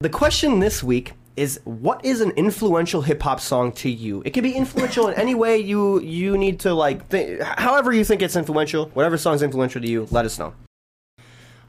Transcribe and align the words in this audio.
The 0.00 0.10
question 0.10 0.60
this 0.60 0.82
week 0.82 1.14
is 1.36 1.58
what 1.64 2.04
is 2.04 2.20
an 2.20 2.32
influential 2.32 3.00
hip 3.00 3.22
hop 3.22 3.40
song 3.40 3.72
to 3.72 3.90
you? 3.90 4.22
It 4.26 4.34
can 4.34 4.42
be 4.42 4.52
influential 4.52 5.08
in 5.08 5.14
any 5.14 5.34
way 5.34 5.56
you 5.56 6.00
you 6.00 6.36
need 6.36 6.60
to 6.60 6.74
like 6.74 7.08
th- 7.08 7.40
however 7.40 7.94
you 7.94 8.04
think 8.04 8.20
it's 8.20 8.36
influential. 8.36 8.90
Whatever 8.92 9.16
song's 9.16 9.40
influential 9.40 9.80
to 9.80 9.88
you, 9.88 10.06
let 10.10 10.26
us 10.26 10.38
know. 10.38 10.52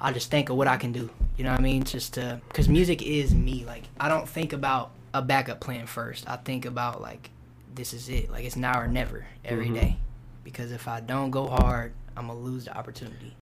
I 0.01 0.11
just 0.11 0.29
think 0.29 0.49
of 0.49 0.57
what 0.57 0.67
I 0.67 0.75
can 0.75 0.91
do. 0.91 1.09
You 1.37 1.45
know 1.45 1.51
what 1.51 1.61
I 1.61 1.63
mean? 1.63 1.85
Just 1.85 2.15
to, 2.15 2.41
cause 2.51 2.67
music 2.67 3.01
is 3.01 3.33
me. 3.33 3.63
Like 3.65 3.83
I 3.97 4.09
don't 4.09 4.27
think 4.27 4.51
about 4.51 4.91
a 5.13 5.21
backup 5.21 5.61
plan 5.61 5.87
first. 5.87 6.29
I 6.29 6.35
think 6.35 6.65
about 6.65 7.01
like 7.01 7.29
this 7.75 7.93
is 7.93 8.09
it. 8.09 8.29
Like 8.29 8.43
it's 8.43 8.57
now 8.57 8.77
or 8.77 8.89
never 8.89 9.25
every 9.45 9.67
mm-hmm. 9.67 9.75
day. 9.75 9.97
Because 10.43 10.73
if 10.73 10.89
I 10.89 10.99
don't 10.99 11.31
go 11.31 11.47
hard, 11.47 11.93
I'm 12.17 12.27
gonna 12.27 12.39
lose 12.39 12.65
the 12.65 12.77
opportunity. 12.77 13.37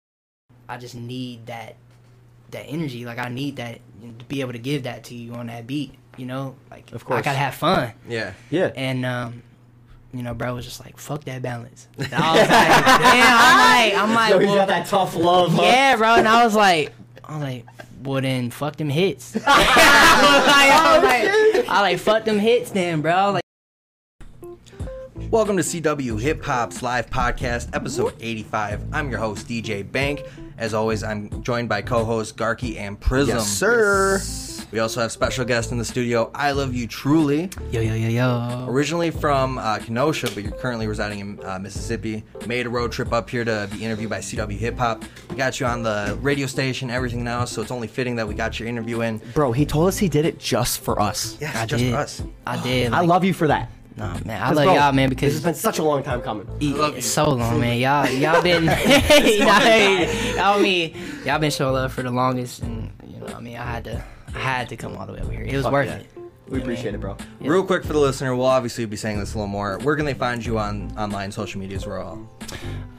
I 0.69 0.77
just 0.77 0.93
need 0.93 1.47
that 1.47 1.75
that 2.51 2.63
energy. 2.67 3.05
Like 3.05 3.17
I 3.19 3.29
need 3.29 3.57
that 3.57 3.79
to 4.19 4.25
be 4.25 4.41
able 4.41 4.53
to 4.53 4.59
give 4.59 4.83
that 4.83 5.05
to 5.05 5.15
you 5.15 5.33
on 5.33 5.47
that 5.47 5.67
beat. 5.67 5.93
You 6.17 6.25
know, 6.25 6.55
like 6.71 6.91
Of 6.93 7.03
course. 7.05 7.19
I 7.19 7.21
gotta 7.21 7.37
have 7.37 7.55
fun. 7.55 7.91
Yeah. 8.07 8.33
Yeah. 8.49 8.71
And 8.75 9.05
um, 9.05 9.43
you 10.13 10.23
know, 10.23 10.33
bro 10.33 10.55
was 10.55 10.63
just 10.65 10.79
like, 10.79 10.97
"Fuck 10.97 11.25
that 11.25 11.41
balance." 11.41 11.87
And 11.97 12.13
I 12.13 12.31
was 12.31 12.49
like, 12.49 13.01
"Damn!" 13.01 13.37
I'm 13.37 13.59
like, 13.59 14.03
I'm 14.09 14.13
like, 14.15 14.29
Yo, 14.31 14.39
he's 14.39 14.47
well, 14.47 14.55
got 14.57 14.67
that 14.69 14.87
tough 14.87 15.15
love. 15.15 15.51
huh? 15.53 15.61
yeah, 15.63 15.95
bro. 15.97 16.15
And 16.15 16.27
I 16.27 16.45
was 16.45 16.55
like, 16.55 16.93
I 17.25 17.33
was 17.33 17.43
like, 17.43 17.65
well 18.03 18.21
then, 18.21 18.49
fuck 18.49 18.77
them 18.77 18.89
hits. 18.89 19.35
I 19.45 20.37
was 20.37 20.47
like, 20.47 20.71
I 20.71 20.97
was 21.49 21.55
like, 21.57 21.69
I 21.69 21.81
like, 21.81 21.99
fuck 21.99 22.23
them 22.23 22.39
hits, 22.39 22.71
then, 22.71 23.01
bro. 23.01 23.11
I 23.11 23.25
was 23.25 23.33
like, 23.33 23.41
Welcome 25.31 25.57
to 25.57 25.63
CW 25.63 26.21
Hip 26.21 26.43
Hop's 26.45 26.81
live 26.81 27.09
podcast, 27.09 27.75
episode 27.75 28.13
85. 28.21 28.93
I'm 28.93 29.09
your 29.09 29.19
host, 29.19 29.47
DJ 29.49 29.89
Bank. 29.89 30.21
As 30.57 30.73
always, 30.73 31.03
I'm 31.03 31.43
joined 31.43 31.67
by 31.69 31.81
co 31.81 32.05
hosts 32.05 32.31
Garky 32.33 32.77
and 32.77 32.99
Prism. 32.99 33.35
Yes, 33.37 33.47
sir. 33.47 34.21
We 34.71 34.79
also 34.79 34.99
have 35.01 35.11
special 35.11 35.45
guest 35.45 35.71
in 35.71 35.77
the 35.77 35.85
studio, 35.85 36.31
I 36.33 36.51
Love 36.51 36.73
You 36.73 36.87
Truly. 36.87 37.49
yo, 37.71 37.79
yo, 37.81 37.93
yo, 37.93 38.09
yo. 38.09 38.65
Originally 38.67 39.11
from 39.11 39.57
uh, 39.57 39.77
Kenosha, 39.79 40.27
but 40.33 40.43
you're 40.43 40.51
currently 40.53 40.87
residing 40.87 41.19
in 41.19 41.39
uh, 41.45 41.59
Mississippi. 41.59 42.23
Made 42.47 42.65
a 42.65 42.69
road 42.69 42.91
trip 42.91 43.13
up 43.13 43.29
here 43.29 43.45
to 43.45 43.69
be 43.71 43.85
interviewed 43.85 44.09
by 44.09 44.19
CW 44.19 44.57
Hip 44.57 44.77
Hop. 44.77 45.03
We 45.29 45.35
got 45.35 45.59
you 45.59 45.65
on 45.65 45.83
the 45.83 46.17
radio 46.21 46.45
station, 46.47 46.89
everything 46.89 47.23
now, 47.23 47.45
so 47.45 47.61
it's 47.61 47.71
only 47.71 47.87
fitting 47.87 48.15
that 48.17 48.27
we 48.27 48.33
got 48.33 48.59
your 48.59 48.67
interview 48.67 49.01
in. 49.01 49.19
Bro, 49.33 49.51
he 49.53 49.65
told 49.65 49.87
us 49.87 49.97
he 49.97 50.09
did 50.09 50.25
it 50.25 50.39
just 50.39 50.79
for 50.81 50.99
us. 51.01 51.37
Yes, 51.39 51.55
I 51.55 51.65
just 51.65 51.81
did. 51.83 51.91
for 51.91 51.97
us. 51.99 52.23
I 52.47 52.61
did. 52.63 52.91
I 52.91 52.99
Like, 53.01 53.09
love 53.09 53.23
you 53.23 53.33
for 53.33 53.47
that. 53.47 53.69
Nah, 53.97 54.17
man. 54.25 54.41
I 54.41 54.51
love 54.51 54.65
bro, 54.65 54.73
y'all, 54.73 54.91
man, 54.91 55.09
because 55.09 55.33
this 55.33 55.43
has 55.43 55.43
been 55.43 55.55
such 55.55 55.79
a 55.79 55.83
long 55.83 56.03
time 56.03 56.21
coming. 56.21 56.47
Yeah, 56.59 56.99
so 56.99 57.29
long, 57.29 57.61
man. 57.61 57.79
Y'all, 57.79 58.09
y'all 58.09 58.41
been, 58.41 58.65
y'all, 59.19 60.35
y'all, 60.35 60.59
mean, 60.59 60.93
y'all 61.23 61.39
been 61.39 61.51
showing 61.51 61.73
love 61.73 61.93
for 61.93 62.03
the 62.03 62.11
longest, 62.11 62.61
and 62.61 62.91
you 63.07 63.19
know, 63.19 63.27
I 63.27 63.39
mean, 63.39 63.55
I 63.55 63.63
had 63.63 63.85
to, 63.85 64.03
I 64.33 64.39
had 64.39 64.69
to 64.69 64.75
come 64.75 64.97
all 64.97 65.05
the 65.05 65.13
way 65.13 65.21
over 65.21 65.31
here. 65.31 65.43
It 65.43 65.55
was 65.55 65.63
Fuck 65.63 65.71
worth 65.71 65.87
yeah. 65.87 65.95
it. 65.97 66.09
We 66.49 66.61
appreciate 66.61 66.93
it, 66.93 66.99
bro. 66.99 67.17
Yeah. 67.39 67.49
Real 67.49 67.63
quick 67.63 67.83
for 67.83 67.93
the 67.93 67.99
listener, 67.99 68.35
we'll 68.35 68.45
obviously 68.45 68.85
be 68.85 68.97
saying 68.97 69.17
this 69.19 69.33
a 69.33 69.37
little 69.37 69.47
more. 69.47 69.79
Where 69.79 69.95
can 69.95 70.05
they 70.05 70.13
find 70.13 70.45
you 70.45 70.59
on 70.59 70.91
online 70.97 71.31
social 71.31 71.59
medias? 71.59 71.87
We're 71.87 71.99
all. 71.99 72.29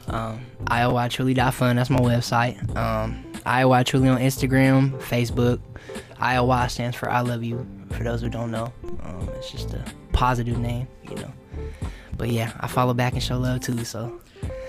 Um, 0.07 0.45
ILYTruly.fun. 0.65 1.75
That's 1.77 1.89
my 1.89 1.99
website. 1.99 2.75
Um, 2.75 3.23
ILYTruly 3.45 4.13
on 4.13 4.19
Instagram, 4.19 4.91
Facebook. 4.99 5.61
IOY 6.19 6.67
stands 6.69 6.97
for 6.97 7.09
I 7.09 7.21
love 7.21 7.43
you. 7.43 7.65
For 7.91 8.03
those 8.03 8.21
who 8.21 8.29
don't 8.29 8.51
know, 8.51 8.71
um, 9.03 9.29
it's 9.35 9.51
just 9.51 9.73
a 9.73 9.83
positive 10.13 10.57
name, 10.59 10.87
you 11.09 11.15
know. 11.15 11.31
But 12.17 12.29
yeah, 12.29 12.51
I 12.59 12.67
follow 12.67 12.93
back 12.93 13.13
and 13.13 13.21
show 13.23 13.37
love 13.37 13.61
too. 13.61 13.83
So 13.85 14.19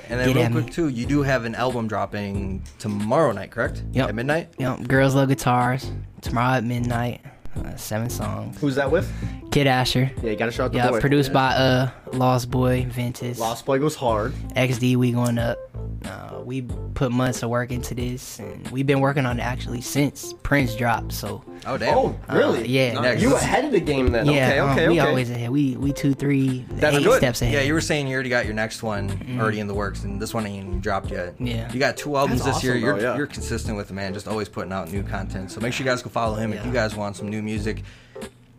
And 0.09 0.21
then 0.21 0.29
Get 0.29 0.37
real 0.37 0.45
at 0.47 0.53
quick 0.53 0.67
me. 0.67 0.71
too, 0.73 0.89
you 0.89 1.07
do 1.07 1.23
have 1.23 1.45
an 1.45 1.55
album 1.55 1.89
dropping 1.89 2.63
tomorrow 2.79 3.33
night, 3.33 3.51
correct? 3.51 3.83
Yep. 3.93 4.09
At 4.11 4.15
midnight. 4.15 4.49
you 4.59 4.65
know, 4.67 4.77
girls 4.77 5.15
love 5.15 5.29
guitars. 5.29 5.91
Tomorrow 6.21 6.57
at 6.59 6.65
midnight, 6.65 7.21
uh, 7.57 7.77
seven 7.77 8.11
songs. 8.11 8.59
Who's 8.61 8.75
that 8.77 8.91
with? 8.91 9.11
Kid 9.51 9.67
Asher. 9.67 10.11
Yeah, 10.23 10.31
you 10.31 10.37
gotta 10.37 10.51
shout 10.53 10.67
out 10.67 10.73
the 10.73 10.79
Yeah, 10.79 10.91
boy. 10.91 11.01
produced 11.01 11.33
by 11.33 11.55
uh 11.55 11.91
Lost 12.13 12.51
Boy, 12.51 12.87
Ventus, 12.91 13.39
Lost 13.39 13.65
Boy 13.67 13.79
goes 13.79 13.95
hard. 13.95 14.33
XD. 14.57 14.97
We 14.97 15.13
going 15.13 15.39
up. 15.39 15.59
Uh, 16.05 16.41
we 16.45 16.63
put 16.95 17.11
months 17.11 17.43
of 17.43 17.51
work 17.51 17.71
into 17.73 17.95
this, 17.95 18.39
and 18.39 18.69
we've 18.71 18.87
been 18.87 19.01
working 19.01 19.27
on 19.27 19.39
it 19.39 19.43
actually 19.43 19.81
since 19.81 20.33
Prince 20.43 20.75
dropped. 20.77 21.13
So 21.13 21.43
Oh 21.67 21.77
damn. 21.77 21.97
Oh, 21.97 22.17
really? 22.33 22.61
Uh, 22.61 22.67
yeah. 22.67 22.93
Nice. 22.95 23.21
You 23.21 23.35
ahead 23.35 23.65
of 23.65 23.73
the 23.73 23.81
game 23.81 24.09
then. 24.13 24.27
yeah, 24.27 24.49
okay, 24.49 24.59
um, 24.59 24.71
okay, 24.71 24.89
we 24.89 25.01
okay. 25.01 25.09
always 25.09 25.31
ahead. 25.31 25.51
We 25.51 25.77
we 25.77 25.93
two, 25.93 26.15
three, 26.15 26.65
That's 26.71 26.97
eight 26.97 27.05
good. 27.05 27.19
steps 27.19 27.43
ahead. 27.43 27.55
Yeah, 27.55 27.61
you 27.63 27.75
were 27.75 27.81
saying 27.81 28.07
you 28.07 28.15
already 28.15 28.31
got 28.31 28.45
your 28.45 28.55
next 28.55 28.83
one 28.83 29.11
already 29.41 29.61
in 29.61 29.67
the 29.67 29.75
works, 29.75 30.05
and 30.05 30.21
this 30.21 30.33
one 30.33 30.47
ain't 30.47 30.67
even 30.67 30.81
dropped 30.81 31.11
yet. 31.11 31.35
Yeah. 31.41 31.71
You 31.73 31.79
got 31.81 31.97
two 31.97 32.17
albums 32.17 32.45
That's 32.45 32.59
this 32.59 32.65
year. 32.65 32.75
awesome, 32.75 32.85
You're 32.85 33.01
yeah. 33.01 33.17
you're 33.17 33.27
consistent 33.27 33.77
with 33.77 33.91
it, 33.91 33.95
man. 33.95 34.15
Just 34.15 34.29
always 34.29 34.49
putting 34.49 34.73
out 34.73 34.91
new 34.93 35.03
content. 35.03 35.51
So 35.51 35.61
make 35.61 35.73
sure 35.73 35.85
you 35.85 35.91
guys 35.91 36.03
go 36.03 36.11
follow 36.11 36.37
him 36.37 36.53
if 36.53 36.65
you 36.65 36.73
guys 36.73 36.95
want 36.95 37.17
some 37.17 37.29
new 37.29 37.43
music. 37.43 37.83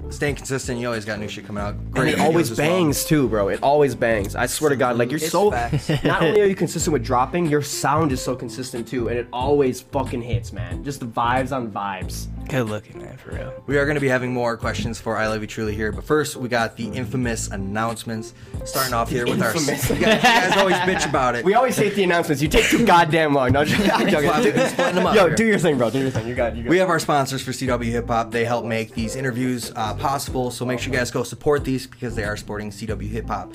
Staying 0.10 0.36
consistent, 0.36 0.80
you 0.80 0.88
always 0.88 1.06
got 1.06 1.20
new 1.20 1.28
shit 1.28 1.46
coming 1.46 1.62
out. 1.64 1.76
And 1.96 2.10
it 2.10 2.20
always 2.20 2.50
bangs 2.56 3.06
too, 3.06 3.28
bro. 3.28 3.50
It 3.50 3.62
always 3.62 3.94
bangs. 3.94 4.36
I 4.36 4.48
swear 4.48 4.70
to 4.72 4.76
God, 4.76 4.98
like 4.98 5.12
you're 5.12 5.18
It's 5.20 5.30
so. 5.30 5.52
facts. 5.52 5.90
Not 6.04 6.24
only 6.24 6.42
are 6.42 6.46
you 6.46 6.56
consistent 6.56 6.94
with 6.94 7.04
dropping, 7.04 7.46
your 7.48 7.62
sound 7.62 8.12
is 8.12 8.22
so 8.22 8.36
consistent 8.36 8.88
too, 8.88 9.10
and 9.10 9.20
it 9.20 9.28
always 9.32 9.82
fucking 9.82 10.22
hits, 10.22 10.52
man. 10.52 10.84
Just 10.84 11.02
the 11.02 11.06
vibes 11.06 11.52
on 11.56 11.70
vibes. 11.70 12.28
Good 12.48 12.64
looking 12.64 12.98
man, 12.98 13.16
for 13.18 13.32
real. 13.36 13.54
We 13.68 13.78
are 13.78 13.86
going 13.86 13.94
to 13.96 14.02
be 14.02 14.08
having 14.08 14.34
more 14.34 14.58
questions 14.58 15.00
for 15.00 15.16
I 15.16 15.28
Love 15.28 15.42
You 15.42 15.48
Truly 15.48 15.76
here, 15.76 15.92
but 15.92 16.04
first 16.04 16.36
we 16.36 16.50
got 16.50 16.76
the 16.78 16.88
infamous 16.88 17.48
announcements. 17.48 18.34
Starting 18.66 18.94
off 18.94 19.08
here 19.12 19.26
with 19.28 19.40
Infamous. 19.40 19.92
our. 19.92 19.98
You 20.00 20.04
guys, 20.06 20.16
you 20.16 20.22
guys 20.22 20.58
always 20.58 20.76
bitch 20.78 21.08
about 21.08 21.36
it. 21.36 21.46
We 21.46 21.54
always 21.54 21.78
hate 21.78 21.94
the 21.94 22.04
announcements. 22.04 22.42
You 22.42 22.48
take 22.48 22.66
too 22.66 22.86
goddamn 22.88 23.36
long. 23.36 23.52
No, 23.52 23.60
I'm 23.62 23.68
joking. 23.68 23.92
I'm 23.92 24.10
joking. 24.10 24.28
Well, 24.30 24.44
we're 24.44 24.68
splitting 24.70 24.96
them 24.96 25.06
up 25.06 25.16
Yo, 25.16 25.28
here. 25.28 25.36
do 25.36 25.46
your 25.46 25.60
thing, 25.60 25.78
bro. 25.78 25.92
Do 25.92 26.00
your 26.00 26.10
thing. 26.10 26.28
You 26.28 26.34
got. 26.34 26.56
You 26.56 26.64
got. 26.64 26.70
We 26.72 26.78
have 26.80 26.90
our 26.90 27.00
sponsors 27.00 27.44
for 27.44 27.52
CW 27.52 27.84
Hip 27.92 28.08
Hop. 28.08 28.32
They 28.32 28.46
help 28.46 28.66
make 28.66 28.96
these 28.96 29.16
interviews 29.16 29.72
uh, 29.76 29.94
possible. 29.94 30.50
So 30.50 30.66
make 30.66 30.80
sure 30.80 30.92
you 30.92 30.98
guys 30.98 31.12
go 31.12 31.22
support 31.22 31.64
these 31.64 31.86
because 31.86 32.16
they 32.16 32.24
are 32.24 32.36
supporting 32.36 32.72
CW 32.72 33.08
Hip 33.10 33.28
Hop. 33.28 33.54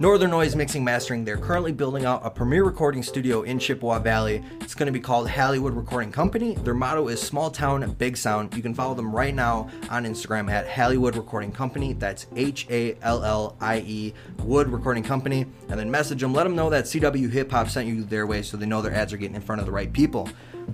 Northern 0.00 0.30
Noise 0.30 0.56
Mixing 0.56 0.82
Mastering. 0.82 1.24
They're 1.24 1.36
currently 1.36 1.70
building 1.70 2.04
out 2.04 2.20
a 2.24 2.30
premier 2.30 2.64
recording 2.64 3.00
studio 3.00 3.42
in 3.42 3.60
Chippewa 3.60 4.00
Valley. 4.00 4.42
It's 4.60 4.74
going 4.74 4.86
to 4.86 4.92
be 4.92 4.98
called 4.98 5.28
Halliewood 5.28 5.76
Recording 5.76 6.10
Company. 6.10 6.56
Their 6.56 6.74
motto 6.74 7.06
is 7.06 7.22
small 7.22 7.48
town, 7.48 7.88
big 7.92 8.16
sound. 8.16 8.56
You 8.56 8.62
can 8.62 8.74
follow 8.74 8.94
them 8.94 9.14
right 9.14 9.32
now 9.32 9.70
on 9.90 10.04
Instagram 10.04 10.50
at 10.50 10.66
Halliewood 10.66 11.14
Recording 11.14 11.52
Company. 11.52 11.92
That's 11.92 12.26
H 12.34 12.66
A 12.70 12.96
L 13.02 13.22
L 13.22 13.56
I 13.60 13.84
E 13.86 14.14
Wood 14.40 14.66
Recording 14.68 15.04
Company. 15.04 15.46
And 15.68 15.78
then 15.78 15.88
message 15.92 16.20
them. 16.20 16.34
Let 16.34 16.42
them 16.42 16.56
know 16.56 16.70
that 16.70 16.86
CW 16.86 17.30
Hip 17.30 17.52
Hop 17.52 17.68
sent 17.68 17.86
you 17.86 18.02
their 18.02 18.26
way 18.26 18.42
so 18.42 18.56
they 18.56 18.66
know 18.66 18.82
their 18.82 18.94
ads 18.94 19.12
are 19.12 19.16
getting 19.16 19.36
in 19.36 19.42
front 19.42 19.60
of 19.60 19.66
the 19.66 19.72
right 19.72 19.92
people. 19.92 20.28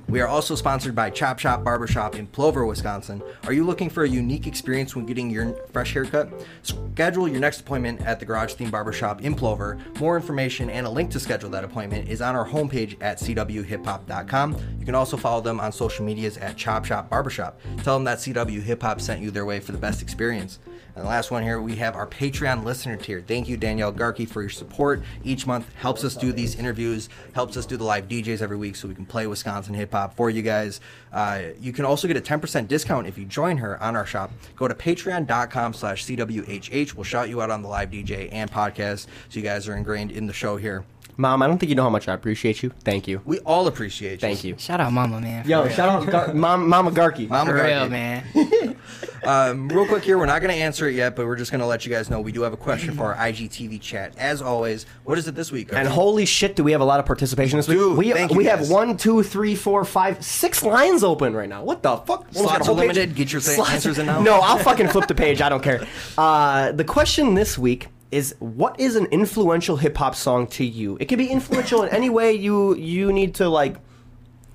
We 0.08 0.20
are 0.20 0.26
also 0.26 0.54
sponsored 0.54 0.94
by 0.94 1.10
Chop 1.10 1.38
Shop 1.38 1.62
Barbershop 1.62 2.16
in 2.16 2.26
Plover, 2.26 2.66
Wisconsin. 2.66 3.22
Are 3.44 3.52
you 3.52 3.64
looking 3.64 3.88
for 3.88 4.04
a 4.04 4.08
unique 4.08 4.46
experience 4.46 4.96
when 4.96 5.06
getting 5.06 5.30
your 5.30 5.54
fresh 5.72 5.94
haircut? 5.94 6.32
Schedule 6.62 7.28
your 7.28 7.40
next 7.40 7.60
appointment 7.60 8.00
at 8.02 8.18
the 8.18 8.26
Garage 8.26 8.54
Theme 8.54 8.70
Barbershop 8.70 9.22
in 9.22 9.34
Plover. 9.34 9.78
More 10.00 10.16
information 10.16 10.68
and 10.68 10.86
a 10.86 10.90
link 10.90 11.10
to 11.12 11.20
schedule 11.20 11.50
that 11.50 11.64
appointment 11.64 12.08
is 12.08 12.20
on 12.20 12.34
our 12.34 12.48
homepage 12.48 12.96
at 13.00 13.18
cwhiphop.com. 13.18 14.56
You 14.78 14.84
can 14.84 14.94
also 14.94 15.16
follow 15.16 15.40
them 15.40 15.60
on 15.60 15.72
social 15.72 16.04
medias 16.04 16.36
at 16.38 16.56
Chop 16.56 16.84
Shop 16.84 17.08
Barbershop. 17.08 17.60
Tell 17.84 17.94
them 17.94 18.04
that 18.04 18.18
CW 18.18 18.62
Hip 18.62 18.82
Hop 18.82 19.00
sent 19.00 19.20
you 19.20 19.30
their 19.30 19.44
way 19.44 19.60
for 19.60 19.72
the 19.72 19.78
best 19.78 20.02
experience. 20.02 20.58
And 20.94 21.04
the 21.04 21.08
last 21.08 21.30
one 21.30 21.42
here, 21.42 21.60
we 21.60 21.76
have 21.76 21.94
our 21.94 22.06
Patreon 22.06 22.64
listener 22.64 22.96
tier. 22.96 23.22
Thank 23.26 23.48
you, 23.48 23.56
Danielle 23.56 23.92
Garky, 23.92 24.28
for 24.28 24.42
your 24.42 24.50
support 24.50 25.02
each 25.24 25.46
month. 25.46 25.72
Helps 25.74 26.04
us 26.04 26.16
do 26.16 26.32
these 26.32 26.56
interviews, 26.56 27.08
helps 27.34 27.56
us 27.56 27.66
do 27.66 27.76
the 27.76 27.84
live 27.84 28.08
DJs 28.08 28.42
every 28.42 28.56
week 28.56 28.76
so 28.76 28.88
we 28.88 28.94
can 28.94 29.06
play 29.06 29.26
Wisconsin 29.26 29.74
hip 29.74 29.92
hop 29.92 30.14
for 30.16 30.30
you 30.30 30.42
guys. 30.42 30.80
Uh, 31.12 31.42
you 31.60 31.72
can 31.72 31.84
also 31.84 32.08
get 32.08 32.16
a 32.16 32.20
10% 32.20 32.68
discount 32.68 33.06
if 33.06 33.16
you 33.16 33.24
join 33.24 33.56
her 33.58 33.80
on 33.82 33.96
our 33.96 34.06
shop. 34.06 34.30
Go 34.56 34.68
to 34.68 34.74
patreon.com 34.74 35.74
slash 35.74 36.04
CWHH. 36.04 36.94
We'll 36.94 37.04
shout 37.04 37.28
you 37.28 37.40
out 37.40 37.50
on 37.50 37.62
the 37.62 37.68
live 37.68 37.90
DJ 37.90 38.28
and 38.32 38.50
podcast 38.50 39.06
so 39.28 39.38
you 39.38 39.42
guys 39.42 39.68
are 39.68 39.76
ingrained 39.76 40.10
in 40.10 40.26
the 40.26 40.32
show 40.32 40.56
here. 40.56 40.84
Mom, 41.20 41.42
I 41.42 41.47
don't 41.47 41.58
think 41.58 41.69
you 41.69 41.76
know 41.76 41.82
how 41.82 41.91
much 41.91 42.08
I 42.08 42.14
appreciate 42.14 42.62
you. 42.62 42.70
Thank 42.82 43.06
you. 43.06 43.20
We 43.26 43.41
all 43.41 43.66
appreciate 43.66 44.12
you. 44.12 44.19
Thank 44.19 44.42
you. 44.42 44.56
Shout 44.58 44.81
out, 44.81 44.91
Mama, 44.92 45.20
man. 45.20 45.47
Yo, 45.47 45.64
real. 45.64 45.72
shout 45.72 45.88
out 45.88 46.10
Gar- 46.10 46.34
Mom, 46.34 46.66
Mama 46.69 46.91
Garky. 46.91 47.28
Mama 47.28 47.50
For 47.50 47.58
Garky. 47.58 47.66
real, 47.66 47.88
man. 47.91 48.76
Um, 49.22 49.69
real 49.69 49.87
quick 49.87 50.02
here, 50.02 50.17
we're 50.17 50.25
not 50.25 50.40
going 50.40 50.50
to 50.55 50.58
answer 50.58 50.88
it 50.88 50.94
yet, 50.94 51.14
but 51.14 51.26
we're 51.26 51.37
just 51.37 51.50
going 51.50 51.61
to 51.61 51.67
let 51.67 51.84
you 51.84 51.93
guys 51.93 52.08
know 52.08 52.22
we 52.22 52.32
do 52.32 52.40
have 52.40 52.55
a 52.55 52.56
question 52.56 52.94
for 52.94 53.14
our 53.14 53.28
IGTV 53.31 53.78
chat. 53.78 54.14
As 54.17 54.40
always, 54.40 54.87
what 55.05 55.19
is 55.19 55.28
it 55.28 55.34
this 55.34 55.52
week? 55.52 55.75
And 55.75 55.87
holy 55.87 56.25
shit, 56.25 56.56
do 56.56 56.64
we 56.64 56.72
have 56.72 56.81
a 56.81 56.87
lot 56.87 57.00
of 57.00 57.05
participation 57.06 57.58
this 57.58 57.69
week? 57.69 57.76
Dude, 57.76 57.99
we 57.99 58.12
thank 58.12 58.31
you 58.31 58.38
we 58.38 58.44
guys. 58.44 58.61
have 58.61 58.70
one, 58.70 58.96
two, 58.96 59.22
three, 59.22 59.55
four, 59.55 59.84
five, 59.84 60.25
six 60.25 60.62
lines 60.62 61.05
open 61.05 61.34
right 61.37 61.50
now. 61.50 61.62
What 61.62 61.82
the 61.82 61.99
fuck? 61.99 62.20
Almost 62.20 62.32
got 62.34 62.40
a 62.40 62.49
Slots 62.49 62.67
whole 62.67 62.76
are 62.76 62.81
page. 62.81 62.96
limited. 62.96 63.14
Get 63.14 63.31
your 63.31 63.43
th- 63.43 63.56
Slots- 63.56 63.70
answers 63.72 63.99
in 63.99 64.06
now. 64.06 64.22
No, 64.22 64.40
I'll 64.40 64.56
fucking 64.58 64.88
flip 64.88 65.06
the 65.06 65.14
page. 65.14 65.43
I 65.43 65.50
don't 65.50 65.62
care. 65.62 65.87
Uh, 66.17 66.72
the 66.72 66.84
question 66.84 67.34
this 67.34 67.58
week 67.58 67.88
is 68.10 68.34
what 68.38 68.78
is 68.80 68.96
an 68.96 69.06
influential 69.06 69.76
hip 69.76 69.96
hop 69.96 70.14
song 70.14 70.46
to 70.48 70.64
you? 70.64 70.96
It 71.00 71.06
can 71.06 71.18
be 71.18 71.26
influential 71.28 71.82
in 71.82 71.88
any 71.90 72.10
way 72.10 72.32
you 72.32 72.74
you 72.76 73.12
need 73.12 73.34
to 73.36 73.48
like. 73.48 73.76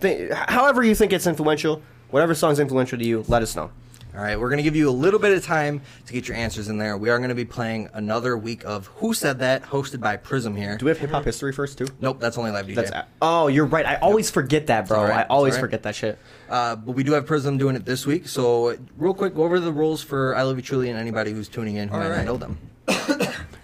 Th- 0.01 0.31
however 0.33 0.83
you 0.83 0.93
think 0.93 1.13
it's 1.13 1.25
influential, 1.27 1.81
whatever 2.11 2.35
song's 2.35 2.59
influential 2.59 2.97
to 2.99 3.05
you, 3.05 3.23
let 3.27 3.41
us 3.41 3.55
know. 3.55 3.71
All 4.13 4.21
right, 4.21 4.39
we're 4.39 4.47
going 4.47 4.57
to 4.57 4.63
give 4.63 4.77
you 4.77 4.89
a 4.89 4.91
little 4.91 5.19
bit 5.19 5.37
of 5.37 5.43
time 5.43 5.81
to 6.05 6.13
get 6.13 6.25
your 6.29 6.37
answers 6.37 6.69
in 6.69 6.77
there. 6.77 6.95
We 6.95 7.09
are 7.09 7.17
going 7.17 7.29
to 7.29 7.35
be 7.35 7.43
playing 7.43 7.89
another 7.93 8.37
week 8.37 8.63
of 8.63 8.87
Who 8.87 9.13
Said 9.13 9.39
That, 9.39 9.63
hosted 9.63 9.99
by 9.99 10.15
Prism 10.15 10.55
here. 10.55 10.77
Do 10.77 10.85
we 10.85 10.89
have 10.91 10.97
hip 10.99 11.09
hop 11.09 11.25
history 11.25 11.51
first 11.51 11.77
too? 11.77 11.87
Nope, 11.99 12.21
that's 12.21 12.37
only 12.37 12.51
live 12.51 12.65
DJ. 12.65 12.75
That's 12.75 12.91
oh, 13.21 13.47
you're 13.47 13.65
right. 13.65 13.85
I 13.85 13.95
always 13.95 14.31
forget 14.31 14.67
that, 14.67 14.87
bro. 14.87 14.99
all 14.99 15.03
right. 15.03 15.17
I 15.17 15.23
always 15.23 15.55
It's 15.55 15.57
all 15.57 15.63
right. 15.63 15.67
forget 15.67 15.83
that 15.83 15.95
shit. 15.95 16.17
Uh, 16.49 16.77
but 16.77 16.93
we 16.93 17.03
do 17.03 17.11
have 17.11 17.25
Prism 17.25 17.57
doing 17.57 17.75
it 17.75 17.83
this 17.83 18.05
week. 18.05 18.29
So, 18.29 18.77
real 18.95 19.13
quick, 19.13 19.35
go 19.35 19.43
over 19.43 19.59
the 19.59 19.73
rules 19.73 20.01
for 20.01 20.33
I 20.33 20.43
Love 20.43 20.55
You 20.55 20.61
Truly 20.63 20.89
and 20.89 20.97
anybody 20.97 21.33
who's 21.33 21.49
tuning 21.49 21.75
in 21.75 21.89
who 21.89 21.95
All 21.95 22.01
might 22.01 22.15
not 22.15 22.25
know 22.25 22.37
them. 22.37 22.57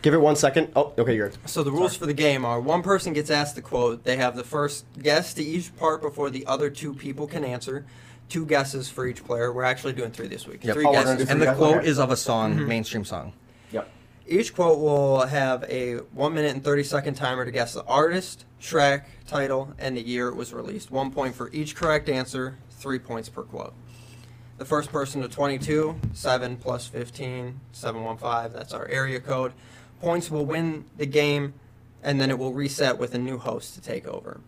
Give 0.01 0.13
it 0.15 0.21
one 0.21 0.35
second. 0.35 0.71
Oh, 0.75 0.93
okay, 0.97 1.15
you're 1.15 1.29
good. 1.29 1.37
So 1.49 1.63
the 1.63 1.71
rules 1.71 1.95
for 1.95 2.07
the 2.07 2.13
game 2.13 2.43
are 2.43 2.59
one 2.59 2.81
person 2.81 3.13
gets 3.13 3.29
asked 3.29 3.55
the 3.55 3.61
quote. 3.61 4.03
They 4.03 4.17
have 4.17 4.35
the 4.35 4.43
first 4.43 4.85
guess 5.01 5.33
to 5.35 5.43
each 5.43 5.75
part 5.77 6.01
before 6.01 6.29
the 6.31 6.45
other 6.47 6.69
two 6.71 6.93
people 6.93 7.27
can 7.27 7.43
answer. 7.43 7.85
Two 8.27 8.45
guesses 8.45 8.89
for 8.89 9.05
each 9.05 9.23
player. 9.23 9.51
We're 9.51 9.63
actually 9.63 9.93
doing 9.93 10.11
three 10.11 10.27
this 10.27 10.47
week. 10.47 10.63
Yep. 10.63 10.73
Three 10.73 10.85
Oh, 10.85 10.91
guesses. 10.93 11.25
do 11.25 11.31
And 11.31 11.41
the 11.41 11.47
guys? 11.47 11.57
quote 11.57 11.77
Okay. 11.79 11.87
is 11.87 11.99
of 11.99 12.09
a 12.11 12.17
song, 12.17 12.55
mm-hmm. 12.55 12.67
mainstream 12.67 13.05
song. 13.05 13.33
Yep. 13.71 13.91
Each 14.27 14.55
quote 14.55 14.79
will 14.79 15.21
have 15.27 15.65
a 15.69 15.97
one 16.13 16.33
minute 16.33 16.53
and 16.53 16.63
thirty 16.63 16.83
second 16.83 17.13
timer 17.15 17.45
to 17.45 17.51
guess 17.51 17.73
the 17.73 17.83
artist, 17.83 18.45
track, 18.59 19.09
title, 19.27 19.73
and 19.77 19.95
the 19.97 20.01
year 20.01 20.29
it 20.29 20.35
was 20.35 20.51
released. 20.53 20.89
One 20.89 21.11
point 21.11 21.35
for 21.35 21.51
each 21.51 21.75
correct 21.75 22.09
answer. 22.09 22.57
Three 22.71 22.97
points 22.99 23.29
per 23.29 23.43
quote. 23.43 23.73
The 24.57 24.65
first 24.65 24.91
person 24.91 25.21
to 25.23 25.27
22, 25.27 25.99
7 26.13 26.55
plus 26.57 26.85
15, 26.85 27.59
715, 27.71 28.53
that's 28.53 28.73
our 28.73 28.87
area 28.87 29.19
code. 29.19 29.53
Points 30.01 30.31
will 30.31 30.45
win 30.45 30.85
the 30.97 31.05
game, 31.05 31.53
and 32.01 32.19
then 32.19 32.31
it 32.31 32.39
will 32.39 32.53
reset 32.53 32.97
with 32.97 33.13
a 33.13 33.19
new 33.19 33.37
host 33.37 33.75
to 33.75 33.81
take 33.81 34.07
over. 34.07 34.41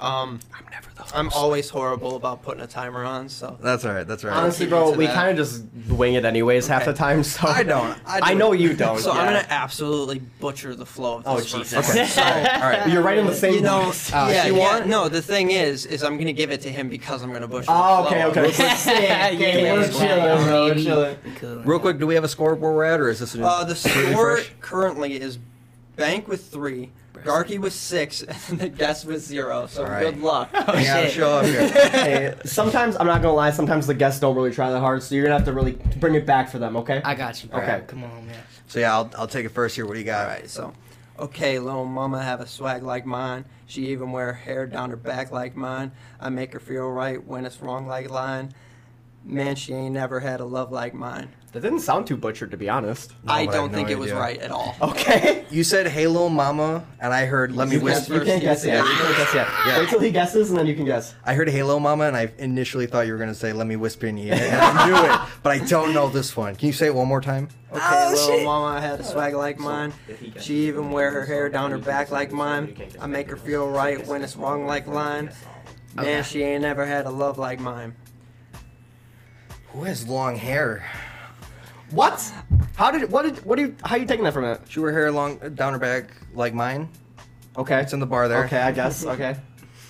Um, 0.00 0.38
I'm 0.56 0.64
never 0.70 0.88
the 0.94 1.16
I'm 1.16 1.28
always 1.30 1.68
horrible 1.70 2.14
about 2.14 2.42
putting 2.44 2.62
a 2.62 2.68
timer 2.68 3.02
on, 3.04 3.28
so 3.28 3.58
That's 3.60 3.84
all 3.84 3.92
right. 3.92 4.06
That's 4.06 4.22
all 4.24 4.30
right. 4.30 4.36
Honestly, 4.38 4.66
bro, 4.66 4.92
we 4.92 5.06
kind 5.08 5.30
of 5.30 5.36
just 5.36 5.64
wing 5.88 6.14
it 6.14 6.24
anyways 6.24 6.68
half 6.68 6.84
the 6.84 6.92
time. 6.92 7.24
So 7.24 7.48
I 7.48 7.64
don't. 7.64 7.98
I 8.06 8.20
I, 8.30 8.34
know 8.34 8.52
you 8.52 8.74
don't. 8.74 9.00
so 9.00 9.10
I'm 9.10 9.24
gonna 9.26 9.44
absolutely 9.48 10.20
butcher 10.40 10.76
the 10.76 10.86
flow 10.86 11.16
of 11.18 11.24
this 11.24 11.52
Oh 11.54 11.58
Jesus! 11.58 11.88
one. 11.88 11.98
Okay. 11.98 12.48
All 12.54 12.60
right. 12.70 12.88
You're 12.92 13.02
right 13.02 13.18
in 13.18 13.26
the 13.26 13.34
same. 13.34 13.54
You 13.54 13.60
know, 13.62 13.80
box. 13.86 14.10
yeah, 14.10 14.22
Uh, 14.22 14.46
you 14.46 14.56
yeah, 14.56 14.58
want? 14.58 14.86
No, 14.86 15.08
the 15.08 15.20
thing 15.22 15.50
is, 15.50 15.84
is 15.84 16.04
I'm 16.04 16.16
gonna 16.16 16.32
give 16.32 16.50
it 16.52 16.60
to 16.60 16.70
him 16.70 16.88
because 16.88 17.22
I'm 17.24 17.32
gonna 17.32 17.48
butcher. 17.48 17.66
Oh, 17.68 18.04
the 18.08 18.08
okay, 18.28 18.32
flow. 18.32 18.66
okay. 18.66 19.04
yeah, 19.04 19.30
Okay, 19.34 19.72
we're 19.72 19.88
chilling, 19.90 20.44
bro. 20.46 20.64
We're 20.66 20.74
chilling. 20.76 21.16
Cool. 21.36 21.62
Real 21.64 21.80
quick, 21.80 21.98
do 21.98 22.06
we 22.06 22.14
have 22.14 22.24
a 22.24 22.28
score 22.28 22.54
where 22.54 22.72
we're 22.72 22.84
at, 22.84 23.00
or 23.00 23.08
is 23.08 23.18
this 23.18 23.34
a 23.34 23.44
Uh, 23.44 23.64
the 23.64 23.74
completely 23.74 24.12
score 24.12 24.36
fresh? 24.36 24.52
currently 24.60 25.20
is 25.20 25.38
Bank 25.96 26.28
with 26.28 26.44
three, 26.46 26.92
Garky 27.24 27.58
was 27.58 27.74
six, 27.74 28.22
and 28.48 28.58
the 28.58 28.68
guest 28.68 29.04
was 29.04 29.24
zero. 29.24 29.66
So 29.66 29.84
All 29.84 29.90
right. 29.90 30.02
good 30.02 30.20
luck. 30.20 30.50
Oh, 30.52 30.58
you 30.76 30.84
gotta 30.84 31.06
shit. 31.06 31.12
show 31.12 31.38
up 31.38 31.46
here. 31.46 31.68
Hey, 31.98 32.34
sometimes 32.44 32.96
I'm 32.96 33.06
not 33.06 33.22
gonna 33.22 33.34
lie. 33.34 33.50
Sometimes 33.50 33.86
the 33.86 33.94
guests 33.94 34.20
don't 34.20 34.36
really 34.36 34.52
try 34.52 34.70
that 34.70 34.80
hard, 34.80 35.02
so 35.02 35.14
you're 35.14 35.24
gonna 35.24 35.36
have 35.36 35.46
to 35.46 35.52
really 35.52 35.72
bring 35.98 36.14
it 36.14 36.26
back 36.26 36.48
for 36.48 36.58
them. 36.58 36.76
Okay? 36.76 37.00
I 37.04 37.14
got 37.14 37.42
you. 37.42 37.48
Bro. 37.48 37.60
Okay. 37.60 37.82
Come 37.86 38.04
on, 38.04 38.26
man. 38.26 38.42
So 38.66 38.80
yeah, 38.80 38.94
I'll, 38.94 39.10
I'll 39.16 39.26
take 39.26 39.46
it 39.46 39.50
first 39.50 39.74
here. 39.76 39.86
What 39.86 39.94
do 39.94 39.98
you 39.98 40.04
got? 40.04 40.24
All 40.24 40.34
right, 40.34 40.48
so 40.48 40.72
okay, 41.18 41.58
little 41.58 41.84
mama 41.84 42.22
have 42.22 42.40
a 42.40 42.46
swag 42.46 42.82
like 42.82 43.06
mine. 43.06 43.44
She 43.66 43.88
even 43.88 44.12
wear 44.12 44.32
hair 44.32 44.66
down 44.66 44.90
her 44.90 44.96
back 44.96 45.30
like 45.32 45.56
mine. 45.56 45.92
I 46.20 46.28
make 46.28 46.52
her 46.52 46.60
feel 46.60 46.88
right 46.88 47.22
when 47.24 47.44
it's 47.44 47.60
wrong 47.60 47.86
like 47.86 48.10
line. 48.10 48.52
Man, 49.24 49.56
she 49.56 49.74
ain't 49.74 49.94
never 49.94 50.20
had 50.20 50.40
a 50.40 50.44
love 50.44 50.70
like 50.72 50.94
mine. 50.94 51.30
That 51.52 51.62
didn't 51.62 51.80
sound 51.80 52.06
too 52.06 52.18
butchered, 52.18 52.50
to 52.50 52.58
be 52.58 52.68
honest. 52.68 53.14
No, 53.24 53.32
I 53.32 53.46
but 53.46 53.54
I 53.54 53.56
don't 53.56 53.72
no 53.72 53.78
think 53.78 53.88
it 53.88 53.98
was 53.98 54.10
idea. 54.10 54.20
right 54.20 54.38
at 54.38 54.50
all. 54.50 54.76
Okay. 54.82 55.46
You 55.50 55.64
said 55.64 55.86
"Halo 55.86 56.28
Mama," 56.28 56.84
and 57.00 57.14
I 57.14 57.24
heard 57.24 57.52
"Let 57.56 57.68
me 57.68 57.74
You 57.76 57.80
can't, 57.80 57.84
whisper." 57.84 58.14
you 58.18 58.20
can't 58.24 58.42
guess 58.42 58.66
yet. 58.66 58.84
You 58.84 58.90
can't 58.96 59.16
guess 59.16 59.34
yet. 59.34 59.48
Yeah. 59.66 59.78
Wait 59.78 59.88
till 59.88 60.00
he 60.00 60.10
guesses, 60.10 60.50
and 60.50 60.58
then 60.58 60.66
you 60.66 60.74
can 60.74 60.84
guess. 60.84 61.14
I 61.24 61.32
heard 61.32 61.48
"Halo 61.48 61.78
Mama," 61.78 62.04
and 62.04 62.14
I 62.14 62.30
initially 62.36 62.86
thought 62.86 63.06
you 63.06 63.12
were 63.14 63.18
gonna 63.18 63.34
say 63.34 63.54
"Let 63.54 63.66
me 63.66 63.76
whisper 63.76 64.06
in 64.06 64.18
your 64.18 64.36
ear," 64.36 64.42
and 64.42 64.56
I 64.60 64.86
knew 64.86 65.10
it, 65.14 65.20
but 65.42 65.52
I 65.52 65.58
don't 65.66 65.94
know 65.94 66.10
this 66.10 66.36
one. 66.36 66.54
Can 66.54 66.66
you 66.66 66.74
say 66.74 66.86
it 66.88 66.94
one 66.94 67.08
more 67.08 67.22
time? 67.22 67.48
Okay, 67.72 67.80
Oh, 67.82 68.10
little 68.12 68.26
shit. 68.36 68.44
mama 68.44 68.78
had 68.80 69.00
a 69.00 69.04
swag 69.04 69.34
like 69.34 69.58
mine. 69.58 69.94
She 70.40 70.66
even 70.68 70.90
wear 70.90 71.10
her 71.10 71.24
hair 71.24 71.48
down 71.48 71.70
her 71.70 71.78
back 71.78 72.10
like 72.10 72.30
mine. 72.30 72.76
I 73.00 73.06
make 73.06 73.30
her 73.30 73.36
feel 73.38 73.66
right 73.68 74.06
when 74.06 74.22
it's 74.22 74.36
wrong 74.36 74.66
like 74.66 74.86
line. 74.86 75.30
Man, 75.94 76.04
Okay. 76.06 76.22
she 76.22 76.42
ain't 76.42 76.60
never 76.62 76.84
had 76.84 77.06
a 77.06 77.10
love 77.10 77.38
like 77.38 77.58
mine. 77.58 77.94
Who 79.72 79.84
has 79.84 80.06
long 80.06 80.36
hair? 80.36 80.84
What? 81.90 82.32
How 82.76 82.90
did? 82.90 83.10
What 83.10 83.22
did? 83.22 83.44
What 83.44 83.56
do 83.56 83.62
you? 83.62 83.76
How 83.84 83.96
are 83.96 83.98
you 83.98 84.06
taking 84.06 84.24
that 84.24 84.32
from 84.34 84.44
it? 84.44 84.60
She 84.68 84.80
wear 84.80 84.92
hair 84.92 85.10
long 85.10 85.38
down 85.54 85.72
her 85.72 85.78
back 85.78 86.10
like 86.34 86.54
mine. 86.54 86.88
Okay. 87.56 87.80
It's 87.80 87.92
in 87.92 88.00
the 88.00 88.06
bar 88.06 88.28
there. 88.28 88.44
Okay, 88.44 88.60
I 88.60 88.72
guess. 88.72 89.04
Okay. 89.04 89.36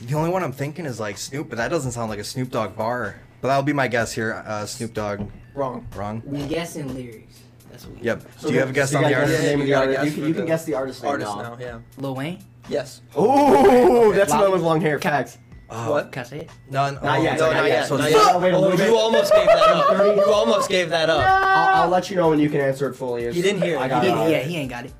The 0.02 0.14
only 0.14 0.30
one 0.30 0.44
I'm 0.44 0.52
thinking 0.52 0.86
is 0.86 1.00
like 1.00 1.18
Snoop, 1.18 1.48
but 1.48 1.56
that 1.58 1.68
doesn't 1.68 1.90
sound 1.92 2.08
like 2.08 2.20
a 2.20 2.24
Snoop 2.24 2.50
Dogg 2.50 2.76
bar. 2.76 3.16
But 3.40 3.48
that'll 3.48 3.62
be 3.64 3.72
my 3.72 3.88
guess 3.88 4.12
here. 4.12 4.42
Uh, 4.46 4.64
Snoop 4.64 4.94
Dogg. 4.94 5.28
Wrong. 5.54 5.86
Wrong. 5.96 6.22
We 6.24 6.46
guessing 6.46 6.94
lyrics. 6.94 7.40
That's 7.70 7.84
what 7.86 7.96
we 7.98 8.02
Yep. 8.06 8.40
Do 8.42 8.52
you 8.52 8.58
have 8.60 8.70
a 8.70 8.72
guess 8.72 8.92
So 8.92 8.98
on 8.98 9.04
the 9.04 9.14
artist? 9.14 9.42
name 9.42 9.54
of 9.54 9.58
the 9.60 9.64
You 9.66 9.74
gotta 9.74 9.98
artist. 9.98 10.16
You 10.16 10.22
can, 10.22 10.28
you 10.28 10.34
can 10.34 10.46
guess 10.46 10.64
the 10.64 10.74
artist 10.74 11.02
name 11.02 11.12
Artist 11.12 11.36
now. 11.36 11.42
now, 11.42 11.56
yeah. 11.60 11.78
Lil 11.96 12.14
Wayne. 12.14 12.38
Yes. 12.68 13.02
Ooh, 13.18 14.12
that's 14.14 14.30
Lolly- 14.30 14.42
another 14.44 14.50
with 14.52 14.62
long 14.62 14.80
hair. 14.80 14.98
Facts. 15.00 15.38
Oh, 15.70 15.90
What? 15.90 16.12
Can 16.12 16.22
I 16.22 16.26
say 16.26 16.38
it? 16.40 16.50
No, 16.70 16.90
no, 16.90 17.00
Not 17.00 17.22
yet, 17.22 17.38
No, 17.38 17.46
not 17.46 17.54
not 17.56 17.64
yet. 17.66 17.68
yet. 17.68 17.86
So 17.88 17.96
not 17.98 18.10
you 18.10 18.16
yet. 18.16 18.24
gotta 18.24 18.38
wait 18.38 18.54
Oh, 18.54 18.72
you 18.86 18.96
almost 18.96 19.32
gave 19.34 19.46
that 19.46 19.58
up. 19.58 20.16
You 20.16 20.24
almost 20.32 20.68
gave 20.70 20.88
that 20.90 21.10
up. 21.10 21.24
I'll, 21.26 21.82
I'll 21.82 21.88
let 21.90 22.08
you 22.10 22.16
know 22.16 22.30
when 22.30 22.38
you 22.38 22.48
can 22.48 22.60
answer 22.60 22.88
it 22.88 22.94
fully. 22.94 23.22
It's- 23.22 23.34
He 23.36 23.42
didn't 23.42 23.60
hear 23.62 23.76
it. 23.76 23.80
I 23.80 23.88
got 23.88 24.02
He, 24.02 24.08
it. 24.08 24.12
didn't 24.14 24.30
yeah, 24.30 24.38
he 24.40 24.56
ain't 24.56 24.70
got 24.70 24.86
it. 24.86 24.92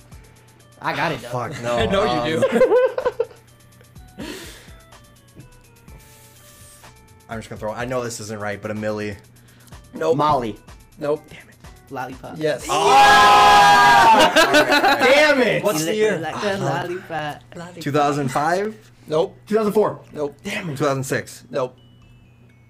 I 0.81 0.95
got 0.95 1.13
it 1.13 1.21
though. 1.23 1.29
Fuck 1.31 1.63
no. 1.63 1.77
I 1.79 1.87
know 1.87 2.07
um, 2.07 2.29
you 2.29 2.41
do. 2.41 2.49
I'm 7.29 7.39
just 7.39 7.49
gonna 7.51 7.59
throw. 7.59 7.73
I 7.73 7.85
know 7.85 8.03
this 8.03 8.21
isn't 8.21 8.41
right, 8.41 8.61
but 8.61 8.71
a 8.71 8.75
Millie. 8.75 9.17
Nope. 9.95 10.17
Molly. 10.17 10.59
Nope. 10.99 11.23
Damn 11.29 11.49
it. 11.49 11.55
Lollipop. 11.91 12.39
Yes. 12.39 12.67
Damn 15.05 15.41
it! 15.43 15.63
What's 15.65 15.85
the 15.85 15.95
year? 15.95 16.19
Like 16.19 16.35
a 16.43 16.57
lollipop. 16.59 17.43
2005, 17.81 18.91
Nope. 19.09 19.37
2004. 19.47 20.01
Nope. 20.13 20.37
Damn 20.45 20.67
2006, 20.69 21.45
Nope. 21.51 21.77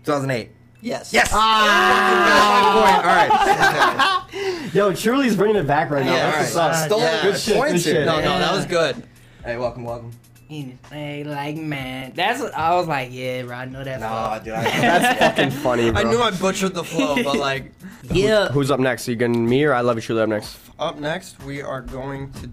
2008. 0.05 0.51
Yes. 0.81 1.13
Yes. 1.13 1.31
Ah! 1.33 2.73
Point. 2.75 4.33
All 4.33 4.45
right. 4.55 4.73
Yo, 4.75 4.93
Truly's 4.95 5.35
bringing 5.35 5.57
it 5.57 5.67
back 5.67 5.91
right 5.91 6.05
now. 6.05 6.13
Yeah, 6.15 6.31
That's 6.31 6.55
all 6.55 6.69
what's 6.69 6.79
right. 6.79 6.85
up. 6.85 6.89
Stole 6.89 7.01
Yeah. 7.01 7.23
good 7.23 7.41
shit, 7.41 7.57
points 7.57 7.73
good 7.73 7.83
shit. 7.93 8.07
No, 8.07 8.17
no, 8.21 8.39
that 8.39 8.53
was 8.53 8.65
good. 8.67 9.03
Hey, 9.45 9.57
welcome, 9.57 9.83
welcome. 9.85 10.13
He 10.49 10.79
ain't 10.93 11.27
like 11.29 11.57
man. 11.57 12.13
That's 12.15 12.41
what 12.41 12.55
I 12.55 12.75
was 12.77 12.87
like, 12.87 13.09
yeah, 13.13 13.43
bro. 13.43 13.57
I 13.57 13.65
know 13.67 13.83
that. 13.85 14.01
No, 14.01 14.41
dude. 14.43 14.55
I, 14.55 14.63
That's 14.81 15.19
fucking 15.19 15.51
funny, 15.51 15.91
bro. 15.91 16.01
I 16.01 16.05
knew 16.05 16.21
I 16.23 16.31
butchered 16.31 16.75
the 16.75 16.85
flow, 16.85 17.17
but 17.23 17.37
like, 17.39 17.73
Yeah. 18.13 18.49
Who's 18.49 18.71
up 18.71 18.81
next? 18.81 19.09
Are 19.09 19.11
you 19.11 19.17
getting 19.17 19.47
me 19.49 19.65
or 19.65 19.75
I 19.75 19.81
love 19.81 19.97
you 19.97 20.03
truly 20.03 20.23
up 20.23 20.29
next? 20.29 20.59
up 20.79 20.99
next 21.01 21.43
we 21.43 21.61
are 21.61 21.83
going 21.83 22.33
to 22.35 22.49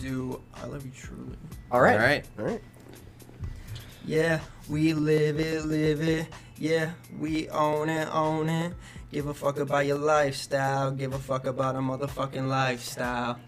do 0.00 0.40
"I 0.60 0.66
Love 0.66 0.84
You 0.84 0.90
Truly." 0.94 1.36
All 1.70 1.80
right. 1.80 1.94
All 1.94 2.06
right. 2.06 2.24
All 2.38 2.44
right. 2.44 2.62
Yeah, 4.04 4.40
we 4.68 4.94
live 4.94 5.40
it, 5.40 5.64
live 5.64 6.00
it. 6.00 6.28
Yeah, 6.58 6.92
we 7.18 7.48
own 7.50 7.88
it, 7.88 8.08
own 8.14 8.48
it. 8.48 8.72
Give 9.12 9.26
a 9.26 9.34
fuck 9.34 9.58
about 9.58 9.86
your 9.86 9.98
lifestyle. 9.98 10.90
Give 10.92 11.12
a 11.12 11.18
fuck 11.18 11.46
about 11.46 11.74
a 11.76 11.78
motherfucking 11.80 12.46
lifestyle. 12.48 13.38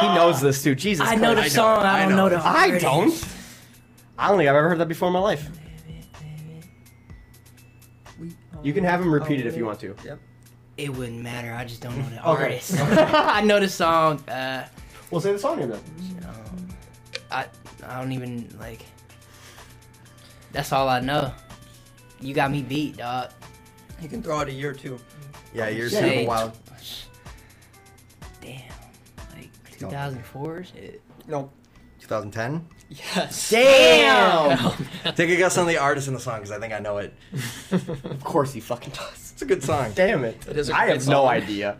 He 0.00 0.06
knows 0.08 0.40
this 0.40 0.62
too. 0.62 0.74
Jesus 0.74 1.06
I 1.06 1.14
know 1.16 1.34
the 1.34 1.48
song. 1.50 1.82
I 1.82 1.98
I 1.98 2.00
don't 2.02 2.10
know. 2.10 2.28
know 2.28 2.28
the 2.30 2.36
I 2.42 2.66
artist. 2.66 2.82
don't. 2.82 3.28
I 4.18 4.28
don't 4.28 4.38
think 4.38 4.48
I've 4.48 4.56
ever 4.56 4.68
heard 4.70 4.78
that 4.78 4.88
before 4.88 5.08
in 5.08 5.14
my 5.14 5.20
life. 5.20 5.48
We 8.18 8.32
You 8.62 8.72
can 8.72 8.84
have 8.84 9.00
him 9.00 9.12
repeat 9.12 9.40
it 9.40 9.46
if 9.46 9.56
you 9.56 9.66
want 9.66 9.80
to. 9.80 9.94
Yep. 10.04 10.18
It 10.78 10.96
wouldn't 10.96 11.22
matter. 11.22 11.52
I 11.52 11.64
just 11.64 11.82
don't 11.82 11.98
know 11.98 12.08
the 12.08 12.20
artist. 12.20 12.74
I 12.80 13.42
know 13.42 13.60
the 13.60 13.68
song. 13.68 14.20
Uh, 14.28 14.66
We'll 15.12 15.20
say 15.20 15.32
the 15.32 15.38
song 15.38 15.58
name 15.58 15.68
then. 15.68 15.80
um, 16.26 16.68
I 17.30 17.46
I 17.86 18.00
don't 18.00 18.12
even 18.12 18.48
like. 18.58 18.82
That's 20.52 20.72
all 20.72 20.88
I 20.88 21.00
know. 21.00 21.32
You 22.20 22.34
got 22.34 22.50
me 22.50 22.62
beat, 22.62 22.96
dog. 22.96 23.30
You 24.00 24.08
can 24.08 24.22
throw 24.22 24.38
out 24.38 24.48
a 24.48 24.52
year 24.52 24.72
too. 24.72 24.98
Yeah, 25.54 25.68
you're 25.68 25.88
Yeah. 25.88 26.00
super 26.00 26.26
wild. 26.28 26.52
Damn. 28.40 28.62
Like 29.36 29.50
2004 29.78 30.64
shit. 30.64 31.02
Nope. 31.28 31.52
2010. 32.00 32.66
Yes. 32.88 33.50
Damn! 33.50 34.58
Take 35.14 35.30
a 35.30 35.36
guess 35.36 35.56
on 35.58 35.66
the 35.66 35.78
artist 35.78 36.08
in 36.08 36.14
the 36.14 36.20
song 36.20 36.36
because 36.40 36.50
I 36.50 36.58
think 36.58 36.72
I 36.72 36.78
know 36.78 36.98
it. 36.98 37.14
of 37.70 38.24
course 38.24 38.52
he 38.52 38.60
fucking 38.60 38.92
does. 38.94 39.32
It's 39.32 39.42
a 39.42 39.46
good 39.46 39.62
song. 39.62 39.92
Damn 39.94 40.24
it. 40.24 40.44
It 40.48 40.56
is 40.56 40.68
a 40.70 40.74
I 40.76 40.86
great 40.86 40.98
have 40.98 41.08
no 41.08 41.26
idea. 41.26 41.78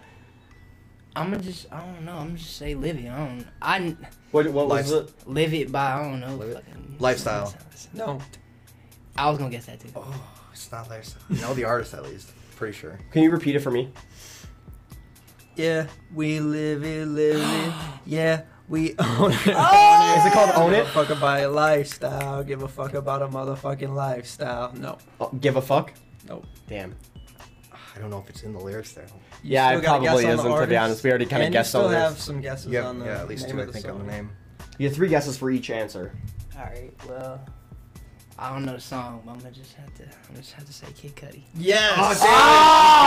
I'm 1.15 1.31
gonna 1.31 1.43
just 1.43 1.71
I 1.73 1.81
don't 1.81 2.05
know. 2.05 2.13
I'm 2.17 2.27
gonna 2.29 2.39
just 2.39 2.57
say 2.57 2.75
live 2.75 2.97
it. 2.99 3.09
I 3.09 3.17
don't. 3.19 3.47
I 3.61 3.97
What, 4.31 4.47
what 4.51 4.69
was 4.69 4.91
it? 4.91 5.13
live 5.29 5.53
it 5.55 5.71
by 5.71 5.93
I 5.93 6.03
don't 6.03 6.21
know. 6.21 6.35
Live 6.37 6.55
fucking- 6.55 6.97
Lifestyle. 6.99 7.55
No. 7.95 8.21
I 9.17 9.29
was 9.29 9.39
gonna 9.39 9.51
guess 9.51 9.67
that 9.67 9.81
too. 9.81 9.89
Oh, 9.95 10.23
it's 10.53 10.71
not 10.73 10.89
lifestyle. 10.89 11.23
I 11.31 11.35
know 11.41 11.55
the 11.55 11.65
artist 11.65 11.93
at 11.95 12.03
least. 12.05 12.33
Pretty 12.57 12.77
sure. 12.77 12.99
Can 13.11 13.23
you 13.23 13.31
repeat 13.31 13.57
it 13.57 13.61
for 13.61 13.71
me? 13.71 13.91
Yeah, 15.57 15.87
we 16.15 16.41
live 16.41 16.83
it, 16.85 17.07
live 17.09 17.41
it. 17.43 17.73
Yeah, 18.07 18.43
we 18.69 18.95
own 18.99 19.33
it. 19.33 19.39
Oh! 19.55 20.15
Is 20.19 20.27
it 20.27 20.33
called 20.33 20.51
Own 20.57 20.71
Give 20.71 20.79
It? 20.81 20.87
a 20.87 20.91
fuck 20.91 21.11
about 21.11 21.41
a 21.41 21.49
lifestyle. 21.49 22.43
Give 22.43 22.63
a 22.63 22.69
fuck 22.69 22.95
about 22.95 23.21
a 23.23 23.29
motherfucking 23.29 23.95
lifestyle. 23.95 24.73
No. 24.75 24.99
Oh, 25.21 25.29
give 25.41 25.57
a 25.57 25.63
fuck? 25.63 25.93
Nope. 26.27 26.47
Damn. 26.69 26.97
I 27.95 27.99
don't 27.99 28.11
know 28.11 28.19
if 28.19 28.31
it's 28.31 28.43
in 28.43 28.53
the 28.53 28.59
lyrics 28.59 28.93
there. 28.93 29.07
Yeah, 29.43 29.71
it 29.77 29.85
probably 29.85 30.25
isn't, 30.27 30.45
to 30.61 30.67
be 30.67 30.77
honest. 30.77 31.05
We 31.05 31.11
already 31.11 31.27
kinda 31.27 31.45
and 31.47 31.53
guessed 31.53 31.75
you 31.75 31.81
on 31.81 31.85
still 31.87 31.91
this. 31.91 32.09
have 32.11 32.19
some 32.19 32.41
guesses 32.41 32.73
Yeah, 32.73 32.87
on 32.87 32.99
the 32.99 33.05
yeah, 33.07 33.21
at 33.21 33.29
least 33.29 33.47
name 33.47 33.57
two, 33.57 33.61
I 33.61 33.65
of 33.65 33.73
the 33.73 33.73
think, 33.81 33.93
on 33.95 33.99
the 34.07 34.11
name. 34.13 34.31
You 34.79 34.89
have 34.89 34.97
three 34.97 35.09
guesses 35.09 35.37
for 35.37 35.51
each 35.51 35.69
answer. 35.71 36.13
All 36.57 36.65
right. 36.65 36.91
Well, 37.07 37.47
I 38.39 38.51
don't 38.53 38.65
know 38.65 38.73
the 38.75 38.81
song, 38.81 39.23
but 39.25 39.33
I'm 39.33 39.39
gonna 39.39 39.51
just 39.53 39.75
have 39.75 39.95
to. 39.99 40.03
I'm 40.29 40.37
just 40.37 40.53
have 40.53 40.65
to 40.67 40.73
say 40.73 40.87
Kid 40.97 41.15
Cudi. 41.15 41.43
Yes. 41.55 41.93
Oh, 41.97 42.29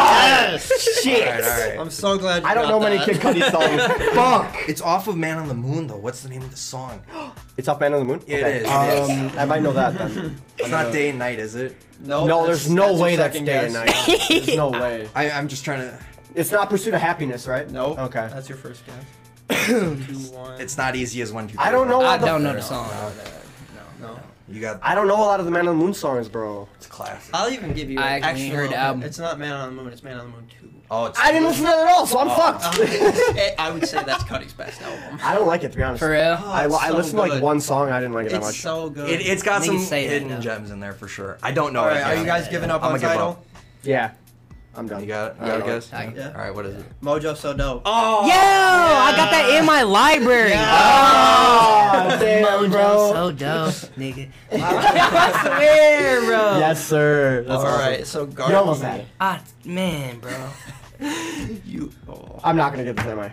yes! 0.08 1.02
Shit! 1.04 1.28
All 1.28 1.34
right, 1.34 1.44
all 1.44 1.70
right. 1.70 1.80
I'm 1.80 1.90
so 1.90 2.18
glad. 2.18 2.44
You 2.44 2.48
I 2.50 2.54
don't 2.54 2.64
got 2.66 2.70
know 2.70 2.80
many. 2.80 3.04
Kid 3.04 3.18
Cudi 3.18 3.42
songs. 3.52 3.82
Fuck! 4.16 4.56
It's 4.70 4.82
off 4.82 5.08
of 5.08 5.18
Man 5.18 5.38
on 5.38 5.48
the 5.48 5.54
Moon, 5.54 5.88
though. 5.88 5.98
What's 5.98 6.22
the 6.22 6.30
name 6.30 6.42
of 6.44 6.52
the 6.52 6.58
song? 6.58 7.02
It's 7.58 7.70
off 7.70 7.80
Man 7.80 7.94
on 7.94 8.00
the 8.00 8.06
Moon? 8.06 8.22
It 8.28 8.44
okay. 8.44 8.58
is, 8.58 8.64
it 9.10 9.30
Um, 9.34 9.40
I 9.40 9.46
might 9.46 9.62
know 9.62 9.72
that 9.74 9.98
then. 9.98 10.36
It's 10.58 10.70
not 10.70 10.92
Day 10.92 11.10
and 11.10 11.20
Night, 11.20 11.40
is 11.40 11.56
it? 11.56 11.76
No, 12.02 12.26
no, 12.28 12.42
that's- 12.42 12.64
there's 12.64 12.70
no 12.70 12.88
that's 12.90 13.00
way 13.02 13.16
that's 13.16 13.34
second 13.34 13.46
day 13.46 13.66
and 13.66 13.74
night. 13.74 13.96
There's 14.30 14.56
no 14.58 14.70
way. 14.72 15.10
I, 15.16 15.32
I'm 15.32 15.48
just 15.48 15.64
trying 15.64 15.80
to. 15.90 15.98
It's 16.36 16.52
not 16.52 16.70
Pursuit 16.70 16.94
of 16.94 17.00
Happiness, 17.02 17.48
right? 17.48 17.70
Nope. 17.72 17.98
Okay. 17.98 18.28
That's 18.34 18.50
your 18.50 18.58
first 18.58 18.84
guess. 18.86 19.66
Two, 19.68 19.96
one. 20.36 20.60
It's 20.60 20.78
not 20.78 20.96
easy 20.98 21.22
as 21.22 21.32
one, 21.32 21.48
two, 21.48 21.56
I 21.60 21.72
don't 21.72 21.88
know 21.88 22.02
I 22.02 22.18
the 22.18 22.26
don't 22.26 22.44
know 22.44 22.54
the 22.54 22.62
song. 22.62 22.90
no. 22.90 23.12
You 24.48 24.62
got. 24.62 24.80
I 24.84 24.94
don't 24.96 25.08
know 25.08 25.16
a 25.16 25.26
lot 25.26 25.40
of 25.40 25.46
the 25.46 25.52
Man 25.52 25.68
on 25.68 25.78
the 25.78 25.84
Moon 25.84 25.94
songs, 25.94 26.30
bro. 26.30 26.68
It's 26.76 26.86
classic. 26.88 27.34
I'll 27.34 27.52
even 27.52 27.74
give 27.74 27.90
you. 27.90 28.00
I 28.00 28.18
an 28.18 28.24
actually 28.24 28.44
extra 28.46 28.58
heard 28.62 28.72
the 28.72 28.78
album. 28.78 29.04
It's 29.04 29.18
not 29.20 29.40
Man 29.40 29.52
on 29.54 29.76
the 29.76 29.82
Moon. 29.84 29.92
It's 29.92 30.04
Man 30.04 30.20
on 30.20 30.32
the 30.32 30.38
Moon 30.38 30.48
Two. 30.48 30.70
Oh, 30.92 31.08
it's. 31.08 31.20
I 31.20 31.32
didn't 31.32 31.48
listen 31.48 31.64
to 31.66 31.72
that 31.72 31.88
at 31.88 31.92
all, 31.94 32.06
so 32.06 32.20
I'm 32.20 32.28
fucked. 32.30 32.80
Eh, 33.38 33.56
I 33.58 33.72
would 33.72 33.88
say 33.88 34.04
that's 34.04 34.24
Cudi's 34.24 34.54
best 34.54 34.82
album. 34.84 35.20
I 35.24 35.34
don't 35.34 35.48
like 35.48 35.64
it, 35.64 35.72
to 35.72 35.78
be 35.78 35.84
honest. 35.84 36.00
For 36.00 36.12
real? 36.12 36.40
I, 36.46 36.66
it's 36.66 36.76
I 36.76 36.90
so 36.90 36.96
listened 36.96 37.16
to 37.16 37.22
like 37.22 37.32
good. 37.32 37.42
one 37.42 37.60
song, 37.60 37.90
I 37.90 38.00
didn't 38.00 38.14
like 38.14 38.28
it 38.28 38.34
that 38.34 38.42
much. 38.42 38.50
It's 38.56 38.64
much. 38.66 38.74
so 38.74 38.90
good. 38.92 39.10
It, 39.10 39.22
it's 39.26 39.42
got 39.42 39.64
Niggas 39.64 39.66
some 39.66 39.80
say 39.80 40.06
that, 40.06 40.14
hidden 40.14 40.28
though. 40.30 40.40
gems 40.42 40.70
in 40.70 40.80
there 40.80 40.94
for 40.94 41.08
sure. 41.08 41.40
I 41.42 41.52
don't 41.52 41.74
know. 41.74 41.82
All 41.82 41.88
it 41.90 41.94
right, 41.94 42.04
are 42.04 42.16
you 42.16 42.26
guys 42.26 42.48
giving 42.48 42.70
up 42.70 42.84
I'ma 42.84 42.94
on 42.94 43.00
give 43.00 43.10
up. 43.10 43.16
title? 43.16 43.46
yeah. 43.82 44.12
I'm 44.78 44.88
done. 44.88 45.02
You 45.02 45.08
got 45.08 45.32
it. 45.32 45.38
You 45.40 45.46
Uh, 45.46 45.58
got 45.58 45.62
a 45.68 45.72
guess. 45.72 45.94
I- 45.94 46.14
Yeah. 46.16 46.28
All 46.36 46.42
right. 46.42 46.54
What 46.54 46.66
is 46.66 46.76
it? 46.78 46.86
Mojo 47.02 47.36
So 47.36 47.54
Dope. 47.54 47.82
Oh. 47.86 48.26
Yo, 48.26 48.34
I 48.34 49.14
got 49.16 49.32
that 49.32 49.50
in 49.58 49.66
my 49.66 49.84
library. 49.84 50.52
Oh, 50.54 52.18
damn, 52.20 52.46
Mojo 52.46 52.72
bro. 52.72 53.12
so 53.14 53.32
dope, 53.32 53.74
nigga. 53.98 54.30
I 54.52 55.42
swear, 55.44 56.22
bro. 56.26 56.58
Yes, 56.60 56.86
sir. 56.86 57.44
That's 57.48 57.62
All 57.64 57.66
awesome. 57.68 57.80
right, 57.80 58.08
so 58.08 58.30
You 58.50 58.56
almost 58.56 58.82
had 58.82 59.02
it. 59.02 59.08
Ah, 59.20 59.42
man, 59.64 60.20
bro. 60.20 60.32
You. 61.66 61.92
Oh. 62.08 62.40
I'm 62.44 62.56
not 62.56 62.72
gonna 62.72 62.86
get 62.86 62.96
this, 62.96 63.06
am 63.06 63.20
I? 63.20 63.32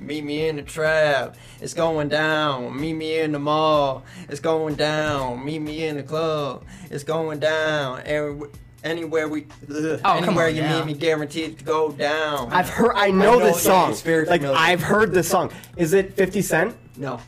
Meet 0.00 0.24
me 0.24 0.48
in 0.48 0.56
the 0.56 0.62
trap. 0.62 1.36
It's 1.60 1.74
going 1.74 2.08
down. 2.08 2.78
Meet 2.80 2.92
me 2.94 3.18
in 3.20 3.32
the 3.32 3.38
mall. 3.40 4.04
It's 4.28 4.40
going 4.40 4.74
down. 4.76 5.44
Meet 5.44 5.58
me 5.60 5.84
in 5.86 5.96
the 5.96 6.02
club. 6.04 6.64
It's 6.90 7.02
going 7.04 7.40
down. 7.40 8.00
And 8.00 8.44
anywhere 8.88 9.28
we, 9.28 9.46
ugh, 9.70 10.00
Oh, 10.04 10.16
anywhere 10.16 10.48
you 10.48 10.62
now. 10.62 10.78
meet 10.84 10.86
me, 10.86 10.94
guaranteed 10.98 11.58
to 11.58 11.64
go 11.64 11.92
down. 11.92 12.50
I've 12.52 12.68
heard. 12.68 12.92
I 12.96 13.10
know 13.10 13.38
know 13.38 13.44
this 13.46 13.62
song. 13.62 13.90
it's 13.90 14.00
very 14.02 14.26
like 14.26 14.40
familiar. 14.40 14.58
I've 14.58 14.82
heard 14.82 15.12
this 15.12 15.28
song. 15.28 15.52
Is 15.76 15.92
it 15.92 16.14
50 16.14 16.42
Cent? 16.42 16.76
no. 16.96 17.20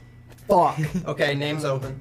Fuck. 0.49 0.79
Okay, 1.07 1.35
name's 1.37 1.65
open. 1.65 2.01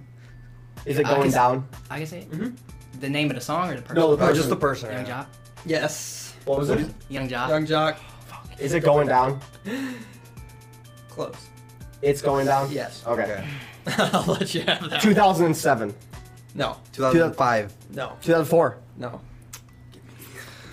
Is 0.85 0.97
it 0.97 1.05
I 1.05 1.09
going 1.09 1.23
can- 1.23 1.31
down? 1.31 1.67
I 1.91 1.97
can 1.99 2.07
say 2.07 2.19
it. 2.21 2.31
Mhm. 2.31 2.57
The 2.99 3.09
name 3.09 3.29
of 3.29 3.35
the 3.35 3.41
song 3.41 3.69
or 3.69 3.75
the 3.75 3.81
person? 3.83 3.95
No, 3.95 4.15
the 4.15 4.25
Oh, 4.25 4.33
just 4.33 4.49
the 4.49 4.55
person. 4.55 4.91
Young 4.91 5.05
yeah. 5.05 5.07
Jock. 5.21 5.29
Yes. 5.65 6.33
What 6.45 6.57
was 6.59 6.69
it? 6.71 6.89
Yung 7.09 7.27
Joc. 7.29 7.49
Yung 7.49 7.65
Joc. 7.67 7.97
Is 8.59 8.73
it 8.73 8.83
going 8.83 9.07
down? 9.07 9.39
Close. 11.09 11.35
It's 12.01 12.21
going 12.21 12.45
down. 12.47 12.71
Yes. 12.71 13.03
Okay. 13.05 13.21
Okay. 13.23 13.47
I'll 14.13 14.23
let 14.25 14.53
you 14.55 14.61
have 14.61 14.89
that. 14.89 15.01
2007. 15.01 15.93
No. 16.55 16.77
2005. 16.93 17.73
No. 17.91 18.13
2004. 18.21 18.77
No. 18.97 19.21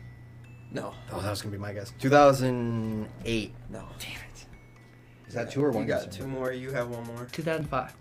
No. 0.71 0.93
Oh, 1.11 1.21
that 1.21 1.29
was 1.29 1.41
gonna 1.41 1.51
be 1.53 1.57
my 1.57 1.73
guess. 1.73 1.93
2008. 1.99 3.53
No. 3.69 3.79
Damn 3.99 4.11
it. 4.11 4.45
Is 5.27 5.33
that 5.33 5.51
two 5.51 5.63
or 5.63 5.71
one? 5.71 5.83
You 5.83 5.89
got 5.89 6.05
guess? 6.05 6.15
two 6.15 6.27
more. 6.27 6.51
You 6.51 6.71
have 6.71 6.89
one 6.89 7.03
more. 7.05 7.27
2005. 7.31 7.93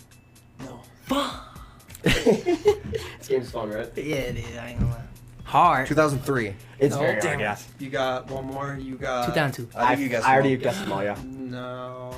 No. 0.61 0.81
Fuck. 1.03 1.45
this 2.03 3.29
game's 3.29 3.51
fun, 3.51 3.71
right? 3.71 3.91
Yeah, 3.97 4.03
it 4.17 4.37
is. 4.39 4.57
I 4.59 4.69
ain't 4.71 4.81
gonna 4.81 4.93
lie. 4.93 5.03
Hard. 5.45 5.87
2003. 5.89 6.55
It's 6.79 6.95
No. 6.95 7.01
very 7.01 7.13
hard, 7.13 7.23
Damn. 7.23 7.41
yes. 7.41 7.69
You 7.79 7.91
got 7.91 8.31
one 8.31 8.47
more. 8.47 8.79
You 8.81 8.97
got 8.97 9.27
2002. 9.27 9.79
I 9.79 9.89
think 9.95 10.01
you 10.01 10.09
guessed 10.09 10.27
I 10.27 10.35
already 10.35 10.57
guessed 10.57 10.81
them 10.81 10.93
all, 10.93 11.03
yeah. 11.03 11.17
No. 11.25 12.15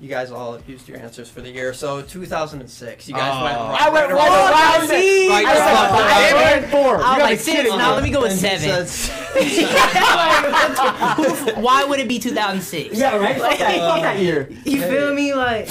You 0.00 0.08
guys 0.08 0.30
all 0.30 0.60
used 0.68 0.86
your 0.88 0.96
answers 0.98 1.28
for 1.28 1.40
the 1.40 1.50
year. 1.50 1.74
So 1.74 2.02
2006. 2.02 3.08
You 3.08 3.14
guys 3.14 3.32
Oh. 3.34 3.42
went 3.44 3.56
right. 3.56 3.82
I 3.82 3.90
went 3.90 4.12
right 4.12 4.16
right 4.16 4.28
around- 4.28 4.82
around 4.82 4.84
it. 4.84 4.88
see? 5.02 5.28
Right 5.28 5.44
I 5.44 5.54
said 5.54 5.90
right 5.90 6.34
I 6.34 6.36
went 6.60 6.70
four. 6.70 6.80
You 6.80 6.86
I 6.92 6.94
was 6.94 7.02
gotta 7.02 7.24
like 7.24 7.40
six. 7.40 7.68
Now 7.68 7.94
let 7.94 8.02
me 8.04 8.10
go 8.10 8.20
with 8.22 8.30
And 8.30 8.40
seven. 8.40 8.86
says- 8.86 9.10
Why 11.56 11.84
would 11.88 11.98
it 12.00 12.08
be 12.08 12.18
2006? 12.20 12.96
Yeah, 12.98 13.16
right? 13.16 13.36
Fuck 13.40 13.58
that, 13.58 13.78
fuck 13.78 14.02
that 14.02 14.18
year. 14.20 14.48
You 14.64 14.82
feel 14.82 15.14
me? 15.14 15.34
Like, 15.34 15.66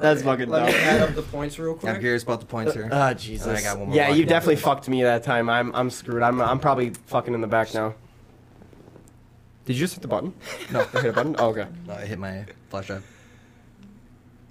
That's 0.00 0.22
fucking 0.22 0.48
Let 0.48 0.66
me 0.66 0.74
add 0.74 1.02
up 1.02 1.14
the 1.14 1.22
points 1.22 1.58
real 1.58 1.74
quick. 1.74 1.92
I'm 1.94 2.00
curious 2.00 2.22
about 2.22 2.40
the 2.40 2.46
points 2.46 2.74
here. 2.74 2.88
Ah, 2.92 3.14
Jesus. 3.14 3.46
I 3.46 3.62
got 3.62 3.78
one 3.78 3.88
more 3.88 3.96
yeah, 3.96 4.10
you 4.10 4.24
definitely 4.26 4.56
fucked 4.56 4.88
me 4.88 5.02
that 5.04 5.22
time. 5.22 5.48
I'm 5.48 5.74
I'm 5.74 5.90
screwed. 5.90 6.22
I'm 6.22 6.40
I'm 6.40 6.58
probably 6.58 6.90
fucking 7.06 7.32
in 7.34 7.40
the 7.40 7.46
back 7.46 7.72
now. 7.74 7.94
Did 9.64 9.74
you 9.74 9.80
just 9.80 9.94
hit 9.94 10.02
the 10.02 10.08
button? 10.08 10.34
No, 10.72 10.80
I 10.80 11.00
hit 11.00 11.10
a 11.10 11.12
button. 11.12 11.36
Oh, 11.38 11.50
okay. 11.50 11.66
No, 11.86 11.94
I 11.94 12.04
hit 12.04 12.18
my 12.18 12.44
flash 12.68 12.88
drive. 12.88 13.04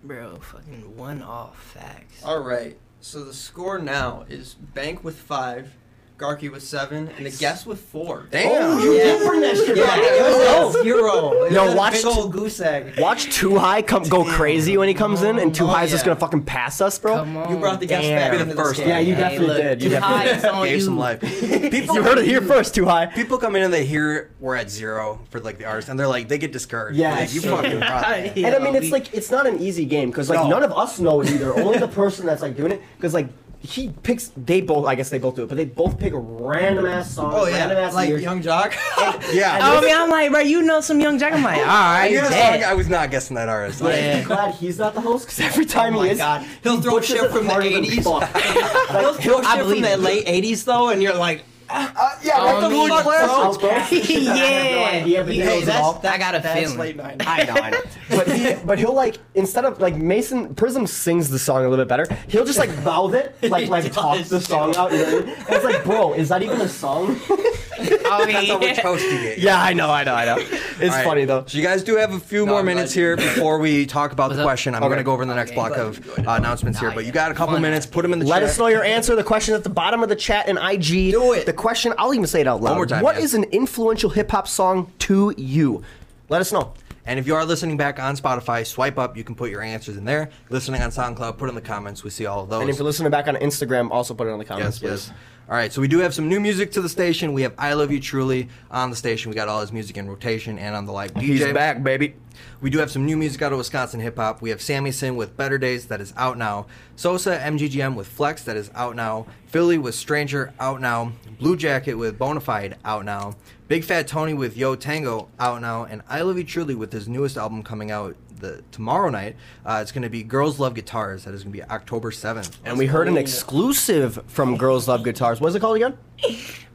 bro, 0.04 0.38
fucking 0.38 0.96
one 0.96 1.22
off 1.22 1.62
facts. 1.62 2.24
All 2.24 2.40
right. 2.40 2.78
So 3.02 3.24
the 3.24 3.34
score 3.34 3.80
now 3.80 4.26
is 4.30 4.54
Bank 4.54 5.04
with 5.04 5.18
five, 5.18 5.76
Garky 6.22 6.52
with 6.52 6.62
seven, 6.64 7.10
and 7.18 7.26
the 7.26 7.32
guest 7.32 7.66
with 7.66 7.80
four. 7.80 8.24
Oh, 8.26 8.28
Damn. 8.30 8.80
you 8.80 8.94
Yeah. 8.94 9.04
did 9.04 9.28
bring 9.28 9.42
that 9.42 9.56
shit 9.58 9.76
Yeah, 9.76 9.86
back. 9.88 10.00
it 10.00 10.22
was 10.22 10.76
a 10.76 10.84
zero. 10.84 11.44
It 11.46 11.52
Yo, 11.54 11.64
was 11.66 11.74
a 11.74 11.78
watch 11.78 11.94
big 11.94 12.06
old 12.06 12.32
goose 12.32 12.60
egg. 12.62 12.94
Watch 13.00 13.26
2hi 13.28 13.82
come 13.88 14.04
go 14.04 14.24
crazy 14.24 14.78
when 14.78 14.88
he 14.88 14.94
comes 14.94 15.24
in, 15.24 15.40
and 15.40 15.54
Too 15.56 15.64
Oh, 15.66 15.68
High's 15.68 15.90
just 15.92 16.06
gonna 16.06 16.20
fucking 16.20 16.44
pass 16.44 16.80
us, 16.82 17.00
bro. 17.00 17.16
Come 17.18 17.38
on. 17.38 17.50
You 17.50 17.58
brought 17.58 17.80
the 17.80 17.86
guest 17.88 18.04
Damn. 18.04 18.18
back 18.20 18.32
Be 18.32 18.38
the 18.38 18.46
the 18.46 18.56
first. 18.56 18.80
Yeah, 18.80 19.00
you 19.00 19.16
Hey, 19.16 19.22
definitely 19.22 19.48
look, 19.48 19.58
did. 19.58 19.82
You 19.82 19.90
too 19.90 19.96
definitely 19.96 20.18
high, 20.18 20.26
did. 20.26 20.36
it's 20.36 20.46
on 20.46 20.66
Gave 20.66 20.76
you. 20.78 20.82
some 20.82 20.98
life. 21.00 21.20
People 21.72 21.96
You 21.96 22.04
heard 22.04 22.18
it 22.20 22.26
here 22.26 22.42
first, 22.42 22.76
2hi. 22.76 23.14
People 23.16 23.38
come 23.38 23.56
in 23.56 23.64
and 23.64 23.74
they 23.74 23.86
hear 23.86 24.30
we're 24.40 24.56
at 24.56 24.70
zero 24.70 25.20
for 25.30 25.40
like 25.40 25.58
the 25.58 25.66
artist, 25.66 25.90
and 25.90 26.00
they're 26.00 26.08
like 26.08 26.28
they 26.28 26.38
get 26.38 26.52
discouraged. 26.52 26.98
Yeah, 26.98 27.16
like, 27.16 27.34
you 27.34 27.42
sure. 27.42 27.58
fucking 27.58 27.80
brought 27.80 28.02
that. 28.04 28.38
And 28.38 28.56
I 28.56 28.60
mean, 28.60 28.76
it's 28.76 28.92
like 28.92 29.14
it's 29.14 29.32
not 29.32 29.48
an 29.48 29.60
easy 29.60 29.86
game 29.86 30.10
because 30.12 30.30
like 30.30 30.40
No. 30.40 30.48
none 30.50 30.64
of 30.64 30.72
us 30.72 31.00
know 31.00 31.22
it 31.22 31.30
either. 31.32 31.54
Only 31.60 31.80
the 31.80 31.88
person 31.88 32.26
that's 32.26 32.42
like 32.42 32.56
doing 32.56 32.72
it 32.72 32.82
because 32.98 33.14
like 33.14 33.28
he 33.62 33.90
picks. 34.04 34.32
They 34.36 34.62
both, 34.62 34.86
I 34.88 34.96
guess 34.96 35.10
they 35.10 35.20
both 35.20 35.36
do 35.36 35.44
it, 35.44 35.48
but 35.50 35.56
they 35.56 35.66
both 35.66 36.00
pick 36.00 36.14
random 36.16 36.86
ass 36.88 37.12
songs. 37.14 37.34
Oh 37.38 37.46
random 37.46 37.78
yeah, 37.78 37.84
ass 37.88 37.94
like 37.94 38.10
years. 38.10 38.22
Yung 38.24 38.42
Joc. 38.42 38.74
Yeah. 39.34 39.60
Oh, 39.62 39.78
I 39.78 39.82
mean, 39.82 39.96
I'm 39.96 40.10
like, 40.10 40.32
bro, 40.32 40.40
you 40.42 40.62
know 40.64 40.82
some 40.82 41.00
Young 41.00 41.18
Jack. 41.20 41.34
I'm 41.34 41.44
like, 41.44 41.58
all 41.62 41.66
I 41.68 42.00
right, 42.02 42.12
knew 42.12 42.22
the 42.22 42.30
bet. 42.30 42.62
song. 42.62 42.70
I 42.70 42.74
was 42.74 42.90
not 42.90 43.12
guessing 43.12 43.36
that 43.36 43.50
artist. 43.50 43.82
Like, 43.82 43.96
Yeah. 43.96 44.18
I'm 44.20 44.24
glad 44.26 44.56
he's 44.56 44.80
not 44.80 44.94
the 44.96 45.02
host 45.02 45.26
because 45.28 45.40
every 45.40 45.66
oh 45.66 45.68
time 45.68 45.96
Oh 45.96 46.02
he 46.02 46.10
is, 46.12 46.18
God. 46.18 46.46
He'll 46.64 46.82
throw 46.82 46.94
butchers 46.94 47.20
shit 47.20 47.32
from 47.32 47.46
the 47.48 47.54
80s. 47.54 48.04
fuck. 48.04 48.92
He'll 49.02 49.14
throw 49.14 49.42
shit 49.42 49.62
from 49.62 49.82
the 49.82 49.98
late 49.98 50.26
'80s 50.26 50.64
though, 50.66 50.90
and 50.90 51.02
you're 51.02 51.16
like, 51.16 51.44
Uh, 51.74 52.10
yeah, 52.24 52.34
Oh, 52.38 52.46
like 52.46 52.62
the 52.62 52.70
me. 52.70 52.78
Moon 52.80 52.88
Bro. 52.90 53.02
Classics. 53.02 54.12
Yeah. 54.12 54.34
I 54.34 54.38
have 54.38 54.72
no 54.72 54.84
idea, 54.84 55.24
but 55.24 55.34
he 55.34 55.40
Hey, 55.42 55.62
that's, 55.62 55.80
all. 55.82 55.94
that's 55.94 56.16
I 56.16 56.18
got 56.18 56.36
a 56.36 56.40
that's 56.40 56.60
feeling. 56.60 56.78
late 56.78 56.98
'90s. 56.98 57.24
I 57.28 57.44
know, 57.46 57.54
I 57.54 57.70
know. 57.72 57.78
But 58.10 58.28
he, 58.28 58.54
but 58.66 58.78
he'll 58.78 58.94
like 58.94 59.18
instead 59.36 59.64
of 59.64 59.80
like 59.80 59.96
Mason 59.96 60.54
Prism 60.56 60.86
sings 60.86 61.30
the 61.30 61.40
song 61.40 61.64
a 61.66 61.70
little 61.70 61.84
bit 61.86 61.88
better. 61.90 62.08
He'll 62.28 62.44
just 62.46 62.60
like 62.60 62.70
mouth 62.84 63.14
it, 63.14 63.36
like 63.50 63.70
like 63.70 63.92
talk 63.94 64.22
the 64.26 64.42
song 64.42 64.76
out. 64.76 64.92
You 64.92 64.98
know 65.00 65.04
what 65.06 65.14
I 65.14 65.26
mean? 65.26 65.36
And 65.36 65.50
it's 65.56 65.64
like, 65.64 65.84
bro, 65.86 66.14
is 66.14 66.28
that 66.30 66.44
even 66.44 66.60
a 66.60 66.68
song? 66.68 67.18
I 67.30 67.36
mean, 68.26 68.34
That's 68.34 68.48
how 68.50 68.60
we're 68.60 68.76
toasting 68.76 69.24
it. 69.24 69.38
yeah, 69.40 69.62
I 69.62 69.74
know, 69.74 69.90
I 69.90 70.04
know, 70.04 70.14
I 70.14 70.26
know. 70.26 70.36
It's 70.38 70.82
All 70.84 70.90
right. 70.90 71.06
funny 71.06 71.26
though. 71.26 71.46
So 71.48 71.58
you 71.58 71.64
guys 71.64 71.84
do 71.84 71.96
have 71.96 72.12
a 72.14 72.20
few 72.20 72.46
No, 72.46 72.52
more 72.52 72.60
I'm 72.60 72.66
minutes 72.66 72.94
here 72.94 73.16
before 73.16 73.60
we 73.60 73.86
talk 73.86 74.12
about 74.12 74.30
What's 74.30 74.36
the 74.38 74.42
up? 74.42 74.46
question. 74.46 74.76
I'm 74.76 74.84
Okay. 74.84 74.90
going 74.90 74.98
to 74.98 75.04
go 75.04 75.14
over 75.14 75.26
the 75.26 75.34
next 75.34 75.52
Okay. 75.52 75.56
block 75.56 75.78
of 75.78 75.96
you 75.98 76.04
enjoyed 76.12 76.20
it. 76.20 76.28
uh, 76.28 76.34
announcements 76.36 76.80
here, 76.80 76.92
but 76.92 77.06
you 77.06 77.12
got 77.12 77.32
a 77.32 77.34
couple 77.34 77.58
minutes. 77.60 77.86
Put 77.86 78.02
them 78.04 78.14
in 78.14 78.20
the 78.20 78.26
chat. 78.26 78.32
Let 78.42 78.44
us 78.44 78.58
know 78.60 78.68
your 78.68 78.84
answer. 78.84 79.16
The 79.16 79.24
question 79.24 79.56
at 79.56 79.64
the 79.64 79.70
bottom 79.70 80.04
of 80.04 80.10
the 80.10 80.16
chat 80.16 80.48
and 80.50 80.58
IG. 80.60 81.12
Do 81.12 81.34
it. 81.34 81.46
Question, 81.62 81.94
I'll 82.00 82.12
even 82.16 82.26
say 82.26 82.42
it 82.42 82.48
out 82.48 82.60
loud. 82.60 82.72
One 82.72 82.78
more 82.78 82.86
time, 82.88 83.04
What 83.04 83.18
yeah. 83.18 83.22
is 83.22 83.36
an 83.36 83.44
influential 83.46 84.10
hip 84.10 84.32
hop 84.32 84.48
song 84.48 84.92
to 85.00 85.32
you? 85.38 85.84
Let 86.28 86.42
us 86.42 86.52
know. 86.52 86.74
And 87.06 87.20
if 87.20 87.28
you 87.28 87.36
are 87.36 87.46
listening 87.46 87.78
back 87.78 88.00
on 88.00 88.18
Spotify, 88.18 88.66
swipe 88.66 88.98
up. 88.98 89.16
You 89.16 89.24
can 89.24 89.36
put 89.36 89.52
your 89.52 89.62
answers 89.62 89.96
in 89.96 90.04
there. 90.04 90.32
Listening 90.50 90.82
on 90.82 90.90
SoundCloud, 90.90 91.38
put 91.38 91.50
in 91.50 91.56
the 91.56 91.62
comments. 91.62 92.04
We 92.04 92.10
see 92.10 92.26
all 92.26 92.42
of 92.42 92.50
those. 92.50 92.62
And 92.62 92.70
if 92.72 92.78
you're 92.78 92.86
listening 92.86 93.12
back 93.12 93.28
on 93.28 93.36
Instagram, 93.36 93.92
also 93.92 94.16
put 94.16 94.26
it 94.26 94.32
in 94.32 94.40
the 94.40 94.46
comments, 94.46 94.82
yes, 94.82 95.10
yes. 95.10 95.18
All 95.52 95.58
right, 95.58 95.74
so 95.74 95.82
we 95.82 95.90
do 95.90 96.00
have 96.00 96.14
some 96.14 96.30
new 96.30 96.40
music 96.40 96.72
to 96.72 96.82
the 96.82 96.88
station. 96.88 97.34
We 97.34 97.42
have 97.42 97.54
"I 97.58 97.74
Love 97.74 97.92
You 97.92 98.00
Truly" 98.00 98.48
on 98.72 98.90
the 98.90 98.96
station. 98.96 99.30
We 99.30 99.36
got 99.36 99.50
all 99.50 99.60
his 99.60 99.74
music 99.74 99.98
in 99.98 100.08
rotation 100.08 100.58
and 100.58 100.74
on 100.74 100.86
the 100.86 100.94
live 100.94 101.14
DJ. 101.14 101.22
He's 101.24 101.44
back, 101.54 101.84
baby. 101.84 102.16
We 102.62 102.70
do 102.70 102.78
have 102.78 102.90
some 102.90 103.06
new 103.06 103.18
music 103.18 103.42
out 103.42 103.52
of 103.52 103.58
Wisconsin 103.58 104.00
hip 104.00 104.16
hop. 104.16 104.42
We 104.42 104.50
have 104.52 104.60
SammyCin 104.60 105.18
with 105.18 105.36
Better 105.36 105.58
Days 105.58 105.88
that 105.88 106.00
is 106.00 106.14
out 106.16 106.38
now. 106.38 106.68
Sosa 106.96 107.38
MGGM 107.38 107.96
with 107.96 108.08
Flex 108.08 108.44
that 108.44 108.56
is 108.56 108.72
out 108.74 108.96
now. 108.96 109.26
Philly 109.46 109.78
with 109.78 109.94
Stranger 109.94 110.54
out 110.58 110.80
now. 110.80 111.12
Bluejacket 111.42 111.98
with 111.98 112.18
Bonefide 112.18 112.76
out 112.86 113.04
now. 113.04 113.36
Big 113.68 113.84
Fat 113.84 114.08
Tony 114.08 114.34
with 114.34 114.56
Yo 114.56 114.76
Tengo 114.76 115.28
out 115.38 115.60
now. 115.60 115.84
And 115.84 116.02
I 116.08 116.22
Love 116.22 116.38
You 116.38 116.46
Truly 116.46 116.76
with 116.76 116.94
his 116.94 117.10
newest 117.10 117.36
album 117.36 117.62
coming 117.62 117.92
out 117.92 118.16
the 118.42 118.64
tomorrow 118.72 119.10
night. 119.10 119.36
Uh, 119.66 119.80
it's 119.82 119.92
going 119.92 120.02
to 120.04 120.10
be 120.10 120.24
Girls 120.24 120.60
Love 120.60 120.74
Guitars. 120.74 121.24
That 121.24 121.34
is 121.34 121.44
going 121.44 121.54
to 121.54 121.58
be 121.60 121.64
October 121.64 122.12
7th. 122.12 122.58
And 122.66 122.78
we 122.78 122.88
heard 122.88 123.08
an 123.08 123.18
exclusive 123.18 124.22
from 124.28 124.58
Girls 124.58 124.88
Love 124.88 125.04
Guitars. 125.04 125.40
What's 125.40 125.56
it 125.56 125.60
called 125.62 125.78
again? 125.78 125.98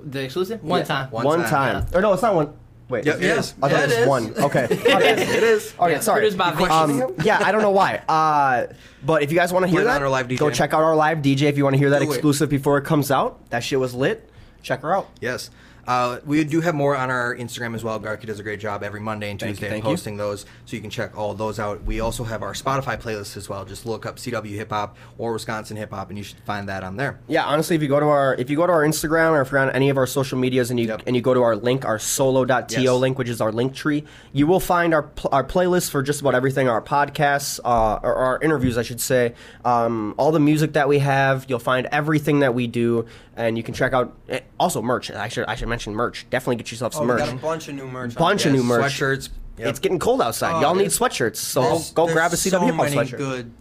The 0.02 0.22
exclusive? 0.24 0.62
One 0.62 0.80
Yeah, 0.80 0.84
time. 0.84 1.10
one- 1.10 1.24
One, 1.24 1.40
time, 1.40 1.82
time. 1.84 1.86
Or 1.94 2.00
no, 2.00 2.12
it's 2.12 2.22
not 2.22 2.34
one. 2.34 2.52
Wait. 2.88 3.04
Yeah, 3.04 3.16
it 3.16 3.22
is. 3.22 3.54
I 3.60 3.68
thought 3.68 3.70
Yeah, 3.72 3.78
it 3.78 3.82
was 3.82 3.92
it 3.92 4.00
is. 4.02 4.06
one. 4.08 4.34
Okay. 4.44 4.64
it 4.70 5.42
is. 5.42 5.74
Okay, 5.78 5.92
Yeah, 5.92 6.00
sorry. 6.00 6.20
produced 6.20 6.38
by 6.38 6.52
Vinci. 6.52 6.70
Um, 7.02 7.14
yeah, 7.24 7.40
I 7.44 7.50
don't 7.50 7.62
know 7.62 7.72
why. 7.72 7.96
Uh, 8.08 8.72
but 9.04 9.22
if 9.24 9.32
you 9.32 9.36
guys 9.36 9.52
want 9.52 9.64
to 9.64 9.68
hear 9.68 9.80
Put 9.80 9.82
it 9.82 9.86
that, 9.86 9.96
on 9.96 10.02
our 10.02 10.08
live 10.08 10.28
DJ. 10.28 10.38
go 10.38 10.50
check 10.50 10.72
out 10.72 10.82
our 10.82 10.94
live 10.94 11.18
DJ 11.18 11.42
if 11.48 11.56
you 11.56 11.64
want 11.64 11.74
to 11.74 11.78
hear 11.78 11.90
that 11.90 11.98
Do 12.00 12.04
it. 12.10 12.14
exclusive 12.14 12.48
before 12.48 12.78
it 12.78 12.84
comes 12.84 13.10
out. 13.10 13.50
That 13.50 13.64
shit 13.64 13.80
was 13.80 13.92
lit. 13.92 14.30
Check 14.62 14.82
her 14.82 14.94
out. 14.94 15.08
Yes. 15.20 15.50
Uh, 15.86 16.18
we 16.26 16.42
do 16.44 16.60
have 16.60 16.74
more 16.74 16.96
on 16.96 17.10
our 17.10 17.34
Instagram 17.36 17.74
as 17.74 17.84
well. 17.84 18.00
Garky 18.00 18.26
does 18.26 18.40
a 18.40 18.42
great 18.42 18.58
job 18.60 18.82
every 18.82 19.00
Monday 19.00 19.30
and 19.30 19.38
Thank 19.38 19.50
you, 19.50 19.54
Tuesday 19.54 19.68
thank 19.68 19.84
of 19.84 19.90
you. 19.90 19.92
posting 19.96 20.16
those, 20.16 20.46
so 20.64 20.74
you 20.76 20.80
can 20.82 20.90
check 20.90 21.16
all 21.16 21.32
those 21.34 21.58
out. 21.60 21.84
We 21.84 22.00
also 22.00 22.24
have 22.24 22.42
our 22.42 22.52
Spotify 22.54 23.00
playlist 23.00 23.36
as 23.36 23.48
well. 23.48 23.64
Just 23.64 23.86
look 23.86 24.04
up 24.06 24.16
CW 24.16 24.50
Hip 24.56 24.70
Hop 24.70 24.96
or 25.18 25.32
Wisconsin 25.32 25.76
Hip 25.76 25.90
Hop, 25.92 26.08
and 26.08 26.18
you 26.18 26.24
should 26.24 26.38
find 26.40 26.68
that 26.68 26.82
on 26.82 26.96
there. 26.96 27.20
Yeah, 27.28 27.44
honestly, 27.44 27.76
if 27.76 27.82
you 27.82 27.88
go 27.88 28.00
to 28.00 28.06
our 28.06 28.34
if 28.34 28.50
you 28.50 28.56
go 28.56 28.66
to 28.66 28.72
our 28.72 28.82
Instagram 28.84 29.30
or 29.30 29.42
if 29.42 29.50
you're 29.52 29.60
on 29.60 29.70
any 29.70 29.88
of 29.90 29.96
our 29.96 30.06
social 30.06 30.38
medias 30.38 30.70
and 30.70 30.80
you 30.80 30.86
Yep. 30.88 31.02
and 31.06 31.14
you 31.14 31.22
go 31.22 31.34
to 31.34 31.42
our 31.42 31.54
link, 31.56 31.84
our 31.84 31.98
solo.to 31.98 32.80
Yes. 32.80 32.90
link, 32.92 33.18
which 33.18 33.28
is 33.28 33.40
our 33.40 33.52
link 33.52 33.74
tree, 33.74 34.04
you 34.32 34.46
will 34.46 34.60
find 34.60 34.92
our 34.92 35.04
pl- 35.04 35.30
our 35.32 35.44
playlist 35.44 35.90
for 35.90 36.02
just 36.02 36.20
about 36.20 36.34
everything, 36.34 36.68
our 36.68 36.82
podcasts, 36.82 37.60
uh, 37.64 38.00
or 38.02 38.14
our 38.14 38.40
interviews, 38.42 38.76
I 38.76 38.82
should 38.82 39.00
say, 39.00 39.34
um, 39.64 40.14
all 40.18 40.32
the 40.32 40.40
music 40.40 40.72
that 40.72 40.88
we 40.88 40.98
have. 40.98 41.46
You'll 41.48 41.58
find 41.60 41.86
everything 41.92 42.40
that 42.40 42.54
we 42.54 42.66
do, 42.66 43.06
and 43.36 43.56
you 43.56 43.62
can 43.62 43.72
check 43.74 43.92
out 43.92 44.12
eh, 44.28 44.40
also 44.58 44.82
merch. 44.82 45.10
I 45.12 45.28
should 45.28 45.44
I 45.46 45.54
should 45.54 45.68
mention 45.68 45.75
merch. 45.86 46.26
Definitely 46.30 46.56
get 46.56 46.70
yourself 46.70 46.94
Oh, 46.94 46.98
some 46.98 47.08
we 47.08 47.14
merch. 47.14 47.24
got 47.24 47.32
a 47.34 47.36
bunch 47.36 47.68
of 47.68 47.74
new 47.74 47.86
merch. 47.86 48.16
on 48.16 48.20
Bunch 48.22 48.46
of 48.46 48.52
new 48.52 48.62
merch. 48.62 48.92
Sweatshirts. 48.98 49.28
Yep. 49.58 49.68
It's 49.68 49.78
getting 49.78 49.98
cold 49.98 50.20
outside. 50.22 50.54
Oh, 50.56 50.60
Y'all 50.60 50.74
need 50.74 50.86
sweatshirts, 50.88 51.36
so 51.36 51.80
go 51.94 52.06
grab 52.12 52.32
a 52.32 52.36
CW 52.36 52.50
so 52.50 52.60
hip 52.60 52.74
hop 52.74 52.86
sweatshirt. 52.88 53.16
good 53.18 53.52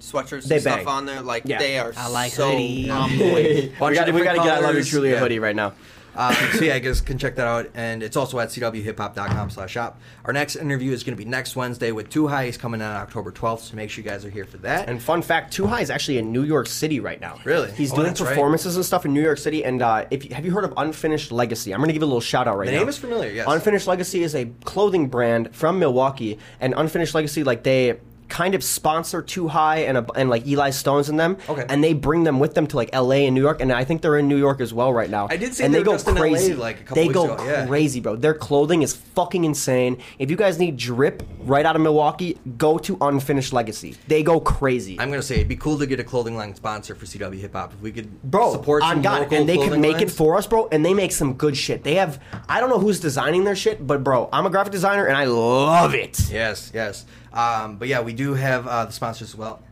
sweatshirts 0.00 0.44
They 0.44 0.54
and 0.56 0.62
stuff 0.62 0.86
on 0.86 1.06
there. 1.06 1.20
Like 1.20 1.42
Yeah. 1.44 1.58
they 1.58 1.78
are. 1.78 1.92
I 1.96 2.08
like 2.08 2.32
so 2.32 2.50
hoodie. 2.50 2.88
on 2.90 3.08
point. 3.10 3.18
we 3.20 3.72
Bunch 3.78 3.96
of 3.98 4.06
got 4.06 4.06
we 4.14 4.20
different 4.20 4.24
got 4.24 4.32
to 4.32 4.38
get 4.38 4.48
I 4.48 4.54
love 4.60 4.60
you 4.60 4.66
colors. 4.68 4.88
truly 4.88 5.12
a 5.12 5.18
hoodie 5.18 5.38
right 5.38 5.56
now. 5.56 5.72
Um, 6.18 6.34
so 6.54 6.64
yeah, 6.64 6.74
I 6.74 6.80
guess 6.80 7.00
can 7.00 7.16
check 7.16 7.36
that 7.36 7.46
out, 7.46 7.70
and 7.74 8.02
it's 8.02 8.16
also 8.16 8.38
at 8.40 8.48
cwhiphop.com 8.48 9.50
slash 9.50 9.70
shop. 9.70 10.00
Our 10.24 10.32
next 10.32 10.56
interview 10.56 10.92
is 10.92 11.04
going 11.04 11.16
to 11.16 11.22
be 11.24 11.28
next 11.28 11.54
Wednesday 11.56 11.92
with 11.92 12.10
2hi. 12.10 12.46
He's 12.46 12.56
coming 12.56 12.80
in 12.80 12.86
on 12.86 12.96
October 12.96 13.30
12th, 13.30 13.60
so 13.60 13.76
make 13.76 13.88
sure 13.88 14.02
you 14.02 14.10
guys 14.10 14.24
are 14.24 14.30
here 14.30 14.44
for 14.44 14.56
that. 14.58 14.88
And 14.88 15.00
fun 15.00 15.22
fact, 15.22 15.56
2hi 15.56 15.80
is 15.82 15.90
actually 15.90 16.18
in 16.18 16.32
New 16.32 16.42
York 16.42 16.66
City 16.66 16.98
right 17.00 17.20
now. 17.20 17.38
Really? 17.44 17.70
He's 17.72 17.92
Oh, 17.92 17.96
doing 17.96 18.08
that's 18.08 18.20
right. 18.20 18.30
performances 18.30 18.76
and 18.76 18.84
stuff 18.84 19.04
in 19.06 19.14
New 19.14 19.22
York 19.22 19.38
City. 19.38 19.64
And 19.64 19.80
uh, 19.80 20.06
if 20.10 20.24
you, 20.28 20.34
have 20.34 20.44
you 20.44 20.50
heard 20.50 20.64
of 20.64 20.74
Unfinished 20.76 21.30
Legacy? 21.30 21.72
I'm 21.72 21.80
gonna 21.80 21.92
give 21.92 22.02
it 22.02 22.06
a 22.06 22.08
little 22.08 22.20
shout 22.20 22.48
out 22.48 22.58
right 22.58 22.66
The 22.66 22.72
now. 22.72 22.78
The 22.78 22.84
name 22.84 22.88
is 22.88 22.98
familiar, 22.98 23.30
yes. 23.30 23.46
Unfinished 23.48 23.86
Legacy 23.86 24.22
is 24.24 24.34
a 24.34 24.46
clothing 24.64 25.08
brand 25.08 25.54
from 25.54 25.78
Milwaukee, 25.78 26.38
and 26.60 26.74
Unfinished 26.76 27.14
Legacy, 27.14 27.44
like 27.44 27.62
they 27.62 27.98
kind 28.28 28.54
of 28.54 28.62
sponsor 28.62 29.22
2hi 29.22 29.88
and 29.88 29.98
a, 29.98 30.06
and 30.14 30.30
like 30.30 30.46
Eli 30.46 30.70
Stones 30.70 31.08
and 31.08 31.18
them. 31.18 31.36
Okay. 31.48 31.64
And 31.68 31.82
they 31.82 31.92
bring 31.92 32.24
them 32.24 32.38
with 32.38 32.54
them 32.54 32.66
to 32.68 32.76
like 32.76 32.90
L.A. 32.92 33.26
and 33.26 33.34
New 33.34 33.40
York, 33.40 33.60
and 33.60 33.72
I 33.72 33.84
think 33.84 34.02
they're 34.02 34.18
in 34.18 34.28
New 34.28 34.36
York 34.36 34.60
as 34.60 34.72
well 34.72 34.92
right 34.92 35.10
now. 35.10 35.28
I 35.30 35.36
did 35.36 35.54
see 35.54 35.64
and 35.64 35.74
they 35.74 35.82
go 35.82 35.92
just 35.92 36.08
in 36.08 36.14
LA, 36.14 36.20
crazy. 36.20 36.54
like, 36.54 36.80
a 36.80 36.84
couple 36.84 36.94
they 36.96 37.08
weeks 37.08 37.14
go 37.14 37.34
ago, 37.34 37.44
yeah. 37.44 37.66
crazy, 37.66 38.00
bro. 38.00 38.16
Their 38.16 38.34
clothing 38.34 38.82
is 38.82 38.94
fucking 38.94 39.44
insane. 39.44 39.98
If 40.18 40.30
you 40.30 40.36
guys 40.36 40.58
need 40.58 40.76
drip 40.76 41.22
right 41.40 41.64
out 41.64 41.76
of 41.76 41.82
Milwaukee, 41.82 42.38
go 42.56 42.78
to 42.78 42.96
Unfinished 43.00 43.52
Legacy. 43.52 43.96
They 44.06 44.22
go 44.22 44.40
crazy. 44.40 44.98
I'm 45.00 45.08
going 45.08 45.20
to 45.20 45.26
say 45.26 45.36
it'd 45.36 45.48
be 45.48 45.56
cool 45.56 45.78
to 45.78 45.86
get 45.86 46.00
a 46.00 46.04
clothing 46.04 46.36
line 46.36 46.54
sponsor 46.54 46.94
for 46.94 47.06
CW 47.06 47.38
Hip 47.38 47.52
Hop 47.54 47.72
if 47.72 47.80
we 47.80 47.92
could 47.92 48.22
bro, 48.22 48.52
support 48.52 48.82
some 48.82 49.02
God, 49.02 49.22
local 49.22 49.38
and 49.38 49.48
they 49.48 49.56
could 49.56 49.78
make 49.78 50.00
it 50.00 50.10
for 50.10 50.36
us, 50.36 50.46
bro. 50.46 50.68
And 50.70 50.84
they 50.84 50.94
make 50.94 51.12
some 51.12 51.34
good 51.34 51.56
shit. 51.56 51.82
They 51.84 51.94
have, 51.94 52.22
I 52.48 52.60
don't 52.60 52.70
know 52.70 52.78
who's 52.78 53.00
designing 53.00 53.44
their 53.44 53.56
shit, 53.56 53.86
but 53.86 54.04
bro, 54.04 54.28
I'm 54.32 54.46
a 54.46 54.50
graphic 54.50 54.72
designer 54.72 55.06
and 55.06 55.16
I 55.16 55.24
love 55.24 55.94
it. 55.94 56.30
Yes, 56.30 56.70
yes. 56.74 57.04
Um, 57.38 57.76
but 57.76 57.86
yeah, 57.86 58.00
we 58.00 58.14
do 58.14 58.34
have 58.34 58.66
uh, 58.66 58.86
the 58.86 58.92
sponsors 58.92 59.28
as 59.30 59.36
well. 59.36 59.62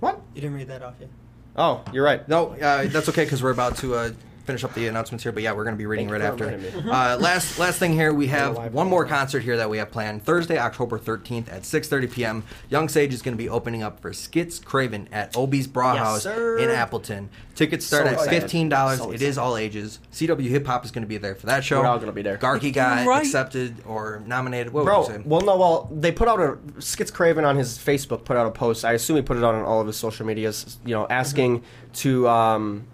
What? 0.00 0.20
You 0.34 0.42
didn't 0.42 0.56
read 0.56 0.68
that 0.68 0.82
off 0.82 0.94
yet. 1.00 1.08
Oh, 1.56 1.82
you're 1.90 2.04
right. 2.04 2.28
No, 2.28 2.48
uh, 2.48 2.86
that's 2.88 3.08
okay 3.08 3.24
because 3.24 3.42
we're 3.42 3.50
about 3.50 3.78
to 3.78 3.94
uh, 3.94 4.10
finish 4.44 4.64
up 4.64 4.74
the 4.74 4.86
announcements 4.88 5.22
here. 5.22 5.32
But 5.32 5.42
yeah, 5.42 5.52
we're 5.52 5.64
going 5.64 5.74
to 5.74 5.78
be 5.78 5.86
reading 5.86 6.08
Thank 6.08 6.22
right 6.22 6.50
after. 6.50 6.90
Uh, 6.90 7.16
last 7.18 7.58
last 7.58 7.78
thing 7.78 7.92
here, 7.92 8.12
we 8.12 8.26
have 8.28 8.72
one 8.72 8.88
more 8.88 9.04
concert 9.04 9.40
here 9.40 9.56
that 9.56 9.68
we 9.70 9.78
have 9.78 9.90
planned 9.90 10.24
Thursday, 10.24 10.58
October 10.58 10.98
13th 10.98 11.52
at 11.52 11.62
6:30 11.62 12.12
p.m. 12.12 12.44
Young 12.70 12.88
Sage 12.88 13.12
is 13.12 13.22
going 13.22 13.36
to 13.36 13.42
be 13.42 13.48
opening 13.48 13.82
up 13.82 14.00
for 14.00 14.12
Skits 14.12 14.58
Craven 14.58 15.08
at 15.12 15.36
Obie's 15.36 15.66
Bra 15.66 15.94
Yes, 15.94 16.02
House 16.02 16.26
in 16.26 16.70
Appleton. 16.70 17.28
Tickets 17.54 17.86
start 17.86 18.02
So 18.04 18.08
at 18.08 18.12
excited. 18.14 18.40
fifteen 18.42 18.68
dollars. 18.68 18.98
So 18.98 19.12
it 19.12 19.22
is 19.22 19.38
all 19.38 19.56
ages. 19.56 20.00
CW 20.12 20.48
Hip 20.48 20.66
Hop 20.66 20.84
is 20.84 20.90
going 20.90 21.02
to 21.04 21.08
be 21.08 21.18
there 21.18 21.34
for 21.36 21.46
that 21.46 21.62
show. 21.62 21.80
We're 21.80 21.86
all 21.86 21.98
gonna 22.00 22.10
be 22.12 22.22
there. 22.22 22.36
Garky 22.36 22.72
got 22.74 23.06
right. 23.06 23.24
accepted 23.24 23.76
or 23.86 24.22
nominated. 24.26 24.72
What 24.72 24.84
would 24.84 24.90
Bro, 24.90 25.00
you 25.02 25.06
say? 25.06 25.22
well, 25.24 25.40
no, 25.40 25.56
well, 25.56 25.88
they 25.92 26.10
put 26.10 26.26
out 26.26 26.40
a 26.40 26.58
Skits 26.80 27.12
Craven 27.12 27.44
on 27.44 27.56
his 27.56 27.78
Facebook, 27.78 28.24
put 28.24 28.36
out 28.36 28.46
a 28.46 28.50
post. 28.50 28.84
I 28.84 28.92
assume 28.94 29.16
he 29.16 29.22
put 29.22 29.36
it 29.36 29.44
out 29.44 29.54
on 29.54 29.62
all 29.64 29.80
of 29.80 29.86
his 29.86 29.96
social 29.96 30.26
medias, 30.26 30.78
you 30.84 30.94
know, 30.96 31.06
asking 31.08 31.62
to 31.94 32.28
um, 32.28 32.86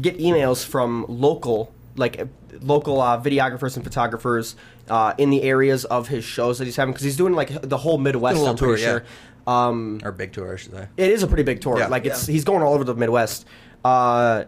get 0.00 0.18
emails 0.18 0.64
from 0.64 1.04
local, 1.08 1.72
like 1.96 2.26
local 2.60 3.00
uh, 3.00 3.20
videographers 3.20 3.76
and 3.76 3.84
photographers 3.84 4.56
uh, 4.88 5.14
in 5.18 5.30
the 5.30 5.42
areas 5.42 5.84
of 5.86 6.08
his 6.08 6.24
shows 6.24 6.58
that 6.58 6.64
he's 6.64 6.76
having, 6.76 6.92
because 6.92 7.04
he's 7.04 7.16
doing 7.16 7.34
like 7.34 7.62
the 7.62 7.78
whole 7.78 7.98
Midwest. 7.98 8.36
Doing 8.36 8.46
a 8.46 8.50
I'm 8.50 8.54
little 8.56 8.68
pretty 8.68 8.82
tour, 8.84 9.00
sure. 9.00 9.52
Um, 9.52 10.00
or 10.02 10.12
big 10.12 10.32
tour, 10.32 10.54
I 10.54 10.56
should 10.56 10.72
say. 10.72 10.88
It 10.96 11.10
is 11.10 11.22
a 11.22 11.26
pretty 11.26 11.42
big 11.42 11.60
tour. 11.60 11.78
Yeah. 11.78 11.88
Like 11.88 12.06
it's 12.06 12.28
Yeah. 12.28 12.32
he's 12.32 12.44
going 12.44 12.62
all 12.62 12.74
over 12.74 12.84
the 12.84 12.94
Midwest. 12.94 13.46
Uh, 13.84 14.44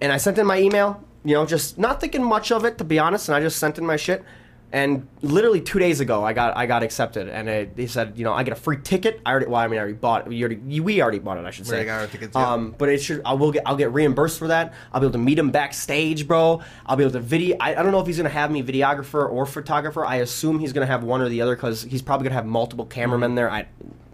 and 0.00 0.12
I 0.12 0.16
sent 0.18 0.38
in 0.38 0.46
my 0.46 0.58
email, 0.60 1.02
you 1.24 1.34
know, 1.34 1.46
just 1.46 1.78
not 1.78 2.00
thinking 2.00 2.22
much 2.22 2.52
of 2.52 2.64
it 2.64 2.78
to 2.78 2.84
be 2.84 2.98
honest, 2.98 3.28
and 3.28 3.36
I 3.36 3.40
just 3.40 3.58
sent 3.58 3.78
in 3.78 3.86
my 3.86 3.96
shit. 3.96 4.24
And 4.72 5.08
literally 5.20 5.60
two 5.60 5.80
days 5.80 5.98
ago, 5.98 6.24
I 6.24 6.32
got 6.32 6.56
I 6.56 6.66
got 6.66 6.84
accepted, 6.84 7.28
and 7.28 7.48
it, 7.48 7.74
they 7.74 7.88
said, 7.88 8.12
you 8.16 8.22
know, 8.22 8.32
I 8.32 8.44
get 8.44 8.52
a 8.52 8.60
free 8.60 8.76
ticket. 8.80 9.20
I 9.26 9.30
already, 9.32 9.46
well, 9.46 9.60
I 9.60 9.66
mean, 9.66 9.78
I 9.78 9.82
already 9.82 9.94
bought 9.96 10.22
it. 10.22 10.28
We 10.28 10.40
already, 10.42 10.80
we 10.80 11.02
already 11.02 11.18
bought 11.18 11.38
it, 11.38 11.44
I 11.44 11.50
should 11.50 11.64
We 11.66 11.70
say. 11.70 11.74
already 11.74 11.86
got 11.86 12.00
our 12.02 12.06
tickets, 12.06 12.36
yeah. 12.36 12.52
Um, 12.52 12.76
but 12.78 12.88
it 12.88 12.98
should, 12.98 13.20
I 13.24 13.32
will 13.32 13.50
get, 13.50 13.64
I'll 13.66 13.74
get 13.76 13.90
reimbursed 13.92 14.38
for 14.38 14.46
that. 14.46 14.72
I'll 14.92 15.00
be 15.00 15.06
able 15.06 15.12
to 15.14 15.18
meet 15.18 15.40
him 15.40 15.50
backstage, 15.50 16.28
bro. 16.28 16.60
I'll 16.86 16.96
be 16.96 17.02
able 17.02 17.12
to 17.14 17.20
video. 17.20 17.56
I, 17.58 17.70
I 17.74 17.82
don't 17.82 17.90
know 17.90 17.98
if 17.98 18.06
he's 18.06 18.16
gonna 18.16 18.28
have 18.28 18.52
me 18.52 18.62
videographer 18.62 19.28
or 19.28 19.44
photographer. 19.44 20.06
I 20.06 20.16
assume 20.16 20.60
he's 20.60 20.72
gonna 20.72 20.86
have 20.86 21.02
one 21.02 21.20
or 21.20 21.28
the 21.28 21.42
other 21.42 21.56
because 21.56 21.82
he's 21.82 22.02
probably 22.02 22.24
gonna 22.24 22.36
have 22.36 22.46
multiple 22.46 22.86
cameramen 22.86 23.34
there. 23.34 23.50
I, 23.50 23.66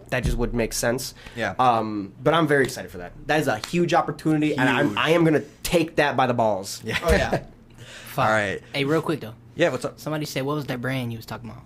that 0.09 0.23
just 0.23 0.37
would 0.37 0.55
make 0.55 0.73
sense. 0.73 1.13
Yeah. 1.35 1.53
Um, 1.59 2.13
but 2.23 2.33
I'm 2.33 2.47
very 2.47 2.63
excited 2.63 2.89
for 2.89 2.97
that. 2.97 3.11
That 3.27 3.41
is 3.41 3.47
a 3.47 3.57
huge 3.67 3.93
opportunity, 3.93 4.55
and 4.57 4.67
I'm, 4.67 4.97
I 4.97 5.11
am 5.11 5.23
gonna 5.23 5.43
take 5.61 5.97
that 5.97 6.17
by 6.17 6.25
the 6.25 6.33
balls. 6.33 6.81
Yeah. 6.83 6.97
Oh 7.03 7.11
yeah. 7.11 7.43
All 8.17 8.25
right. 8.25 8.59
Hey, 8.73 8.85
real 8.85 9.03
quick 9.03 9.19
though. 9.19 9.35
Yeah. 9.57 9.69
What's 9.69 9.83
up? 9.85 9.99
Somebody 9.99 10.25
said 10.25 10.43
what 10.45 10.55
was 10.55 10.65
that 10.67 10.79
brand 10.81 11.11
you 11.11 11.17
was 11.17 11.25
talking 11.25 11.49
about? 11.49 11.63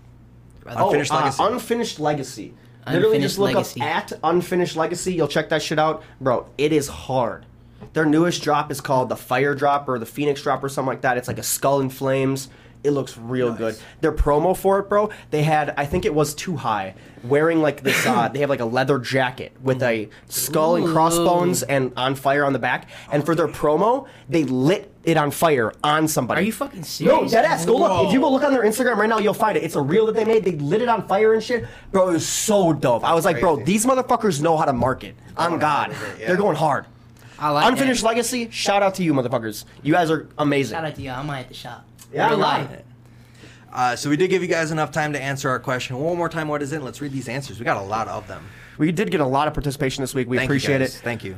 Oh, 0.78 0.88
Unfinished 0.90 1.12
uh, 1.12 1.16
Legacy. 1.18 1.44
unfinished 1.44 2.00
legacy. 2.00 2.54
Literally, 2.88 3.06
Unfinished 3.18 3.22
just 3.24 3.40
look 3.40 3.54
Legacy. 3.54 3.82
up 3.82 3.88
at 3.88 4.14
unfinished 4.24 4.76
legacy. 4.76 5.14
You'll 5.14 5.28
check 5.28 5.50
that 5.50 5.62
shit 5.62 5.78
out, 5.80 6.04
bro. 6.20 6.48
It 6.58 6.72
is 6.74 6.88
hard. 6.88 7.46
Their 7.94 8.06
newest 8.06 8.42
drop 8.44 8.72
is 8.72 8.80
called 8.82 9.10
the 9.10 9.16
Fire 9.16 9.54
Drop 9.54 9.88
or 9.90 10.00
the 10.00 10.06
Phoenix 10.06 10.42
Drop 10.42 10.64
or 10.64 10.70
something 10.70 10.88
like 10.88 11.02
that. 11.02 11.18
It's 11.18 11.28
like 11.28 11.38
a 11.40 11.44
skull 11.44 11.82
in 11.82 11.90
flames. 11.90 12.50
It 12.84 12.92
looks 12.92 13.18
real 13.18 13.50
Nice. 13.50 13.58
good. 13.58 13.78
Their 14.02 14.12
promo 14.12 14.58
for 14.58 14.80
it, 14.80 14.90
bro. 14.90 15.10
They 15.30 15.44
had, 15.44 15.74
I 15.78 15.86
think 15.86 16.06
it 16.06 16.14
was 16.16 16.34
2hi, 16.36 16.94
wearing 17.24 17.62
like 17.62 17.84
this. 17.84 18.06
Uh, 18.08 18.28
they 18.30 18.40
have 18.40 18.50
like 18.50 18.60
a 18.62 18.66
leather 18.66 18.98
jacket 19.00 19.52
with 19.62 19.84
a 19.84 20.10
skull 20.28 20.76
and 20.76 20.88
crossbones 20.88 21.62
and 21.64 21.92
on 21.98 22.16
fire 22.16 22.44
on 22.46 22.54
the 22.54 22.60
back. 22.60 22.88
And 23.12 23.24
for 23.26 23.36
their 23.36 23.48
promo, 23.48 24.08
they 24.30 24.44
lit 24.44 24.91
it 25.04 25.18
on 25.18 25.32
fire 25.32 25.74
on 25.84 26.08
somebody. 26.08 26.42
Are 26.42 26.44
you 26.44 26.52
fucking 26.52 26.80
No, 26.82 26.86
serious? 26.86 27.32
dead 27.32 27.46
ass. 27.46 27.66
Go 27.66 27.78
look. 27.78 27.90
Whoa. 27.92 28.08
If 28.08 28.14
you 28.14 28.20
go 28.20 28.32
look 28.32 28.44
on 28.44 28.52
their 28.52 28.64
Instagram 28.64 28.98
right 28.98 29.10
now, 29.10 29.18
you'll 29.18 29.34
find 29.34 29.58
it. 29.58 29.64
It's 29.64 29.76
a 29.76 29.82
reel 29.82 30.06
that 30.08 30.16
they 30.16 30.26
made. 30.26 30.44
They 30.44 30.52
lit 30.54 30.82
it 30.82 30.90
on 30.90 31.08
fire 31.08 31.34
and 31.34 31.44
shit. 31.44 31.66
Bro, 31.92 32.10
it 32.10 32.14
was 32.14 32.28
so 32.28 32.72
dope. 32.74 33.04
I 33.04 33.14
was 33.14 33.26
like, 33.26 33.40
bro, 33.40 33.56
Crazy. 33.56 33.66
these 33.72 33.86
motherfuckers 33.86 34.42
know 34.42 34.58
how 34.58 34.66
to 34.66 34.74
market. 34.74 35.16
On 35.38 35.50
Going 35.50 35.60
God. 35.62 35.92
it, 35.92 35.98
yeah. 36.20 36.28
They're 36.28 36.38
going 36.38 36.56
hard. 36.56 36.86
I 37.40 37.50
like 37.50 37.72
Unfinished 37.72 38.02
that. 38.02 38.08
Legacy, 38.10 38.50
shout 38.52 38.84
out 38.84 38.94
to 38.96 39.04
you, 39.04 39.14
motherfuckers. 39.14 39.66
You 39.82 39.94
guys 39.94 40.12
are 40.12 40.28
amazing. 40.38 40.76
Shout 40.76 40.86
out 40.86 40.96
to 40.96 41.02
you. 41.02 41.10
I 41.10 41.24
might 41.24 41.40
at 41.42 41.48
the 41.48 41.54
shop. 41.56 41.84
Yeah, 42.14 42.30
Real 42.30 42.40
right. 42.40 42.70
life. 42.70 42.82
Uh, 43.74 43.96
so 43.96 44.10
we 44.10 44.18
did 44.18 44.30
give 44.30 44.42
you 44.42 44.48
guys 44.50 44.70
enough 44.72 44.92
time 44.92 45.14
to 45.14 45.22
answer 45.22 45.50
our 45.50 45.58
question. 45.60 45.98
One 45.98 46.18
more 46.18 46.28
time, 46.30 46.48
what 46.50 46.62
is 46.62 46.74
it? 46.74 46.82
Let's 46.84 47.02
read 47.02 47.14
these 47.14 47.30
answers. 47.30 47.58
We 47.58 47.64
got 47.66 47.78
a 47.78 47.82
lot 47.82 48.08
of 48.10 48.28
them. 48.28 48.46
We 48.78 48.92
did 48.92 49.10
get 49.12 49.22
a 49.22 49.26
lot 49.26 49.48
of 49.48 49.54
participation 49.54 50.02
this 50.04 50.14
week. 50.14 50.28
We 50.28 50.38
Thank 50.38 50.50
you, 50.50 50.52
appreciate 50.54 50.80
guys. 50.80 50.96
it. 50.96 51.00
Thank 51.00 51.24
you. 51.24 51.38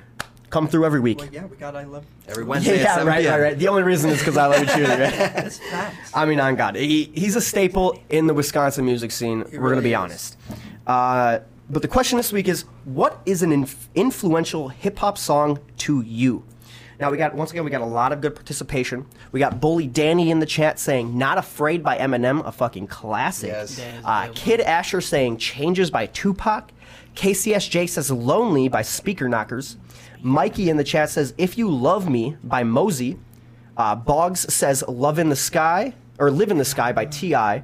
Come 0.53 0.67
through 0.67 0.85
every 0.85 0.99
week. 0.99 1.17
Well, 1.17 1.29
yeah, 1.31 1.45
we 1.45 1.57
got 1.57 1.75
I 1.75 1.83
love. 1.83 2.05
Every 2.27 2.43
Yeah, 2.43 2.47
Wednesday 2.49 2.73
at 2.75 2.81
yeah, 2.81 2.93
7 2.93 3.07
right, 3.07 3.21
p.m. 3.23 3.33
right, 3.33 3.41
right. 3.41 3.57
The 3.57 3.67
only 3.69 3.81
reason 3.81 4.11
is 4.11 4.19
because 4.19 4.37
I 4.37 4.45
love 4.45 4.59
you, 4.59 4.67
truly, 4.67 4.87
right? 4.87 4.97
That's 4.99 5.57
facts. 5.57 6.11
I 6.13 6.25
mean, 6.25 6.39
on 6.39 6.55
God, 6.55 6.75
he, 6.75 7.05
he's 7.15 7.35
a 7.35 7.41
staple 7.41 7.99
in 8.11 8.27
the 8.27 8.35
Wisconsin 8.35 8.85
music 8.85 9.09
scene. 9.09 9.45
He 9.49 9.57
We're 9.57 9.69
gonna 9.69 9.81
be 9.81 9.93
is. 9.93 9.97
honest. 9.97 10.37
Uh, 10.85 11.39
but 11.71 11.81
the 11.81 11.87
question 11.87 12.17
this 12.17 12.31
week 12.31 12.47
is, 12.47 12.65
what 12.85 13.19
is 13.25 13.41
an 13.41 13.51
inf- 13.51 13.89
influential 13.95 14.67
hip 14.69 14.99
hop 14.99 15.17
song 15.17 15.57
to 15.79 16.01
you? 16.01 16.43
Now 16.99 17.09
we 17.09 17.17
got 17.17 17.33
once 17.33 17.49
again 17.49 17.63
we 17.65 17.71
got 17.71 17.81
a 17.81 17.85
lot 17.85 18.11
of 18.13 18.21
good 18.21 18.35
participation. 18.35 19.07
We 19.31 19.39
got 19.39 19.59
Bully 19.59 19.87
Danny 19.87 20.29
in 20.29 20.37
the 20.37 20.45
chat 20.45 20.77
saying 20.77 21.17
"Not 21.17 21.39
Afraid" 21.39 21.81
by 21.81 21.97
Eminem, 21.97 22.45
a 22.45 22.51
fucking 22.51 22.85
classic. 22.87 23.49
Yes. 23.49 23.77
That 23.77 23.95
is 23.95 24.05
Uh. 24.05 24.31
Kid 24.35 24.61
Asher 24.61 25.01
saying 25.01 25.37
"Changes" 25.37 25.89
by 25.89 26.05
Tupac. 26.05 26.69
KCSJ 27.15 27.89
says 27.89 28.11
"Lonely" 28.11 28.67
by 28.67 28.83
Speaker 28.83 29.25
Knockerz. 29.27 29.77
Mikey 30.23 30.69
in 30.69 30.77
the 30.77 30.83
chat 30.83 31.09
says 31.09 31.33
"If 31.37 31.57
You 31.57 31.69
Love 31.69 32.09
Me" 32.09 32.37
by 32.43 32.63
Mosey. 32.63 33.19
Uh, 33.75 33.95
Boggs 33.95 34.51
says 34.53 34.83
"Love 34.87 35.19
in 35.19 35.29
the 35.29 35.35
Sky" 35.35 35.93
or 36.17 36.31
"Live 36.31 36.49
in 36.49 36.57
the 36.57 36.65
Sky" 36.65 36.91
by 36.93 37.05
Ti. 37.05 37.63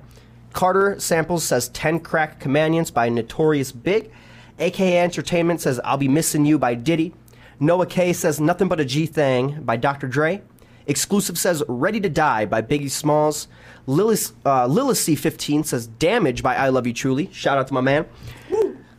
Carter 0.53 0.99
Samples 0.99 1.43
says 1.43 1.69
10 1.69 1.99
Crack 1.99 2.39
Commandments 2.39 2.91
by 2.91 3.07
Notorious 3.07 3.71
Big. 3.71 4.11
AKA 4.57 4.99
Entertainment 4.99 5.61
says 5.61 5.79
I'll 5.83 5.97
Be 5.97 6.07
Missing 6.07 6.45
You 6.45 6.59
by 6.59 6.75
Diddy. 6.75 7.13
Noah 7.59 7.85
K 7.85 8.13
says 8.13 8.39
Nothing 8.39 8.67
But 8.67 8.79
a 8.79 8.85
G 8.85 9.05
Thing 9.05 9.61
by 9.61 9.77
Dr. 9.77 10.07
Dre. 10.07 10.41
Exclusive 10.87 11.37
says 11.37 11.63
Ready 11.67 11.99
to 12.01 12.09
Die 12.09 12.45
by 12.45 12.61
Biggie 12.61 12.89
Smalls. 12.89 13.47
Lilith, 13.85 14.33
uh, 14.45 14.67
C15 14.67 15.65
says 15.65 15.87
Damage 15.87 16.41
by 16.43 16.55
I 16.55 16.69
Love 16.69 16.87
You 16.87 16.93
Truly. 16.93 17.29
Shout 17.31 17.57
out 17.57 17.67
to 17.67 17.73
my 17.73 17.81
man. 17.81 18.05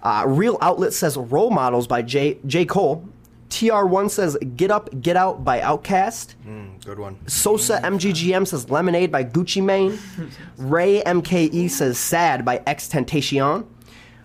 Uh, 0.03 0.25
Real 0.27 0.57
Outlet 0.61 0.93
says 0.93 1.17
Role 1.17 1.51
Models 1.51 1.87
by 1.87 2.03
J. 2.03 2.39
J. 2.47 2.65
Cole. 2.65 3.07
TR1 3.51 4.11
says 4.11 4.37
Get 4.57 4.71
Up, 4.71 4.89
Get 5.01 5.17
Out 5.17 5.45
by 5.45 5.61
Outkast. 5.61 6.35
Mm, 6.47 6.83
good 6.85 6.99
one. 6.99 7.19
Sosa 7.29 7.81
MGGM 7.81 8.47
says 8.47 8.71
Lemonade 8.71 9.13
by 9.13 9.25
Gucci 9.25 9.63
Mane. 9.63 9.99
Ray 10.57 11.03
MKE 11.03 11.69
says 11.71 11.99
Sad 11.99 12.45
by 12.45 12.63
X 12.67 12.89
Tentacion. 12.89 13.67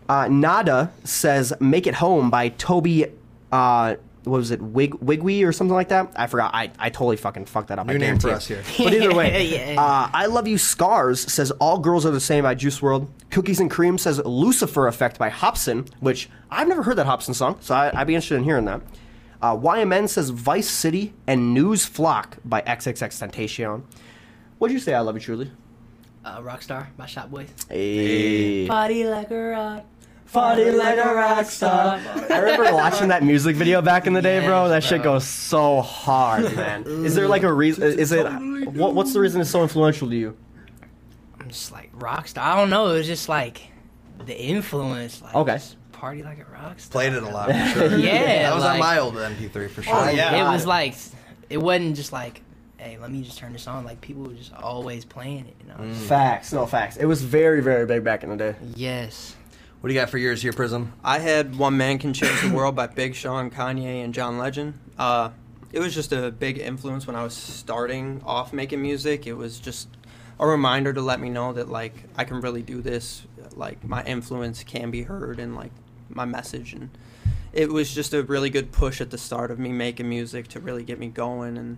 Uh, 0.07 0.27
Nada 0.27 0.91
says 1.03 1.53
Make 1.59 1.88
It 1.88 1.95
Home 1.95 2.29
by 2.29 2.49
Toby. 2.49 3.07
Uh, 3.51 3.95
what 4.25 4.38
was 4.38 4.51
it? 4.51 4.61
Wig 4.61 4.93
Wigwy 4.95 5.43
or 5.45 5.51
something 5.51 5.73
like 5.73 5.89
that? 5.89 6.11
I 6.15 6.27
forgot. 6.27 6.51
I, 6.53 6.71
I 6.79 6.89
totally 6.89 7.17
fucking 7.17 7.45
fucked 7.45 7.69
that 7.69 7.79
up. 7.79 7.88
New 7.88 7.93
I 7.95 7.97
name 7.97 8.19
for 8.19 8.31
us 8.31 8.47
here. 8.47 8.63
But 8.77 8.93
either 8.93 9.13
way, 9.13 9.75
uh, 9.77 10.09
I 10.13 10.25
Love 10.27 10.47
You 10.47 10.57
Scars 10.57 11.31
says 11.31 11.51
All 11.51 11.79
Girls 11.79 12.05
Are 12.05 12.11
the 12.11 12.19
Same 12.19 12.43
by 12.43 12.55
Juice 12.55 12.79
WRLD. 12.79 13.07
Cookies 13.31 13.59
and 13.59 13.69
Cream 13.69 13.97
says 13.97 14.19
Lucifer 14.25 14.88
Effect 14.88 15.19
by 15.19 15.29
Hopsin, 15.29 15.89
which 15.99 16.29
I've 16.49 16.67
never 16.67 16.83
heard 16.83 16.95
that 16.97 17.05
Hopsin 17.05 17.35
song, 17.35 17.57
so 17.59 17.75
I, 17.75 17.91
I'd 17.99 18.07
be 18.07 18.15
interested 18.15 18.35
in 18.35 18.43
hearing 18.43 18.65
that. 18.65 18.81
Uh, 19.41 19.55
YMN 19.55 20.07
says 20.09 20.29
Vice 20.29 20.69
City 20.69 21.13
and 21.27 21.53
News 21.53 21.85
Flock 21.85 22.37
by 22.45 22.61
XXX 22.61 23.29
Tentacion. 23.29 23.83
What'd 24.57 24.73
you 24.73 24.79
say, 24.79 24.93
I 24.93 24.99
Love 25.01 25.15
You 25.15 25.21
Truly? 25.21 25.51
Uh, 26.23 26.39
Rockstar 26.41 26.87
by 26.97 27.05
Shop 27.05 27.29
Boyz. 27.29 27.47
Hey. 27.69 28.65
Party 28.67 29.05
like 29.05 29.29
a 29.31 29.37
rock. 29.49 29.85
Party 30.33 30.71
like 30.71 30.97
a 30.97 31.13
rock 31.13 31.45
star. 31.45 31.99
I 32.29 32.39
remember 32.39 32.73
watching 32.73 33.09
that 33.09 33.23
music 33.23 33.55
video 33.55 33.81
back 33.81 34.07
in 34.07 34.13
the 34.13 34.21
day, 34.23 34.39
bro. 34.43 34.63
Yes, 34.63 34.69
That 34.69 34.83
shit 34.83 35.03
goes 35.03 35.25
so 35.27 35.81
hard, 35.81 36.55
man. 36.55 36.83
Is 36.87 37.13
there 37.13 37.27
like 37.27 37.43
a 37.43 37.53
reason? 37.53 37.83
Is 37.83 38.11
it? 38.11 38.23
What, 38.73 38.95
what's 38.95 39.13
the 39.13 39.19
reason 39.19 39.39
it's 39.41 39.51
so 39.51 39.61
influential 39.61 40.09
to 40.09 40.15
you? 40.15 40.35
I'm 41.39 41.47
just 41.49 41.71
like 41.71 41.93
Rockstar. 41.99 42.39
I 42.41 42.55
don't 42.55 42.71
know. 42.71 42.87
It 42.89 42.97
was 42.97 43.07
just 43.07 43.29
like 43.29 43.61
the 44.25 44.35
influence. 44.35 45.21
Like, 45.21 45.35
Okay. 45.35 45.53
just 45.53 45.75
Party 45.95 46.23
like 46.23 46.39
a 46.39 46.51
rock 46.51 46.79
star. 46.79 46.91
Played 46.91 47.13
it 47.13 47.23
a 47.23 47.29
lot 47.29 47.47
for 47.47 47.89
sure. 47.89 47.97
Yeah, 47.97 48.43
that 48.43 48.55
was 48.55 48.63
on 48.63 48.79
my 48.79 48.99
old 48.99 49.15
MP3 49.15 49.69
for 49.69 49.81
sure. 49.81 49.95
Oh, 49.95 50.10
yeah. 50.10 50.45
It 50.45 50.51
was 50.51 50.65
like 50.65 50.95
it 51.49 51.58
wasn't 51.58 51.95
just 51.95 52.12
like, 52.12 52.41
hey, 52.77 52.97
let 52.97 53.12
me 53.12 53.21
just 53.21 53.38
turn 53.38 53.53
this 53.53 53.65
on. 53.67 53.86
Like 53.86 54.01
people 54.01 54.23
were 54.23 54.34
just 54.34 54.53
always 54.53 55.05
playing 55.05 55.45
it. 55.45 55.55
You 55.62 55.67
know. 55.69 55.75
Mm. 55.75 55.93
Facts, 56.08 56.51
no 56.51 56.65
facts. 56.65 56.97
It 56.97 57.05
was 57.05 57.21
very, 57.21 57.62
very 57.62 57.86
big 57.86 58.03
back 58.03 58.23
in 58.23 58.29
the 58.29 58.36
day. 58.36 58.55
Yes. 58.75 59.36
What 59.79 59.89
do 59.89 59.93
you 59.93 59.99
got 59.99 60.10
for 60.10 60.17
yours 60.17 60.41
here, 60.41 60.51
Prism? 60.51 60.93
I 61.03 61.19
had 61.19 61.58
One 61.58 61.77
Man 61.77 61.99
Can 61.99 62.13
Change 62.13 62.41
the 62.41 62.51
World 62.53 62.75
by 62.75 62.88
Big 62.88 63.13
Sean, 63.13 63.51
Kanye, 63.51 64.03
and 64.03 64.13
John 64.13 64.38
Legend. 64.38 64.79
Uh, 64.97 65.29
it 65.71 65.79
was 65.79 65.93
just 65.93 66.12
a 66.12 66.31
big 66.31 66.58
influence 66.58 67.05
when 67.05 67.15
I 67.15 67.23
was 67.23 67.34
starting 67.34 68.21
off 68.25 68.51
making 68.51 68.81
music. 68.81 69.27
It 69.27 69.34
was 69.34 69.60
just 69.60 69.88
a 70.39 70.47
reminder 70.47 70.91
to 70.91 71.01
let 71.01 71.19
me 71.19 71.29
know 71.29 71.53
that 71.53 71.69
like 71.69 71.93
I 72.17 72.23
can 72.23 72.41
really 72.41 72.63
do 72.63 72.81
this. 72.81 73.23
Like 73.55 73.84
my 73.84 74.03
influence 74.03 74.63
can 74.63 74.91
be 74.91 75.03
heard 75.03 75.39
and 75.39 75.55
like 75.55 75.71
my 76.09 76.25
message 76.25 76.73
and 76.73 76.89
it 77.53 77.71
was 77.71 77.93
just 77.93 78.13
a 78.13 78.21
really 78.23 78.49
good 78.49 78.71
push 78.71 78.99
at 79.01 79.11
the 79.11 79.17
start 79.17 79.49
of 79.51 79.57
me 79.59 79.71
making 79.71 80.07
music 80.09 80.47
to 80.49 80.59
really 80.59 80.83
get 80.83 80.99
me 80.99 81.07
going 81.07 81.57
and 81.57 81.77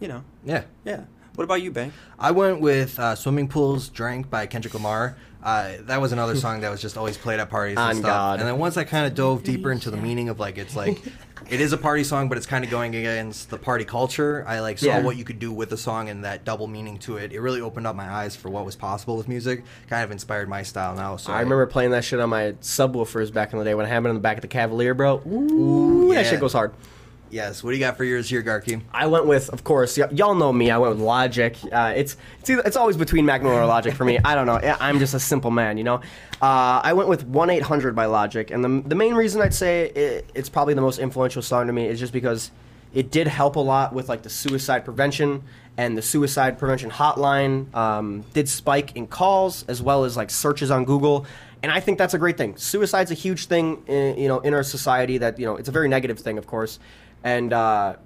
you 0.00 0.08
know 0.08 0.24
Yeah. 0.44 0.64
yeah. 0.84 1.04
What 1.34 1.44
about 1.44 1.62
you, 1.62 1.70
Bank? 1.70 1.94
I 2.18 2.30
went 2.30 2.60
with 2.60 2.98
uh, 2.98 3.14
"Swimming 3.14 3.48
Pools 3.48 3.88
Drank" 3.88 4.28
by 4.28 4.46
Kendrick 4.46 4.74
Lamar. 4.74 5.16
Uh, 5.42 5.72
that 5.80 6.00
was 6.00 6.12
another 6.12 6.36
song 6.44 6.60
that 6.60 6.70
was 6.70 6.80
just 6.80 6.96
always 6.96 7.16
played 7.16 7.40
at 7.40 7.50
parties 7.50 7.76
and 7.78 7.88
On 7.88 7.94
stuff. 7.96 8.04
God. 8.06 8.38
And 8.40 8.48
then 8.48 8.58
once 8.58 8.76
I 8.76 8.84
kind 8.84 9.06
of 9.06 9.14
dove 9.14 9.42
deeper 9.44 9.72
into 9.72 9.90
the 9.90 9.96
meaning 9.96 10.28
of 10.28 10.38
like 10.38 10.58
it's 10.58 10.76
like 10.76 11.02
it 11.50 11.60
is 11.60 11.72
a 11.72 11.78
party 11.78 12.04
song, 12.04 12.28
but 12.28 12.36
it's 12.36 12.46
kind 12.46 12.64
of 12.64 12.70
going 12.70 12.94
against 12.94 13.48
the 13.48 13.56
party 13.56 13.84
culture. 13.86 14.44
I 14.46 14.60
like 14.60 14.78
saw 14.78 14.86
Yeah. 14.86 15.02
what 15.02 15.16
you 15.16 15.24
could 15.24 15.38
do 15.38 15.50
with 15.52 15.70
the 15.70 15.76
song 15.78 16.10
and 16.10 16.22
that 16.24 16.44
double 16.44 16.66
meaning 16.66 16.98
to 17.00 17.16
it. 17.16 17.32
It 17.32 17.40
really 17.40 17.62
opened 17.62 17.86
up 17.86 17.96
my 17.96 18.08
eyes 18.08 18.36
for 18.36 18.50
what 18.50 18.64
was 18.66 18.76
possible 18.76 19.16
with 19.16 19.26
music. 19.26 19.64
Kind 19.88 20.04
of 20.04 20.10
inspired 20.10 20.48
my 20.50 20.62
style 20.62 20.94
now. 20.94 21.16
So 21.16 21.32
I 21.32 21.40
remember 21.40 21.64
playing 21.66 21.92
that 21.92 22.04
shit 22.04 22.20
on 22.20 22.28
my 22.28 22.52
subwoofers 22.60 23.32
back 23.32 23.52
in 23.54 23.58
the 23.58 23.64
day 23.64 23.74
when 23.74 23.86
it 23.86 23.88
happened 23.88 24.08
in 24.10 24.14
the 24.16 24.20
back 24.20 24.36
of 24.36 24.42
the 24.42 24.48
Cavalier, 24.48 24.92
bro. 24.94 25.22
Ooh, 25.26 26.12
that 26.14 26.24
yeah. 26.24 26.30
shit 26.30 26.40
goes 26.40 26.52
hard. 26.52 26.72
Yes. 27.32 27.64
What 27.64 27.70
do 27.70 27.76
you 27.78 27.80
got 27.80 27.96
for 27.96 28.04
yours 28.04 28.28
here, 28.28 28.42
Garky? 28.42 28.82
I 28.92 29.06
went 29.06 29.24
with, 29.26 29.48
of 29.48 29.64
course, 29.64 29.96
y- 29.96 30.06
y'all 30.12 30.34
know 30.34 30.52
me. 30.52 30.70
I 30.70 30.76
went 30.76 30.96
with 30.96 31.02
Logic. 31.02 31.56
Uh, 31.72 31.94
it's 31.96 32.18
it's, 32.40 32.50
either, 32.50 32.62
it's 32.66 32.76
always 32.76 32.98
between 32.98 33.24
Mac 33.24 33.42
Miller 33.42 33.62
or 33.62 33.64
Logic 33.64 33.94
for 33.94 34.04
me. 34.04 34.18
I 34.22 34.34
don't 34.34 34.44
know. 34.44 34.60
I'm 34.78 34.98
just 34.98 35.14
a 35.14 35.18
simple 35.18 35.50
man, 35.50 35.78
you 35.78 35.84
know. 35.84 36.02
Uh, 36.42 36.82
I 36.84 36.92
went 36.92 37.08
with 37.08 37.24
one 37.24 37.48
eight 37.48 37.62
hundred 37.62 37.96
by 37.96 38.04
Logic, 38.04 38.50
and 38.50 38.62
the 38.62 38.86
the 38.86 38.94
main 38.94 39.14
reason 39.14 39.40
I'd 39.40 39.54
say 39.54 39.88
it, 39.88 40.30
it's 40.34 40.50
probably 40.50 40.74
the 40.74 40.82
most 40.82 40.98
influential 40.98 41.40
song 41.40 41.68
to 41.68 41.72
me 41.72 41.86
is 41.86 41.98
just 41.98 42.12
because 42.12 42.50
it 42.92 43.10
did 43.10 43.26
help 43.28 43.56
a 43.56 43.60
lot 43.60 43.94
with 43.94 44.10
like 44.10 44.20
the 44.20 44.28
suicide 44.30 44.84
prevention 44.84 45.42
and 45.78 45.96
the 45.96 46.02
suicide 46.02 46.58
prevention 46.58 46.90
hotline 46.90 47.74
um, 47.74 48.22
did 48.34 48.46
spike 48.46 48.94
in 48.94 49.06
calls 49.06 49.64
as 49.68 49.80
well 49.80 50.04
as 50.04 50.18
like 50.18 50.28
searches 50.28 50.70
on 50.70 50.84
Google. 50.84 51.24
And 51.62 51.72
I 51.72 51.80
think 51.80 51.96
that's 51.96 52.12
a 52.12 52.18
great 52.18 52.36
thing. 52.36 52.56
Suicide's 52.56 53.12
a 53.12 53.14
huge 53.14 53.46
thing, 53.46 53.82
in, 53.86 54.18
you 54.18 54.26
know, 54.28 54.40
in 54.40 54.52
our 54.52 54.64
society. 54.64 55.16
That 55.18 55.38
you 55.38 55.46
know, 55.46 55.56
it's 55.56 55.68
a 55.68 55.72
very 55.72 55.88
negative 55.88 56.18
thing, 56.18 56.36
of 56.36 56.46
course, 56.46 56.78
and 57.24 57.52
uh, 57.52 57.96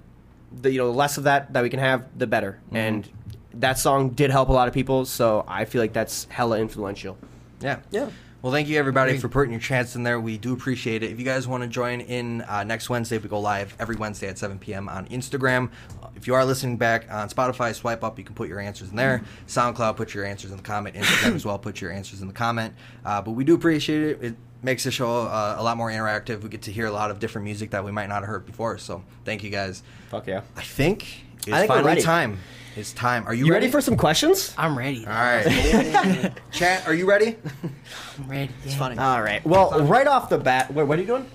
the 0.61 0.71
you 0.71 0.77
know 0.79 0.91
the 0.91 0.97
less 0.97 1.17
of 1.17 1.23
that 1.23 1.53
that 1.53 1.63
we 1.63 1.69
can 1.69 1.79
have, 1.79 2.05
the 2.17 2.27
better. 2.27 2.59
And 2.71 3.07
that 3.53 3.79
song 3.79 4.09
did 4.09 4.31
help 4.31 4.49
a 4.49 4.53
lot 4.53 4.67
of 4.67 4.73
people, 4.73 5.05
so 5.05 5.43
I 5.47 5.65
feel 5.65 5.81
like 5.81 5.93
that's 5.93 6.25
hella 6.29 6.59
influential. 6.59 7.17
Yeah. 7.59 7.79
Yeah. 7.91 8.09
Well, 8.43 8.53
thank 8.53 8.67
you 8.67 8.77
everybody 8.77 9.17
for 9.17 9.29
putting 9.29 9.51
your 9.51 9.59
chance 9.59 9.95
in 9.95 10.03
there. 10.03 10.19
We 10.19 10.37
do 10.37 10.53
appreciate 10.53 11.01
it. 11.01 11.11
If 11.11 11.17
you 11.17 11.25
guys 11.25 11.47
want 11.47 11.63
to 11.63 11.69
join 11.69 12.01
in 12.01 12.43
uh, 12.43 12.63
next 12.63 12.87
Wednesday, 12.87 13.17
we 13.17 13.27
go 13.27 13.39
live 13.39 13.75
every 13.79 13.95
Wednesday 13.95 14.27
at 14.27 14.37
7 14.37 14.59
p.m. 14.59 14.87
on 14.87 15.07
Instagram. 15.07 15.69
Uh, 16.03 16.09
if 16.15 16.27
you 16.27 16.35
are 16.35 16.45
listening 16.45 16.77
back 16.77 17.11
on 17.11 17.29
Spotify, 17.29 17.73
swipe 17.73 18.03
up. 18.03 18.19
You 18.19 18.23
can 18.23 18.35
put 18.35 18.47
your 18.47 18.59
answers 18.59 18.91
in 18.91 18.95
there. 18.95 19.23
SoundCloud, 19.47 19.97
put 19.97 20.13
your 20.13 20.23
answers 20.23 20.51
in 20.51 20.57
the 20.57 20.63
comment. 20.63 20.95
Instagram 20.95 21.35
as 21.35 21.45
well, 21.45 21.57
put 21.57 21.81
your 21.81 21.91
answers 21.91 22.21
in 22.21 22.27
the 22.27 22.33
comment. 22.33 22.75
Uh, 23.03 23.21
but 23.23 23.31
we 23.31 23.43
do 23.43 23.55
appreciate 23.55 24.03
it. 24.03 24.23
It 24.23 24.35
makes 24.63 24.83
the 24.83 24.91
show 24.91 25.27
uh, 25.27 25.55
a 25.57 25.63
lot 25.63 25.77
more 25.77 25.89
interactive. 25.89 26.41
We 26.41 26.49
get 26.49 26.63
to 26.63 26.71
hear 26.71 26.85
a 26.85 26.91
lot 26.91 27.11
of 27.11 27.19
different 27.19 27.45
music 27.45 27.71
that 27.71 27.83
we 27.83 27.91
might 27.91 28.07
not 28.07 28.21
have 28.21 28.25
heard 28.29 28.45
before. 28.45 28.77
So 28.77 29.03
thank 29.25 29.43
you 29.43 29.49
guys. 29.49 29.83
Fuck 30.09 30.27
yeah! 30.27 30.41
I 30.55 30.61
think 30.61 31.03
it's 31.39 31.49
I 31.49 31.59
think 31.59 31.69
we're 31.69 31.75
finally 31.75 31.91
ready. 31.91 32.01
time. 32.01 32.39
It's 32.75 32.93
time. 32.93 33.25
Are 33.25 33.33
you, 33.33 33.47
You 33.47 33.53
ready 33.53 33.71
for 33.71 33.81
some 33.81 33.97
questions? 33.97 34.53
I'm 34.55 34.77
ready. 34.77 35.03
All 35.03 35.11
right. 35.11 36.31
Chat, 36.51 36.87
are 36.87 36.93
you 36.93 37.09
ready? 37.09 37.35
I'm 37.63 38.29
ready. 38.29 38.53
It's 38.63 38.73
yeah. 38.73 38.77
funny. 38.77 38.97
All 38.99 39.19
right. 39.19 39.43
Well, 39.43 39.81
right 39.85 40.05
off 40.05 40.29
the 40.29 40.37
bat, 40.37 40.71
wait, 40.71 40.83
what 40.83 40.99
are 40.99 41.01
you 41.01 41.07
doing? 41.07 41.27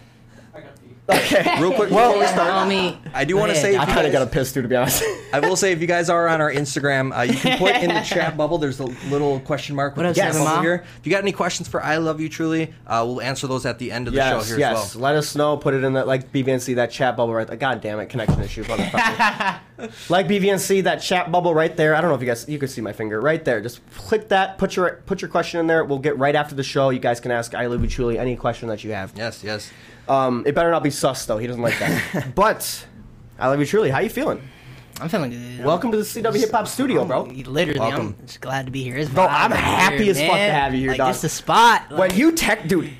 Okay. 1.12 1.56
Real 1.60 1.72
quick 1.72 1.88
before 1.88 2.18
we 2.18 2.26
start. 2.26 2.70
I 3.14 3.24
do 3.24 3.36
want 3.36 3.52
to 3.52 3.56
say 3.56 3.76
I 3.76 3.80
you 3.80 3.86
kind 3.86 4.06
of 4.06 4.12
guys- 4.12 4.12
got 4.12 4.22
a 4.22 4.30
piss 4.30 4.52
too, 4.52 4.62
to 4.62 4.68
be 4.68 4.76
honest. 4.76 5.02
I 5.32 5.40
will 5.40 5.56
say 5.56 5.72
if 5.72 5.80
you 5.80 5.86
guys 5.86 6.08
are 6.10 6.28
on 6.28 6.40
our 6.40 6.52
Instagram, 6.52 7.16
uh, 7.16 7.22
you 7.22 7.34
can 7.34 7.58
put 7.58 7.76
in 7.76 7.88
the 7.88 8.00
chat 8.04 8.36
bubble. 8.36 8.58
There's 8.58 8.80
a 8.80 8.84
little 8.84 9.40
question 9.40 9.74
mark 9.76 9.96
with 9.96 10.04
What 10.06 10.14
the 10.14 10.20
up, 10.20 10.26
chat 10.26 10.32
Seven 10.34 10.46
bubble 10.46 10.56
Ma? 10.56 10.62
here. 10.62 10.84
If 10.98 11.06
you 11.06 11.12
got 11.12 11.22
any 11.22 11.32
questions 11.32 11.68
for 11.68 11.82
I 11.82 11.96
Love 11.98 12.20
You 12.20 12.28
Truly, 12.28 12.72
uh, 12.86 13.02
we'll 13.06 13.22
answer 13.22 13.46
those 13.46 13.66
at 13.66 13.78
the 13.78 13.92
end 13.92 14.08
of 14.08 14.14
the 14.14 14.18
yes, 14.18 14.42
show 14.44 14.48
here 14.48 14.58
yes. 14.58 14.90
as 14.90 14.96
well. 14.96 15.04
Let 15.04 15.16
us 15.16 15.34
know. 15.36 15.56
Put 15.56 15.74
it 15.74 15.84
in 15.84 15.94
that 15.94 16.06
like 16.06 16.32
BVNC 16.32 16.74
that 16.76 16.90
chat 16.90 17.16
bubble 17.16 17.34
right 17.34 17.46
there. 17.46 17.56
God 17.56 17.80
damn 17.80 18.00
it, 18.00 18.08
connection 18.08 18.40
issue. 18.40 18.64
motherfucker. 18.64 19.60
like 20.08 20.28
BVNC 20.28 20.84
that 20.84 20.96
chat 21.02 21.30
bubble 21.32 21.54
right 21.54 21.76
there. 21.76 21.94
I 21.94 22.00
don't 22.00 22.10
know 22.10 22.16
if 22.16 22.20
you 22.20 22.26
guys 22.26 22.48
you 22.48 22.58
can 22.58 22.68
see 22.68 22.80
my 22.80 22.92
finger 22.92 23.20
right 23.20 23.44
there. 23.44 23.60
Just 23.60 23.80
click 23.92 24.28
that. 24.28 24.58
Put 24.58 24.76
your 24.76 25.02
put 25.06 25.22
your 25.22 25.28
question 25.30 25.60
in 25.60 25.66
there. 25.66 25.84
We'll 25.84 25.98
get 25.98 26.18
right 26.18 26.34
after 26.34 26.54
the 26.54 26.62
show. 26.62 26.90
You 26.90 26.98
guys 27.00 27.20
can 27.20 27.30
ask 27.30 27.54
I 27.54 27.66
Love 27.66 27.82
You 27.82 27.88
Truly 27.88 28.18
any 28.18 28.36
question 28.36 28.68
that 28.68 28.84
you 28.84 28.92
have. 28.92 29.12
Yes, 29.16 29.42
yes. 29.42 29.70
Um, 30.12 30.44
it 30.46 30.54
better 30.54 30.70
not 30.70 30.82
be 30.82 30.90
sus 30.90 31.24
though. 31.24 31.38
He 31.38 31.46
doesn't 31.46 31.62
like 31.62 31.78
that. 31.78 32.34
but 32.34 32.86
I 33.38 33.48
love 33.48 33.58
you 33.58 33.66
truly. 33.66 33.88
How 33.88 34.00
you 34.00 34.10
feeling? 34.10 34.42
I'm 35.00 35.08
feeling 35.08 35.30
good. 35.30 35.64
Welcome 35.64 35.90
to 35.90 35.96
the 35.96 36.02
CW 36.02 36.38
Hip 36.38 36.50
Hop 36.50 36.68
Studio, 36.68 37.04
bro. 37.06 37.22
Literally, 37.22 37.80
Welcome. 37.80 38.14
I'm 38.20 38.26
just 38.26 38.42
glad 38.42 38.66
to 38.66 38.72
be 38.72 38.84
here. 38.84 38.96
It's 38.98 39.10
Bro, 39.10 39.26
I'm 39.26 39.50
happy 39.50 40.04
here, 40.04 40.10
as 40.10 40.20
fuck 40.20 40.32
to 40.32 40.36
have 40.36 40.74
you 40.74 40.80
here, 40.80 40.90
Like, 40.90 40.98
dog. 40.98 41.08
This 41.14 41.22
the 41.22 41.28
spot. 41.30 41.90
When 41.90 42.14
you 42.14 42.32
tech, 42.32 42.68
dude, 42.68 42.90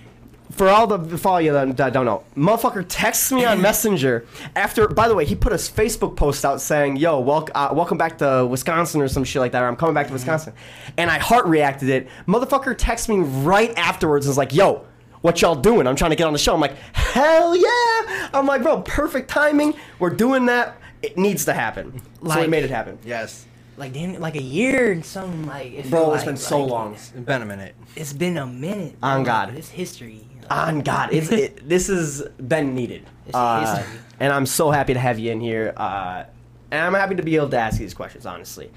for 0.51 0.69
all 0.69 0.87
the 0.87 1.29
all 1.29 1.41
you 1.41 1.53
that 1.53 1.93
don't 1.93 2.07
know, 2.07 2.25
motherfucker 2.35 2.85
texts 2.89 3.31
me 3.31 3.45
on 3.45 3.61
Messenger 3.69 4.27
after. 4.57 4.89
By 4.89 5.07
the 5.07 5.15
way, 5.15 5.27
he 5.27 5.35
put 5.35 5.53
a 5.53 5.57
Facebook 5.57 6.17
post 6.17 6.47
out 6.47 6.63
saying, 6.63 6.97
"Yo, 6.97 7.21
welcome, 7.21 7.53
uh, 7.55 7.69
welcome 7.75 7.99
back 7.99 8.17
to 8.19 8.47
Wisconsin" 8.47 9.03
or 9.03 9.09
some 9.09 9.23
shit 9.23 9.41
like 9.41 9.53
that. 9.53 9.63
Or 9.63 9.69
I'm 9.69 9.77
coming 9.77 9.95
back 9.95 10.07
to 10.07 10.15
Wisconsin, 10.15 10.55
and 10.97 11.11
I 11.11 11.19
heart 11.19 11.45
reacted 11.45 11.91
it. 11.91 12.09
Motherfucker 12.27 12.75
texts 12.77 13.11
me 13.11 13.19
right 13.19 13.77
afterwards 13.77 14.25
and 14.25 14.31
is 14.31 14.39
like, 14.39 14.55
"Yo." 14.55 14.87
What 15.23 15.41
y'all 15.41 15.55
doing? 15.55 15.87
I'm 15.87 15.97
trying 15.97 16.11
to 16.11 16.17
get 16.17 16.27
on 16.27 16.33
the 16.33 16.39
show. 16.39 16.55
I'm 16.55 16.61
like, 16.61 16.77
hell 16.95 17.57
yeah! 17.57 18.29
I'm 18.35 18.47
like, 18.47 18.63
bro, 18.63 18.83
perfect 18.83 19.31
timing. 19.31 19.75
We're 19.99 20.11
doing 20.11 20.47
that 20.47 20.77
it 21.03 21.19
needs 21.19 21.45
to 21.47 21.53
happen. 21.53 22.01
so 22.27 22.41
we 22.41 22.47
made 22.47 22.65
it 22.65 22.71
happen. 22.71 22.99
Yes. 23.05 23.45
like 23.77 23.93
damn, 23.93 24.21
like 24.21 24.37
a 24.37 24.43
year 24.43 24.93
and 24.93 25.05
some 25.05 25.47
like. 25.47 25.73
It 25.73 25.91
Bro, 25.91 26.05
feel 26.07 26.15
it's 26.15 26.25
been 26.25 26.37
so 26.37 26.61
like, 26.63 26.71
long. 26.71 26.95
It's 26.95 27.11
been 27.11 27.43
a 27.43 27.47
minute. 27.47 27.75
It's 27.97 28.13
been 28.13 28.37
a 28.37 28.47
minute. 28.47 28.97
On. 29.03 29.25
God. 29.25 29.55
it's 29.57 29.69
history. 29.69 30.27
On 30.51 30.81
God, 30.81 31.13
it's 31.13 31.31
it, 31.31 31.69
this 31.69 31.87
has 31.87 32.23
been 32.37 32.75
needed, 32.75 33.07
It's 33.27 33.35
uh, 33.35 33.77
history. 33.77 34.01
and 34.21 34.33
I'm 34.33 34.45
so 34.45 34.71
happy 34.71 34.93
to 34.93 35.01
have 35.01 35.19
you 35.19 35.31
in 35.31 35.41
here. 35.41 35.73
Uh, 35.77 36.25
and 36.71 36.85
I'm 36.85 36.95
happy 36.95 37.15
to 37.15 37.23
be 37.23 37.37
able 37.37 37.49
to 37.51 37.59
ask 37.59 37.79
you 37.79 37.87
these 37.87 37.95
questions. 37.95 38.27
Honestly, 38.27 38.71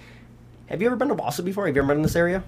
have 0.67 0.81
you 0.81 0.87
ever 0.87 0.95
been 0.95 1.09
to 1.09 1.15
Boston 1.15 1.43
before? 1.43 1.65
Have 1.65 1.75
you 1.75 1.81
ever 1.81 1.87
been 1.89 1.97
in 1.97 2.03
this 2.03 2.15
area? 2.15 2.43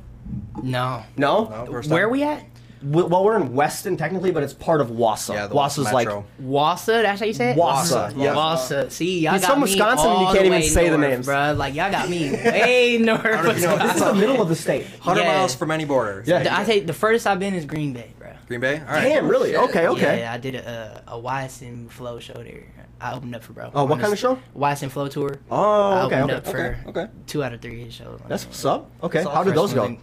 No. 0.62 1.04
No. 1.18 1.50
No, 1.50 1.82
Where 1.88 2.06
are 2.06 2.10
we 2.10 2.24
at? 2.24 2.46
We- 2.84 3.04
well, 3.04 3.24
we're 3.24 3.36
in 3.38 3.54
Weston 3.54 3.98
technically, 3.98 4.32
but 4.32 4.44
it's 4.44 4.54
part 4.54 4.82
of 4.82 4.90
Wausau. 4.90 5.34
Yeah, 5.34 5.48
the 5.48 5.56
Wausau's 5.56 5.92
like 5.92 6.08
Metro. 6.08 6.26
Wassa, 6.42 7.02
that's 7.02 7.20
how 7.20 7.26
you 7.26 7.34
say 7.34 7.52
it? 7.52 7.58
Wausau. 7.58 8.14
Yeah. 8.16 8.36
Wassa. 8.36 8.92
See, 8.92 9.22
y'all 9.22 9.34
He's 9.34 9.42
got 9.42 9.50
from 9.52 9.60
me 9.60 9.64
Wisconsin 9.64 10.10
and 10.12 10.20
you 10.22 10.26
all 10.28 10.34
can't 10.34 10.40
the 10.44 10.46
even 10.48 10.60
way 10.62 10.68
say 10.68 10.90
the 10.90 10.98
north, 10.98 11.10
names. 11.12 11.28
Bruh. 11.28 11.58
Like 11.58 11.74
y'all 11.76 11.92
got 11.92 12.10
me 12.10 12.32
way 12.34 12.98
north. 13.00 13.24
know, 13.24 13.78
This 13.78 13.96
is 13.96 14.02
the 14.04 14.14
middle 14.16 14.42
of 14.42 14.50
the 14.50 14.56
state. 14.56 14.86
100 14.86 15.22
Yeah. 15.22 15.28
miles 15.38 15.56
from 15.56 15.72
any 15.72 15.86
border. 15.86 16.24
Yeah. 16.26 16.56
I 16.58 16.64
take 16.64 16.88
the 16.88 16.94
furthest 16.94 17.26
I've 17.28 17.40
been 17.40 17.54
is 17.54 17.66
Green 17.66 17.94
Bay, 17.94 18.14
bro. 18.20 18.30
Green 18.48 18.60
Bay? 18.60 18.80
All 18.80 18.86
right. 18.86 19.02
Damn, 19.04 19.28
really? 19.28 19.56
Okay, 19.56 19.88
okay. 19.88 20.20
Yeah, 20.20 20.34
I 20.34 20.38
did 20.38 20.56
a 20.56 21.04
a, 21.08 21.18
a 21.18 21.22
YSN 21.22 21.90
flow 21.90 22.20
show 22.20 22.34
there. 22.34 22.64
I 23.00 23.14
opened 23.14 23.36
up 23.36 23.44
for 23.44 23.54
bro. 23.54 23.70
Oh, 23.76 23.86
what 23.86 24.00
kind 24.00 24.12
of 24.12 24.18
show? 24.18 24.40
YSN 24.56 24.90
flow 24.90 25.08
tour. 25.08 25.40
Oh, 25.52 25.92
I 25.92 26.02
okay, 26.06 26.16
opened 26.16 26.32
okay. 26.32 26.34
up 26.38 26.46
for 26.48 26.58
Okay, 26.90 27.02
okay. 27.04 27.12
two 27.28 27.44
out 27.44 27.54
of 27.54 27.62
three 27.62 27.90
shows. 27.92 28.20
That's 28.28 28.46
what's 28.46 28.66
up. 28.66 28.90
Okay, 29.04 29.22
So 29.22 29.30
how 29.30 29.44
did 29.44 29.54
those 29.54 29.74
one 29.76 29.96
go? 29.96 30.02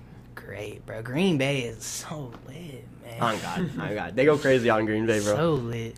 Great, 0.54 0.86
bro. 0.86 1.02
Green 1.02 1.36
Bay 1.36 1.62
is 1.62 1.82
so 1.82 2.32
lit, 2.46 2.86
man. 3.02 3.20
On 3.20 3.38
God, 3.40 3.78
on 3.80 3.94
God, 3.94 4.14
they 4.14 4.24
go 4.24 4.38
crazy 4.38 4.70
on 4.70 4.86
Green 4.86 5.04
Bay, 5.04 5.18
bro. 5.18 5.34
So 5.34 5.54
lit. 5.54 5.96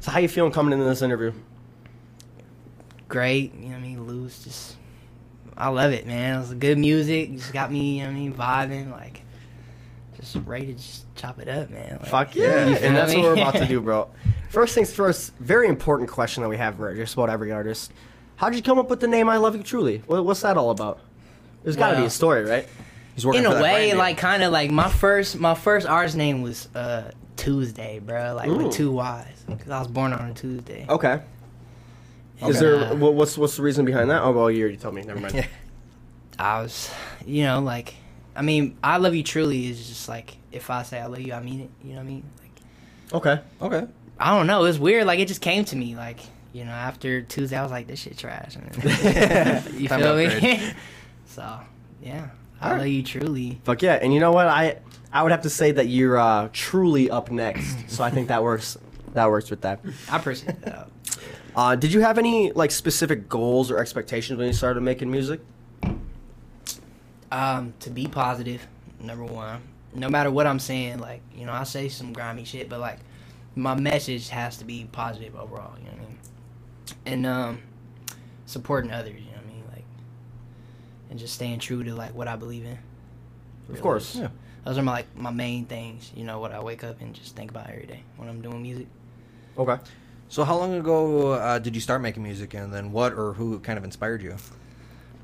So 0.00 0.10
how 0.10 0.18
you 0.18 0.26
feeling 0.26 0.50
coming 0.50 0.72
into 0.72 0.84
this 0.84 1.02
interview? 1.02 1.32
Great. 3.06 3.54
You 3.54 3.60
know 3.60 3.68
what 3.68 3.76
I 3.76 3.80
mean? 3.80 4.04
Loose. 4.04 4.42
Just. 4.42 4.76
I 5.56 5.68
love 5.68 5.92
it, 5.92 6.04
man. 6.04 6.34
It 6.34 6.38
was 6.40 6.54
good 6.54 6.78
music. 6.78 7.36
Just 7.36 7.52
got 7.52 7.70
me, 7.70 7.98
you 7.98 8.02
know 8.02 8.08
what 8.08 8.16
I 8.16 8.18
mean, 8.18 8.34
vibing. 8.86 8.90
Like, 8.90 9.22
just 10.18 10.34
ready 10.46 10.66
to 10.66 10.72
just 10.72 11.14
chop 11.14 11.38
it 11.38 11.46
up, 11.46 11.70
man. 11.70 11.98
Like, 12.00 12.10
Fuck 12.10 12.34
yeah, 12.34 12.66
and 12.66 12.96
that's 12.96 13.14
what 13.14 13.22
we're 13.22 13.34
about 13.34 13.54
to 13.54 13.66
do, 13.68 13.80
bro. 13.82 14.10
First 14.50 14.74
things 14.74 14.92
first, 14.92 15.32
very 15.36 15.68
important 15.68 16.10
question 16.10 16.42
that 16.42 16.48
we 16.48 16.56
have 16.56 16.74
for 16.74 16.92
just 16.96 17.14
about 17.14 17.30
every 17.30 17.52
artist. 17.52 17.92
How'd 18.34 18.56
you 18.56 18.62
come 18.62 18.80
up 18.80 18.90
with 18.90 18.98
the 18.98 19.06
name 19.06 19.28
"I 19.28 19.36
Love 19.36 19.54
You 19.54 19.62
Truly"? 19.62 19.98
What's 20.06 20.40
that 20.40 20.56
all 20.56 20.70
about? 20.70 20.98
There's 21.62 21.76
got 21.76 21.92
to 21.92 21.98
be 21.98 22.06
a 22.06 22.10
story, 22.10 22.42
right? 22.42 22.66
He's 23.14 23.26
working 23.26 23.44
in 23.44 23.50
for 23.50 23.58
a 23.58 23.62
way, 23.62 23.86
brand 23.86 23.98
like 23.98 24.18
kind 24.18 24.42
of 24.42 24.52
like 24.52 24.70
my 24.70 24.88
first 24.88 25.38
my 25.38 25.54
first 25.54 25.86
artist 25.86 26.16
name 26.16 26.42
was 26.42 26.68
uh 26.74 27.10
Tuesday, 27.36 27.98
bro. 27.98 28.34
Like 28.34 28.48
Ooh. 28.48 28.64
with 28.64 28.72
two 28.72 28.92
Y's, 28.92 29.26
because 29.48 29.70
I 29.70 29.78
was 29.78 29.88
born 29.88 30.12
on 30.12 30.30
a 30.30 30.34
Tuesday. 30.34 30.86
Okay. 30.88 31.20
Is 32.46 32.58
there 32.58 32.76
uh, 32.76 32.94
what's 32.94 33.38
what's 33.38 33.56
the 33.56 33.62
reason 33.62 33.84
behind 33.84 34.10
that? 34.10 34.22
Oh 34.22 34.32
well, 34.32 34.50
you 34.50 34.62
already 34.62 34.76
told 34.76 34.94
me. 34.94 35.02
Never 35.02 35.20
mind. 35.20 35.46
I 36.38 36.62
was, 36.62 36.90
you 37.26 37.44
know, 37.44 37.60
like, 37.60 37.94
I 38.34 38.42
mean, 38.42 38.76
I 38.82 38.96
love 38.96 39.14
you 39.14 39.22
truly 39.22 39.68
is 39.68 39.86
just 39.88 40.08
like 40.08 40.36
if 40.50 40.70
I 40.70 40.82
say 40.82 40.98
I 40.98 41.06
love 41.06 41.20
you, 41.20 41.34
I 41.34 41.40
mean 41.40 41.60
it. 41.60 41.70
You 41.84 41.90
know 41.90 41.96
what 41.96 42.02
I 42.02 42.06
mean? 42.06 42.24
Like, 42.40 43.22
Okay. 43.26 43.40
Okay. 43.60 43.86
I 44.18 44.36
don't 44.36 44.46
know. 44.46 44.64
It's 44.64 44.78
weird. 44.78 45.06
Like 45.06 45.20
it 45.20 45.28
just 45.28 45.40
came 45.40 45.64
to 45.66 45.76
me. 45.76 45.94
Like 45.94 46.20
you 46.52 46.64
know, 46.64 46.72
after 46.72 47.22
Tuesday, 47.22 47.56
I 47.56 47.62
was 47.62 47.70
like, 47.70 47.86
this 47.86 48.00
shit 48.00 48.18
trash. 48.18 48.56
you 49.74 49.88
feel 49.88 50.16
me? 50.16 50.72
so 51.26 51.60
yeah, 52.02 52.28
I 52.62 52.76
love 52.78 52.86
you 52.86 53.02
truly. 53.02 53.60
Fuck 53.64 53.82
yeah! 53.82 53.94
And 53.94 54.14
you 54.14 54.20
know 54.20 54.32
what? 54.32 54.46
I 54.46 54.78
I 55.12 55.22
would 55.22 55.32
have 55.32 55.42
to 55.42 55.50
say 55.50 55.72
that 55.72 55.88
you're 55.88 56.18
uh, 56.18 56.48
truly 56.52 57.10
up 57.10 57.30
next. 57.30 57.90
so 57.90 58.04
I 58.04 58.10
think 58.10 58.28
that 58.28 58.42
works. 58.48 58.78
That 59.14 59.28
works 59.28 59.50
with 59.50 59.60
that. 59.60 59.80
I 60.10 60.16
appreciate 60.16 60.62
that. 60.62 60.88
Uh, 61.54 61.76
did 61.76 61.92
you 61.92 62.00
have 62.00 62.16
any 62.16 62.50
like 62.52 62.70
specific 62.70 63.28
goals 63.28 63.70
or 63.70 63.78
expectations 63.78 64.38
when 64.38 64.46
you 64.46 64.54
started 64.54 64.80
making 64.80 65.10
music? 65.10 65.40
Um, 67.30 67.74
to 67.80 67.90
be 67.90 68.06
positive, 68.06 68.66
number 69.00 69.24
one. 69.24 69.60
No 69.94 70.08
matter 70.08 70.30
what 70.30 70.46
I'm 70.46 70.58
saying, 70.58 70.98
like 70.98 71.20
you 71.34 71.44
know, 71.44 71.52
I 71.52 71.64
say 71.64 71.88
some 71.88 72.12
grimy 72.12 72.44
shit, 72.44 72.68
but 72.68 72.80
like 72.80 72.98
my 73.54 73.74
message 73.74 74.28
has 74.30 74.56
to 74.58 74.64
be 74.64 74.88
positive 74.90 75.36
overall. 75.36 75.74
You 75.78 75.84
know 75.84 75.90
what 75.90 75.98
I 75.98 76.08
mean? 76.08 76.18
And 77.06 77.26
um, 77.26 77.58
supporting 78.46 78.90
others. 78.90 79.20
You 79.20 79.30
know 79.32 79.36
what 79.36 79.44
I 79.44 79.48
mean? 79.48 79.64
Like, 79.72 79.84
and 81.12 81.20
just 81.20 81.34
staying 81.34 81.58
true 81.58 81.84
to 81.84 81.94
like 81.94 82.14
what 82.14 82.26
I 82.26 82.36
believe 82.36 82.64
in. 82.64 82.78
Of 83.70 83.82
course. 83.82 84.16
Yeah. 84.16 84.28
Those 84.64 84.78
are 84.78 84.82
my 84.82 84.92
like 84.92 85.14
my 85.14 85.30
main 85.30 85.66
things. 85.66 86.10
You 86.16 86.24
know 86.24 86.40
what 86.40 86.52
I 86.52 86.60
wake 86.60 86.82
up 86.82 87.02
and 87.02 87.14
just 87.14 87.36
think 87.36 87.50
about 87.50 87.68
every 87.68 87.84
day 87.84 88.02
when 88.16 88.30
I'm 88.30 88.40
doing 88.40 88.62
music. 88.62 88.86
Okay. 89.58 89.76
So 90.30 90.42
how 90.44 90.56
long 90.56 90.72
ago 90.72 91.32
uh, 91.32 91.58
did 91.58 91.74
you 91.74 91.82
start 91.82 92.00
making 92.00 92.22
music, 92.22 92.54
and 92.54 92.72
then 92.72 92.92
what 92.92 93.12
or 93.12 93.34
who 93.34 93.58
kind 93.60 93.76
of 93.76 93.84
inspired 93.84 94.22
you? 94.22 94.36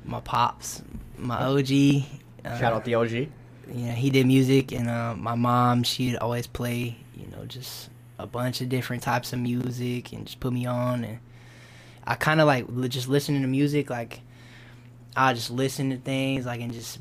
My 0.05 0.19
pops, 0.19 0.83
my 1.17 1.37
OG. 1.37 1.71
Uh, 2.45 2.57
Shout 2.59 2.73
out 2.73 2.85
the 2.85 2.93
OG. 2.93 3.27
yeah, 3.73 3.93
he 3.93 4.11
did 4.11 4.27
music, 4.27 4.71
and 4.71 4.87
uh, 4.87 5.15
my 5.15 5.33
mom, 5.33 5.81
she'd 5.81 6.17
always 6.17 6.45
play, 6.45 6.95
you 7.15 7.25
know, 7.31 7.45
just 7.45 7.89
a 8.19 8.27
bunch 8.27 8.61
of 8.61 8.69
different 8.69 9.01
types 9.01 9.33
of 9.33 9.39
music, 9.39 10.13
and 10.13 10.27
just 10.27 10.39
put 10.39 10.53
me 10.53 10.67
on, 10.67 11.03
and 11.03 11.19
I 12.05 12.13
kind 12.13 12.39
of 12.39 12.45
like 12.45 12.67
just 12.89 13.07
listening 13.07 13.41
to 13.41 13.47
music, 13.47 13.89
like 13.89 14.21
I 15.15 15.33
just 15.33 15.51
listen 15.51 15.89
to 15.89 15.97
things, 15.97 16.45
like 16.45 16.61
and 16.61 16.71
just 16.71 16.99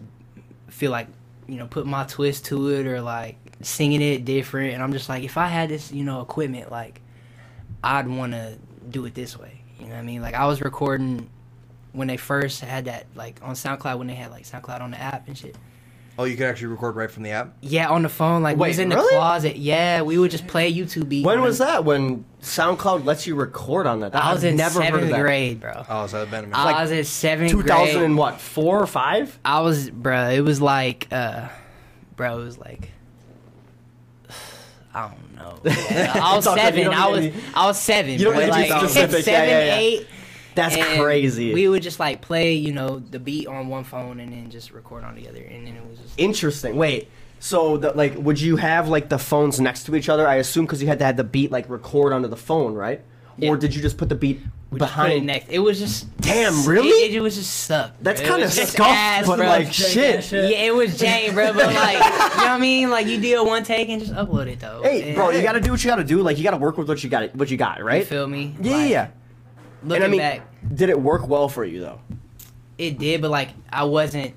feel 0.68 0.90
like, 0.90 1.08
you 1.46 1.56
know, 1.56 1.66
put 1.66 1.86
my 1.86 2.04
twist 2.04 2.46
to 2.46 2.68
it, 2.70 2.86
or 2.86 3.00
like 3.00 3.36
singing 3.62 4.02
it 4.02 4.24
different, 4.24 4.74
and 4.74 4.82
I'm 4.82 4.92
just 4.92 5.08
like, 5.08 5.24
if 5.24 5.36
I 5.36 5.46
had 5.46 5.68
this, 5.68 5.92
you 5.92 6.04
know, 6.04 6.20
equipment, 6.20 6.70
like 6.70 7.00
I'd 7.82 8.08
want 8.08 8.32
to 8.32 8.58
do 8.88 9.04
it 9.04 9.14
this 9.14 9.38
way, 9.38 9.62
you 9.78 9.86
know 9.86 9.92
what 9.92 9.98
I 9.98 10.02
mean? 10.02 10.22
Like 10.22 10.34
I 10.34 10.46
was 10.46 10.60
recording 10.60 11.28
when 11.92 12.08
they 12.08 12.16
first 12.16 12.60
had 12.60 12.84
that, 12.86 13.06
like 13.14 13.40
on 13.42 13.54
SoundCloud, 13.54 13.98
when 13.98 14.06
they 14.06 14.14
had 14.14 14.30
like 14.30 14.44
SoundCloud 14.44 14.80
on 14.80 14.90
the 14.90 15.00
app 15.00 15.26
and 15.26 15.36
shit. 15.36 15.56
Oh, 16.20 16.24
you 16.24 16.36
could 16.36 16.46
actually 16.46 16.66
record 16.66 16.96
right 16.96 17.08
from 17.08 17.22
the 17.22 17.30
app. 17.30 17.54
Yeah, 17.60 17.88
on 17.90 18.02
the 18.02 18.08
phone. 18.08 18.42
Like 18.42 18.56
Wait, 18.56 18.66
we 18.66 18.70
was 18.70 18.78
in 18.80 18.88
the 18.88 18.96
closet. 18.96 19.56
Yeah, 19.56 20.02
we 20.02 20.18
would 20.18 20.32
just 20.32 20.48
play 20.48 20.72
YouTube 20.74 21.08
beat. 21.08 21.24
When 21.24 21.38
on 21.38 21.44
was 21.44 21.58
the- 21.58 21.66
that? 21.66 21.84
When 21.84 22.24
SoundCloud 22.42 23.04
lets 23.04 23.24
you 23.28 23.36
record 23.36 23.86
on 23.86 24.00
that? 24.00 24.16
I 24.16 24.32
was 24.32 24.42
I've 24.44 24.50
in 24.50 24.56
never 24.56 24.82
heard 24.82 24.88
of 24.88 24.94
seventh 24.94 25.10
that. 25.12 25.20
grade, 25.20 25.60
bro. 25.60 25.84
Oh, 25.88 26.06
so 26.08 26.16
that'd 26.18 26.30
been 26.32 26.40
a 26.40 26.46
minute. 26.48 26.58
I 26.58 26.64
like 26.64 26.78
was 26.80 26.90
in 26.90 27.04
seventh 27.04 27.52
2000 27.52 27.94
grade. 27.94 28.04
and 28.04 28.18
what? 28.18 28.40
Four 28.40 28.82
or 28.82 28.86
five? 28.88 29.38
I 29.44 29.60
was, 29.60 29.90
bro. 29.90 30.30
It 30.30 30.40
was 30.40 30.60
like, 30.60 31.06
uh, 31.12 31.48
bro. 32.16 32.40
It 32.40 32.44
was 32.44 32.58
like, 32.58 32.90
I 34.94 35.08
don't 35.08 35.36
know. 35.36 35.60
I 35.70 36.34
was 36.34 36.46
It's 36.46 36.46
all. 36.48 36.56
You 36.56 36.62
seven. 36.62 36.84
don't 36.84 36.94
I 36.94 37.06
need 37.06 37.12
was, 37.12 37.24
any- 37.26 37.34
I 37.54 37.66
was 37.66 37.78
seven. 37.80 38.12
You 38.12 38.18
don't 38.24 38.34
bro. 38.34 38.40
need 38.46 38.52
to 38.52 38.56
be 38.64 38.70
like, 38.70 38.80
specific. 38.90 39.16
Yeah, 39.26 39.32
Seven, 39.32 39.48
yeah, 39.50 39.64
yeah. 39.66 39.76
eight. 39.78 40.06
That's 40.58 40.76
and 40.76 41.00
crazy. 41.00 41.54
We 41.54 41.68
would 41.68 41.82
just 41.82 42.00
like 42.00 42.20
play, 42.20 42.54
you 42.54 42.72
know, 42.72 42.98
the 42.98 43.18
beat 43.18 43.46
on 43.46 43.68
one 43.68 43.84
phone 43.84 44.18
and 44.20 44.32
then 44.32 44.50
just 44.50 44.72
record 44.72 45.04
on 45.04 45.14
the 45.14 45.28
other, 45.28 45.42
and 45.42 45.66
then 45.66 45.76
it 45.76 45.86
was 45.88 45.98
just. 45.98 46.14
Interesting. 46.18 46.76
Wait. 46.76 47.08
So, 47.40 47.76
the, 47.76 47.92
like, 47.92 48.16
would 48.16 48.40
you 48.40 48.56
have 48.56 48.88
like 48.88 49.08
the 49.08 49.18
phones 49.18 49.60
next 49.60 49.84
to 49.84 49.94
each 49.94 50.08
other? 50.08 50.26
I 50.26 50.36
assume 50.36 50.66
because 50.66 50.82
you 50.82 50.88
had 50.88 50.98
to 50.98 51.04
have 51.04 51.16
the 51.16 51.22
beat 51.22 51.52
like 51.52 51.70
record 51.70 52.12
onto 52.12 52.26
the 52.26 52.36
phone, 52.36 52.74
right? 52.74 53.00
Yeah. 53.36 53.50
Or 53.50 53.56
did 53.56 53.72
you 53.72 53.80
just 53.80 53.96
put 53.96 54.08
the 54.08 54.16
beat 54.16 54.40
we 54.70 54.80
just 54.80 54.92
put 54.92 55.04
it 55.04 55.10
behind? 55.10 55.26
next. 55.26 55.48
It 55.48 55.60
was 55.60 55.78
just. 55.78 56.14
Damn, 56.16 56.66
really? 56.66 56.88
It, 56.88 57.14
it 57.14 57.20
was 57.20 57.36
just 57.36 57.54
suck. 57.54 57.92
That's 58.02 58.20
kind 58.20 58.42
of 58.42 58.48
was 58.48 58.56
just 58.56 58.72
scuffed, 58.72 58.90
ass, 58.90 59.26
but 59.28 59.36
bro. 59.36 59.46
like 59.46 59.72
shit. 59.72 60.32
Yeah, 60.32 60.40
it 60.42 60.74
was 60.74 60.98
Jane, 60.98 61.32
bro. 61.34 61.52
But 61.52 61.72
like, 61.72 61.92
you 61.94 62.00
know 62.00 62.26
what 62.26 62.48
I 62.48 62.58
mean? 62.58 62.90
Like, 62.90 63.06
you 63.06 63.20
do 63.20 63.40
a 63.40 63.44
one 63.44 63.62
take 63.62 63.88
and 63.88 64.00
just 64.02 64.12
upload 64.12 64.48
it 64.48 64.58
though. 64.58 64.82
Hey, 64.82 65.10
And- 65.10 65.14
bro, 65.14 65.30
you 65.30 65.40
got 65.42 65.52
to 65.52 65.60
do 65.60 65.70
what 65.70 65.84
you 65.84 65.88
got 65.88 65.96
to 65.96 66.04
do. 66.04 66.20
Like, 66.20 66.36
you 66.38 66.42
got 66.42 66.50
to 66.50 66.56
work 66.56 66.76
with 66.76 66.88
what 66.88 67.04
you 67.04 67.08
got. 67.08 67.32
What 67.36 67.48
you 67.52 67.56
got, 67.56 67.78
You 67.78 67.84
right? 67.84 68.04
feel 68.04 68.26
me? 68.26 68.56
yeah, 68.60 68.76
Like, 68.76 68.90
yeah. 68.90 69.08
Looking 69.88 70.04
And 70.04 70.04
I 70.04 70.08
mean, 70.10 70.20
back, 70.20 70.74
did 70.74 70.90
it 70.90 71.00
work 71.00 71.26
well 71.28 71.48
for 71.48 71.64
you 71.64 71.80
though? 71.80 72.00
it 72.78 72.98
did, 72.98 73.20
but 73.22 73.30
like, 73.30 73.48
I 73.72 73.84
wasn't. 73.84 74.34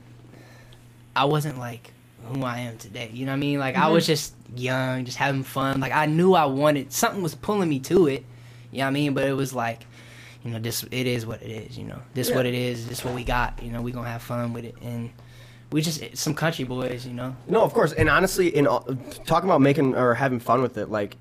I 1.16 1.26
wasn't 1.26 1.60
like 1.60 1.92
who 2.26 2.44
I 2.44 2.60
am 2.60 2.78
today. 2.78 3.10
You 3.14 3.26
know 3.26 3.32
what 3.34 3.38
I 3.38 3.40
mean? 3.40 3.60
Like, 3.60 3.76
I 3.76 3.82
Mm-hmm. 3.82 3.94
was 3.94 4.08
just 4.08 4.34
young, 4.56 5.06
just 5.06 5.18
having 5.18 5.44
fun. 5.44 5.80
Like, 5.80 5.92
I 5.92 6.06
knew 6.06 6.34
I 6.34 6.46
wanted 6.46 6.92
something 6.94 7.22
was 7.22 7.36
pulling 7.36 7.68
me 7.70 7.80
to 7.82 8.08
it. 8.08 8.24
You 8.72 8.80
know 8.80 8.86
what 8.86 8.88
I 8.88 8.92
mean? 8.92 9.14
But 9.14 9.26
it 9.26 9.34
was 9.34 9.54
like. 9.54 9.86
You 10.44 10.50
know, 10.50 10.58
this 10.58 10.82
it 10.90 11.06
is 11.06 11.24
what 11.24 11.44
it 11.44 11.52
is. 11.52 11.78
You 11.78 11.84
know, 11.84 12.00
this 12.16 12.30
Yeah. 12.30 12.38
what 12.38 12.48
it 12.48 12.56
is. 12.56 12.88
This 12.88 13.06
what 13.06 13.14
we 13.14 13.24
got. 13.24 13.62
You 13.62 13.72
know, 13.72 13.84
we 13.84 13.92
gonna 13.92 14.10
have 14.10 14.24
fun 14.24 14.54
with 14.54 14.66
it, 14.66 14.74
and 14.82 15.12
we 15.72 15.84
just 15.84 16.18
some 16.18 16.34
country 16.34 16.66
boys. 16.66 17.06
You 17.06 17.14
know, 17.14 17.36
No, 17.48 17.62
of 17.62 17.74
course. 17.76 17.94
And 17.94 18.10
honestly, 18.10 18.48
in 18.48 18.66
all, 18.66 18.80
talking 19.28 19.48
about 19.48 19.62
making 19.62 19.94
or 19.96 20.16
having 20.16 20.40
fun 20.40 20.64
with 20.64 20.80
it, 20.80 20.90
like 20.90 21.18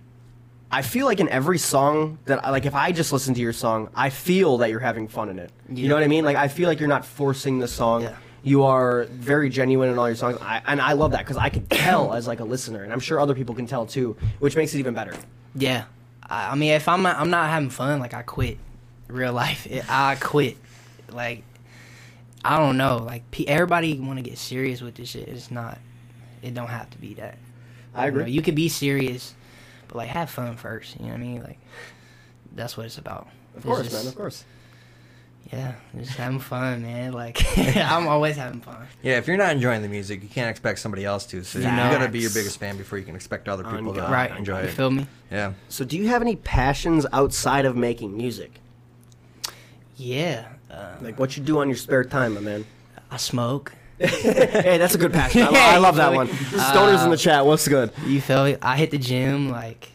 I 0.73 0.83
feel 0.83 1.07
like 1.07 1.19
in 1.21 1.29
every 1.29 1.59
song 1.59 2.19
that 2.27 2.45
I 2.45 2.51
like, 2.51 2.65
if 2.65 2.75
I 2.75 2.93
just 2.93 3.13
listen 3.13 3.35
to 3.35 3.41
your 3.41 3.53
song, 3.53 3.89
I 3.95 4.11
feel 4.11 4.59
that 4.59 4.71
you're 4.71 4.79
having 4.81 5.09
fun 5.09 5.29
in 5.29 5.39
it. 5.39 5.51
You 5.69 5.89
know 5.89 5.95
what 5.95 6.05
I 6.05 6.09
mean? 6.09 6.25
Like 6.25 6.37
I 6.37 6.49
feel 6.49 6.69
like 6.69 6.79
you're 6.79 6.89
not 6.89 7.05
forcing 7.05 7.59
the 7.59 7.69
song. 7.69 8.03
Yeah. 8.03 8.17
You 8.43 8.63
are 8.63 9.05
very 9.05 9.51
genuine 9.51 9.91
in 9.91 9.99
all 9.99 10.09
your 10.09 10.17
songs, 10.17 10.39
I, 10.41 10.63
and 10.67 10.81
I 10.81 10.95
love 10.95 11.11
that 11.11 11.19
because 11.19 11.37
I 11.37 11.51
can 11.51 11.67
tell 11.67 12.15
as 12.15 12.27
like 12.27 12.41
a 12.41 12.45
listener, 12.45 12.83
and 12.85 12.91
I'm 12.91 13.01
sure 13.01 13.21
other 13.21 13.35
people 13.35 13.55
can 13.55 13.67
tell 13.67 13.85
too, 13.85 14.17
which 14.39 14.57
makes 14.57 14.73
it 14.75 14.79
even 14.79 14.95
better. 14.95 15.15
Yeah, 15.55 15.85
I, 16.27 16.53
I 16.53 16.55
mean, 16.55 16.71
if 16.73 16.89
I'm 16.89 17.03
not, 17.03 17.19
I'm 17.19 17.29
not 17.29 17.51
having 17.51 17.69
fun, 17.69 18.01
like 18.01 18.15
I 18.15 18.23
quit. 18.23 18.57
Real 19.09 19.35
life, 19.35 19.67
it, 19.67 19.85
I 19.91 20.15
quit. 20.15 20.57
Like, 21.13 21.43
I 22.43 22.57
don't 22.57 22.79
know. 22.79 22.97
Like, 22.99 23.31
pe- 23.31 23.45
everybody 23.45 23.99
want 24.01 24.19
to 24.19 24.23
get 24.23 24.39
serious 24.39 24.81
with 24.81 24.95
this 24.95 25.11
shit. 25.11 25.29
It's 25.29 25.51
not. 25.51 25.77
It 26.41 26.55
don't 26.55 26.69
have 26.69 26.89
to 26.91 26.99
be 26.99 27.13
that. 27.15 27.37
I 27.95 28.07
You 28.07 28.13
know, 28.13 28.21
agree. 28.21 28.33
You 28.33 28.41
could 28.41 28.55
be 28.55 28.71
serious, 28.71 29.35
but 29.90 29.96
like 29.98 30.09
have 30.09 30.31
fun 30.31 30.57
first. 30.57 30.96
You 30.98 31.07
know 31.07 31.12
what 31.12 31.16
I 31.16 31.22
mean? 31.22 31.42
Like, 31.42 31.59
that's 32.55 32.76
what 32.76 32.87
it's 32.87 32.98
about. 32.98 33.26
Of 33.57 33.57
It's 33.57 33.64
course, 33.66 33.83
just- 33.90 34.05
man. 34.05 34.07
Of 34.07 34.16
course. 34.16 34.44
Yeah, 35.53 35.72
just 35.98 36.12
having 36.12 36.38
fun, 36.38 36.83
man. 36.83 37.12
Like 37.12 37.42
I'm 37.76 38.07
always 38.07 38.37
having 38.37 38.61
fun. 38.61 38.87
Yeah, 39.03 39.16
if 39.18 39.26
you're 39.26 39.38
not 39.38 39.50
enjoying 39.50 39.83
the 39.83 39.88
music, 39.88 40.22
you 40.22 40.29
can't 40.29 40.48
expect 40.50 40.79
somebody 40.79 41.05
else 41.05 41.26
to. 41.26 41.42
So 41.42 41.59
you 41.59 41.64
Facts. 41.64 41.96
gotta 41.98 42.11
be 42.12 42.20
your 42.20 42.31
biggest 42.31 42.61
fan 42.61 42.76
before 42.76 42.98
you 42.98 43.05
can 43.05 43.16
expect 43.16 43.48
other 43.48 43.64
people 43.64 43.92
to 43.94 44.00
God. 44.00 44.12
right. 44.12 44.31
enjoy 44.37 44.61
you 44.62 44.68
it. 44.68 44.72
feel 44.74 44.90
me? 44.92 45.07
Yeah. 45.31 45.55
So, 45.68 45.85
do 45.85 45.96
you 45.96 46.07
have 46.09 46.20
any 46.22 46.37
passions 46.37 47.05
outside 47.12 47.64
of 47.64 47.74
making 47.74 48.16
music? 48.16 48.53
Yeah. 49.96 50.46
Uh, 50.70 50.94
Like 51.00 51.18
what 51.18 51.37
you 51.37 51.42
do 51.42 51.59
on 51.61 51.68
your 51.68 51.76
spare 51.76 52.05
time, 52.05 52.35
my 52.35 52.40
man? 52.40 52.64
I 53.11 53.16
smoke. 53.16 53.72
hey, 54.09 54.79
that's 54.79 54.95
a 54.95 54.99
good 54.99 55.13
passion. 55.13 55.43
I, 55.43 55.49
lo- 55.51 55.59
I 55.61 55.77
love 55.79 55.97
that 55.97 56.13
one. 56.15 56.29
Stoners 56.29 57.05
in 57.05 57.11
the 57.11 57.17
chat. 57.17 57.45
What's 57.45 57.69
good? 57.69 57.93
You 58.07 58.21
feel 58.21 58.45
me? 58.45 58.57
I 58.63 58.77
hit 58.77 58.91
the 58.91 58.99
gym 58.99 59.51
like 59.51 59.91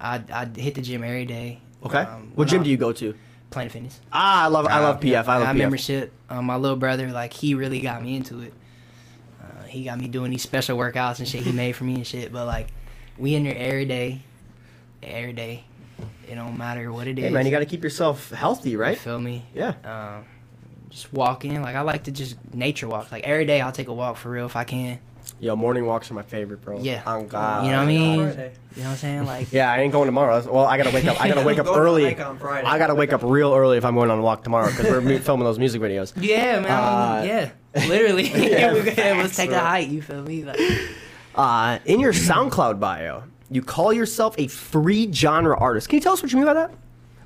I 0.00 0.22
I 0.32 0.44
hit 0.56 0.74
the 0.76 0.82
gym 0.82 1.02
every 1.02 1.24
day. 1.24 1.60
Okay. 1.84 1.98
Um, 1.98 2.32
what 2.34 2.48
gym 2.48 2.60
I- 2.60 2.64
do 2.64 2.70
you 2.70 2.76
go 2.76 2.92
to? 2.92 3.14
Planet 3.50 3.72
Fitness. 3.72 3.98
Ah, 4.12 4.44
I 4.44 4.46
love 4.46 4.66
I 4.68 4.78
love 4.78 5.00
PF. 5.00 5.26
I 5.26 5.34
I 5.34 5.38
love 5.38 5.46
got 5.48 5.54
PF. 5.56 5.58
membership. 5.58 6.12
Um, 6.28 6.44
my 6.44 6.54
little 6.54 6.76
brother, 6.76 7.10
like, 7.10 7.32
he 7.32 7.54
really 7.54 7.80
got 7.80 8.00
me 8.00 8.14
into 8.14 8.40
it. 8.42 8.54
Uh, 9.42 9.64
he 9.64 9.82
got 9.82 9.98
me 9.98 10.06
doing 10.06 10.30
these 10.30 10.42
special 10.42 10.78
workouts 10.78 11.18
and 11.18 11.26
shit 11.26 11.42
he 11.42 11.50
made 11.50 11.72
for 11.72 11.82
me 11.82 11.96
and 11.96 12.06
shit. 12.06 12.32
But 12.32 12.46
like, 12.46 12.68
we 13.18 13.34
in 13.34 13.42
there 13.42 13.56
every 13.56 13.86
day, 13.86 14.22
every 15.02 15.32
day. 15.32 15.64
It 16.28 16.36
don't 16.36 16.56
matter 16.56 16.92
what 16.92 17.08
it 17.08 17.18
is. 17.18 17.24
Hey 17.24 17.30
man, 17.30 17.44
you 17.44 17.50
got 17.50 17.58
to 17.58 17.66
keep 17.66 17.82
yourself 17.82 18.30
healthy, 18.30 18.70
You 18.70 18.80
right? 18.80 18.96
feel 18.96 19.18
me? 19.18 19.44
Yeah. 19.52 19.74
Um, 19.84 20.24
just 20.90 21.12
walking. 21.12 21.62
Like 21.62 21.76
I 21.76 21.80
like 21.82 22.04
to 22.04 22.12
just 22.12 22.36
nature 22.54 22.88
walk. 22.88 23.10
Like 23.12 23.24
every 23.24 23.44
day, 23.46 23.60
I'll 23.60 23.72
take 23.72 23.88
a 23.88 23.92
walk 23.92 24.16
for 24.16 24.30
real 24.30 24.46
if 24.46 24.56
I 24.56 24.64
can. 24.64 24.98
Yo, 25.38 25.56
morning 25.56 25.86
walks 25.86 26.10
are 26.10 26.14
my 26.14 26.22
favorite, 26.22 26.60
bro. 26.60 26.80
Yeah. 26.80 27.02
On 27.06 27.26
God. 27.26 27.64
You 27.64 27.70
know 27.72 27.78
what 27.78 27.82
I 27.84 27.86
mean? 27.86 28.18
Friday. 28.26 28.52
You 28.76 28.82
know 28.82 28.88
what 28.88 28.90
I'm 28.92 28.96
saying? 28.98 29.26
Like, 29.26 29.48
Yeah, 29.52 29.72
I 29.72 29.78
ain't 29.80 29.92
going 29.92 30.06
tomorrow. 30.06 30.42
Well, 30.52 30.66
I 30.66 30.76
gotta 30.76 30.90
wake 30.90 31.04
up. 31.06 31.18
I 31.20 31.28
gotta 31.28 31.42
wake 31.46 31.58
up 31.58 31.66
early. 31.66 32.14
on 32.20 32.38
Friday. 32.38 32.66
I 32.66 32.76
gotta 32.78 32.94
wake 32.94 33.12
up 33.12 33.22
real 33.22 33.54
early 33.54 33.78
if 33.78 33.84
I'm 33.84 33.94
going 33.94 34.10
on 34.10 34.18
a 34.18 34.22
walk 34.22 34.44
tomorrow 34.44 34.68
because 34.70 34.86
we're 34.90 35.18
filming 35.20 35.44
those 35.44 35.58
music 35.58 35.80
videos. 35.80 36.12
yeah, 36.16 36.60
man. 36.60 36.70
Uh, 36.70 37.22
yeah, 37.26 37.86
literally. 37.88 38.28
yeah, 38.28 38.72
We're 38.72 38.84
gonna- 38.94 39.22
let's 39.22 39.36
take 39.36 39.50
bro. 39.50 39.58
a 39.58 39.62
hike. 39.62 39.88
You 39.88 40.02
feel 40.02 40.22
me? 40.22 40.44
Like, 40.44 40.60
Uh, 41.34 41.78
in 41.86 42.00
your 42.00 42.12
SoundCloud 42.12 42.80
bio, 42.80 43.22
you 43.50 43.62
call 43.62 43.92
yourself 43.92 44.34
a 44.38 44.46
free 44.48 45.10
genre 45.12 45.56
artist. 45.58 45.88
Can 45.88 45.96
you 45.98 46.02
tell 46.02 46.12
us 46.12 46.22
what 46.22 46.32
you 46.32 46.38
mean 46.38 46.46
by 46.46 46.54
that? 46.54 46.70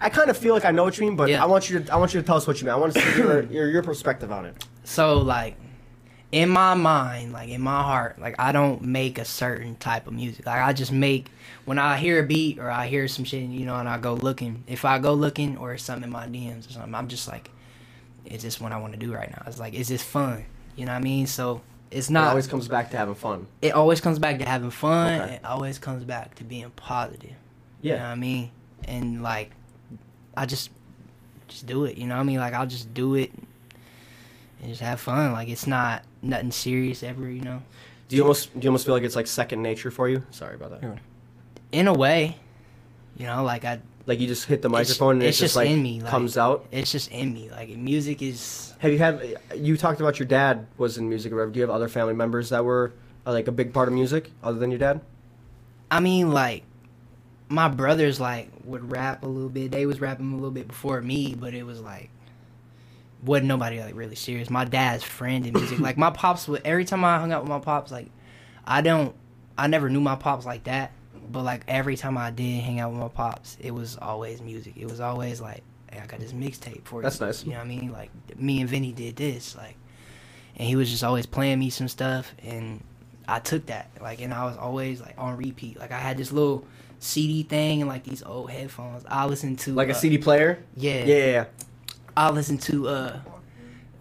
I 0.05 0.11
kind 0.11 0.29
of 0.31 0.37
feel 0.37 0.55
like 0.55 0.64
I 0.67 0.71
know 0.71 0.85
what 0.85 0.99
you 0.99 1.07
mean, 1.07 1.17
but 1.17 1.29
Yeah. 1.31 1.43
I 1.43 1.47
want 1.47 1.69
you 1.71 1.81
to 1.81 1.93
I 1.93 1.97
want 1.97 2.12
you 2.14 2.21
to 2.21 2.27
tell 2.27 2.37
us 2.37 2.47
what 2.47 2.61
you 2.61 2.67
mean. 2.67 2.75
I 2.75 2.77
want 2.77 2.93
to 2.95 3.01
see 3.01 3.19
your, 3.19 3.43
your 3.51 3.69
your 3.71 3.83
perspective 3.83 4.31
on 4.31 4.45
it. 4.47 4.64
So 4.85 5.19
like 5.19 5.57
in 6.31 6.49
my 6.51 6.75
mind, 6.75 7.33
like 7.33 7.49
in 7.49 7.61
my 7.62 7.83
heart, 7.83 8.19
like 8.21 8.35
I 8.38 8.53
don't 8.53 8.83
make 8.83 9.19
a 9.19 9.25
certain 9.25 9.77
type 9.77 10.07
of 10.07 10.12
music. 10.12 10.47
Like 10.47 10.61
I 10.62 10.73
just 10.73 10.93
make 10.93 11.31
when 11.64 11.79
I 11.79 11.97
hear 11.97 12.23
a 12.23 12.27
beat 12.27 12.59
or 12.59 12.71
I 12.71 12.87
hear 12.88 13.09
some 13.09 13.25
shit, 13.25 13.43
you 13.49 13.64
know, 13.64 13.77
and 13.77 13.88
I 13.88 13.99
go 13.99 14.14
looking. 14.14 14.62
If 14.67 14.85
I 14.85 14.99
go 14.99 15.14
looking 15.14 15.57
or 15.57 15.79
something 15.79 16.05
in 16.05 16.11
my 16.11 16.27
DMs 16.27 16.69
or 16.69 16.73
something, 16.73 16.95
I'm 16.95 17.09
just 17.09 17.27
like, 17.29 17.51
is 18.27 18.43
this 18.43 18.61
what 18.61 18.73
I 18.73 18.77
want 18.79 18.93
to 18.95 18.99
do 18.99 19.12
right 19.14 19.31
now. 19.31 19.43
It's 19.47 19.59
like, 19.61 19.75
is 19.75 19.88
this 19.88 20.03
fun? 20.03 20.45
You 20.77 20.87
know 20.87 20.93
what 20.93 20.99
I 20.99 21.03
mean? 21.03 21.27
So 21.29 21.62
it's 21.90 22.11
It 22.11 22.12
not. 22.12 22.29
always 22.29 22.47
comes 22.49 22.67
back 22.69 22.90
to 22.90 22.97
having 22.97 23.14
fun. 23.14 23.47
it 23.62 23.73
always 23.73 24.01
comes 24.01 24.19
back 24.19 24.38
to 24.40 24.45
having 24.45 24.71
fun. 24.71 25.21
Okay. 25.21 25.35
It 25.37 25.45
always 25.45 25.79
comes 25.79 26.05
back 26.05 26.35
to 26.37 26.45
being 26.45 26.69
positive. 26.77 27.31
You 27.81 27.93
know 27.93 27.97
what 27.99 28.03
Yeah. 28.05 28.11
I 28.11 28.14
mean? 28.17 28.51
And 28.87 29.23
like, 29.23 29.53
I 30.37 30.47
just 30.47 30.70
just 31.49 31.66
do 31.66 31.85
it. 31.85 31.97
You 31.97 32.07
know 32.07 32.14
what 32.16 32.20
I 32.23 32.25
mean? 32.25 32.38
Like 32.38 32.55
I'll 32.55 32.66
just 32.66 32.92
do 32.94 33.14
it 33.14 33.33
and 34.61 34.68
just 34.70 34.81
have 34.81 35.01
fun. 35.01 35.33
Like 35.33 35.49
it's 35.49 35.66
not 35.66 36.03
nothing 36.23 36.51
serious 36.51 37.03
ever. 37.03 37.29
You 37.29 37.40
know? 37.42 37.62
Do 38.09 38.16
you 38.16 38.23
almost 38.23 38.53
do 38.59 38.64
you 38.64 38.70
almost 38.70 38.87
feel 38.87 38.94
like 38.94 39.03
it's 39.05 39.16
like 39.16 39.27
second 39.27 39.62
nature 39.62 39.90
for 39.90 40.09
you? 40.09 40.23
Sorry 40.31 40.55
about 40.55 40.81
that. 40.81 40.99
In 41.73 41.88
a 41.88 41.92
way, 41.94 42.37
you 43.16 43.27
know, 43.27 43.42
like 43.44 43.64
I. 43.64 43.81
Like 44.07 44.20
you 44.20 44.27
just 44.27 44.44
hit 44.44 44.61
the 44.61 44.68
It's- 44.68 44.88
microphone 44.90 45.12
and 45.14 45.23
it's 45.23 45.29
it's 45.31 45.38
just 45.38 45.55
just 45.55 45.57
like 45.57 45.70
in 45.70 45.83
me, 45.83 46.03
like- 46.03 46.11
comes 46.11 46.37
out. 46.37 46.66
It's 46.70 46.92
just 46.92 47.11
in 47.11 47.33
me. 47.33 47.49
Like 47.51 47.70
music 47.70 48.20
is. 48.20 48.75
Have 48.81 48.92
you 48.92 48.99
had? 48.99 49.38
You 49.57 49.79
talked 49.79 49.99
about 49.99 50.18
your 50.18 50.29
dad 50.29 50.66
was 50.77 50.99
in 50.99 51.09
music 51.09 51.33
or 51.33 51.37
whatever. 51.37 51.53
Do 51.53 51.59
you 51.61 51.62
have 51.62 51.70
other 51.75 51.88
family 51.88 52.12
members 52.12 52.51
that 52.51 52.62
were 52.66 52.92
like 53.25 53.49
a 53.49 53.53
big 53.53 53.73
part 53.73 53.88
of 53.88 53.94
music 53.94 54.31
other 54.42 54.59
than 54.59 54.70
your 54.70 54.79
dad? 54.79 55.01
I 55.90 56.01
mean, 56.01 56.33
like 56.33 56.64
my 57.55 57.69
brothers 57.69 58.21
like 58.21 58.51
would 58.64 58.90
rap 58.90 59.23
a 59.23 59.27
little 59.27 59.49
bit. 59.49 59.71
They 59.71 59.87
was 59.87 60.01
rapping 60.01 60.33
a 60.33 60.35
little 60.35 60.51
bit 60.51 60.69
before 60.69 61.01
me, 61.01 61.35
but 61.35 61.55
it 61.55 61.64
was 61.64 61.81
like 61.81 62.11
wasn't 63.23 63.47
nobody 63.47 63.81
like 63.81 63.95
really 63.95 64.17
serious. 64.17 64.51
My 64.51 64.64
dad's 64.64 65.03
friend 65.03 65.47
in 65.47 65.53
music. 65.55 65.79
like 65.81 65.97
my 65.97 66.11
pops 66.11 66.49
would 66.49 66.62
every 66.64 66.85
time 66.85 67.05
I 67.05 67.19
hung 67.19 67.33
out 67.33 67.43
with 67.43 67.49
my 67.49 67.61
pops, 67.61 67.90
like 67.90 68.11
I 68.64 68.81
don't 68.81 69.14
I 69.57 69.69
never 69.69 69.88
knew 69.88 70.01
my 70.01 70.17
pops 70.17 70.45
like 70.45 70.64
that. 70.64 70.93
But 71.31 71.43
like 71.43 71.62
every 71.69 71.97
time 71.97 72.19
I 72.19 72.31
did 72.31 72.62
hang 72.62 72.81
out 72.81 72.90
with 72.90 73.01
my 73.01 73.09
pops, 73.09 73.57
it 73.61 73.71
was 73.71 73.97
always 73.97 74.43
music. 74.43 74.75
It 74.77 74.90
was 74.90 75.01
always 75.01 75.40
like, 75.40 75.62
hey, 75.90 76.01
I 76.01 76.07
got 76.07 76.21
this 76.21 76.33
mixtape 76.33 76.85
for 76.85 76.97
you. 76.97 77.03
That's 77.03 77.21
nice. 77.21 77.45
You 77.45 77.53
know 77.53 77.59
what 77.59 77.64
I 77.64 77.69
mean? 77.69 77.93
Like 77.93 78.11
me 78.37 78.61
and 78.61 78.69
Vinny 78.69 78.93
did 78.93 79.17
this, 79.17 79.57
like 79.57 79.77
and 80.57 80.69
he 80.69 80.77
was 80.77 80.90
just 80.90 81.03
always 81.03 81.27
playing 81.27 81.59
me 81.59 81.71
some 81.71 81.88
stuff 81.88 82.33
and 82.43 82.83
I 83.27 83.38
took 83.38 83.67
that 83.67 83.90
like 84.01 84.21
and 84.21 84.35
I 84.35 84.45
was 84.45 84.57
always 84.57 85.01
like 85.01 85.14
on 85.17 85.37
repeat. 85.37 85.79
Like 85.79 85.93
I 85.93 85.99
had 85.99 86.17
this 86.17 86.33
little 86.33 86.67
CD 87.05 87.43
thing 87.43 87.83
and 87.83 87.88
like 87.88 88.03
these 88.05 88.23
old 88.23 88.51
headphones. 88.51 89.05
I 89.09 89.27
listen 89.27 89.57
to 89.57 89.75
Like 89.75 89.88
a 89.88 89.93
uh, 89.93 89.95
CD 89.95 90.19
player? 90.19 90.62
Yeah. 90.77 91.05
Yeah, 91.05 91.17
yeah. 91.17 91.27
yeah. 91.27 91.45
I 92.17 92.31
listen 92.31 92.59
to 92.59 92.88
uh 92.88 93.21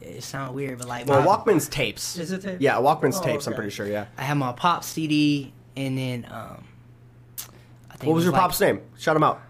it 0.01 0.23
sounds 0.23 0.53
weird 0.53 0.77
but 0.79 0.87
like 0.87 1.07
Well, 1.07 1.21
my- 1.21 1.27
Walkman's 1.27 1.67
tapes. 1.67 2.17
Is 2.17 2.31
it 2.31 2.41
tape? 2.41 2.57
Yeah, 2.59 2.75
Walkman's 2.75 3.17
Oh, 3.19 3.23
tapes. 3.23 3.47
I'm 3.47 3.53
pretty 3.55 3.71
sure. 3.71 3.87
Yeah. 3.87 4.05
I 4.17 4.23
have 4.23 4.37
my 4.37 4.51
pop 4.53 4.83
CD 4.83 5.53
and 5.75 5.97
then 5.97 6.25
um 6.31 6.63
I 7.89 7.95
think 7.97 8.07
What 8.07 8.15
was 8.15 8.23
it 8.23 8.27
your 8.27 8.33
like 8.33 8.41
pop's 8.41 8.59
name? 8.61 8.81
Shout 8.97 9.15
him 9.15 9.23
out. 9.23 9.41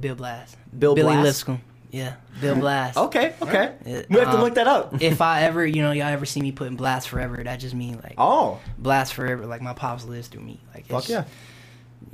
Bill 0.00 0.14
Blast. 0.14 0.56
Bill 0.78 0.94
Billy 0.94 1.12
Blast? 1.12 1.24
Lipscomb. 1.24 1.60
Yeah, 1.90 2.14
Bill 2.40 2.54
Blast. 2.60 2.96
Okay, 2.96 3.34
okay. 3.42 3.74
Yeah, 3.84 4.02
We 4.08 4.18
have 4.18 4.30
to 4.30 4.36
um, 4.36 4.40
look 4.40 4.54
that 4.54 4.66
up. 4.66 4.94
if 5.02 5.20
I 5.20 5.42
ever, 5.42 5.66
you 5.66 5.82
know, 5.82 5.90
y'all 5.92 6.06
ever 6.06 6.24
see 6.24 6.40
me 6.40 6.50
putting 6.52 6.76
Blast 6.76 7.08
Forever, 7.10 7.42
that 7.44 7.56
just 7.56 7.74
mean 7.74 8.00
like 8.02 8.14
Oh, 8.16 8.60
Blast 8.78 9.12
Forever, 9.12 9.44
like 9.46 9.60
my 9.60 9.74
pops 9.74 10.04
lives 10.06 10.28
through 10.28 10.42
me. 10.42 10.60
Like 10.74 10.86
fuck 10.86 11.08
yeah. 11.08 11.24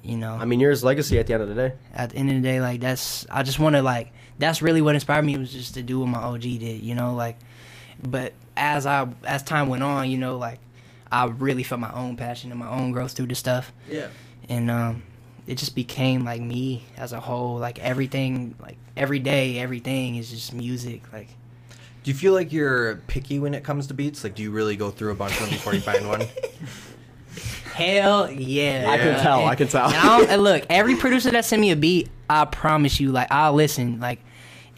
You 0.03 0.16
know, 0.16 0.35
I 0.35 0.44
mean, 0.44 0.61
you're 0.61 0.70
his 0.70 0.83
legacy 0.85 1.18
at 1.18 1.27
the 1.27 1.35
end 1.35 1.42
of 1.42 1.48
the 1.48 1.55
day. 1.55 1.72
at 1.94 2.11
the 2.11 2.16
end 2.16 2.31
of 2.31 2.37
the 2.37 2.42
day, 2.42 2.61
like 2.61 2.81
that's 2.81 3.27
I 3.31 3.42
just 3.42 3.59
want 3.59 3.77
to 3.77 3.83
like 3.83 4.12
that's 4.38 4.62
really 4.62 4.81
what 4.81 4.94
inspired 4.94 5.24
me 5.24 5.37
was 5.37 5.53
just 5.53 5.74
to 5.74 5.83
do 5.83 6.01
what 6.01 6.09
my 6.09 6.20
OG 6.20 6.40
did, 6.42 6.83
you 6.83 6.94
know, 6.94 7.14
like. 7.14 7.37
But 8.03 8.33
as 8.57 8.87
I 8.87 9.09
as 9.24 9.42
time 9.42 9.68
went 9.68 9.83
on, 9.83 10.11
you 10.11 10.18
know, 10.18 10.38
like 10.38 10.61
I 11.11 11.24
really 11.27 11.62
felt 11.62 11.81
my 11.81 11.92
own 11.92 12.16
passion 12.16 12.51
and 12.51 12.61
my 12.61 12.68
own 12.68 12.92
growth 12.92 13.12
through 13.12 13.27
the 13.27 13.35
stuff, 13.35 13.72
Yeah. 13.90 14.09
and 14.48 14.70
um, 14.70 15.03
it 15.46 15.57
just 15.57 15.74
became 15.74 16.24
like 16.24 16.40
me 16.40 16.85
as 16.96 17.12
a 17.12 17.20
whole. 17.20 17.57
Like 17.59 17.79
everything, 17.81 18.55
like 18.61 18.77
every 18.96 19.18
day, 19.18 19.59
everything 19.59 20.16
is 20.16 20.31
just 20.31 20.53
music. 20.55 21.03
Like 21.12 21.29
Do 22.05 22.11
you 22.11 22.14
feel 22.16 22.33
like 22.33 22.53
you're 22.53 22.96
picky 23.09 23.38
when 23.38 23.53
it 23.55 23.64
comes 23.64 23.88
to 23.88 23.94
beats? 23.94 24.22
Like, 24.22 24.35
do 24.37 24.42
you 24.42 24.51
really 24.53 24.77
go 24.77 24.90
through 24.90 25.11
a 25.11 25.14
bunch 25.16 25.35
of 25.35 25.40
them 25.40 25.51
before 25.51 25.74
you 25.74 25.81
find 25.81 26.07
one? 26.09 26.22
hell 27.79 28.31
yeah, 28.31 28.87
I 28.88 28.99
can 28.99 29.21
tell, 29.23 29.47
I 29.47 29.55
can 29.55 29.69
tell. 29.69 29.87
and, 29.87 29.95
I 29.97 30.19
don't- 30.19 30.31
and 30.31 30.43
look, 30.43 30.64
every 30.69 30.97
producer 30.97 31.31
that 31.31 31.45
send 31.45 31.61
me 31.62 31.71
a 31.71 31.77
beat, 31.77 32.09
I 32.29 32.45
promise 32.45 32.99
you, 33.01 33.12
like 33.12 33.29
I'll 33.31 33.55
listen, 33.55 34.01
like. 34.01 34.21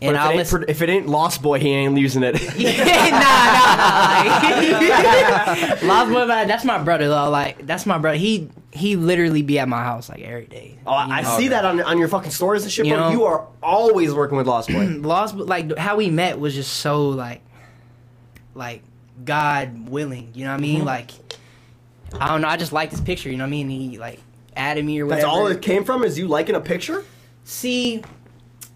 And 0.03 0.15
But 0.15 0.15
if 0.15 0.21
I'll 0.23 0.27
it, 0.29 0.31
ain't, 0.31 0.39
listen. 0.39 0.65
if 0.69 0.81
it 0.81 0.89
ain't 0.89 1.07
Lost 1.09 1.43
Boy, 1.43 1.59
he 1.59 1.69
ain't 1.69 1.99
using 1.99 2.23
it. 2.23 2.35
Nah, 2.41 3.21
nah, 3.21 4.23
like, 4.23 5.83
Lost 5.83 6.11
Boy, 6.11 6.27
that's 6.27 6.65
my 6.65 6.79
brother 6.83 7.09
though. 7.09 7.29
Like, 7.29 7.67
that's 7.67 7.85
my 7.85 7.99
brother. 7.99 8.17
He 8.17 8.49
he 8.73 8.97
literally 8.97 9.43
be 9.43 9.59
at 9.59 9.69
my 9.69 9.83
house 9.83 10.09
like 10.09 10.23
every 10.23 10.47
day. 10.47 10.79
Oh, 10.87 10.93
I 10.95 11.21
know? 11.21 11.37
see 11.37 11.49
that 11.49 11.67
on, 11.67 11.83
on 11.83 11.99
your 11.99 12.09
fucking 12.09 12.31
stories 12.31 12.63
and 12.63 12.73
shit, 12.73 12.87
You 12.87 12.95
bro. 12.95 13.01
know? 13.09 13.11
You 13.11 13.25
are 13.25 13.47
always 13.63 14.15
working 14.15 14.39
with 14.39 14.47
Lost 14.47 14.71
Boy. 14.71 14.87
Lost, 15.01 15.37
Boy- 15.37 15.45
like 15.45 15.77
how 15.77 15.97
we 15.97 16.09
met 16.09 16.39
was 16.41 16.55
just 16.55 16.73
so 16.75 17.09
like, 17.11 17.43
like 18.55 18.83
God 19.25 19.91
willing. 19.91 20.31
You 20.35 20.45
know 20.47 20.53
what 20.53 20.61
I 20.61 20.63
Mm-hmm. 20.65 20.75
mean? 20.77 20.85
Like, 20.87 21.11
I 22.19 22.29
don't 22.29 22.41
know. 22.41 22.49
I 22.49 22.57
just 22.57 22.73
like 22.73 22.91
this 22.91 23.01
picture. 23.01 23.31
You 23.31 23.37
know 23.37 23.45
what 23.45 23.49
I 23.49 23.51
mean? 23.51 23.69
He 23.71 23.99
like 23.99 24.21
added 24.57 24.85
me 24.85 25.01
or 25.01 25.07
whatever. 25.07 25.23
That's 25.23 25.33
all 25.33 25.47
it 25.47 25.63
came 25.63 25.85
from 25.85 26.05
is 26.05 26.19
you 26.19 26.29
liking 26.29 26.55
a 26.55 26.61
picture? 26.61 27.05
See, 27.45 28.03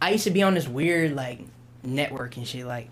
I 0.00 0.10
used 0.10 0.24
to 0.24 0.30
be 0.30 0.42
on 0.42 0.54
this 0.54 0.68
weird 0.68 1.14
like 1.14 1.40
network 1.82 2.36
and 2.36 2.46
shit. 2.46 2.66
Like, 2.66 2.88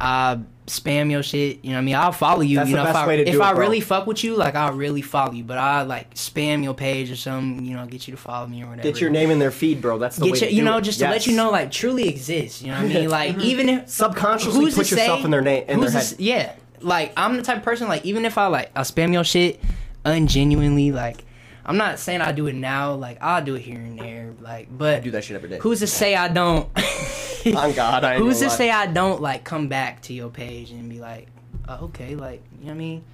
I 0.00 0.40
spam 0.66 1.10
your 1.10 1.22
shit. 1.22 1.62
You 1.62 1.70
know 1.70 1.76
what 1.76 1.82
I 1.82 1.84
mean? 1.84 1.94
I'll 1.96 2.12
follow 2.12 2.40
you. 2.40 2.56
That's 2.56 2.70
you 2.70 2.76
the 2.76 2.82
know, 2.82 2.92
best 2.92 2.96
if 2.96 3.04
I, 3.04 3.06
way 3.06 3.20
if 3.20 3.34
it, 3.34 3.40
I 3.40 3.50
really 3.52 3.80
fuck 3.80 4.06
with 4.06 4.24
you, 4.24 4.36
like 4.36 4.54
I'll 4.54 4.72
really 4.72 5.02
follow 5.02 5.32
you. 5.32 5.44
But 5.44 5.58
I 5.58 5.82
like 5.82 6.14
spam 6.14 6.62
your 6.62 6.74
page 6.74 7.10
or 7.10 7.16
something. 7.16 7.64
You 7.64 7.76
know, 7.76 7.86
get 7.86 8.06
you 8.08 8.12
to 8.12 8.20
follow 8.20 8.46
me 8.46 8.62
or 8.62 8.66
whatever. 8.66 8.82
Get 8.82 9.00
your 9.00 9.10
name 9.10 9.30
in 9.30 9.38
their 9.38 9.50
feed, 9.50 9.80
bro. 9.80 9.98
That's 9.98 10.16
the 10.16 10.26
way 10.26 10.32
Get 10.32 10.40
your, 10.42 10.50
you 10.50 10.62
know, 10.62 10.78
it. 10.78 10.82
just 10.82 11.00
to 11.00 11.06
let 11.06 11.26
you 11.26 11.36
know, 11.36 11.50
like 11.50 11.70
truly 11.70 12.08
exists. 12.08 12.62
You 12.62 12.68
know 12.68 12.82
what 12.82 12.84
I 12.84 12.88
mean? 12.88 13.00
Like 13.10 13.32
mm-hmm. 13.32 13.40
even 13.40 13.68
if 13.68 13.88
Subconsciously 13.88 14.66
put 14.66 14.90
yourself 14.90 15.20
say- 15.20 15.24
in 15.24 15.30
their 15.30 15.40
name 15.40 15.64
in 15.68 15.80
their 15.80 15.90
to 15.90 15.98
head. 15.98 16.14
yeah, 16.18 16.52
like 16.80 17.12
I'm 17.16 17.36
the 17.36 17.42
type 17.42 17.58
of 17.58 17.62
person 17.62 17.88
like 17.88 18.04
even 18.04 18.24
if 18.24 18.38
I 18.38 18.46
like 18.48 18.70
I 18.74 18.80
spam 18.82 19.12
your 19.12 19.24
shit 19.24 19.60
ungenuinely, 20.04 20.92
like 20.92 21.24
I'm 21.64 21.76
not 21.76 21.98
saying 21.98 22.20
I 22.20 22.32
do 22.32 22.46
it 22.46 22.54
now. 22.54 22.94
Like 22.94 23.18
I'll 23.22 23.44
do 23.44 23.54
it 23.54 23.60
here 23.60 23.78
and 23.78 23.98
there. 23.98 24.32
Like, 24.40 24.68
but 24.76 24.96
I 24.96 25.00
do 25.00 25.10
that 25.12 25.24
shit 25.24 25.36
every 25.36 25.48
day. 25.48 25.58
Who's 25.58 25.80
to 25.80 25.86
say 25.86 26.14
I 26.14 26.28
don't? 26.28 26.68
On 27.46 27.72
God, 27.72 28.04
I 28.04 28.18
Who's 28.18 28.38
to 28.40 28.48
lie. 28.48 28.54
say 28.54 28.70
I 28.70 28.86
don't 28.86 29.20
like 29.22 29.44
come 29.44 29.68
back 29.68 30.02
to 30.02 30.12
your 30.12 30.28
page 30.30 30.70
and 30.72 30.88
be 30.90 30.98
like, 31.00 31.28
oh, 31.68 31.84
okay, 31.86 32.14
like 32.14 32.42
you 32.58 32.66
know 32.66 32.66
what 32.66 32.74
I 32.74 32.78
mean? 32.78 33.04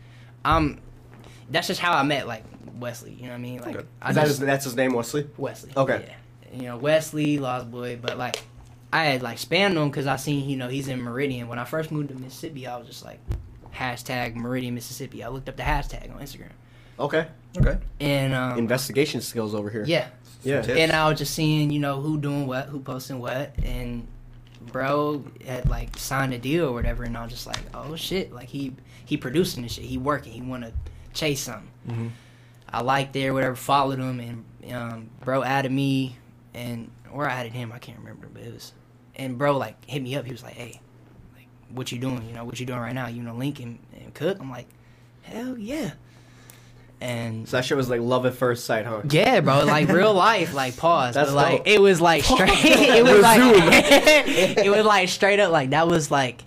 Um, 0.44 0.78
that's 1.50 1.66
just 1.68 1.80
how 1.80 1.92
I 1.92 2.02
met 2.02 2.26
like 2.26 2.44
Wesley. 2.78 3.12
You 3.12 3.24
know 3.24 3.28
what 3.30 3.34
I 3.34 3.38
mean? 3.38 3.60
Like 3.60 3.76
Okay. 3.76 3.86
I 4.02 4.12
that 4.12 4.26
just 4.26 4.38
his, 4.38 4.46
that's 4.46 4.64
his 4.64 4.74
name, 4.76 4.92
Wesley? 4.94 5.28
Wesley. 5.36 5.72
Okay. 5.76 6.04
Yeah. 6.08 6.56
You 6.58 6.62
know 6.68 6.76
Wesley, 6.76 7.38
Lost 7.38 7.70
Boy, 7.70 7.98
but 8.00 8.16
like 8.18 8.42
I 8.92 9.04
had 9.04 9.22
like 9.22 9.38
spammed 9.38 9.74
him 9.76 9.90
because 9.90 10.06
I 10.06 10.16
seen 10.16 10.48
you 10.48 10.56
know 10.56 10.68
he's 10.68 10.88
in 10.88 11.02
Meridian. 11.02 11.48
When 11.48 11.58
I 11.58 11.64
first 11.64 11.90
moved 11.92 12.08
to 12.08 12.14
Mississippi, 12.14 12.66
I 12.66 12.76
was 12.78 12.86
just 12.86 13.04
like 13.04 13.20
hashtag 13.76 14.34
Meridian 14.34 14.74
Mississippi. 14.74 15.22
I 15.22 15.28
looked 15.28 15.48
up 15.48 15.56
the 15.56 15.62
hashtag 15.62 16.12
on 16.14 16.20
Instagram 16.20 16.50
Okay. 16.98 17.26
Okay. 17.58 17.78
and 18.00 18.32
um, 18.34 18.58
Investigation 18.58 19.20
skills 19.20 19.54
over 19.54 19.68
here. 19.70 19.84
yeah, 19.86 20.08
Yeah. 20.42 20.62
Tips. 20.62 20.78
and 20.78 20.92
I 20.92 21.08
was 21.08 21.18
just 21.18 21.34
seeing 21.34 21.70
you 21.70 21.78
know 21.78 22.00
who 22.00 22.18
doing 22.18 22.46
what, 22.46 22.66
who 22.68 22.80
posting 22.80 23.18
what, 23.20 23.54
and 23.64 24.06
bro 24.72 25.24
had 25.46 25.68
like 25.68 25.96
signed 25.98 26.32
a 26.34 26.38
deal 26.38 26.66
or 26.66 26.72
whatever, 26.72 27.04
and 27.04 27.16
I 27.16 27.22
was 27.22 27.32
just 27.32 27.46
like, 27.46 27.60
oh 27.74 27.96
shit, 27.96 28.32
like 28.32 28.48
he 28.48 28.74
he 29.04 29.16
producing 29.16 29.62
this 29.62 29.72
shit, 29.72 29.84
he 29.84 29.98
working, 29.98 30.32
he 30.32 30.42
want 30.42 30.64
to 30.64 30.72
chase 31.14 31.40
something. 31.42 31.68
Mhm. 31.88 32.10
I 32.68 32.82
liked 32.82 33.14
it 33.16 33.26
or 33.28 33.32
whatever, 33.34 33.54
followed 33.56 33.98
him, 33.98 34.18
and 34.20 34.72
um, 34.74 35.10
bro 35.24 35.42
added 35.42 35.70
me, 35.72 36.16
and 36.54 36.90
or 37.12 37.28
I 37.28 37.32
added 37.34 37.52
him, 37.52 37.72
I 37.72 37.78
can't 37.78 37.98
remember, 37.98 38.26
but 38.32 38.42
it 38.42 38.52
was, 38.52 38.72
and 39.14 39.38
bro 39.38 39.56
like 39.56 39.82
hit 39.84 40.02
me 40.02 40.16
up, 40.16 40.24
he 40.24 40.32
was 40.32 40.42
like, 40.42 40.54
hey, 40.54 40.72
like 40.72 40.80
what 41.70 41.92
you 41.92 41.98
doing? 41.98 42.26
You 42.26 42.34
know 42.34 42.44
what 42.44 42.58
you 42.60 42.66
doing 42.66 42.78
right 42.78 42.94
now? 42.94 43.08
You 43.08 43.22
know 43.22 43.34
link 43.34 43.60
and, 43.60 43.78
and 43.98 44.14
cook? 44.14 44.38
I'm 44.40 44.50
like, 44.50 44.68
hell 45.22 45.56
yeah, 45.58 45.92
and 47.00 47.46
So 47.46 47.58
that 47.58 47.64
shit 47.64 47.76
was 47.76 47.90
like 47.90 48.00
love 48.00 48.24
at 48.24 48.34
first 48.34 48.64
sight, 48.64 48.86
huh? 48.86 49.02
yeah, 49.10 49.40
bro, 49.40 49.64
like 49.64 49.88
real 49.88 50.14
life, 50.14 50.54
like 50.54 50.76
pause. 50.76 51.14
That's 51.14 51.30
but 51.30 51.36
like 51.36 51.58
dope. 51.58 51.68
it 51.68 51.80
was 51.80 52.00
like 52.00 52.24
straight. 52.24 52.50
it 52.64 53.04
was 53.04 53.20
like 53.20 53.40
it 54.64 54.70
was 54.70 54.84
like 54.84 55.08
straight 55.08 55.38
up 55.38 55.52
like 55.52 55.70
that 55.70 55.88
was 55.88 56.10
like 56.10 56.42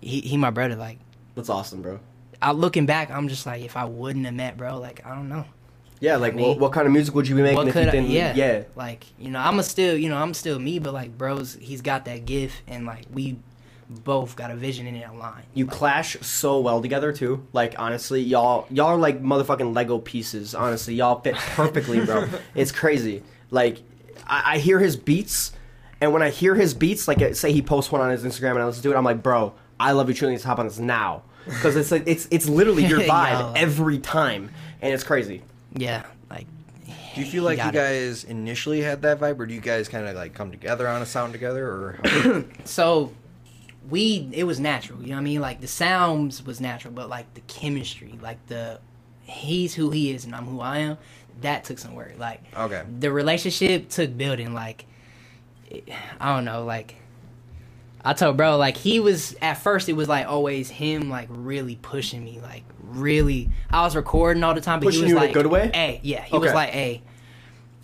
he 0.00 0.20
he 0.20 0.36
my 0.36 0.50
brother. 0.50 0.76
Like 0.76 0.98
That's 1.34 1.48
awesome, 1.48 1.82
bro. 1.82 1.98
I 2.40 2.52
looking 2.52 2.86
back, 2.86 3.10
I'm 3.10 3.28
just 3.28 3.46
like 3.46 3.64
if 3.64 3.76
I 3.76 3.84
wouldn't 3.84 4.24
have 4.26 4.34
met 4.34 4.56
bro, 4.56 4.78
like 4.78 5.04
I 5.04 5.14
don't 5.14 5.28
know. 5.28 5.44
Yeah, 6.00 6.16
like 6.16 6.34
what, 6.34 6.58
what 6.58 6.72
kind 6.72 6.86
of 6.86 6.92
music 6.92 7.14
would 7.14 7.26
you 7.26 7.34
be 7.34 7.42
making 7.42 7.66
if 7.68 7.74
you 7.74 7.84
didn't? 7.84 8.10
yeah, 8.10 8.34
yeah. 8.34 8.64
Like 8.76 9.04
you 9.18 9.30
know, 9.30 9.40
I'm 9.40 9.58
a 9.58 9.62
still 9.64 9.96
you 9.96 10.08
know 10.08 10.16
I'm 10.16 10.34
still 10.34 10.58
me, 10.58 10.78
but 10.78 10.94
like 10.94 11.16
bros, 11.18 11.54
he's 11.60 11.80
got 11.80 12.04
that 12.04 12.26
gift, 12.26 12.62
and 12.68 12.86
like 12.86 13.06
we 13.12 13.38
both 13.88 14.36
got 14.36 14.50
a 14.50 14.56
vision 14.56 14.86
in 14.86 14.96
it 14.96 15.08
aligned. 15.08 15.46
You 15.54 15.66
clash 15.66 16.16
so 16.20 16.60
well 16.60 16.80
together 16.80 17.12
too. 17.12 17.46
Like 17.52 17.74
honestly, 17.78 18.20
y'all 18.20 18.66
y'all 18.70 18.88
are 18.88 18.96
like 18.96 19.22
motherfucking 19.22 19.74
Lego 19.74 19.98
pieces. 19.98 20.54
Honestly, 20.54 20.94
y'all 20.94 21.20
fit 21.20 21.34
perfectly, 21.34 22.04
bro. 22.04 22.26
it's 22.54 22.72
crazy. 22.72 23.22
Like 23.50 23.82
I, 24.26 24.54
I 24.54 24.58
hear 24.58 24.78
his 24.78 24.96
beats, 24.96 25.52
and 26.00 26.12
when 26.12 26.22
I 26.22 26.30
hear 26.30 26.54
his 26.54 26.74
beats, 26.74 27.06
like 27.08 27.20
uh, 27.22 27.34
say 27.34 27.52
he 27.52 27.62
posts 27.62 27.92
one 27.92 28.00
on 28.00 28.10
his 28.10 28.24
Instagram 28.24 28.52
and 28.52 28.60
I 28.60 28.66
listen 28.66 28.82
to 28.82 28.92
it, 28.92 28.96
I'm 28.96 29.04
like, 29.04 29.22
bro, 29.22 29.54
I 29.78 29.92
love 29.92 30.08
you. 30.08 30.14
Truly, 30.14 30.34
let's 30.34 30.44
hop 30.44 30.58
on 30.58 30.66
this 30.66 30.78
now 30.78 31.22
because 31.44 31.76
it's 31.76 31.90
like 31.90 32.04
it's 32.06 32.26
it's 32.30 32.48
literally 32.48 32.84
your 32.86 33.00
vibe 33.00 33.40
Yo. 33.40 33.52
every 33.56 33.98
time, 33.98 34.50
and 34.80 34.92
it's 34.92 35.04
crazy. 35.04 35.42
Yeah, 35.76 36.04
like 36.30 36.46
Do 37.14 37.20
you 37.20 37.26
feel 37.26 37.42
like 37.44 37.58
you 37.58 37.64
got 37.64 37.74
it. 37.74 37.78
guys 37.78 38.24
initially 38.24 38.80
had 38.80 39.02
that 39.02 39.20
vibe, 39.20 39.38
or 39.38 39.46
do 39.46 39.54
you 39.54 39.60
guys 39.60 39.88
kind 39.88 40.06
of 40.06 40.14
like 40.14 40.34
come 40.34 40.50
together 40.50 40.88
on 40.88 41.02
a 41.02 41.06
sound 41.06 41.32
together, 41.32 41.66
or? 41.66 42.44
So 42.64 43.12
we 43.90 44.28
it 44.32 44.44
was 44.44 44.58
natural 44.58 45.00
you 45.02 45.08
know 45.08 45.14
what 45.14 45.20
i 45.20 45.24
mean 45.24 45.40
like 45.40 45.60
the 45.60 45.66
sounds 45.68 46.44
was 46.44 46.60
natural 46.60 46.92
but 46.92 47.08
like 47.08 47.32
the 47.34 47.40
chemistry 47.42 48.18
like 48.22 48.44
the 48.46 48.78
he's 49.22 49.74
who 49.74 49.90
he 49.90 50.10
is 50.10 50.24
and 50.24 50.34
i'm 50.34 50.46
who 50.46 50.60
i 50.60 50.78
am 50.78 50.98
that 51.40 51.64
took 51.64 51.78
some 51.78 51.94
work 51.94 52.14
like 52.18 52.40
okay. 52.56 52.82
the 53.00 53.10
relationship 53.10 53.88
took 53.88 54.16
building 54.16 54.54
like 54.54 54.86
it- 55.70 55.88
i 56.20 56.34
don't 56.34 56.44
know 56.44 56.64
like 56.64 56.96
i 58.04 58.12
told 58.12 58.36
bro 58.36 58.56
like 58.56 58.76
he 58.76 59.00
was 59.00 59.34
at 59.42 59.54
first 59.54 59.88
it 59.88 59.94
was 59.94 60.08
like 60.08 60.26
always 60.26 60.70
him 60.70 61.10
like 61.10 61.28
really 61.30 61.76
pushing 61.76 62.24
me 62.24 62.40
like 62.42 62.64
really 62.82 63.50
i 63.70 63.82
was 63.82 63.96
recording 63.96 64.42
all 64.44 64.54
the 64.54 64.60
time 64.60 64.78
but 64.80 64.86
Pushing 64.86 65.00
he 65.00 65.04
was 65.04 65.10
you 65.12 65.16
in 65.16 65.22
a 65.22 65.26
like 65.26 65.34
good 65.34 65.46
way? 65.46 65.70
hey 65.74 66.00
yeah 66.02 66.22
he 66.22 66.38
was 66.38 66.52
like 66.54 66.70
hey 66.70 67.02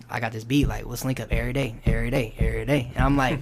i 0.09 0.19
got 0.19 0.31
this 0.31 0.43
beat 0.43 0.67
like 0.67 0.85
let's 0.85 1.03
link 1.05 1.19
up 1.19 1.31
every 1.31 1.53
day 1.53 1.75
every 1.85 2.09
day 2.09 2.33
every 2.39 2.65
day 2.65 2.91
and 2.95 3.03
i'm 3.03 3.17
like 3.17 3.39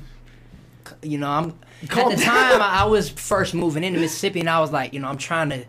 you 1.03 1.18
know 1.18 1.30
i'm 1.30 1.60
Calm 1.88 2.11
at 2.11 2.17
the 2.17 2.23
time 2.23 2.61
I, 2.61 2.82
I 2.82 2.84
was 2.86 3.09
first 3.09 3.53
moving 3.53 3.84
into 3.84 3.99
mississippi 3.99 4.41
and 4.41 4.49
i 4.49 4.59
was 4.59 4.71
like 4.71 4.93
you 4.93 4.99
know 4.99 5.07
i'm 5.07 5.17
trying 5.17 5.49
to 5.51 5.63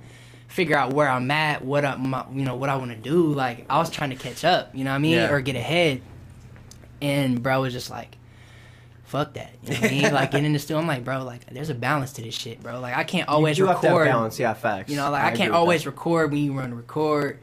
figure 0.49 0.77
out 0.77 0.93
where 0.93 1.09
i'm 1.09 1.31
at 1.31 1.65
what 1.65 1.85
i 1.85 1.95
my, 1.97 2.25
you 2.33 2.45
know 2.45 2.57
what 2.57 2.69
i 2.69 2.77
want 2.77 2.91
to 2.91 2.97
do 2.97 3.27
like 3.33 3.65
i 3.71 3.79
was 3.79 3.91
trying 3.91 4.11
to 4.11 4.17
catch 4.17 4.45
up 4.45 4.75
you 4.75 4.83
know 4.85 4.91
what 4.91 4.97
i 4.97 4.99
mean 4.99 5.13
Yeah. 5.15 5.31
or 5.31 5.41
get 5.41 5.55
ahead 5.57 6.03
and 7.01 7.43
bro 7.43 7.61
was 7.63 7.73
just 7.73 7.91
like 7.91 8.17
fuck 9.05 9.35
that 9.35 9.53
you 9.63 9.71
know 9.75 9.81
what 9.81 9.91
i 9.91 9.95
mean 9.95 10.13
like 10.13 10.31
getting 10.31 10.47
in 10.47 10.53
the 10.53 10.59
studio 10.59 10.81
i'm 10.81 10.87
like 10.87 11.05
bro 11.05 11.23
like 11.25 11.47
there's 11.47 11.71
a 11.71 11.75
balance 11.75 12.13
to 12.15 12.23
this 12.23 12.35
shit 12.35 12.63
bro 12.63 12.81
like 12.81 12.97
i 12.97 13.05
can't 13.05 13.29
always 13.29 13.59
you 13.59 13.65
do 13.65 13.69
have 13.73 13.83
record 13.83 14.07
balance. 14.07 14.39
Yeah, 14.39 14.55
facts. 14.55 14.91
you 14.91 14.97
know 14.97 15.11
like 15.11 15.23
i, 15.23 15.29
agree 15.29 15.39
can't 15.39 15.53
always 15.53 15.85
that. 15.85 15.91
record 15.91 16.31
when 16.33 16.43
you 16.43 16.53
run 16.53 16.71
to 16.71 16.77
record 16.77 17.39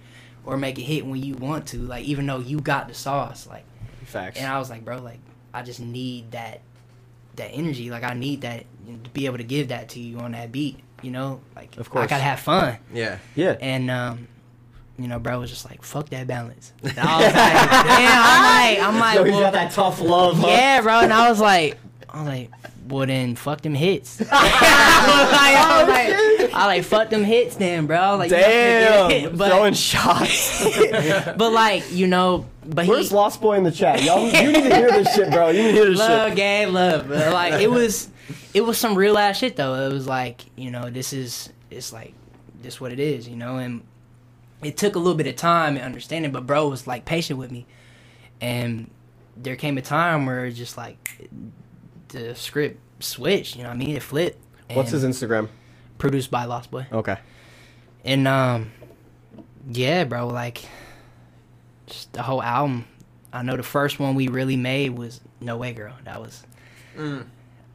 or 0.45 0.55
make 0.57 0.77
a 0.77 0.81
hit 0.81 1.05
when 1.05 1.21
you 1.21 1.35
want 1.35 1.67
to 1.67 1.77
like 1.79 2.05
even 2.05 2.25
though 2.25 2.39
you 2.39 2.59
got 2.59 2.87
the 2.87 2.93
sauce 2.93 3.45
like 3.47 3.65
facts. 4.05 4.39
and 4.39 4.47
I 4.47 4.57
was 4.59 4.69
like, 4.69 4.85
bro, 4.85 4.99
like 4.99 5.19
I 5.53 5.61
just 5.63 5.81
need 5.81 6.31
that 6.31 6.61
that 7.37 7.49
energy. 7.51 7.89
Like 7.89 8.03
I 8.03 8.13
need 8.13 8.41
that 8.41 8.65
you 8.85 8.93
know, 8.93 8.99
to 9.03 9.09
be 9.11 9.25
able 9.25 9.37
to 9.37 9.43
give 9.43 9.69
that 9.69 9.89
to 9.89 9.99
you 9.99 10.19
on 10.19 10.33
that 10.33 10.51
beat. 10.51 10.79
You 11.01 11.11
know, 11.11 11.41
like 11.55 11.77
Of 11.77 11.89
course. 11.89 12.03
I 12.03 12.07
gotta 12.07 12.23
have 12.23 12.39
fun. 12.39 12.77
Yeah. 12.93 13.19
yeah. 13.35 13.55
And 13.61 13.89
um, 13.91 14.27
you 14.97 15.07
know, 15.07 15.19
bro 15.19 15.39
was 15.39 15.49
just 15.49 15.69
like, 15.69 15.83
fuck 15.83 16.09
that 16.09 16.25
balance. 16.27 16.73
And 16.83 16.97
I 16.97 17.17
was 17.17 17.25
like, 17.25 17.53
damn. 17.97 18.21
I'm 18.23 18.39
like, 18.75 18.87
I'm 18.87 18.99
like, 18.99 19.15
Yo, 19.19 19.23
he's 19.23 19.33
well, 19.33 19.41
got 19.41 19.53
that 19.53 19.71
tough 19.71 20.01
love. 20.01 20.37
huh? 20.39 20.47
yeah, 20.47 20.81
bro. 20.81 20.99
And 21.01 21.13
I 21.13 21.29
was 21.29 21.39
like, 21.39 21.77
I 22.09 22.19
was 22.21 22.27
like, 22.27 22.51
well 22.87 23.05
then, 23.05 23.35
fuck 23.35 23.61
them 23.61 23.75
hits. 23.75 24.21
I 24.31 25.03
was 25.21 25.31
like, 25.31 25.55
I 25.57 25.83
was 25.83 25.89
like, 25.89 26.26
I 26.53 26.65
like 26.65 26.83
fuck 26.83 27.09
them 27.09 27.23
hits, 27.23 27.55
then, 27.55 27.85
bro. 27.85 27.97
I 27.97 28.11
was 28.15 28.19
like, 28.19 28.31
you 28.31 28.37
have 28.37 28.45
to 28.45 28.51
get 28.51 28.83
a 28.83 29.13
hit. 29.13 29.29
Damn, 29.29 29.37
but, 29.37 29.49
throwing 29.49 29.73
shots. 29.73 30.63
but 31.37 31.51
like, 31.51 31.91
you 31.91 32.07
know, 32.07 32.45
but 32.65 32.87
Where's 32.87 33.09
he, 33.09 33.15
Lost 33.15 33.41
Boy 33.41 33.55
in 33.57 33.63
the 33.63 33.71
chat? 33.71 34.03
Y'all, 34.03 34.25
you 34.25 34.51
need 34.51 34.63
to 34.63 34.75
hear 34.75 34.91
this 34.91 35.13
shit, 35.15 35.31
bro. 35.31 35.49
You 35.49 35.63
need 35.63 35.69
to 35.69 35.73
hear 35.73 35.89
this 35.89 35.99
love, 35.99 36.29
shit. 36.29 36.37
gang, 36.37 36.73
love. 36.73 37.07
But, 37.07 37.33
like 37.33 37.61
it 37.61 37.71
was, 37.71 38.09
it 38.53 38.61
was 38.61 38.77
some 38.77 38.95
real 38.95 39.17
ass 39.17 39.37
shit 39.37 39.55
though. 39.55 39.75
It 39.89 39.93
was 39.93 40.07
like 40.07 40.45
you 40.55 40.71
know, 40.71 40.89
this 40.89 41.13
is 41.13 41.49
it's 41.71 41.93
like 41.93 42.13
this 42.61 42.81
what 42.81 42.91
it 42.91 42.99
is, 42.99 43.27
you 43.27 43.35
know. 43.35 43.57
And 43.57 43.83
it 44.63 44.77
took 44.77 44.95
a 44.95 44.99
little 44.99 45.15
bit 45.15 45.27
of 45.27 45.35
time 45.35 45.75
and 45.75 45.85
understanding, 45.85 46.31
but 46.31 46.45
bro 46.45 46.67
was 46.67 46.87
like 46.87 47.05
patient 47.05 47.39
with 47.39 47.51
me, 47.51 47.65
and 48.41 48.89
there 49.35 49.55
came 49.55 49.77
a 49.77 49.81
time 49.81 50.25
where 50.25 50.45
it 50.45 50.53
just 50.53 50.77
like 50.77 51.29
the 52.09 52.35
script 52.35 52.79
switched. 52.99 53.55
You 53.55 53.63
know 53.63 53.69
what 53.69 53.75
I 53.75 53.77
mean? 53.77 53.95
It 53.95 54.03
flipped. 54.03 54.39
What's 54.73 54.91
his 54.91 55.03
Instagram? 55.03 55.49
Produced 55.97 56.29
by 56.31 56.45
Lost 56.45 56.69
Boy. 56.71 56.85
Okay. 56.91 57.17
And 58.05 58.27
um, 58.27 58.71
yeah, 59.69 60.03
bro, 60.03 60.27
like 60.27 60.61
just 61.87 62.13
the 62.13 62.21
whole 62.23 62.41
album. 62.41 62.85
I 63.33 63.43
know 63.43 63.57
the 63.57 63.63
first 63.63 63.99
one 63.99 64.15
we 64.15 64.27
really 64.27 64.57
made 64.57 64.97
was 64.97 65.21
No 65.41 65.57
Way 65.57 65.73
Girl. 65.73 65.93
That 66.05 66.21
was 66.21 66.43
Mm. 66.97 67.25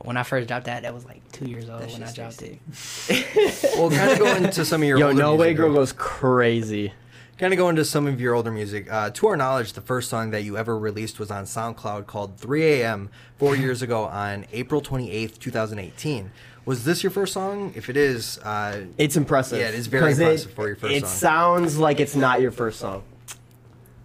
when 0.00 0.16
I 0.16 0.22
first 0.24 0.48
dropped 0.48 0.64
that. 0.66 0.82
That 0.82 0.94
was 0.94 1.04
like 1.04 1.20
two 1.30 1.44
years 1.46 1.68
old 1.68 1.82
That 1.82 1.92
when 1.92 2.02
I 2.02 2.12
dropped 2.12 2.38
tasty. 2.40 2.60
it. 3.08 3.74
Well, 3.78 3.90
kind 3.90 4.10
of 4.12 4.18
go 4.18 4.34
into 4.36 4.64
some 4.64 4.82
of 4.82 4.88
your 4.88 4.98
Yo, 4.98 5.08
older 5.08 5.18
No 5.18 5.34
Way 5.36 5.54
Girl 5.54 5.68
though. 5.68 5.76
goes 5.80 5.92
crazy. 5.92 6.92
Kind 7.38 7.52
of 7.54 7.58
go 7.58 7.68
into 7.68 7.84
some 7.84 8.06
of 8.06 8.20
your 8.20 8.34
older 8.34 8.50
music. 8.52 8.90
Uh, 8.92 9.10
to 9.10 9.26
our 9.28 9.36
knowledge, 9.36 9.72
the 9.72 9.80
first 9.80 10.08
song 10.10 10.30
that 10.30 10.44
you 10.44 10.56
ever 10.56 10.78
released 10.78 11.18
was 11.18 11.30
on 11.30 11.44
SoundCloud 11.44 12.06
called 12.06 12.36
3 12.38 12.64
a.m. 12.64 13.10
four 13.36 13.56
years 13.56 13.82
ago 13.82 14.04
on 14.04 14.44
April 14.52 14.80
28th, 14.80 15.38
2018. 15.38 16.30
Was 16.64 16.84
this 16.84 17.02
your 17.02 17.10
first 17.10 17.32
song? 17.32 17.72
If 17.74 17.88
it 17.88 17.96
is, 17.96 18.38
uh, 18.38 18.82
It's 18.98 19.16
impressive. 19.16 19.58
Yeah, 19.58 19.68
it 19.68 19.74
is 19.74 19.88
very 19.88 20.12
impressive 20.12 20.52
for 20.52 20.66
your 20.68 20.76
first 20.76 20.92
It 20.94 21.00
song. 21.00 21.08
It 21.08 21.10
sounds 21.12 21.78
like 21.78 21.98
it's 22.00 22.14
not 22.14 22.40
your 22.40 22.50
first 22.52 22.78
song. 22.80 23.02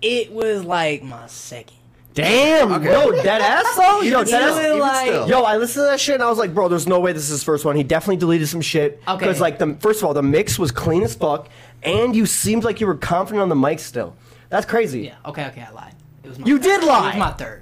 it 0.02 0.32
was 0.32 0.64
like 0.64 1.04
my 1.04 1.28
second. 1.28 1.74
Damn, 2.14 2.72
Okay. 2.74 2.92
yo, 2.92 3.12
dead 3.12 3.42
ass 3.42 3.76
though. 3.76 4.02
Yo, 4.02 4.24
dead 4.24 4.42
ass. 4.42 4.60
even 4.66 4.80
like- 4.80 5.06
still. 5.08 5.30
Yo, 5.30 5.42
I 5.44 5.58
listened 5.58 5.84
to 5.86 5.92
that 5.92 6.00
shit 6.00 6.16
and 6.16 6.24
I 6.24 6.30
was 6.30 6.40
like, 6.40 6.52
bro, 6.54 6.68
there's 6.68 6.88
no 6.88 7.00
way 7.00 7.14
this 7.14 7.24
is 7.24 7.30
his 7.30 7.44
first 7.44 7.64
one. 7.64 7.76
He 7.76 7.84
definitely 7.84 8.18
deleted 8.18 8.48
some 8.48 8.62
shit. 8.62 9.00
Okay. 9.08 9.20
Because 9.20 9.40
like 9.40 9.60
the 9.60 9.76
first 9.80 10.02
of 10.02 10.08
all, 10.08 10.14
the 10.16 10.24
mix 10.24 10.58
was 10.58 10.72
clean 10.72 11.04
as 11.04 11.14
fuck, 11.14 11.48
and 11.84 12.16
you 12.16 12.26
seemed 12.26 12.64
like 12.64 12.82
you 12.82 12.88
were 12.88 12.96
confident 12.96 13.42
on 13.44 13.50
the 13.50 13.56
mic 13.56 13.80
still. 13.80 14.16
That's 14.50 14.66
crazy. 14.66 15.02
Yeah. 15.02 15.14
Okay. 15.28 15.46
Okay. 15.48 15.62
I 15.62 15.72
lied. 15.72 15.94
It 16.24 16.30
was 16.30 16.40
my 16.40 16.48
You 16.48 16.58
third. 16.58 16.64
did 16.82 16.84
lie. 16.88 17.04
It 17.04 17.06
was 17.16 17.20
my 17.20 17.32
third. 17.34 17.62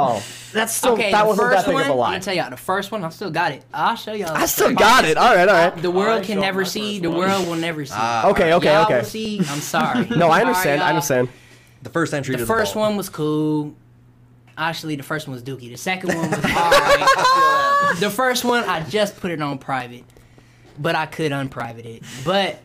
Oh, 0.00 0.22
that's 0.52 0.74
still 0.74 0.92
okay. 0.94 1.10
that 1.12 1.26
wasn't 1.26 1.48
first 1.48 1.58
that 1.58 1.66
big 1.66 1.74
one, 1.74 1.82
of 1.84 1.88
a 1.90 1.94
lie. 1.94 2.10
Let 2.12 2.18
me 2.18 2.24
tell 2.24 2.34
y'all. 2.34 2.50
The 2.50 2.56
first 2.56 2.90
one, 2.92 3.04
I 3.04 3.08
still 3.10 3.30
got 3.30 3.52
it. 3.52 3.64
I'll 3.72 3.96
show 3.96 4.12
y'all. 4.12 4.30
I 4.34 4.46
still 4.46 4.72
got 4.74 5.04
it. 5.04 5.16
All 5.16 5.34
right, 5.34 5.48
all 5.48 5.54
right. 5.70 5.82
The 5.82 5.90
world 5.90 6.22
I 6.22 6.24
can 6.24 6.40
never 6.40 6.64
see. 6.64 6.98
The 6.98 7.10
world 7.10 7.46
will 7.46 7.56
never 7.56 7.84
see. 7.84 7.92
Ah, 7.96 8.28
Okay, 8.30 8.52
okay, 8.54 8.72
Y'all 8.72 8.84
okay. 8.84 8.98
will 8.98 9.04
see. 9.04 9.38
I'm 9.40 9.60
sorry. 9.60 10.06
No, 10.10 10.28
I 10.30 10.38
Sorry, 10.40 10.46
understand. 10.48 10.82
I 10.82 10.88
understand. 10.88 11.28
the 11.82 11.90
first 11.90 12.12
entry 12.14 12.34
The 12.34 12.40
to 12.42 12.46
first 12.46 12.72
the 12.74 12.78
one 12.80 12.96
was 12.96 13.08
cool. 13.08 13.74
Actually, 14.58 14.96
the 14.96 15.02
first 15.02 15.26
one 15.26 15.34
was 15.34 15.42
Dookie. 15.42 15.70
The 15.70 15.76
second 15.76 16.14
one 16.14 16.30
was 16.30 16.44
alright. 16.44 17.98
the 18.00 18.10
first 18.10 18.44
one, 18.44 18.64
I 18.64 18.82
just 18.88 19.16
put 19.18 19.30
it 19.30 19.40
on 19.40 19.56
private, 19.58 20.04
but 20.78 20.94
I 20.94 21.06
could 21.06 21.32
unprivate 21.32 21.86
it. 21.86 22.02
But 22.24 22.60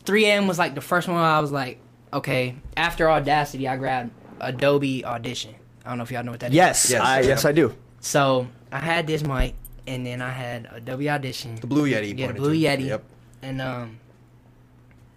3M 0.00 0.48
was 0.48 0.58
like 0.58 0.74
the 0.74 0.80
first 0.80 1.06
one. 1.06 1.16
I 1.18 1.38
was 1.40 1.52
like, 1.52 1.78
okay. 2.12 2.56
After 2.76 3.08
Audacity, 3.10 3.68
I 3.68 3.76
grabbed 3.76 4.10
Adobe 4.40 5.04
Audition. 5.04 5.54
I 5.86 5.90
don't 5.90 5.98
know 5.98 6.04
if 6.04 6.10
y'all 6.10 6.24
know 6.24 6.32
what 6.32 6.40
that 6.40 6.50
is. 6.50 6.56
Yes, 6.56 6.90
Yes, 6.90 7.00
I, 7.00 7.20
yes, 7.20 7.44
I 7.44 7.52
do. 7.52 7.72
So 8.00 8.48
I 8.72 8.80
had 8.80 9.06
this 9.06 9.22
mic, 9.22 9.54
and 9.86 10.04
then 10.04 10.20
I 10.20 10.30
had 10.30 10.68
Adobe 10.72 11.08
Audition. 11.08 11.56
The 11.56 11.66
Blue 11.66 11.88
Yeti. 11.88 12.18
Yeah, 12.18 12.26
pointed 12.26 12.42
Blue 12.42 12.52
to. 12.52 12.58
Yeti. 12.58 12.86
Yep. 12.86 13.04
And 13.42 13.62
um, 13.62 14.00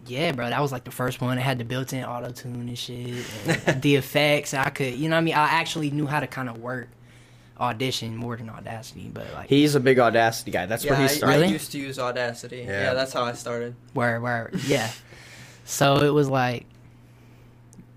yeah, 0.05 0.31
bro, 0.31 0.49
that 0.49 0.61
was 0.61 0.71
like 0.71 0.83
the 0.83 0.91
first 0.91 1.21
one. 1.21 1.37
It 1.37 1.41
had 1.41 1.57
the 1.57 1.63
built-in 1.65 2.03
auto 2.03 2.31
tune 2.31 2.67
and 2.67 2.77
shit, 2.77 3.25
and 3.65 3.81
the 3.81 3.95
effects. 3.97 4.53
I 4.53 4.69
could, 4.69 4.93
you 4.93 5.09
know, 5.09 5.15
what 5.15 5.21
I 5.21 5.23
mean, 5.23 5.33
I 5.33 5.47
actually 5.47 5.89
knew 5.89 6.05
how 6.05 6.19
to 6.19 6.27
kind 6.27 6.49
of 6.49 6.59
work 6.59 6.89
audition 7.59 8.15
more 8.15 8.37
than 8.37 8.49
audacity, 8.49 9.09
but 9.13 9.27
like 9.33 9.49
He's 9.49 9.75
a 9.75 9.79
big 9.79 9.99
Audacity 9.99 10.51
guy. 10.51 10.65
That's 10.65 10.85
yeah, 10.85 10.91
where 10.91 10.99
he 10.99 11.05
I, 11.05 11.07
started. 11.07 11.35
Really? 11.35 11.47
I 11.47 11.51
used 11.51 11.71
to 11.71 11.79
use 11.79 11.99
Audacity. 11.99 12.57
Yeah. 12.59 12.83
Yeah. 12.83 12.93
that's 12.93 13.11
how 13.11 13.23
I 13.23 13.33
started. 13.33 13.75
where 13.93 14.21
where 14.21 14.51
yeah. 14.65 14.91
So 15.65 15.97
it 15.97 16.13
was 16.13 16.29
like 16.29 16.65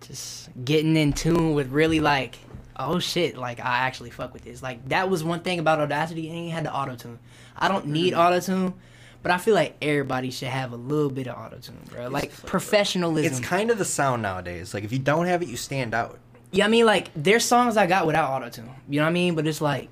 just 0.01 0.51
getting 0.65 0.97
in 0.97 1.13
tune 1.13 1.55
with 1.55 1.71
really 1.71 2.01
like 2.01 2.39
oh 2.87 2.99
shit, 2.99 3.37
like 3.37 3.61
I 3.61 3.79
actually 3.79 4.11
fuck 4.11 4.33
with 4.33 4.45
this. 4.45 4.63
Like 4.63 4.89
that 4.89 5.09
was 5.11 5.23
one 5.25 5.41
thing 5.41 5.59
about 5.59 5.81
Audacity, 5.81 6.29
and 6.29 6.47
you 6.47 6.51
had 6.51 6.65
the 6.65 6.75
auto 6.75 6.97
tune. 6.97 7.19
I 7.57 7.69
don't 7.69 7.87
need 7.87 8.13
mm-hmm. 8.13 8.21
auto 8.21 8.41
tune, 8.41 8.75
but 9.23 9.31
I 9.33 9.39
feel 9.39 9.55
like 9.55 9.77
everybody 9.81 10.31
should 10.31 10.49
have 10.49 10.73
a 10.73 10.77
little 10.77 11.11
bit 11.11 11.29
of 11.29 11.37
auto 11.37 11.59
tune, 11.59 11.81
bro. 11.91 12.09
Like 12.09 12.35
professionalism. 12.47 13.31
It's 13.31 13.41
kind 13.41 13.71
of 13.71 13.79
the 13.79 13.85
sound 13.85 14.23
nowadays. 14.23 14.75
Like 14.75 14.85
if 14.85 14.93
you 14.93 14.99
don't 14.99 15.27
have 15.27 15.43
it, 15.43 15.49
you 15.49 15.57
stand 15.57 15.95
out. 15.95 16.19
Yeah, 16.51 16.67
I 16.67 16.69
mean, 16.69 16.85
like 16.85 17.11
there's 17.15 17.45
songs 17.45 17.77
I 17.77 17.87
got 17.87 18.07
without 18.07 18.31
auto 18.31 18.51
tune. 18.51 18.71
You 18.89 19.01
know 19.01 19.07
what 19.07 19.11
I 19.11 19.13
mean? 19.13 19.35
But 19.35 19.47
it's 19.47 19.61
like, 19.61 19.89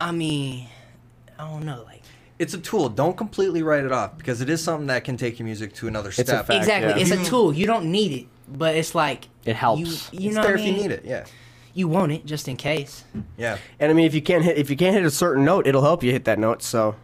I 0.00 0.12
mean, 0.12 0.66
I 1.38 1.50
don't 1.50 1.64
know, 1.64 1.82
like 1.84 2.02
It's 2.38 2.54
a 2.54 2.58
tool. 2.58 2.88
Don't 2.88 3.16
completely 3.16 3.62
write 3.62 3.84
it 3.84 3.92
off 3.92 4.16
because 4.16 4.40
it 4.40 4.48
is 4.48 4.62
something 4.62 4.86
that 4.86 5.04
can 5.04 5.16
take 5.16 5.38
your 5.38 5.46
music 5.46 5.74
to 5.74 5.88
another 5.88 6.08
a 6.08 6.12
step. 6.12 6.46
fact. 6.46 6.50
exactly. 6.50 6.90
yeah. 6.90 6.98
It's 6.98 7.10
a 7.10 7.16
mm-hmm. 7.16 7.24
tool. 7.24 7.52
You 7.52 7.66
don't 7.66 7.90
need 7.90 8.12
it, 8.12 8.26
but 8.52 8.74
it's 8.76 8.94
like 8.94 9.28
It 9.44 9.56
helps. 9.56 9.80
You, 10.12 10.20
you 10.20 10.26
it's 10.28 10.36
know 10.36 10.42
there 10.42 10.52
what 10.52 10.60
I 10.60 10.62
if 10.62 10.66
you 10.66 10.72
mean? 10.74 10.82
need 10.82 10.90
it. 10.92 11.04
Yeah. 11.04 11.24
You 11.72 11.86
want 11.88 12.12
it 12.12 12.26
just 12.26 12.48
in 12.48 12.56
case. 12.56 13.04
Yeah. 13.36 13.56
And 13.78 13.90
I 13.90 13.94
mean, 13.94 14.04
if 14.06 14.14
you 14.14 14.22
can't 14.22 14.42
hit 14.44 14.56
if 14.58 14.70
you 14.70 14.76
can't 14.76 14.94
hit 14.94 15.04
a 15.04 15.10
certain 15.10 15.44
note, 15.44 15.66
it'll 15.66 15.82
help 15.82 16.02
you 16.02 16.10
hit 16.12 16.24
that 16.24 16.38
note. 16.38 16.62
So 16.62 16.96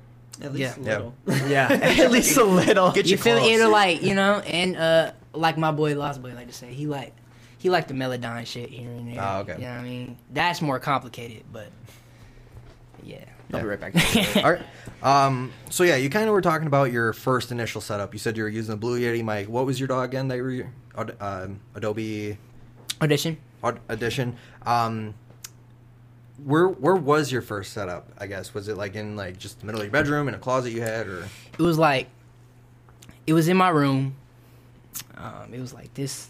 At 0.43 0.53
least 0.53 0.77
Yeah. 0.79 0.83
a 0.83 0.99
little. 0.99 1.15
yeah, 1.49 1.69
at 1.99 2.11
least 2.11 2.37
a 2.37 2.45
little. 2.45 2.91
Get 2.93 3.07
you 3.07 3.13
you 3.13 3.17
feel 3.19 3.39
close. 3.39 3.61
it 3.61 3.67
like 3.69 4.03
you 4.03 4.15
know, 4.15 4.41
and 4.41 4.77
uh, 4.77 5.13
like 5.33 5.57
my 5.57 5.71
boy 5.71 5.95
Lost 5.97 6.21
Boy 6.21 6.35
like 6.35 6.49
to 6.49 6.53
say, 6.53 6.73
he 6.75 6.87
like 6.87 7.15
he 7.59 7.71
like 7.71 7.87
the 7.89 7.95
Melodyne 7.95 8.45
shit 8.47 8.69
here 8.71 8.91
and 8.91 9.13
there. 9.13 9.23
Oh, 9.23 9.39
okay. 9.41 9.55
You 9.55 9.61
know 9.63 9.71
what 9.71 9.81
I 9.81 9.83
mean? 9.83 10.17
That's 10.33 10.61
more 10.61 10.79
complicated, 10.81 11.45
but 11.53 11.69
yeah. 13.05 13.25
I'll 13.53 13.61
be 13.61 13.67
right 13.67 13.81
back. 13.81 13.95
All 14.45 14.53
right. 14.53 14.63
Um, 15.03 15.53
so 15.71 15.85
yeah, 15.85 15.97
you 15.97 16.11
kind 16.11 16.27
of 16.27 16.33
were 16.33 16.41
talking 16.41 16.67
about 16.67 16.91
your 16.93 17.13
first 17.13 17.53
initial 17.53 17.81
setup. 17.81 18.13
You 18.13 18.19
said 18.19 18.37
you 18.37 18.43
were 18.43 18.49
using 18.49 18.73
the 18.73 18.77
Blue 18.77 18.99
Yeti 19.01 19.25
mic. 19.25 19.49
What 19.49 19.67
was 19.67 19.79
your 19.79 19.87
dog 19.87 20.09
again? 20.09 20.29
That 20.29 20.37
you 20.37 20.69
were 20.97 21.07
um, 21.21 21.61
Adobe 21.75 22.37
Audition. 23.01 23.37
Aud- 23.63 23.81
Audition. 23.89 24.37
Um, 24.65 25.15
where 26.45 26.69
where 26.69 26.97
was 26.97 27.33
your 27.33 27.43
first 27.43 27.73
setup? 27.73 28.11
I 28.19 28.27
guess 28.27 28.53
was 28.53 28.69
it 28.69 28.77
like 28.77 28.95
in 28.95 29.17
like 29.17 29.39
just 29.39 29.61
the 29.61 29.67
middle 29.67 29.81
of 29.81 29.87
your 29.87 29.93
bedroom 29.93 30.29
in 30.29 30.35
a 30.35 30.39
closet 30.39 30.73
you 30.73 30.83
had, 30.83 31.07
or 31.07 31.29
it 31.59 31.63
was 31.63 31.79
like 31.79 32.09
it 33.27 33.33
was 33.33 33.49
in 33.49 33.57
my 33.57 33.69
room 33.69 34.15
um, 35.17 35.53
it 35.53 35.61
was 35.61 35.73
like 35.75 35.93
this 35.95 36.29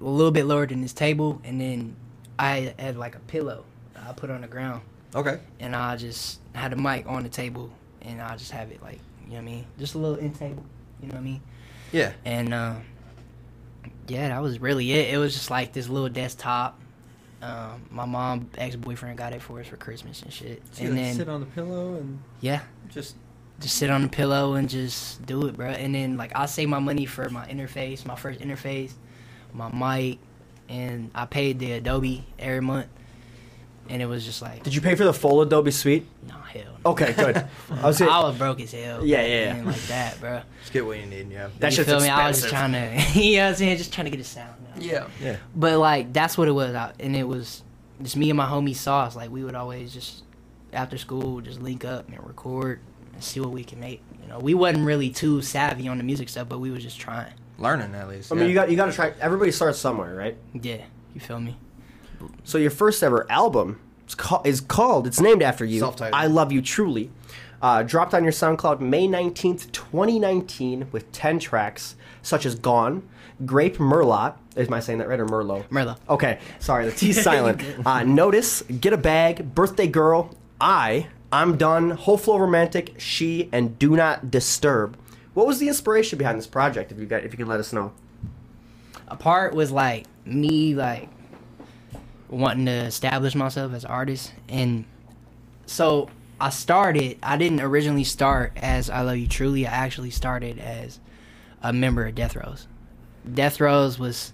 a 0.00 0.04
little 0.04 0.30
bit 0.30 0.46
lower 0.46 0.66
than 0.66 0.80
this 0.80 0.92
table 0.92 1.40
and 1.44 1.60
then 1.60 1.94
i 2.38 2.74
had 2.78 2.96
like 2.96 3.14
a 3.14 3.20
pillow 3.20 3.64
i 3.96 4.12
put 4.12 4.30
on 4.30 4.40
the 4.40 4.46
ground 4.48 4.80
okay? 5.14 5.38
and 5.60 5.74
i 5.76 5.96
just 5.96 6.40
had 6.54 6.72
a 6.72 6.76
mic 6.76 7.06
on 7.06 7.22
the 7.22 7.28
table 7.28 7.70
and 8.02 8.20
i 8.20 8.36
just 8.36 8.50
have 8.50 8.70
it 8.70 8.82
like 8.82 8.98
you 9.24 9.28
know 9.30 9.34
what 9.36 9.40
i 9.42 9.44
mean 9.44 9.66
just 9.78 9.94
a 9.94 9.98
little 9.98 10.16
in 10.18 10.32
table 10.32 10.64
you 11.00 11.08
know 11.08 11.14
what 11.14 11.20
i 11.20 11.24
mean 11.24 11.40
Yeah. 11.92 12.12
and 12.24 12.52
uh, 12.54 12.74
yeah 14.08 14.28
that 14.28 14.42
was 14.42 14.60
really 14.60 14.90
it 14.92 15.14
it 15.14 15.18
was 15.18 15.34
just 15.34 15.50
like 15.50 15.72
this 15.72 15.88
little 15.88 16.08
desktop 16.08 16.78
um, 17.42 17.82
my 17.90 18.04
mom 18.04 18.48
ex-boyfriend 18.56 19.18
got 19.18 19.32
it 19.32 19.42
for 19.42 19.58
us 19.60 19.66
for 19.66 19.76
christmas 19.76 20.22
and 20.22 20.32
shit 20.32 20.62
So 20.72 20.84
and 20.84 20.96
then 20.96 21.14
sit 21.16 21.28
on 21.28 21.40
the 21.40 21.46
pillow 21.46 21.94
and 21.96 22.20
yeah 22.40 22.60
just 22.88 23.16
just 23.60 23.76
sit 23.76 23.90
on 23.90 24.02
the 24.02 24.08
pillow 24.08 24.54
and 24.54 24.68
just 24.68 25.24
do 25.24 25.46
it, 25.46 25.56
bro. 25.56 25.68
And 25.68 25.94
then 25.94 26.16
like 26.16 26.32
I 26.34 26.46
save 26.46 26.68
my 26.68 26.80
money 26.80 27.06
for 27.06 27.28
my 27.28 27.46
interface, 27.46 28.04
my 28.04 28.16
first 28.16 28.40
interface, 28.40 28.92
my 29.52 29.68
mic, 29.70 30.18
and 30.68 31.12
I 31.14 31.26
paid 31.26 31.60
the 31.60 31.72
Adobe 31.72 32.26
every 32.40 32.60
month. 32.60 32.88
And 33.88 34.00
it 34.00 34.06
was 34.06 34.24
just 34.24 34.40
like, 34.42 34.62
Did 34.62 34.74
you 34.74 34.80
pay 34.80 34.94
for 34.94 35.04
the 35.04 35.12
full 35.12 35.42
Adobe 35.42 35.70
Suite? 35.70 36.06
no 36.28 36.34
hell. 36.34 36.62
No. 36.84 36.90
Okay, 36.92 37.12
good. 37.12 37.36
I 37.70 37.86
was 37.86 38.00
I 38.00 38.06
was 38.20 38.38
broke 38.38 38.60
as 38.60 38.72
hell. 38.72 39.04
Yeah, 39.04 39.24
yeah, 39.24 39.56
yeah. 39.56 39.62
like 39.64 39.80
that, 39.82 40.20
bro. 40.20 40.40
Just 40.60 40.72
get 40.72 40.84
what 40.86 40.98
you 40.98 41.06
need. 41.06 41.30
Yeah. 41.30 41.48
That 41.58 41.72
you 41.72 41.76
shit's 41.76 41.88
feel 41.90 42.00
me? 42.00 42.08
I 42.08 42.28
was 42.28 42.38
just 42.40 42.48
trying 42.50 42.72
to, 43.12 43.20
you 43.20 43.36
know 43.36 43.44
what 43.44 43.48
I'm 43.50 43.54
saying? 43.56 43.76
Just 43.78 43.92
trying 43.92 44.06
to 44.06 44.10
get 44.10 44.20
a 44.20 44.24
sound. 44.24 44.54
Now. 44.64 44.82
yeah. 44.82 45.06
Yeah. 45.20 45.36
But 45.54 45.78
like 45.78 46.12
that's 46.12 46.38
what 46.38 46.48
it 46.48 46.52
was, 46.52 46.74
I- 46.74 46.92
and 47.00 47.14
it 47.16 47.26
was 47.26 47.62
just 48.02 48.16
me 48.16 48.30
and 48.30 48.36
my 48.36 48.46
homie 48.46 48.74
Sauce. 48.76 49.14
Like 49.16 49.30
we 49.30 49.44
would 49.44 49.54
always 49.54 49.92
just 49.92 50.24
after 50.72 50.96
school 50.96 51.40
just 51.40 51.60
link 51.60 51.84
up 51.84 52.08
and 52.08 52.24
record 52.26 52.80
and 53.12 53.22
see 53.22 53.40
what 53.40 53.50
we 53.50 53.64
can 53.64 53.78
make. 53.80 54.00
You 54.22 54.28
know, 54.28 54.38
we 54.38 54.54
wasn't 54.54 54.86
really 54.86 55.10
too 55.10 55.42
savvy 55.42 55.88
on 55.88 55.98
the 55.98 56.04
music 56.04 56.28
stuff, 56.28 56.48
but 56.48 56.58
we 56.60 56.70
was 56.70 56.82
just 56.82 56.98
trying. 57.00 57.32
Learning 57.58 57.94
at 57.94 58.08
least. 58.08 58.32
I 58.32 58.36
mean, 58.36 58.48
you 58.48 58.54
got 58.54 58.70
you 58.70 58.76
got 58.76 58.86
to 58.86 58.92
try. 58.92 59.12
Everybody 59.20 59.50
starts 59.52 59.78
somewhere, 59.78 60.14
right? 60.14 60.36
Yeah, 60.54 60.82
you 61.14 61.20
feel 61.20 61.38
me? 61.40 61.56
So 62.44 62.58
your 62.58 62.70
first 62.70 63.02
ever 63.02 63.26
album 63.30 63.80
is, 64.06 64.14
call, 64.14 64.42
is 64.44 64.60
called. 64.60 65.06
It's 65.06 65.20
named 65.20 65.42
after 65.42 65.64
you. 65.64 65.80
Self-titled. 65.80 66.14
I 66.20 66.26
love 66.26 66.52
you 66.52 66.62
truly. 66.62 67.10
Uh, 67.60 67.82
dropped 67.84 68.12
on 68.12 68.24
your 68.24 68.32
SoundCloud 68.32 68.80
May 68.80 69.06
nineteenth, 69.06 69.70
twenty 69.72 70.18
nineteen, 70.18 70.88
with 70.90 71.10
ten 71.12 71.38
tracks 71.38 71.94
such 72.20 72.44
as 72.44 72.56
"Gone," 72.56 73.08
"Grape 73.46 73.76
Merlot." 73.78 74.34
Am 74.56 74.72
I 74.72 74.80
saying 74.80 74.98
that 74.98 75.08
right 75.08 75.20
or 75.20 75.26
Merlot? 75.26 75.68
Merlot. 75.68 75.98
Okay, 76.08 76.40
sorry, 76.58 76.86
the 76.86 76.92
T's 76.92 77.22
silent. 77.30 77.62
Uh, 77.86 78.02
Notice, 78.02 78.62
Get 78.62 78.92
a 78.92 78.96
Bag, 78.96 79.54
Birthday 79.54 79.86
Girl, 79.86 80.34
I, 80.60 81.06
I'm 81.30 81.56
Done, 81.56 81.90
Whole 81.90 82.18
Flow 82.18 82.36
Romantic, 82.36 82.94
She, 82.98 83.48
and 83.52 83.78
Do 83.78 83.96
Not 83.96 84.30
Disturb. 84.30 84.96
What 85.32 85.46
was 85.46 85.58
the 85.60 85.68
inspiration 85.68 86.18
behind 86.18 86.38
this 86.38 86.46
project? 86.46 86.92
If 86.92 86.98
you 86.98 87.06
got, 87.06 87.22
if 87.24 87.32
you 87.32 87.38
could 87.38 87.48
let 87.48 87.60
us 87.60 87.72
know. 87.72 87.92
A 89.08 89.16
part 89.16 89.54
was 89.54 89.70
like 89.70 90.06
me 90.26 90.74
like 90.74 91.08
wanting 92.32 92.66
to 92.66 92.72
establish 92.72 93.34
myself 93.34 93.72
as 93.74 93.84
an 93.84 93.90
artist, 93.90 94.32
and 94.48 94.84
so 95.66 96.08
I 96.40 96.50
started. 96.50 97.18
I 97.22 97.36
didn't 97.36 97.60
originally 97.60 98.04
start 98.04 98.52
as 98.56 98.90
I 98.90 99.02
Love 99.02 99.16
You 99.18 99.28
Truly. 99.28 99.66
I 99.66 99.70
actually 99.70 100.10
started 100.10 100.58
as 100.58 100.98
a 101.62 101.72
member 101.72 102.06
of 102.06 102.14
Death 102.14 102.34
Rows. 102.34 102.66
Death 103.32 103.60
Rows 103.60 103.98
was 103.98 104.32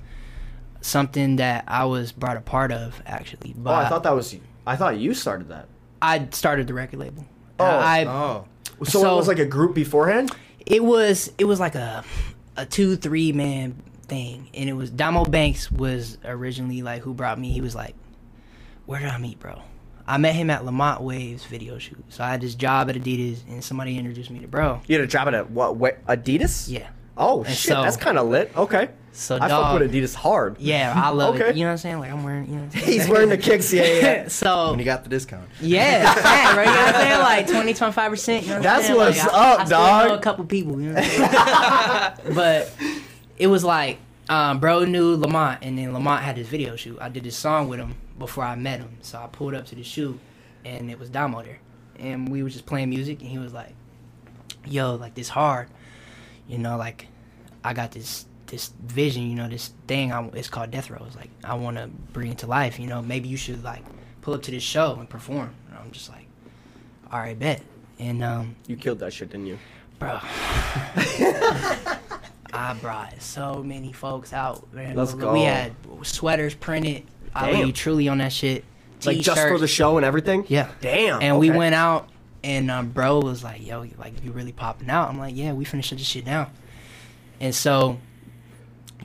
something 0.80 1.36
that 1.36 1.64
I 1.66 1.84
was 1.84 2.12
brought 2.12 2.36
a 2.36 2.40
part 2.40 2.72
of 2.72 3.02
actually. 3.04 3.54
Oh, 3.64 3.70
I 3.72 3.88
thought 3.88 4.02
that 4.04 4.14
was. 4.14 4.34
I 4.66 4.76
thought 4.76 4.98
you 4.98 5.12
started 5.14 5.48
that. 5.48 5.66
I 6.00 6.28
started 6.30 6.66
the 6.66 6.74
record 6.74 7.00
label. 7.00 7.24
Oh, 7.58 7.64
I, 7.64 8.04
Oh. 8.04 8.44
So, 8.84 9.00
So- 9.00 9.12
it 9.14 9.16
was 9.16 9.26
like 9.28 9.40
a 9.40 9.44
group 9.44 9.74
beforehand. 9.74 10.30
it 10.64 10.84
was 10.84 11.32
it 11.38 11.44
was 11.46 11.58
like 11.58 11.74
a 11.74 12.04
a 12.56 12.64
two 12.64 12.94
three 12.96 13.32
man 13.32 13.82
thing 14.08 14.48
and 14.54 14.68
it 14.68 14.72
was 14.72 14.90
Damo 14.90 15.24
Banks 15.24 15.70
was 15.70 16.18
originally 16.24 16.82
like 16.82 17.02
who 17.02 17.12
brought 17.14 17.38
me 17.38 17.52
he 17.52 17.60
was 17.60 17.74
like 17.74 17.94
where 18.86 19.00
did 19.00 19.08
I 19.10 19.18
meet 19.18 19.38
bro 19.38 19.60
I 20.06 20.16
met 20.16 20.34
him 20.34 20.48
at 20.48 20.64
Lamont 20.64 21.02
Waves 21.02 21.44
video 21.44 21.78
shoot 21.78 22.02
so 22.08 22.24
I 22.24 22.30
had 22.30 22.40
this 22.40 22.54
job 22.54 22.88
at 22.88 22.96
Adidas 22.96 23.40
and 23.48 23.62
somebody 23.62 23.98
introduced 23.98 24.30
me 24.30 24.38
to 24.40 24.48
bro 24.48 24.80
You 24.86 24.96
had 24.96 25.04
a 25.04 25.06
job 25.08 25.28
at 25.28 25.34
a 25.34 25.44
what? 25.44 25.76
what 25.76 26.04
Adidas? 26.06 26.70
yeah 26.70 26.88
Oh 27.20 27.42
And 27.42 27.52
shit, 27.54 27.72
so- 27.72 27.82
that's 27.82 27.96
kind 27.96 28.16
of 28.16 28.28
lit. 28.28 28.52
Okay. 28.56 28.90
so 29.10 29.36
I 29.40 29.48
dog 29.48 29.72
fuck 29.72 29.80
with 29.80 29.92
Adidas 29.92 30.14
hard. 30.14 30.56
yeah 30.60 30.92
I 30.96 31.10
love 31.10 31.34
Okay. 31.34 31.48
it 31.50 31.56
you 31.56 31.62
know 31.64 31.68
what 31.68 31.72
I'm 31.72 31.78
saying 31.78 31.98
like 31.98 32.10
I'm 32.12 32.22
wearing 32.24 32.46
you 32.46 32.54
know 32.54 32.62
what 32.62 32.74
I'm 32.76 32.80
saying? 32.80 32.92
He's 33.00 33.08
wearing 33.08 33.28
the 33.28 33.36
kicks. 33.36 33.72
Yeah, 33.72 33.82
yeah. 33.82 34.00
yeah. 34.00 34.28
so 34.42 34.70
When 34.70 34.78
you 34.78 34.84
got 34.86 35.02
the 35.02 35.10
discount. 35.10 35.48
Yeah, 35.60 36.14
fat, 36.14 36.56
right? 36.56 36.66
You 36.66 36.72
know 36.72 36.80
what 36.80 36.94
I'm 36.94 37.00
saying? 37.02 37.18
Like 37.20 37.46
20, 37.48 37.74
25 37.74 38.10
percent. 38.10 38.42
You 38.44 38.48
know 38.50 38.54
what 38.54 38.62
That's 38.62 38.86
saying? 38.86 38.96
what's 38.98 39.18
like, 39.18 39.26
up, 39.34 39.60
I 39.60 39.64
still 39.64 39.78
dog. 39.78 40.08
Know 40.08 40.14
a 40.14 40.20
couple 40.20 40.44
people, 40.46 40.80
you 40.80 40.92
know. 40.92 41.00
What 41.00 41.04
I'm 41.04 42.16
saying? 42.22 42.34
but 42.34 42.72
it 43.38 43.46
was 43.48 43.64
like, 43.64 43.98
um, 44.28 44.60
bro 44.60 44.84
knew 44.84 45.16
Lamont, 45.16 45.60
and 45.62 45.78
then 45.78 45.92
Lamont 45.92 46.22
had 46.22 46.36
his 46.36 46.48
video 46.48 46.76
shoot. 46.76 46.98
I 47.00 47.08
did 47.08 47.24
this 47.24 47.36
song 47.36 47.68
with 47.68 47.80
him 47.80 47.94
before 48.18 48.44
I 48.44 48.56
met 48.56 48.80
him, 48.80 48.98
so 49.02 49.18
I 49.18 49.26
pulled 49.28 49.54
up 49.54 49.66
to 49.66 49.74
the 49.74 49.82
shoot, 49.84 50.18
and 50.64 50.90
it 50.90 50.98
was 50.98 51.10
Damo 51.10 51.42
there, 51.42 51.60
and 51.98 52.28
we 52.28 52.42
were 52.42 52.50
just 52.50 52.66
playing 52.66 52.90
music, 52.90 53.20
and 53.20 53.30
he 53.30 53.38
was 53.38 53.52
like, 53.52 53.74
"Yo, 54.66 54.96
like 54.96 55.14
this 55.14 55.28
hard, 55.30 55.68
you 56.48 56.58
know, 56.58 56.76
like 56.76 57.08
I 57.64 57.74
got 57.74 57.92
this." 57.92 58.26
This 58.46 58.72
vision, 58.82 59.28
you 59.28 59.34
know, 59.34 59.46
this 59.48 59.72
thing. 59.86 60.10
I, 60.10 60.26
it's 60.28 60.48
called 60.48 60.70
Death 60.70 60.90
Row. 60.90 61.04
It's 61.06 61.16
like 61.16 61.28
I 61.44 61.54
want 61.54 61.76
to 61.76 61.88
bring 62.14 62.30
it 62.32 62.38
to 62.38 62.46
life. 62.46 62.78
You 62.80 62.86
know, 62.86 63.02
maybe 63.02 63.28
you 63.28 63.36
should 63.36 63.62
like 63.62 63.84
pull 64.22 64.34
up 64.34 64.42
to 64.44 64.50
this 64.50 64.62
show 64.62 64.96
and 64.98 65.08
perform. 65.08 65.54
And 65.68 65.78
I'm 65.78 65.90
just 65.90 66.08
like, 66.08 66.26
all 67.12 67.18
right, 67.20 67.38
bet. 67.38 67.62
And 67.98 68.24
um, 68.24 68.56
You 68.66 68.76
killed 68.76 69.00
that 69.00 69.12
shit, 69.12 69.30
didn't 69.30 69.46
you? 69.48 69.58
bro, 69.98 70.18
I 72.52 72.74
brought 72.74 73.20
so 73.20 73.62
many 73.62 73.92
folks 73.92 74.32
out. 74.32 74.72
Man. 74.72 74.96
Let's 74.96 75.14
we 75.14 75.20
go. 75.20 75.34
had 75.34 75.72
sweaters 76.02 76.54
printed. 76.54 77.04
I 77.34 77.46
Damn. 77.46 77.58
love 77.58 77.66
you 77.66 77.72
truly 77.72 78.08
on 78.08 78.18
that 78.18 78.32
shit. 78.32 78.64
Like 79.04 79.18
just 79.20 79.40
for 79.40 79.58
the 79.58 79.68
show 79.68 79.96
and 79.96 80.04
everything. 80.04 80.44
Yeah. 80.48 80.70
Damn. 80.80 81.22
And 81.22 81.38
we 81.38 81.50
went 81.50 81.74
out, 81.74 82.08
and 82.42 82.70
um, 82.70 82.88
bro 82.88 83.20
was 83.20 83.44
like, 83.44 83.64
"Yo, 83.64 83.86
like 83.96 84.24
you 84.24 84.32
really 84.32 84.52
popping 84.52 84.90
out?" 84.90 85.08
I'm 85.08 85.18
like, 85.18 85.36
"Yeah, 85.36 85.52
we 85.52 85.64
shut 85.64 85.98
this 85.98 86.06
shit 86.06 86.24
down." 86.24 86.50
And 87.40 87.54
so, 87.54 87.98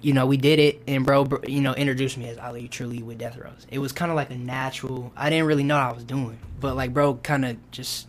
you 0.01 0.13
know, 0.13 0.25
we 0.25 0.37
did 0.37 0.57
it, 0.57 0.81
and 0.87 1.05
bro, 1.05 1.25
br- 1.25 1.47
you 1.47 1.61
know, 1.61 1.73
introduced 1.73 2.17
me 2.17 2.27
as 2.27 2.37
Ali 2.39 2.67
Truly 2.67 3.03
with 3.03 3.19
Death 3.19 3.37
Rows. 3.37 3.67
It 3.69 3.79
was 3.79 3.91
kind 3.91 4.09
of 4.11 4.15
like 4.15 4.31
a 4.31 4.35
natural. 4.35 5.11
I 5.15 5.29
didn't 5.29 5.45
really 5.45 5.63
know 5.63 5.75
what 5.75 5.85
I 5.85 5.91
was 5.91 6.03
doing, 6.03 6.39
but 6.59 6.75
like, 6.75 6.93
bro, 6.93 7.15
kind 7.15 7.45
of 7.45 7.71
just 7.71 8.07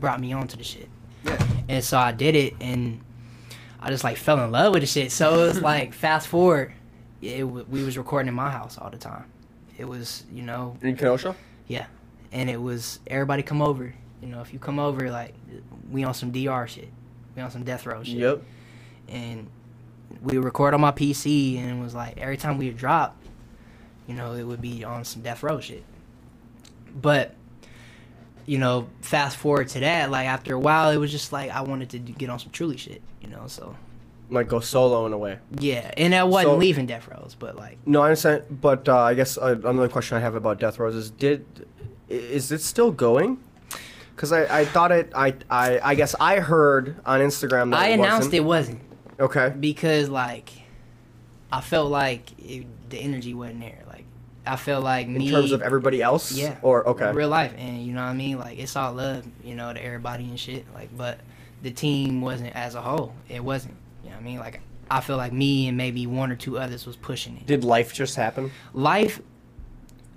brought 0.00 0.20
me 0.20 0.32
onto 0.32 0.56
the 0.56 0.64
shit. 0.64 0.88
Yeah. 1.24 1.46
And 1.68 1.84
so 1.84 1.96
I 1.98 2.10
did 2.10 2.34
it, 2.34 2.54
and 2.60 3.00
I 3.84 3.90
just 3.90 4.02
like 4.02 4.16
fell 4.16 4.42
in 4.42 4.50
love 4.50 4.72
with 4.72 4.82
the 4.82 4.86
shit. 4.86 5.12
So 5.12 5.44
it 5.44 5.46
was 5.48 5.60
like, 5.60 5.92
fast 5.92 6.26
forward, 6.28 6.72
it, 7.20 7.44
we 7.44 7.84
was 7.84 7.98
recording 7.98 8.28
in 8.28 8.34
my 8.34 8.50
house 8.50 8.78
all 8.78 8.88
the 8.88 8.96
time, 8.96 9.26
it 9.76 9.84
was 9.84 10.24
you 10.32 10.42
know 10.42 10.76
In 10.80 10.96
Kenosha? 10.96 11.36
yeah, 11.66 11.86
and 12.32 12.48
it 12.48 12.60
was 12.60 12.98
everybody 13.06 13.42
come 13.42 13.60
over. 13.60 13.94
You 14.22 14.28
know, 14.28 14.40
if 14.40 14.54
you 14.54 14.58
come 14.58 14.78
over, 14.78 15.10
like 15.10 15.34
we 15.90 16.02
on 16.02 16.14
some 16.14 16.32
DR 16.32 16.66
shit, 16.66 16.88
we 17.36 17.42
on 17.42 17.50
some 17.50 17.62
death 17.62 17.84
row 17.84 18.02
shit. 18.02 18.16
Yep. 18.16 18.42
And 19.08 19.48
we 20.22 20.38
would 20.38 20.44
record 20.44 20.72
on 20.72 20.80
my 20.80 20.92
PC, 20.92 21.58
and 21.58 21.78
it 21.78 21.82
was 21.82 21.94
like 21.94 22.16
every 22.16 22.38
time 22.38 22.56
we 22.56 22.66
would 22.68 22.78
drop, 22.78 23.16
you 24.06 24.14
know, 24.14 24.32
it 24.32 24.44
would 24.44 24.62
be 24.62 24.82
on 24.82 25.04
some 25.04 25.20
death 25.20 25.42
row 25.42 25.60
shit. 25.60 25.84
But 27.00 27.34
you 28.46 28.58
know, 28.58 28.88
fast 29.00 29.36
forward 29.36 29.68
to 29.68 29.80
that, 29.80 30.10
like 30.10 30.26
after 30.26 30.54
a 30.54 30.58
while, 30.58 30.90
it 30.90 30.96
was 30.98 31.10
just 31.10 31.32
like 31.32 31.50
I 31.50 31.62
wanted 31.62 31.90
to 31.90 31.98
get 31.98 32.28
on 32.30 32.38
some 32.38 32.50
truly 32.50 32.76
shit. 32.76 33.00
You 33.22 33.28
know, 33.30 33.44
so 33.46 33.74
Like 34.30 34.48
go 34.48 34.60
solo 34.60 35.06
in 35.06 35.12
a 35.12 35.18
way. 35.18 35.38
yeah, 35.58 35.90
and 35.96 36.14
I 36.14 36.24
wasn't 36.24 36.52
So- 36.54 36.56
leaving 36.58 36.86
death 36.86 37.08
rows, 37.08 37.34
but 37.38 37.56
like 37.56 37.78
No, 37.86 38.02
I 38.02 38.06
understand. 38.06 38.44
But 38.60 38.88
uh, 38.88 38.98
I 38.98 39.14
guess 39.14 39.38
uh, 39.38 39.56
another 39.64 39.88
question 39.88 40.16
I 40.16 40.20
have 40.20 40.34
about 40.34 40.58
Death 40.60 40.78
Rows 40.78 40.94
is: 40.94 41.10
Did 41.10 41.44
is 42.08 42.52
it 42.52 42.60
still 42.60 42.90
going? 42.90 43.38
Because 44.14 44.30
I, 44.30 44.60
I 44.60 44.64
thought 44.64 44.92
it. 44.92 45.10
I, 45.16 45.34
I 45.50 45.80
I 45.82 45.94
guess 45.94 46.14
I 46.20 46.38
heard 46.40 46.96
on 47.04 47.20
Instagram 47.20 47.70
that 47.72 47.80
I 47.80 47.88
it 47.88 47.94
announced 47.94 48.26
wasn't. 48.28 48.34
it 48.34 48.40
wasn't. 48.44 48.80
Okay. 49.20 49.52
because 49.58 50.08
like 50.08 50.50
I 51.50 51.60
felt 51.60 51.90
like 51.90 52.30
it, 52.38 52.66
the 52.90 52.98
energy 52.98 53.32
wasn't 53.34 53.60
there. 53.60 53.82
I 54.46 54.56
feel 54.56 54.80
like 54.80 55.06
me 55.08 55.14
In 55.16 55.18
me 55.22 55.30
terms 55.30 55.52
of 55.52 55.62
everybody 55.62 56.02
else. 56.02 56.32
yeah, 56.32 56.56
Or 56.62 56.86
okay. 56.88 57.12
real 57.12 57.28
life, 57.30 57.54
and 57.56 57.84
you 57.84 57.92
know 57.92 58.02
what 58.02 58.10
I 58.10 58.14
mean. 58.14 58.38
Like 58.38 58.58
it's 58.58 58.76
all 58.76 58.92
love, 58.92 59.24
you 59.42 59.54
know, 59.54 59.72
to 59.72 59.82
everybody 59.82 60.24
and 60.24 60.38
shit. 60.38 60.66
Like, 60.74 60.94
but 60.96 61.18
the 61.62 61.70
team 61.70 62.20
wasn't 62.20 62.54
as 62.54 62.74
a 62.74 62.82
whole. 62.82 63.14
It 63.28 63.42
wasn't. 63.42 63.74
You 64.02 64.10
know 64.10 64.16
what 64.16 64.20
I 64.22 64.24
mean? 64.24 64.38
Like 64.38 64.60
I 64.90 65.00
feel 65.00 65.16
like 65.16 65.32
me 65.32 65.66
and 65.68 65.76
maybe 65.78 66.06
one 66.06 66.30
or 66.30 66.36
two 66.36 66.58
others 66.58 66.86
was 66.86 66.96
pushing 66.96 67.36
it. 67.38 67.46
Did 67.46 67.64
life 67.64 67.94
just 67.94 68.16
happen? 68.16 68.50
Life, 68.74 69.20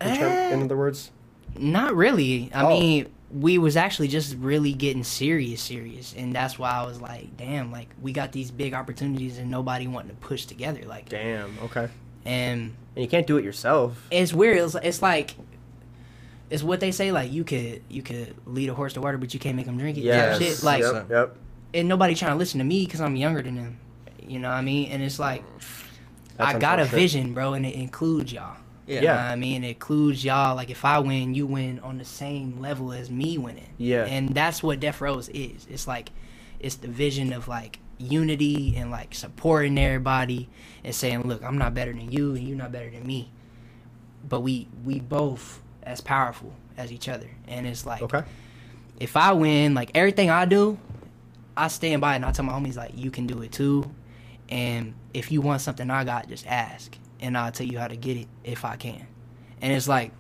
In, 0.02 0.16
term, 0.18 0.32
eh, 0.32 0.54
in 0.54 0.64
other 0.64 0.76
words. 0.78 1.12
not 1.58 1.96
really. 1.96 2.52
I 2.54 2.64
Oh. 2.66 2.70
mean, 2.70 3.08
we 3.32 3.58
was 3.58 3.76
actually 3.78 4.10
just 4.10 4.36
really 4.38 4.74
getting 4.74 5.04
serious, 5.06 5.62
serious, 5.62 6.14
and 6.18 6.34
that's 6.36 6.60
why 6.60 6.72
I 6.72 6.86
was 6.86 7.00
like, 7.02 7.36
damn, 7.38 7.72
like 7.72 7.88
we 8.02 8.12
got 8.12 8.32
these 8.34 8.52
big 8.52 8.74
opportunities 8.74 9.38
and 9.38 9.50
nobody 9.50 9.88
wanting 9.88 10.12
to 10.12 10.16
push 10.18 10.46
together, 10.46 10.82
like, 10.86 11.08
Damn. 11.10 11.58
Okay. 11.64 11.88
And 12.28 12.76
And 12.96 13.04
you 13.04 13.08
can't 13.10 13.26
do 13.28 13.38
it 13.38 13.44
yourself. 13.46 14.06
it's 14.12 14.34
weird. 14.34 14.58
It's, 14.58 14.76
it's 14.76 15.02
like 15.02 15.36
it's 16.50 16.64
what 16.64 16.80
they 16.80 16.92
say. 16.92 17.12
Like 17.12 17.32
you 17.32 17.44
could 17.44 17.82
you 17.90 18.02
could 18.02 18.36
lead 18.46 18.70
a 18.70 18.74
horse 18.74 18.94
to 18.94 19.02
water, 19.02 19.18
but 19.18 19.34
you 19.34 19.40
can't 19.40 19.56
make 19.56 19.66
him 19.66 19.78
drink 19.78 19.98
it. 19.98 20.02
Yeah, 20.02 20.38
Shit. 20.38 20.64
Like 20.64 20.82
Yep. 20.82 21.10
Yep. 21.10 21.38
and 21.74 21.88
nobody 21.88 22.16
trying 22.16 22.32
to 22.32 22.38
listen 22.38 22.60
to 22.60 22.64
me 22.66 22.86
because 22.86 23.02
I'm 23.02 23.16
younger 23.16 23.42
than 23.42 23.56
them. 23.56 23.80
You 24.26 24.40
know 24.40 24.50
what 24.50 24.56
I 24.56 24.62
mean? 24.62 24.92
And 24.92 25.02
it's 25.04 25.20
like 25.20 25.44
That's 26.38 26.56
I 26.56 26.60
got 26.60 26.80
a 26.80 26.86
vision, 26.86 27.34
bro, 27.34 27.54
and 27.54 27.66
it 27.66 27.76
includes 27.76 28.32
y'all. 28.34 28.58
Yeah. 28.86 28.96
You 28.96 29.02
know 29.08 29.14
what 29.16 29.20
I 29.22 29.36
mean? 29.36 29.64
It 29.66 29.70
includes 29.70 30.24
y'all. 30.24 30.56
Like 30.56 30.70
if 30.70 30.86
I 30.86 31.00
win, 31.00 31.34
you 31.34 31.46
win 31.46 31.80
on 31.80 31.98
the 31.98 32.06
same 32.06 32.60
level 32.62 32.94
as 32.94 33.10
me 33.10 33.38
winning. 33.38 33.70
Yeah. 33.78 34.06
And 34.06 34.30
that's 34.34 34.64
what 34.64 34.80
Death 34.80 35.02
Rows 35.02 35.28
is. 35.30 35.68
It's 35.70 35.88
like 35.88 36.10
it's 36.60 36.76
the 36.76 36.88
vision 36.88 37.34
of 37.34 37.48
like 37.48 37.80
unity 38.00 38.76
and 38.78 38.92
like 38.92 39.16
supporting 39.16 39.78
everybody 39.78 40.50
and 40.84 40.94
saying, 40.94 41.24
look, 41.24 41.44
I'm 41.44 41.58
not 41.58 41.74
better 41.74 41.94
than 41.94 42.12
you 42.12 42.36
and 42.36 42.48
you're 42.48 42.58
not 42.58 42.72
better 42.72 42.90
than 42.90 43.06
me. 43.06 43.32
But 44.28 44.42
we 44.42 44.68
we 44.84 45.00
both 45.00 45.62
as 45.84 46.02
powerful 46.02 46.54
as 46.78 46.92
each 46.92 47.10
other. 47.10 47.30
And 47.48 47.66
it's 47.68 47.86
like 47.86 48.02
Okay. 48.02 48.24
if 49.00 49.18
I 49.18 49.34
win, 49.34 49.74
like 49.74 49.92
everything 49.96 50.30
I 50.30 50.46
do, 50.46 50.78
I 51.56 51.68
stand 51.70 52.02
by 52.02 52.14
it 52.14 52.18
and 52.18 52.26
I 52.26 52.32
tell 52.32 52.46
my 52.46 52.54
homies 52.54 52.76
like 52.78 52.92
you 52.96 53.12
can 53.12 53.28
do 53.28 53.42
it 53.42 53.52
too. 53.52 53.90
And 54.50 54.94
if 55.14 55.32
you 55.32 55.42
want 55.42 55.62
something 55.62 55.90
I 55.90 56.04
got, 56.04 56.28
just 56.30 56.48
ask. 56.48 56.98
And 57.20 57.38
I'll 57.38 57.52
tell 57.52 57.68
you 57.68 57.80
how 57.80 57.88
to 57.88 57.96
get 57.96 58.18
it 58.18 58.28
if 58.44 58.66
I 58.66 58.76
can. 58.76 59.08
And 59.62 59.74
it's 59.74 59.88
like 59.88 60.12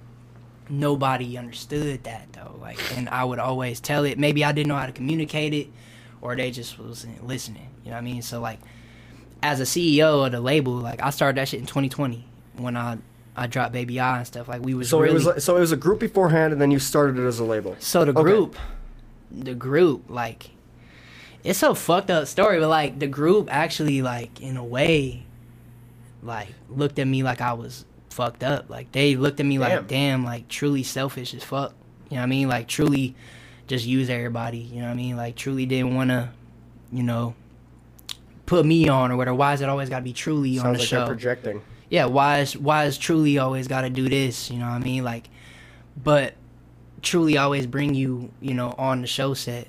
nobody 0.70 1.38
understood 1.38 2.04
that 2.06 2.34
though. 2.34 2.58
Like 2.62 2.80
and 2.98 3.10
I 3.10 3.24
would 3.24 3.40
always 3.40 3.80
tell 3.80 4.06
it. 4.06 4.18
Maybe 4.18 4.44
I 4.44 4.52
didn't 4.52 4.68
know 4.70 4.76
how 4.78 4.86
to 4.88 4.92
communicate 4.92 5.54
it 5.54 5.70
or 6.22 6.36
they 6.36 6.52
just 6.52 6.80
wasn't 6.80 7.26
listening. 7.26 7.70
You 7.84 7.92
know 7.92 7.96
what 7.98 8.02
I 8.02 8.06
mean? 8.06 8.22
So 8.22 8.40
like 8.40 8.60
as 9.44 9.60
a 9.60 9.64
CEO 9.64 10.26
of 10.26 10.32
the 10.32 10.42
label, 10.42 10.74
like 10.74 11.02
I 11.02 11.10
started 11.12 11.38
that 11.40 11.48
shit 11.50 11.60
in 11.60 11.66
twenty 11.66 11.90
twenty 11.90 12.26
when 12.56 12.76
I 12.78 12.98
I 13.36 13.48
dropped 13.48 13.72
Baby 13.74 14.00
I 14.00 14.18
and 14.18 14.28
stuff. 14.28 14.48
Like 14.48 14.62
we 14.64 14.74
was 14.74 14.90
So 14.90 15.00
really 15.00 15.22
it 15.22 15.26
was 15.26 15.44
so 15.44 15.58
it 15.58 15.60
was 15.60 15.72
a 15.72 15.78
group 15.78 16.00
beforehand, 16.00 16.54
and 16.54 16.62
then 16.62 16.72
you 16.72 16.80
started 16.80 17.18
it 17.20 17.26
as 17.28 17.40
a 17.40 17.44
label. 17.44 17.76
so 17.80 18.04
the 18.06 18.12
Okay. 18.12 18.22
group, 18.24 18.56
the 19.32 19.54
group, 19.54 20.06
like, 20.10 20.52
it's 21.44 21.62
a 21.62 21.76
fucked 21.76 22.10
up 22.10 22.28
story, 22.28 22.60
but 22.60 22.70
like 22.70 22.98
the 23.00 23.08
group 23.08 23.48
actually, 23.52 24.02
like, 24.02 24.42
in 24.42 24.58
a 24.58 24.64
way, 24.64 25.24
like, 26.24 26.48
looked 26.70 26.98
at 27.00 27.08
me 27.08 27.22
like 27.24 27.42
I 27.42 27.54
was 27.54 27.86
fucked 28.10 28.44
up. 28.44 28.70
Like 28.70 28.92
they 28.92 29.16
looked 29.16 29.40
at 29.40 29.46
me 29.46 29.58
Damn. 29.60 29.70
like, 29.72 29.88
damn, 29.88 30.26
like 30.26 30.48
truly 30.48 30.82
selfish 30.84 31.34
as 31.36 31.44
fuck. 31.44 31.74
You 32.10 32.16
know 32.16 32.22
what 32.22 32.24
I 32.24 32.28
mean? 32.28 32.48
Like 32.48 32.68
truly, 32.68 33.16
just 33.68 33.86
use 33.86 34.10
everybody. 34.10 34.58
You 34.60 34.78
know 34.82 34.86
what 34.88 34.92
I 34.94 34.96
mean? 34.96 35.18
Like 35.18 35.36
truly 35.36 35.66
didn't 35.66 35.96
want 35.96 36.10
to, 36.10 36.30
you 36.92 37.04
know, 37.04 37.36
put 38.46 38.66
me 38.66 38.88
on 38.88 39.12
or 39.12 39.18
whatever. 39.18 39.36
Why 39.36 39.54
is 39.54 39.62
it 39.62 39.70
always 39.70 39.90
got 39.90 40.00
to 40.00 40.04
be 40.04 40.14
truly 40.14 40.58
on 40.60 40.74
the 40.74 40.80
like 40.80 40.88
show? 40.88 41.06
projecting. 41.06 41.62
yeah, 41.90 42.06
why 42.06 42.40
is 42.40 42.58
why 42.58 42.86
is 42.86 42.98
truly 42.98 43.38
always 43.38 43.68
got 43.68 43.82
to 43.82 43.90
do 43.90 44.08
this? 44.10 44.50
You 44.50 44.60
know 44.60 44.66
what 44.68 44.76
I 44.76 44.80
mean? 44.80 45.04
Like, 45.04 45.30
but 46.02 46.34
truly 47.02 47.38
always 47.38 47.66
bring 47.68 47.94
you, 47.94 48.32
you 48.42 48.54
know, 48.54 48.74
on 48.78 49.02
the 49.02 49.08
show 49.08 49.34
set. 49.34 49.68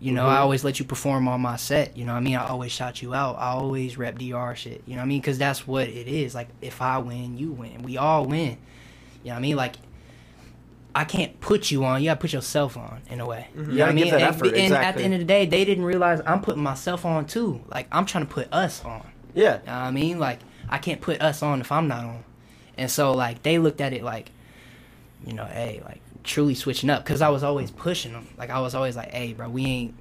You 0.00 0.12
know, 0.12 0.26
I 0.26 0.36
Mhm. 0.36 0.40
always 0.40 0.64
let 0.64 0.78
you 0.78 0.84
perform 0.84 1.28
on 1.28 1.40
my 1.40 1.56
set. 1.56 1.96
You 1.96 2.04
know 2.04 2.12
what 2.12 2.18
I 2.18 2.22
mean? 2.22 2.36
I 2.36 2.46
always 2.48 2.72
shout 2.72 3.00
you 3.00 3.14
out. 3.14 3.36
I 3.38 3.50
always 3.52 3.96
rep 3.96 4.18
DR 4.18 4.54
shit. 4.54 4.82
You 4.86 4.94
know 4.94 4.98
what 5.00 5.04
I 5.04 5.08
mean? 5.08 5.20
Because 5.20 5.38
that's 5.38 5.66
what 5.66 5.88
it 5.88 6.08
is. 6.08 6.34
Like, 6.34 6.48
if 6.60 6.82
I 6.82 6.98
win, 6.98 7.38
you 7.38 7.52
win. 7.52 7.82
We 7.82 7.96
all 7.96 8.26
win. 8.26 8.58
You 9.22 9.30
know 9.30 9.32
what 9.32 9.36
I 9.36 9.40
mean? 9.40 9.56
Like, 9.56 9.76
I 10.94 11.04
can't 11.04 11.40
put 11.40 11.70
you 11.70 11.84
on. 11.84 12.02
You 12.02 12.10
gotta 12.10 12.20
put 12.20 12.32
yourself 12.32 12.76
on 12.76 13.02
in 13.08 13.20
a 13.20 13.26
way. 13.26 13.48
Mm-hmm. 13.56 13.70
You 13.72 13.78
know 13.78 13.84
what 13.84 13.90
I 13.90 13.94
mean? 13.94 14.14
and, 14.14 14.22
effort, 14.22 14.54
and 14.54 14.72
at 14.72 14.96
the 14.96 15.02
end 15.02 15.14
of 15.14 15.20
the 15.20 15.26
day, 15.26 15.44
they 15.44 15.64
didn't 15.64 15.84
realize 15.84 16.20
I'm 16.24 16.40
putting 16.40 16.62
myself 16.62 17.04
on 17.04 17.26
too. 17.26 17.60
Like, 17.68 17.88
I'm 17.90 18.06
trying 18.06 18.26
to 18.26 18.32
put 18.32 18.52
us 18.52 18.84
on. 18.84 19.04
Yeah. 19.34 19.60
You 19.60 19.66
know 19.66 19.72
what 19.72 19.72
I 19.72 19.90
mean? 19.90 20.18
Like, 20.18 20.38
I 20.68 20.78
can't 20.78 21.00
put 21.00 21.20
us 21.20 21.42
on 21.42 21.60
if 21.60 21.72
I'm 21.72 21.88
not 21.88 22.04
on. 22.04 22.24
And 22.78 22.90
so, 22.90 23.12
like, 23.12 23.42
they 23.42 23.58
looked 23.58 23.80
at 23.80 23.92
it 23.92 24.02
like, 24.02 24.30
you 25.26 25.32
know, 25.32 25.46
hey, 25.46 25.82
like, 25.84 26.00
truly 26.22 26.54
switching 26.54 26.90
up. 26.90 27.04
Because 27.04 27.22
I 27.22 27.28
was 27.28 27.42
always 27.42 27.70
pushing 27.70 28.12
them. 28.12 28.28
Like, 28.38 28.50
I 28.50 28.60
was 28.60 28.74
always 28.74 28.94
like, 28.96 29.10
hey, 29.10 29.32
bro, 29.32 29.48
we 29.48 29.64
ain't, 29.64 29.94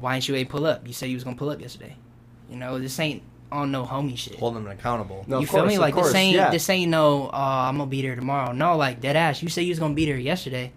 why 0.00 0.14
ain't 0.14 0.28
you 0.28 0.36
ain't 0.36 0.48
pull 0.48 0.66
up? 0.66 0.86
You 0.86 0.92
said 0.92 1.08
you 1.08 1.16
was 1.16 1.24
going 1.24 1.36
to 1.36 1.38
pull 1.38 1.50
up 1.50 1.60
yesterday. 1.60 1.96
You 2.48 2.56
know, 2.56 2.78
this 2.78 2.98
ain't 3.00 3.22
on 3.52 3.70
no 3.70 3.84
homie 3.84 4.16
shit. 4.18 4.36
Hold 4.38 4.56
them 4.56 4.66
accountable. 4.66 5.24
No, 5.28 5.40
you 5.40 5.46
feel 5.46 5.60
course, 5.60 5.72
me? 5.72 5.78
Like, 5.78 5.94
course, 5.94 6.06
this 6.08 6.14
ain't, 6.16 6.34
yeah. 6.36 6.50
this 6.50 6.68
ain't 6.70 6.90
no, 6.90 7.26
uh, 7.28 7.30
I'm 7.68 7.76
going 7.76 7.88
to 7.88 7.90
be 7.90 8.02
there 8.02 8.16
tomorrow. 8.16 8.52
No, 8.52 8.76
like, 8.76 9.00
dead 9.00 9.14
ass. 9.16 9.42
You 9.42 9.48
say 9.48 9.62
you 9.62 9.70
was 9.70 9.78
going 9.78 9.92
to 9.92 9.96
be 9.96 10.06
there 10.06 10.16
yesterday. 10.16 10.72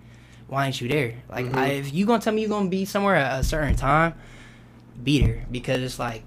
Why 0.47 0.67
ain't 0.67 0.80
you 0.80 0.88
there? 0.88 1.15
Like, 1.30 1.47
Mhm. 1.47 1.55
I, 1.55 1.67
if 1.71 1.93
you 1.93 2.05
going 2.05 2.19
to 2.19 2.23
tell 2.23 2.34
me 2.34 2.41
you 2.43 2.47
going 2.47 2.65
to 2.65 2.69
be 2.69 2.86
somewhere 2.86 3.15
at 3.15 3.39
a 3.39 3.43
certain 3.43 3.76
time, 3.76 4.13
be 5.03 5.19
there. 5.21 5.45
Because 5.49 5.82
it's 5.82 5.97
like, 5.97 6.23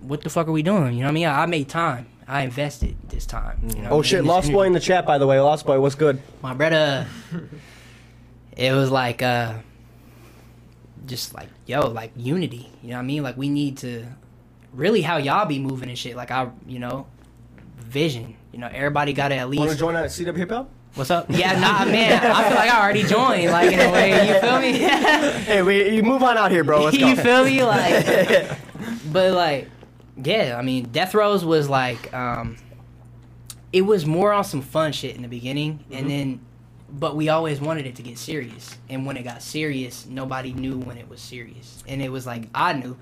what 0.00 0.20
the 0.22 0.28
fuck 0.30 0.46
are 0.48 0.52
we 0.52 0.62
doing? 0.62 0.92
You 0.94 1.00
know 1.00 1.06
what 1.06 1.10
I 1.10 1.14
mean? 1.14 1.26
I, 1.26 1.42
I 1.42 1.46
made 1.46 1.68
time. 1.68 2.06
I 2.28 2.42
invested 2.42 2.96
this 3.08 3.24
time. 3.24 3.58
You 3.62 3.68
know 3.68 3.74
what 3.76 3.86
I 3.86 3.90
Oh 3.90 3.94
mean? 3.94 4.02
shit, 4.02 4.24
Lost 4.24 4.44
energy. 4.46 4.52
Boy 4.54 4.66
in 4.66 4.72
the 4.72 4.80
chat, 4.80 5.06
by 5.06 5.16
the 5.18 5.26
way. 5.26 5.38
Lost 5.40 5.64
Boy, 5.64 5.80
what's 5.80 5.94
good? 5.94 6.20
My 6.42 6.54
brother. 6.54 7.06
it 8.56 8.72
was 8.72 8.90
like, 8.90 9.22
uh, 9.22 9.54
just 11.06 11.34
like 11.34 11.48
yo, 11.66 11.86
like 11.88 12.10
unity. 12.16 12.68
You 12.82 12.90
know 12.90 12.94
what 12.96 13.00
I 13.00 13.04
mean? 13.06 13.22
Like 13.22 13.36
we 13.36 13.48
need 13.48 13.78
to 13.78 14.06
really 14.76 15.02
how 15.02 15.16
y'all 15.16 15.46
be 15.46 15.58
moving 15.58 15.88
and 15.88 15.98
shit. 15.98 16.14
Like 16.16 16.30
I, 16.30 16.50
you 16.66 16.78
know, 16.78 17.06
vision. 17.78 18.36
You 18.52 18.60
know, 18.60 18.68
everybody 18.72 19.12
got 19.12 19.28
to 19.28 19.34
at 19.36 19.48
least. 19.50 19.58
Want 19.60 19.72
to 19.72 19.76
join 19.76 19.94
that 19.94 20.06
CW 20.06 20.36
Hip 20.36 20.50
Hop? 20.50 20.70
What's 20.94 21.10
up? 21.10 21.26
Yeah, 21.28 21.58
nah, 21.58 21.84
man. 21.84 22.14
I 22.24 22.48
feel 22.48 22.56
like 22.56 22.70
I 22.70 22.82
already 22.82 23.02
joined. 23.02 23.50
Like 23.50 23.70
in 23.72 23.80
a 23.80 23.92
way, 23.92 24.28
you 24.28 24.40
feel 24.40 24.60
me? 24.60 24.72
Hey, 25.46 25.62
we 25.62 25.90
you 25.96 26.02
move 26.02 26.22
on 26.22 26.38
out 26.38 26.50
here, 26.50 26.64
bro. 26.64 26.84
Let's 26.84 26.96
go. 26.98 27.06
you 27.06 27.16
feel 27.16 27.44
me? 27.44 27.62
Like, 27.62 28.58
but 29.12 29.32
like, 29.34 29.68
yeah. 30.22 30.56
I 30.58 30.62
mean, 30.62 30.84
Death 30.90 31.14
Rows 31.14 31.44
was 31.44 31.68
like, 31.68 32.12
um, 32.14 32.56
it 33.74 33.82
was 33.82 34.06
more 34.06 34.32
on 34.32 34.44
some 34.44 34.62
fun 34.62 34.92
shit 34.92 35.16
in 35.16 35.22
the 35.22 35.28
beginning, 35.28 35.80
Mm-hmm. 35.80 35.94
and 35.94 36.10
then, 36.10 36.40
but 36.88 37.14
we 37.14 37.28
always 37.28 37.60
wanted 37.60 37.84
it 37.84 37.96
to 37.96 38.02
get 38.02 38.16
serious. 38.16 38.74
And 38.88 39.04
when 39.04 39.18
it 39.18 39.24
got 39.24 39.42
serious, 39.42 40.06
nobody 40.06 40.54
knew 40.54 40.78
when 40.78 40.96
it 40.96 41.10
was 41.10 41.20
serious, 41.20 41.84
and 41.86 42.00
it 42.00 42.10
was 42.10 42.24
like 42.26 42.44
I 42.54 42.72
knew. 42.72 42.96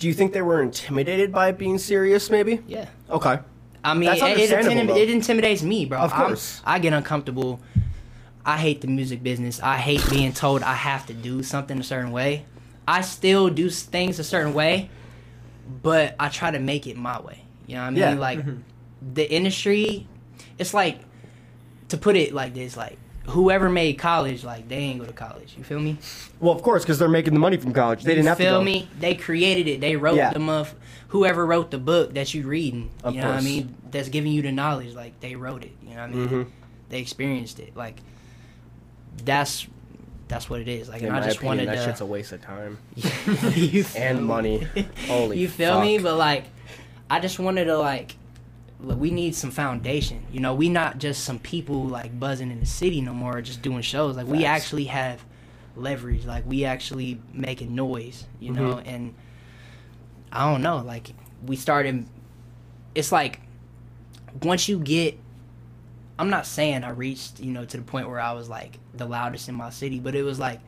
Do 0.00 0.08
you 0.08 0.14
think 0.14 0.32
they 0.32 0.40
were 0.40 0.62
intimidated 0.62 1.30
by 1.30 1.48
it 1.48 1.58
being 1.58 1.76
serious? 1.76 2.30
Maybe. 2.30 2.62
Yeah. 2.66 2.88
Okay. 3.10 3.38
I 3.84 3.94
mean, 3.94 4.08
That's 4.08 4.22
it, 4.22 4.50
it, 4.50 4.50
intim- 4.50 4.96
it 4.96 5.10
intimidates 5.10 5.62
me, 5.62 5.84
bro. 5.84 5.98
Of 5.98 6.12
I'm- 6.12 6.26
course. 6.26 6.62
I 6.64 6.78
get 6.78 6.94
uncomfortable. 6.94 7.60
I 8.44 8.56
hate 8.56 8.80
the 8.80 8.86
music 8.86 9.22
business. 9.22 9.60
I 9.60 9.76
hate 9.76 10.02
being 10.08 10.32
told 10.32 10.62
I 10.62 10.72
have 10.72 11.06
to 11.06 11.14
do 11.14 11.42
something 11.42 11.78
a 11.78 11.82
certain 11.82 12.12
way. 12.12 12.46
I 12.88 13.02
still 13.02 13.50
do 13.50 13.68
things 13.68 14.18
a 14.18 14.24
certain 14.24 14.54
way, 14.54 14.88
but 15.82 16.16
I 16.18 16.30
try 16.30 16.50
to 16.50 16.58
make 16.58 16.86
it 16.86 16.96
my 16.96 17.20
way. 17.20 17.44
You 17.66 17.74
know 17.74 17.82
what 17.82 17.86
I 17.86 17.90
mean? 17.90 18.00
Yeah. 18.00 18.14
Like 18.14 18.38
mm-hmm. 18.38 18.60
the 19.14 19.30
industry, 19.30 20.08
it's 20.58 20.72
like 20.72 21.00
to 21.88 21.98
put 21.98 22.16
it 22.16 22.32
like 22.32 22.54
this: 22.54 22.74
like 22.74 22.98
whoever 23.30 23.68
made 23.68 23.94
college, 23.98 24.44
like 24.44 24.68
they 24.68 24.76
ain't 24.76 25.00
go 25.00 25.06
to 25.06 25.12
college. 25.12 25.54
You 25.56 25.64
feel 25.64 25.80
me? 25.80 25.98
Well, 26.40 26.54
of 26.54 26.62
course, 26.62 26.82
because 26.82 26.98
they're 26.98 27.08
making 27.08 27.34
the 27.34 27.40
money 27.40 27.56
from 27.56 27.72
college. 27.72 28.02
They 28.02 28.12
didn't 28.14 28.24
you 28.24 28.28
have 28.28 28.38
feel 28.38 28.52
to 28.54 28.58
go. 28.60 28.64
me? 28.64 28.88
They 28.98 29.14
created 29.14 29.66
it. 29.68 29.80
They 29.80 29.96
wrote 29.96 30.16
Yeah. 30.16 30.32
the 30.32 30.38
muff. 30.38 30.74
Whoever 31.08 31.44
wrote 31.44 31.70
the 31.70 31.78
book 31.78 32.14
that 32.14 32.32
you 32.34 32.46
reading, 32.46 32.90
Of 33.02 33.14
you 33.14 33.20
know 33.22 33.28
what 33.28 33.38
I 33.38 33.40
mean? 33.40 33.74
That's 33.90 34.08
giving 34.08 34.32
you 34.32 34.42
the 34.42 34.52
knowledge. 34.52 34.94
Like 34.94 35.18
they 35.20 35.34
wrote 35.34 35.64
it. 35.64 35.72
You 35.82 35.94
know 35.94 36.02
what 36.02 36.10
I 36.10 36.12
mean? 36.14 36.28
Mhm. 36.28 36.46
they 36.88 37.00
experienced 37.00 37.58
it. 37.60 37.76
Like 37.76 37.96
that's 39.24 39.66
that's 40.28 40.48
what 40.48 40.60
it 40.60 40.68
is. 40.68 40.88
Like, 40.88 41.02
In 41.02 41.10
I 41.10 41.20
just 41.24 41.38
opinion, 41.38 41.66
wanted 41.66 41.68
that 41.70 41.74
to. 41.82 41.84
shit's 41.86 42.00
a 42.00 42.06
waste 42.06 42.30
of 42.32 42.40
time 42.40 42.78
and 43.96 44.24
money. 44.24 44.66
Holy 45.08 45.38
you 45.38 45.48
feel 45.48 45.80
me? 45.80 45.98
But 45.98 46.16
like, 46.16 46.44
I 47.10 47.18
just 47.18 47.38
wanted 47.40 47.64
to 47.64 47.76
like, 47.76 48.14
we 48.82 49.10
need 49.10 49.34
some 49.34 49.50
foundation. 49.50 50.24
You 50.32 50.40
know, 50.40 50.54
we 50.54 50.68
not 50.68 50.98
just 50.98 51.24
some 51.24 51.38
people 51.38 51.84
like 51.84 52.18
buzzing 52.18 52.50
in 52.50 52.60
the 52.60 52.66
city 52.66 53.00
no 53.00 53.12
more, 53.12 53.40
just 53.42 53.62
doing 53.62 53.82
shows. 53.82 54.16
Like 54.16 54.26
we 54.26 54.42
Facts. 54.42 54.64
actually 54.64 54.84
have 54.84 55.24
leverage. 55.76 56.24
Like 56.24 56.44
we 56.46 56.64
actually 56.64 57.20
making 57.32 57.74
noise. 57.74 58.26
You 58.40 58.52
know, 58.52 58.74
Mm-hmm. 58.76 58.88
and 58.88 59.14
I 60.32 60.50
don't 60.50 60.62
know. 60.62 60.78
Like 60.78 61.10
we 61.44 61.56
started. 61.56 62.06
It's 62.94 63.12
like 63.12 63.40
once 64.42 64.68
you 64.68 64.78
get. 64.78 65.18
I'm 66.18 66.28
not 66.28 66.44
saying 66.46 66.84
I 66.84 66.90
reached, 66.90 67.40
you 67.40 67.50
know, 67.50 67.64
to 67.64 67.76
the 67.78 67.82
point 67.82 68.06
where 68.06 68.20
I 68.20 68.32
was 68.32 68.46
like 68.48 68.78
the 68.92 69.06
loudest 69.06 69.48
in 69.48 69.54
my 69.54 69.70
city, 69.70 69.98
but 69.98 70.14
it 70.14 70.22
was 70.22 70.38
like 70.38 70.60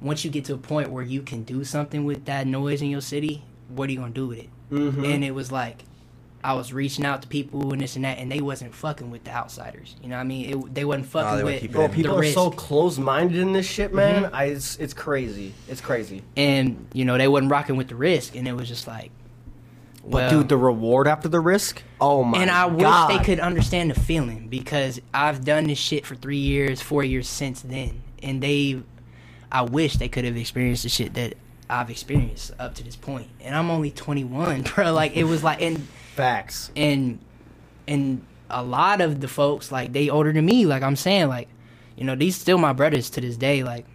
once 0.00 0.24
you 0.24 0.30
get 0.30 0.46
to 0.46 0.54
a 0.54 0.58
point 0.58 0.88
where 0.90 1.02
you 1.02 1.20
can 1.20 1.42
do 1.44 1.62
something 1.62 2.04
with 2.06 2.24
that 2.24 2.46
noise 2.46 2.80
in 2.80 2.88
your 2.88 3.02
city, 3.02 3.44
what 3.68 3.88
are 3.88 3.92
you 3.92 3.98
gonna 3.98 4.12
do 4.12 4.28
with 4.28 4.38
it? 4.38 4.50
Mhm. 4.70 5.14
And 5.14 5.22
it 5.22 5.32
was 5.32 5.52
like 5.52 5.84
I 6.44 6.52
was 6.52 6.74
reaching 6.74 7.06
out 7.06 7.22
to 7.22 7.28
people 7.28 7.72
and 7.72 7.80
this 7.80 7.96
and 7.96 8.04
that, 8.04 8.18
and 8.18 8.30
they 8.30 8.42
wasn't 8.42 8.74
fucking 8.74 9.10
with 9.10 9.24
the 9.24 9.30
outsiders. 9.30 9.96
You 10.02 10.10
know 10.10 10.16
what 10.16 10.20
I 10.20 10.24
mean? 10.24 10.50
It, 10.50 10.74
they 10.74 10.84
wasn't 10.84 11.06
fucking 11.06 11.38
they 11.38 11.42
with 11.42 11.60
keep 11.62 11.70
it 11.70 11.72
Bro, 11.72 11.88
people 11.88 12.16
the 12.16 12.28
are 12.28 12.32
so 12.32 12.50
close-minded 12.50 13.38
in 13.38 13.54
this 13.54 13.66
shit, 13.66 13.94
man. 13.94 14.24
Mm-hmm. 14.24 14.34
I 14.34 14.44
it's, 14.44 14.76
it's 14.76 14.92
crazy. 14.92 15.54
It's 15.68 15.80
crazy. 15.80 16.22
and 16.36 16.86
you 16.92 17.06
know 17.06 17.16
they 17.16 17.28
wasn't 17.28 17.50
rocking 17.50 17.76
with 17.76 17.88
the 17.88 17.96
risk, 17.96 18.36
and 18.36 18.46
it 18.46 18.52
was 18.52 18.68
just 18.68 18.86
like, 18.86 19.10
But 20.02 20.10
well, 20.10 20.30
dude, 20.30 20.50
the 20.50 20.58
reward 20.58 21.08
after 21.08 21.30
the 21.30 21.40
risk. 21.40 21.82
Oh 21.98 22.22
my 22.22 22.42
and 22.42 22.50
I 22.50 22.68
god. 22.68 23.08
wish 23.08 23.18
they 23.18 23.24
could 23.24 23.40
understand 23.40 23.90
the 23.90 23.98
feeling 23.98 24.48
because 24.48 25.00
I've 25.14 25.46
done 25.46 25.64
this 25.64 25.78
shit 25.78 26.04
for 26.04 26.14
three 26.14 26.36
years, 26.36 26.82
four 26.82 27.02
years 27.02 27.26
since 27.26 27.62
then, 27.62 28.02
and 28.22 28.42
they, 28.42 28.82
I 29.50 29.62
wish 29.62 29.96
they 29.96 30.10
could 30.10 30.26
have 30.26 30.36
experienced 30.36 30.82
the 30.82 30.90
shit 30.90 31.14
that 31.14 31.36
I've 31.70 31.88
experienced 31.88 32.52
up 32.58 32.74
to 32.74 32.84
this 32.84 32.96
point. 32.96 33.28
point, 33.28 33.30
and 33.40 33.56
I'm 33.56 33.70
only 33.70 33.90
21, 33.90 34.62
bro. 34.74 34.92
Like 34.92 35.16
it 35.16 35.24
was 35.24 35.42
like, 35.42 35.62
and 35.62 35.88
Facts. 36.14 36.70
and 36.76 37.18
and 37.86 38.24
a 38.50 38.62
lot 38.62 39.00
of 39.00 39.20
the 39.20 39.28
folks 39.28 39.72
like 39.72 39.92
they 39.92 40.08
older 40.08 40.32
than 40.32 40.44
me. 40.44 40.66
Like 40.66 40.82
I'm 40.82 40.96
saying, 40.96 41.28
like 41.28 41.48
you 41.96 42.04
know 42.04 42.14
these 42.14 42.36
still 42.36 42.58
my 42.58 42.72
brothers 42.72 43.10
to 43.10 43.20
this 43.20 43.36
day. 43.36 43.64
Like 43.64 43.86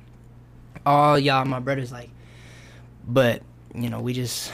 all 0.86 1.18
y'all 1.18 1.46
my 1.46 1.60
brothers. 1.60 1.92
Like, 1.92 2.10
but 3.08 3.42
you 3.74 3.90
know 3.90 4.02
we 4.02 4.14
just 4.14 4.52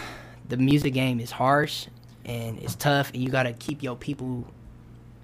the 0.47 0.57
music 0.57 0.93
game 0.93 1.19
is 1.19 1.31
harsh 1.31 1.87
and 2.23 2.59
it's 2.59 2.75
tough, 2.75 3.11
and 3.13 3.23
you 3.23 3.29
gotta 3.29 3.53
keep 3.53 3.81
your 3.81 3.95
people 3.95 4.45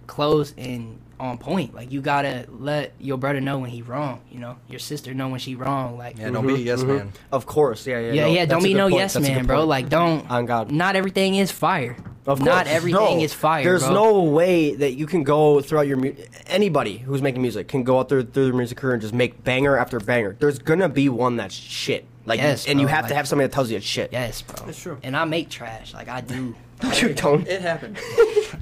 close 0.08 0.54
and 0.58 1.00
on 1.22 1.38
point. 1.38 1.74
Like 1.74 1.92
you 1.92 2.02
gotta 2.02 2.48
let 2.50 2.94
your 3.00 3.18
brother 3.18 3.40
know 3.40 3.60
when 3.60 3.70
he 3.70 3.82
wrong. 3.82 4.22
You 4.32 4.40
know 4.40 4.58
your 4.68 4.80
sister 4.80 5.14
know 5.14 5.30
when 5.30 5.40
she 5.40 5.56
wrong. 5.56 5.98
Like 5.98 6.18
Yeah, 6.18 6.32
don't 6.32 6.46
be 6.48 6.54
a 6.54 6.58
mm-hmm, 6.58 6.66
yes 6.66 6.80
mm-hmm. 6.80 6.98
man. 6.98 7.14
Of 7.32 7.46
course, 7.46 7.86
yeah, 7.86 8.00
yeah. 8.00 8.12
yeah, 8.12 8.22
no, 8.26 8.32
yeah. 8.34 8.46
Don't 8.46 8.64
be 8.64 8.74
no 8.74 8.86
point. 8.90 8.96
yes 8.96 9.14
That's 9.14 9.28
man, 9.28 9.46
bro. 9.46 9.64
Like 9.66 9.88
don't. 9.88 10.30
On 10.30 10.46
God. 10.46 10.72
Not 10.72 10.96
everything 10.96 11.36
is 11.36 11.52
fire. 11.52 11.96
Of 12.26 12.38
course, 12.38 12.46
Not 12.46 12.68
everything 12.68 13.18
no. 13.18 13.24
is 13.24 13.34
fire. 13.34 13.64
There's 13.64 13.84
bro. 13.84 13.94
no 13.94 14.24
way 14.24 14.76
that 14.76 14.94
you 14.94 15.08
can 15.08 15.24
go 15.24 15.60
throughout 15.62 15.88
your 15.88 15.98
mu- 15.98 16.14
anybody 16.48 16.98
who's 17.00 17.22
making 17.22 17.42
music 17.42 17.68
can 17.68 17.84
go 17.84 17.98
out 18.00 18.10
there 18.10 18.22
through 18.22 18.46
their 18.46 18.54
music 18.54 18.78
career 18.78 18.94
and 18.94 19.02
just 19.02 19.14
make 19.14 19.44
banger 19.44 19.76
after 19.78 20.00
banger. 20.00 20.36
There's 20.40 20.60
gonna 20.60 20.90
be 20.90 21.10
one 21.10 21.36
that's 21.38 21.56
shit. 21.56 22.06
Like, 22.26 22.40
Yes, 22.40 22.68
and 22.68 22.80
you 22.80 22.86
bro, 22.86 22.96
have 22.96 23.08
to 23.08 23.16
have 23.16 23.28
somebody 23.28 23.48
that 23.48 23.54
tells 23.54 23.72
you 23.72 23.78
it's 23.78 23.86
shit. 23.86 24.12
Yes, 24.12 24.44
bro. 24.44 24.68
It's 24.68 24.80
true. 24.80 24.98
And 25.02 25.18
I 25.18 25.26
make 25.26 25.50
trash. 25.50 25.94
Like 25.96 26.08
I 26.10 26.22
do. 26.22 26.56
you 27.02 27.14
don't. 27.14 27.48
It 27.48 27.62
happened. 27.62 27.98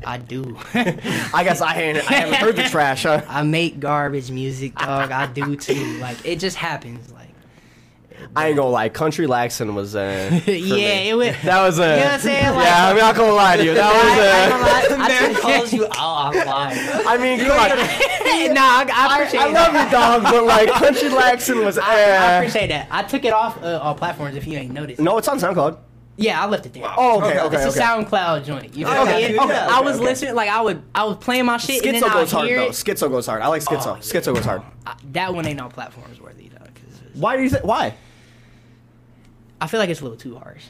I 0.06 0.18
do. 0.18 0.58
I 0.74 1.44
guess 1.44 1.62
I 1.62 1.80
ain't. 1.80 1.98
I 1.98 2.14
haven't 2.14 2.36
heard 2.36 2.56
the 2.56 2.64
trash. 2.64 3.04
Huh? 3.04 3.22
I 3.28 3.44
make 3.44 3.80
garbage 3.80 4.32
music, 4.32 4.76
dog. 4.76 5.12
I 5.12 5.28
do 5.28 5.56
too. 5.56 5.98
Like 6.00 6.26
it 6.26 6.38
just 6.40 6.58
happens. 6.58 7.12
Like 7.12 7.30
I 8.36 8.48
ain't 8.48 8.58
gonna 8.58 8.70
lie. 8.70 8.90
Country 8.90 9.28
Laxon 9.28 9.74
was 9.74 9.96
uh. 9.96 10.42
yeah, 10.46 10.46
me. 10.46 11.10
it 11.10 11.16
was. 11.16 11.36
That 11.44 11.64
was 11.64 11.80
a. 11.80 11.82
You 11.82 11.88
know 11.88 11.96
what 11.98 12.14
I'm 12.14 12.20
saying? 12.20 12.56
Like- 12.56 12.66
yeah, 12.66 12.90
I'm 12.90 12.98
not 12.98 13.16
gonna 13.16 13.34
lie 13.34 13.58
to 13.58 13.64
you. 13.64 13.74
That 13.74 13.94
was 13.94 14.92
a. 14.92 14.96
I, 14.96 15.08
I, 15.08 15.30
I 15.30 15.40
calls 15.40 15.74
you 15.74 15.86
out 15.86 16.36
online. 16.36 16.78
I 17.08 17.18
mean, 17.18 17.40
come 17.40 17.52
on. 17.52 18.54
nah, 18.54 18.62
I, 18.62 18.86
I 18.90 19.16
appreciate 19.16 19.42
I 19.42 19.46
love 19.46 19.74
that. 19.74 19.86
you, 19.86 19.92
dog, 19.92 20.24
but 20.24 20.44
like 20.44 20.70
Country 20.70 21.10
Laxon 21.10 21.66
was. 21.66 21.78
I, 21.78 21.94
I 21.94 22.00
eh. 22.00 22.38
appreciate 22.38 22.68
that. 22.68 22.88
I 22.92 23.04
took 23.04 23.26
it 23.26 23.34
off 23.34 23.62
uh, 23.64 23.80
all 23.80 23.96
platforms. 23.96 24.36
If 24.36 24.48
you 24.48 24.58
ain't 24.58 24.74
noticed. 24.74 25.02
No, 25.02 25.18
it's 25.18 25.28
on 25.28 25.40
SoundCloud. 25.40 25.89
Yeah, 26.22 26.44
I 26.44 26.48
left 26.48 26.66
it 26.66 26.74
there. 26.74 26.84
Oh, 26.98 27.18
okay, 27.22 27.40
okay, 27.40 27.64
it's 27.66 27.76
okay. 27.78 27.80
a 27.80 27.88
SoundCloud 27.88 28.44
joint. 28.46 28.76
You 28.76 28.86
feel 28.86 28.96
Okay, 29.04 29.32
me? 29.34 29.40
okay, 29.40 29.54
I 29.56 29.80
was 29.80 29.96
okay. 29.96 30.06
listening, 30.06 30.36
like 30.36 30.50
I 30.50 30.62
would, 30.62 30.82
I 30.94 31.06
was 31.06 31.18
playing 31.18 31.46
my 31.46 31.58
shit, 31.58 31.86
and 31.86 31.96
then 31.96 32.04
Schizo 32.04 32.10
I 32.10 32.14
goes 32.14 32.32
hard 32.32 32.48
hear 32.48 32.58
though. 32.60 32.66
it. 32.68 32.72
Schizo 32.72 33.10
goes 33.10 33.26
hard. 33.26 33.42
I 33.42 33.48
like 33.48 33.64
oh, 33.72 33.76
Schizo. 33.76 33.88
Oh, 33.88 33.96
yeah. 33.96 34.02
Schizo 34.02 34.34
goes 34.36 34.46
hard. 34.46 34.62
I, 34.86 34.96
that 35.14 35.34
one 35.34 35.46
ain't 35.46 35.60
on 35.62 35.72
platforms 35.72 36.20
worthy 36.20 36.50
though. 36.50 36.58
'cause 36.58 37.00
it's- 37.06 37.16
Why 37.16 37.38
do 37.38 37.44
you 37.44 37.50
think? 37.50 37.64
Why? 37.64 37.94
I 39.62 39.68
feel 39.68 39.80
like 39.80 39.90
it's 39.90 40.02
a 40.02 40.04
little 40.04 40.18
too 40.18 40.38
harsh. 40.38 40.64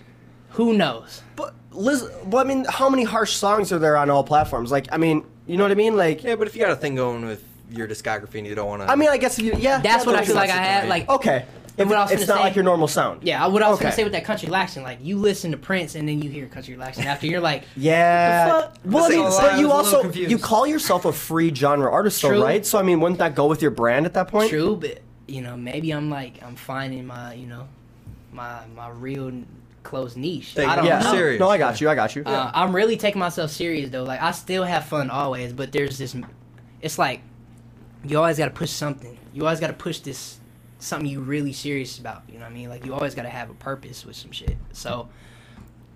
Who 0.52 0.74
knows? 0.74 1.22
But 1.36 1.54
Liz, 1.72 2.10
well, 2.26 2.43
I 2.43 2.47
mean, 2.47 2.66
how 2.66 2.89
many 2.89 3.04
harsh 3.04 3.34
songs 3.34 3.72
are 3.72 3.80
there 3.80 3.97
on 3.97 4.10
all 4.10 4.24
platforms? 4.24 4.72
Like, 4.72 4.88
I 4.91 4.97
mean, 4.97 5.24
you 5.45 5.58
know 5.58 5.64
what 5.64 5.72
I 5.72 5.76
mean? 5.76 5.95
Like, 5.95 6.24
Yeah, 6.24 6.36
but 6.36 6.47
if 6.47 6.56
you 6.56 6.62
got 6.62 6.72
a 6.72 6.76
thing 6.76 6.95
going 6.95 7.26
with 7.26 7.43
your 7.72 7.88
discography 7.88 8.39
and 8.39 8.47
you 8.47 8.56
don't 8.56 8.68
want 8.68 8.82
to, 8.82 8.89
I 8.89 8.95
mean, 8.95 9.10
I 9.10 9.18
guess 9.18 9.38
if 9.38 9.45
you, 9.45 9.54
yeah. 9.58 9.80
That's 9.80 10.04
yeah, 10.04 10.12
what 10.12 10.16
I 10.16 10.20
that 10.22 10.26
feel 10.28 10.36
like 10.36 10.50
I 10.50 10.54
sense. 10.54 10.68
had. 10.68 10.89
Like, 10.89 11.08
Okay, 11.10 11.45
And 11.80 11.89
what 11.89 11.97
I 11.97 12.03
was 12.03 12.11
it's 12.11 12.27
not 12.27 12.38
say- 12.38 12.43
like 12.43 12.55
your 12.55 12.63
normal 12.65 12.88
sound. 12.88 13.23
yeah, 13.23 13.47
what 13.47 13.63
I 13.63 13.69
was 13.69 13.80
gonna 13.80 13.93
say 13.93 14.03
with 14.03 14.13
that 14.13 14.25
country 14.25 14.49
laxing, 14.49 14.84
like 14.84 14.99
you 15.01 15.17
listen 15.17 15.51
to 15.51 15.57
Prince 15.57 15.95
and 15.95 16.07
then 16.07 16.21
you 16.21 16.30
hear 16.30 16.45
country 16.47 16.75
laxing 16.75 17.05
after 17.05 17.25
you're 17.25 17.39
like, 17.39 17.63
Yeah. 17.77 18.45
The 18.45 18.51
fuck? 18.61 18.77
Well, 18.86 19.05
I 19.05 19.09
mean, 19.09 19.21
but 19.23 19.59
you 19.59 19.71
also 19.71 20.01
confused. 20.01 20.30
you 20.32 20.38
call 20.38 20.67
yourself 20.67 21.05
a 21.05 21.11
free 21.13 21.53
genre 21.55 21.89
artist, 21.91 22.21
though, 22.21 22.43
right? 22.43 22.65
So 22.65 22.77
I 22.77 22.84
mean, 22.84 22.99
wouldn't 22.99 23.19
that 23.19 23.34
go 23.34 23.47
with 23.47 23.61
your 23.61 23.71
brand 23.71 24.05
at 24.05 24.13
that 24.15 24.27
point? 24.27 24.49
true, 24.49 24.75
but 24.75 24.99
you 25.27 25.41
know, 25.41 25.55
maybe 25.55 25.91
I'm 25.91 26.09
like 26.09 26.43
I'm 26.43 26.55
finding 26.55 27.05
my, 27.07 27.34
you 27.34 27.47
know, 27.47 27.67
my 28.34 28.59
my 28.75 28.89
real 28.89 29.32
close 29.84 30.15
niche. 30.15 30.55
Take 30.55 30.67
I 30.67 30.75
don't 30.75 30.86
it 30.86 30.89
Yeah. 30.89 30.99
know. 30.99 31.11
serious. 31.13 31.39
No, 31.39 31.49
I 31.49 31.57
got 31.57 31.80
you. 31.80 31.89
I 31.89 31.95
got 31.95 32.15
you. 32.15 32.23
Uh, 32.25 32.51
I'm 32.53 32.75
really 32.75 32.97
taking 32.97 33.19
myself 33.19 33.51
serious 33.51 33.89
though. 33.89 34.03
Like 34.03 34.21
I 34.21 34.32
still 34.32 34.63
have 34.63 34.86
fun 34.86 35.09
always, 35.09 35.53
but 35.53 35.71
there's 35.71 35.97
this. 35.97 36.15
It's 36.82 36.99
like 36.99 37.21
you 38.03 38.17
always 38.17 38.38
got 38.38 38.45
to 38.45 38.51
push 38.51 38.69
something. 38.71 39.17
You 39.34 39.43
always 39.45 39.59
got 39.59 39.67
to 39.67 39.73
push 39.73 39.99
this 39.99 40.39
something 40.80 41.09
you 41.09 41.21
really 41.21 41.53
serious 41.53 41.99
about. 41.99 42.23
You 42.27 42.36
know 42.36 42.45
what 42.45 42.51
I 42.51 42.53
mean? 42.53 42.69
Like 42.69 42.86
you 42.86 42.93
always 42.93 43.15
got 43.15 43.23
to 43.23 43.30
have 43.30 43.49
a 43.49 43.53
purpose 43.55 44.05
with 44.05 44.15
some 44.15 44.32
shit. 44.32 44.55
So 44.73 45.09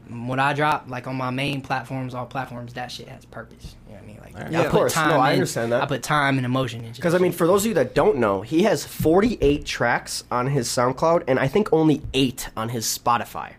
when 0.09 0.39
I 0.39 0.53
drop 0.53 0.86
like 0.89 1.07
on 1.07 1.15
my 1.15 1.29
main 1.31 1.61
platforms, 1.61 2.13
all 2.13 2.25
platforms, 2.25 2.73
that 2.73 2.91
shit 2.91 3.07
has 3.07 3.23
purpose. 3.25 3.75
You 3.88 3.93
know 3.93 3.99
what 3.99 4.03
I 4.03 4.07
mean? 4.07 4.17
Like 4.21 4.34
Alright. 4.36 4.47
I 4.47 4.51
Yeah, 4.51 4.59
of 4.65 4.71
put 4.71 4.77
course. 4.77 4.93
time 4.93 5.09
No, 5.09 5.19
I 5.19 5.29
in- 5.29 5.34
understand 5.36 5.71
that. 5.71 5.81
I 5.84 5.86
put 5.86 6.03
time 6.03 6.38
and 6.38 6.45
emotion 6.45 6.84
into. 6.84 6.95
Because 6.99 7.15
I 7.15 7.17
mean, 7.19 7.31
for 7.31 7.47
those 7.47 7.63
of 7.63 7.67
you 7.69 7.73
that 7.75 7.95
don't 7.95 8.17
know, 8.17 8.41
he 8.41 8.63
has 8.63 8.86
48 8.86 9.65
tracks 9.65 10.23
on 10.29 10.47
his 10.47 10.67
SoundCloud, 10.67 11.23
and 11.27 11.39
I 11.39 11.47
think 11.47 11.71
only 11.71 12.01
eight 12.13 12.49
on 12.57 12.69
his 12.69 12.86
Spotify. 12.86 13.53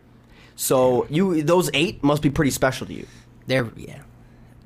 So 0.56 1.06
you 1.10 1.42
those 1.42 1.68
eight 1.74 2.04
must 2.04 2.22
be 2.22 2.30
pretty 2.30 2.50
special 2.52 2.86
to 2.86 2.92
you. 2.94 3.06
They're 3.46 3.68
yeah. 3.76 4.02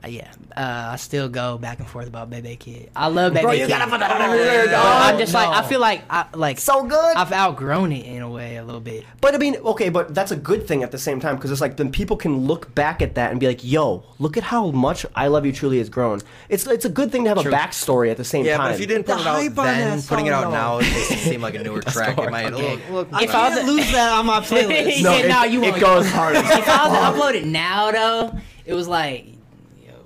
Uh, 0.05 0.07
yeah, 0.07 0.31
uh, 0.57 0.91
I 0.93 0.97
still 0.97 1.29
go 1.29 1.59
back 1.59 1.81
and 1.81 1.89
forth 1.89 2.07
about 2.07 2.31
Bebe 2.31 2.55
Kid. 2.55 2.89
I 2.95 3.09
love 3.09 3.33
Bebe 3.33 3.43
Bro, 3.43 3.53
you 3.55 3.67
Kid. 3.67 3.71
gotta 3.71 3.91
put 3.91 3.99
that 3.99 4.13
on 4.13 4.31
there, 4.37 4.67
dog. 4.67 5.13
I'm 5.13 5.19
just 5.19 5.35
like 5.35 5.49
I 5.49 5.67
feel 5.69 5.81
like 5.81 6.03
I 6.09 6.27
like 6.35 6.61
So 6.61 6.85
good. 6.85 7.17
I've 7.17 7.33
outgrown 7.33 7.91
it 7.91 8.07
in 8.07 8.23
a 8.23 8.31
way 8.31 8.59
a 8.59 8.65
little 8.65 8.81
bit. 8.81 9.05
But 9.21 9.35
I 9.35 9.39
mean, 9.39 9.57
okay, 9.57 9.89
but 9.89 10.15
that's 10.15 10.31
a 10.31 10.37
good 10.37 10.69
thing 10.69 10.85
at 10.85 10.93
the 10.93 10.99
same 10.99 11.19
time 11.19 11.35
because 11.35 11.51
it's 11.51 11.61
like 11.61 11.79
then 11.79 11.91
people 11.91 12.17
can 12.17 12.47
look 12.47 12.73
back 12.77 13.03
at 13.03 13.17
that 13.17 13.33
and 13.33 13.41
be 13.41 13.49
like, 13.49 13.65
"Yo, 13.65 14.05
look 14.21 14.37
at 14.37 14.45
how 14.45 14.71
much 14.71 15.05
I 15.17 15.27
Love 15.27 15.45
You 15.45 15.53
Truly 15.53 15.79
has 15.79 15.89
grown." 15.89 16.21
It's 16.49 16.65
it's 16.69 16.85
a 16.85 16.89
good 16.91 17.11
thing 17.11 17.25
to 17.25 17.31
have 17.31 17.43
True. 17.43 17.51
a 17.51 17.55
backstory 17.57 18.13
at 18.13 18.17
the 18.17 18.25
same 18.25 18.45
yeah, 18.47 18.57
time. 18.57 18.67
but 18.69 18.75
if 18.77 18.81
you 18.81 18.87
didn't 18.87 19.07
The 19.07 19.15
put 19.15 19.23
it 19.23 19.27
out 19.27 19.55
then, 19.67 20.03
putting 20.03 20.27
it 20.27 20.33
out 20.33 20.45
though. 20.45 20.51
now, 20.51 20.79
it 20.79 20.85
just 20.85 21.25
seemed 21.25 21.43
like 21.43 21.57
a 21.57 21.63
newer 21.65 21.83
track. 21.83 22.17
It 22.19 22.31
might 22.31 22.53
Okay. 22.53 22.77
look, 22.93 23.11
look 23.11 23.23
If 23.23 23.33
better. 23.33 23.37
I 23.37 23.49
was- 23.57 23.65
lose 23.67 23.91
that 23.91 24.13
on 24.13 24.27
my 24.27 24.39
playlist. 24.43 25.03
No, 25.03 25.11
Yeah, 25.17 25.25
it, 25.25 25.29
no, 25.29 25.43
you 25.43 25.63
it 25.65 25.71
won't. 25.73 25.81
goes 25.83 26.09
hard. 26.13 26.37
if 26.37 26.69
I 26.69 26.89
was 26.89 26.99
to 27.17 27.21
upload 27.21 27.35
it 27.35 27.47
now 27.47 27.91
though, 27.91 28.39
it 28.65 28.75
was 28.75 28.87
like, 28.87 29.27
yo, 29.27 29.38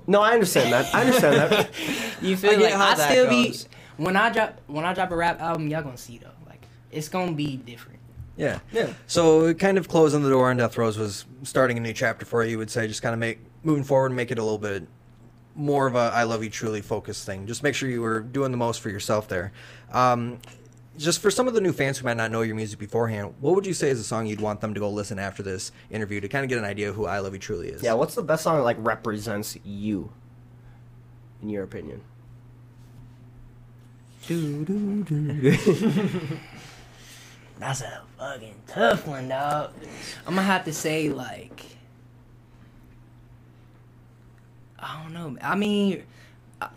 No, 0.07 0.21
I 0.21 0.33
understand 0.33 0.73
that. 0.73 0.93
I 0.93 1.01
understand 1.01 1.35
that. 1.35 1.69
you 2.21 2.35
feel 2.35 2.51
I 2.51 2.55
like 2.55 2.73
how 2.73 2.89
I 2.89 2.95
that 2.95 3.11
still 3.11 3.29
be 3.29 3.55
when 3.97 4.15
I 4.15 4.31
drop 4.31 4.59
when 4.67 4.85
I 4.85 4.93
drop 4.93 5.11
a 5.11 5.15
rap 5.15 5.39
album, 5.39 5.67
y'all 5.67 5.83
gonna 5.83 5.97
see 5.97 6.17
though, 6.17 6.29
like 6.47 6.61
it's 6.91 7.09
gonna 7.09 7.33
be 7.33 7.57
different. 7.57 7.99
Yeah. 8.35 8.59
Yeah. 8.71 8.93
So 9.07 9.53
kind 9.53 9.77
of 9.77 9.87
closing 9.87 10.23
the 10.23 10.29
door 10.29 10.49
on 10.49 10.57
Death 10.57 10.77
Rows 10.77 10.97
was 10.97 11.25
starting 11.43 11.77
a 11.77 11.81
new 11.81 11.93
chapter 11.93 12.25
for 12.25 12.43
you. 12.43 12.51
You 12.51 12.57
would 12.57 12.71
say 12.71 12.87
just 12.87 13.01
kind 13.01 13.13
of 13.13 13.19
make 13.19 13.39
moving 13.63 13.83
forward, 13.83 14.11
make 14.11 14.31
it 14.31 14.39
a 14.39 14.43
little 14.43 14.57
bit 14.57 14.87
more 15.55 15.85
of 15.87 15.95
a 15.95 16.11
"I 16.13 16.23
love 16.23 16.43
you 16.43 16.49
truly" 16.49 16.81
focused 16.81 17.25
thing. 17.25 17.45
Just 17.45 17.63
make 17.63 17.75
sure 17.75 17.89
you 17.89 18.01
were 18.01 18.19
doing 18.21 18.51
the 18.51 18.57
most 18.57 18.81
for 18.81 18.89
yourself 18.89 19.27
there. 19.27 19.51
Um, 19.91 20.39
just 20.97 21.21
for 21.21 21.31
some 21.31 21.47
of 21.47 21.53
the 21.53 21.61
new 21.61 21.73
fans 21.73 21.97
who 21.97 22.05
might 22.05 22.17
not 22.17 22.31
know 22.31 22.41
your 22.41 22.55
music 22.55 22.79
beforehand, 22.79 23.33
what 23.39 23.55
would 23.55 23.65
you 23.65 23.73
say 23.73 23.89
is 23.89 23.99
a 23.99 24.03
song 24.03 24.25
you'd 24.27 24.41
want 24.41 24.61
them 24.61 24.73
to 24.73 24.79
go 24.79 24.89
listen 24.89 25.19
after 25.19 25.41
this 25.43 25.71
interview 25.89 26.19
to 26.21 26.27
kind 26.27 26.43
of 26.43 26.49
get 26.49 26.57
an 26.59 26.65
idea 26.65 26.89
of 26.89 26.95
who 26.95 27.05
"I 27.05 27.19
Love 27.19 27.33
You 27.33 27.39
Truly" 27.39 27.69
is? 27.69 27.81
yeah, 27.83 27.93
what's 27.93 28.15
the 28.15 28.23
best 28.23 28.43
song 28.43 28.57
that 28.57 28.63
like 28.63 28.77
represents 28.79 29.57
you, 29.63 30.11
in 31.41 31.49
your 31.49 31.63
opinion? 31.63 32.01
That's 37.59 37.81
a 37.81 38.01
fucking 38.17 38.55
tough 38.67 39.07
one, 39.07 39.29
dog. 39.29 39.71
I'm 40.25 40.35
gonna 40.35 40.47
have 40.47 40.65
to 40.65 40.73
say 40.73 41.09
like, 41.09 41.63
I 44.79 45.01
don't 45.03 45.13
know. 45.13 45.37
I 45.41 45.55
mean, 45.55 46.03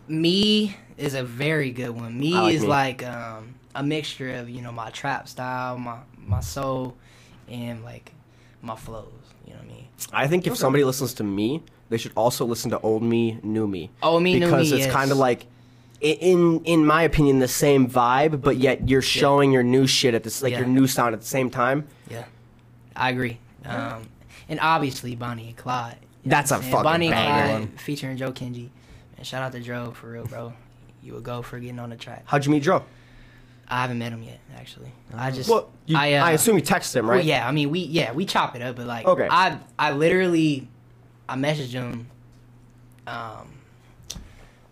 Me 0.09 0.77
is 0.97 1.15
a 1.15 1.25
very 1.25 1.71
good 1.71 1.91
one. 1.91 2.19
Me 2.19 2.35
like 2.35 2.55
is 2.55 2.63
Me. 2.63 2.69
like 2.69 3.07
um, 3.07 3.55
a 3.77 3.83
mixture 3.83 4.33
of 4.35 4.49
you 4.51 4.63
know 4.63 4.73
my 4.73 4.91
trap 4.91 5.29
style, 5.29 5.79
my 5.79 5.99
my 6.19 6.41
soul, 6.41 6.97
and 7.49 7.85
like 7.85 8.13
my 8.63 8.75
flows. 8.77 9.13
You 9.47 9.53
know 9.53 9.61
what 9.61 9.71
I 9.71 9.75
mean? 9.75 9.89
I 10.13 10.27
think 10.27 10.47
if 10.47 10.57
somebody 10.57 10.83
listens 10.83 11.15
to 11.15 11.25
me, 11.25 11.63
they 11.89 11.99
should 11.99 12.13
also 12.17 12.45
listen 12.45 12.71
to 12.73 12.81
Old 12.81 13.03
Me, 13.03 13.39
New 13.43 13.69
Me. 13.69 13.91
Old 14.03 14.23
Me, 14.23 14.39
New 14.41 14.47
because 14.47 14.73
it's 14.73 14.87
yes. 14.87 14.93
kind 14.93 15.13
of 15.13 15.19
like, 15.19 15.47
in 16.01 16.63
in 16.65 16.85
my 16.85 17.03
opinion, 17.03 17.39
the 17.39 17.49
same 17.49 17.89
vibe, 17.89 18.41
but 18.43 18.57
yet 18.57 18.89
you're 18.89 19.03
showing 19.03 19.53
your 19.53 19.63
new 19.63 19.87
shit 19.87 20.15
at 20.15 20.25
this, 20.25 20.43
like 20.43 20.53
Yeah. 20.53 20.61
your 20.61 20.69
new 20.69 20.87
sound 20.87 21.15
at 21.15 21.21
the 21.21 21.27
same 21.27 21.51
time. 21.51 21.87
Yeah, 22.11 22.25
I 22.97 23.11
agree. 23.11 23.39
Um, 23.65 24.09
and 24.49 24.59
obviously 24.61 25.15
Bonnie 25.17 25.49
and 25.49 25.57
Clyde. 25.57 25.99
That's 26.25 26.51
a 26.51 26.55
a 26.55 26.59
I'm 26.59 26.63
fucking 26.65 26.83
Bonnie 26.83 27.07
and 27.07 27.15
banger. 27.15 27.67
Clyde 27.67 27.81
featuring 27.81 28.17
Joe 28.17 28.33
Kenji. 28.33 28.71
Man, 29.17 29.25
shout 29.25 29.43
out 29.43 29.53
to 29.53 29.61
Joe 29.61 29.93
for 29.93 30.11
real, 30.11 30.27
bro. 30.27 30.53
You 31.03 31.15
would 31.15 31.25
go 31.25 31.41
for 31.43 31.59
getting 31.61 31.79
on 31.79 31.91
the 31.91 31.97
track. 31.97 32.25
How'd 32.27 32.45
you 32.45 32.51
meet 32.53 32.65
Joe? 32.65 32.85
I 33.69 33.83
haven't 33.83 33.99
met 33.99 34.13
him 34.13 34.23
yet, 34.23 34.39
actually. 34.57 34.93
I 35.15 35.31
just 35.31 35.49
Well, 35.49 35.71
you, 35.87 35.97
I, 35.97 36.13
I, 36.13 36.33
uh, 36.33 36.35
assume 36.35 36.57
you 36.57 36.63
texted 36.63 36.97
him, 36.97 37.11
right? 37.11 37.17
Well, 37.17 37.25
yeah, 37.25 37.47
I 37.47 37.53
mean, 37.53 37.71
we 37.71 37.81
yeah 37.81 38.13
we 38.13 38.25
chop 38.25 38.55
it 38.55 38.63
up, 38.63 38.77
but 38.77 38.87
like, 38.87 39.07
Okay. 39.07 39.27
I 39.31 39.59
I 39.79 39.93
literally, 39.93 40.69
I 41.29 41.37
messaged 41.37 41.73
him, 41.73 42.09
um, 43.07 43.57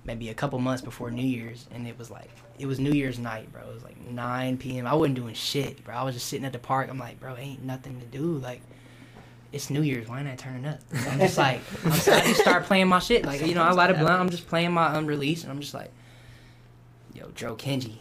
maybe 0.04 0.28
a 0.28 0.34
couple 0.34 0.58
months 0.58 0.82
before 0.82 1.10
New 1.10 1.26
Year's, 1.26 1.66
and 1.72 1.88
it 1.88 1.98
was 1.98 2.10
like 2.10 2.30
it 2.58 2.66
was 2.66 2.78
New 2.78 2.92
Year's 2.92 3.18
night, 3.18 3.52
bro. 3.52 3.62
It 3.62 3.74
was 3.74 3.82
like 3.82 4.00
9 4.00 4.58
p.m. 4.58 4.86
I 4.86 4.94
wasn't 4.94 5.16
doing 5.16 5.34
shit, 5.34 5.82
bro. 5.84 5.94
I 5.94 6.02
was 6.04 6.14
just 6.14 6.28
sitting 6.28 6.46
at 6.46 6.52
the 6.52 6.58
park. 6.58 6.88
I'm 6.88 6.98
like, 6.98 7.18
bro, 7.18 7.36
ain't 7.36 7.64
nothing 7.64 7.98
to 8.00 8.06
do. 8.06 8.38
Like, 8.38 8.60
it's 9.52 9.70
New 9.70 9.82
Year's. 9.82 10.08
Why 10.08 10.20
I 10.20 10.36
turning 10.36 10.64
up? 10.66 10.78
I'm 11.08 11.18
just 11.18 11.38
like, 11.38 11.60
I'm, 11.84 11.92
I 11.92 11.96
just 11.96 12.40
start 12.40 12.64
playing 12.64 12.88
my 12.88 13.00
shit. 13.00 13.24
Like, 13.24 13.44
you 13.44 13.54
know, 13.54 13.62
I 13.62 13.72
light 13.72 13.90
a 13.90 13.94
blunt. 13.94 14.20
I'm 14.20 14.30
just 14.30 14.46
playing 14.46 14.72
my 14.72 14.96
unreleased, 14.96 15.44
and 15.44 15.52
I'm 15.52 15.60
just 15.60 15.74
like, 15.74 15.90
yo, 17.12 17.30
Joe 17.34 17.56
Kenji. 17.56 17.98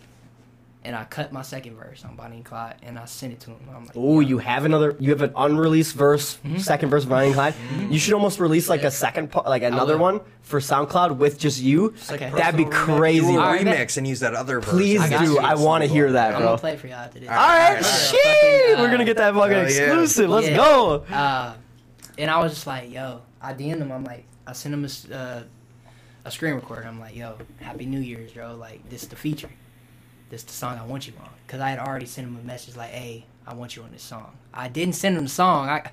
And 0.86 0.98
I 0.98 1.06
cut 1.06 1.32
my 1.32 1.44
second 1.44 1.78
verse 1.78 2.04
on 2.04 2.18
Bonnie 2.18 2.36
and 2.36 2.44
Clyde, 2.46 2.76
and 2.84 3.00
I 3.00 3.06
sent 3.06 3.32
it 3.32 3.40
to 3.42 3.52
him. 3.52 3.58
I'm 3.74 3.86
like, 3.86 3.94
Oh, 3.96 4.20
you 4.20 4.40
have 4.40 4.66
another. 4.66 4.98
You 5.00 5.12
have 5.12 5.22
an 5.22 5.32
unreleased 5.34 5.96
verse, 5.96 6.36
Mm-hmm. 6.44 6.58
second 6.58 6.90
verse 6.90 7.04
of 7.04 7.10
Bonnie 7.10 7.28
and 7.28 7.36
Clyde. 7.36 7.54
You 7.90 7.98
should 7.98 8.14
almost 8.14 8.38
release 8.38 8.68
like 8.68 8.84
a 8.84 8.92
second, 8.92 9.32
pa- 9.32 9.48
like 9.50 9.64
another 9.64 9.98
one 9.98 10.20
for 10.42 10.60
SoundCloud 10.60 11.16
with 11.16 11.40
just 11.40 11.62
you. 11.62 11.94
Okay. 12.12 12.30
That'd 12.32 12.58
be 12.58 12.66
Personal 12.66 12.98
remix. 12.98 12.98
crazy. 12.98 13.22
Do 13.22 13.38
a 13.38 13.42
All 13.42 13.48
right, 13.54 13.66
remix 13.66 13.96
and 13.98 14.06
use 14.06 14.20
that 14.20 14.34
other 14.34 14.60
verse. 14.60 14.70
Please 14.72 15.00
I 15.00 15.24
do. 15.24 15.32
you. 15.32 15.40
I 15.40 15.56
want 15.56 15.86
to 15.86 15.90
hear 15.90 16.12
that, 16.12 16.28
bro. 16.32 16.36
I'm 16.36 16.42
bro. 16.42 16.48
gonna 16.50 16.58
play 16.60 16.74
it 16.74 16.80
for 16.82 16.88
y'all 16.88 16.98
after 16.98 17.20
this. 17.20 17.30
All 17.30 17.36
right, 17.36 17.68
Alright. 17.70 17.86
shit. 17.86 18.22
Fucking, 18.22 18.76
uh, 18.76 18.82
We're 18.82 18.92
gonna 18.92 19.06
get 19.06 19.16
that 19.18 19.34
fucking 19.34 19.52
Hell 19.54 19.62
yeah. 19.64 19.68
exclusive. 19.86 20.30
Let's 20.30 20.50
Yeah. 20.50 20.58
go. 20.58 21.06
Uh, 21.10 21.54
and 22.18 22.30
I 22.30 22.40
was 22.44 22.56
just 22.56 22.68
like, 22.68 22.92
yo, 22.92 23.22
I 23.42 23.54
DM'd 23.54 23.82
him. 23.82 23.90
I'm 23.90 24.04
like, 24.04 24.26
I 24.46 24.52
sent 24.52 24.74
him 24.74 24.84
a, 24.84 24.88
s- 24.88 25.10
uh, 25.10 25.44
a 26.26 26.32
screen 26.32 26.56
recorder. 26.56 26.84
I'm 26.86 27.00
like, 27.00 27.16
yo, 27.16 27.38
Happy 27.62 27.86
New 27.86 28.02
Year's, 28.02 28.34
bro. 28.34 28.54
Like, 28.56 28.90
this 28.90 29.04
is 29.04 29.08
the 29.08 29.16
feature. 29.16 29.50
This 30.34 30.42
the 30.42 30.52
song 30.52 30.80
I 30.80 30.84
want 30.84 31.06
you 31.06 31.14
on. 31.22 31.30
Because 31.46 31.62
I 31.62 31.70
had 31.70 31.78
already 31.78 32.08
sent 32.08 32.26
him 32.28 32.36
a 32.36 32.44
message 32.44 32.76
like, 32.76 32.90
hey, 32.90 33.24
I 33.46 33.54
want 33.54 33.76
you 33.76 33.84
on 33.84 33.92
this 33.92 34.02
song. 34.02 34.36
I 34.52 34.68
didn't 34.68 34.96
send 34.96 35.16
him 35.16 35.26
the 35.26 35.30
song. 35.30 35.70
I, 35.70 35.92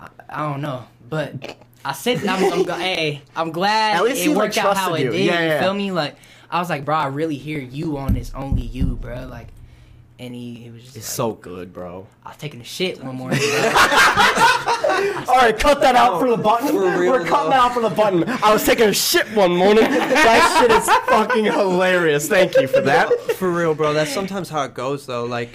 I, 0.00 0.08
I 0.30 0.48
don't 0.50 0.62
know. 0.62 0.84
But 1.10 1.58
I 1.84 1.92
sent 1.92 2.26
I'm, 2.26 2.52
I'm, 2.54 2.62
go- 2.62 2.72
hey, 2.78 3.20
I'm 3.36 3.52
glad 3.52 3.96
At 3.96 4.04
least 4.04 4.22
it 4.22 4.22
he, 4.22 4.28
like, 4.30 4.36
worked 4.38 4.56
out 4.56 4.78
how 4.78 4.88
trusted 4.88 5.08
it 5.08 5.12
you. 5.12 5.18
did. 5.18 5.26
Yeah, 5.26 5.54
you 5.56 5.60
feel 5.62 5.74
me? 5.74 5.92
Like, 5.92 6.16
I 6.50 6.58
was 6.58 6.70
like, 6.70 6.86
bro, 6.86 6.94
I 6.94 7.08
really 7.08 7.36
hear 7.36 7.58
you 7.60 7.98
on 7.98 8.14
this, 8.14 8.32
only 8.34 8.62
you, 8.62 8.96
bro. 8.96 9.26
Like, 9.26 9.48
and 10.18 10.34
he, 10.34 10.54
he 10.54 10.70
was 10.70 10.82
just 10.82 10.96
It's 10.96 11.06
like, 11.06 11.14
so 11.14 11.32
good, 11.32 11.72
bro. 11.72 12.06
I 12.24 12.28
was 12.30 12.36
taking 12.38 12.60
a 12.60 12.64
shit 12.64 13.02
one 13.02 13.16
morning. 13.16 13.38
All 15.28 15.36
right, 15.36 15.54
cut 15.58 15.80
that 15.80 15.94
out 15.96 16.20
for 16.20 16.30
the 16.30 16.36
button. 16.36 16.68
For 16.68 16.98
real, 16.98 17.12
We're 17.12 17.24
cutting 17.24 17.50
that 17.50 17.60
out 17.60 17.72
for 17.74 17.82
the 17.82 17.90
button. 17.90 18.24
I 18.26 18.52
was 18.52 18.64
taking 18.64 18.88
a 18.88 18.92
shit 18.94 19.26
one 19.34 19.54
morning. 19.56 19.84
that 19.84 20.58
shit 20.60 20.70
is 20.70 20.88
fucking 21.08 21.44
hilarious. 21.44 22.28
Thank 22.28 22.56
you 22.56 22.66
for 22.66 22.80
that. 22.82 23.12
For 23.32 23.50
real, 23.50 23.74
bro. 23.74 23.92
That's 23.92 24.12
sometimes 24.12 24.48
how 24.48 24.62
it 24.64 24.74
goes, 24.74 25.06
though. 25.06 25.24
Like, 25.24 25.50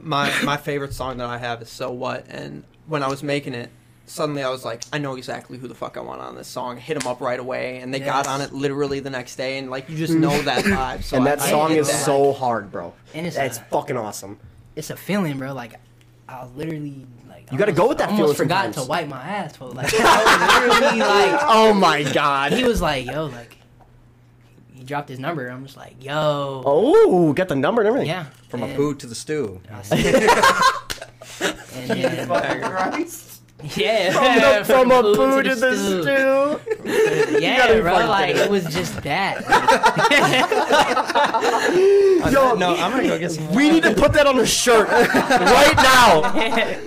my 0.00 0.32
my 0.42 0.56
favorite 0.56 0.92
song 0.94 1.18
that 1.18 1.28
I 1.28 1.38
have 1.38 1.62
is 1.62 1.68
"So 1.68 1.90
What," 1.92 2.26
and 2.28 2.64
when 2.86 3.02
I 3.02 3.08
was 3.08 3.22
making 3.22 3.54
it, 3.54 3.70
suddenly 4.06 4.42
I 4.42 4.48
was 4.50 4.64
like, 4.64 4.84
I 4.92 4.98
know 4.98 5.16
exactly 5.16 5.58
who 5.58 5.68
the 5.68 5.74
fuck 5.74 5.96
I 5.96 6.00
want 6.00 6.20
on 6.20 6.34
this 6.36 6.48
song. 6.48 6.76
Hit 6.76 6.98
them 6.98 7.08
up 7.08 7.20
right 7.20 7.38
away, 7.38 7.78
and 7.78 7.92
they 7.92 8.00
got 8.00 8.26
on 8.26 8.40
it 8.40 8.52
literally 8.52 9.00
the 9.00 9.10
next 9.10 9.36
day, 9.36 9.58
and 9.58 9.70
like 9.70 9.88
you 9.90 9.96
just 9.96 10.14
hmm. 10.14 10.20
know 10.20 10.42
that 10.42 10.64
vibe. 10.64 11.02
So 11.02 11.16
and 11.18 11.26
that 11.26 11.40
I 11.40 11.50
song 11.50 11.70
get 11.70 11.78
is 11.78 11.88
that. 11.88 12.04
so 12.04 12.32
hard, 12.32 12.70
bro. 12.72 12.94
And 13.14 13.26
it's 13.26 13.36
It's 13.36 13.58
a- 13.58 13.62
fucking 13.62 13.96
awesome. 13.96 14.38
it's 14.74 14.90
a 14.90 14.96
feeling, 14.96 15.38
bro. 15.38 15.52
Like 15.52 15.74
I 16.28 16.46
literally 16.56 17.06
like 17.28 17.50
You 17.52 17.58
gotta 17.58 17.70
almost- 17.72 17.76
go 17.76 17.88
with 17.88 17.98
that 17.98 18.08
I 18.08 18.12
almost 18.12 18.22
feeling 18.22 18.36
forgot 18.36 18.64
sometimes. 18.74 18.86
to 18.86 18.90
wipe 18.90 19.08
my 19.08 19.22
ass, 19.22 19.56
for 19.56 19.66
like 19.66 19.92
I 19.98 20.66
was 20.66 20.80
literally 20.80 21.00
like 21.00 21.40
Oh 21.44 21.74
my 21.74 22.02
god. 22.12 22.52
he 22.52 22.64
was 22.64 22.80
like, 22.80 23.06
yo, 23.06 23.26
like 23.26 23.56
he 24.74 24.84
dropped 24.84 25.08
his 25.08 25.18
number. 25.18 25.48
I'm 25.48 25.64
just 25.64 25.76
like, 25.76 26.02
yo, 26.04 26.62
Oh, 26.64 27.32
got 27.32 27.48
the 27.48 27.56
number 27.56 27.80
and 27.82 27.88
everything. 27.88 28.08
yeah, 28.08 28.26
From 28.48 28.62
a 28.62 28.74
poo 28.74 28.94
to 28.94 29.06
the 29.06 29.14
stew. 29.14 29.60
I 29.72 29.82
said- 29.82 30.30
and 31.74 31.90
then, 31.90 32.28
yeah, 33.76 34.62
From 34.62 34.90
a 34.90 35.02
food 35.14 35.16
food 35.16 35.44
to 35.46 35.54
the 35.54 35.76
stew. 35.76 36.60
Yeah, 37.40 37.56
gotta 37.58 37.80
bro, 37.82 37.92
like 38.08 38.36
it 38.36 38.48
was 38.50 38.64
just 38.66 39.02
that. 39.02 39.42
Yo, 42.32 42.54
no, 42.54 42.74
I'm 42.76 42.90
gonna 42.92 43.08
go 43.08 43.18
get 43.18 43.32
some. 43.32 43.52
we 43.54 43.70
need 43.70 43.82
to 43.82 43.94
put 43.94 44.12
that 44.14 44.26
on 44.26 44.38
a 44.38 44.46
shirt 44.46 44.88
right 44.88 45.74
now. 45.76 46.20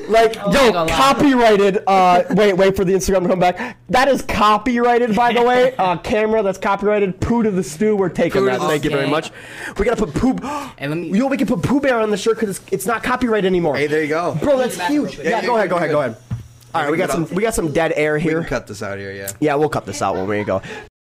Like, 0.07 0.37
Oh, 0.41 0.51
yo, 0.53 0.59
I 0.59 0.71
gonna 0.71 0.85
lie. 0.85 0.97
copyrighted. 0.97 1.83
Uh, 1.85 2.23
wait, 2.31 2.53
wait 2.53 2.75
for 2.75 2.85
the 2.85 2.93
Instagram 2.93 3.23
to 3.23 3.29
come 3.29 3.39
back. 3.39 3.77
That 3.89 4.07
is 4.07 4.21
copyrighted, 4.23 5.15
by 5.15 5.33
the 5.33 5.41
way. 5.41 5.75
Uh, 5.77 5.97
camera 5.97 6.41
that's 6.41 6.57
copyrighted. 6.57 7.19
Poo 7.19 7.43
to 7.43 7.51
the 7.51 7.63
stew. 7.63 7.95
We're 7.95 8.09
taking 8.09 8.41
Poo 8.41 8.45
that. 8.45 8.59
the 8.59 8.67
Thank 8.67 8.83
you 8.85 8.89
very 8.91 9.09
much. 9.09 9.31
We 9.77 9.85
gotta 9.85 10.03
put 10.03 10.13
poop. 10.15 10.43
And 10.77 10.91
let 10.91 10.97
me- 10.97 11.09
Yo, 11.17 11.27
we 11.27 11.37
can 11.37 11.47
put 11.47 11.61
Pooh 11.61 11.81
Bear 11.81 11.99
on 11.99 12.09
the 12.09 12.17
shirt 12.17 12.39
because 12.39 12.57
it's, 12.59 12.73
it's 12.73 12.85
not 12.85 13.03
copyrighted 13.03 13.45
anymore. 13.45 13.75
Hey, 13.75 13.87
there 13.87 14.01
you 14.01 14.07
go. 14.09 14.35
Bro, 14.41 14.57
that's 14.57 14.79
huge. 14.87 15.15
quick. 15.15 15.25
Yeah, 15.25 15.41
Yeah, 15.41 15.45
go 15.45 15.57
ahead, 15.57 15.69
go 15.69 15.77
ahead, 15.77 15.91
go 15.91 16.01
ahead. 16.01 16.17
All 16.73 16.83
right, 16.83 16.91
we 16.91 16.97
got 16.97 17.09
some 17.09 17.27
we 17.33 17.41
got 17.41 17.55
some 17.55 17.73
dead 17.73 17.93
air 17.95 18.19
here. 18.19 18.29
We 18.29 18.33
can 18.35 18.41
here. 18.43 18.49
cut 18.49 18.67
this 18.67 18.83
out 18.83 18.99
here, 18.99 19.11
yeah. 19.11 19.31
Yeah, 19.39 19.55
we'll 19.55 19.69
cut 19.69 19.87
this 19.87 20.03
out 20.03 20.15
when 20.15 20.27
we 20.27 20.43
go. 20.43 20.61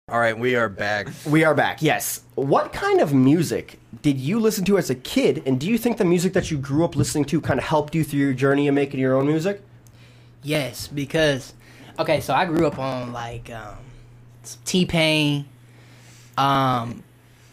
All 0.09 0.19
right, 0.19 0.39
we 0.39 0.57
are 0.57 0.71
back. 0.71 1.09
We 1.27 1.45
are 1.45 1.55
back. 1.55 1.83
Yes. 1.83 2.23
What 2.37 2.73
kind 2.73 3.01
of 3.01 3.13
music 3.13 3.79
did 4.01 4.19
you 4.19 4.41
listen 4.41 4.65
to 4.65 4.79
as 4.79 4.89
a 4.89 4.95
kid, 4.95 5.43
and 5.45 5.61
do 5.61 5.69
you 5.69 5.77
think 5.77 5.99
the 5.99 6.07
music 6.07 6.33
that 6.33 6.51
you 6.51 6.57
grew 6.57 6.85
up 6.85 6.97
listening 6.97 7.27
to 7.27 7.41
kind 7.41 7.61
of 7.61 7.67
helped 7.67 7.95
you 7.95 8.03
through 8.03 8.21
your 8.21 8.33
journey 8.33 8.67
of 8.67 8.75
making 8.75 8.99
your 8.99 9.15
own 9.15 9.27
music? 9.27 9.63
Yes, 10.43 10.87
because 10.87 11.53
okay, 11.99 12.21
so 12.21 12.33
I 12.33 12.47
grew 12.47 12.67
up 12.67 12.79
on 12.79 13.13
like 13.13 13.51
um, 13.51 13.77
T 14.65 14.87
Pain, 14.87 15.45
um, 16.39 17.03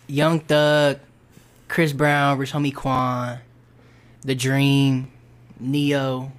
Young 0.08 0.40
Thug, 0.40 1.00
Chris 1.68 1.92
Brown, 1.92 2.38
Rich 2.38 2.54
Homie 2.54 2.74
Quan, 2.74 3.40
The 4.22 4.36
Dream, 4.36 5.12
Ne-Yo. 5.60 6.32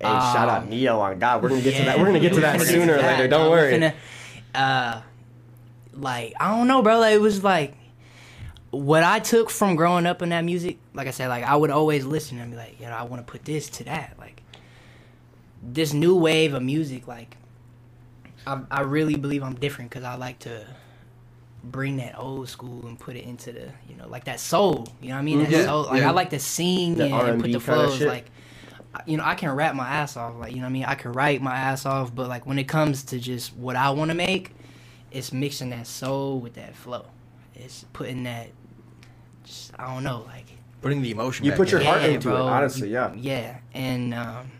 Hey, 0.00 0.06
shout 0.08 0.48
out 0.48 0.62
Um, 0.64 0.70
Ne-Yo 0.70 0.98
on 1.00 1.18
God. 1.18 1.42
We're 1.42 1.50
gonna 1.50 1.60
get 1.62 1.76
to 1.76 1.84
that. 1.84 1.98
We're 1.98 2.06
gonna 2.06 2.20
get 2.20 2.34
to 2.34 2.40
that 2.40 2.58
We're 2.58 2.64
sooner 2.66 2.94
or 2.94 3.02
later. 3.02 3.28
Don't 3.28 3.44
No, 3.44 3.50
worry. 3.50 3.72
we're 3.72 3.78
finna- 3.78 3.94
uh, 4.54 5.00
like 5.94 6.34
I 6.40 6.56
don't 6.56 6.66
know, 6.66 6.82
bro. 6.82 6.98
Like, 7.00 7.14
it 7.14 7.20
was 7.20 7.42
like 7.44 7.74
what 8.70 9.04
I 9.04 9.20
took 9.20 9.50
from 9.50 9.76
growing 9.76 10.04
up 10.06 10.20
in 10.22 10.30
that 10.30 10.44
music. 10.44 10.78
Like 10.94 11.06
I 11.06 11.10
said, 11.12 11.28
like 11.28 11.44
I 11.44 11.56
would 11.56 11.70
always 11.70 12.04
listen 12.04 12.38
and 12.40 12.50
be 12.50 12.56
like, 12.56 12.78
you 12.80 12.86
know, 12.86 12.92
I 12.92 13.04
want 13.04 13.24
to 13.26 13.30
put 13.30 13.44
this 13.44 13.68
to 13.70 13.84
that. 13.84 14.14
Like 14.18 14.42
this 15.62 15.92
new 15.92 16.16
wave 16.16 16.54
of 16.54 16.62
music. 16.62 17.06
Like 17.06 17.36
I, 18.46 18.60
I 18.70 18.80
really 18.82 19.14
believe 19.16 19.42
I'm 19.42 19.54
different 19.54 19.90
because 19.90 20.04
I 20.04 20.16
like 20.16 20.40
to 20.40 20.66
bring 21.62 21.96
that 21.96 22.18
old 22.18 22.48
school 22.48 22.86
and 22.86 22.98
put 22.98 23.16
it 23.16 23.24
into 23.24 23.52
the, 23.52 23.70
you 23.88 23.96
know, 23.96 24.06
like 24.08 24.24
that 24.24 24.40
soul. 24.40 24.86
You 25.00 25.10
know 25.10 25.14
what 25.14 25.20
I 25.20 25.24
mean? 25.24 25.38
That 25.38 25.50
Yeah, 25.50 25.64
soul. 25.66 25.84
Like 25.84 26.00
yeah. 26.02 26.08
I 26.08 26.12
like 26.12 26.30
to 26.30 26.38
sing 26.40 26.96
The 26.96 27.04
and, 27.04 27.12
and 27.14 27.20
put 27.22 27.28
R&B 27.30 27.52
the 27.52 27.60
kinda 27.60 27.60
flows. 27.60 28.00
Like 28.02 28.26
I- 28.26 28.30
you 29.06 29.16
know, 29.16 29.24
I 29.24 29.34
can 29.34 29.50
rap 29.50 29.74
my 29.74 29.88
ass 29.88 30.16
off. 30.16 30.36
Like 30.36 30.52
you 30.52 30.58
know 30.58 30.64
what 30.64 30.70
I 30.70 30.72
mean? 30.72 30.84
I 30.84 30.94
can 30.94 31.12
write 31.12 31.42
my 31.42 31.56
ass 31.56 31.86
off. 31.86 32.14
But 32.14 32.28
like 32.28 32.46
when 32.46 32.58
it 32.58 32.68
comes 32.68 33.02
to 33.04 33.18
just 33.18 33.54
what 33.56 33.76
I 33.76 33.90
want 33.90 34.10
to 34.10 34.16
make, 34.16 34.52
it's 35.10 35.32
mixing 35.32 35.70
that 35.70 35.86
soul 35.86 36.40
with 36.40 36.54
that 36.54 36.74
flow. 36.74 37.06
It's 37.54 37.84
putting 37.92 38.24
that. 38.24 38.48
Just 39.44 39.72
I 39.78 39.92
don't 39.92 40.04
know, 40.04 40.24
like 40.26 40.46
Putting 40.84 41.00
the 41.00 41.12
emotion. 41.12 41.46
You 41.46 41.52
back 41.52 41.58
put 41.60 41.70
your 41.70 41.82
heart 41.82 42.02
yeah, 42.02 42.08
into 42.08 42.28
it, 42.28 42.38
honestly, 42.38 42.90
yeah. 42.90 43.14
Yeah, 43.14 43.56
and 43.72 44.12
um, 44.12 44.50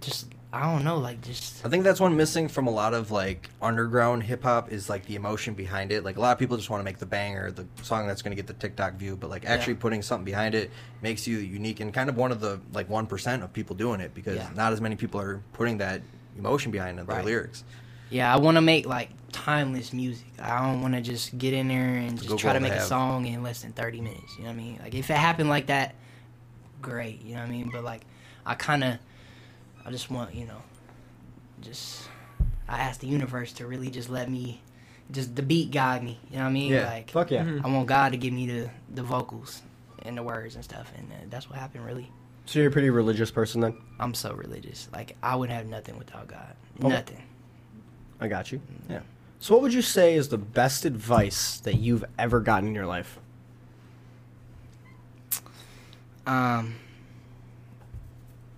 just 0.00 0.26
I 0.56 0.72
don't 0.72 0.84
know, 0.84 0.96
like 0.96 1.20
just 1.20 1.66
I 1.66 1.68
think 1.68 1.84
that's 1.84 2.00
one 2.00 2.16
missing 2.16 2.48
from 2.48 2.66
a 2.66 2.70
lot 2.70 2.94
of 2.94 3.10
like 3.10 3.50
underground 3.60 4.22
hip 4.22 4.42
hop 4.42 4.72
is 4.72 4.88
like 4.88 5.04
the 5.04 5.14
emotion 5.14 5.52
behind 5.52 5.92
it. 5.92 6.02
Like 6.02 6.16
a 6.16 6.20
lot 6.20 6.32
of 6.32 6.38
people 6.38 6.56
just 6.56 6.70
want 6.70 6.80
to 6.80 6.84
make 6.84 6.96
the 6.98 7.04
banger, 7.04 7.50
the 7.50 7.66
song 7.82 8.06
that's 8.06 8.22
going 8.22 8.30
to 8.34 8.36
get 8.42 8.46
the 8.46 8.54
TikTok 8.54 8.94
view, 8.94 9.16
but 9.16 9.28
like 9.28 9.44
actually 9.44 9.74
putting 9.74 10.00
something 10.00 10.24
behind 10.24 10.54
it 10.54 10.70
makes 11.02 11.26
you 11.26 11.36
unique 11.38 11.80
and 11.80 11.92
kind 11.92 12.08
of 12.08 12.16
one 12.16 12.32
of 12.32 12.40
the 12.40 12.58
like 12.72 12.88
one 12.88 13.06
percent 13.06 13.42
of 13.42 13.52
people 13.52 13.76
doing 13.76 14.00
it 14.00 14.14
because 14.14 14.36
Yeah. 14.36 14.48
not 14.54 14.72
as 14.72 14.80
many 14.80 14.96
people 14.96 15.20
are 15.20 15.42
putting 15.52 15.76
that 15.78 16.00
emotion 16.38 16.72
behind 16.72 16.96
their 16.96 17.04
Right. 17.04 17.22
lyrics. 17.24 17.62
Yeah, 18.08 18.32
I 18.32 18.38
want 18.38 18.56
to 18.56 18.62
make 18.62 18.86
like 18.86 19.10
timeless 19.32 19.92
music. 19.92 20.26
I 20.40 20.62
don't 20.62 20.80
want 20.80 20.94
to 20.94 21.02
just 21.02 21.36
get 21.36 21.52
in 21.52 21.68
there 21.68 21.96
and 21.96 22.16
just 22.16 22.30
Go 22.30 22.36
try 22.38 22.54
to 22.54 22.60
make 22.60 22.72
a 22.72 22.80
song 22.80 23.26
in 23.26 23.42
less 23.42 23.60
than 23.60 23.72
30 23.72 24.00
minutes. 24.00 24.32
You 24.38 24.44
know 24.44 24.50
what 24.50 24.54
I 24.54 24.56
mean? 24.56 24.78
Like 24.82 24.94
if 24.94 25.10
it 25.10 25.18
happened 25.18 25.50
like 25.50 25.66
that, 25.66 25.96
great. 26.80 27.20
You 27.22 27.34
know 27.34 27.40
what 27.40 27.48
I 27.48 27.52
mean? 27.52 27.68
But 27.70 27.84
like 27.84 28.02
I 28.46 28.54
kind 28.54 28.82
of 28.84 28.98
I 29.86 29.90
just 29.90 30.10
want, 30.10 30.34
you 30.34 30.46
know, 30.46 30.60
just 31.62 32.08
I 32.68 32.78
ask 32.80 33.00
the 33.00 33.06
universe 33.06 33.52
to 33.54 33.66
really 33.66 33.88
just 33.90 34.10
let 34.10 34.28
me 34.28 34.60
just 35.12 35.36
the 35.36 35.42
beat 35.42 35.70
guide 35.70 36.02
me. 36.02 36.18
You 36.30 36.38
know 36.38 36.42
what 36.42 36.50
I 36.50 36.52
mean? 36.52 36.72
Yeah. 36.72 36.86
Like 36.86 37.10
Fuck 37.10 37.30
yeah. 37.30 37.44
Mhm. 37.44 37.64
I 37.64 37.68
want 37.68 37.86
God 37.86 38.10
to 38.12 38.18
give 38.18 38.32
me 38.32 38.46
the 38.46 38.70
the 38.92 39.02
vocals 39.04 39.62
and 40.02 40.16
the 40.18 40.22
words 40.22 40.54
and 40.56 40.64
stuff, 40.64 40.92
and 40.96 41.10
uh, 41.12 41.14
that's 41.30 41.48
what 41.48 41.58
happened. 41.58 41.84
Really, 41.86 42.10
So 42.46 42.58
you're 42.58 42.68
a 42.68 42.72
pretty 42.72 42.90
religious 42.90 43.30
person 43.30 43.60
then? 43.60 43.76
I'm 44.00 44.14
so 44.14 44.32
religious. 44.34 44.88
Like 44.92 45.16
I 45.22 45.36
would 45.36 45.50
have 45.50 45.66
nothing 45.66 45.96
without 45.98 46.26
God. 46.26 46.54
Okay. 46.80 46.88
Nothing. 46.88 47.22
I 48.20 48.28
got 48.28 48.50
you. 48.50 48.60
Yeah. 48.90 49.00
So 49.38 49.54
what 49.54 49.62
would 49.62 49.74
you 49.74 49.82
say 49.82 50.14
is 50.14 50.28
the 50.28 50.38
best 50.38 50.84
advice 50.84 51.58
that 51.60 51.76
you've 51.76 52.04
ever 52.18 52.40
gotten 52.40 52.68
in 52.68 52.74
your 52.74 52.86
life? 52.86 53.18
um 56.26 56.74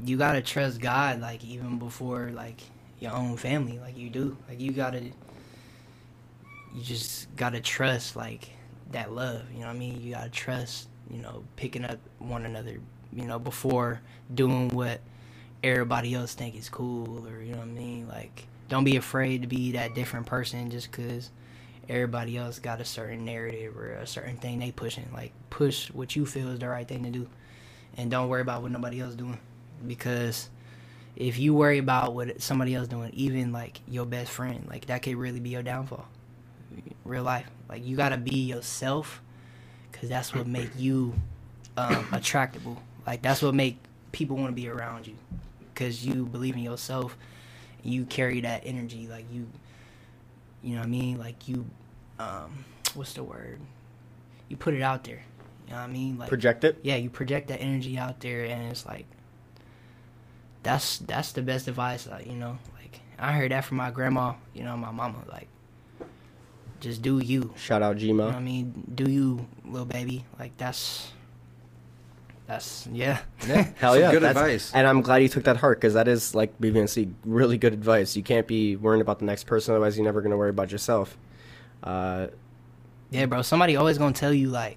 you 0.05 0.17
gotta 0.17 0.41
trust 0.41 0.81
God 0.81 1.21
like 1.21 1.45
even 1.45 1.79
before 1.79 2.31
like 2.35 2.61
your 3.01 3.13
own 3.13 3.37
family 3.37 3.79
like 3.79 3.97
you 3.97 4.11
do. 4.11 4.37
Like 4.49 4.61
you 4.61 4.73
gotta 4.73 5.01
you 5.01 6.83
just 6.83 7.35
gotta 7.37 7.61
trust 7.61 8.17
like 8.17 8.51
that 8.93 9.13
love 9.13 9.43
you 9.53 9.61
know 9.61 9.67
what 9.67 9.77
I 9.77 9.79
mean? 9.79 10.01
You 10.01 10.15
gotta 10.15 10.31
trust 10.31 10.89
you 11.11 11.21
know 11.21 11.45
picking 11.57 11.85
up 11.85 11.99
one 12.19 12.45
another 12.45 12.79
you 13.13 13.25
know 13.25 13.39
before 13.39 14.01
doing 14.35 14.69
what 14.69 15.01
everybody 15.63 16.15
else 16.15 16.35
think 16.35 16.55
is 16.55 16.69
cool 16.69 17.27
or 17.27 17.43
you 17.43 17.53
know 17.53 17.59
what 17.59 17.69
I 17.69 17.73
mean? 17.73 18.09
Like 18.09 18.47
don't 18.69 18.85
be 18.85 18.97
afraid 18.97 19.43
to 19.43 19.49
be 19.49 19.73
that 19.73 19.95
different 19.95 20.27
person 20.27 20.71
just 20.71 20.93
cause 20.93 21.31
everybody 21.89 22.37
else 22.37 22.59
got 22.59 22.81
a 22.81 22.85
certain 22.85 23.25
narrative 23.25 23.77
or 23.77 23.93
a 23.93 24.07
certain 24.07 24.37
thing 24.37 24.59
they 24.61 24.71
pushing. 24.71 25.09
Like 25.13 25.33
push 25.51 25.91
what 25.91 26.15
you 26.15 26.25
feel 26.25 26.51
is 26.51 26.61
the 26.61 26.69
right 26.69 26.87
thing 26.87 27.03
to 27.03 27.11
do 27.11 27.29
and 27.97 28.11
don't 28.11 28.29
worry 28.29 28.43
about 28.43 28.63
what 28.63 28.71
nobody 28.71 29.01
else 29.01 29.15
doing 29.15 29.39
because 29.87 30.49
if 31.17 31.39
you 31.39 31.53
worry 31.53 31.79
about 31.79 32.15
what 32.15 32.41
somebody 32.41 32.75
else 32.75 32.85
is 32.85 32.89
doing 32.89 33.11
even 33.13 33.53
like 33.53 33.81
your 33.89 34.07
best 34.07 34.31
friend 34.31 34.67
like 34.71 34.87
that 34.87 35.03
could 35.03 35.17
really 35.17 35.41
be 35.41 35.51
your 35.51 35.63
downfall. 35.63 36.07
Real 37.05 37.25
life. 37.25 37.47
Like 37.69 37.85
you 37.85 37.97
gotta 37.97 38.17
be 38.17 38.37
yourself 38.37 39.23
because 39.91 40.09
that's 40.09 40.35
what 40.35 40.47
make 40.47 40.71
you 40.77 41.15
um, 41.77 42.07
attractable. 42.13 42.81
Like 43.07 43.23
that's 43.23 43.43
what 43.43 43.55
make 43.55 43.79
people 44.13 44.37
want 44.37 44.49
to 44.49 44.55
be 44.55 44.69
around 44.69 45.07
you 45.07 45.15
because 45.75 46.05
you 46.07 46.25
believe 46.27 46.55
in 46.55 46.63
yourself. 46.63 47.17
You 47.83 48.05
carry 48.05 48.41
that 48.43 48.63
energy. 48.65 49.09
Like 49.09 49.25
you 49.33 49.47
you 50.63 50.75
know 50.75 50.81
what 50.81 50.87
i 50.87 50.91
mean? 50.91 51.19
Like 51.19 51.49
you 51.49 51.65
um 52.19 52.65
what's 52.95 53.15
the 53.15 53.25
word? 53.25 53.59
You 54.49 54.57
put 54.57 54.75
it 54.75 54.83
out 54.83 55.05
there. 55.05 55.23
You 55.67 55.73
know 55.75 55.81
what 55.81 55.89
i 55.89 55.93
mean? 55.93 56.19
Like 56.19 56.29
Project 56.29 56.65
it? 56.65 56.79
yeah, 56.83 56.97
you 56.97 57.11
project 57.11 57.49
that 57.49 57.61
energy 57.61 57.99
out 57.99 58.21
there, 58.21 58.45
and 58.45 58.71
it's 58.71 58.87
like 58.87 59.07
that's 60.69 60.99
that's 60.99 61.33
the 61.33 61.41
best 61.41 61.67
advice. 61.67 62.07
Like, 62.07 62.27
you 62.27 62.35
know, 62.35 62.59
like 62.79 63.01
I 63.19 63.33
heard 63.33 63.51
that 63.53 63.65
from 63.65 63.79
my 63.79 63.91
grandma. 63.91 64.35
You 64.53 64.65
know, 64.65 64.77
my 64.77 64.91
mama. 64.91 65.17
Like, 65.27 65.49
just 66.81 67.01
do 67.01 67.19
you. 67.21 67.55
Shout 67.57 67.81
out 67.83 67.99
You 67.99 68.13
know 68.13 68.29
I 68.29 68.39
mean? 68.39 68.85
Do 68.95 69.11
you, 69.11 69.47
little 69.65 69.87
baby. 69.87 70.27
Like 70.39 70.55
that's 70.59 71.11
that's 72.47 72.87
yeah. 72.93 73.21
Yeah. 73.47 73.67
Hell 73.77 73.99
yeah. 73.99 74.11
Good 74.13 74.23
that's- 74.23 74.37
advice. 74.37 74.73
And 74.75 74.87
I'm 74.87 75.01
glad 75.01 75.19
you 75.23 75.29
took 75.31 75.45
that 75.45 75.57
heart 75.57 75.79
because 75.81 75.95
that 75.95 76.07
is 76.07 76.35
like 76.35 76.59
BVNC 76.61 77.13
really 77.25 77.57
good 77.57 77.73
advice. 77.73 78.15
You 78.15 78.23
can't 78.23 78.47
be 78.47 78.77
worrying 78.77 79.01
about 79.01 79.21
the 79.21 79.25
next 79.25 79.45
person, 79.45 79.73
otherwise 79.73 79.97
you're 79.97 80.05
never 80.05 80.21
gonna 80.21 80.37
worry 80.37 80.51
about 80.51 80.71
yourself. 80.71 81.17
Uh, 81.83 82.27
Yeah, 83.11 83.25
bro. 83.25 83.41
Somebody 83.41 83.77
always 83.77 83.97
gonna 83.97 84.13
tell 84.13 84.35
you 84.35 84.51
like, 84.51 84.77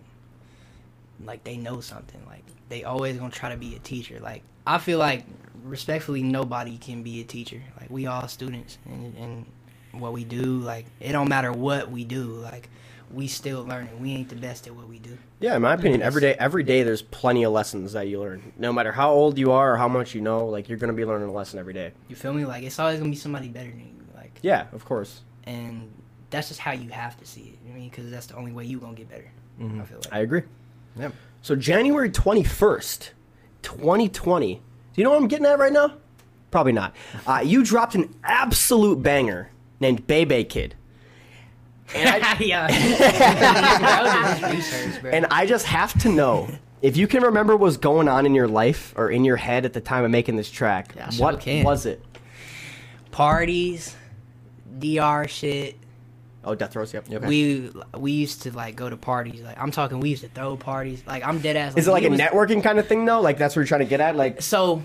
like 1.25 1.43
they 1.43 1.57
know 1.57 1.81
something. 1.81 2.21
Like 2.27 2.43
they 2.69 2.85
always 2.85 3.17
gonna 3.17 3.29
try 3.31 3.49
to 3.49 3.57
be 3.57 3.75
a 3.75 3.79
teacher. 3.79 4.19
Like 4.21 4.43
I 4.65 4.77
feel 4.77 4.99
like 4.99 5.25
respectfully, 5.63 6.23
nobody 6.23 6.77
can 6.77 7.03
be 7.03 7.21
a 7.21 7.23
teacher. 7.23 7.61
Like 7.79 7.89
we 7.89 8.07
all 8.07 8.27
students, 8.27 8.77
and 8.85 9.15
and 9.17 9.45
what 10.01 10.13
we 10.13 10.23
do, 10.23 10.59
like 10.59 10.85
it 10.99 11.11
don't 11.11 11.29
matter 11.29 11.51
what 11.51 11.89
we 11.91 12.03
do. 12.03 12.23
Like 12.23 12.69
we 13.13 13.27
still 13.27 13.63
learning. 13.65 13.99
We 13.99 14.11
ain't 14.13 14.29
the 14.29 14.35
best 14.35 14.67
at 14.67 14.75
what 14.75 14.87
we 14.87 14.97
do. 14.99 15.17
yeah, 15.41 15.55
in 15.55 15.61
my 15.61 15.73
opinion, 15.73 16.01
every 16.01 16.21
day, 16.21 16.33
every 16.39 16.63
day, 16.63 16.83
there's 16.83 17.01
plenty 17.01 17.43
of 17.43 17.51
lessons 17.51 17.91
that 17.93 18.07
you 18.07 18.19
learn. 18.21 18.53
No 18.57 18.71
matter 18.71 18.91
how 18.93 19.11
old 19.11 19.37
you 19.37 19.51
are 19.51 19.73
or 19.73 19.77
how 19.77 19.89
much 19.89 20.15
you 20.15 20.21
know, 20.21 20.45
like 20.45 20.69
you're 20.69 20.77
gonna 20.77 20.93
be 20.93 21.05
learning 21.05 21.27
a 21.27 21.33
lesson 21.33 21.59
every 21.59 21.73
day. 21.73 21.91
You 22.07 22.15
feel 22.15 22.33
me? 22.33 22.45
Like 22.45 22.63
it's 22.63 22.79
always 22.79 22.99
gonna 22.99 23.09
be 23.11 23.17
somebody 23.17 23.49
better 23.49 23.69
than 23.69 23.79
you. 23.79 24.05
Like 24.15 24.31
Yeah, 24.41 24.67
of 24.71 24.85
course. 24.85 25.21
and 25.45 25.91
that's 26.29 26.47
just 26.47 26.61
how 26.61 26.71
you 26.71 26.89
have 26.91 27.17
to 27.19 27.25
see 27.25 27.41
it. 27.61 27.69
I 27.69 27.75
mean, 27.77 27.89
because 27.89 28.09
that's 28.09 28.27
the 28.27 28.37
only 28.37 28.53
way 28.53 28.63
you 28.63 28.79
gonna 28.79 28.93
get 28.95 29.09
better. 29.09 29.29
Mm-hmm. 29.59 29.81
I 29.81 29.83
feel 29.85 29.97
like. 29.97 30.13
I 30.13 30.19
agree. 30.19 30.43
Yeah. 30.97 31.09
So 31.41 31.55
January 31.57 32.09
21st, 32.09 33.09
2020. 33.61 34.61
Do 34.93 35.01
you 35.01 35.03
know 35.03 35.11
what 35.11 35.21
I'm 35.21 35.27
getting 35.27 35.45
at 35.45 35.59
right 35.59 35.71
now? 35.73 35.93
Probably 36.51 36.73
not. 36.73 36.95
Uh, 37.25 37.41
you 37.43 37.63
dropped 37.63 37.95
an 37.95 38.13
absolute 38.23 39.01
banger 39.01 39.49
named 39.79 40.05
Bebe 40.05 40.43
Kid. 40.43 40.75
And 41.95 42.23
I, 42.23 42.37
yeah. 42.39 42.67
just 44.27 44.43
research, 44.73 45.03
and 45.13 45.25
I 45.27 45.45
just 45.45 45.65
have 45.65 45.97
to 46.01 46.09
know 46.09 46.49
if 46.81 46.97
you 46.97 47.07
can 47.07 47.23
remember 47.23 47.53
what 47.53 47.63
was 47.63 47.77
going 47.77 48.07
on 48.07 48.25
in 48.25 48.33
your 48.33 48.47
life 48.47 48.93
or 48.97 49.09
in 49.09 49.23
your 49.23 49.37
head 49.37 49.65
at 49.65 49.73
the 49.73 49.81
time 49.81 50.03
of 50.03 50.11
making 50.11 50.35
this 50.35 50.49
track. 50.49 50.93
Yeah, 50.95 51.09
sure 51.09 51.23
what 51.23 51.39
can. 51.41 51.63
was 51.63 51.85
it? 51.85 52.03
parties, 53.11 53.95
DR 54.79 55.27
shit. 55.27 55.75
Oh, 56.43 56.55
Death 56.55 56.75
Rows. 56.75 56.93
Yep. 56.93 57.11
Okay. 57.11 57.27
We 57.27 57.71
we 57.97 58.11
used 58.13 58.41
to 58.43 58.51
like 58.51 58.75
go 58.75 58.89
to 58.89 58.97
parties. 58.97 59.41
Like 59.41 59.59
I'm 59.59 59.71
talking, 59.71 59.99
we 59.99 60.09
used 60.09 60.23
to 60.23 60.29
throw 60.29 60.57
parties. 60.57 61.03
Like 61.05 61.23
I'm 61.25 61.39
dead 61.39 61.55
ass. 61.55 61.75
Is 61.77 61.87
it 61.87 61.91
like 61.91 62.03
a 62.03 62.09
was- 62.09 62.19
networking 62.19 62.63
kind 62.63 62.79
of 62.79 62.87
thing 62.87 63.05
though? 63.05 63.21
Like 63.21 63.37
that's 63.37 63.55
what 63.55 63.61
you're 63.61 63.67
trying 63.67 63.81
to 63.81 63.85
get 63.85 64.01
at? 64.01 64.15
Like, 64.15 64.41
So 64.41 64.81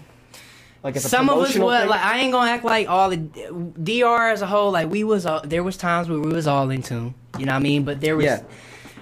like 0.82 0.96
it's 0.96 1.04
a 1.04 1.08
some 1.08 1.30
of 1.30 1.38
us 1.38 1.56
was 1.56 1.88
like 1.88 2.00
I 2.04 2.18
ain't 2.18 2.32
gonna 2.32 2.50
act 2.50 2.64
like 2.64 2.88
all 2.88 3.08
the 3.10 3.16
DR 3.16 4.30
as 4.32 4.42
a 4.42 4.46
whole. 4.46 4.70
Like 4.70 4.90
we 4.90 5.02
was 5.04 5.24
all, 5.26 5.40
there 5.42 5.62
was 5.64 5.76
times 5.76 6.08
where 6.08 6.18
we 6.20 6.32
was 6.32 6.46
all 6.46 6.68
in 6.70 6.82
tune. 6.82 7.14
You 7.38 7.46
know 7.46 7.52
what 7.52 7.56
I 7.58 7.62
mean? 7.62 7.84
But 7.84 8.00
there 8.00 8.16
was. 8.16 8.24
Yeah. 8.26 8.42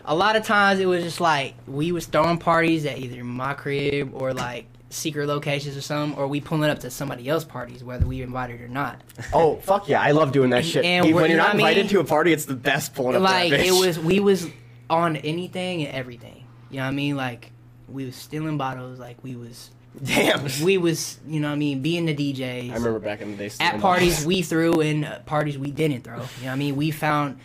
A 0.07 0.15
lot 0.15 0.37
of 0.37 0.45
times 0.45 0.81
it 0.81 0.87
was 0.87 1.03
just 1.03 1.21
like 1.21 1.55
we 1.67 1.91
was 1.91 2.07
throwing 2.07 2.37
parties 2.39 2.85
at 2.85 2.99
either 2.99 3.25
my 3.25 3.55
crib 3.55 4.11
or 4.15 4.35
like 4.35 4.67
secret 4.95 5.27
locations 5.27 5.77
or 5.77 5.81
something, 5.81 6.19
or 6.19 6.27
we 6.27 6.41
pulling 6.41 6.71
up 6.71 6.79
to 6.81 6.91
somebody 6.91 7.29
else's 7.29 7.49
parties, 7.49 7.83
whether 7.85 8.07
we 8.07 8.23
invited 8.23 8.61
or 8.61 8.69
not. 8.69 9.01
Oh 9.33 9.57
fuck 9.57 9.89
yeah! 9.89 10.01
I 10.01 10.13
love 10.13 10.33
doing 10.33 10.51
that 10.51 10.65
shit. 10.65 10.85
and 10.85 11.05
Even 11.07 11.21
when 11.21 11.31
you're 11.31 11.39
not 11.39 11.49
what 11.49 11.57
I 11.57 11.59
invited 11.59 11.85
mean? 11.87 11.91
to 11.95 12.01
a 12.01 12.05
party, 12.05 12.33
it's 12.33 12.45
the 12.47 12.55
best 12.57 12.95
pulling 12.95 13.17
up. 13.17 13.23
like 13.23 13.53
it 13.53 13.73
was 13.73 13.99
we 13.99 14.21
was 14.21 14.49
on 14.91 15.17
anything 15.17 15.83
and 15.85 15.95
everything 15.95 16.45
you 16.71 16.77
know 16.77 16.83
what 16.85 16.89
i 16.91 16.95
mean 16.95 17.17
like 17.17 17.51
we 17.89 18.05
was 18.05 18.15
stealing 18.15 18.59
bottles 18.59 18.99
like 18.99 19.17
we 19.23 19.35
was 19.35 19.71
Damn. 20.05 20.45
we 20.63 20.77
was 20.77 21.19
you 21.27 21.41
know 21.41 21.49
what 21.49 21.55
i 21.55 21.57
mean 21.57 21.81
being 21.81 22.05
the 22.05 22.15
djs 22.15 22.71
I 22.71 22.75
remember 22.75 22.99
back 22.99 23.23
in 23.23 23.31
the 23.31 23.49
day. 23.49 23.51
at 23.61 23.81
parties 23.81 24.27
we 24.27 24.43
threw 24.43 24.81
and 24.83 25.07
uh, 25.07 25.21
parties 25.21 25.57
we 25.57 25.71
didn't 25.71 26.05
throw 26.05 26.17
you 26.17 26.21
know 26.21 26.27
what 26.49 26.51
i 26.53 26.57
mean 26.57 26.77
we 26.77 26.91
found 26.91 27.39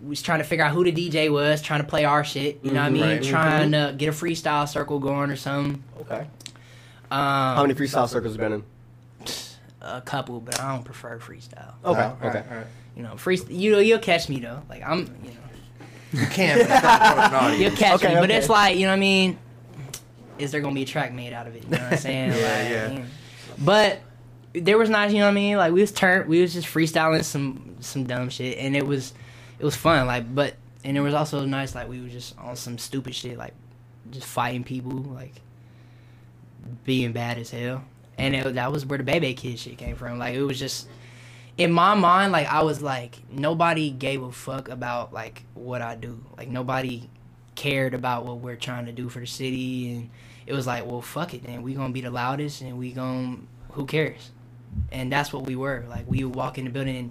we 0.00 0.10
was 0.10 0.22
trying 0.22 0.38
to 0.38 0.44
figure 0.44 0.64
out 0.64 0.72
who 0.72 0.84
the 0.84 0.92
dj 0.92 1.28
was 1.32 1.60
trying 1.60 1.80
to 1.82 1.86
play 1.88 2.04
our 2.04 2.22
shit 2.22 2.60
you 2.62 2.70
know 2.70 2.80
what 2.80 2.86
i 2.86 2.90
mean 2.90 3.02
right. 3.02 3.22
trying 3.24 3.72
to 3.72 3.92
get 3.98 4.08
a 4.08 4.12
freestyle 4.12 4.68
circle 4.68 5.00
going 5.00 5.30
or 5.30 5.36
something 5.36 5.82
Okay. 6.02 6.28
Um 7.10 7.56
How 7.56 7.62
many 7.62 7.74
freestyle 7.74 8.08
circles 8.08 8.36
have 8.36 8.42
you 8.42 8.48
been 8.58 8.64
in? 9.24 9.26
a 9.82 10.00
couple 10.00 10.40
but 10.40 10.60
i 10.60 10.72
don't 10.74 10.84
prefer 10.84 11.18
freestyle 11.18 11.74
Okay. 11.84 12.00
All 12.02 12.16
right, 12.20 12.24
okay. 12.36 12.44
all 12.50 12.56
right. 12.56 12.66
you 12.96 13.02
know 13.04 13.16
free 13.16 13.38
you 13.48 13.70
know 13.72 13.78
you'll 13.78 13.98
catch 14.00 14.28
me 14.28 14.40
though 14.40 14.60
like 14.68 14.82
i'm 14.82 15.00
you 15.22 15.30
know 15.30 15.36
You 16.12 16.26
can't. 16.26 16.60
but 16.60 16.70
it's 16.70 16.82
not 16.82 17.00
for 17.14 17.20
an 17.20 17.34
audience. 17.34 17.60
You'll 17.62 17.76
catch 17.76 17.94
Okay, 18.02 18.14
me, 18.14 18.20
but 18.20 18.30
it's 18.30 18.48
like 18.48 18.76
you 18.76 18.82
know 18.86 18.92
what 18.92 18.96
I 18.96 19.00
mean. 19.00 19.38
Is 20.38 20.50
there 20.52 20.60
gonna 20.60 20.74
be 20.74 20.82
a 20.82 20.86
track 20.86 21.12
made 21.12 21.32
out 21.32 21.46
of 21.46 21.54
it? 21.56 21.64
You 21.64 21.70
know 21.70 21.78
what 21.78 21.92
I'm 21.92 21.98
saying? 21.98 22.30
Yeah, 22.32 22.88
Like, 22.88 22.98
yeah. 22.98 23.04
But 23.58 24.00
there 24.54 24.78
was 24.78 24.88
nice, 24.88 25.12
you 25.12 25.18
know 25.18 25.24
what 25.26 25.30
I 25.32 25.34
mean. 25.34 25.56
Like 25.56 25.72
we 25.72 25.80
was 25.80 25.92
turned, 25.92 26.28
we 26.28 26.40
was 26.40 26.54
just 26.54 26.66
freestyling 26.68 27.22
some 27.24 27.76
some 27.80 28.04
dumb 28.04 28.28
shit, 28.30 28.56
and 28.58 28.74
it 28.76 28.86
was 28.86 29.12
it 29.58 29.64
was 29.64 29.76
fun. 29.76 30.06
Like, 30.06 30.32
but 30.34 30.54
and 30.84 30.96
it 30.96 31.00
was 31.00 31.12
also 31.12 31.44
nice. 31.44 31.74
Like 31.74 31.88
we 31.88 32.00
was 32.00 32.12
just 32.12 32.38
on 32.38 32.56
some 32.56 32.78
stupid 32.78 33.14
shit, 33.14 33.36
like 33.36 33.52
just 34.10 34.26
fighting 34.26 34.64
people, 34.64 34.92
like 34.92 35.34
being 36.84 37.12
bad 37.12 37.38
as 37.38 37.50
hell. 37.50 37.84
And 38.18 38.34
it, 38.34 38.54
that 38.54 38.72
was 38.72 38.86
where 38.86 38.98
the 38.98 39.04
baby 39.04 39.34
kid 39.34 39.58
shit 39.58 39.78
came 39.78 39.96
from. 39.96 40.18
Like 40.18 40.34
it 40.34 40.42
was 40.42 40.58
just 40.58 40.88
in 41.58 41.72
my 41.72 41.94
mind, 41.94 42.32
like 42.32 42.46
I 42.46 42.62
was 42.62 42.82
like 42.82 43.18
nobody 43.30 43.90
gave 43.90 44.22
a 44.22 44.32
fuck 44.32 44.68
about 44.68 45.12
like 45.12 45.44
what 45.54 45.82
I 45.82 45.96
do. 45.96 46.24
Like 46.36 46.48
nobody 46.48 47.08
cared 47.54 47.94
about 47.94 48.26
what 48.26 48.38
we're 48.38 48.56
trying 48.56 48.86
to 48.86 48.92
do 48.92 49.08
for 49.08 49.20
the 49.20 49.26
city, 49.26 49.92
and 49.92 50.10
it 50.46 50.52
was 50.52 50.66
like, 50.66 50.86
well, 50.86 51.00
fuck 51.00 51.34
it, 51.34 51.44
then 51.44 51.62
we 51.62 51.74
gonna 51.74 51.92
be 51.92 52.02
the 52.02 52.10
loudest, 52.10 52.60
and 52.62 52.78
we 52.78 52.92
gonna 52.92 53.38
who 53.72 53.86
cares? 53.86 54.30
And 54.92 55.10
that's 55.10 55.32
what 55.32 55.44
we 55.44 55.56
were. 55.56 55.84
Like 55.88 56.04
we 56.08 56.24
would 56.24 56.34
walk 56.34 56.58
in 56.58 56.64
the 56.64 56.70
building, 56.70 56.96
and 56.96 57.10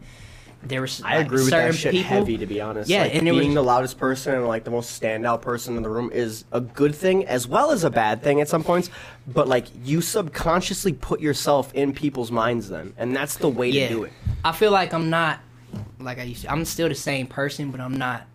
there 0.67 0.81
was 0.81 1.01
I 1.01 1.17
like, 1.17 1.27
agree 1.27 1.41
with 1.43 1.51
that 1.51 1.75
shit 1.75 1.91
people, 1.91 2.09
heavy, 2.09 2.37
to 2.37 2.45
be 2.45 2.61
honest. 2.61 2.89
Yeah, 2.89 3.03
like, 3.03 3.15
and 3.15 3.23
being 3.25 3.35
was- 3.35 3.53
the 3.55 3.63
loudest 3.63 3.97
person 3.97 4.35
and 4.35 4.47
like 4.47 4.63
the 4.63 4.71
most 4.71 4.99
standout 5.01 5.41
person 5.41 5.77
in 5.77 5.83
the 5.83 5.89
room 5.89 6.11
is 6.11 6.45
a 6.51 6.61
good 6.61 6.95
thing 6.95 7.25
as 7.25 7.47
well 7.47 7.71
as 7.71 7.83
a 7.83 7.89
bad 7.89 8.23
thing 8.23 8.41
at 8.41 8.49
some 8.49 8.63
points. 8.63 8.89
But 9.27 9.47
like 9.47 9.67
you 9.83 10.01
subconsciously 10.01 10.93
put 10.93 11.19
yourself 11.19 11.73
in 11.73 11.93
people's 11.93 12.31
minds 12.31 12.69
then, 12.69 12.93
and 12.97 13.15
that's 13.15 13.37
the 13.37 13.49
way 13.49 13.69
yeah. 13.69 13.87
to 13.87 13.93
do 13.93 14.03
it. 14.03 14.13
I 14.43 14.51
feel 14.51 14.71
like 14.71 14.93
I'm 14.93 15.09
not 15.09 15.39
like 15.99 16.19
I 16.19 16.23
used 16.23 16.43
to. 16.43 16.51
I'm 16.51 16.65
still 16.65 16.89
the 16.89 16.95
same 16.95 17.27
person, 17.27 17.71
but 17.71 17.79
I'm 17.79 17.97
not 17.97 18.25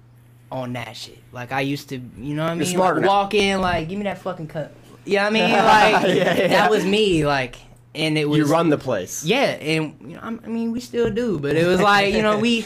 on 0.51 0.73
that 0.75 0.97
shit. 0.97 1.19
Like 1.33 1.53
I 1.53 1.61
used 1.61 1.89
to, 1.91 1.97
you 1.97 2.35
know 2.35 2.45
what 2.45 2.53
I 2.53 2.55
mean? 2.57 2.79
Like, 2.79 3.05
walk 3.05 3.35
in, 3.35 3.61
like, 3.61 3.89
give 3.89 3.99
me 3.99 4.05
that 4.05 4.19
fucking 4.19 4.49
cup. 4.49 4.73
You 5.05 5.17
know 5.17 5.23
what 5.23 5.29
I 5.29 5.31
mean? 5.31 5.51
Like 5.51 6.17
Yeah, 6.17 6.35
yeah. 6.35 6.49
that 6.49 6.71
was 6.71 6.85
me. 6.85 7.25
Like, 7.27 7.57
and 7.95 8.17
it 8.19 8.29
was 8.29 8.39
You 8.39 8.45
run 8.47 8.69
the 8.71 8.79
place. 8.79 9.25
Yeah, 9.25 9.43
and 9.43 9.95
you 10.01 10.15
know, 10.17 10.21
I'm- 10.21 10.41
I 10.45 10.49
mean, 10.49 10.73
we 10.73 10.81
still 10.81 11.11
do, 11.11 11.39
but 11.39 11.57
it 11.57 11.67
was 11.67 11.81
like 11.81 12.15
you 12.15 12.23
know, 12.23 12.39
we 12.39 12.65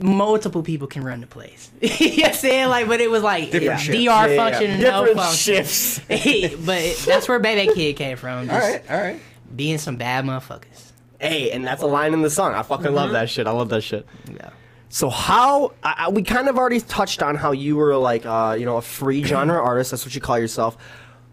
multiple 0.00 0.62
people 0.62 0.86
can 0.86 1.04
run 1.04 1.20
the 1.20 1.26
place. 1.26 1.70
you 1.80 1.88
know 1.88 2.14
what 2.22 2.26
I'm 2.28 2.34
saying? 2.34 2.68
Like, 2.68 2.86
but 2.88 3.00
it 3.00 3.10
was 3.10 3.22
like 3.22 3.50
Different 3.50 3.86
yeah. 3.86 3.92
DR 3.92 3.96
Yeah, 3.96 4.26
yeah, 4.26 4.26
yeah. 4.26 4.36
function 4.36 4.70
and 4.70 4.82
no 4.82 5.04
Different 5.06 5.20
function. 5.26 5.54
shifts. 5.56 5.98
but 6.64 6.78
it, 6.78 6.98
that's 7.06 7.28
where 7.28 7.38
Baby 7.38 7.72
Kid 7.74 7.96
came 7.96 8.16
from. 8.16 8.50
All 8.50 8.58
right, 8.58 8.82
all 8.90 8.96
right. 9.00 9.20
being 9.54 9.78
some 9.78 9.96
bad 9.96 10.24
motherfuckers. 10.24 10.92
Hey, 11.20 11.50
and 11.50 11.66
that's 11.66 11.82
a 11.82 11.86
line 11.86 12.14
in 12.14 12.22
the 12.22 12.30
song. 12.30 12.54
I 12.54 12.62
fucking 12.62 12.94
love 12.94 13.10
that 13.12 13.28
shit. 13.28 13.46
I 13.46 13.50
love 13.50 13.68
that 13.70 13.82
shit. 13.82 14.06
Yeah. 14.32 14.50
So 14.88 15.10
how 15.10 15.72
I- 15.82 16.08
we 16.08 16.22
kind 16.22 16.48
of 16.48 16.56
already 16.56 16.80
touched 16.80 17.22
on 17.22 17.34
how 17.36 17.52
you 17.52 17.76
were 17.76 17.94
like 17.96 18.24
uh, 18.24 18.56
you 18.58 18.64
know 18.64 18.78
a 18.78 18.82
free 18.82 19.22
genre 19.22 19.60
artist. 19.62 19.90
That's 19.90 20.04
what 20.06 20.14
you 20.14 20.20
call 20.20 20.38
yourself. 20.38 20.78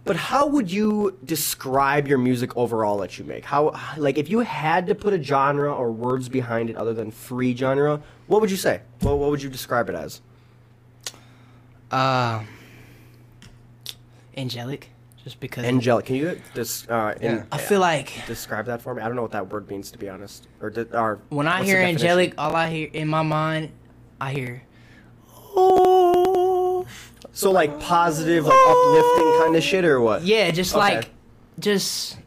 But 0.08 0.16
how 0.16 0.48
would 0.48 0.72
you 0.72 1.18
describe 1.26 2.08
your 2.08 2.18
music 2.18 2.56
overall 2.56 2.98
that 3.00 3.18
you 3.20 3.26
make? 3.26 3.46
How 3.46 3.74
like 3.98 4.18
if 4.18 4.30
you 4.30 4.40
had 4.40 4.88
to 4.88 4.96
put 4.96 5.14
a 5.14 5.22
genre 5.22 5.74
or 5.74 5.92
words 5.92 6.30
behind 6.30 6.70
it 6.70 6.76
other 6.78 6.94
than 6.94 7.12
free 7.12 7.56
genre, 7.56 8.02
what 8.28 8.42
would 8.42 8.50
you 8.52 8.58
say? 8.58 8.82
What 9.02 9.18
what 9.18 9.30
would 9.30 9.42
you 9.44 9.50
describe 9.50 9.90
it 9.90 9.96
as? 9.96 10.22
Uh, 11.92 12.44
angelic, 14.36 14.90
just 15.24 15.40
because 15.40 15.64
Angelic. 15.66 16.06
Can 16.06 16.16
you 16.16 16.42
just 16.54 16.90
uh, 16.90 17.14
in- 17.22 17.36
Yeah. 17.38 17.44
I 17.52 17.58
feel 17.58 17.80
like 17.80 18.14
describe 18.28 18.66
that 18.66 18.82
for 18.82 18.94
me? 18.94 19.02
I 19.02 19.08
don't 19.08 19.16
know 19.16 19.22
what 19.22 19.32
that 19.32 19.50
word 19.52 19.70
means 19.70 19.92
to 19.92 19.98
be 19.98 20.10
honest. 20.10 20.48
Or, 20.62 20.74
or 20.94 21.20
when 21.30 21.48
I 21.48 21.64
hear 21.64 21.78
angelic, 21.82 22.34
all 22.38 22.56
I 22.56 22.70
hear 22.70 22.90
in 22.94 23.08
my 23.08 23.22
mind, 23.24 23.72
I 24.20 24.34
hear, 24.34 24.64
oh, 25.56 25.87
So 27.38 27.52
like 27.52 27.80
positive, 27.80 28.46
like 28.46 28.58
uplifting 28.68 29.40
kind 29.40 29.56
of 29.56 29.62
shit, 29.64 29.86
or 29.86 30.02
what? 30.02 30.24
yeah, 30.24 30.50
just 30.50 30.74
Okay. 30.74 30.80
like, 30.80 31.10
just 31.60 32.18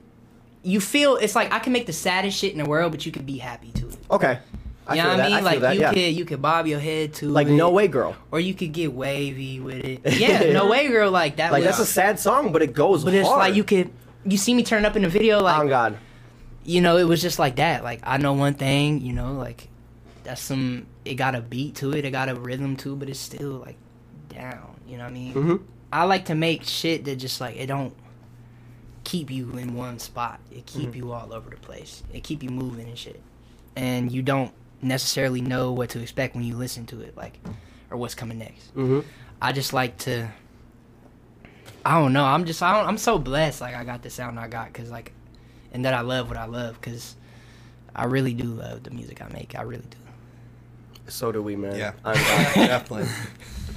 you 0.62 0.78
feel 0.80 1.16
it's 1.16 1.34
like 1.34 1.52
I 1.52 1.58
can 1.58 1.72
make 1.72 1.86
the 1.86 1.92
saddest 1.92 2.38
shit 2.38 2.52
in 2.52 2.58
the 2.62 2.64
world, 2.68 2.92
but 2.92 3.04
you 3.04 3.10
can 3.10 3.24
be 3.24 3.38
happy 3.38 3.72
to 3.72 3.88
it. 3.88 3.96
Okay. 4.08 4.38
I 4.86 4.94
You 4.94 5.02
know 5.02 5.08
what. 5.08 5.20
I 5.20 5.22
mean? 5.28 5.34
feel 5.36 5.44
like 5.44 5.60
that, 5.60 5.74
you 5.74 5.80
yeah. 5.80 5.92
could 5.92 6.00
you 6.14 6.24
could 6.24 6.40
bob 6.40 6.66
your 6.68 6.78
head 6.78 7.14
to 7.14 7.28
Like 7.28 7.48
it, 7.48 7.52
no 7.52 7.70
way, 7.70 7.88
girl. 7.88 8.14
or 8.30 8.38
you 8.38 8.54
could 8.54 8.72
get 8.72 8.92
wavy 8.92 9.58
with 9.58 9.84
it. 9.84 10.00
Yeah, 10.18 10.52
no 10.52 10.68
way, 10.68 10.86
girl. 10.86 11.10
Like 11.10 11.36
that. 11.36 11.50
Like 11.50 11.64
was, 11.64 11.76
that's 11.76 11.88
a 11.90 11.92
sad 11.92 12.20
song, 12.20 12.52
but 12.52 12.62
it 12.62 12.72
goes 12.72 13.04
but 13.04 13.12
it's 13.12 13.28
like 13.28 13.54
you 13.56 13.64
could. 13.64 13.90
You 14.24 14.36
see 14.36 14.54
me 14.54 14.62
turn 14.62 14.84
up 14.84 14.94
in 14.94 15.02
the 15.02 15.08
video, 15.08 15.40
like 15.40 15.60
oh 15.60 15.66
God. 15.66 15.98
you 16.62 16.80
know, 16.80 16.98
it 16.98 17.04
was 17.04 17.20
just 17.20 17.40
like 17.40 17.56
that. 17.56 17.82
Like 17.82 17.98
I 18.04 18.18
know 18.18 18.34
one 18.34 18.54
thing, 18.54 19.00
you 19.00 19.12
know, 19.12 19.32
like 19.32 19.66
that's 20.22 20.40
some. 20.40 20.86
It 21.04 21.14
got 21.14 21.34
a 21.34 21.40
beat 21.40 21.74
to 21.76 21.90
it, 21.94 22.04
it 22.04 22.12
got 22.12 22.28
a 22.28 22.34
rhythm 22.36 22.76
to, 22.76 22.92
it, 22.92 22.98
but 23.00 23.08
it's 23.08 23.18
still 23.18 23.54
like 23.66 23.76
down. 24.28 24.69
You 24.90 24.96
know 24.98 25.04
what 25.04 25.10
I 25.10 25.14
mean? 25.14 25.32
hmm 25.32 25.56
I 25.92 26.04
like 26.04 26.26
to 26.26 26.34
make 26.34 26.64
shit 26.64 27.04
that 27.06 27.16
just 27.16 27.40
like 27.40 27.56
it 27.56 27.66
don't 27.66 27.94
keep 29.04 29.30
you 29.30 29.50
in 29.56 29.74
one 29.74 29.98
spot. 29.98 30.38
It 30.52 30.66
keep 30.66 30.94
you 30.94 31.12
all 31.12 31.32
over 31.32 31.50
the 31.50 31.56
place. 31.56 32.02
It 32.12 32.22
keep 32.22 32.42
you 32.42 32.50
moving 32.50 32.88
and 32.88 32.96
shit, 32.98 33.20
and 33.76 34.10
you 34.12 34.22
don't 34.22 34.52
necessarily 34.82 35.40
know 35.40 35.72
what 35.72 35.90
to 35.90 36.00
expect 36.00 36.34
when 36.34 36.44
you 36.44 36.56
listen 36.56 36.86
to 36.86 37.00
it, 37.00 37.16
like 37.16 37.38
or 37.90 37.96
what's 37.96 38.14
coming 38.14 38.38
next. 38.38 38.70
hmm 38.70 39.00
I 39.42 39.52
just 39.52 39.72
like 39.72 39.96
to. 39.98 40.28
I 41.84 41.98
don't 41.98 42.12
know. 42.12 42.24
I'm 42.24 42.44
just. 42.44 42.62
I 42.62 42.76
don't, 42.78 42.86
I'm 42.88 42.98
so 42.98 43.18
blessed. 43.18 43.60
Like 43.60 43.74
I 43.74 43.84
got 43.84 44.02
the 44.02 44.10
sound 44.10 44.38
I 44.38 44.48
got 44.48 44.72
because 44.72 44.90
like, 44.90 45.12
and 45.72 45.84
that 45.84 45.94
I 45.94 46.02
love 46.02 46.28
what 46.28 46.36
I 46.36 46.44
love 46.44 46.78
because 46.80 47.16
I 47.96 48.04
really 48.04 48.34
do 48.34 48.44
love 48.44 48.82
the 48.84 48.90
music 48.90 49.22
I 49.22 49.28
make. 49.32 49.58
I 49.58 49.62
really 49.62 49.86
do. 49.90 49.96
So 51.08 51.32
do 51.32 51.42
we, 51.42 51.56
man. 51.56 51.74
Yeah, 51.74 51.92
I'm 52.04 52.14
glad. 52.14 52.54
definitely. 52.54 53.08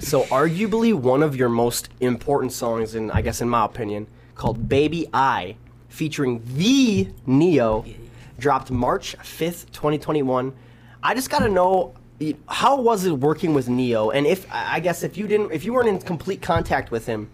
So, 0.04 0.24
arguably 0.26 0.94
one 0.94 1.24
of 1.24 1.36
your 1.36 1.50
most 1.50 1.90
important 2.00 2.52
songs, 2.52 2.94
in 2.94 3.10
I 3.12 3.22
guess, 3.22 3.42
in 3.42 3.50
my 3.50 3.66
opinion, 3.66 4.08
called 4.36 4.68
"Baby 4.68 5.08
I," 5.14 5.56
featuring 5.88 6.42
the 6.46 7.08
Ne-Yo, 7.26 7.86
dropped 8.38 8.70
March 8.70 9.16
fifth, 9.24 9.72
twenty 9.72 9.98
twenty 9.98 10.22
one. 10.22 10.54
I 11.02 11.16
just 11.16 11.30
gotta 11.30 11.50
know. 11.50 11.94
How 12.48 12.80
was 12.80 13.06
it 13.06 13.12
working 13.12 13.54
with 13.54 13.68
Ne-Yo? 13.70 14.12
And 14.12 14.28
if 14.28 14.46
I 14.52 14.76
I 14.76 14.80
guess 14.82 15.04
if 15.04 15.18
you 15.18 15.28
didn't, 15.28 15.52
if 15.52 15.64
you 15.66 15.74
weren't 15.74 15.90
in 15.90 16.00
complete 16.00 16.42
contact 16.42 16.92
with 16.92 17.06
him, 17.06 17.30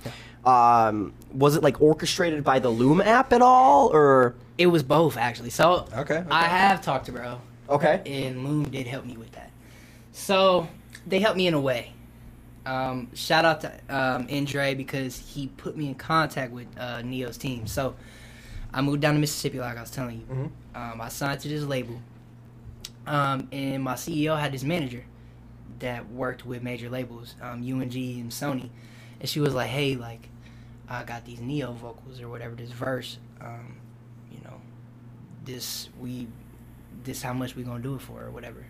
um, 0.45 1.13
was 1.33 1.55
it 1.55 1.63
like 1.63 1.81
orchestrated 1.81 2.43
by 2.43 2.59
the 2.59 2.69
Loom 2.69 3.01
app 3.01 3.33
at 3.33 3.41
all, 3.41 3.87
or 3.93 4.35
It 4.57 4.67
was 4.67 4.83
both 4.83 5.17
actually. 5.17 5.49
So 5.49 5.87
Okay, 5.95 6.17
okay. 6.19 6.23
I 6.29 6.43
have 6.45 6.81
talked 6.81 7.07
to 7.07 7.11
bro, 7.11 7.41
okay? 7.67 8.01
and 8.05 8.43
Loom 8.47 8.63
did 8.69 8.87
help 8.87 9.05
me 9.05 9.17
with 9.17 9.31
that. 9.33 9.49
So 10.11 10.67
they 11.07 11.19
helped 11.19 11.37
me 11.37 11.47
in 11.47 11.53
a 11.53 11.61
way. 11.61 11.93
Um, 12.65 13.09
shout 13.15 13.45
out 13.45 13.61
to 13.61 13.71
um, 13.89 14.27
Andre 14.31 14.75
because 14.75 15.17
he 15.17 15.47
put 15.47 15.77
me 15.77 15.87
in 15.87 15.95
contact 15.95 16.51
with 16.51 16.67
uh, 16.77 17.01
Ne-Yo's 17.01 17.37
team. 17.37 17.67
So 17.67 17.95
I 18.73 18.81
moved 18.81 19.01
down 19.01 19.13
to 19.15 19.19
Mississippi, 19.19 19.59
like 19.59 19.77
I 19.77 19.81
was 19.81 19.91
telling 19.91 20.19
you. 20.19 20.25
Mhm. 20.35 20.51
Um, 20.75 21.01
I 21.01 21.09
signed 21.09 21.39
to 21.41 21.47
this 21.47 21.63
label, 21.63 21.99
um, 23.07 23.47
and 23.51 23.83
my 23.83 23.95
CEO 23.95 24.39
had 24.39 24.51
this 24.51 24.63
manager 24.63 25.03
that 25.79 26.09
worked 26.11 26.45
with 26.45 26.61
major 26.61 26.89
labels, 26.89 27.35
um, 27.41 27.63
UMG 27.63 28.19
and 28.21 28.29
Sony, 28.31 28.69
and 29.19 29.27
she 29.29 29.39
was 29.39 29.53
like, 29.53 29.69
"Hey, 29.69 29.95
like, 29.95 30.29
I 30.87 31.03
got 31.03 31.25
these 31.25 31.39
Ne-Yo 31.39 31.71
vocals 31.73 32.21
or 32.21 32.27
whatever, 32.29 32.55
this 32.55 32.71
verse, 32.71 33.17
um, 33.41 33.77
you 34.31 34.41
know, 34.41 34.61
this 35.45 35.89
we, 35.99 36.27
this 37.03 37.21
how 37.21 37.33
much 37.33 37.55
we 37.55 37.63
gonna 37.63 37.81
do 37.81 37.95
it 37.95 38.01
for 38.01 38.23
or 38.25 38.31
whatever." 38.31 38.65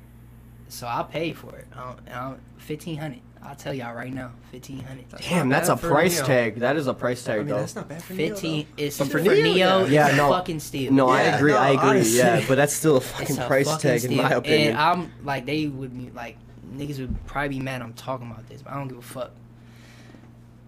So 0.70 0.88
I 0.88 1.04
paid 1.04 1.36
for 1.36 1.56
it. 1.58 1.68
Um, 2.12 2.38
fifteen 2.58 2.98
hundred. 2.98 3.22
I'll 3.42 3.56
tell 3.56 3.74
y'all 3.74 3.94
right 3.96 4.14
now, 4.14 4.32
fifteen 4.52 4.80
hundred. 4.82 5.06
Damn, 5.22 5.48
not 5.50 5.56
that's 5.64 5.70
a 5.70 5.78
price 5.78 6.16
Ne-Yo. 6.16 6.26
tag. 6.28 6.56
That 6.60 6.76
is 6.76 6.88
a 6.88 6.94
price 6.94 7.24
tag, 7.24 7.36
I 7.36 7.38
mean, 7.40 7.48
though. 7.48 7.58
that's 7.60 7.76
not 7.76 7.88
bad 7.88 8.04
for 8.04 8.14
Fifteen. 8.14 8.68
though. 8.76 8.84
It's 8.84 8.98
But 8.98 9.08
for, 9.08 9.20
for 9.20 9.24
Ne-Yo, 9.26 9.44
Ne-Yo. 9.44 9.86
yeah. 9.86 10.10
Yeah, 10.10 10.16
no. 10.16 10.30
fucking 10.30 10.60
steal. 10.60 10.92
No, 10.92 11.08
I 11.08 11.22
agree. 11.22 11.54
no, 11.54 11.58
I 11.58 11.70
agree. 11.70 11.90
honestly. 11.90 12.18
Yeah, 12.18 12.44
but 12.48 12.56
that's 12.56 12.74
still 12.74 12.98
a 12.98 13.02
fucking 13.02 13.38
a 13.40 13.48
price 13.48 13.68
fucking 13.68 13.82
tag 14.02 14.04
in 14.06 14.18
my 14.18 14.32
opinion. 14.32 14.70
And 14.72 14.78
I'm 14.78 15.14
like, 15.24 15.46
they 15.46 15.68
would 15.68 15.98
be 15.98 16.12
like, 16.12 16.38
niggas 16.74 17.00
would 17.00 17.26
probably 17.28 17.50
be 17.50 17.60
mad 17.60 17.82
I'm 17.82 17.94
talking 17.94 18.30
about 18.30 18.48
this, 18.48 18.62
but 18.62 18.74
I 18.74 18.76
don't 18.76 18.88
give 18.90 18.98
a 18.98 19.02
fuck. 19.02 19.32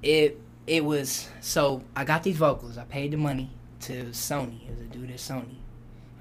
It 0.01 0.39
it 0.65 0.83
was 0.85 1.27
so 1.41 1.83
I 1.95 2.05
got 2.05 2.23
these 2.23 2.37
vocals. 2.37 2.77
I 2.77 2.83
paid 2.85 3.11
the 3.11 3.17
money 3.17 3.49
to 3.81 4.05
Sony. 4.05 4.63
It 4.67 4.71
was 4.71 4.79
a 4.81 4.85
dude 4.85 5.09
at 5.11 5.17
Sony. 5.17 5.55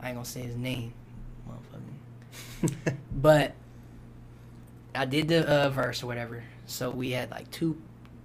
I 0.02 0.08
ain't 0.08 0.16
gonna 0.16 0.24
say 0.24 0.40
his 0.42 0.56
name, 0.56 0.92
motherfucker. 1.48 2.96
but 3.14 3.54
I 4.94 5.04
did 5.04 5.28
the 5.28 5.48
uh, 5.48 5.70
verse 5.70 6.02
or 6.02 6.06
whatever. 6.06 6.42
So 6.66 6.90
we 6.90 7.10
had 7.12 7.30
like 7.30 7.50
two 7.50 7.80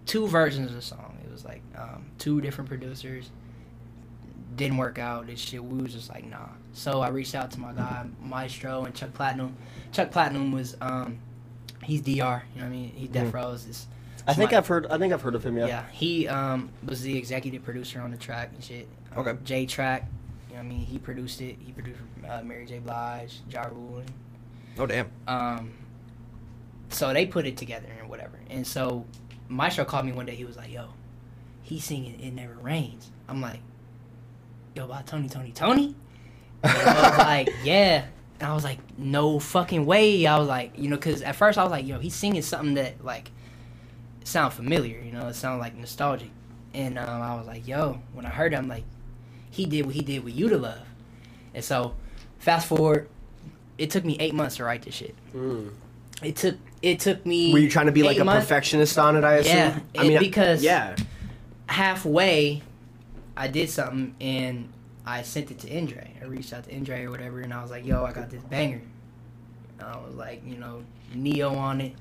two 0.05 0.27
versions 0.27 0.69
of 0.69 0.75
the 0.75 0.81
song. 0.81 1.17
It 1.25 1.31
was 1.31 1.45
like 1.45 1.61
um, 1.77 2.05
two 2.17 2.41
different 2.41 2.69
producers. 2.69 3.29
Didn't 4.55 4.77
work 4.77 4.99
out. 4.99 5.27
This 5.27 5.39
shit. 5.39 5.63
We 5.63 5.81
was 5.81 5.93
just 5.93 6.09
like 6.09 6.25
nah. 6.29 6.47
So 6.73 7.01
I 7.01 7.09
reached 7.09 7.35
out 7.35 7.51
to 7.51 7.59
my 7.59 7.73
guy 7.73 8.05
Maestro 8.21 8.85
and 8.85 8.93
Chuck 8.95 9.13
Platinum. 9.13 9.55
Chuck 9.91 10.11
Platinum 10.11 10.51
was 10.51 10.77
um, 10.81 11.19
he's 11.83 12.01
DR. 12.01 12.09
You 12.09 12.17
know 12.19 12.39
what 12.55 12.63
I 12.63 12.69
mean? 12.69 12.91
He 12.95 13.07
Death. 13.07 13.33
Row's 13.33 13.65
this. 13.65 13.87
I 14.27 14.33
think 14.33 14.51
my- 14.51 14.57
I've 14.57 14.67
heard. 14.67 14.87
I 14.87 14.97
think 14.97 15.13
I've 15.13 15.21
heard 15.21 15.35
of 15.35 15.45
him. 15.45 15.57
Yeah. 15.57 15.67
Yeah. 15.67 15.83
he 15.91 16.27
um, 16.27 16.69
was 16.85 17.01
the 17.01 17.17
executive 17.17 17.63
producer 17.63 17.99
on 18.01 18.11
the 18.11 18.17
track 18.17 18.51
and 18.53 18.63
shit. 18.63 18.87
Um, 19.15 19.19
Okay. 19.27 19.37
J 19.43 19.65
Track, 19.65 20.09
you 20.49 20.55
know 20.55 20.61
what 20.61 20.65
I 20.65 20.69
mean? 20.69 20.79
He 20.85 20.97
produced 20.99 21.41
it. 21.41 21.57
He 21.59 21.71
produced 21.71 21.99
uh, 22.29 22.41
Mary 22.43 22.65
J. 22.65 22.79
Blige, 22.79 23.39
Ja 23.49 23.63
Rule, 23.63 23.99
and 23.99 24.11
oh 24.77 24.85
damn. 24.85 25.09
um, 25.27 25.71
so 26.89 27.13
they 27.13 27.25
put 27.25 27.45
it 27.45 27.57
together 27.57 27.87
and 27.99 28.09
whatever. 28.09 28.39
And 28.49 28.65
so 28.65 29.05
Maestro 29.47 29.85
called 29.85 30.05
me 30.05 30.11
one 30.11 30.25
day. 30.25 30.35
He 30.35 30.45
was 30.45 30.57
like, 30.57 30.71
"Yo, 30.71 30.87
he's 31.63 31.83
singing 31.83 32.19
It 32.19 32.31
Never 32.33 32.53
Rains." 32.55 33.11
I'm 33.27 33.41
like, 33.41 33.59
"Yo, 34.75 34.87
by 34.87 35.01
Tony, 35.03 35.29
Tony, 35.29 35.51
Tony." 35.51 35.95
And 36.63 36.73
I 36.73 37.09
was 37.09 37.17
like, 37.19 37.49
"Yeah." 37.63 38.05
And 38.39 38.49
I 38.49 38.53
was 38.53 38.63
like, 38.63 38.79
"No 38.97 39.39
fucking 39.39 39.85
way." 39.85 40.25
I 40.25 40.37
was 40.39 40.47
like, 40.47 40.77
you 40.77 40.89
know, 40.89 40.95
because 40.97 41.21
at 41.21 41.35
first 41.35 41.57
I 41.57 41.63
was 41.63 41.71
like, 41.71 41.85
"Yo, 41.87 41.99
he's 41.99 42.15
singing 42.15 42.41
something 42.41 42.75
that 42.75 43.03
like 43.03 43.31
sound 44.23 44.53
familiar. 44.53 44.99
You 44.99 45.11
know, 45.11 45.27
it 45.27 45.35
sound 45.35 45.59
like 45.59 45.75
nostalgic." 45.75 46.29
And 46.73 46.99
um, 46.99 47.21
I 47.21 47.35
was 47.35 47.47
like, 47.47 47.67
"Yo," 47.67 48.01
when 48.13 48.25
I 48.25 48.29
heard 48.29 48.53
it, 48.53 48.57
I'm 48.57 48.67
like, 48.67 48.83
"He 49.51 49.65
did 49.65 49.85
what 49.85 49.95
he 49.95 50.01
did 50.01 50.23
with 50.23 50.35
You 50.35 50.49
to 50.49 50.57
Love." 50.57 50.85
And 51.53 51.63
so, 51.63 51.95
fast 52.39 52.67
forward, 52.67 53.07
it 53.77 53.89
took 53.91 54.05
me 54.05 54.17
eight 54.19 54.33
months 54.33 54.57
to 54.57 54.65
write 54.65 54.83
this 54.83 54.95
shit. 54.95 55.15
Mm. 55.35 55.71
It 56.21 56.35
took 56.35 56.57
it 56.85 56.99
took 56.99 57.25
me. 57.25 57.51
Were 57.51 57.57
you 57.59 57.69
trying 57.69 57.87
to 57.87 57.91
be 57.91 58.03
like 58.03 58.19
a 58.19 58.23
months. 58.23 58.45
perfectionist 58.45 58.99
on 58.99 59.15
it? 59.15 59.23
I 59.23 59.37
assume. 59.37 59.55
Yeah, 59.55 59.79
I 59.97 60.07
mean, 60.07 60.19
because- 60.19 60.63
yeah. 60.63 60.95
Halfway, 61.67 62.61
I 63.35 63.47
did 63.47 63.69
something 63.71 64.15
and 64.21 64.69
I 65.05 65.23
sent 65.23 65.49
it 65.49 65.57
to 65.59 65.77
Andre. 65.77 66.13
I 66.21 66.25
reached 66.25 66.53
out 66.53 66.65
to 66.65 66.75
Andre 66.75 67.05
or 67.05 67.11
whatever, 67.11 67.41
and 67.41 67.51
I 67.53 67.61
was 67.61 67.71
like, 67.71 67.85
"Yo, 67.85 68.03
I 68.03 68.11
got 68.11 68.29
this 68.29 68.43
banger." 68.43 68.81
And 69.79 69.87
I 69.87 69.97
was 69.97 70.13
like, 70.15 70.43
you 70.45 70.57
know, 70.57 70.83
Ne-Yo 71.13 71.53
on 71.55 71.81
it. 71.81 71.93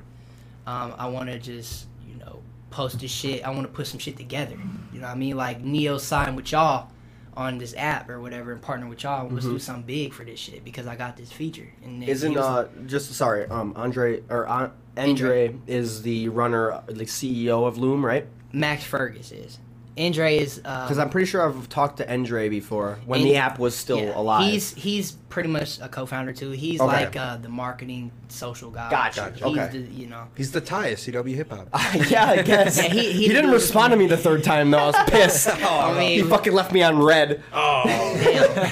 Um, 0.66 0.94
I 0.98 1.08
want 1.08 1.28
to 1.30 1.38
just, 1.38 1.86
you 2.08 2.16
know, 2.16 2.40
post 2.70 3.00
this 3.00 3.10
shit. 3.10 3.42
I 3.44 3.50
want 3.50 3.62
to 3.62 3.68
put 3.72 3.86
some 3.86 3.98
shit 3.98 4.16
together. 4.16 4.56
You 4.92 5.00
know 5.00 5.06
what 5.06 5.12
I 5.14 5.18
mean? 5.18 5.36
Like 5.36 5.60
Ne-Yo 5.62 5.98
signed 5.98 6.36
with 6.36 6.52
y'all 6.52 6.88
on 7.36 7.58
this 7.58 7.74
app 7.76 8.08
or 8.08 8.20
whatever, 8.20 8.52
and 8.52 8.62
partner 8.62 8.86
with 8.86 9.02
y'all. 9.02 9.28
Let's 9.28 9.46
do 9.46 9.58
something 9.58 9.84
big 9.84 10.12
for 10.12 10.24
this 10.24 10.38
shit 10.38 10.64
because 10.64 10.86
I 10.86 10.96
got 10.96 11.16
this 11.16 11.32
feature. 11.32 11.72
And 11.82 12.02
Mm-hmm. 12.02 12.10
Isn't 12.10 12.34
was 12.34 12.44
uh 12.44 12.68
just 12.86 13.12
sorry 13.14 13.46
um 13.48 13.72
Andre 13.76 14.22
or 14.28 14.48
uh, 14.48 14.70
Andre 14.96 15.56
is 15.66 16.02
the 16.02 16.28
runner 16.28 16.82
the 16.88 17.04
CEO 17.04 17.66
of 17.66 17.78
Loom 17.78 18.04
right? 18.04 18.26
Max 18.52 18.84
Fergus 18.84 19.32
is. 19.32 19.58
Andre 19.96 20.38
is 20.38 20.56
Because 20.56 20.82
because 20.86 20.98
I'm 20.98 21.08
pretty 21.08 21.26
sure 21.26 21.48
I've 21.48 21.68
talked 21.68 21.98
to 21.98 22.12
Andre 22.12 22.48
before 22.48 22.98
when 23.06 23.22
the 23.22 23.36
app 23.36 23.58
was 23.60 23.76
still 23.76 24.18
alive. 24.18 24.50
He's 24.50 24.74
he's 24.74 25.12
pretty 25.12 25.48
much 25.48 25.80
a 25.80 25.88
co-founder 25.88 26.32
too. 26.32 26.50
He's 26.50 26.80
Okay. 26.80 26.92
like 26.92 27.16
uh, 27.16 27.36
the 27.36 27.48
marketing 27.48 28.10
social 28.28 28.70
guy. 28.70 28.90
Gotcha. 28.90 29.32
He's 29.34 29.42
Okay. 29.44 29.68
the, 29.68 29.78
you 29.78 30.06
know. 30.08 30.24
He's 30.36 30.50
the 30.50 30.60
tie 30.60 30.88
of 30.88 30.98
CW 30.98 31.34
hip 31.34 31.50
hop. 31.50 31.68
yeah, 32.10 32.26
I 32.30 32.42
guess. 32.42 32.76
Yeah, 32.76 32.88
he- 32.88 33.12
he 33.12 33.20
didn't 33.28 33.34
didn't- 33.42 33.50
respond 33.52 33.92
to 33.92 33.96
me 33.96 34.06
the 34.08 34.16
third 34.16 34.42
time 34.42 34.70
though. 34.72 34.78
I 34.78 34.86
was 34.86 34.96
pissed. 35.10 35.48
I 35.62 35.96
mean, 35.96 36.22
he 36.24 36.28
fucking 36.28 36.52
left 36.52 36.72
me 36.72 36.82
on 36.82 36.98
red. 37.00 37.42
Oh, 37.52 37.84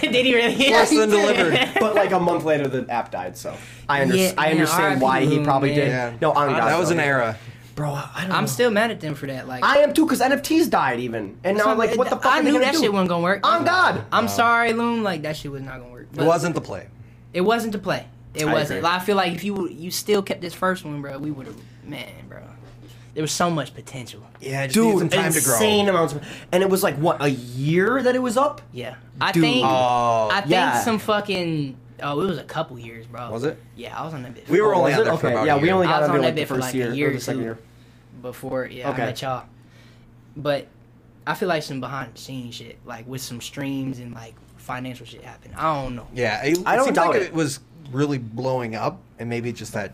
did 0.01 0.27
he 0.27 0.35
really? 0.35 0.71
Worse 0.73 0.91
than 0.91 1.09
delivered. 1.09 1.57
But 1.79 1.95
like 1.95 2.11
a 2.11 2.19
month 2.21 2.45
later, 2.45 2.67
the 2.67 2.91
app 2.91 3.13
died. 3.13 3.37
So 3.37 3.57
I, 3.89 4.03
under- 4.03 4.17
Yeah, 4.17 4.33
I 4.37 4.51
understand 4.51 4.95
RIP 4.95 5.03
why 5.03 5.25
he 5.25 5.39
probably 5.45 5.71
man. 5.71 5.79
did. 5.79 5.89
Yeah. 5.89 6.13
No, 6.21 6.33
on 6.33 6.49
God, 6.51 6.69
that 6.69 6.79
was 6.79 6.89
though. 6.89 6.95
an 6.95 7.01
era. 7.01 7.37
Bro. 7.75 7.91
I 7.93 8.23
don't. 8.23 8.33
I'm 8.33 8.43
know. 8.45 8.47
still 8.47 8.71
mad 8.71 8.91
at 8.91 9.01
them 9.01 9.15
for 9.15 9.27
that. 9.27 9.47
Like 9.49 9.65
I 9.65 9.79
am 9.79 9.93
too, 9.95 10.05
because 10.05 10.21
NFTs 10.21 10.71
died 10.71 11.01
even, 11.01 11.39
and 11.45 11.57
now 11.59 11.67
I'm 11.67 11.79
like, 11.79 11.97
what 11.97 12.11
the 12.11 12.17
fuck? 12.17 12.27
I 12.27 12.39
are 12.41 12.43
they 12.43 12.51
knew 12.51 12.55
gonna 12.59 12.67
that 12.67 12.75
do? 12.75 12.81
shit 12.81 12.93
wasn't 12.93 13.09
gonna 13.11 13.23
work. 13.23 13.47
On 13.47 13.65
God. 13.65 14.05
I'm 14.13 14.29
sorry, 14.29 14.73
Loom. 14.73 15.03
Like 15.03 15.23
that 15.23 15.37
shit 15.37 15.51
was 15.51 15.63
not 15.63 15.81
gonna 15.81 15.93
work. 15.93 16.09
It 16.13 16.17
But 16.17 16.27
wasn't 16.27 16.55
the 16.55 16.61
play. 16.61 16.89
It 17.33 17.41
wasn't 17.43 17.73
the 17.73 17.79
play. 17.79 18.07
It 18.35 18.47
I 18.47 18.53
wasn't. 18.53 18.79
agree. 18.79 18.83
Like, 18.91 19.01
I 19.03 19.05
feel 19.05 19.17
like 19.17 19.33
if 19.35 19.45
you 19.45 19.69
you 19.69 19.91
still 19.91 20.23
kept 20.23 20.41
this 20.41 20.55
first 20.55 20.85
one, 20.85 21.03
bro, 21.03 21.19
we 21.19 21.31
would 21.31 21.47
have. 21.47 21.57
Man, 21.85 22.09
bro, 22.29 22.39
there 23.15 23.23
was 23.23 23.33
so 23.33 23.51
much 23.51 23.75
potential. 23.75 24.23
Yeah, 24.41 24.67
just 24.67 24.77
needed 24.79 24.91
Dude, 24.93 24.99
some 25.01 25.09
time 25.09 25.33
to 25.33 25.41
grow. 25.43 25.55
insane 25.55 25.89
amounts 25.89 26.15
of, 26.15 26.27
and 26.53 26.63
it 26.63 26.71
was 26.71 26.83
like 26.83 26.97
what 26.97 27.23
a 27.23 27.29
year 27.29 28.03
that 28.03 28.15
it 28.15 28.21
was 28.23 28.37
up. 28.37 28.63
Yeah, 28.73 28.95
I 29.21 29.33
Dude. 29.33 29.43
think. 29.43 29.67
Oh, 29.67 30.29
I 30.33 30.41
think 30.41 30.51
yeah. 30.53 30.81
some 30.81 30.99
fucking. 30.99 31.77
Oh, 32.03 32.21
it 32.21 32.27
was 32.27 32.39
a 32.39 32.45
couple 32.45 32.79
years, 32.79 33.07
bro. 33.07 33.31
was 33.31 33.45
it? 33.45 33.59
Yeah, 33.77 33.99
I 33.99 34.05
was 34.05 34.15
on 34.15 34.23
that 34.23 34.35
bit. 34.35 34.49
We 34.49 34.61
were 34.61 34.75
only 34.75 34.91
Was 34.93 34.95
on 34.95 35.01
it? 35.01 35.05
there 35.11 35.17
for 35.19 35.27
okay. 35.27 35.35
about 35.35 35.47
yeah, 35.47 35.55
a 35.55 35.59
we 35.59 35.65
year. 35.65 35.75
only 35.75 35.87
I 35.87 35.91
got 35.91 36.01
was 36.03 36.09
under 36.11 36.19
on 36.19 36.25
like 36.25 36.35
that 36.35 36.35
the 36.37 36.41
bit 36.43 36.49
for 36.49 36.55
first 36.55 36.67
like 36.69 36.75
a 36.75 36.79
year, 36.79 36.93
year 36.93 37.07
or 37.09 37.11
or 37.11 37.15
the 37.15 37.21
second 37.21 37.41
two. 37.41 37.45
year. 37.45 37.59
before. 38.23 38.67
Yeah, 38.67 38.91
Okay. 38.91 39.03
I 39.03 39.07
met 39.07 39.23
y'all. 39.23 39.45
But 40.37 40.67
I 41.27 41.35
feel 41.35 41.49
like 41.49 41.63
some 41.63 41.81
behind 41.81 42.15
the 42.15 42.19
scenes 42.21 42.55
shit, 42.55 42.79
like 42.85 43.07
with 43.07 43.21
some 43.21 43.41
streams 43.41 43.99
and 43.99 44.15
like 44.15 44.35
financial 44.57 45.07
shit 45.07 45.23
happened. 45.23 45.55
I 45.57 45.83
don't 45.83 45.95
know. 45.97 46.07
Yeah, 46.15 46.43
it, 46.45 46.59
I 46.67 46.75
it 46.75 46.77
don't 46.77 46.85
seems 46.87 46.97
doubt 46.97 47.09
like 47.09 47.17
it. 47.21 47.23
it 47.25 47.35
was 47.35 47.61
really 47.91 48.19
blowing 48.19 48.75
up, 48.75 48.99
and 49.19 49.29
maybe 49.29 49.53
just 49.53 49.75
that 49.75 49.93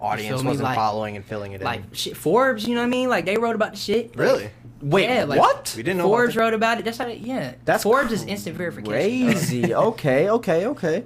audience 0.00 0.42
wasn't 0.42 0.64
Like- 0.64 0.76
following 0.76 1.16
and 1.16 1.24
filling 1.24 1.52
it 1.52 1.60
Like 1.62 1.80
in. 1.80 1.92
shit, 1.92 2.16
Forbes, 2.16 2.66
you 2.66 2.74
know 2.74 2.80
what 2.82 2.86
I 2.86 2.90
mean? 2.90 3.08
Like 3.08 3.24
they 3.24 3.36
wrote 3.36 3.54
about 3.54 3.72
the 3.72 3.78
shit. 3.78 4.14
Really? 4.16 4.50
Wait, 4.80 5.08
Yeah, 5.08 5.24
like- 5.24 5.40
what? 5.40 5.74
We 5.76 5.82
didn't 5.82 5.98
know. 5.98 6.04
Forbes 6.08 6.34
about 6.36 6.42
wrote 6.44 6.54
about 6.54 6.78
it. 6.78 6.84
That's 6.84 6.98
how. 6.98 7.04
They, 7.06 7.16
yeah, 7.16 7.54
That's 7.64 7.82
Forbes 7.82 8.12
is 8.12 8.24
instant 8.24 8.56
verification. 8.56 8.92
Crazy. 8.92 9.74
okay, 9.74 10.28
okay, 10.30 10.66
okay. 10.66 11.04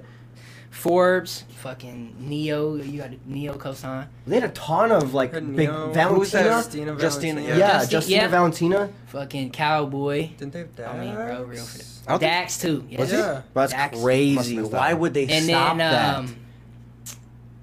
Forbes, 0.73 1.43
fucking 1.59 2.15
Ne-Yo. 2.19 2.75
You 2.75 3.01
got 3.01 3.11
Ne-Yo 3.27 3.53
cosign. 3.53 4.07
They 4.25 4.39
had 4.39 4.49
a 4.49 4.53
ton 4.53 4.91
of 4.91 5.13
like 5.13 5.31
Heard 5.31 5.45
big 5.55 5.69
Ne-Yo. 5.69 5.91
Valentina. 5.91 6.07
Who's 6.09 6.31
that? 6.31 6.45
Justina 6.45 6.95
Justina, 6.99 7.33
Valentina. 7.41 7.41
Yeah, 7.59 7.67
Justin- 7.79 7.91
Justina 7.91 8.21
yeah. 8.23 8.27
Valentina. 8.27 8.89
Fucking 9.07 9.51
Cowboy. 9.51 10.29
Didn't 10.35 10.51
they 10.53 10.59
have 10.59 10.75
Dax? 10.75 10.89
I 10.93 10.99
mean, 10.99 11.13
bro, 11.13 11.43
real 11.43 11.63
for 11.63 11.77
I 12.09 12.11
don't 12.13 12.19
think- 12.19 12.21
Dax 12.21 12.57
too. 12.59 12.85
Yeah. 12.89 12.99
Was 12.99 13.11
he? 13.11 13.17
Yeah. 13.17 13.41
That's 13.53 13.71
Dax. 13.71 14.01
crazy. 14.01 14.35
Must 14.35 14.49
have 14.49 14.57
missed 14.57 14.71
that 14.71 14.77
Why 14.79 14.93
would 14.93 15.13
they 15.13 15.27
And 15.27 15.45
stop 15.45 15.67
then 15.69 15.77
that? 15.77 16.15
um, 16.17 16.35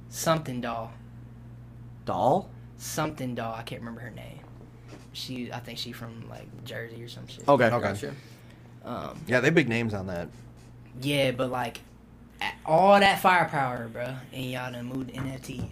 something 0.09 0.61
doll, 0.61 0.93
Doll? 2.05 2.49
something 2.79 3.35
doll. 3.35 3.55
I 3.55 3.63
can't 3.63 3.81
remember 3.83 4.01
her 4.03 4.11
name. 4.11 4.39
She, 5.13 5.53
I 5.53 5.59
think 5.59 5.79
she 5.79 5.91
from 5.93 6.29
like 6.31 6.47
Jersey 6.65 7.03
or 7.03 7.09
some 7.09 7.27
shit. 7.27 7.47
Okay. 7.49 7.65
Okay. 7.67 7.81
Gotcha. 7.81 8.15
Um, 8.85 9.19
Yeah, 9.27 9.41
they 9.41 9.49
have 9.49 9.55
big 9.55 9.69
names 9.69 9.95
on 9.95 10.07
that. 10.07 10.29
yeah, 11.03 11.33
but 11.33 11.51
like 11.51 11.79
a- 11.79 11.81
all 12.65 12.99
that 12.99 13.21
firepower, 13.21 13.89
bro, 13.89 14.15
and 14.33 14.45
y'all 14.45 14.73
done 14.73 14.87
moved 14.87 15.13
NFTs. 15.13 15.69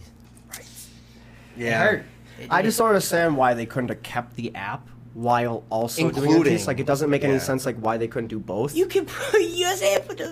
It 1.57 1.73
hurt. 1.73 2.05
It 2.41 2.49
I 2.51 2.63
just 2.63 2.79
don't 2.79 2.89
understand 2.89 3.37
why 3.37 3.55
they 3.55 3.67
couldn't 3.67 3.89
have 3.89 4.03
kept 4.03 4.37
the 4.37 4.55
app 4.55 4.89
while 5.15 5.65
also 5.71 6.11
doing 6.11 6.31
Including- 6.31 6.57
NFTs. 6.59 6.67
Like 6.69 6.79
it 6.79 6.87
doesn't 6.87 7.11
make 7.11 7.25
any 7.25 7.35
yeah. 7.35 7.39
sense 7.41 7.67
like 7.67 7.77
why 7.77 7.97
they 7.97 8.07
couldn't 8.07 8.29
do 8.29 8.39
both. 8.39 8.77
You 8.77 8.87
can 8.87 9.07
put 9.07 9.41
USA 9.43 9.99
put 10.07 10.19
the 10.19 10.25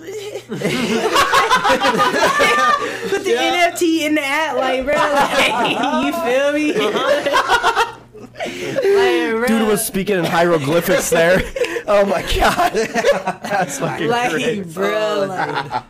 put 3.08 3.24
the 3.24 3.30
NFT 3.30 4.00
in 4.06 4.14
the 4.14 4.24
app, 4.24 4.56
like 4.56 4.84
bro. 4.84 4.94
Like, 4.94 6.04
you 6.06 6.12
feel 6.22 6.52
me? 6.52 6.74
Uh-huh. 6.74 7.95
Like, 8.38 9.48
Dude 9.48 9.66
was 9.66 9.84
speaking 9.84 10.16
in 10.18 10.24
hieroglyphics 10.24 11.10
there. 11.10 11.42
Oh 11.88 12.04
my 12.04 12.20
god. 12.36 12.72
That's 12.72 13.78
fucking 13.78 14.08
like, 14.08 14.32
great. 14.32 14.74
bro. 14.74 15.26
Like, 15.28 15.82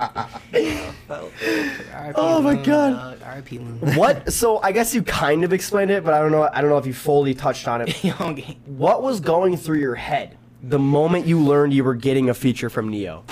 oh, 1.08 1.30
RIP 1.38 2.14
Oh 2.16 2.42
my 2.42 2.54
God. 2.56 3.18
RIP 3.34 3.60
What? 3.96 4.30
So 4.30 4.60
I 4.62 4.72
guess 4.72 4.94
you 4.94 5.02
kind 5.02 5.42
of 5.42 5.54
explained 5.54 5.90
it, 5.90 6.04
but 6.04 6.12
I 6.12 6.18
don't 6.20 6.32
know. 6.32 6.50
I 6.52 6.60
don't 6.60 6.68
know 6.68 6.76
if 6.76 6.84
you 6.84 6.92
fully 6.92 7.32
touched 7.32 7.66
on 7.66 7.80
it. 7.80 7.94
What 8.66 9.02
was 9.02 9.20
going 9.20 9.56
through 9.56 9.78
your 9.78 9.94
head 9.94 10.36
the 10.62 10.78
moment 10.78 11.26
you 11.26 11.40
learned 11.40 11.72
you 11.72 11.82
were 11.82 11.94
getting 11.94 12.28
a 12.28 12.34
feature 12.34 12.68
from 12.68 12.90
Ne-Yo? 12.90 13.24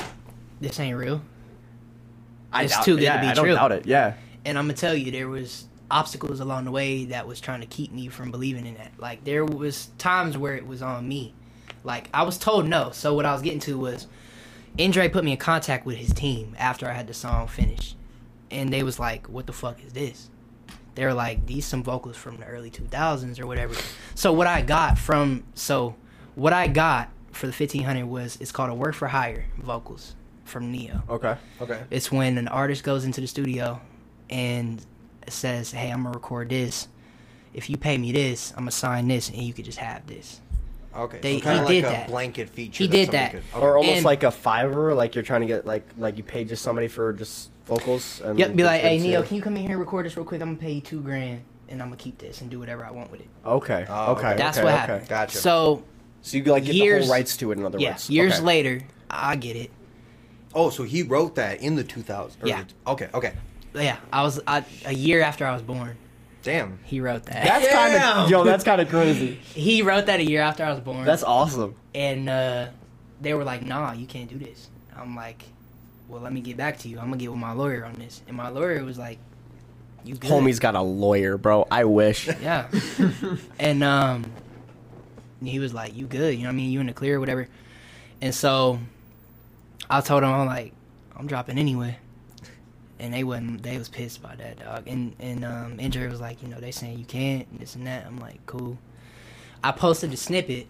This 0.61 0.81
ain't 0.81 0.97
real. 0.97 1.21
I 2.51 2.63
It's 2.65 2.73
doubt- 2.75 2.85
too 2.87 2.97
good 2.97 3.13
to 3.13 3.21
be 3.21 3.27
I 3.27 3.35
don't 3.35 3.45
true. 3.45 3.55
doubt 3.55 3.73
it. 3.73 3.85
Yeah. 3.85 4.15
and 4.47 4.57
I'm 4.59 4.65
gonna 4.65 4.73
tell 4.73 4.95
you, 4.95 5.11
there 5.11 5.29
was 5.29 5.67
obstacles 5.91 6.41
along 6.41 6.65
the 6.65 6.71
way 6.71 7.05
that 7.07 7.27
was 7.27 7.41
trying 7.41 7.61
to 7.61 7.67
keep 7.67 7.93
me 7.93 8.09
from 8.09 8.31
believing 8.31 8.67
in 8.67 8.75
that. 8.75 8.93
Like 8.99 9.25
there 9.25 9.45
was 9.45 9.91
times 9.99 10.37
where 10.39 10.55
it 10.55 10.67
was 10.67 10.83
on 10.83 11.07
me. 11.09 11.35
Like 11.83 12.09
I 12.15 12.23
was 12.23 12.39
told 12.39 12.67
no. 12.67 12.91
So 12.91 13.15
what 13.15 13.27
I 13.27 13.33
was 13.33 13.43
getting 13.43 13.61
to 13.61 13.79
was, 13.79 14.07
Andre 14.79 15.09
put 15.09 15.25
me 15.25 15.33
in 15.33 15.39
contact 15.39 15.87
with 15.87 15.97
his 15.97 16.13
team 16.13 16.57
after 16.59 16.89
I 16.89 16.93
had 16.93 17.07
the 17.07 17.15
song 17.15 17.47
finished, 17.47 17.97
and 18.51 18.73
they 18.73 18.83
was 18.83 18.99
like, 18.99 19.29
"What 19.29 19.47
the 19.47 19.53
fuck 19.53 19.85
is 19.85 19.93
this?" 19.93 20.31
They 20.95 21.05
were 21.05 21.15
like, 21.15 21.47
"These 21.47 21.67
some 21.67 21.83
vocals 21.83 22.17
from 22.17 22.39
the 22.39 22.47
early 22.47 22.71
2000s 22.71 23.39
or 23.39 23.47
whatever." 23.47 23.75
So 24.15 24.33
what 24.33 24.47
I 24.47 24.63
got 24.63 24.99
from 24.99 25.45
so 25.55 25.95
what 26.35 26.53
I 26.53 26.69
got 26.69 27.11
for 27.33 27.47
the 27.47 27.53
1500 27.53 28.07
was 28.07 28.39
it's 28.41 28.53
called 28.53 28.71
a 28.71 28.75
work 28.75 28.95
for 28.95 29.09
hire 29.09 29.45
vocals 29.59 30.15
from 30.45 30.71
Ne-Yo. 30.71 31.03
Okay. 31.09 31.37
Okay. 31.61 31.81
It's 31.91 32.11
when 32.13 32.39
an 32.39 32.49
artist 32.49 32.85
goes 32.85 33.05
into 33.05 33.21
the 33.21 33.27
studio 33.27 33.81
and 34.31 34.85
says, 35.33 35.73
"Hey, 35.73 35.91
I'm 35.91 36.03
gonna 36.03 36.15
record 36.15 36.49
this. 36.49 36.89
If 37.53 37.71
you 37.71 37.77
pay 37.77 37.97
me 37.99 38.13
this, 38.13 38.51
I'm 38.53 38.61
gonna 38.63 38.71
sign 38.73 39.09
this, 39.09 39.29
and 39.29 39.39
you 39.39 39.53
could 39.53 39.65
just 39.65 39.79
have 39.79 40.07
this." 40.07 40.41
Okay. 40.97 41.19
They- 41.21 41.39
so 41.39 41.45
kind 41.45 41.57
he 41.59 41.63
of 41.63 41.69
did 41.69 41.85
like 41.85 41.93
a 41.93 41.97
that. 41.97 42.07
blanket 42.09 42.51
feature. 42.51 42.85
He 42.85 42.89
that 42.89 42.97
did 42.97 43.11
that. 43.13 43.31
could- 43.33 43.43
okay. 43.55 43.61
Or 43.67 43.77
almost 43.79 43.97
And- 43.97 44.05
like 44.05 44.23
a 44.23 44.29
Fiverr, 44.31 44.95
like 44.97 45.15
you're 45.15 45.25
trying 45.25 45.41
to 45.41 45.47
get 45.47 45.67
like 45.67 45.87
like 45.99 46.17
you 46.17 46.23
pay 46.23 46.45
just 46.45 46.63
somebody 46.63 46.87
for 46.89 47.13
just 47.13 47.51
vocals. 47.67 48.21
And 48.25 48.39
Yep. 48.39 48.55
Be 48.57 48.63
like, 48.65 48.81
"Hey, 48.83 48.87
it's- 48.97 49.03
Ne-Yo, 49.03 49.21
yeah. 49.21 49.27
can 49.27 49.37
you 49.37 49.43
come 49.43 49.57
in 49.57 49.63
here 49.63 49.73
and 49.73 49.81
record 49.81 50.07
this 50.07 50.17
real 50.17 50.25
quick? 50.27 50.41
I'm 50.41 50.49
gonna 50.51 50.59
pay 50.59 50.73
you 50.73 50.81
two 50.81 51.01
grand, 51.01 51.41
and 51.69 51.81
I'm 51.83 51.89
gonna 51.89 51.97
keep 51.97 52.19
this 52.19 52.41
and 52.43 52.51
do 52.51 52.59
whatever 52.61 52.85
I 52.85 52.91
want 52.93 53.11
with 53.11 53.21
it." 53.23 53.29
Okay. 53.45 53.85
Oh, 53.89 54.13
okay. 54.13 54.29
okay. 54.29 54.37
That's 54.37 54.59
okay, 54.59 54.65
what 54.65 54.75
okay. 54.75 54.81
happened. 54.81 55.09
Gotcha. 55.09 55.39
So 55.39 55.83
So 56.23 56.37
you 56.37 56.45
like 56.45 56.65
get 56.65 56.73
the 56.73 56.89
whole 57.01 57.09
rights 57.11 57.37
to 57.39 57.51
it. 57.53 57.59
In 57.59 57.65
other 57.65 57.79
yeah, 57.79 57.91
words. 57.91 58.09
years 58.11 58.35
Okay. 58.35 58.43
later, 58.43 58.81
I 59.11 59.35
get 59.37 59.57
it. 59.57 59.71
Oh, 60.55 60.71
so 60.71 60.85
he 60.85 61.03
wrote 61.03 61.35
that 61.35 61.61
in 61.61 61.75
the 61.75 61.83
2000s. 61.83 62.37
Yeah. 62.49 62.63
the- 62.85 62.93
Okay. 62.93 63.09
Okay. 63.13 63.33
Yeah, 63.75 63.97
I 64.13 64.23
was 64.23 64.41
I, 64.47 64.65
a 64.85 64.95
year 64.95 65.21
after 65.21 65.47
I 65.47 65.53
was 65.53 65.63
born. 65.63 65.97
Damn. 66.43 66.79
He 66.85 67.01
wrote 67.01 67.25
that. 67.25 67.45
That's 67.45 67.69
kind 67.73 67.95
of 67.97 68.31
yo. 68.31 68.45
That's 68.45 68.65
kind 68.65 68.81
of 68.81 68.89
crazy. 68.89 69.35
he 69.55 69.83
wrote 69.83 70.07
that 70.07 70.21
a 70.21 70.25
year 70.25 70.43
after 70.43 70.63
I 70.65 70.71
was 70.71 70.81
born. 70.81 71.05
That's 71.05 71.23
awesome. 71.23 71.75
and 71.95 72.29
uh, 72.29 72.69
they 73.21 73.35
were 73.35 73.45
like, 73.45 73.63
"Nah, 73.65 73.93
you 73.93 74.07
can't 74.07 74.29
do 74.29 74.39
this." 74.39 74.69
I'm 74.97 75.17
like, 75.17 75.43
"Well, 76.09 76.21
let 76.21 76.33
me 76.33 76.41
get 76.41 76.57
back 76.57 76.79
to 76.81 76.89
you. 76.89 76.99
I'm 76.99 77.07
gonna 77.07 77.17
get 77.17 77.31
with 77.31 77.41
my 77.41 77.53
lawyer 77.53 77.85
on 77.85 77.95
this." 77.95 78.21
And 78.29 78.37
my 78.37 78.49
lawyer 78.49 78.85
was 78.85 78.99
like, 78.99 79.19
"You 80.05 80.15
good?" 80.17 80.31
Homie's 80.31 80.59
got 80.61 80.75
a 80.75 80.83
lawyer, 80.83 81.39
bro. 81.39 81.67
I 81.71 81.85
wish. 81.85 82.29
Yeah. 82.43 82.69
and 83.59 83.83
um, 83.83 84.27
he 85.43 85.59
was 85.59 85.73
like, 85.73 85.97
"You 85.97 86.07
good? 86.07 86.35
You 86.35 86.43
know 86.43 86.49
what 86.49 86.53
I 86.53 86.57
mean? 86.57 86.71
You 86.71 86.81
in 86.81 86.87
the 86.87 86.93
clear, 86.93 87.17
or 87.17 87.21
whatever." 87.21 87.49
And 88.21 88.35
so, 88.35 88.79
I 89.89 90.01
told 90.03 90.23
him, 90.23 90.29
"I'm 90.31 90.47
like, 90.47 90.73
I'm 91.17 91.27
dropping 91.27 91.59
anyway." 91.59 91.97
And 92.99 93.13
they 93.13 93.25
wasn't. 93.25 93.63
They 93.63 93.77
was 93.77 93.89
pissed 93.89 94.19
about 94.19 94.39
that, 94.39 94.61
dog. 94.61 94.85
And 94.87 95.17
and 95.19 95.45
um, 95.45 95.81
Andrew 95.81 96.09
was 96.09 96.21
like, 96.21 96.43
you 96.43 96.49
know, 96.49 96.61
they 96.61 96.71
saying 96.71 96.99
you 96.99 97.05
can't, 97.05 97.47
and 97.51 97.61
this 97.61 97.75
and 97.75 97.87
that. 97.87 98.07
I'm 98.07 98.19
like, 98.19 98.45
cool. 98.47 98.79
I 99.65 99.73
posted 99.73 100.11
the 100.13 100.17
snippet, 100.17 100.67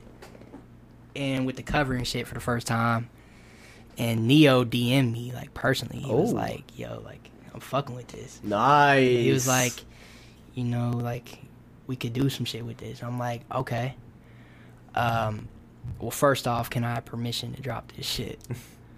and 1.14 1.44
with 1.46 1.56
the 1.56 1.62
cover 1.62 1.92
and 1.94 2.06
shit 2.06 2.26
for 2.26 2.34
the 2.34 2.40
first 2.40 2.66
time, 2.66 3.10
and 3.98 4.26
Ne-Yo 4.26 4.64
DM'd 4.64 5.12
me 5.12 5.32
like 5.32 5.52
personally. 5.52 5.98
He 6.01 6.10
was 6.10 6.32
Oh. 6.32 6.36
like, 6.36 6.78
"Yo, 6.78 7.02
like, 7.05 7.30
I'm 7.52 7.60
fucking 7.60 7.94
with 7.94 8.09
this." 8.09 8.40
Nice. 8.42 9.01
He 9.06 9.30
was 9.30 9.46
like, 9.46 9.72
you 10.55 10.64
know, 10.64 10.90
like 10.90 11.40
we 11.86 11.96
could 11.96 12.14
do 12.14 12.30
some 12.30 12.46
shit 12.46 12.64
with 12.64 12.78
this. 12.78 13.02
I'm 13.02 13.18
like, 13.18 13.42
okay. 13.55 13.96
Um, 14.94 15.48
well, 16.01 16.10
first 16.10 16.46
off, 16.48 16.70
can 16.70 16.84
I 16.84 16.94
have 16.94 17.05
permission 17.05 17.52
to 17.55 17.60
drop 17.62 17.92
this 17.92 18.06
shit? 18.06 18.38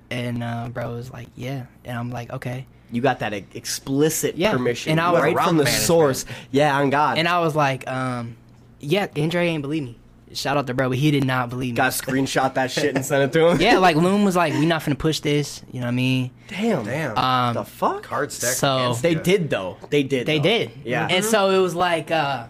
And 0.09 0.45
uh, 0.45 0.69
bro 0.69 0.95
was 0.95 1.11
like, 1.11 1.27
yeah. 1.35 1.67
And 1.85 1.99
I'm 1.99 2.11
like, 2.13 2.31
okay. 2.33 2.69
You 2.93 3.03
got 3.03 3.19
that 3.21 3.35
e- 3.35 3.45
explicit 3.55 4.37
Yeah, 4.37 4.53
permission, 4.53 4.93
and 4.93 5.01
I 5.01 5.11
was- 5.11 5.23
right 5.23 5.35
from 5.37 5.57
the 5.57 5.65
management. 5.65 5.85
source. 5.87 6.25
Yeah, 6.51 6.77
on 6.79 6.91
God. 6.91 7.19
And 7.19 7.27
I 7.29 7.41
was 7.41 7.55
like, 7.57 7.89
um, 7.91 8.37
yeah, 8.81 9.09
Andre 9.17 9.49
ain't 9.49 9.63
believe 9.63 9.83
me. 9.83 9.99
Shout 10.33 10.57
out 10.57 10.67
to 10.67 10.75
bro, 10.75 10.89
but 10.91 10.99
he 10.99 11.11
did 11.13 11.25
not 11.25 11.49
believe 11.51 11.73
me. 11.75 11.77
got 11.77 11.93
screenshot 11.93 12.55
that 12.55 12.71
shit 12.71 12.95
and 12.95 13.05
sent 13.05 13.23
it 13.25 13.33
to 13.39 13.49
him. 13.49 13.61
yeah, 13.61 13.79
like 13.79 13.97
Loom 13.97 14.25
was 14.25 14.37
like, 14.37 14.53
we 14.55 14.67
not 14.67 14.83
finna 14.83 14.99
push 14.99 15.21
this. 15.21 15.63
You 15.73 15.81
know 15.81 15.87
what 15.87 15.93
I 15.93 15.95
mean? 15.95 16.31
Damn. 16.49 16.85
Damn. 16.85 17.17
Um, 17.17 17.55
The 17.55 17.65
fuck? 17.65 18.03
Card 18.03 18.33
stack. 18.33 18.55
so- 18.55 18.95
They 19.01 19.15
ya. 19.15 19.23
did 19.23 19.49
though. 19.51 19.77
They 19.89 20.03
did. 20.03 20.27
They 20.27 20.39
though. 20.39 20.43
did. 20.43 20.71
Yeah. 20.85 21.07
And 21.11 21.25
so 21.25 21.51
it 21.51 21.59
was 21.59 21.75
like, 21.75 22.11
uh, 22.11 22.47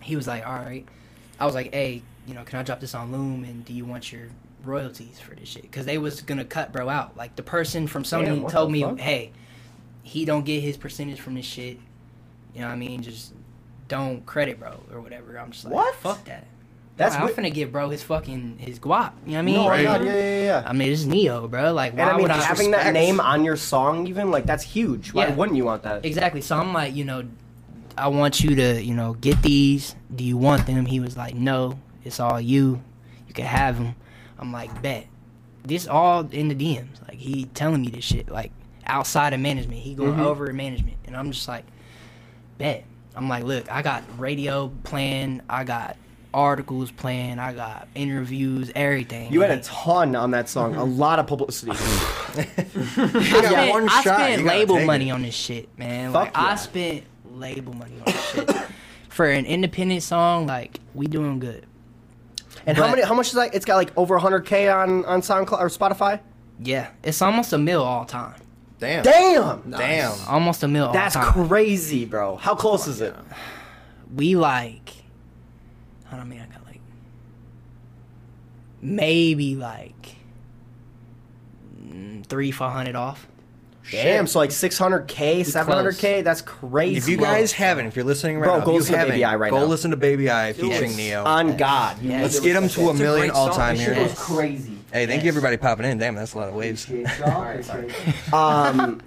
he 0.00 0.16
was 0.16 0.26
like, 0.26 0.46
all 0.46 0.54
right. 0.54 0.86
I 1.38 1.44
was 1.44 1.54
like, 1.54 1.74
hey, 1.74 2.02
you 2.26 2.34
know, 2.34 2.44
can 2.44 2.58
I 2.60 2.62
drop 2.62 2.80
this 2.80 2.94
on 2.94 3.12
Loom 3.12 3.44
and 3.44 3.64
do 3.64 3.72
you 3.74 3.84
want 3.84 4.10
your 4.12 4.22
royalties 4.66 5.18
for 5.20 5.34
this 5.34 5.48
shit? 5.48 5.62
Because 5.62 5.86
they 5.86 5.98
was 5.98 6.22
gonna 6.22 6.44
cut 6.44 6.72
bro 6.72 6.88
out. 6.88 7.16
Like 7.16 7.36
the 7.36 7.42
person 7.42 7.86
from 7.86 8.02
Sony 8.02 8.26
Damn, 8.26 8.46
told 8.48 8.70
me, 8.72 8.82
fuck? 8.82 8.98
hey, 8.98 9.32
he 10.02 10.24
don't 10.24 10.44
get 10.44 10.60
his 10.60 10.76
percentage 10.76 11.20
from 11.20 11.34
this 11.34 11.46
shit. 11.46 11.78
You 12.54 12.60
know 12.62 12.68
what 12.68 12.74
I 12.74 12.76
mean? 12.76 13.02
Just 13.02 13.32
don't 13.88 14.24
credit 14.26 14.58
bro 14.58 14.80
or 14.92 15.00
whatever. 15.00 15.38
I'm 15.38 15.50
just 15.50 15.64
like, 15.64 15.74
What? 15.74 15.94
Fuck 15.96 16.24
that. 16.24 16.46
That's 16.96 17.14
That's 17.14 17.30
I'm 17.38 17.44
finna 17.44 17.52
give 17.52 17.72
bro 17.72 17.90
his 17.90 18.02
fucking 18.02 18.56
his 18.58 18.78
guap. 18.78 19.12
You 19.26 19.32
know 19.32 19.34
what 19.34 19.38
I 19.38 19.42
mean? 19.42 19.54
No, 19.56 19.68
Right. 19.68 19.82
Yeah, 19.82 20.02
yeah, 20.02 20.42
yeah. 20.42 20.62
I 20.66 20.72
mean, 20.72 20.90
it's 20.90 21.04
Ne-Yo, 21.04 21.46
bro. 21.46 21.72
Like, 21.74 21.92
why 21.92 22.00
And 22.02 22.10
I 22.10 22.12
mean, 22.14 22.22
would 22.22 22.30
I 22.30 22.36
having 22.42 22.70
that 22.70 22.92
name 22.94 23.20
on 23.20 23.44
your 23.44 23.56
song, 23.56 24.06
even 24.06 24.30
like 24.30 24.46
that's 24.46 24.64
huge. 24.64 25.12
Why 25.12 25.26
Yeah. 25.26 25.34
wouldn't 25.34 25.56
you 25.58 25.64
want 25.66 25.82
that? 25.82 26.06
Exactly. 26.06 26.40
So 26.40 26.56
I'm 26.56 26.72
like, 26.72 26.94
you 26.94 27.04
know, 27.04 27.24
I 27.98 28.08
want 28.08 28.42
you 28.42 28.54
to, 28.56 28.82
you 28.82 28.94
know, 28.94 29.14
get 29.14 29.42
these. 29.42 29.94
Do 30.14 30.24
you 30.24 30.36
want 30.38 30.66
them? 30.66 30.86
He 30.86 31.00
was 31.00 31.16
like, 31.16 31.34
no, 31.34 31.78
it's 32.04 32.18
all 32.20 32.40
you. 32.40 32.80
You 33.28 33.34
can 33.34 33.44
have 33.44 33.78
them. 33.78 33.94
I'm 34.38 34.52
like, 34.52 34.82
bet. 34.82 35.06
This 35.64 35.86
all 35.88 36.28
in 36.30 36.48
the 36.48 36.54
DMs. 36.54 37.00
Like 37.08 37.18
he 37.18 37.46
telling 37.46 37.80
me 37.82 37.88
this 37.88 38.04
shit. 38.04 38.30
Like 38.30 38.52
outside 38.86 39.32
of 39.32 39.40
management, 39.40 39.80
he 39.80 39.94
going 39.94 40.14
Mhm. 40.14 40.24
over 40.24 40.52
management, 40.52 40.96
and 41.06 41.16
I'm 41.16 41.32
just 41.32 41.48
like, 41.48 41.64
bet. 42.58 42.84
I'm 43.16 43.28
like, 43.28 43.44
look, 43.44 43.70
I 43.72 43.82
got 43.82 44.04
radio 44.18 44.70
playing. 44.84 45.40
I 45.48 45.64
got 45.64 45.96
articles 46.34 46.90
playing. 46.90 47.38
I 47.38 47.52
got 47.54 47.88
interviews, 47.94 48.70
everything. 48.76 49.32
You 49.32 49.40
had 49.40 49.50
a 49.50 49.60
ton 49.62 50.14
on 50.14 50.30
that 50.32 50.48
song, 50.50 50.74
a 50.76 50.84
lot 51.02 51.18
of 51.18 51.26
publicity. 51.26 51.72
I 52.36 52.44
spent, 52.44 53.70
one 53.70 53.88
I 53.88 54.00
spent 54.02 54.44
label 54.44 54.80
money 54.84 55.08
it. 55.08 55.12
on 55.12 55.22
this 55.22 55.34
shit, 55.34 55.76
man. 55.78 56.12
Fuck 56.12 56.36
like 56.36 56.38
I 56.38 56.54
spent 56.56 57.04
label 57.32 57.72
money 57.74 57.94
on 57.98 58.04
this 58.04 58.30
shit. 58.32 58.50
For 59.08 59.26
an 59.26 59.46
independent 59.46 60.02
song, 60.02 60.46
like 60.46 60.78
we 60.94 61.06
doing 61.06 61.38
good. 61.38 61.65
And 62.66 62.76
how 62.76 62.88
many? 62.88 63.02
How 63.02 63.14
much 63.14 63.28
is 63.28 63.34
that? 63.34 63.54
It's 63.54 63.64
got 63.64 63.76
like 63.76 63.92
over 63.96 64.18
100k 64.18 64.74
on 64.74 65.04
on 65.04 65.20
SoundCloud 65.22 65.60
or 65.60 65.68
Spotify. 65.68 66.20
Yeah, 66.60 66.88
it's 67.04 67.22
almost 67.22 67.52
a 67.52 67.58
mil 67.58 67.82
all 67.82 68.04
time. 68.04 68.34
Damn. 68.78 69.04
Damn, 69.04 69.70
Damn. 69.70 70.12
Almost 70.28 70.62
a 70.62 70.68
mil 70.68 70.92
that's 70.92 71.16
all 71.16 71.22
time. 71.22 71.48
crazy, 71.48 72.04
bro. 72.04 72.36
How 72.36 72.54
close 72.54 72.86
is 72.86 73.00
it? 73.00 73.14
we 74.14 74.36
like, 74.36 74.92
I 76.12 76.16
don't 76.16 76.28
mean 76.28 76.40
I 76.40 76.46
got 76.46 76.64
like 76.66 76.80
maybe 78.82 79.56
like 79.56 80.16
mm, 81.82 82.24
three 82.26 82.50
four 82.50 82.70
hundred 82.70 82.96
off. 82.96 83.26
Damn, 83.90 84.26
so 84.26 84.38
like 84.40 84.50
600k, 84.50 85.40
700k. 85.40 86.24
That's 86.24 86.42
crazy. 86.42 86.96
If 86.96 87.08
you 87.08 87.16
guys 87.16 87.52
haven't, 87.52 87.86
if 87.86 87.94
you're 87.96 88.04
listening 88.04 88.38
right 88.38 88.46
Bro, 88.46 88.58
now, 88.58 88.64
go 88.64 88.70
if 88.70 88.74
you 88.74 88.78
listen 88.80 88.92
to 88.92 88.98
haven't, 88.98 89.12
Baby 89.14 89.24
I 89.24 89.36
right 89.36 89.50
go 89.50 89.58
now. 89.60 89.64
listen 89.66 89.90
to 89.92 89.96
Baby 89.96 90.30
I 90.30 90.52
featuring 90.54 90.92
it. 90.92 90.96
Ne-Yo. 90.96 91.24
on 91.24 91.56
God, 91.56 92.02
Yeah. 92.02 92.22
Let's 92.22 92.40
get 92.40 92.56
him 92.56 92.68
to 92.68 92.88
a 92.90 92.94
million 92.94 93.30
all 93.30 93.50
time 93.50 93.76
here. 93.76 93.94
shit 93.94 94.02
was 94.02 94.18
crazy. 94.18 94.76
Hey, 94.92 95.06
thank 95.06 95.22
you 95.22 95.28
everybody 95.28 95.56
popping 95.56 95.86
in. 95.86 95.98
Damn, 95.98 96.14
that's 96.14 96.34
a 96.34 96.38
lot 96.38 96.48
of 96.48 96.54
waves. 96.54 96.86
Um, 98.32 99.00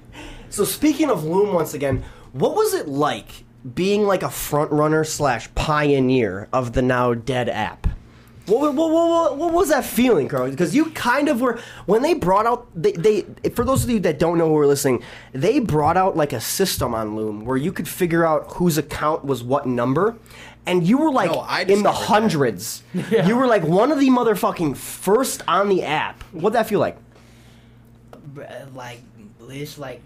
so 0.50 0.64
speaking 0.64 1.10
of 1.10 1.24
Loom 1.24 1.52
once 1.54 1.74
again, 1.74 2.04
what 2.32 2.54
was 2.54 2.74
it 2.74 2.88
like 2.88 3.44
being 3.74 4.02
like 4.04 4.22
a 4.22 4.30
front 4.30 4.70
runner 4.72 5.04
slash 5.04 5.52
pioneer 5.54 6.48
of 6.52 6.72
the 6.72 6.82
now 6.82 7.14
dead 7.14 7.48
app? 7.48 7.83
What, 8.46 8.74
what, 8.74 8.90
what, 8.90 9.08
what, 9.08 9.36
what 9.38 9.52
was 9.54 9.70
that 9.70 9.86
feeling, 9.86 10.28
Carl? 10.28 10.50
Because 10.50 10.74
you 10.74 10.86
kind 10.90 11.28
of 11.28 11.40
were 11.40 11.58
when 11.86 12.02
they 12.02 12.12
brought 12.12 12.46
out 12.46 12.68
they, 12.74 12.92
they 12.92 13.22
for 13.50 13.64
those 13.64 13.84
of 13.84 13.90
you 13.90 14.00
that 14.00 14.18
don't 14.18 14.36
know 14.36 14.48
who 14.48 14.56
are 14.58 14.66
listening, 14.66 15.02
they 15.32 15.60
brought 15.60 15.96
out 15.96 16.14
like 16.16 16.32
a 16.34 16.40
system 16.40 16.94
on 16.94 17.16
Loom 17.16 17.46
where 17.46 17.56
you 17.56 17.72
could 17.72 17.88
figure 17.88 18.24
out 18.26 18.52
whose 18.54 18.76
account 18.76 19.24
was 19.24 19.42
what 19.42 19.66
number. 19.66 20.16
And 20.66 20.86
you 20.86 20.98
were 20.98 21.10
like 21.10 21.30
No, 21.30 21.38
I 21.40 21.60
in 21.62 21.68
the 21.68 21.74
discovered 21.74 21.84
that. 21.84 22.06
hundreds. 22.06 22.82
You 23.10 23.36
were 23.36 23.46
like 23.46 23.62
one 23.62 23.90
of 23.92 23.98
the 23.98 24.08
motherfucking 24.08 24.76
first 24.76 25.42
on 25.48 25.68
the 25.68 25.82
app. 25.82 26.22
What'd 26.32 26.54
that 26.54 26.66
feel 26.66 26.80
like? 26.80 26.96
Like 28.74 29.00
bliss 29.38 29.78
like 29.78 30.00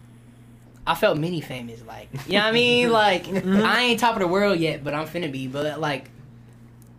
I 0.86 0.94
felt 0.94 1.18
mini 1.18 1.40
famous 1.40 1.80
like 1.86 2.08
you 2.26 2.34
know 2.34 2.40
what 2.40 2.46
I 2.46 2.52
mean 2.52 2.90
like 2.90 3.24
mm-hmm. 3.26 3.64
I 3.64 3.82
ain't 3.82 4.00
top 4.00 4.14
of 4.14 4.20
the 4.20 4.26
world 4.26 4.58
yet 4.58 4.82
but 4.84 4.94
I'm 4.94 5.06
finna 5.06 5.30
be 5.30 5.46
but 5.46 5.80
like 5.80 6.10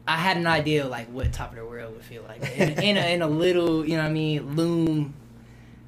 I 0.10 0.18
had 0.18 0.38
an 0.38 0.48
idea 0.48 0.86
like 0.88 1.08
what 1.08 1.32
top 1.34 1.52
of 1.52 1.58
the 1.58 1.66
world 1.66 1.94
would 1.94 2.04
feel 2.04 2.24
like 2.24 2.42
in, 2.58 2.70
in, 2.82 2.98
a, 2.98 3.14
in 3.14 3.22
a 3.22 3.28
little 3.28 3.86
you 3.88 3.96
know 3.96 4.04
what 4.04 4.10
I 4.10 4.14
mean 4.14 4.56
loom 4.56 5.14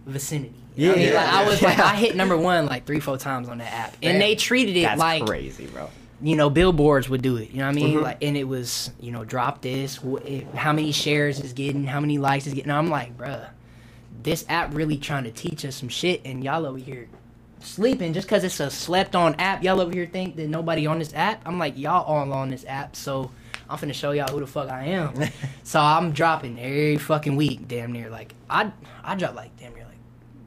vicinity 0.05 0.55
you 0.75 0.87
know 0.87 0.93
what 0.93 0.97
I 0.99 1.03
mean? 1.03 1.13
Yeah, 1.13 1.19
like 1.19 1.33
I 1.33 1.45
was 1.47 1.61
like. 1.61 1.79
I 1.79 1.95
hit 1.95 2.15
number 2.15 2.37
one 2.37 2.65
like 2.65 2.85
three 2.85 2.99
four 3.01 3.17
times 3.17 3.49
on 3.49 3.57
that 3.57 3.73
app 3.73 3.97
and 4.01 4.21
they 4.21 4.35
treated 4.35 4.77
it 4.77 4.83
That's 4.83 4.99
like 4.99 5.25
crazy, 5.25 5.65
bro. 5.67 5.89
you 6.21 6.35
know, 6.37 6.49
billboards 6.49 7.09
would 7.09 7.21
do 7.21 7.35
it. 7.37 7.51
You 7.51 7.57
know 7.57 7.65
what 7.65 7.71
I 7.71 7.73
mean? 7.73 7.97
Mhm. 7.97 8.03
Like, 8.03 8.23
and 8.23 8.37
it 8.37 8.45
was, 8.45 8.89
you 8.99 9.11
know, 9.11 9.25
drop 9.25 9.61
this. 9.61 9.99
How 10.55 10.71
many 10.71 10.91
shares 10.93 11.39
is 11.41 11.51
getting? 11.53 11.83
How 11.83 11.99
many 11.99 12.17
likes 12.17 12.47
is 12.47 12.53
getting? 12.53 12.69
And 12.69 12.77
I'm 12.79 12.89
like, 12.89 13.17
bruh, 13.17 13.49
this 14.23 14.45
app 14.47 14.73
really 14.73 14.97
trying 14.97 15.25
to 15.25 15.31
teach 15.31 15.65
us 15.65 15.75
some 15.75 15.89
shit, 15.89 16.21
and 16.23 16.43
y'all 16.43 16.65
over 16.65 16.77
here 16.77 17.07
sleeping 17.59 18.13
just 18.13 18.27
because 18.27 18.43
it's 18.43 18.59
a 18.59 18.69
slept 18.71 19.13
on 19.15 19.35
app. 19.35 19.63
Y'all 19.63 19.81
over 19.81 19.91
here 19.91 20.05
think 20.05 20.35
that 20.37 20.47
nobody 20.47 20.87
on 20.87 20.99
this 20.99 21.13
app. 21.13 21.41
I'm 21.45 21.59
like, 21.59 21.77
y'all 21.77 22.05
all 22.05 22.31
on 22.31 22.49
this 22.49 22.63
app, 22.65 22.95
so 22.95 23.29
I'm 23.71 23.77
finna 23.77 23.93
show 23.93 24.11
y'all 24.11 24.27
who 24.27 24.41
the 24.41 24.47
fuck 24.47 24.69
I 24.69 24.87
am. 24.87 25.13
so 25.63 25.79
I'm 25.79 26.11
dropping 26.11 26.59
every 26.59 26.97
fucking 26.97 27.37
week, 27.37 27.69
damn 27.69 27.93
near. 27.93 28.09
Like 28.09 28.35
I, 28.49 28.69
I 29.01 29.15
drop 29.15 29.33
like 29.33 29.55
damn 29.55 29.73
near 29.73 29.85
like 29.85 29.97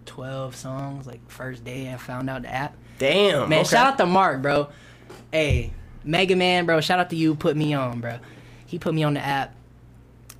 12 0.05 0.55
songs. 0.55 1.06
Like 1.06 1.26
first 1.30 1.64
day 1.64 1.90
I 1.90 1.96
found 1.96 2.28
out 2.28 2.42
the 2.42 2.52
app. 2.52 2.76
Damn. 2.98 3.48
Man, 3.48 3.60
okay. 3.60 3.68
shout 3.70 3.86
out 3.86 3.98
to 3.98 4.05
Mark, 4.05 4.42
bro. 4.42 4.68
Hey, 5.32 5.72
Mega 6.05 6.36
Man, 6.36 6.66
bro. 6.66 6.82
Shout 6.82 6.98
out 6.98 7.09
to 7.10 7.16
you. 7.16 7.34
Put 7.34 7.56
me 7.56 7.72
on, 7.72 8.01
bro. 8.01 8.18
He 8.66 8.78
put 8.78 8.92
me 8.92 9.02
on 9.05 9.14
the 9.14 9.20
app. 9.20 9.55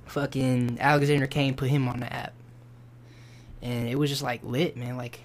Fucking 0.05 0.77
Alexander 0.79 1.25
Kane 1.25 1.55
put 1.55 1.69
him 1.69 1.87
on 1.87 1.99
the 1.99 2.13
app, 2.13 2.33
and 3.63 3.89
it 3.89 3.95
was 3.95 4.11
just 4.11 4.21
like 4.21 4.43
lit, 4.43 4.77
man. 4.77 4.95
Like 4.95 5.21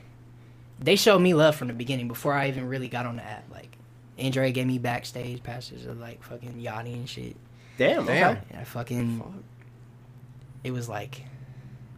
they 0.80 0.96
showed 0.96 1.18
me 1.18 1.34
love 1.34 1.56
from 1.56 1.68
the 1.68 1.74
beginning 1.74 2.08
before 2.08 2.32
I 2.32 2.48
even 2.48 2.66
really 2.66 2.88
got 2.88 3.04
on 3.04 3.16
the 3.16 3.22
app. 3.22 3.44
Like 3.52 3.76
Andre 4.18 4.50
gave 4.50 4.66
me 4.66 4.78
backstage 4.78 5.42
passes 5.42 5.84
of 5.84 6.00
like 6.00 6.22
fucking 6.22 6.54
Yachty 6.54 6.94
and 6.94 7.08
shit. 7.08 7.36
Damn. 7.80 8.04
Damn. 8.04 8.32
Okay. 8.32 8.40
And 8.50 8.60
I 8.60 8.64
fucking. 8.64 9.44
It 10.62 10.72
was 10.72 10.88
like, 10.88 11.22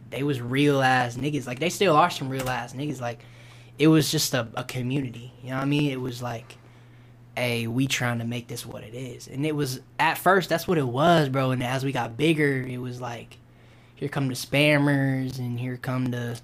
they 0.09 0.23
was 0.23 0.41
real 0.41 0.81
ass 0.81 1.17
niggas. 1.17 1.45
Like 1.45 1.59
they 1.59 1.69
still 1.69 1.95
are 1.97 2.09
some 2.09 2.29
real 2.29 2.47
ass 2.49 2.73
niggas. 2.73 3.01
Like, 3.01 3.19
it 3.77 3.87
was 3.89 4.09
just 4.09 4.33
a, 4.33 4.47
a 4.55 4.63
community. 4.63 5.33
You 5.43 5.49
know 5.49 5.57
what 5.57 5.63
I 5.63 5.65
mean? 5.65 5.91
It 5.91 5.99
was 5.99 6.21
like, 6.21 6.57
hey, 7.35 7.67
we 7.67 7.87
trying 7.87 8.19
to 8.19 8.25
make 8.25 8.47
this 8.47 8.65
what 8.65 8.83
it 8.83 8.93
is. 8.95 9.27
And 9.27 9.45
it 9.45 9.55
was 9.55 9.81
at 9.99 10.17
first 10.17 10.47
that's 10.49 10.67
what 10.67 10.77
it 10.77 10.87
was, 10.87 11.27
bro. 11.27 11.51
And 11.51 11.61
as 11.61 11.83
we 11.83 11.91
got 11.91 12.15
bigger, 12.15 12.61
it 12.61 12.77
was 12.77 13.01
like, 13.01 13.37
here 13.95 14.07
come 14.07 14.29
the 14.29 14.35
spammers 14.35 15.37
and 15.37 15.59
here 15.59 15.75
come 15.77 16.05
the. 16.05 16.39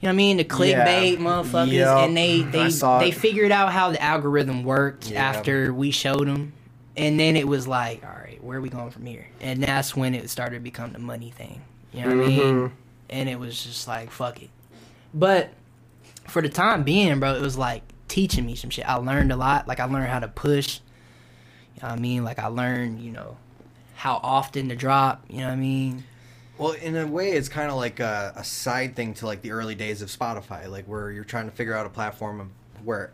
You 0.00 0.08
know 0.08 0.12
what 0.12 0.14
I 0.14 0.16
mean? 0.16 0.36
The 0.38 0.44
clickbait 0.44 1.16
motherfuckers, 1.18 1.72
Yup. 1.72 1.98
and 2.08 2.16
they 2.16 2.42
they 2.42 2.68
they 2.68 3.08
it. 3.08 3.14
figured 3.14 3.52
out 3.52 3.72
how 3.72 3.90
the 3.90 4.02
algorithm 4.02 4.62
worked 4.64 5.10
Yeah. 5.10 5.22
after 5.22 5.72
we 5.72 5.90
showed 5.92 6.26
them, 6.28 6.52
and 6.94 7.18
then 7.18 7.36
it 7.36 7.48
was 7.48 7.66
like, 7.66 8.04
all 8.04 8.10
right, 8.10 8.13
where 8.44 8.58
are 8.58 8.60
we 8.60 8.68
going 8.68 8.90
from 8.90 9.06
here? 9.06 9.26
And 9.40 9.62
that's 9.62 9.96
when 9.96 10.14
it 10.14 10.28
started 10.30 10.56
to 10.56 10.60
become 10.60 10.92
the 10.92 10.98
money 10.98 11.30
thing. 11.30 11.62
You 11.92 12.02
know 12.02 12.16
what 12.16 12.24
I 12.24 12.28
mean? 12.28 12.40
Mhm. 12.40 12.70
And 13.10 13.28
it 13.28 13.38
was 13.38 13.62
just 13.62 13.88
like, 13.88 14.10
fuck 14.10 14.42
it. 14.42 14.50
But 15.12 15.50
for 16.28 16.42
the 16.42 16.48
time 16.48 16.82
being, 16.82 17.20
bro, 17.20 17.34
it 17.34 17.40
was 17.42 17.56
like 17.56 17.82
teaching 18.08 18.44
me 18.44 18.54
some 18.54 18.70
shit. 18.70 18.88
I 18.88 18.96
learned 18.96 19.32
a 19.32 19.36
lot. 19.36 19.66
Like 19.68 19.80
I 19.80 19.84
learned 19.84 20.08
how 20.08 20.20
to 20.20 20.28
push. 20.28 20.80
You 21.76 21.82
know 21.82 21.88
what 21.88 21.98
I 21.98 22.00
mean? 22.00 22.24
Like 22.24 22.38
I 22.38 22.46
learned, 22.48 23.00
you 23.00 23.12
know, 23.12 23.36
how 23.94 24.20
often 24.22 24.68
to 24.68 24.76
drop. 24.76 25.24
You 25.28 25.38
know 25.38 25.46
what 25.46 25.52
I 25.54 25.56
mean? 25.56 26.04
Well, 26.58 26.72
in 26.72 26.96
a 26.96 27.06
way, 27.06 27.32
it's 27.32 27.48
kind 27.48 27.70
of 27.70 27.76
like 27.76 27.98
a, 28.00 28.32
a 28.36 28.44
side 28.44 28.94
thing 28.94 29.14
to 29.14 29.26
like 29.26 29.42
the 29.42 29.50
early 29.52 29.74
days 29.74 30.02
of 30.02 30.08
Spotify, 30.08 30.68
like 30.68 30.84
where 30.86 31.10
you're 31.10 31.24
trying 31.24 31.46
to 31.46 31.50
figure 31.56 31.74
out 31.74 31.86
a 31.86 31.90
platform 31.90 32.40
of 32.40 32.48
where, 32.84 33.10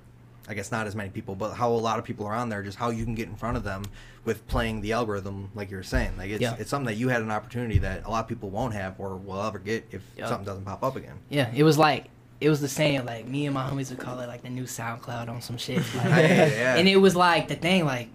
I 0.49 0.55
guess 0.55 0.71
not 0.71 0.87
as 0.87 0.95
many 0.95 1.09
people, 1.11 1.35
but 1.35 1.55
how 1.55 1.71
a 1.71 1.73
lot 1.73 1.99
of 1.99 2.05
people 2.05 2.27
are 2.27 2.35
on 2.35 2.49
there, 2.51 2.63
just 2.63 2.77
how 2.77 2.91
you 2.91 3.05
can 3.05 3.15
get 3.15 3.29
in 3.29 3.37
front 3.37 3.57
of 3.57 3.65
them 3.65 3.85
with 4.25 4.47
playing 4.49 4.81
the 4.83 4.93
algorithm, 4.93 5.51
like 5.55 5.71
you 5.71 5.77
were 5.79 5.83
saying. 5.83 6.13
Like 6.19 6.31
it's 6.31 6.43
Yeah. 6.43 6.55
it's 6.59 6.69
something 6.71 6.87
that 6.87 6.97
you 6.97 7.09
had 7.09 7.23
an 7.23 7.31
opportunity 7.31 7.79
that 7.79 8.05
a 8.05 8.11
lot 8.11 8.21
of 8.25 8.29
people 8.29 8.51
won't 8.51 8.75
have 8.75 8.95
or 8.99 9.17
will 9.17 9.43
ever 9.43 9.59
get 9.59 9.87
if 9.93 10.03
Yeah. 10.17 10.29
something 10.29 10.45
doesn't 10.45 10.65
pop 10.65 10.83
up 10.83 10.97
again. 10.97 11.17
Yeah, 11.31 11.51
it 11.55 11.63
was 11.65 11.79
like 11.79 12.07
it 12.41 12.49
was 12.49 12.61
the 12.61 12.69
same. 12.69 13.05
Like 13.07 13.27
me 13.27 13.47
and 13.47 13.55
my 13.55 13.69
homies 13.69 13.91
would 13.91 13.99
call 13.99 14.21
it 14.21 14.27
like 14.27 14.43
the 14.43 14.51
new 14.51 14.65
SoundCloud 14.65 15.29
on 15.29 15.41
some 15.41 15.57
shit. 15.59 15.79
Like, 15.95 16.05
Yeah, 16.05 16.47
yeah. 16.47 16.75
And 16.77 16.89
it 16.89 16.97
was 16.97 17.17
like 17.17 17.49
the 17.49 17.57
thing, 17.57 17.85
like 17.87 18.09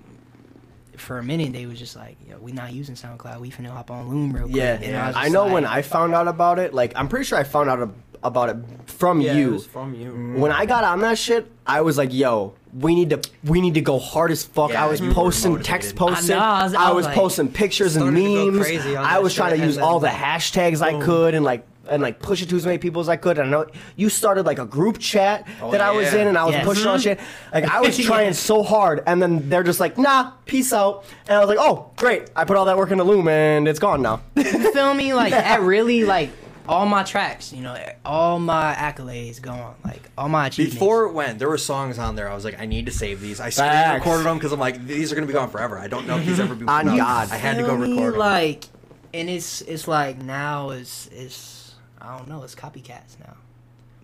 for 0.97 1.17
a 1.19 1.23
minute 1.23 1.51
they 1.53 1.65
was 1.65 1.77
just 1.77 1.95
like, 1.95 2.17
yo, 2.29 2.37
we 2.39 2.51
not 2.51 2.71
using 2.71 2.95
SoundCloud. 2.95 3.39
We 3.39 3.49
finna 3.51 3.67
hop 3.69 3.91
on 3.91 4.07
Loom 4.07 4.31
real 4.33 4.45
quick. 4.45 4.55
Yeah, 4.55 4.73
And 4.75 4.83
Yeah. 4.83 5.07
was 5.07 5.15
I 5.17 5.27
know 5.29 5.43
like- 5.43 5.53
when 5.53 5.65
I 5.65 5.81
found 5.81 6.13
out 6.15 6.27
about 6.27 6.57
it. 6.59 6.73
Like, 6.73 6.93
I'm 6.95 7.07
pretty 7.09 7.25
sure 7.25 7.37
I 7.37 7.43
found 7.43 7.69
out 7.69 7.81
ab- 7.81 7.95
about 8.23 8.49
it 8.49 8.57
from 8.87 9.21
Yeah, 9.21 9.33
it 9.33 9.37
you. 9.37 9.51
was 9.51 9.65
from 9.65 9.93
you. 9.93 10.11
Mm. 10.11 10.37
When 10.39 10.51
I 10.51 10.65
got 10.65 10.83
on 10.83 10.99
that 11.01 11.17
shit, 11.17 11.51
I 11.65 11.81
was 11.81 11.97
like, 11.97 12.13
"Yo, 12.13 12.53
we 12.79 12.95
need 12.95 13.09
to, 13.11 13.21
we 13.43 13.61
need 13.61 13.73
to 13.75 13.81
go 13.81 13.99
hard 13.99 14.31
as 14.31 14.43
fuck." 14.43 14.71
Yeah, 14.71 14.85
I 14.85 14.87
was 14.89 14.99
you 15.01 15.07
were 15.09 15.13
posting, 15.13 15.51
motivated. 15.53 15.69
text 15.69 15.95
I 16.01 16.05
know, 16.05 16.37
I 16.39 16.59
I 16.59 16.63
was- 16.63 16.71
was, 16.71 16.75
I 16.75 16.91
was 16.91 17.05
like- 17.05 17.15
posting 17.15 17.47
pictures 17.49 17.95
and 17.95 18.03
Started 18.03 18.17
to 18.21 18.51
go 18.51 18.51
memes. 18.51 18.97
I 18.97 19.19
was 19.19 19.33
trying 19.33 19.59
to 19.59 19.65
use 19.65 19.77
all 19.77 19.99
the 19.99 20.07
like, 20.07 20.15
hashtags 20.15 20.81
I 20.81 20.99
could, 21.01 21.33
and 21.33 21.43
like 21.45 21.65
and 21.87 22.01
like 22.01 22.17
push 22.19 22.41
it 22.41 22.49
to 22.49 22.55
as 22.55 22.65
many 22.65 22.79
people 22.79 22.99
as 22.99 23.07
I 23.09 23.15
could. 23.15 23.37
And 23.37 23.47
I 23.47 23.51
know 23.51 23.67
you 23.95 24.09
started 24.09 24.43
like 24.47 24.57
a 24.57 24.65
group 24.65 24.97
chat 24.97 25.47
Oh, 25.61 25.69
that 25.69 25.81
I 25.81 25.91
was 25.91 26.11
in, 26.15 26.27
and 26.27 26.35
I 26.35 26.43
was 26.45 26.55
Yes. 26.55 26.65
pushing 26.65 26.87
on 26.87 26.97
mm-hmm. 26.97 27.03
shit. 27.03 27.19
Like 27.53 27.65
I 27.65 27.79
was 27.81 27.99
Yeah. 27.99 28.05
trying 28.11 28.33
so 28.33 28.63
hard, 28.63 29.03
and 29.05 29.21
then 29.21 29.49
they're 29.49 29.61
just 29.63 29.79
like, 29.79 29.95
"Nah, 29.97 30.31
peace 30.45 30.73
out." 30.73 31.05
And 31.27 31.37
I 31.37 31.39
was 31.39 31.47
like, 31.47 31.59
"Oh, 31.59 31.91
great! 31.95 32.29
I 32.35 32.43
put 32.43 32.57
all 32.57 32.65
that 32.65 32.77
work 32.77 32.89
into 32.89 33.03
Loom, 33.03 33.27
and 33.27 33.67
it's 33.67 33.77
gone 33.79 34.01
now." 34.01 34.21
You 34.35 34.43
feel 34.73 34.93
me? 34.95 35.13
Like 35.13 35.29
that 35.31 35.61
really 35.61 36.05
like 36.05 36.31
all 36.67 36.85
my 36.85 37.03
tracks, 37.03 37.51
you 37.53 37.61
know, 37.61 37.77
all 38.05 38.39
my 38.39 38.73
accolades 38.75 39.41
gone, 39.41 39.75
like 39.83 40.01
all 40.17 40.29
my 40.29 40.47
achievements. 40.47 40.75
Before 40.75 41.05
it 41.05 41.13
went, 41.13 41.39
there 41.39 41.49
were 41.49 41.57
songs 41.57 41.97
on 41.99 42.15
there. 42.15 42.29
I 42.29 42.35
was 42.35 42.43
like, 42.45 42.59
I 42.59 42.65
need 42.65 42.85
to 42.87 42.91
save 42.91 43.21
these. 43.21 43.39
I 43.39 43.49
screen 43.49 43.93
recorded 43.95 44.25
them 44.25 44.37
because 44.37 44.51
I'm 44.51 44.59
like, 44.59 44.85
these 44.85 45.11
are 45.11 45.15
gonna 45.15 45.27
be 45.27 45.33
gone 45.33 45.49
forever. 45.49 45.77
I 45.77 45.87
don't 45.87 46.07
know 46.07 46.17
if 46.17 46.25
these 46.25 46.39
ever 46.39 46.55
be. 46.55 46.65
On 46.67 46.83
put 46.83 46.91
up. 46.93 46.97
God. 46.97 47.31
I 47.31 47.35
had 47.37 47.57
to 47.57 47.63
go 47.63 47.69
Feel 47.77 47.77
me? 47.87 47.93
record 47.95 48.13
them. 48.13 48.19
Like, 48.19 48.65
and 49.13 49.29
it's 49.29 49.61
it's 49.61 49.87
like 49.87 50.21
now 50.21 50.69
it's 50.71 51.07
it's 51.07 51.75
I 52.01 52.17
don't 52.17 52.27
know, 52.27 52.43
it's 52.43 52.55
copycats 52.55 53.19
now. 53.19 53.33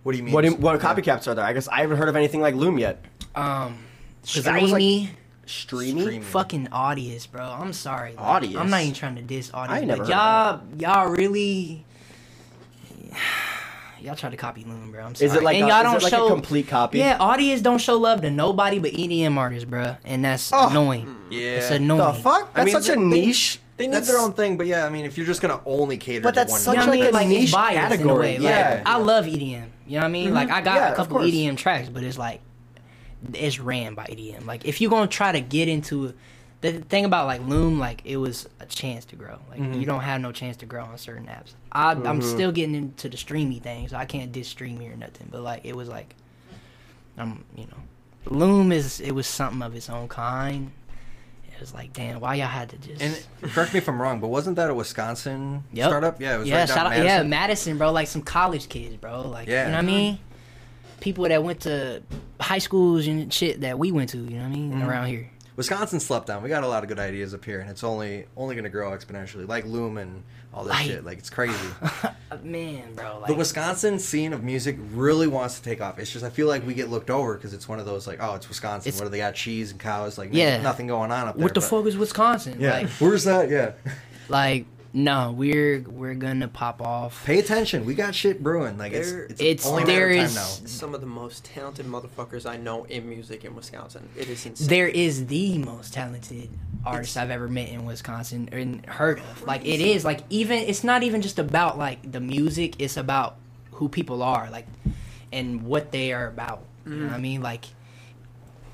what 0.03 0.13
do 0.13 0.17
you 0.17 0.23
mean? 0.23 0.33
what 0.33 0.41
do 0.41 0.49
you- 0.49 0.55
what 0.55 0.79
copycats 0.79 1.27
are 1.27 1.35
there? 1.35 1.45
I 1.45 1.53
guess 1.53 1.67
I 1.67 1.81
haven't 1.81 1.97
heard 1.97 2.09
of 2.09 2.15
anything 2.15 2.41
like 2.41 2.55
Loom 2.55 2.79
yet. 2.79 3.03
Um, 3.35 3.77
'Cause 4.23 4.43
that 4.43 4.61
was, 4.61 4.71
like, 4.71 4.79
streamy, 4.81 5.09
Streamy. 5.45 6.01
Streamy. 6.01 6.23
fucking 6.25 6.67
Audius, 6.67 7.29
bro. 7.29 7.43
I'm 7.43 7.73
sorry. 7.73 8.13
like, 8.15 8.43
Audius? 8.43 8.59
I'm 8.59 8.69
not 8.69 8.81
even 8.81 8.93
trying 8.93 9.15
to 9.15 9.21
diss 9.21 9.49
Audius. 9.51 9.69
I 9.69 9.79
ain't 9.79 9.87
but 9.89 9.97
never 9.99 10.09
y'all 10.09 10.61
y'all 10.77 11.09
really. 11.09 11.85
Y'all 14.01 14.15
try 14.15 14.31
to 14.31 14.37
copy 14.37 14.63
Loom, 14.63 14.91
bro. 14.91 15.03
I'm 15.05 15.13
sorry. 15.13 15.27
Is 15.29 15.35
it 15.35 15.43
like 15.43 15.57
and 15.57 15.65
a- 15.65 15.69
y'all 15.69 15.83
don't 15.83 15.97
it 15.97 16.01
like 16.03 16.11
a 16.13 16.15
show 16.15 16.27
complete 16.27 16.67
copy? 16.67 16.97
Yeah, 16.97 17.19
Audius 17.19 17.61
don't 17.61 17.77
show 17.77 17.97
love 17.97 18.21
to 18.21 18.31
nobody 18.31 18.79
but 18.79 18.93
EDM 18.93 19.37
artists, 19.37 19.63
bro, 19.65 19.95
and 20.03 20.25
that's 20.25 20.51
Oh. 20.51 20.69
annoying. 20.69 21.15
Yeah. 21.29 21.39
It's 21.57 21.69
The 21.69 21.75
annoying. 21.75 22.21
fuck? 22.21 22.49
I 22.55 22.63
That's 22.63 22.73
mean, 22.73 22.81
such 22.81 22.97
a 22.97 22.99
niche. 22.99 23.59
They 23.77 23.85
need 23.85 23.93
That's- 23.93 24.07
their 24.09 24.17
own 24.19 24.33
thing, 24.33 24.57
but 24.57 24.65
yeah, 24.65 24.85
I 24.87 24.89
mean, 24.89 25.05
if 25.05 25.17
you're 25.17 25.27
just 25.27 25.39
gonna 25.39 25.59
only 25.67 25.97
cater 25.97 26.21
But 26.23 26.31
to 26.31 26.35
that's 26.35 26.51
one, 26.51 26.61
such 26.61 26.73
You 26.77 26.79
know 26.81 26.87
what 26.87 26.95
I 26.97 26.99
like 27.01 27.09
a 27.09 27.13
Like 27.13 27.27
niche 27.27 27.43
it's 27.43 27.51
biased 27.51 27.77
in 27.77 27.85
a 27.85 27.89
category. 27.89 28.19
way. 28.19 28.33
Like, 28.39 28.43
Yeah. 28.43 28.81
I 28.87 28.97
love 28.97 29.25
EDM. 29.27 29.65
You 29.85 29.95
know 29.97 29.97
what 29.99 30.03
I 30.03 30.07
mean? 30.07 30.25
Mm-hmm. 30.27 30.35
Like 30.35 30.49
I 30.49 30.61
got 30.61 30.75
Yeah, 30.77 30.91
a 30.93 30.95
couple 30.95 31.17
course. 31.17 31.27
EDM 31.29 31.55
tracks, 31.57 31.89
but 31.89 32.01
it's 32.03 32.17
like 32.17 32.41
it's 33.35 33.59
ran 33.59 33.93
by 33.93 34.05
EDM. 34.09 34.47
Like 34.47 34.65
if 34.65 34.81
you're 34.81 34.89
gonna 34.89 35.05
try 35.05 35.31
to 35.31 35.41
get 35.41 35.67
into 35.67 36.13
the 36.61 36.73
thing 36.73 37.05
about 37.05 37.25
like 37.27 37.41
Loom, 37.45 37.79
like 37.79 38.01
it 38.05 38.17
was 38.17 38.47
a 38.59 38.65
chance 38.65 39.05
to 39.05 39.15
grow. 39.15 39.39
Like 39.49 39.59
Mm-hmm. 39.59 39.79
you 39.79 39.85
don't 39.85 40.01
have 40.01 40.21
no 40.21 40.31
chance 40.31 40.57
to 40.57 40.65
grow 40.65 40.83
on 40.85 40.97
certain 40.97 41.25
apps. 41.25 41.53
I, 41.71 41.91
I'm 41.91 42.21
still 42.21 42.51
getting 42.51 42.75
into 42.75 43.09
the 43.09 43.17
streamy 43.17 43.59
thing, 43.59 43.87
so 43.87 43.97
I 43.97 44.05
can't 44.05 44.31
diss 44.31 44.47
streamy 44.47 44.87
or 44.87 44.95
nothing. 44.95 45.27
But 45.31 45.41
like 45.41 45.65
it 45.65 45.75
was 45.75 45.89
like, 45.89 46.15
um, 47.17 47.43
you 47.55 47.65
know, 47.65 47.77
Loom 48.27 48.71
is 48.71 48.99
it 49.01 49.11
was 49.11 49.25
something 49.27 49.61
of 49.63 49.75
its 49.75 49.89
own 49.89 50.07
kind. 50.07 50.71
It 51.55 51.59
was 51.59 51.73
like, 51.73 51.93
damn, 51.93 52.19
why 52.19 52.35
y'all 52.35 52.47
had 52.47 52.69
to 52.69 52.77
just 52.77 53.01
And 53.01 53.51
correct 53.53 53.73
me 53.73 53.79
if 53.79 53.87
I'm 53.89 54.01
wrong, 54.01 54.19
but 54.19 54.27
wasn't 54.29 54.55
that 54.57 54.69
a 54.69 54.73
Wisconsin 54.73 55.63
Yep. 55.73 55.87
startup? 55.87 56.21
Yeah, 56.21 56.35
it 56.35 56.39
was 56.39 56.47
yeah, 56.49 56.59
right 56.59 56.69
shout 56.69 56.85
out, 56.87 56.93
in 56.93 56.99
yeah, 57.03 57.17
Madison. 57.23 57.29
Madison, 57.29 57.77
bro. 57.79 57.91
Like 57.91 58.07
some 58.07 58.21
college 58.21 58.69
kids, 58.69 58.95
bro. 58.97 59.27
Like, 59.27 59.47
Yeah. 59.47 59.65
you 59.65 59.71
know 59.71 59.77
what 59.77 59.83
I 59.83 59.87
mean? 59.87 60.19
People 60.99 61.23
that 61.27 61.43
went 61.43 61.61
to 61.61 62.03
high 62.39 62.59
schools 62.59 63.07
and 63.07 63.33
shit 63.33 63.61
that 63.61 63.79
we 63.79 63.91
went 63.91 64.09
to. 64.11 64.17
You 64.19 64.23
know 64.37 64.43
what 64.43 64.45
I 64.45 64.49
mean? 64.49 64.71
Mm-hmm. 64.73 64.87
Around 64.89 65.07
here. 65.07 65.30
Wisconsin 65.55 65.99
slept 65.99 66.29
on. 66.29 66.41
We 66.43 66.49
got 66.49 66.63
a 66.63 66.67
lot 66.67 66.83
of 66.83 66.89
good 66.89 66.99
ideas 66.99 67.33
up 67.33 67.43
here, 67.45 67.59
and 67.59 67.69
it's 67.69 67.83
only 67.83 68.25
only 68.37 68.55
gonna 68.55 68.69
grow 68.69 68.91
exponentially, 68.91 69.47
like 69.47 69.65
Loom 69.65 69.97
and 69.97 70.23
all 70.53 70.63
this 70.63 70.71
Like- 70.73 70.85
shit. 70.87 71.03
Like 71.05 71.17
it's 71.17 71.29
crazy. 71.29 71.57
Man, 72.43 72.93
bro. 72.95 73.19
Like, 73.19 73.27
the 73.27 73.33
Wisconsin 73.35 73.99
scene 73.99 74.31
of 74.31 74.41
music 74.43 74.77
really 74.93 75.27
wants 75.27 75.57
to 75.59 75.63
take 75.63 75.81
off. 75.81 75.99
It's 75.99 76.11
just 76.11 76.23
I 76.23 76.29
feel 76.29 76.47
like 76.47 76.65
we 76.65 76.73
get 76.73 76.89
looked 76.89 77.09
over 77.09 77.35
because 77.35 77.53
it's 77.53 77.67
one 77.67 77.79
of 77.79 77.85
those 77.85 78.07
like, 78.07 78.19
oh, 78.21 78.35
it's 78.35 78.47
Wisconsin. 78.47 78.87
It's- 78.89 78.99
what 79.01 79.07
do 79.07 79.11
they 79.11 79.17
got? 79.17 79.35
Cheese 79.35 79.71
and 79.71 79.79
cows. 79.79 80.17
Like, 80.17 80.29
Yeah. 80.31 80.61
nothing 80.61 80.87
going 80.87 81.11
on 81.11 81.27
up 81.27 81.35
there. 81.35 81.43
what 81.43 81.53
the 81.53 81.59
but- 81.59 81.69
fuck 81.69 81.85
is 81.85 81.97
Wisconsin? 81.97 82.55
Yeah, 82.59 82.73
Like, 82.79 82.89
where's 82.99 83.25
that? 83.25 83.49
Yeah, 83.49 83.71
like, 84.29 84.65
no, 84.93 85.31
we're 85.31 85.81
we're 85.87 86.15
gonna 86.15 86.47
pop 86.47 86.81
off. 86.81 87.25
pay 87.25 87.39
attention. 87.39 87.85
We 87.85 87.95
got 87.95 88.13
shit 88.13 88.43
brewing. 88.43 88.77
Like 88.77 88.91
it's 88.91 89.11
There- 89.11 89.23
it's, 89.23 89.41
It's- 89.41 89.65
only 89.65 89.83
a 89.83 89.85
matter 89.85 89.99
there 89.99 90.09
of 90.09 90.15
time 90.15 90.25
is- 90.25 90.61
now. 90.61 90.67
Some 90.67 90.93
of 90.93 91.01
the 91.01 91.07
most 91.07 91.45
talented 91.45 91.85
motherfuckers 91.85 92.49
I 92.49 92.57
know 92.57 92.83
in 92.85 93.07
music 93.07 93.45
in 93.45 93.55
Wisconsin. 93.55 94.09
It 94.17 94.27
is 94.27 94.45
insane. 94.45 94.67
There 94.67 94.87
is 94.89 95.27
the 95.27 95.57
most 95.59 95.93
talented 95.93 96.49
artist 96.85 97.15
I've 97.15 97.29
ever 97.29 97.47
met 97.47 97.69
in 97.69 97.85
Wisconsin 97.85 98.49
and 98.51 98.85
heard 98.85 99.19
of. 99.19 99.43
Like 99.43 99.65
it 99.65 99.79
is 99.79 100.03
like 100.03 100.21
even 100.29 100.57
it's 100.59 100.83
not 100.83 101.03
even 101.03 101.21
just 101.21 101.39
about 101.39 101.77
like 101.77 102.11
the 102.11 102.19
music. 102.19 102.75
It's 102.79 102.97
about 102.97 103.37
who 103.71 103.87
people 103.87 104.21
are 104.21 104.49
like 104.51 104.67
and 105.31 105.63
what 105.63 105.91
they 105.91 106.11
are 106.11 106.27
about. 106.27 106.63
You 106.85 106.95
know 106.95 107.05
what 107.05 107.13
I 107.13 107.17
mm. 107.17 107.21
mean? 107.21 107.41
Like 107.41 107.65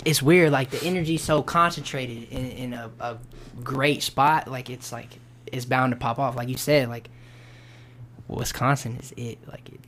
it's 0.04 0.22
weird. 0.22 0.50
Like 0.50 0.70
the 0.70 0.82
energy's 0.84 1.22
so 1.22 1.42
concentrated 1.42 2.28
in, 2.30 2.50
in 2.50 2.72
a, 2.72 2.90
a 2.98 3.18
great 3.62 4.02
spot. 4.02 4.48
Like 4.48 4.70
it's 4.70 4.90
like 4.90 5.18
it's 5.52 5.64
bound 5.64 5.92
to 5.92 5.96
pop 5.96 6.18
off. 6.18 6.36
Like 6.36 6.48
you 6.48 6.56
said, 6.56 6.88
like 6.88 7.08
Wisconsin 8.28 8.96
is 8.96 9.12
it. 9.16 9.38
Like 9.48 9.68
it, 9.68 9.80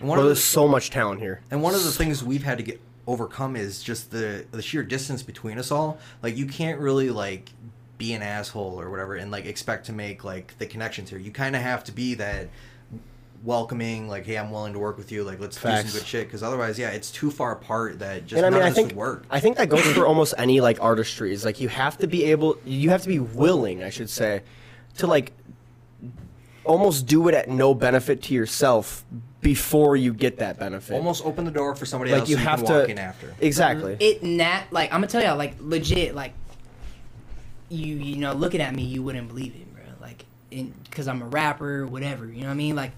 one 0.00 0.16
Bro, 0.16 0.22
of 0.22 0.26
there's 0.28 0.38
the, 0.38 0.44
so 0.46 0.66
much 0.68 0.90
talent 0.90 1.20
here. 1.20 1.40
and 1.50 1.62
one 1.62 1.74
of 1.74 1.84
the 1.84 1.90
things 1.90 2.22
we've 2.24 2.42
had 2.44 2.58
to 2.58 2.64
get 2.64 2.80
overcome 3.06 3.56
is 3.56 3.82
just 3.82 4.10
the 4.10 4.46
the 4.50 4.62
sheer 4.62 4.82
distance 4.82 5.22
between 5.22 5.58
us 5.58 5.70
all. 5.70 5.98
Like 6.22 6.36
you 6.36 6.46
can't 6.46 6.80
really 6.80 7.10
like 7.10 7.50
be 7.98 8.14
an 8.14 8.22
asshole 8.22 8.80
or 8.80 8.88
whatever 8.90 9.14
and 9.16 9.30
like 9.30 9.44
expect 9.44 9.86
to 9.86 9.92
make 9.92 10.24
like 10.24 10.56
the 10.58 10.66
connections 10.66 11.10
here. 11.10 11.18
You 11.18 11.30
kind 11.30 11.54
of 11.54 11.62
have 11.62 11.84
to 11.84 11.92
be 11.92 12.14
that 12.14 12.48
welcoming 13.42 14.06
like 14.06 14.26
hey 14.26 14.36
i'm 14.36 14.50
willing 14.50 14.74
to 14.74 14.78
work 14.78 14.98
with 14.98 15.10
you 15.10 15.24
like 15.24 15.40
let's 15.40 15.56
do 15.56 15.62
some 15.62 15.90
good 15.98 16.06
shit 16.06 16.26
because 16.26 16.42
otherwise 16.42 16.78
yeah 16.78 16.90
it's 16.90 17.10
too 17.10 17.30
far 17.30 17.52
apart 17.52 17.98
that 18.00 18.26
just 18.26 18.36
and 18.36 18.44
I 18.44 18.50
none 18.50 18.58
mean, 18.58 18.66
I 18.66 18.68
this 18.68 18.76
think 18.76 18.88
would 18.88 18.96
work 18.96 19.26
I 19.30 19.40
think 19.40 19.56
that 19.56 19.70
goes 19.70 19.80
for 19.92 20.04
almost 20.06 20.34
any 20.36 20.60
like 20.60 20.78
artistry. 20.82 21.32
Is 21.32 21.42
like 21.42 21.58
you 21.58 21.68
have 21.68 21.96
to 21.98 22.06
be 22.06 22.24
able, 22.24 22.58
you 22.66 22.90
have 22.90 23.00
to 23.00 23.08
be 23.08 23.18
willing, 23.18 23.82
I 23.82 23.88
should 23.88 24.10
say, 24.10 24.42
to 24.98 25.06
like 25.06 25.32
almost 26.64 27.06
do 27.06 27.28
it 27.28 27.34
at 27.34 27.48
no 27.48 27.74
benefit 27.74 28.22
to 28.22 28.34
yourself 28.34 29.04
before 29.40 29.96
you 29.96 30.12
get 30.12 30.38
that 30.38 30.58
benefit. 30.58 30.94
almost 30.94 31.24
open 31.24 31.44
the 31.44 31.50
door 31.50 31.74
for 31.74 31.86
somebody 31.86 32.10
like 32.10 32.20
else 32.20 32.28
you 32.28 32.36
so 32.36 32.42
have 32.42 32.58
can 32.58 32.66
to 32.66 32.78
walk 32.80 32.88
in 32.88 32.98
after 32.98 33.34
exactly. 33.40 33.96
it 33.98 34.22
nat 34.22 34.64
like 34.70 34.92
I'm 34.92 34.98
gonna 35.00 35.06
tell 35.06 35.22
y'all 35.22 35.36
like 35.36 35.54
legit 35.60 36.14
like 36.14 36.34
you 37.70 37.96
you 37.96 38.16
know 38.16 38.32
looking 38.32 38.60
at 38.60 38.74
me 38.74 38.82
you 38.82 39.02
wouldn't 39.02 39.28
believe 39.28 39.54
it 39.54 39.72
bro 39.74 39.82
like 40.00 40.26
in 40.50 40.74
because 40.84 41.08
I'm 41.08 41.22
a 41.22 41.26
rapper 41.26 41.86
whatever 41.86 42.26
you 42.26 42.42
know 42.42 42.48
what 42.48 42.52
I 42.52 42.56
mean 42.56 42.76
like 42.76 42.92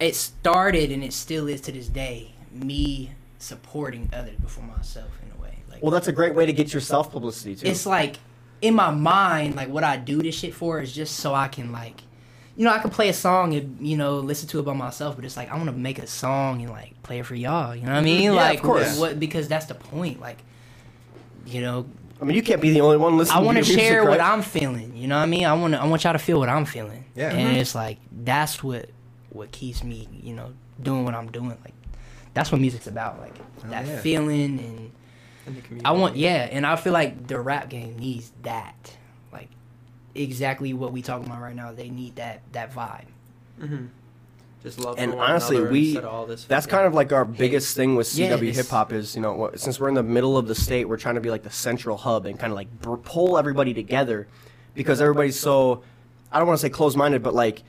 it 0.00 0.14
started 0.14 0.90
and 0.90 1.04
it 1.04 1.12
still 1.12 1.48
is 1.48 1.60
to 1.62 1.72
this 1.72 1.88
day 1.88 2.34
me 2.50 3.12
supporting 3.38 4.08
others 4.12 4.36
before 4.36 4.64
myself 4.64 5.10
in 5.22 5.38
a 5.38 5.42
way 5.42 5.58
like 5.68 5.82
well, 5.82 5.90
that's 5.90 6.08
a 6.08 6.12
great 6.12 6.34
way 6.34 6.46
to 6.46 6.52
get 6.52 6.72
your 6.72 6.80
self 6.80 7.12
publicity 7.12 7.56
too. 7.56 7.66
it's 7.66 7.84
like 7.84 8.18
in 8.62 8.74
my 8.74 8.90
mind 8.90 9.56
like 9.56 9.68
what 9.68 9.84
I 9.84 9.96
do 9.98 10.22
this 10.22 10.34
shit 10.36 10.54
for 10.54 10.80
is 10.80 10.92
just 10.92 11.16
so 11.16 11.34
I 11.34 11.48
can 11.48 11.72
like 11.72 12.00
you 12.56 12.64
know 12.64 12.70
I 12.72 12.78
can 12.78 12.90
play 12.90 13.08
a 13.10 13.12
song 13.14 13.54
and 13.54 13.86
you 13.86 13.96
know 13.96 14.20
listen 14.20 14.48
to 14.50 14.60
it 14.60 14.62
by 14.62 14.72
myself 14.72 15.16
but 15.16 15.24
it's 15.24 15.36
like 15.36 15.50
I 15.50 15.56
want 15.56 15.66
to 15.66 15.72
make 15.76 15.98
a 15.98 16.06
song 16.06 16.62
and 16.62 16.70
like 16.70 17.02
play 17.02 17.18
it 17.18 17.26
for 17.26 17.34
y'all 17.34 17.74
you 17.76 17.82
know 17.82 17.92
what 17.92 17.98
I 17.98 18.02
mean 18.02 18.22
Yeah, 18.22 18.30
of 18.30 18.36
like 18.36 18.62
course. 18.62 18.98
what 18.98 19.20
because 19.20 19.48
that's 19.48 19.66
the 19.66 19.74
point 19.74 20.20
like 20.20 20.38
you 21.46 21.60
know 21.60 21.86
I 22.20 22.24
mean, 22.24 22.36
you 22.36 22.42
can't 22.42 22.60
be 22.60 22.70
the 22.70 22.82
only 22.82 22.98
one 22.98 23.18
listening. 23.18 23.38
I 23.38 23.40
want 23.44 23.58
to 23.58 23.64
share 23.64 24.02
music, 24.02 24.08
what 24.10 24.20
right? 24.20 24.32
I'm 24.32 24.42
feeling. 24.42 24.96
You 24.96 25.08
know 25.08 25.16
what 25.16 25.24
I 25.24 25.26
mean? 25.26 25.44
I 25.44 25.54
want 25.54 25.74
to. 25.74 25.80
I 25.80 25.86
want 25.86 26.04
y'all 26.04 26.12
to 26.12 26.20
feel 26.20 26.38
what 26.38 26.48
I'm 26.48 26.64
feeling. 26.64 27.04
Yeah. 27.16 27.32
And 27.32 27.56
Mhm. 27.56 27.60
it's 27.60 27.74
like 27.74 27.98
that's 28.12 28.62
what 28.62 28.90
what 29.30 29.50
keeps 29.50 29.82
me, 29.82 30.08
you 30.22 30.32
know, 30.32 30.52
doing 30.80 31.04
what 31.04 31.16
I'm 31.16 31.32
doing. 31.32 31.48
Like 31.64 31.74
that's 32.32 32.52
what 32.52 32.60
music's 32.60 32.86
about. 32.86 33.18
Like 33.20 33.34
that 33.70 33.86
yeah. 33.88 33.98
feeling 34.02 34.60
and 34.60 34.92
in 35.46 35.54
the 35.54 35.60
community. 35.60 35.84
I 35.84 35.92
want 35.92 36.16
yeah. 36.16 36.48
And 36.50 36.66
I 36.66 36.76
feel 36.76 36.92
like 36.92 37.26
the 37.26 37.40
rap 37.40 37.68
game 37.68 37.98
needs 37.98 38.32
that. 38.42 38.96
Like 39.32 39.48
exactly 40.14 40.72
what 40.72 40.92
we 40.92 41.02
talking 41.02 41.26
about 41.26 41.40
right 41.40 41.54
now. 41.56 41.72
They 41.72 41.88
need 41.90 42.16
that 42.16 42.42
that 42.52 42.72
vibe. 42.74 43.06
hmm 43.60 43.86
Just 44.62 44.78
love 44.78 44.96
And 44.98 45.14
one 45.14 45.30
honestly, 45.30 45.60
we 45.60 45.86
instead 45.88 46.04
all 46.04 46.26
this 46.26 46.44
that's 46.44 46.66
fucking 46.66 46.76
kind 46.76 46.86
of 46.86 46.94
like 46.94 47.12
our 47.12 47.24
biggest 47.24 47.74
thing 47.76 47.96
with 47.96 48.06
CW 48.06 48.34
it's- 48.42 48.56
hip 48.56 48.68
hop 48.68 48.92
is 48.92 49.14
you 49.16 49.22
know 49.22 49.32
what, 49.32 49.58
since 49.60 49.80
we're 49.80 49.88
in 49.88 49.94
the 49.94 50.02
middle 50.02 50.36
of 50.38 50.46
the 50.48 50.54
state, 50.54 50.88
we're 50.88 50.96
trying 50.96 51.16
to 51.16 51.20
be 51.20 51.30
like 51.30 51.42
the 51.42 51.50
central 51.50 51.96
hub 51.96 52.26
and 52.26 52.38
kind 52.38 52.52
of 52.52 52.56
like 52.56 52.70
br- 52.80 52.96
pull 52.96 53.38
everybody 53.38 53.74
together 53.74 54.28
because 54.74 55.00
everybody's 55.00 55.38
so 55.38 55.82
I 56.30 56.38
don't 56.38 56.46
want 56.48 56.58
to 56.60 56.66
say 56.66 56.70
closed 56.70 56.96
minded, 56.96 57.22
but 57.22 57.34
like 57.34 57.62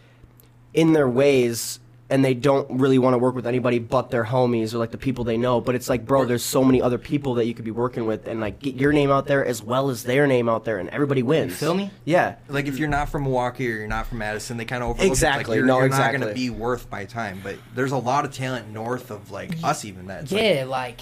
in 0.74 0.94
their 0.94 1.08
ways. 1.10 1.80
And 2.14 2.24
they 2.24 2.36
don't 2.36 2.80
really 2.80 3.00
want 3.00 3.16
to 3.16 3.18
work 3.18 3.34
with 3.34 3.48
anybody 3.48 3.80
but 3.80 4.12
their 4.12 4.24
homies 4.24 4.74
or 4.76 4.78
like 4.78 4.92
the 4.92 5.00
people 5.00 5.24
they 5.24 5.36
know. 5.36 5.60
But 5.62 5.74
it's 5.74 5.90
like, 5.90 6.06
bro, 6.06 6.26
there's 6.26 6.44
so 6.44 6.64
many 6.64 6.80
other 6.80 7.00
people 7.00 7.34
that 7.36 7.46
you 7.48 7.56
could 7.56 7.66
be 7.66 7.72
working 7.72 8.06
with, 8.06 8.28
and 8.28 8.40
like 8.40 8.60
get 8.60 8.76
your 8.76 8.94
name 8.94 9.10
out 9.10 9.26
there 9.26 9.44
as 9.44 9.64
well 9.64 9.90
as 9.90 10.04
their 10.04 10.28
name 10.28 10.48
out 10.48 10.64
there, 10.64 10.78
and 10.78 10.90
everybody 10.90 11.24
wins. 11.24 11.58
feel 11.58 11.74
me? 11.74 11.90
Yeah. 12.06 12.36
like 12.48 12.68
if 12.68 12.78
you're 12.78 12.88
not 12.88 13.10
from 13.10 13.24
Milwaukee 13.24 13.68
or 13.72 13.78
you're 13.78 13.88
not 13.88 14.06
from 14.06 14.20
Madison, 14.20 14.58
they 14.58 14.66
kind 14.66 14.84
of 14.84 14.90
overlook 14.92 15.08
it. 15.08 15.12
Exactly. 15.12 15.54
Like 15.54 15.58
you're, 15.58 15.66
No, 15.66 15.80
you're 15.80 15.90
not 15.90 16.12
going 16.12 16.22
to 16.22 16.36
be 16.36 16.52
worth 16.52 16.92
my 16.92 17.06
time. 17.06 17.40
But 17.42 17.56
there's 17.74 17.92
a 17.94 17.98
lot 17.98 18.26
of 18.26 18.32
talent 18.32 18.70
north 18.70 19.10
of 19.10 19.32
like 19.32 19.52
us, 19.64 19.84
even 19.84 20.06
that. 20.08 20.24
it's 20.24 20.32
like- 20.32 20.42
yeah, 20.44 20.66
like 20.66 21.02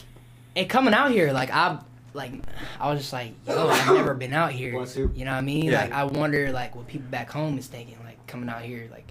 and 0.55 0.69
coming 0.69 0.93
out 0.93 1.11
here, 1.11 1.33
like 1.33 1.51
I 1.51 1.79
like 2.13 2.31
I 2.79 2.89
was 2.89 3.01
just 3.01 3.11
like, 3.13 3.33
yo, 3.47 3.67
I've 3.67 3.93
never 3.93 4.13
been 4.13 4.33
out 4.33 4.53
here. 4.53 4.71
You. 4.81 5.11
You 5.15 5.25
know 5.25 5.31
what 5.31 5.37
I 5.37 5.41
mean? 5.41 5.65
Yeah. 5.65 5.81
Like 5.81 5.91
I 5.91 6.03
wonder 6.05 6.51
like 6.53 6.73
what 6.75 6.87
people 6.87 7.09
back 7.09 7.29
home 7.29 7.57
is 7.57 7.67
thinking, 7.67 7.97
like 8.05 8.25
coming 8.27 8.47
out 8.49 8.61
here, 8.61 8.87
like 8.91 9.10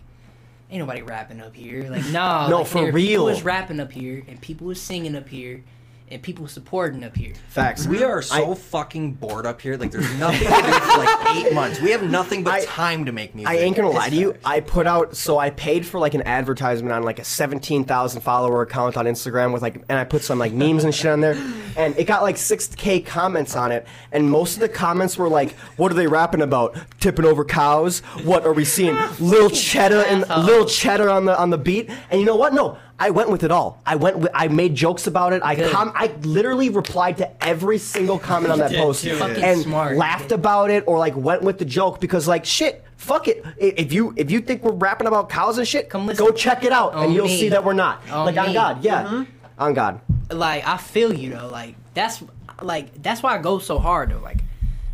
ain't 0.71 0.79
nobody 0.79 1.03
rapping 1.03 1.41
up 1.41 1.55
here. 1.55 1.89
Like 1.91 2.05
no, 2.07 2.49
No, 2.49 2.59
like, 2.59 2.67
for 2.67 2.91
real. 2.91 2.93
People 2.95 3.25
was 3.27 3.43
rapping 3.43 3.81
up 3.81 3.93
here 3.93 4.25
and 4.29 4.41
people 4.41 4.67
was 4.67 4.81
singing 4.81 5.17
up 5.17 5.29
here 5.29 5.65
and 6.11 6.21
people 6.23 6.47
supporting 6.49 7.05
up 7.05 7.17
here. 7.17 7.35
Facts. 7.49 7.87
We 7.87 8.03
are 8.03 8.21
so 8.23 8.53
I- 8.53 8.55
fucking 8.55 9.13
bored 9.15 9.47
up 9.47 9.61
here. 9.61 9.77
Like, 9.77 9.91
there's 9.93 10.13
nothing 10.19 10.41
to 10.41 10.45
do 10.45 10.51
for 10.81 10.99
like 10.99 11.37
eight 11.37 11.53
months. 11.55 11.81
We 11.81 11.91
have 11.93 12.03
nothing 12.03 12.43
but 12.45 12.55
I- 12.55 12.65
time 12.65 13.05
to 13.05 13.13
make 13.13 13.35
music. 13.35 13.49
I 13.51 13.59
ain't 13.59 13.77
gonna 13.77 13.91
lie 13.91 14.11
to 14.11 14.17
you. 14.17 14.35
I 14.45 14.61
put 14.61 14.87
out 14.87 15.17
so 15.17 15.39
I 15.39 15.51
paid 15.51 15.87
for 15.87 15.99
like 16.01 16.15
an 16.15 16.23
advertisement 16.23 16.93
on 16.93 17.03
like 17.03 17.19
a 17.19 17.25
seventeen 17.25 17.85
thousand 17.85 18.23
follower 18.23 18.63
account 18.63 18.97
on 18.97 19.05
Instagram 19.07 19.53
with 19.53 19.63
like, 19.63 19.77
and 19.89 19.99
I 19.99 20.05
put 20.05 20.23
some 20.23 20.39
like 20.39 20.53
memes 20.53 20.85
and 20.85 20.95
shit 20.95 21.11
on 21.13 21.21
there, 21.21 21.37
and 21.77 21.97
it 21.97 22.05
got 22.07 22.23
like 22.23 22.37
six 22.37 22.67
k 22.75 23.01
comments 23.01 23.55
on 23.57 23.71
it, 23.73 23.87
and 24.13 24.31
most 24.31 24.55
of 24.55 24.61
the 24.61 24.69
comments 24.69 25.17
were 25.17 25.29
like, 25.29 25.53
"What 25.77 25.91
are 25.93 25.95
they 25.95 26.07
rapping 26.07 26.43
about? 26.43 26.77
Tipping 27.01 27.25
over 27.25 27.45
cows? 27.45 28.01
What 28.25 28.45
are 28.45 28.53
we 28.53 28.65
seeing? 28.65 28.97
Little 29.21 29.51
cheddar 29.51 30.01
and 30.03 30.25
Asshole. 30.25 30.45
little 30.45 30.67
cheddar 30.67 31.09
on 31.11 31.25
the 31.25 31.39
on 31.39 31.51
the 31.51 31.59
beat?" 31.59 31.89
And 32.11 32.21
you 32.21 32.27
know 32.27 32.37
what? 32.37 32.53
No. 32.55 32.79
I 33.01 33.11
went 33.11 33.31
with 33.31 33.43
it 33.43 33.51
all. 33.51 33.81
I 33.87 33.97
went. 33.97 34.19
With, 34.19 34.31
I 34.35 34.49
made 34.49 34.75
jokes 34.75 35.07
about 35.07 35.33
it. 35.33 35.43
I 35.43 35.57
com- 35.71 35.93
I 35.95 36.09
literally 36.23 36.69
replied 36.69 37.17
to 37.19 37.45
every 37.45 37.79
single 37.79 38.19
comment 38.19 38.53
on 38.53 38.59
that 38.59 38.73
post 38.75 39.03
too. 39.03 39.17
And 39.23 39.63
smart. 39.63 39.97
laughed 39.97 40.31
about 40.33 40.71
it 40.71 40.85
or 40.87 40.99
like 40.99 41.17
went 41.17 41.43
with 41.43 41.59
the 41.59 41.65
joke 41.65 42.01
because 42.01 42.29
like 42.29 42.45
shit 42.45 42.85
fuck 42.97 43.27
it 43.29 43.43
if 43.57 43.95
you 43.95 44.13
if 44.19 44.31
you 44.31 44.41
think 44.43 44.63
we're 44.63 44.73
rapping 44.73 45.07
about 45.07 45.31
cows 45.31 45.57
and 45.57 45.67
shit 45.67 45.89
Come 45.89 46.07
listen. 46.07 46.23
go 46.27 46.31
check 46.31 46.65
it 46.65 46.71
out 46.73 46.93
On 46.93 47.05
and 47.05 47.15
you'll 47.15 47.25
me. 47.25 47.41
see 47.41 47.49
that 47.49 47.65
we're 47.65 47.73
not 47.73 48.03
On 48.11 48.27
like 48.27 48.37
on 48.37 48.49
me. 48.49 48.53
god 48.53 48.85
yeah 48.85 49.05
mm-hmm. 49.05 49.23
on 49.59 49.73
god 49.73 50.03
like 50.31 50.67
I 50.69 50.77
feel 50.77 51.13
you 51.13 51.31
though. 51.31 51.49
Like 51.49 51.77
that's 51.95 52.23
like 52.63 53.03
that's 53.03 53.23
why 53.23 53.35
I 53.37 53.39
go 53.43 53.59
so 53.59 53.79
hard 53.79 54.11
though. 54.11 54.19
Like 54.19 54.45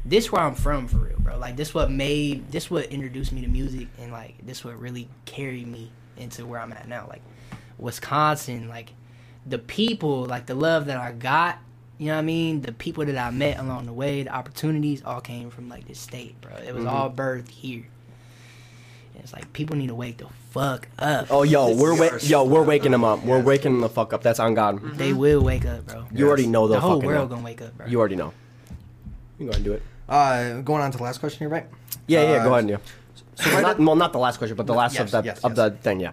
this 0.05 0.31
where 0.31 0.41
I'm 0.43 0.55
from 0.55 0.87
for 0.87 0.99
real, 0.99 1.19
bro. 1.19 1.37
Like 1.39 1.57
this 1.57 1.74
what 1.74 1.91
made 1.91 2.51
this 2.53 2.70
what 2.70 2.87
introduced 2.87 3.33
me 3.33 3.41
to 3.43 3.49
music 3.49 3.89
and 4.01 4.12
like 4.12 4.35
this 4.47 4.65
what 4.65 4.78
really 4.81 5.09
carried 5.24 5.66
me 5.66 5.91
into 6.16 6.47
where 6.47 6.61
I'm 6.61 6.73
at 6.73 6.89
now. 6.89 7.07
Like 7.09 7.23
Wisconsin, 7.78 8.69
like 8.69 8.93
the 9.47 9.59
people, 9.59 10.24
like 10.27 10.47
the 10.47 10.55
love 10.55 10.86
that 10.86 10.97
I 10.98 11.12
got, 11.12 11.59
you 11.98 12.07
know 12.09 12.15
what 12.15 12.19
I 12.20 12.23
mean? 12.23 12.61
The 12.62 12.73
people 12.73 13.05
that 13.07 13.16
I 13.16 13.31
met 13.31 13.59
along 13.59 13.86
the 13.86 13.93
way, 13.93 14.23
the 14.24 14.35
opportunities 14.35 15.03
all 15.05 15.20
came 15.20 15.51
from 15.51 15.69
like 15.69 15.86
this 15.86 15.98
state, 15.98 16.40
bro. 16.40 16.53
It 16.57 16.74
was 16.74 16.85
Mm-hmm. 16.85 16.94
all 16.94 17.11
birthed 17.11 17.48
here. 17.48 17.85
And 19.15 19.23
it's 19.24 19.32
like 19.32 19.51
people 19.55 19.77
need 19.77 19.86
to 19.89 19.94
wake 19.94 20.19
the 20.19 20.27
fuck 20.51 20.89
up. 20.98 21.27
oh 21.31 21.43
yo 21.43 21.74
we're 21.74 21.94
wa- 21.98 22.19
yo 22.20 22.44
we're 22.44 22.62
so- 22.62 22.69
waking 22.69 22.93
them 22.93 23.05
up 23.05 23.23
we're 23.24 23.40
waking 23.43 23.73
them 23.73 23.81
the 23.82 23.89
fuck 23.89 24.12
up 24.15 24.23
that's 24.23 24.39
on 24.40 24.55
god 24.55 24.81
They 24.97 25.12
will 25.15 25.43
wake 25.43 25.65
up, 25.66 25.86
bro. 25.86 26.07
you 26.12 26.27
already 26.28 26.47
know 26.47 26.66
The 26.66 26.74
they'll 26.74 26.81
whole 26.81 26.94
fucking 26.97 27.07
world 27.07 27.31
know. 27.31 27.36
gonna 27.36 27.44
wake 27.47 27.61
up, 27.62 27.77
bro. 27.77 27.86
you 27.86 27.98
already 27.98 28.16
know 28.16 28.32
you 29.39 29.39
can 29.39 29.47
go 29.47 29.51
ahead 29.51 29.57
and 29.57 29.65
do 29.65 29.73
it 29.73 29.82
Uh, 30.09 30.61
going 30.62 30.82
on 30.82 30.90
to 30.93 30.98
the 30.98 31.05
last 31.05 31.19
question 31.20 31.39
here, 31.40 31.48
right? 31.48 31.66
yeah 32.07 32.23
yeah 32.23 32.28
Uh, 32.40 32.44
go 32.44 32.53
ahead 32.55 32.65
and 32.65 32.69
do 32.69 32.78
So 33.43 33.61
not, 33.61 33.78
well 33.78 33.97
not 33.97 34.12
the 34.12 34.19
last 34.19 34.36
question 34.39 34.57
but 34.57 34.66
the 34.66 34.74
last 34.74 34.94
Yes, 34.94 35.01
of 35.03 35.11
the 35.12 35.23
yes, 35.28 35.39
of 35.44 35.51
yes. 35.53 35.57
the 35.57 35.70
thing 35.78 36.01
yeah 36.01 36.12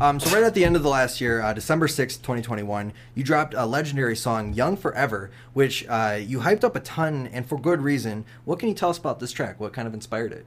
um, 0.00 0.20
so 0.20 0.34
right 0.34 0.44
at 0.44 0.54
the 0.54 0.64
end 0.64 0.76
of 0.76 0.82
the 0.82 0.88
last 0.88 1.20
year, 1.20 1.40
uh, 1.42 1.52
December 1.52 1.88
sixth, 1.88 2.22
twenty 2.22 2.42
twenty 2.42 2.62
one, 2.62 2.92
you 3.14 3.24
dropped 3.24 3.54
a 3.54 3.64
legendary 3.66 4.16
song, 4.16 4.52
"Young 4.54 4.76
Forever," 4.76 5.30
which 5.54 5.86
uh, 5.88 6.18
you 6.20 6.40
hyped 6.40 6.64
up 6.64 6.76
a 6.76 6.80
ton 6.80 7.28
and 7.32 7.46
for 7.48 7.58
good 7.60 7.80
reason. 7.82 8.24
What 8.44 8.58
can 8.58 8.68
you 8.68 8.74
tell 8.74 8.90
us 8.90 8.98
about 8.98 9.20
this 9.20 9.32
track? 9.32 9.58
What 9.60 9.72
kind 9.72 9.88
of 9.88 9.94
inspired 9.94 10.32
it? 10.32 10.46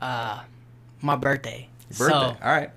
uh 0.00 0.40
my 1.00 1.16
birthday. 1.16 1.68
Birthday. 1.98 2.08
So 2.12 2.14
All 2.14 2.36
right. 2.42 2.70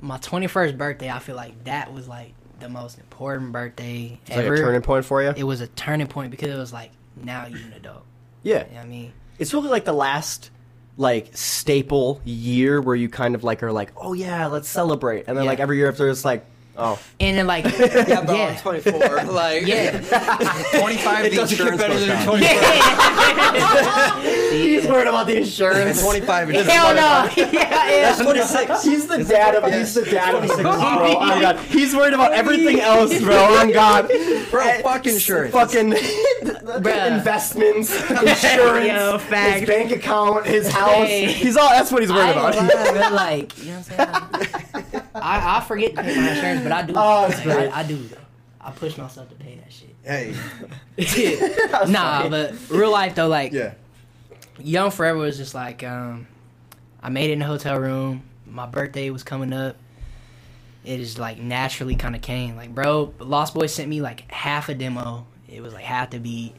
my 0.00 0.18
twenty 0.18 0.46
first 0.46 0.76
birthday, 0.78 1.10
I 1.10 1.18
feel 1.18 1.36
like 1.36 1.64
that 1.64 1.92
was 1.92 2.06
like 2.08 2.34
the 2.60 2.68
most 2.68 2.98
important 2.98 3.52
birthday 3.52 4.18
it's 4.26 4.30
like 4.36 4.44
ever. 4.46 4.54
a 4.54 4.58
turning 4.58 4.80
point 4.82 5.04
for 5.04 5.22
you 5.22 5.28
It 5.36 5.44
was 5.44 5.60
a 5.60 5.66
turning 5.68 6.06
point 6.06 6.30
because 6.30 6.48
it 6.48 6.56
was 6.56 6.72
like 6.72 6.90
now 7.16 7.46
you're 7.46 7.58
an 7.58 7.72
adult. 7.74 8.04
yeah 8.42 8.64
You 8.66 8.70
know 8.70 8.76
what 8.78 8.84
I 8.84 8.88
mean? 8.88 9.12
it's 9.38 9.52
really 9.52 9.68
like 9.68 9.84
the 9.84 9.92
last 9.92 10.50
like 10.98 11.36
staple 11.36 12.20
year 12.24 12.80
where 12.80 12.96
you 12.96 13.08
kind 13.08 13.34
of 13.34 13.44
like 13.44 13.62
are 13.62 13.72
like 13.72 13.92
oh 13.96 14.12
yeah 14.14 14.46
let's 14.46 14.68
celebrate 14.68 15.24
and 15.28 15.36
then 15.36 15.44
Yeah. 15.44 15.50
like 15.50 15.60
every 15.60 15.76
year 15.76 15.88
after 15.90 16.08
it's 16.08 16.24
like 16.24 16.44
oh 16.78 16.98
And 17.20 17.36
then 17.38 17.46
like 17.46 17.64
Yeah, 17.78 18.24
bro, 18.24 18.34
yeah. 18.34 18.46
I'm 18.48 18.56
24. 18.56 19.24
Like, 19.24 19.66
Yeah. 19.66 19.90
Twenty 20.78 20.96
five. 20.98 21.24
It 21.26 21.30
the 21.30 21.36
doesn't 21.36 21.58
get 21.58 21.72
insurance 21.72 21.80
better 21.82 21.98
than 21.98 22.08
down. 22.08 22.26
24. 22.26 22.46
he's 24.52 24.86
worried 24.86 25.06
about 25.08 25.26
the 25.26 25.36
insurance 25.38 26.02
Twenty 26.02 26.20
five. 26.20 26.48
Hell 26.50 26.94
no! 26.94 27.28
yeah, 27.36 27.90
yeah. 27.90 28.16
26 28.22 28.82
he's 28.84 29.06
the 29.06 29.24
dad 29.24 29.54
of 29.54 29.64
he's 29.72 29.94
the 29.94 30.04
dad 30.04 30.34
of 30.34 30.46
six 30.48 30.60
bro 30.62 30.72
oh 30.72 31.20
my 31.20 31.40
god 31.40 31.58
he's 31.66 31.94
worried 31.94 32.14
about 32.14 32.32
everything 32.32 32.80
else 32.80 33.18
bro 33.22 33.34
oh 33.36 33.58
on 33.60 33.72
god 33.72 34.08
Bro, 34.50 34.80
fuck 34.82 35.06
insurance. 35.06 35.52
fucking 35.52 35.90
Bruh. 35.92 37.16
investments 37.18 37.90
insurance 38.10 38.86
Yo, 38.86 39.18
his 39.18 39.66
bank 39.68 39.90
account 39.92 40.46
his 40.46 40.68
house 40.68 41.06
Hey. 41.06 41.32
he's 41.32 41.56
all 41.56 41.70
that's 41.70 41.90
what 41.90 42.02
he's 42.02 42.12
worried 42.12 42.36
I 42.36 42.50
about 42.50 42.54
lying, 42.56 42.68
but 42.94 43.12
like, 43.12 43.58
you 43.58 43.72
know 43.72 43.78
what 43.78 44.00
I'm 44.00 44.44
saying? 44.44 44.75
I, 45.26 45.56
I 45.58 45.60
forget 45.60 45.94
to 45.96 46.02
pay 46.02 46.16
my 46.16 46.30
insurance, 46.30 46.62
but 46.62 46.72
I 46.72 46.82
do. 46.82 46.92
Oh, 46.96 47.28
Like. 47.44 47.46
I, 47.72 47.80
I 47.80 47.82
do. 47.82 47.96
though. 47.96 48.16
I 48.60 48.70
push 48.72 48.96
myself 48.96 49.28
to 49.28 49.34
pay 49.36 49.56
that 49.56 49.72
shit. 49.72 49.94
Hey. 50.02 50.34
nah, 51.90 52.28
but 52.28 52.54
real 52.70 52.90
life 52.90 53.14
though, 53.14 53.28
like 53.28 53.52
Yeah. 53.52 53.74
Young 54.58 54.90
Forever 54.90 55.18
was 55.18 55.36
just 55.36 55.54
like 55.54 55.84
um, 55.84 56.26
I 57.02 57.08
made 57.10 57.30
it 57.30 57.34
in 57.34 57.38
the 57.40 57.44
hotel 57.44 57.78
room. 57.78 58.22
My 58.46 58.66
birthday 58.66 59.10
was 59.10 59.22
coming 59.22 59.52
up. 59.52 59.76
It 60.84 61.00
is 61.00 61.18
like 61.18 61.38
naturally 61.38 61.96
kind 61.96 62.14
of 62.14 62.22
came. 62.22 62.56
Like, 62.56 62.74
bro, 62.74 63.12
Lost 63.18 63.54
Boy 63.54 63.66
sent 63.66 63.88
me 63.88 64.00
like 64.00 64.30
half 64.30 64.68
a 64.68 64.74
demo. 64.74 65.26
It 65.48 65.60
was 65.60 65.74
like 65.74 65.84
half 65.84 66.10
the 66.10 66.18
beat. 66.18 66.54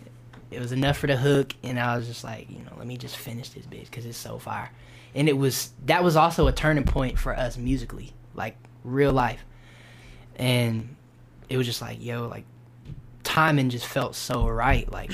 It 0.51 0.59
was 0.59 0.71
enough 0.71 0.97
for 0.97 1.07
the 1.07 1.17
hook, 1.17 1.53
and 1.63 1.77
I 1.79 1.97
was 1.97 2.07
just 2.07 2.23
like, 2.23 2.49
you 2.49 2.59
know, 2.59 2.71
let 2.77 2.87
me 2.87 2.97
just 2.97 3.17
finish 3.17 3.49
this 3.49 3.65
bitch 3.65 3.85
because 3.85 4.05
it's 4.05 4.17
so 4.17 4.37
fire. 4.37 4.69
And 5.15 5.27
it 5.27 5.37
was 5.37 5.71
that 5.85 6.03
was 6.03 6.15
also 6.15 6.47
a 6.47 6.51
turning 6.53 6.83
point 6.85 7.17
for 7.19 7.35
us 7.35 7.57
musically, 7.57 8.13
like 8.37 8.55
real 8.83 9.11
life. 9.11 9.43
And 10.37 10.95
it 11.49 11.57
was 11.57 11.65
just 11.65 11.81
like, 11.81 12.03
yo, 12.03 12.27
like 12.27 12.45
timing 13.23 13.69
just 13.69 13.85
felt 13.85 14.15
so 14.15 14.47
right. 14.47 14.89
Like 14.91 15.11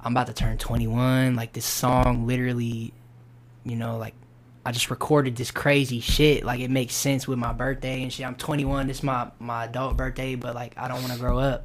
I'm 0.00 0.12
about 0.12 0.26
to 0.26 0.34
turn 0.34 0.58
21. 0.58 1.34
Like 1.34 1.52
this 1.52 1.64
song 1.64 2.26
literally, 2.26 2.92
you 3.64 3.76
know, 3.76 3.96
like 3.96 4.14
I 4.66 4.72
just 4.72 4.90
recorded 4.90 5.36
this 5.36 5.50
crazy 5.50 6.00
shit. 6.00 6.44
Like 6.44 6.60
it 6.60 6.70
makes 6.70 6.94
sense 6.94 7.28
with 7.28 7.38
my 7.38 7.52
birthday 7.52 8.02
and 8.02 8.12
shit. 8.12 8.26
I'm 8.26 8.34
21. 8.34 8.86
This 8.86 8.98
is 8.98 9.02
my 9.02 9.30
my 9.38 9.64
adult 9.64 9.96
birthday, 9.96 10.34
but 10.34 10.54
like 10.54 10.74
I 10.76 10.88
don't 10.88 11.00
want 11.00 11.12
to 11.12 11.18
grow 11.18 11.38
up. 11.38 11.64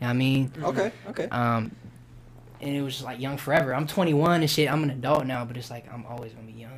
You 0.00 0.06
know 0.06 0.08
what 0.08 0.10
I 0.10 0.12
mean? 0.14 0.52
Okay. 0.62 0.92
Okay. 1.08 1.28
Um, 1.28 1.76
and 2.60 2.76
it 2.76 2.82
was 2.82 2.94
just 2.94 3.04
like 3.04 3.20
young 3.20 3.36
forever. 3.36 3.74
I'm 3.74 3.86
21 3.86 4.40
and 4.40 4.50
shit. 4.50 4.72
I'm 4.72 4.82
an 4.84 4.90
adult 4.90 5.26
now, 5.26 5.44
but 5.44 5.56
it's 5.56 5.70
like 5.70 5.92
I'm 5.92 6.06
always 6.06 6.32
gonna 6.32 6.46
be 6.46 6.52
young. 6.52 6.71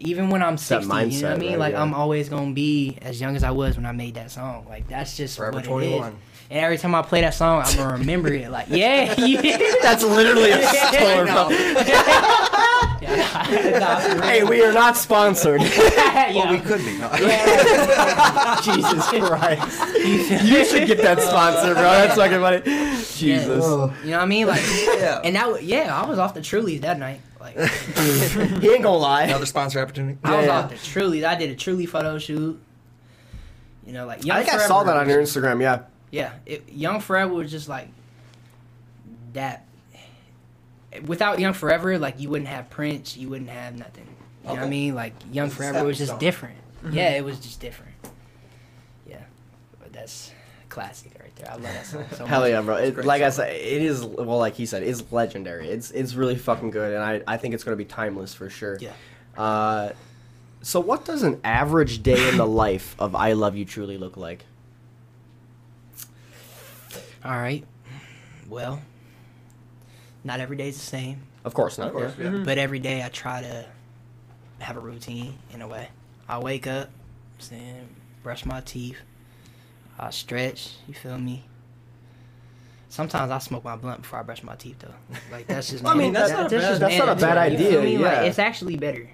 Even 0.00 0.30
when 0.30 0.42
I'm 0.42 0.56
that 0.56 0.60
60, 0.60 0.86
you 1.06 1.22
know 1.22 1.28
what 1.28 1.36
I 1.36 1.38
mean? 1.40 1.50
right, 1.50 1.58
like 1.58 1.72
yeah. 1.74 1.82
I'm 1.82 1.94
always 1.94 2.28
gonna 2.28 2.52
be 2.52 2.96
as 3.02 3.20
young 3.20 3.36
as 3.36 3.42
I 3.44 3.50
was 3.50 3.76
when 3.76 3.86
I 3.86 3.92
made 3.92 4.14
that 4.14 4.30
song. 4.30 4.66
Like 4.68 4.88
that's 4.88 5.16
just 5.16 5.36
Forever 5.36 5.56
what 5.56 5.64
21. 5.64 6.08
is. 6.12 6.14
And 6.50 6.60
every 6.60 6.78
time 6.78 6.94
I 6.94 7.02
play 7.02 7.20
that 7.20 7.34
song, 7.34 7.62
I'm 7.64 7.76
gonna 7.76 7.98
remember 7.98 8.32
it. 8.32 8.50
Like 8.50 8.68
yeah, 8.70 9.14
yeah. 9.18 9.58
that's 9.82 10.02
literally 10.02 10.50
a 10.50 10.62
store 10.66 11.24
No. 11.24 11.48
Yeah, 13.00 13.78
nah, 13.78 14.00
for 14.00 14.12
real. 14.14 14.22
hey 14.22 14.42
we 14.44 14.62
are 14.64 14.72
not 14.72 14.96
sponsored 14.96 15.62
Yeah. 15.62 16.34
Well, 16.34 16.50
we 16.52 16.58
could 16.58 16.78
be. 16.84 16.98
No. 16.98 17.08
Jesus 18.62 19.08
Christ. 19.08 19.96
you 20.44 20.64
should 20.64 20.86
get 20.88 20.98
that 21.02 21.20
sponsor, 21.20 21.74
bro. 21.74 21.82
That's 21.82 22.16
fucking 22.16 22.40
funny. 22.40 22.60
Jesus. 23.14 23.48
You 23.48 23.60
know 23.60 23.86
what 23.88 24.12
I 24.20 24.24
mean? 24.26 24.46
Like, 24.46 24.62
Yeah. 24.86 25.20
and 25.24 25.36
that, 25.36 25.48
wa- 25.48 25.58
yeah, 25.58 25.96
I 26.00 26.06
was 26.08 26.18
off 26.18 26.34
the 26.34 26.40
Trulies 26.40 26.80
that 26.82 26.98
night. 26.98 27.20
Like, 27.40 27.56
he 27.58 28.70
ain't 28.70 28.82
gonna 28.82 28.96
lie. 28.96 29.24
Another 29.24 29.46
sponsor 29.46 29.80
opportunity. 29.80 30.18
I 30.24 30.36
was 30.36 30.46
Yeah. 30.46 30.58
off 30.58 30.70
the 30.70 30.76
Trulies. 30.76 31.24
I 31.24 31.34
did 31.36 31.50
a 31.50 31.54
Truly 31.56 31.86
photo 31.86 32.18
shoot. 32.18 32.60
You 33.86 33.92
know, 33.92 34.06
like 34.06 34.24
Young 34.24 34.36
I 34.38 34.42
think 34.44 34.60
I 34.60 34.66
saw 34.66 34.82
that 34.84 34.96
on 34.96 35.08
your 35.08 35.22
Instagram, 35.22 35.62
yeah. 35.62 35.82
Yeah, 36.10 36.32
it, 36.46 36.68
Young 36.70 37.00
Forever 37.00 37.32
was 37.34 37.50
just 37.50 37.68
like 37.68 37.88
that. 39.34 39.64
Without 41.06 41.38
Young 41.38 41.52
Forever, 41.52 41.98
like 41.98 42.18
you 42.18 42.28
wouldn't 42.30 42.48
have 42.48 42.70
Prince, 42.70 43.16
you 43.16 43.28
wouldn't 43.28 43.50
have 43.50 43.76
nothing. 43.78 44.06
You 44.42 44.48
know 44.48 44.54
what 44.54 44.62
I 44.64 44.68
mean? 44.68 44.94
Like 44.94 45.14
Young 45.32 45.46
It's 45.48 45.56
Forever 45.56 45.84
was 45.84 45.98
just 45.98 46.10
stepping 46.10 46.26
different. 46.26 46.56
Mm-hmm. 46.84 46.96
Yeah, 46.96 47.10
it 47.10 47.24
was 47.24 47.38
just 47.40 47.60
different. 47.60 47.92
Yeah, 49.06 49.22
but 49.80 49.92
that's 49.92 50.32
classic 50.68 51.12
right. 51.40 51.50
I 51.50 51.54
love 51.54 51.62
that 51.62 51.86
song 51.86 52.04
so 52.12 52.24
Hell 52.26 52.40
much. 52.40 52.50
yeah, 52.50 52.60
bro. 52.62 52.76
It, 52.76 52.94
great 52.94 53.06
like 53.06 53.22
I 53.22 53.30
said, 53.30 53.54
it 53.54 53.82
is 53.82 54.04
well, 54.04 54.38
like 54.38 54.54
he 54.54 54.66
said, 54.66 54.82
it's 54.82 55.02
legendary. 55.12 55.68
It's 55.68 55.90
it's 55.90 56.14
really 56.14 56.36
fucking 56.36 56.70
good, 56.70 56.94
and 56.94 57.02
I, 57.02 57.22
I 57.26 57.36
think 57.36 57.54
it's 57.54 57.64
gonna 57.64 57.76
be 57.76 57.84
timeless 57.84 58.34
for 58.34 58.48
sure. 58.50 58.78
Yeah. 58.80 58.92
Uh, 59.36 59.92
so 60.62 60.80
what 60.80 61.04
does 61.04 61.22
an 61.22 61.40
average 61.44 62.02
day 62.02 62.28
in 62.28 62.36
the 62.36 62.46
life 62.64 62.96
of 62.98 63.14
I 63.14 63.32
Love 63.34 63.56
You 63.56 63.64
Truly 63.64 63.96
look 63.98 64.16
like? 64.16 64.44
All 67.24 67.32
right. 67.36 67.64
Well, 68.48 68.80
not 70.24 70.40
every 70.40 70.56
day's 70.56 70.76
the 70.76 70.84
same, 70.84 71.22
Of 71.44 71.54
course 71.54 71.78
not. 71.78 71.88
Of 71.88 71.92
course, 71.94 72.12
yeah. 72.18 72.32
yeah. 72.32 72.42
but 72.44 72.58
every 72.58 72.78
day 72.78 73.02
I 73.02 73.08
try 73.08 73.42
to 73.42 73.66
have 74.60 74.76
a 74.76 74.80
routine 74.80 75.38
in 75.52 75.62
a 75.62 75.68
way. 75.68 75.88
I 76.28 76.38
wake 76.38 76.66
up, 76.66 76.90
then 77.50 77.88
brush 78.22 78.44
my 78.46 78.60
teeth, 78.60 78.96
I 79.98 80.10
stretch. 80.10 80.70
You 80.86 80.94
feel 80.94 81.18
me? 81.18 81.44
Sometimes 82.90 83.30
I 83.30 83.38
smoke 83.38 83.64
my 83.64 83.76
blunt 83.76 84.02
before 84.02 84.18
I 84.18 84.22
brush 84.22 84.42
my 84.42 84.54
teeth, 84.54 84.78
though. 84.78 84.94
Like 85.30 85.46
that's 85.46 85.70
just. 85.70 85.84
I 85.86 85.94
mean, 85.94 86.12
that's 86.12 86.30
That- 86.30 86.36
not 86.44 86.52
a 86.52 86.56
that's 86.56 86.78
bad- 86.78 86.80
that's 86.90 86.98
not 86.98 87.08
a 87.18 87.20
bad 87.20 87.36
idea, 87.36 87.82
me? 87.82 87.98
Like, 87.98 88.26
it's 88.26 88.38
actually 88.38 88.76
better. 88.76 89.08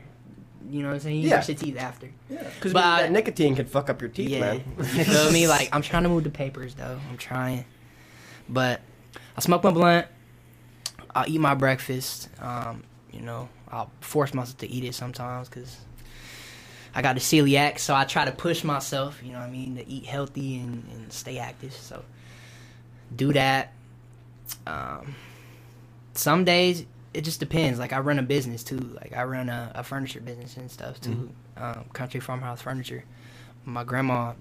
You 0.71 0.83
know 0.83 0.89
what 0.89 0.95
I'm 0.95 1.01
saying? 1.01 1.17
You 1.21 1.29
Yeah. 1.29 1.37
brush 1.37 1.49
your 1.49 1.57
teeth 1.59 1.77
after. 1.79 2.09
Yeah. 2.31 2.43
Because 2.55 2.73
that 2.73 3.11
nicotine 3.13 3.55
can 3.55 3.67
fuck 3.67 3.91
up 3.91 4.01
your 4.01 4.11
teeth, 4.11 4.31
yeah. 4.31 4.41
man. 4.41 4.65
you 4.79 4.85
feel 5.05 5.31
me? 5.33 5.47
Like 5.49 5.69
I'm 5.73 5.83
trying 5.83 6.05
to 6.05 6.09
move 6.09 6.25
the 6.25 6.31
papers 6.31 6.75
though. 6.75 6.99
I'm 7.11 7.19
trying. 7.19 7.65
But 8.49 8.81
I 9.37 9.41
smoke 9.41 9.63
my 9.65 9.71
blunt. 9.71 10.07
I'll 11.15 11.29
eat 11.29 11.41
my 11.41 11.55
breakfast. 11.55 12.29
Um, 12.41 12.83
you 13.13 13.21
know, 13.21 13.49
I'll 13.71 13.91
force 14.01 14.33
myself 14.35 14.59
to 14.59 14.69
eat 14.69 14.85
it 14.85 14.95
sometimes 14.95 15.49
because 15.49 15.77
I 16.95 17.03
got 17.03 17.17
a 17.17 17.21
celiac, 17.21 17.79
so 17.79 17.95
I 17.95 18.05
try 18.05 18.25
to 18.25 18.33
push 18.33 18.65
myself. 18.65 19.21
You 19.25 19.33
know 19.33 19.41
what 19.41 19.49
I 19.49 19.51
mean 19.51 19.77
to 19.77 19.89
eat 19.89 20.07
healthy 20.07 20.59
and, 20.59 20.85
and 20.93 21.13
stay 21.13 21.39
active. 21.39 21.73
So 21.75 22.05
do 23.15 23.33
that. 23.33 23.73
Um, 24.67 25.15
some 26.15 26.45
days 26.45 26.85
it 27.15 27.23
just 27.23 27.41
depends. 27.41 27.79
Like 27.79 27.93
I 27.93 28.01
run 28.01 28.19
a 28.19 28.23
business 28.23 28.65
too. 28.65 28.79
Like 28.79 29.17
I 29.17 29.25
run 29.25 29.49
a, 29.49 29.73
a 29.75 29.85
furniture 29.85 30.21
business 30.21 30.57
and 30.57 30.71
stuff 30.71 31.01
too. 31.01 31.31
Um, 31.57 31.85
Country 31.93 32.21
Farmhouse 32.21 32.61
Furniture. 32.63 33.05
My 33.65 33.85
grandma, 33.85 34.35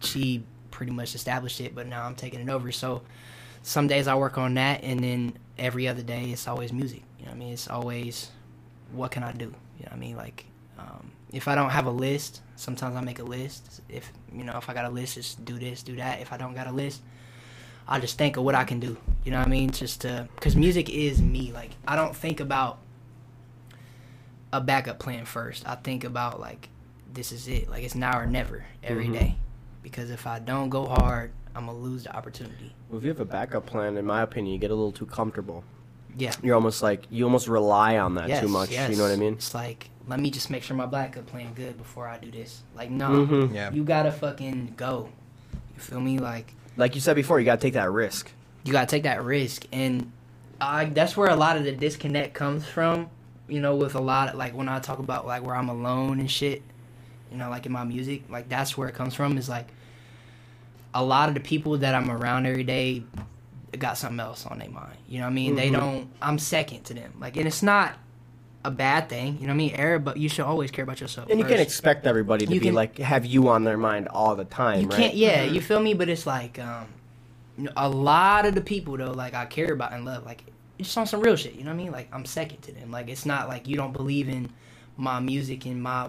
she 0.00 0.42
pretty 0.70 0.92
much 0.92 1.14
established 1.14 1.60
it, 1.60 1.74
but 1.74 1.86
now 1.86 2.04
I'm 2.04 2.14
taking 2.16 2.40
it 2.40 2.48
over. 2.48 2.72
So 2.72 3.02
some 3.62 3.86
days 3.86 4.08
I 4.08 4.14
work 4.16 4.36
on 4.38 4.54
that, 4.54 4.82
and 4.82 5.02
then 5.02 5.34
every 5.58 5.88
other 5.88 6.02
day 6.02 6.24
it's 6.30 6.48
always 6.48 6.72
music. 6.72 7.02
You 7.18 7.26
know 7.26 7.30
what 7.32 7.36
I 7.36 7.38
mean? 7.38 7.52
It's 7.52 7.68
always 7.68 8.30
what 8.92 9.10
can 9.12 9.22
I 9.22 9.32
do? 9.32 9.44
You 9.46 9.50
know 9.50 9.90
what 9.90 9.92
I 9.92 9.96
mean? 9.96 10.16
Like 10.16 10.44
um, 10.78 11.12
if 11.32 11.48
I 11.48 11.54
don't 11.54 11.70
have 11.70 11.86
a 11.86 11.90
list, 11.90 12.42
sometimes 12.56 12.96
I 12.96 13.00
make 13.00 13.18
a 13.18 13.24
list. 13.24 13.80
If 13.88 14.12
you 14.32 14.44
know 14.44 14.56
if 14.56 14.68
I 14.68 14.74
got 14.74 14.84
a 14.84 14.90
list, 14.90 15.14
just 15.14 15.44
do 15.44 15.58
this, 15.58 15.82
do 15.82 15.96
that. 15.96 16.20
If 16.20 16.32
I 16.32 16.36
don't 16.36 16.54
got 16.54 16.66
a 16.66 16.72
list, 16.72 17.02
I 17.86 18.00
just 18.00 18.16
think 18.18 18.36
of 18.36 18.44
what 18.44 18.54
I 18.54 18.64
can 18.64 18.80
do. 18.80 18.96
You 19.24 19.32
know 19.32 19.38
what 19.38 19.46
I 19.46 19.50
mean? 19.50 19.70
Just 19.70 20.00
to 20.02 20.28
because 20.34 20.56
music 20.56 20.88
is 20.90 21.20
me. 21.20 21.52
Like 21.52 21.70
I 21.86 21.96
don't 21.96 22.14
think 22.16 22.40
about 22.40 22.78
a 24.52 24.60
backup 24.60 24.98
plan 24.98 25.24
first. 25.24 25.66
I 25.68 25.74
think 25.74 26.04
about 26.04 26.40
like 26.40 26.68
this 27.12 27.32
is 27.32 27.48
it. 27.48 27.68
Like 27.68 27.82
it's 27.84 27.94
now 27.94 28.18
or 28.18 28.26
never 28.26 28.64
every 28.82 29.08
day. 29.08 29.36
Mhm. 29.36 29.82
Because 29.82 30.10
if 30.10 30.26
I 30.26 30.38
don't 30.38 30.68
go 30.70 30.86
hard, 30.86 31.32
I'm 31.54 31.66
gonna 31.66 31.78
lose 31.78 32.04
the 32.04 32.14
opportunity. 32.16 32.74
Well, 32.88 32.98
if 32.98 33.04
you 33.04 33.10
have 33.10 33.20
a 33.20 33.24
backup 33.24 33.66
plan, 33.66 33.96
in 33.96 34.04
my 34.06 34.22
opinion, 34.22 34.52
you 34.54 34.58
get 34.58 34.70
a 34.70 34.74
little 34.74 34.92
too 34.92 35.06
comfortable. 35.06 35.64
Yeah. 36.16 36.32
You're 36.42 36.54
almost 36.54 36.82
like 36.82 37.06
you 37.10 37.24
almost 37.24 37.48
rely 37.48 37.98
on 37.98 38.14
that 38.16 38.28
Yes, 38.28 38.40
too 38.40 38.48
much. 38.48 38.70
yes. 38.70 38.90
You 38.90 38.96
know 38.96 39.04
what 39.04 39.12
I 39.12 39.16
mean? 39.16 39.34
It's 39.34 39.54
like 39.54 39.90
let 40.08 40.18
me 40.20 40.30
just 40.30 40.50
make 40.50 40.62
sure 40.62 40.76
my 40.76 40.86
backup 40.86 41.26
plan 41.26 41.52
good 41.54 41.76
before 41.78 42.08
I 42.08 42.18
do 42.18 42.30
this. 42.30 42.62
Like 42.74 42.90
no, 42.90 43.10
Mhm. 43.26 43.54
Yeah. 43.54 43.70
you 43.70 43.84
gotta 43.84 44.10
fucking 44.10 44.74
go. 44.76 45.10
You 45.74 45.80
feel 45.80 46.00
me? 46.00 46.18
Like 46.18 46.54
Like 46.76 46.94
you 46.94 47.00
said 47.00 47.14
before, 47.16 47.38
you 47.40 47.44
got 47.44 47.60
to 47.60 47.66
take 47.66 47.74
that 47.74 47.90
risk. 47.90 48.32
you 48.64 48.72
gotta 48.72 48.86
take 48.86 49.04
that 49.04 49.22
risk 49.24 49.64
and 49.72 50.10
I 50.60 50.86
that's 50.86 51.16
where 51.16 51.28
a 51.30 51.36
lot 51.36 51.56
of 51.56 51.64
the 51.64 51.72
disconnect 51.72 52.34
comes 52.34 52.66
from 52.66 53.08
you 53.48 53.60
know 53.60 53.76
with 53.76 53.94
a 53.94 54.00
lot 54.00 54.28
of, 54.30 54.34
like 54.34 54.54
when 54.54 54.68
i 54.68 54.78
talk 54.78 54.98
about 54.98 55.26
like 55.26 55.42
where 55.46 55.54
i'm 55.56 55.70
alone 55.70 56.18
and 56.20 56.30
shit 56.30 56.60
you 57.30 57.38
know 57.38 57.48
like 57.48 57.64
in 57.64 57.72
my 57.72 57.84
music 57.84 58.24
like 58.28 58.48
that's 58.50 58.76
where 58.76 58.86
it 58.88 58.94
comes 58.94 59.14
from 59.14 59.38
is 59.38 59.48
like 59.48 59.68
a 60.92 61.02
lot 61.02 61.28
of 61.28 61.34
the 61.34 61.40
people 61.40 61.78
that 61.78 61.94
i'm 61.94 62.10
around 62.10 62.44
every 62.44 62.64
day 62.64 63.02
got 63.78 63.96
something 63.96 64.20
else 64.20 64.44
on 64.44 64.58
their 64.58 64.68
mind 64.68 64.96
you 65.08 65.18
know 65.18 65.24
what 65.24 65.30
i 65.30 65.34
mean 65.34 65.54
they 65.54 65.70
Mhm. 65.70 65.72
don't 65.80 66.08
i'm 66.20 66.38
second 66.38 66.82
to 66.84 66.92
them 66.94 67.12
like 67.20 67.36
and 67.38 67.46
it's 67.46 67.62
not 67.62 67.94
a 68.68 68.70
bad 68.70 69.08
thing 69.08 69.34
you 69.40 69.46
know 69.46 69.52
what 69.52 69.54
i 69.54 69.56
mean 69.56 69.72
Eric, 69.74 70.04
but 70.04 70.16
you 70.16 70.28
should 70.28 70.44
always 70.44 70.70
care 70.70 70.82
about 70.84 71.00
yourself 71.00 71.28
And 71.30 71.38
you 71.40 71.44
can't 71.46 71.60
expect 71.60 72.06
everybody 72.06 72.46
to 72.46 72.52
You 72.54 72.60
be 72.60 72.66
can- 72.66 72.74
like 72.74 72.98
have 72.98 73.24
you 73.26 73.48
on 73.48 73.64
their 73.64 73.76
mind 73.78 74.08
all 74.08 74.34
the 74.36 74.44
time, 74.44 74.80
You 74.82 74.86
right? 74.88 74.96
can't, 75.00 75.14
yeah, 75.14 75.46
Mhm. 75.46 75.54
you 75.54 75.60
feel 75.60 75.80
me? 75.80 75.94
But 75.94 76.08
it's 76.08 76.26
like, 76.26 76.58
um, 76.58 76.86
you 77.56 77.64
know, 77.64 77.72
a 77.76 77.88
lot 77.88 78.46
of 78.46 78.54
the 78.54 78.60
people 78.60 78.96
though, 78.96 79.10
like 79.12 79.34
I 79.34 79.46
care 79.46 79.72
about 79.72 79.92
and 79.92 80.04
love, 80.04 80.24
like 80.24 80.44
it's 80.78 80.96
on 80.96 81.06
some 81.06 81.20
real 81.20 81.34
shit. 81.36 81.54
You 81.54 81.64
know 81.64 81.70
what 81.70 81.80
I 81.80 81.84
mean? 81.84 81.92
Like 81.92 82.08
I'm 82.12 82.24
second 82.24 82.62
to 82.62 82.72
them. 82.72 82.90
Like 82.92 83.08
it's 83.08 83.26
not 83.26 83.48
like 83.48 83.66
you 83.66 83.76
don't 83.76 83.92
believe 83.92 84.28
in 84.28 84.50
my 84.96 85.18
music 85.18 85.66
and 85.66 85.82
my 85.82 86.08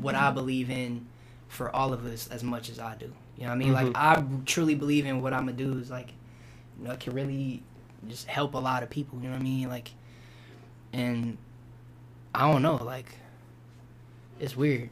what 0.00 0.14
I 0.14 0.30
believe 0.30 0.70
in 0.70 1.06
for 1.48 1.74
all 1.74 1.92
of 1.92 2.06
us 2.06 2.28
as 2.28 2.42
much 2.42 2.70
as 2.70 2.78
I 2.78 2.94
do. 2.96 3.10
You 3.36 3.44
know 3.44 3.48
what 3.50 3.54
I 3.54 3.58
mean? 3.58 3.72
Like 3.72 3.90
I 3.94 4.22
truly 4.46 4.74
believe 4.74 5.04
in 5.06 5.20
what 5.22 5.32
I'm 5.34 5.46
gonna 5.46 5.52
do 5.66 5.78
is 5.78 5.90
like, 5.90 6.10
you 6.78 6.86
know, 6.86 6.92
it 6.92 7.00
can 7.00 7.12
really 7.14 7.62
just 8.08 8.26
help 8.26 8.54
a 8.54 8.58
lot 8.58 8.82
of 8.82 8.88
people. 8.90 9.18
You 9.20 9.28
know 9.28 9.34
what 9.34 9.40
I 9.40 9.44
mean? 9.44 9.68
Like, 9.68 9.90
and 10.92 11.36
I 12.38 12.50
don't 12.52 12.62
know, 12.62 12.76
like 12.76 13.06
it's 14.40 14.56
weird. 14.56 14.90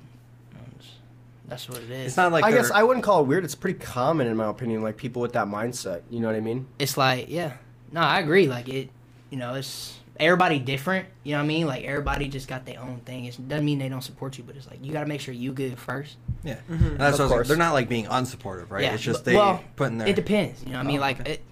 That's 1.48 1.68
what 1.68 1.78
it 1.78 1.90
is. 1.90 2.06
It's 2.09 2.16
not 2.16 2.32
like 2.32 2.43
I 2.44 2.51
guess 2.51 2.68
they're- 2.70 2.77
I 2.78 2.82
wouldn't 2.82 3.05
call 3.05 3.20
it 3.20 3.27
weird. 3.28 3.44
It's 3.44 3.55
pretty 3.55 3.78
common 3.78 4.27
in 4.27 4.36
my 4.36 4.48
opinion, 4.48 4.82
like 4.82 4.97
people 4.97 5.23
with 5.23 5.32
that 5.35 5.47
mindset. 5.47 6.02
You 6.10 6.18
know 6.18 6.27
what 6.27 6.35
I 6.36 6.40
mean? 6.40 6.66
it's 6.81 6.97
like 6.97 7.27
yeah 7.28 7.52
no 7.93 8.01
i 8.01 8.18
agree 8.18 8.48
like 8.48 8.68
it 8.68 8.90
you 9.31 9.39
know 9.39 9.55
it's 9.55 9.97
everybody 10.18 10.59
different 10.59 11.06
you 11.23 11.31
know 11.32 11.39
what 11.39 11.44
i 11.44 11.47
mean 11.47 11.66
like 11.68 11.85
everybody 11.85 12.27
just 12.27 12.48
got 12.48 12.66
their 12.66 12.81
own 12.81 12.98
thing 13.05 13.27
it 13.27 13.48
doesn't 13.48 13.64
mean 13.64 13.78
they 13.78 13.89
don't 13.89 14.02
support 14.02 14.36
you 14.36 14.43
but 14.44 14.56
it's 14.56 14.66
like 14.68 14.85
you 14.85 14.93
got 14.93 15.01
to 15.02 15.06
make 15.06 15.20
sure 15.20 15.32
you 15.32 15.52
good 15.52 15.78
first 15.78 16.16
Yeah. 16.43 16.56
Mhm. 16.68 16.98
That's 16.98 16.98
Of 16.98 16.98
what 16.98 16.98
I 16.98 17.09
was 17.10 17.20
like, 17.20 17.28
course. 17.28 17.48
they're 17.48 17.56
not 17.56 17.74
like 17.74 17.89
being 17.89 18.06
unsupportive, 18.06 18.70
right? 18.70 18.82
Yeah, 18.82 18.94
It's 18.94 19.02
just 19.05 19.24
they 19.24 19.36
well, 19.36 19.62
put 19.77 19.93
in 19.93 19.98
their. 19.98 20.09
it 20.09 20.16
depends 20.16 20.64
you 20.64 20.73
know 20.73 20.78
what 20.78 20.85
i 20.85 20.89
mean 20.89 20.98
Oh, 20.98 21.01
like 21.02 21.20
okay. 21.20 21.32
it 21.35 21.43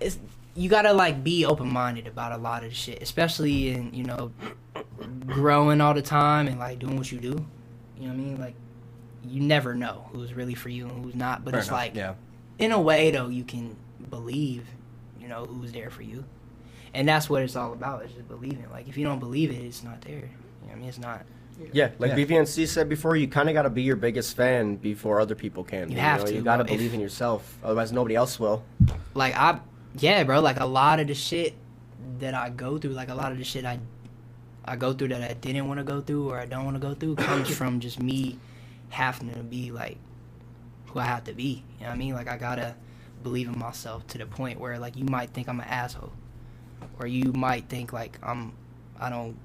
it's 0.00 0.18
you 0.54 0.70
gotta 0.70 0.94
like 0.94 1.22
be 1.22 1.44
open-minded 1.44 2.06
about 2.06 2.32
a 2.32 2.38
lot 2.38 2.64
of 2.64 2.74
shit 2.74 3.02
especially 3.02 3.68
in 3.70 3.92
you 3.92 4.04
know 4.04 4.32
growing 5.26 5.80
all 5.80 5.94
the 5.94 6.02
time 6.02 6.46
and 6.48 6.58
like 6.58 6.78
doing 6.78 6.96
what 6.96 7.10
you 7.10 7.18
do 7.18 7.28
you 7.98 8.06
know 8.08 8.08
what 8.08 8.12
i 8.14 8.16
mean 8.16 8.40
like 8.40 8.54
you 9.24 9.40
never 9.40 9.74
know 9.74 10.08
who's 10.12 10.32
really 10.34 10.54
for 10.54 10.68
you 10.68 10.88
and 10.88 11.04
who's 11.04 11.14
not 11.14 11.44
but 11.44 11.50
Fair 11.52 11.60
it's 11.60 11.68
enough, 11.68 11.78
like 11.80 11.94
yeah. 11.94 12.14
in 12.58 12.72
a 12.72 12.80
way 12.80 13.10
though 13.10 13.28
you 13.28 13.44
can 13.44 13.76
believe 14.08 14.66
you 15.20 15.28
know 15.28 15.44
who's 15.44 15.72
there 15.72 15.90
for 15.90 16.02
you 16.02 16.24
and 16.94 17.08
that's 17.08 17.28
what 17.30 17.42
it's 17.42 17.56
all 17.56 17.72
about 17.72 18.04
is 18.04 18.12
just 18.12 18.28
believing 18.28 18.64
like 18.72 18.88
if 18.88 18.96
you 18.96 19.04
don't 19.04 19.18
believe 19.20 19.50
it 19.50 19.56
it's 19.56 19.82
not 19.84 20.00
there 20.02 20.14
you 20.14 20.20
know 20.22 20.28
what 20.68 20.72
i 20.72 20.78
mean 20.78 20.88
it's 20.88 20.98
not 20.98 21.24
Yeah, 21.74 21.90
like 21.98 22.12
Yeah. 22.12 22.24
BVNC 22.24 22.66
said 22.68 22.88
before, 22.88 23.16
you 23.16 23.28
kind 23.28 23.50
of 23.50 23.54
got 23.54 23.62
to 23.64 23.70
be 23.70 23.82
your 23.82 23.96
biggest 23.96 24.34
fan 24.34 24.76
before 24.76 25.20
other 25.20 25.34
people 25.34 25.62
can. 25.62 25.90
You 25.90 25.96
be, 25.96 26.00
have 26.00 26.20
know? 26.20 26.26
to, 26.28 26.34
You 26.34 26.40
got 26.42 26.56
to 26.56 26.64
bro. 26.64 26.72
If- 26.72 26.78
believe 26.78 26.94
in 26.94 27.00
yourself, 27.00 27.58
otherwise 27.62 27.92
nobody 27.92 28.14
else 28.16 28.40
will. 28.40 28.62
like 29.12 29.34
i 29.36 29.60
yeah 29.98 30.24
bro 30.24 30.40
like 30.40 30.58
a 30.58 30.64
lot 30.64 31.00
of 31.00 31.06
the 31.08 31.14
shit 31.14 31.52
that 32.18 32.32
i 32.32 32.48
go 32.48 32.78
through 32.78 32.92
like 32.92 33.10
a 33.10 33.14
lot 33.14 33.30
of 33.32 33.36
the 33.38 33.44
shit 33.44 33.66
i 33.66 33.78
i 34.64 34.76
go 34.76 34.92
through 34.92 35.08
that 35.08 35.22
i 35.28 35.34
didn't 35.34 35.66
want 35.68 35.78
to 35.78 35.84
go 35.84 36.00
through 36.00 36.30
or 36.30 36.38
i 36.38 36.46
don't 36.46 36.64
want 36.64 36.74
to 36.76 36.80
go 36.80 36.94
through 36.94 37.14
comes 37.16 37.48
from 37.56 37.80
just 37.80 38.00
me 38.00 38.38
having 38.90 39.30
to 39.32 39.38
be 39.40 39.70
like 39.70 39.96
who 40.86 40.98
i 40.98 41.04
have 41.04 41.24
to 41.24 41.32
be 41.32 41.62
you 41.78 41.82
know 41.84 41.86
what 41.88 41.94
i 41.94 41.96
mean 41.96 42.14
like 42.14 42.28
i 42.28 42.36
gotta 42.36 42.74
believe 43.22 43.48
in 43.48 43.58
myself 43.58 44.06
to 44.06 44.18
the 44.18 44.26
point 44.26 44.58
where 44.58 44.78
like 44.78 44.96
you 44.96 45.04
might 45.04 45.30
think 45.30 45.48
i'm 45.48 45.60
an 45.60 45.66
asshole 45.66 46.12
or 46.98 47.06
you 47.06 47.32
might 47.32 47.68
think 47.68 47.92
like 47.92 48.18
i'm 48.22 48.52
i 48.98 49.08
don't 49.10 49.36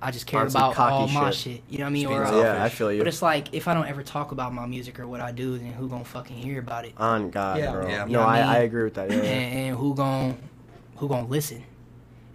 i 0.00 0.10
just 0.10 0.26
care 0.26 0.40
On 0.40 0.46
about 0.48 0.74
cocky 0.74 0.92
all 0.92 1.08
my 1.08 1.30
shit. 1.30 1.54
shit 1.54 1.62
you 1.68 1.78
know 1.78 1.84
what 1.84 1.88
i 1.88 1.92
mean 1.92 2.08
Just 2.08 2.12
or 2.12 2.24
being 2.34 2.44
yeah, 2.44 2.60
uh, 2.62 2.64
I 2.64 2.68
feel 2.68 2.92
you. 2.92 2.98
but 2.98 3.08
it's 3.08 3.22
like 3.22 3.52
if 3.54 3.68
i 3.68 3.74
don't 3.74 3.86
ever 3.88 4.02
talk 4.02 4.32
about 4.32 4.52
my 4.52 4.66
music 4.66 5.00
or 5.00 5.06
what 5.06 5.20
i 5.20 5.32
do 5.32 5.56
then 5.58 5.72
who 5.72 5.88
gonna 5.88 6.04
fucking 6.04 6.36
hear 6.36 6.58
about 6.60 6.84
it 6.84 6.92
On 6.98 7.30
God, 7.30 7.58
Yeah. 7.58 7.72
bro. 7.72 7.88
Yeah. 7.88 7.98
No, 7.98 8.06
You 8.06 8.12
know 8.12 8.18
what 8.20 8.28
I, 8.28 8.38
I 8.38 8.42
mean? 8.42 8.50
I 8.50 8.58
agree 8.58 8.84
with 8.84 8.94
that. 8.94 9.10
Yeah, 9.10 9.16
yeah. 9.16 9.22
and, 9.22 9.58
and 9.68 9.76
who 9.78 9.94
gon' 9.94 10.36
who 10.96 11.08
gon' 11.08 11.28
listen 11.28 11.64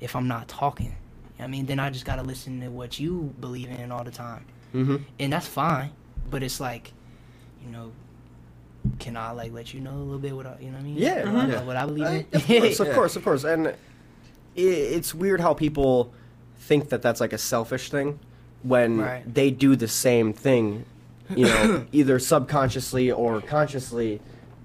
if 0.01 0.15
I'm 0.15 0.27
not 0.27 0.47
talking? 0.47 0.95
I 1.39 1.47
mean, 1.47 1.65
then 1.65 1.79
I 1.79 1.89
just 1.89 2.05
gotta 2.05 2.23
listen 2.23 2.61
to 2.61 2.69
what 2.69 2.99
you 2.99 3.33
believe 3.39 3.69
in 3.69 3.91
all 3.91 4.03
the 4.03 4.11
time, 4.11 4.45
Mm-hmm. 4.73 4.97
and 5.19 5.33
that's 5.33 5.47
fine. 5.47 5.91
But 6.29 6.43
it's 6.43 6.59
like, 6.59 6.91
you 7.63 7.71
know, 7.71 7.91
can 8.99 9.15
I 9.17 9.31
like 9.31 9.53
let 9.53 9.73
you 9.73 9.79
know 9.79 9.91
a 9.93 9.99
little 10.03 10.19
bit 10.19 10.35
what 10.35 10.45
I, 10.45 10.57
you 10.59 10.67
know 10.67 10.73
what 10.73 10.79
I 10.81 10.83
mean? 10.83 10.97
Yeah. 10.97 11.31
What 11.31 11.45
I- 11.45 11.47
Mhm. 11.49 11.65
what 11.65 11.75
I 11.77 11.85
believe 11.85 12.05
I- 12.05 12.11
in. 12.11 12.25
of 12.33 12.45
course, 12.47 12.79
of 12.79 12.87
Yeah. 12.87 12.93
course, 12.99 13.15
of 13.15 13.23
course. 13.23 13.43
And 13.43 13.67
i 13.67 13.73
it's 14.55 15.13
weird 15.13 15.39
how 15.39 15.53
people 15.53 16.11
think 16.59 16.89
that 16.89 17.01
that's 17.01 17.21
like 17.21 17.31
a 17.33 17.37
selfish 17.37 17.89
thing 17.91 18.19
when 18.63 18.97
Right. 18.99 19.33
they 19.33 19.51
do 19.51 19.75
the 19.75 19.87
same 19.87 20.33
thing, 20.33 20.85
you 21.29 21.45
know, 21.45 21.85
either 21.91 22.17
subconsciously 22.19 23.11
or 23.11 23.39
consciously. 23.41 24.19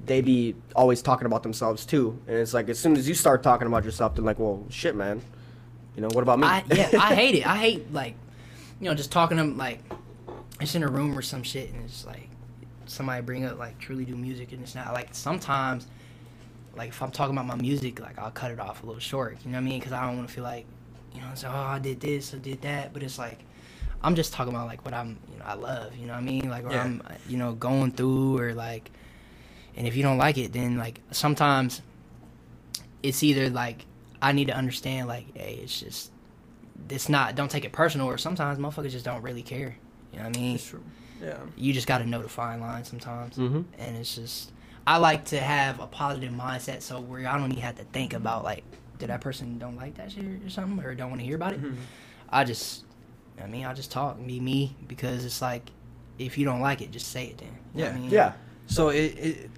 They 0.07 0.21
be 0.21 0.57
always 0.75 1.01
talking 1.03 1.27
about 1.27 1.43
themselves 1.45 1.85
too, 1.87 2.19
and 2.27 2.37
it's 2.39 2.55
like 2.55 2.69
as 2.69 2.79
soon 2.79 2.97
as 2.97 3.07
you 3.09 3.15
start 3.15 3.43
talking 3.45 3.69
about 3.69 3.85
yourself, 3.85 4.15
they're 4.17 4.25
like, 4.25 4.39
"Well, 4.41 4.65
shit, 4.69 4.97
man, 4.97 5.21
you 5.97 6.03
know, 6.03 6.09
what 6.13 6.23
about 6.23 6.39
me?" 6.39 6.47
I, 6.47 6.65
yeah, 6.73 6.91
I 6.99 7.15
hate 7.15 7.35
it. 7.37 7.47
I 7.47 7.57
hate 7.57 7.93
like, 7.93 8.15
you 8.81 8.89
know, 8.89 8.95
just 8.95 9.13
talking 9.13 9.37
to 9.37 9.43
them 9.43 9.59
like, 9.59 9.81
it's 10.61 10.75
in 10.75 10.83
a 10.83 10.89
room 10.89 11.17
or 11.17 11.23
some 11.23 11.43
shit, 11.43 11.73
and 11.73 11.85
it's 11.85 12.05
like 12.07 12.29
somebody 12.87 13.23
bring 13.23 13.45
up 13.45 13.59
like 13.59 13.79
truly 13.79 14.05
do 14.05 14.17
music, 14.17 14.53
and 14.53 14.63
it's 14.63 14.75
not 14.75 14.93
like 14.93 15.09
sometimes, 15.13 15.87
like 16.77 16.91
if 16.91 17.03
I'm 17.03 17.11
talking 17.11 17.35
about 17.37 17.47
my 17.47 17.57
music, 17.57 18.01
like 18.01 18.19
I'll 18.19 18.31
cut 18.31 18.51
it 18.51 18.61
off 18.61 18.83
a 18.83 18.87
little 18.87 19.01
short. 19.01 19.39
You 19.45 19.51
know 19.51 19.59
what 19.59 19.63
I 19.63 19.71
mean? 19.71 19.79
Because 19.81 19.93
I 19.93 20.07
don't 20.07 20.17
want 20.17 20.29
to 20.29 20.35
feel 20.35 20.45
like, 20.45 20.67
you 21.15 21.21
know, 21.21 21.29
so 21.35 21.49
oh 21.49 21.55
I 21.55 21.79
did 21.79 22.01
this, 22.01 22.35
I 22.35 22.39
did 22.39 22.63
that, 22.63 22.93
but 22.93 23.03
it's 23.03 23.19
like. 23.19 23.39
I'm 24.05 24.17
just 24.17 24.33
talking 24.33 24.53
about 24.53 24.67
like 24.67 24.85
what 24.85 24.95
I'm, 24.95 25.17
you 25.33 25.39
know, 25.39 25.45
I 25.45 25.55
love, 25.55 25.95
you 25.95 26.09
know 26.09 26.15
what 26.15 26.19
I 26.19 26.23
mean? 26.23 26.51
Like, 26.51 26.65
or 26.65 26.73
Yeah. 26.73 26.83
I'm, 26.83 27.03
you 27.29 27.37
know, 27.37 27.53
going 27.53 27.93
through, 27.93 28.37
or 28.37 28.53
like, 28.53 28.91
and 29.77 29.87
if 29.87 29.95
you 29.95 30.03
don't 30.03 30.19
like 30.19 30.39
it, 30.39 30.53
then 30.53 30.77
like 30.77 31.01
sometimes 31.13 31.83
it's 33.01 33.23
either 33.23 33.49
like 33.49 33.87
I 34.23 34.33
need 34.33 34.47
to 34.47 34.57
understand 34.57 35.09
like, 35.09 35.27
hey, 35.37 35.59
it's 35.63 35.79
just 35.81 36.11
it's 36.89 37.09
not 37.09 37.35
don't 37.35 37.51
take 37.51 37.65
it 37.65 37.73
personal 37.73 38.07
or 38.07 38.17
sometimes 38.19 38.59
motherfuckers 38.59 38.91
just 38.93 39.05
don't 39.05 39.23
really 39.23 39.43
care. 39.43 39.77
You 40.13 40.19
know 40.21 40.27
what 40.27 40.37
I 40.37 40.41
mean? 40.41 40.55
It's 40.55 40.67
true. 40.67 40.83
Yeah. 41.21 41.39
You 41.57 41.73
just 41.73 41.87
gotta 41.87 42.05
know 42.07 42.23
the 42.23 42.29
fine 42.29 42.61
line 42.61 42.85
sometimes. 42.85 43.37
Mhm. 43.37 43.65
And 43.79 43.97
it's 43.97 44.15
just 44.15 44.53
I 44.87 44.97
like 44.99 45.25
to 45.27 45.39
have 45.41 45.81
a 45.81 45.87
positive 45.87 46.33
mindset 46.33 46.83
so 46.83 47.01
where 47.01 47.27
I 47.29 47.37
don't 47.39 47.51
even 47.53 47.63
have 47.63 47.77
to 47.77 47.85
think 47.85 48.15
about 48.15 48.45
like 48.45 48.65
did 48.99 49.11
that 49.11 49.21
person 49.21 49.59
don't 49.59 49.77
like 49.77 49.95
that 49.97 50.13
shit 50.13 50.25
or 50.45 50.51
something 50.51 50.85
or 50.85 50.95
don't 50.95 51.11
want 51.11 51.21
to 51.21 51.27
hear 51.27 51.37
about 51.37 51.53
it. 51.55 51.63
Mhm. 51.63 51.77
I 52.31 52.45
just 52.45 52.85
I 53.43 53.47
mean 53.47 53.65
I 53.67 53.75
just 53.75 53.91
talk, 53.91 54.25
be 54.25 54.39
me 54.41 54.77
because 54.87 55.25
it's 55.25 55.43
like 55.43 55.71
if 56.19 56.37
you 56.39 56.45
don't 56.45 56.61
like 56.61 56.81
it, 56.83 56.91
just 56.93 57.09
say 57.09 57.27
it 57.27 57.39
then. 57.39 57.49
You 57.75 57.81
know 57.83 57.87
what 57.87 57.93
I 57.93 57.97
Yeah. 57.97 58.01
mean? 58.03 58.11
Yeah. 58.11 58.33
So 58.67 58.89
it, 58.91 59.19
it 59.19 59.51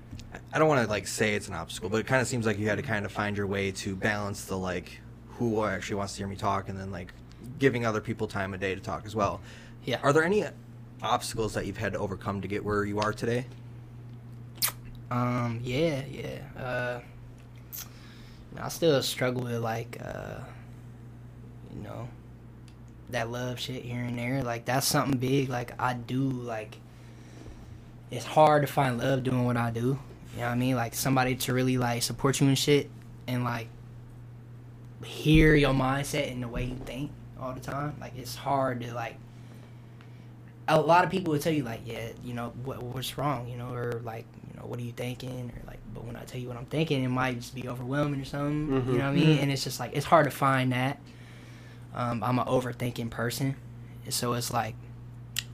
I 0.52 0.58
don't 0.58 0.68
want 0.68 0.82
to 0.84 0.90
like 0.90 1.06
say 1.06 1.34
it's 1.34 1.48
an 1.48 1.54
obstacle, 1.54 1.88
but 1.88 1.98
it 1.98 2.06
kind 2.06 2.22
of 2.22 2.28
seems 2.28 2.46
like 2.46 2.58
you 2.58 2.68
had 2.68 2.78
to 2.78 2.82
kind 2.82 3.04
of 3.04 3.12
find 3.12 3.36
your 3.36 3.46
way 3.46 3.72
to 3.72 3.96
balance 3.96 4.44
the 4.44 4.56
like 4.56 5.00
who 5.38 5.64
actually 5.64 5.96
wants 5.96 6.14
to 6.14 6.18
hear 6.18 6.28
me 6.28 6.36
talk, 6.36 6.68
and 6.68 6.78
then 6.78 6.90
like 6.90 7.12
giving 7.58 7.84
other 7.84 8.00
people 8.00 8.26
time 8.26 8.54
a 8.54 8.58
day 8.58 8.74
to 8.74 8.80
talk 8.80 9.04
as 9.04 9.14
well. 9.14 9.40
Yeah. 9.84 9.98
Are 10.02 10.12
there 10.12 10.24
any 10.24 10.44
obstacles 11.02 11.54
that 11.54 11.66
you've 11.66 11.76
had 11.76 11.92
to 11.92 11.98
overcome 11.98 12.40
to 12.40 12.48
get 12.48 12.64
where 12.64 12.84
you 12.84 13.00
are 13.00 13.12
today? 13.12 13.46
Um, 15.10 15.60
yeah, 15.62 16.02
yeah. 16.10 16.38
Uh, 16.56 17.00
you 18.50 18.58
know, 18.58 18.64
I 18.64 18.68
still 18.68 19.02
struggle 19.02 19.42
with 19.42 19.60
like, 19.60 19.98
uh, 20.02 20.38
you 21.74 21.82
know, 21.82 22.08
that 23.10 23.30
love 23.30 23.60
shit 23.60 23.82
here 23.82 24.00
and 24.00 24.18
there. 24.18 24.42
Like 24.42 24.64
that's 24.64 24.86
something 24.86 25.18
big. 25.18 25.48
Like 25.48 25.74
I 25.80 25.94
do 25.94 26.20
like. 26.20 26.78
It's 28.10 28.24
hard 28.24 28.62
to 28.62 28.72
find 28.72 28.98
love 28.98 29.24
doing 29.24 29.44
what 29.44 29.56
I 29.56 29.70
do. 29.70 29.98
You 30.34 30.40
know 30.40 30.46
what 30.46 30.52
I 30.52 30.56
mean? 30.56 30.76
Like 30.76 30.94
somebody 30.94 31.36
to 31.36 31.54
really 31.54 31.78
like 31.78 32.02
support 32.02 32.40
you 32.40 32.48
and 32.48 32.58
shit, 32.58 32.90
and 33.26 33.44
like 33.44 33.68
hear 35.04 35.54
your 35.54 35.72
mindset 35.74 36.30
and 36.32 36.42
the 36.42 36.48
way 36.48 36.64
you 36.64 36.76
think 36.84 37.10
all 37.40 37.52
the 37.52 37.60
time. 37.60 37.94
Like 38.00 38.12
it's 38.16 38.34
hard 38.34 38.80
to 38.82 38.94
like. 38.94 39.16
A 40.66 40.80
lot 40.80 41.04
of 41.04 41.10
people 41.10 41.32
will 41.34 41.38
tell 41.40 41.52
you 41.52 41.62
like, 41.62 41.82
yeah, 41.84 42.08
you 42.24 42.32
know, 42.32 42.54
what 42.64 42.82
what's 42.82 43.18
wrong, 43.18 43.48
you 43.48 43.58
know, 43.58 43.68
or 43.74 44.00
like, 44.02 44.24
you 44.50 44.58
know, 44.58 44.66
what 44.66 44.78
are 44.78 44.82
you 44.82 44.92
thinking, 44.92 45.52
or 45.54 45.66
like, 45.66 45.78
but 45.92 46.04
when 46.04 46.16
I 46.16 46.24
tell 46.24 46.40
you 46.40 46.48
what 46.48 46.56
I'm 46.56 46.64
thinking, 46.64 47.04
it 47.04 47.08
might 47.08 47.38
just 47.38 47.54
be 47.54 47.68
overwhelming 47.68 48.20
or 48.20 48.24
something. 48.24 48.68
Mhm. 48.68 48.86
You 48.86 48.92
know 48.98 49.04
what 49.04 49.10
I 49.10 49.12
mean? 49.12 49.38
And 49.40 49.52
it's 49.52 49.62
just 49.62 49.78
like 49.78 49.90
it's 49.92 50.06
hard 50.06 50.24
to 50.24 50.30
find 50.30 50.72
that. 50.72 50.98
Um, 51.94 52.24
I'm 52.24 52.38
an 52.38 52.46
overthinking 52.46 53.10
person, 53.10 53.56
so 54.08 54.32
it's 54.32 54.52
like 54.54 54.74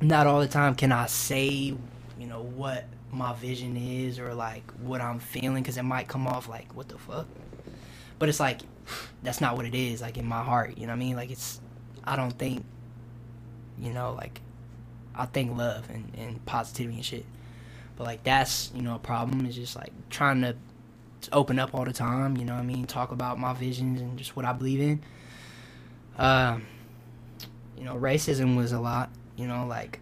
not 0.01 0.29
all 0.29 0.41
the 0.41 0.49
time 0.49 0.77
can 0.77 0.93
I 0.93 1.07
say, 1.07 1.49
you 2.17 2.27
know, 2.27 2.41
what 2.43 2.85
my 3.13 3.33
vision 3.35 3.77
is 3.77 4.19
or 4.19 4.35
like 4.35 4.71
what 4.81 5.01
I'm 5.01 5.19
feeling 5.19 5.63
because 5.63 5.77
it 5.77 5.83
might 5.83 6.09
come 6.09 6.27
off 6.27 6.49
like 6.49 6.75
what 6.75 6.89
the 6.89 6.99
fuck. 6.99 7.27
But 8.19 8.29
it's 8.29 8.41
like 8.41 8.61
that's 9.23 9.41
not 9.41 9.57
what 9.57 9.67
it 9.67 9.75
is. 9.75 10.01
Like 10.01 10.17
in 10.19 10.27
my 10.27 10.43
heart, 10.43 10.77
you 10.77 10.87
know 10.87 10.93
what 10.93 10.97
I 10.97 11.01
mean? 11.01 11.17
Like 11.17 11.31
it's 11.31 11.61
I 12.05 12.17
don't 12.17 12.37
think, 12.39 12.65
you 13.79 13.93
know, 13.93 14.13
like 14.15 14.41
I 15.15 15.27
think 15.27 15.57
love 15.57 15.89
and, 15.91 16.13
and 16.17 16.45
positivity 16.47 16.97
and 16.97 17.05
shit. 17.05 17.27
But 17.97 18.05
like 18.05 18.23
that's 18.23 18.71
you 18.75 18.83
know 18.83 18.95
a 18.95 18.99
problem 18.99 19.45
is 19.47 19.55
just 19.55 19.77
like 19.77 19.93
trying 20.09 20.43
to 20.43 20.57
open 21.33 21.59
up 21.59 21.75
all 21.75 21.85
the 21.85 21.93
time. 21.93 22.37
You 22.37 22.45
know 22.45 22.55
what 22.55 22.61
I 22.61 22.65
mean? 22.65 22.87
Talk 22.87 23.13
about 23.13 23.39
my 23.39 23.53
visions 23.53 24.01
and 24.01 24.17
just 24.19 24.37
what 24.37 24.45
I 24.45 24.53
believe 24.53 24.81
in. 24.81 25.03
Um, 26.19 26.67
you 27.77 27.85
know, 27.85 27.97
racism 27.97 28.57
was 28.57 28.73
a 28.73 28.81
lot. 28.81 29.11
You 29.37 29.47
know, 29.47 29.67
like 29.67 30.01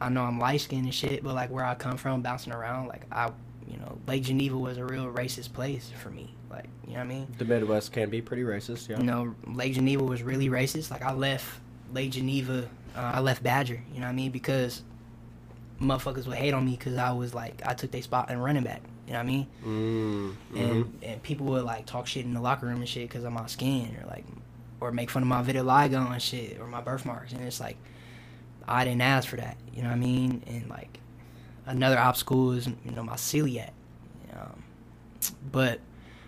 I 0.00 0.08
know 0.08 0.22
I'm 0.22 0.38
light 0.38 0.60
skinned 0.60 0.84
and 0.84 0.94
shit, 0.94 1.22
but 1.22 1.34
like 1.34 1.50
where 1.50 1.64
I 1.64 1.74
come 1.74 1.96
from, 1.96 2.22
bouncing 2.22 2.52
around, 2.52 2.88
like 2.88 3.02
I, 3.10 3.30
you 3.66 3.76
know, 3.78 3.98
Lake 4.06 4.22
Geneva 4.22 4.56
was 4.56 4.78
a 4.78 4.84
real 4.84 5.06
racist 5.06 5.52
place 5.52 5.90
for 6.02 6.10
me. 6.10 6.34
Like, 6.50 6.66
you 6.86 6.94
know 6.94 7.00
what 7.00 7.04
I 7.04 7.08
mean? 7.08 7.34
The 7.38 7.44
Midwest 7.44 7.92
can 7.92 8.08
be 8.08 8.22
pretty 8.22 8.42
racist. 8.42 8.88
Yeah. 8.88 8.98
You 8.98 9.04
know, 9.04 9.34
Lake 9.46 9.74
Geneva 9.74 10.04
was 10.04 10.22
really 10.22 10.48
racist. 10.48 10.90
Like 10.90 11.02
I 11.02 11.12
left 11.12 11.46
Lake 11.92 12.12
Geneva, 12.12 12.68
uh, 12.96 13.12
I 13.14 13.20
left 13.20 13.42
Badger. 13.42 13.82
You 13.92 14.00
know 14.00 14.06
what 14.06 14.12
I 14.12 14.14
mean? 14.14 14.30
Because 14.30 14.82
motherfuckers 15.80 16.26
would 16.26 16.36
hate 16.36 16.54
on 16.54 16.64
me 16.64 16.72
because 16.72 16.96
I 16.96 17.12
was 17.12 17.34
like 17.34 17.62
I 17.64 17.74
took 17.74 17.90
their 17.90 18.02
spot 18.02 18.30
in 18.30 18.38
running 18.38 18.64
back. 18.64 18.82
You 19.06 19.14
know 19.14 19.20
what 19.20 19.24
I 19.24 19.26
mean? 19.26 19.46
Mm, 19.64 20.34
and 20.56 20.84
mhm. 20.84 20.90
and 21.02 21.22
people 21.22 21.46
would 21.46 21.64
like 21.64 21.86
talk 21.86 22.06
shit 22.06 22.24
in 22.24 22.34
the 22.34 22.40
locker 22.40 22.66
room 22.66 22.76
and 22.76 22.88
shit 22.88 23.08
because 23.08 23.24
of 23.24 23.32
my 23.32 23.46
skin 23.46 23.96
or 24.02 24.06
like 24.06 24.24
or 24.80 24.92
make 24.92 25.10
fun 25.10 25.22
of 25.22 25.28
my 25.28 25.42
vitiligo 25.42 26.12
and 26.12 26.22
shit 26.22 26.60
or 26.60 26.66
my 26.66 26.80
birthmarks 26.80 27.32
and 27.32 27.42
it's 27.42 27.60
like 27.60 27.76
I 28.70 28.84
didn't 28.84 29.02
ask 29.02 29.28
for 29.28 29.36
that 29.36 29.56
you 29.74 29.82
know 29.82 29.88
what 29.88 29.94
I 29.96 29.98
mean 29.98 30.42
and 30.46 30.68
like 30.68 30.98
another 31.66 31.98
obstacle 31.98 32.52
is 32.52 32.66
you 32.66 32.90
know 32.94 33.02
my 33.02 33.14
celiac 33.14 33.70
um, 34.34 34.62
but 35.52 35.80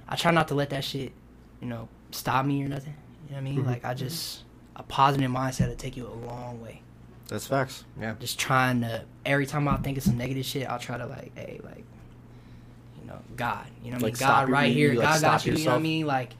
I 0.08 0.16
try 0.16 0.30
not 0.32 0.48
to 0.48 0.54
let 0.54 0.70
that 0.70 0.84
shit 0.84 1.12
you 1.60 1.66
know 1.68 1.88
stop 2.10 2.44
me 2.46 2.62
or 2.62 2.68
nothing 2.68 2.94
you 3.28 3.30
know 3.34 3.36
what 3.42 3.48
I 3.48 3.50
mean 3.52 3.62
Mhm. 3.62 3.66
like 3.66 3.84
I 3.84 3.94
just 3.94 4.44
a 4.76 4.82
positive 4.82 5.30
mindset 5.30 5.68
will 5.68 5.76
take 5.76 5.96
you 5.96 6.06
a 6.06 6.16
long 6.26 6.60
way 6.62 6.82
That's 7.28 7.46
facts. 7.46 7.84
Yeah. 8.00 8.14
just 8.18 8.38
trying 8.38 8.80
to 8.80 9.04
every 9.26 9.46
time 9.46 9.68
I 9.68 9.76
think 9.76 9.98
of 9.98 10.04
some 10.04 10.16
negative 10.18 10.44
shit, 10.44 10.66
I'll 10.68 10.78
try 10.78 10.96
to 10.98 11.06
like, 11.06 11.30
hey, 11.36 11.60
like, 11.62 11.84
you 13.00 13.06
know, 13.06 13.18
God, 13.36 13.66
you 13.84 13.90
know, 13.90 13.96
what 13.98 14.02
I 14.04 14.06
mean, 14.06 14.14
God 14.18 14.48
right 14.48 14.72
you, 14.72 14.74
here, 14.74 14.94
like, 14.94 15.02
God 15.08 15.20
got 15.20 15.40
stop 15.40 15.46
you, 15.46 15.52
you 15.58 15.64
know 15.66 15.72
what 15.72 15.78
I 15.78 15.82
mean, 15.82 16.06
like, 16.06 16.30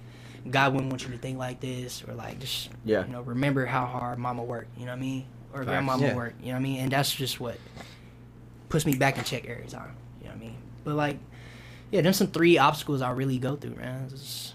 God 0.51 0.73
wouldn't 0.73 0.91
want 0.91 1.05
you 1.05 1.11
to 1.11 1.19
think 1.19 1.39
like 1.39 1.61
this, 1.61 2.03
or 2.09 2.15
like, 2.15 2.41
just 2.41 2.71
Yeah. 2.85 3.05
you 3.07 3.13
know, 3.13 3.21
remember 3.23 3.67
how 3.67 3.85
hard 3.87 4.19
Mama 4.19 4.43
worked, 4.43 4.77
you 4.79 4.87
know 4.87 4.93
what 4.93 4.97
I 4.99 5.01
mean, 5.01 5.25
or 5.53 5.59
Facts. 5.61 5.67
Grandmama 5.69 6.03
Yeah. 6.07 6.15
worked, 6.17 6.41
you 6.41 6.49
know 6.49 6.53
what 6.55 6.59
I 6.59 6.63
mean, 6.63 6.81
and 6.81 6.93
that's 6.93 7.15
just 7.15 7.41
what 7.41 7.57
puts 8.69 8.87
me 8.87 8.95
back 8.95 9.19
in 9.19 9.25
check 9.25 9.47
every 9.47 9.67
time, 9.67 9.95
you 10.21 10.27
know 10.29 10.31
what 10.35 10.37
I 10.37 10.41
mean. 10.41 10.57
But 10.85 10.95
like, 10.95 11.19
yeah, 11.91 12.01
them 12.03 12.13
some 12.13 12.29
three 12.29 12.57
obstacles 12.59 13.03
I 13.03 13.11
really 13.11 13.39
go 13.39 13.57
through, 13.57 13.75
man. 13.77 14.09
This 14.09 14.21
is 14.21 14.55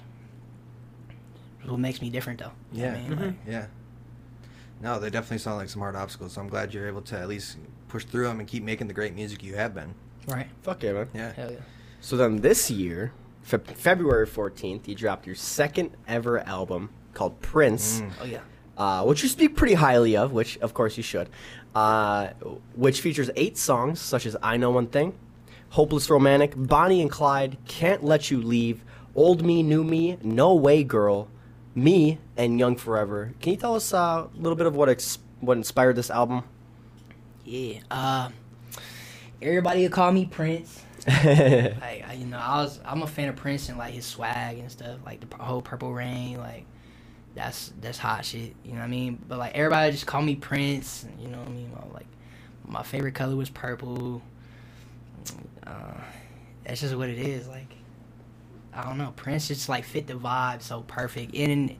what 1.65 1.80
makes 1.80 2.01
me 2.01 2.09
different, 2.09 2.39
though. 2.39 2.51
You 2.72 2.84
know 2.84 2.88
what 2.89 2.97
I 2.97 3.01
Yeah. 3.01 3.09
mean? 3.09 3.19
Like, 3.26 3.35
Yeah. 3.47 3.65
No, 4.81 4.99
they 4.99 5.09
definitely 5.09 5.39
sound 5.39 5.57
like 5.57 5.69
some 5.69 5.81
hard 5.81 5.95
obstacles. 5.95 6.34
So 6.34 6.41
I'm 6.41 6.47
glad 6.49 6.73
you're 6.73 6.88
able 6.88 7.01
to 7.03 7.17
at 7.19 7.27
least 7.27 7.57
push 7.88 8.03
through 8.05 8.27
them 8.27 8.39
and 8.39 8.47
keep 8.47 8.63
making 8.63 8.88
the 8.88 8.93
great 8.93 9.15
music 9.15 9.43
you 9.43 9.55
have 9.55 9.73
been. 9.73 9.95
right? 10.27 10.47
Fuck 10.63 10.81
yeah, 10.84 10.93
man. 10.93 11.07
Yeah. 11.13 11.34
Hell 11.34 11.51
yeah. 11.51 11.57
So 12.01 12.17
then 12.17 12.38
this 12.38 12.69
year, 12.72 13.11
Fe- 13.43 13.57
February 13.76 14.26
14th, 14.26 14.88
you 14.88 14.95
dropped 14.95 15.26
your 15.27 15.35
second 15.35 15.91
ever 16.07 16.39
album 16.39 16.89
called 17.13 17.39
Prince, 17.41 18.01
Mm. 18.01 18.11
Oh 18.22 18.26
yeah. 18.26 18.39
Uh, 18.77 19.03
which 19.03 19.23
you 19.23 19.30
speak 19.30 19.56
pretty 19.56 19.76
highly 19.76 20.15
of, 20.18 20.31
which 20.31 20.57
of 20.60 20.73
course 20.73 20.97
you 20.97 21.03
should, 21.03 21.30
uh, 21.73 22.30
which 22.76 23.02
features 23.02 23.30
eight 23.35 23.57
songs 23.57 23.99
such 23.99 24.26
as 24.26 24.35
I 24.41 24.57
Know 24.57 24.72
One 24.72 24.88
Thing, 24.88 25.18
Hopeless 25.69 26.10
Romantic, 26.10 26.53
Bonnie 26.56 27.02
and 27.02 27.11
Clyde, 27.11 27.57
Can't 27.68 28.03
Let 28.03 28.31
You 28.31 28.41
Leave, 28.41 28.84
Old 29.15 29.45
Me, 29.45 29.64
New 29.64 29.84
Me, 29.84 30.18
No 30.23 30.53
Way 30.56 30.84
Girl, 30.84 31.27
Me, 31.73 32.19
and 32.38 32.60
Young 32.60 32.76
Forever. 32.76 33.34
Can 33.41 33.53
you 33.53 33.57
tell 33.57 33.76
us 33.76 33.93
uh, 33.93 34.27
a 34.34 34.38
little 34.38 34.56
bit 34.56 34.68
of 34.68 34.76
what, 34.76 34.89
ex- 34.89 35.19
what 35.39 35.57
inspired 35.57 35.95
this 35.95 36.10
album? 36.10 36.43
Yeah. 37.43 37.80
Uh, 37.91 38.30
everybody 39.41 39.84
would 39.84 39.91
call 39.91 40.11
me 40.11 40.26
Prince. 40.26 40.81
Like 41.07 42.03
I, 42.07 42.18
you 42.18 42.26
know, 42.26 42.39
I 42.39 42.64
was 42.64 42.80
I'm 42.84 43.03
a 43.03 43.07
fan 43.07 43.30
of 43.30 43.35
Prince 43.35 43.69
and 43.69 43.77
like 43.77 43.93
his 43.93 44.06
swag 44.06 44.57
and 44.57 44.72
stuff, 44.72 44.97
like 45.06 45.19
the 45.19 45.43
whole 45.43 45.61
Purple 45.61 45.93
Rain, 45.93 46.38
like 46.39 46.65
that's 47.36 47.74
that's 47.82 47.98
hot 47.98 48.26
shit. 48.26 48.56
You 48.64 48.72
know 48.72 48.80
what 48.80 48.86
I 48.86 48.90
mean? 48.90 49.24
But 49.28 49.38
like 49.38 49.56
everybody 49.56 49.91
just 49.91 50.07
call 50.07 50.22
me 50.22 50.36
Prince. 50.36 51.06
You 51.20 51.28
know 51.28 51.40
what 51.40 51.48
I 51.48 51.52
mean? 51.52 51.72
Well, 51.72 51.91
like 51.94 52.07
my 52.68 52.82
favorite 52.82 53.14
color 53.14 53.36
was 53.36 53.49
purple. 53.49 54.22
Uh, 55.66 55.99
that's 56.64 56.82
just 56.82 56.95
what 56.95 57.10
it 57.10 57.20
is. 57.20 57.48
Like 57.48 57.76
I 58.74 58.84
don't 58.84 58.98
know, 58.98 59.14
Prince 59.16 59.49
just 59.49 59.70
like 59.70 59.84
fit 59.84 60.07
the 60.07 60.14
vibe 60.14 60.62
so 60.62 60.82
perfect. 60.82 61.36
And 61.36 61.76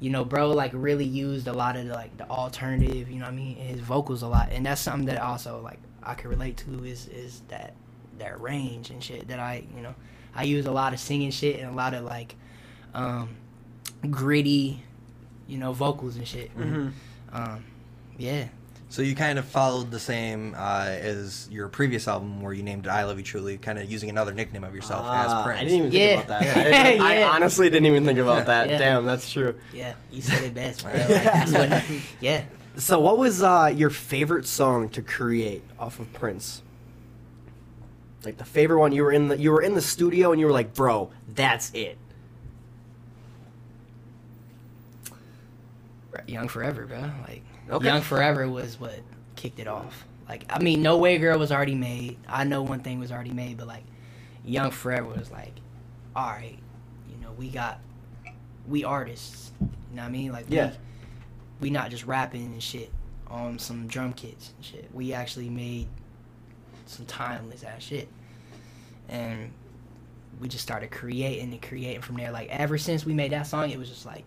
you 0.00 0.10
know, 0.10 0.24
bro, 0.24 0.50
like 0.50 0.72
really 0.74 1.04
used 1.04 1.46
a 1.46 1.52
lot 1.52 1.76
of 1.76 1.86
the, 1.86 1.94
like 1.94 2.16
the 2.16 2.28
alternative. 2.28 3.08
You 3.08 3.20
know 3.20 3.26
what 3.26 3.32
I 3.32 3.36
mean? 3.36 3.56
His 3.56 3.80
vocals 3.80 4.22
a 4.22 4.28
lot, 4.28 4.50
and 4.50 4.66
that's 4.66 4.80
something 4.80 5.06
that 5.06 5.20
also 5.20 5.60
like 5.60 5.78
I 6.02 6.14
can 6.14 6.28
relate 6.28 6.56
to 6.58 6.84
is 6.84 7.06
is 7.08 7.42
that 7.48 7.74
that 8.18 8.40
range 8.40 8.90
and 8.90 9.02
shit 9.02 9.28
that 9.28 9.38
I 9.38 9.64
you 9.76 9.82
know 9.82 9.94
I 10.34 10.42
use 10.42 10.66
a 10.66 10.72
lot 10.72 10.92
of 10.92 11.00
singing 11.00 11.30
shit 11.30 11.60
and 11.60 11.70
a 11.70 11.74
lot 11.74 11.94
of 11.94 12.04
like 12.04 12.34
um 12.94 13.36
gritty 14.10 14.82
you 15.48 15.58
know 15.58 15.72
vocals 15.72 16.16
and 16.16 16.26
shit. 16.26 16.56
Mm-hmm. 16.56 16.88
Um, 17.32 17.64
yeah, 18.18 18.48
So 18.90 19.00
you 19.02 19.14
kind 19.14 19.38
of 19.38 19.44
followed 19.46 19.90
the 19.90 19.98
same 19.98 20.54
uh, 20.56 20.84
as 20.86 21.48
your 21.50 21.68
previous 21.68 22.06
album, 22.06 22.40
where 22.42 22.52
you 22.52 22.62
named 22.62 22.86
it 22.86 22.90
"I 22.90 23.04
Love 23.04 23.18
You 23.18 23.24
Truly," 23.24 23.56
kind 23.58 23.78
of 23.78 23.90
using 23.90 24.10
another 24.10 24.32
nickname 24.34 24.64
of 24.64 24.74
yourself 24.74 25.04
as 25.06 25.30
Ah, 25.32 25.42
Prince. 25.44 25.60
I 25.60 25.64
didn't 25.64 25.78
even 25.78 25.90
think 25.90 26.02
Yeah. 26.02 26.14
about 26.20 26.28
that. 26.28 26.56
I, 26.56 26.90
didn't- 26.90 27.00
I 27.02 27.22
honestly 27.24 27.70
didn't 27.70 27.86
even 27.86 28.04
think 28.04 28.18
about 28.18 28.46
that. 28.46 28.68
Yeah. 28.70 28.78
Damn, 28.78 29.04
that's 29.06 29.30
true. 29.30 29.54
yeah, 29.72 29.94
you 30.10 30.20
said 30.22 30.42
it 30.44 30.54
best. 30.54 30.82
Bro. 30.84 30.92
Like, 30.98 31.70
what, 31.70 31.84
yeah. 32.20 32.44
So, 32.76 33.00
what 33.00 33.18
was 33.18 33.42
uh, 33.42 33.72
your 33.74 33.90
favorite 33.90 34.46
song 34.46 34.88
to 34.90 35.02
create 35.02 35.62
off 35.78 35.98
of 35.98 36.12
Prince? 36.12 36.62
Like 38.24 38.38
the 38.38 38.44
favorite 38.44 38.78
one 38.78 38.92
you 38.92 39.02
were 39.02 39.12
in 39.12 39.28
the 39.28 39.36
you 39.38 39.50
were 39.50 39.62
in 39.62 39.74
the 39.74 39.80
studio 39.82 40.30
and 40.32 40.40
you 40.40 40.46
were 40.46 40.52
like, 40.52 40.74
"Bro, 40.74 41.10
that's 41.34 41.70
it." 41.74 41.98
Young 46.26 46.48
Forever, 46.48 46.86
bro. 46.86 47.10
Like 47.26 47.42
Okay. 47.70 47.86
Young 47.86 48.02
Forever 48.02 48.48
was 48.48 48.78
what 48.78 49.00
kicked 49.36 49.58
it 49.60 49.66
off. 49.68 50.04
Like 50.28 50.44
I 50.50 50.58
mean, 50.62 50.82
No 50.82 50.98
Way 50.98 51.18
Girl 51.18 51.38
was 51.38 51.52
already 51.52 51.74
made. 51.74 52.18
I 52.28 52.44
know 52.44 52.62
one 52.62 52.80
thing 52.80 52.98
was 52.98 53.10
already 53.12 53.32
made, 53.32 53.56
but 53.58 53.66
like 53.66 53.84
Young 54.44 54.70
Forever 54.70 55.08
was 55.08 55.30
like, 55.30 55.54
all 56.16 56.26
right, 56.28 56.58
you 57.10 57.16
know, 57.24 57.32
we 57.36 57.48
got 57.48 57.78
we 58.66 58.84
artists. 58.84 59.50
You 59.60 59.68
know 59.96 60.02
what 60.02 60.08
I 60.08 60.10
mean? 60.12 60.32
Like 60.32 60.46
Yeah. 60.48 60.70
we, 61.60 61.68
we 61.68 61.70
not 61.70 61.90
just 61.90 62.06
rapping 62.06 62.44
and 62.46 62.62
shit 62.62 62.90
on 63.28 63.58
some 63.58 63.86
drum 63.86 64.12
kits 64.12 64.52
and 64.56 64.64
shit. 64.64 64.88
We 64.92 65.12
actually 65.12 65.48
made 65.48 65.88
some 66.86 67.06
timeless 67.06 67.64
ass 67.64 67.82
shit. 67.82 68.08
And 69.08 69.52
we 70.40 70.48
just 70.48 70.62
started 70.62 70.90
creating 70.90 71.52
and 71.52 71.62
creating 71.62 72.02
from 72.02 72.16
there. 72.16 72.30
Like 72.32 72.48
ever 72.50 72.78
since 72.78 73.04
we 73.04 73.14
made 73.14 73.32
that 73.32 73.46
song, 73.46 73.70
it 73.70 73.78
was 73.78 73.88
just 73.88 74.06
like, 74.06 74.24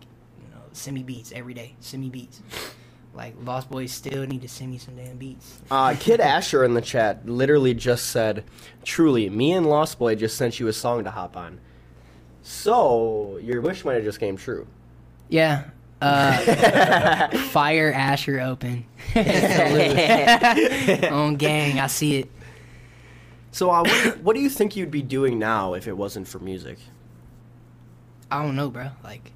send 0.76 0.94
me 0.94 1.02
beats 1.02 1.32
every 1.32 1.54
day. 1.54 1.74
Send 1.80 2.02
me 2.02 2.10
beats. 2.10 2.42
Like 3.14 3.34
Lost 3.42 3.70
Boys 3.70 3.92
still 3.92 4.26
need 4.26 4.42
to 4.42 4.48
send 4.48 4.70
me 4.70 4.78
some 4.78 4.94
damn 4.96 5.16
beats. 5.16 5.58
Uh, 5.70 5.96
Kid 5.98 6.20
Asher 6.34 6.64
in 6.64 6.74
the 6.74 6.82
chat 6.82 7.26
literally 7.26 7.72
just 7.72 8.10
said, 8.10 8.44
"Truly, 8.84 9.30
me 9.30 9.52
and 9.52 9.66
Lost 9.66 9.98
Boy 9.98 10.14
just 10.14 10.36
sent 10.36 10.60
you 10.60 10.68
a 10.68 10.72
song 10.72 11.04
to 11.04 11.10
hop 11.10 11.36
on." 11.36 11.60
So 12.42 13.38
your 13.42 13.60
wish 13.60 13.84
might 13.84 13.94
have 13.94 14.04
just 14.04 14.20
came 14.20 14.36
true. 14.36 14.66
Yeah. 15.28 15.64
Uh, 16.00 17.28
fire 17.48 17.90
Asher 17.92 18.40
open. 18.40 18.84
Salute. 19.12 21.04
On 21.10 21.36
gang, 21.36 21.80
I 21.80 21.86
see 21.86 22.18
it. 22.18 22.30
So 23.50 23.70
uh, 23.70 23.82
what, 23.82 24.18
what 24.18 24.36
do 24.36 24.42
you 24.42 24.50
think 24.50 24.76
you'd 24.76 24.90
be 24.90 25.02
doing 25.02 25.38
now 25.38 25.72
if 25.74 25.88
it 25.88 25.96
wasn't 25.96 26.28
for 26.28 26.38
music? 26.38 26.78
I 28.30 28.42
don't 28.42 28.54
know, 28.54 28.68
bro. 28.68 28.90
Like, 29.02 29.32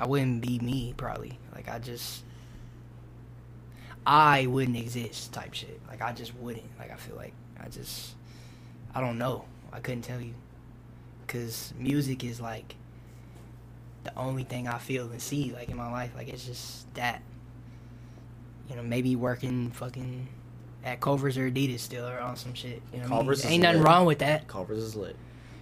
I 0.00 0.06
wouldn't 0.06 0.40
be 0.40 0.58
me, 0.58 0.94
probably. 0.96 1.38
Like, 1.54 1.68
I 1.68 1.78
just, 1.78 2.24
I 4.06 4.46
wouldn't 4.46 4.76
exist, 4.78 5.32
type 5.32 5.52
shit. 5.52 5.78
Like, 5.88 6.00
I 6.00 6.12
just 6.12 6.34
wouldn't. 6.36 6.66
Like, 6.78 6.90
I 6.90 6.96
feel 6.96 7.16
like 7.16 7.34
I 7.62 7.68
just, 7.68 8.14
I 8.94 9.00
don't 9.02 9.18
know. 9.18 9.44
I 9.72 9.80
couldn't 9.80 10.02
tell 10.02 10.20
you, 10.20 10.34
cause 11.28 11.72
music 11.78 12.24
is 12.24 12.40
like 12.40 12.74
the 14.02 14.16
only 14.16 14.42
thing 14.42 14.66
I 14.66 14.78
feel 14.78 15.08
and 15.10 15.20
see, 15.20 15.52
like 15.52 15.68
in 15.68 15.76
my 15.76 15.90
life. 15.92 16.12
Like, 16.16 16.28
it's 16.28 16.46
just 16.46 16.92
that. 16.94 17.22
You 18.68 18.76
know, 18.76 18.82
maybe 18.82 19.16
working 19.16 19.70
fucking 19.72 20.28
at 20.84 21.00
Culver's 21.00 21.36
or 21.36 21.50
Adidas 21.50 21.80
still 21.80 22.06
or 22.06 22.20
on 22.20 22.36
some 22.36 22.54
shit. 22.54 22.80
You 22.92 23.00
know, 23.00 23.08
what 23.08 23.26
I 23.26 23.28
mean? 23.28 23.46
Ain't 23.46 23.62
nothing 23.64 23.78
lit. 23.80 23.86
wrong 23.86 24.06
with 24.06 24.20
that. 24.20 24.46
Culver's 24.46 24.78
is 24.78 24.96
lit. 24.96 25.16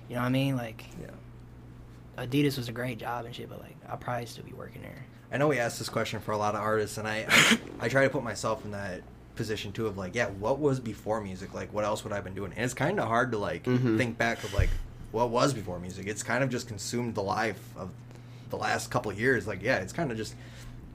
You 0.08 0.16
know 0.16 0.20
what 0.20 0.26
I 0.26 0.30
mean? 0.30 0.56
Like, 0.56 0.84
Yeah. 1.00 2.22
Adidas 2.24 2.56
was 2.58 2.68
a 2.68 2.72
great 2.72 2.98
job 2.98 3.24
and 3.24 3.34
shit, 3.34 3.48
but 3.48 3.60
like, 3.60 3.77
I'll 3.88 3.96
probably 3.96 4.26
still 4.26 4.44
be 4.44 4.52
working 4.52 4.82
there. 4.82 5.04
I 5.32 5.36
know 5.38 5.48
we 5.48 5.58
asked 5.58 5.78
this 5.78 5.88
question 5.88 6.20
for 6.20 6.32
a 6.32 6.38
lot 6.38 6.54
of 6.54 6.60
artists, 6.62 6.98
and 6.98 7.06
I, 7.06 7.26
I 7.28 7.58
I 7.80 7.88
try 7.88 8.04
to 8.04 8.10
put 8.10 8.22
myself 8.24 8.64
in 8.64 8.70
that 8.72 9.02
position 9.36 9.72
too 9.72 9.86
of 9.86 9.96
like, 9.98 10.14
yeah, 10.14 10.28
what 10.30 10.58
was 10.58 10.80
before 10.80 11.20
music? 11.20 11.54
Like, 11.54 11.72
what 11.72 11.84
else 11.84 12.02
would 12.04 12.12
I 12.12 12.16
have 12.16 12.24
been 12.24 12.34
doing? 12.34 12.52
And 12.56 12.64
it's 12.64 12.74
kind 12.74 12.98
of 12.98 13.06
hard 13.08 13.30
to 13.32 13.38
like 13.38 13.64
Mhm. 13.64 13.96
think 13.98 14.18
back 14.18 14.42
of 14.44 14.52
like 14.54 14.70
what 15.12 15.30
was 15.30 15.52
before 15.54 15.78
music. 15.78 16.06
It's 16.06 16.22
kind 16.22 16.42
of 16.42 16.50
just 16.50 16.66
consumed 16.68 17.14
the 17.14 17.22
life 17.22 17.60
of 17.76 17.90
the 18.50 18.56
last 18.56 18.90
couple 18.90 19.10
of 19.10 19.20
years. 19.20 19.46
Like, 19.46 19.62
yeah, 19.62 19.76
it's 19.78 19.92
kind 19.92 20.10
of 20.10 20.16
just 20.16 20.34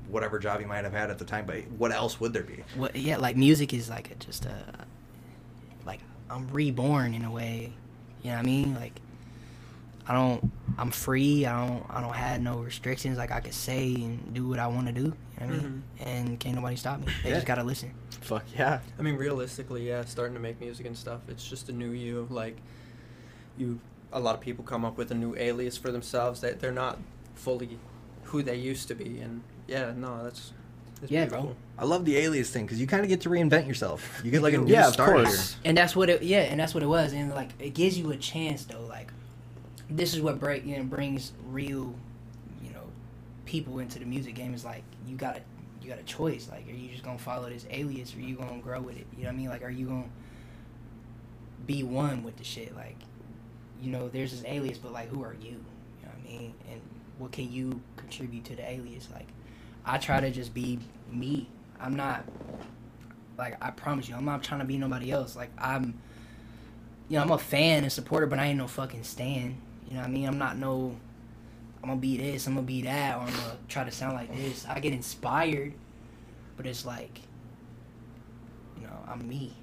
whatever 0.10 0.38
job 0.40 0.60
you 0.62 0.68
might 0.68 0.84
have 0.84 0.94
had 0.94 1.10
at 1.10 1.20
the 1.20 1.26
time. 1.26 1.46
But 1.46 1.64
what 1.78 1.92
else 1.92 2.20
would 2.20 2.34
there 2.34 2.44
be? 2.44 2.64
What? 2.76 2.96
Yeah, 2.96 3.18
like 3.18 3.38
music 3.38 3.74
is 3.74 3.90
like 3.90 4.12
a, 4.12 4.16
just 4.16 4.46
a, 4.46 4.86
like 5.86 6.00
I'm 6.30 6.48
reborn 6.50 7.14
in 7.14 7.24
a 7.24 7.32
way. 7.32 7.72
You 8.24 8.32
know 8.32 8.38
what 8.38 8.44
I 8.44 8.46
mean? 8.46 8.74
Like, 8.76 9.00
I 10.08 10.14
don't. 10.14 10.52
I'm 10.78 10.92
free. 10.92 11.46
I 11.46 11.66
don't. 11.68 11.86
I 11.90 12.02
don't 12.02 12.14
have 12.16 12.42
no 12.42 12.58
restrictions. 12.58 13.18
Like 13.18 13.32
I 13.32 13.40
could 13.40 13.54
say 13.54 13.94
and 13.96 14.34
do 14.34 14.48
what 14.48 14.60
I 14.60 14.68
want 14.68 14.88
to 14.88 14.94
do. 14.94 15.02
You 15.02 15.08
know 15.08 15.14
what 15.40 15.42
I 15.42 15.48
mean? 15.50 15.84
Mm-hmm. 16.00 16.08
And 16.10 16.40
can't 16.40 16.56
nobody 16.56 16.76
stop 16.76 17.00
me. 17.00 17.08
They 17.24 17.30
Yeah. 17.30 17.36
just 17.36 17.48
gotta 17.48 17.64
listen. 17.64 17.94
Fuck 18.22 18.46
yeah. 18.58 18.80
I 18.98 19.02
mean, 19.02 19.16
realistically, 19.16 19.88
yeah, 19.88 20.04
starting 20.06 20.34
to 20.36 20.40
make 20.40 20.60
music 20.60 20.86
and 20.86 20.98
stuff, 20.98 21.22
it's 21.28 21.48
just 21.48 21.70
a 21.70 21.72
new 21.74 21.92
you. 21.92 22.28
Like, 22.30 22.58
you, 23.58 23.80
a 24.12 24.20
lot 24.20 24.36
of 24.36 24.42
people 24.42 24.64
come 24.64 24.86
up 24.86 24.98
with 24.98 25.12
a 25.12 25.16
new 25.16 25.36
alias 25.36 25.78
for 25.78 25.92
themselves 25.92 26.42
that 26.42 26.60
they're 26.60 26.72
not 26.72 26.98
fully 27.36 27.78
who 28.24 28.42
they 28.44 28.56
used 28.56 28.88
to 28.90 28.96
be. 28.96 29.20
And 29.20 29.42
yeah, 29.68 29.92
no, 29.96 30.24
that's, 30.24 30.54
that's 31.02 31.12
Yeah, 31.12 31.26
beautiful. 31.26 31.46
bro. 31.48 31.56
I 31.78 31.86
love 31.86 32.06
the 32.06 32.18
alias 32.18 32.50
thing 32.50 32.66
because 32.66 32.80
you 32.80 32.88
kind 32.88 33.04
of 33.04 33.10
get 33.10 33.22
to 33.22 33.30
reinvent 33.30 33.68
yourself. 33.68 34.22
You 34.24 34.32
get 34.32 34.42
like 34.42 34.54
a 34.54 34.58
new 34.60 34.72
Yeah, 34.72 34.88
of 34.88 34.94
start 34.94 35.12
course. 35.12 35.54
here. 35.54 35.60
And 35.66 35.78
that's 35.78 35.96
what 35.96 36.10
it. 36.10 36.24
Yeah, 36.24 36.42
and 36.42 36.60
that's 36.60 36.74
what 36.74 36.84
it 36.84 36.88
was. 36.88 37.14
And 37.14 37.32
like, 37.32 37.50
it 37.60 37.74
gives 37.74 37.98
you 37.98 38.12
a 38.12 38.18
chance 38.18 38.64
though. 38.66 38.86
Like, 38.88 39.12
this 39.90 40.14
is 40.14 40.22
what 40.22 40.40
break 40.40 40.66
you 40.66 40.78
know 40.78 40.84
brings 40.84 41.34
real, 41.48 41.94
you 42.62 42.72
know, 42.74 42.84
people 43.46 43.80
into 43.80 44.00
the 44.00 44.06
music 44.06 44.36
game. 44.36 44.54
Is 44.54 44.66
like 44.66 44.84
you 45.08 45.16
got 45.16 45.42
you 45.82 45.90
got 45.90 46.00
a 46.00 46.04
choice. 46.04 46.50
Like, 46.52 46.68
are 46.68 46.72
you 46.72 46.90
just 46.90 47.04
gonna 47.04 47.18
follow 47.18 47.50
this 47.50 47.66
alias, 47.70 48.16
or 48.16 48.20
you 48.20 48.36
gonna 48.36 48.62
grow 48.62 48.82
with 48.82 48.98
it? 48.98 49.08
You 49.18 49.24
know 49.24 49.30
what 49.30 49.34
I 49.34 49.38
mean? 49.38 49.50
Like, 49.50 49.64
are 49.64 49.70
you 49.70 49.88
gonna 49.88 50.10
be 51.66 51.84
one 51.84 52.24
with 52.24 52.38
the 52.38 52.44
shit? 52.44 52.76
Like, 52.76 52.98
you 53.82 53.92
know, 53.92 54.10
there's 54.10 54.32
this 54.32 54.44
alias, 54.46 54.78
but 54.78 54.92
like, 54.92 55.10
who 55.10 55.24
are 55.24 55.36
you? 55.40 55.52
You 55.52 56.04
know 56.04 56.12
what 56.12 56.20
I 56.20 56.28
mean? 56.28 56.54
And 56.72 56.82
what 57.18 57.32
can 57.32 57.52
you 57.52 57.82
contribute 57.98 58.46
to 58.46 58.56
the 58.56 58.70
alias? 58.70 59.10
Like, 59.14 59.28
I 59.86 59.98
try 59.98 60.20
to 60.20 60.32
just 60.32 60.54
be 60.54 60.80
me. 61.12 61.48
I'm 61.80 61.96
not 61.96 62.26
like 63.38 63.64
I 63.64 63.72
promise 63.72 64.08
you, 64.08 64.16
I'm 64.16 64.26
not 64.26 64.44
trying 64.44 64.60
to 64.60 64.66
be 64.66 64.78
nobody 64.78 65.12
else. 65.12 65.36
Like 65.36 65.50
I'm, 65.58 66.00
you 67.10 67.18
know, 67.18 67.24
I'm 67.24 67.32
a 67.32 67.38
fan 67.38 67.84
and 67.84 67.92
supporter, 67.92 68.26
but 68.26 68.40
I 68.40 68.48
ain't 68.48 68.58
no 68.58 68.68
fucking 68.68 69.04
stan. 69.04 69.58
You 69.94 70.00
know 70.00 70.06
what 70.06 70.10
I 70.10 70.14
mean? 70.14 70.28
I'm 70.28 70.40
not 70.40 70.58
no. 70.58 70.96
I'm 71.84 71.90
gonna 71.90 72.02
be 72.02 72.18
this. 72.18 72.48
I'm 72.48 72.56
gonna 72.56 72.66
be 72.66 72.82
that, 72.82 73.16
or 73.16 73.20
I'm 73.22 73.28
gonna 73.28 73.58
try 73.68 73.84
to 73.84 73.92
sound 73.92 74.16
like 74.16 74.36
this. 74.36 74.66
I 74.68 74.80
get 74.80 74.92
inspired, 74.92 75.74
but 76.58 76.66
it's 76.66 76.84
like, 76.84 77.20
you 78.76 78.88
know, 78.88 78.98
I'm 79.08 79.28
me. 79.30 79.54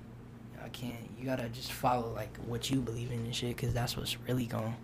I 0.64 0.68
can't. 0.68 0.94
You 1.18 1.24
gotta 1.24 1.48
just 1.48 1.72
follow 1.72 2.12
like 2.14 2.36
what 2.46 2.70
you 2.70 2.80
believe 2.80 3.10
in 3.10 3.18
and 3.18 3.34
shit, 3.34 3.56
cause 3.56 3.74
that's 3.74 3.96
what's 3.96 4.20
really 4.20 4.46
going. 4.46 4.76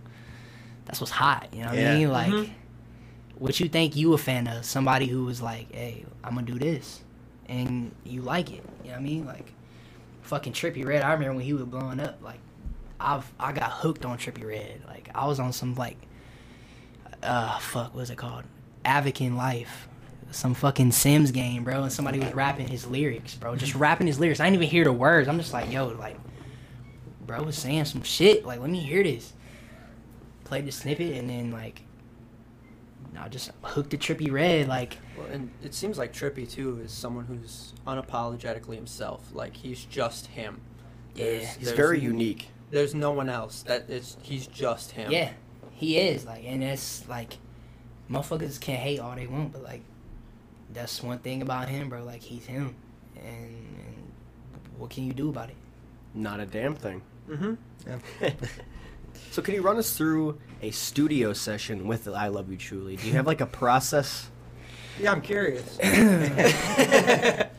That's 0.83 0.99
what's 0.99 1.11
hot. 1.13 1.47
You 1.53 1.61
know 1.61 1.69
what 1.69 1.77
Yeah. 1.77 1.93
I 1.93 1.97
mean? 1.97 2.11
Like, 2.11 2.33
Mhm. 2.33 2.49
what 3.37 3.57
you 3.61 3.69
think 3.69 3.95
you 3.95 4.11
a 4.15 4.17
fan 4.17 4.47
of? 4.47 4.65
Somebody 4.65 5.07
who 5.07 5.23
was 5.23 5.41
like, 5.41 5.73
"Hey, 5.73 6.05
I'm 6.25 6.35
gonna 6.35 6.45
do 6.45 6.59
this," 6.59 7.03
and 7.47 7.93
you 8.03 8.21
like 8.21 8.49
it. 8.51 8.65
You 8.83 8.89
know 8.89 8.95
what 8.95 8.99
I 8.99 9.03
mean? 9.03 9.25
Like, 9.25 9.53
fucking 10.23 10.51
Trippie 10.51 10.85
Redd. 10.85 11.03
I 11.03 11.13
remember 11.13 11.35
when 11.35 11.45
he 11.45 11.53
was 11.53 11.63
blowing 11.63 12.01
up. 12.01 12.21
Like, 12.21 12.39
I've 12.99 13.31
I 13.39 13.51
got 13.51 13.71
hooked 13.71 14.05
on 14.05 14.17
Trippie 14.17 14.45
Redd. 14.45 14.81
Like, 14.87 15.09
I 15.13 15.27
was 15.27 15.39
on 15.39 15.53
some 15.53 15.75
like, 15.75 15.97
uh, 17.23 17.57
fuck, 17.59 17.95
what's 17.95 18.09
it 18.09 18.17
called? 18.17 18.43
Avakin 18.85 19.35
Life. 19.35 19.87
Some 20.31 20.53
fucking 20.53 20.91
Sims 20.91 21.31
game, 21.31 21.63
bro, 21.63 21.83
and 21.83 21.91
somebody 21.91 22.19
was 22.19 22.33
rapping 22.33 22.67
his 22.67 22.85
lyrics, 22.85 23.35
bro. 23.35 23.55
Just 23.55 23.75
rapping 23.75 24.07
his 24.07 24.19
lyrics. 24.19 24.39
I 24.41 24.45
didn't 24.45 24.55
even 24.55 24.67
hear 24.69 24.83
the 24.83 24.91
words. 24.91 25.27
I'm 25.29 25.37
just 25.37 25.53
like, 25.53 25.71
yo, 25.71 25.87
like, 25.87 26.17
bro 27.25 27.43
was 27.43 27.57
saying 27.57 27.85
some 27.85 28.03
shit. 28.03 28.45
Like, 28.45 28.59
let 28.59 28.69
me 28.69 28.79
hear 28.79 29.03
this. 29.03 29.31
Played 30.43 30.65
the 30.65 30.71
snippet 30.71 31.15
and 31.17 31.29
then 31.29 31.51
like, 31.51 31.81
I 33.19 33.29
just 33.29 33.51
hooked 33.63 33.91
to 33.91 33.97
Trippie 33.97 34.31
Redd. 34.31 34.67
Like, 34.67 34.97
Well, 35.17 35.27
and 35.27 35.49
it 35.63 35.73
seems 35.73 35.97
like 35.97 36.13
Trippie 36.13 36.49
too 36.49 36.79
is 36.83 36.91
someone 36.91 37.25
who's 37.25 37.73
unapologetically 37.87 38.75
himself. 38.75 39.23
Like 39.33 39.55
he's 39.55 39.85
just 39.85 40.27
him. 40.27 40.59
yeah, 41.15 41.23
There's- 41.25 41.55
He's 41.55 41.65
there's 41.67 41.77
very 41.77 41.99
unique. 41.99 42.49
There's 42.69 42.93
no 42.93 43.11
one 43.11 43.29
else. 43.29 43.63
That 43.63 43.89
it's 43.89 44.17
he's 44.21 44.47
just 44.47 44.91
him. 44.91 45.11
Yeah, 45.11 45.31
he 45.71 45.97
is 45.97 46.25
like, 46.25 46.43
and 46.45 46.63
it's 46.63 47.07
like, 47.07 47.37
motherfuckers 48.09 48.59
can 48.59 48.75
hate 48.75 48.99
all 48.99 49.15
they 49.15 49.27
want, 49.27 49.53
but 49.53 49.63
like, 49.63 49.81
that's 50.73 51.01
one 51.01 51.19
thing 51.19 51.41
about 51.41 51.69
him, 51.69 51.89
bro. 51.89 52.03
Like 52.03 52.21
he's 52.21 52.45
him, 52.45 52.75
and, 53.15 53.25
and 53.25 54.11
what 54.77 54.89
can 54.89 55.05
you 55.05 55.13
do 55.13 55.29
about 55.29 55.49
it? 55.49 55.55
Not 56.13 56.39
a 56.39 56.45
damn 56.45 56.75
thing. 56.75 57.01
Mm-hmm. 57.29 57.53
Yeah. 58.21 58.31
So 59.31 59.41
can 59.41 59.53
you 59.55 59.61
run 59.61 59.77
us 59.77 59.95
through 59.97 60.39
a 60.61 60.71
studio 60.71 61.33
session 61.33 61.87
with 61.87 62.07
I 62.07 62.27
Love 62.27 62.49
You 62.51 62.57
Truly? 62.57 62.95
Do 62.95 63.07
you 63.07 63.13
have 63.13 63.27
like 63.27 63.41
a 63.41 63.45
process? 63.45 64.29
Yeah, 64.99 65.11
I'm 65.11 65.21
curious. 65.21 65.77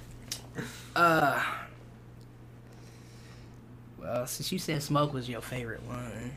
Uh, 0.96 1.40
well, 4.08 4.26
since 4.26 4.50
you 4.52 4.58
said 4.58 4.82
smoke 4.82 5.12
was 5.12 5.28
your 5.28 5.40
favorite 5.40 5.82
one, 5.84 6.32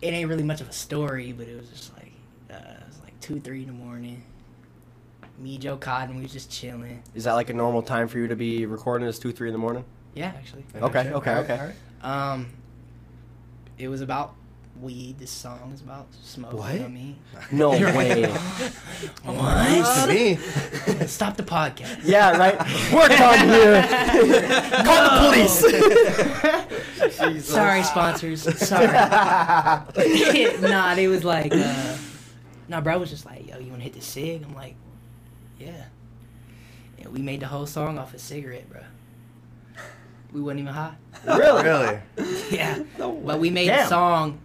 it 0.00 0.08
ain't 0.08 0.28
really 0.28 0.42
much 0.42 0.60
of 0.60 0.68
a 0.68 0.72
story, 0.72 1.32
but 1.32 1.48
it 1.48 1.58
was 1.58 1.68
just 1.68 1.92
like, 1.94 2.12
uh, 2.50 2.54
it 2.54 2.86
was 2.86 3.00
like 3.02 3.18
two, 3.20 3.40
three 3.40 3.60
in 3.62 3.66
the 3.66 3.72
morning. 3.72 4.22
Me, 5.38 5.58
Joe 5.58 5.76
Cotton, 5.76 6.16
we 6.16 6.22
was 6.22 6.32
just 6.32 6.50
chilling. 6.50 7.02
Is 7.14 7.24
that 7.24 7.34
like 7.34 7.50
a 7.50 7.54
normal 7.54 7.82
time 7.82 8.08
for 8.08 8.18
you 8.18 8.26
to 8.28 8.36
be 8.36 8.64
recording? 8.64 9.06
Is 9.06 9.18
two, 9.18 9.32
three 9.32 9.48
in 9.48 9.52
the 9.52 9.58
morning? 9.58 9.84
Yeah, 10.14 10.32
actually. 10.36 10.64
Okay, 10.74 11.10
okay, 11.12 11.12
Alright, 11.12 11.44
okay. 11.44 11.58
alright. 11.58 11.74
Um, 12.02 12.46
it 13.76 13.88
was 13.88 14.00
about 14.00 14.34
weed. 14.80 15.18
This 15.18 15.30
song 15.30 15.72
is 15.74 15.80
about 15.80 16.06
smoke. 16.22 16.52
What? 16.52 16.72
You 16.74 16.78
know 16.80 16.84
what 16.84 16.90
I 16.90 16.94
mean? 16.94 17.16
No 17.52 17.70
way. 17.96 18.22
News 19.76 20.02
to 20.02 20.06
me. 20.08 20.36
Stop 21.06 21.36
the 21.36 21.42
podcast. 21.42 22.00
yeah, 22.04 22.36
right. 22.36 22.58
Work 22.92 23.18
on 23.20 23.38
here. 23.48 23.82
Call 24.84 25.02
the 25.04 25.10
police. 25.28 25.60
Sorry, 27.46 27.82
sponsors. 27.82 28.42
Sorry. 28.66 28.86
nah, 30.60 30.94
they 30.94 31.08
was 31.08 31.24
like, 31.24 31.52
uh, 31.54 31.96
nah, 32.68 32.80
bro 32.80 32.98
was 32.98 33.10
just 33.10 33.26
like, 33.26 33.46
yo, 33.48 33.58
you 33.58 33.70
wanna 33.70 33.82
hit 33.82 33.92
the 33.94 34.00
cig? 34.02 34.42
I'm 34.42 34.54
like, 34.54 34.74
yeah. 35.58 35.84
And 36.98 37.08
we 37.12 37.20
made 37.20 37.40
the 37.40 37.46
whole 37.46 37.66
song 37.66 37.98
off 37.98 38.14
a 38.14 38.18
cigarette, 38.18 38.68
bro. 38.70 38.80
We 40.32 40.40
wasn't 40.40 40.60
even 40.60 40.72
high. 40.74 40.94
really? 41.24 41.62
Really? 41.62 42.00
yeah. 42.50 42.82
No 42.98 43.12
But 43.12 43.38
we 43.38 43.50
made 43.50 43.66
Damn. 43.68 43.84
the 43.84 43.88
song 43.88 44.40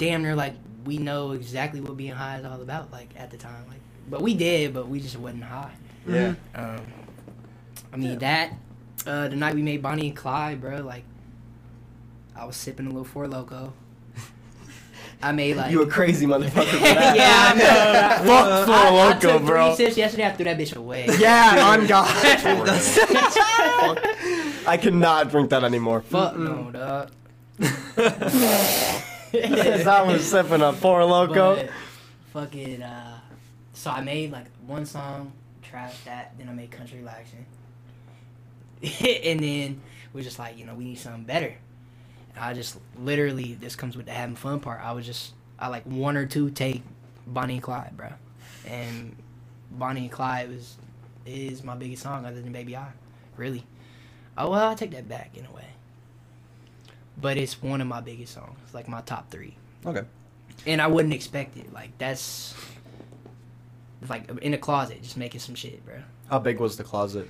damn 0.00 0.22
near 0.22 0.34
like 0.34 0.54
we 0.86 0.96
know 0.98 1.32
exactly 1.32 1.80
what 1.80 1.96
being 1.96 2.12
high 2.12 2.38
is 2.38 2.44
all 2.44 2.60
about, 2.62 2.90
like 2.90 3.10
at 3.16 3.30
the 3.30 3.36
time. 3.36 3.64
Like 3.68 3.80
but 4.08 4.22
we 4.22 4.34
did, 4.34 4.72
but 4.74 4.88
we 4.88 4.98
just 4.98 5.16
wasn't 5.16 5.44
high. 5.44 5.72
Yeah. 6.08 6.34
Um 6.54 6.80
I 7.92 7.96
mean 7.96 8.18
that 8.18 8.54
uh 9.06 9.28
the 9.28 9.36
night 9.36 9.54
we 9.54 9.62
made 9.62 9.82
Bonnie 9.82 10.08
and 10.08 10.16
Clyde, 10.16 10.60
bro, 10.60 10.78
like 10.78 11.04
I 12.34 12.46
was 12.46 12.56
sipping 12.56 12.86
a 12.86 12.88
little 12.88 13.04
Four 13.04 13.26
Loko. 13.26 13.72
I 15.22 15.32
made 15.32 15.56
like 15.56 15.70
You 15.70 15.82
a 15.82 15.86
crazy 15.86 16.26
motherfucker 16.26 16.64
for 16.64 16.78
that. 16.78 17.16
yeah, 17.16 17.50
I 17.52 18.24
know. 18.24 18.24
Fuck 18.26 18.66
Four 18.66 18.74
I, 18.74 18.88
I 18.88 19.08
Loco, 19.08 19.20
took 19.38 19.46
bro. 19.46 19.74
three 19.74 19.84
sips 19.84 19.98
yesterday. 19.98 20.26
I 20.26 20.32
threw 20.32 20.44
that 20.46 20.56
bitch 20.56 20.74
away. 20.74 21.08
Yeah, 21.18 21.62
on 21.68 21.86
God. 21.86 22.08
I 24.66 24.78
cannot 24.80 25.30
drink 25.30 25.50
that 25.50 25.62
anymore. 25.62 26.00
Fuck 26.00 26.38
no, 26.38 26.70
dog. 26.70 27.10
Since 29.30 29.86
I 29.86 30.02
was 30.02 30.24
sipping 30.30 30.62
a 30.62 30.72
Four 30.72 31.00
Loko. 31.00 31.56
But 31.56 31.70
fucking, 32.32 32.82
uh, 32.82 33.20
so 33.72 33.90
I 33.90 34.00
made 34.00 34.32
like 34.32 34.46
one 34.66 34.86
song, 34.86 35.32
trashed 35.62 36.04
that, 36.04 36.34
then 36.38 36.48
I 36.48 36.52
made 36.52 36.70
Country 36.70 36.98
Relaxing. 36.98 37.46
and 38.82 39.40
then 39.40 39.80
we're 40.12 40.24
just 40.24 40.38
like, 40.38 40.58
you 40.58 40.64
know, 40.64 40.74
we 40.74 40.84
need 40.84 40.98
something 40.98 41.24
better. 41.24 41.54
And 42.34 42.44
I 42.44 42.54
just 42.54 42.78
literally, 42.98 43.54
this 43.54 43.76
comes 43.76 43.96
with 43.96 44.06
the 44.06 44.12
having 44.12 44.36
fun 44.36 44.60
part. 44.60 44.80
I 44.82 44.92
was 44.92 45.06
just, 45.06 45.34
I 45.58 45.68
like 45.68 45.84
one 45.84 46.16
or 46.16 46.26
two 46.26 46.50
take 46.50 46.82
Bonnie 47.26 47.54
and 47.54 47.62
Clyde, 47.62 47.96
bro. 47.96 48.08
And 48.66 49.16
Bonnie 49.70 50.02
and 50.02 50.12
Clyde 50.12 50.50
was, 50.50 50.76
is 51.26 51.62
my 51.62 51.74
biggest 51.74 52.02
song 52.02 52.24
other 52.24 52.40
than 52.40 52.52
Baby 52.52 52.76
I, 52.76 52.88
really. 53.36 53.64
Oh, 54.36 54.50
well, 54.50 54.70
I 54.70 54.74
take 54.74 54.92
that 54.92 55.08
back 55.08 55.36
in 55.36 55.44
a 55.44 55.52
way. 55.52 55.69
But 57.20 57.36
it's 57.36 57.60
one 57.62 57.80
of 57.80 57.86
my 57.86 58.00
biggest 58.00 58.34
songs, 58.34 58.58
like 58.72 58.88
my 58.88 59.00
top 59.02 59.30
three 59.30 59.56
Okay. 59.84 60.02
and 60.66 60.80
I 60.80 60.86
wouldn't 60.86 61.12
expect 61.14 61.56
it. 61.56 61.72
Like 61.72 61.96
that's 61.98 62.54
like 64.08 64.30
in 64.42 64.54
a 64.54 64.58
closet, 64.58 65.02
just 65.02 65.16
making 65.16 65.40
some 65.40 65.54
shit, 65.54 65.84
bro. 65.84 65.96
How 66.30 66.38
big 66.38 66.58
was 66.60 66.76
the 66.76 66.84
closet? 66.84 67.28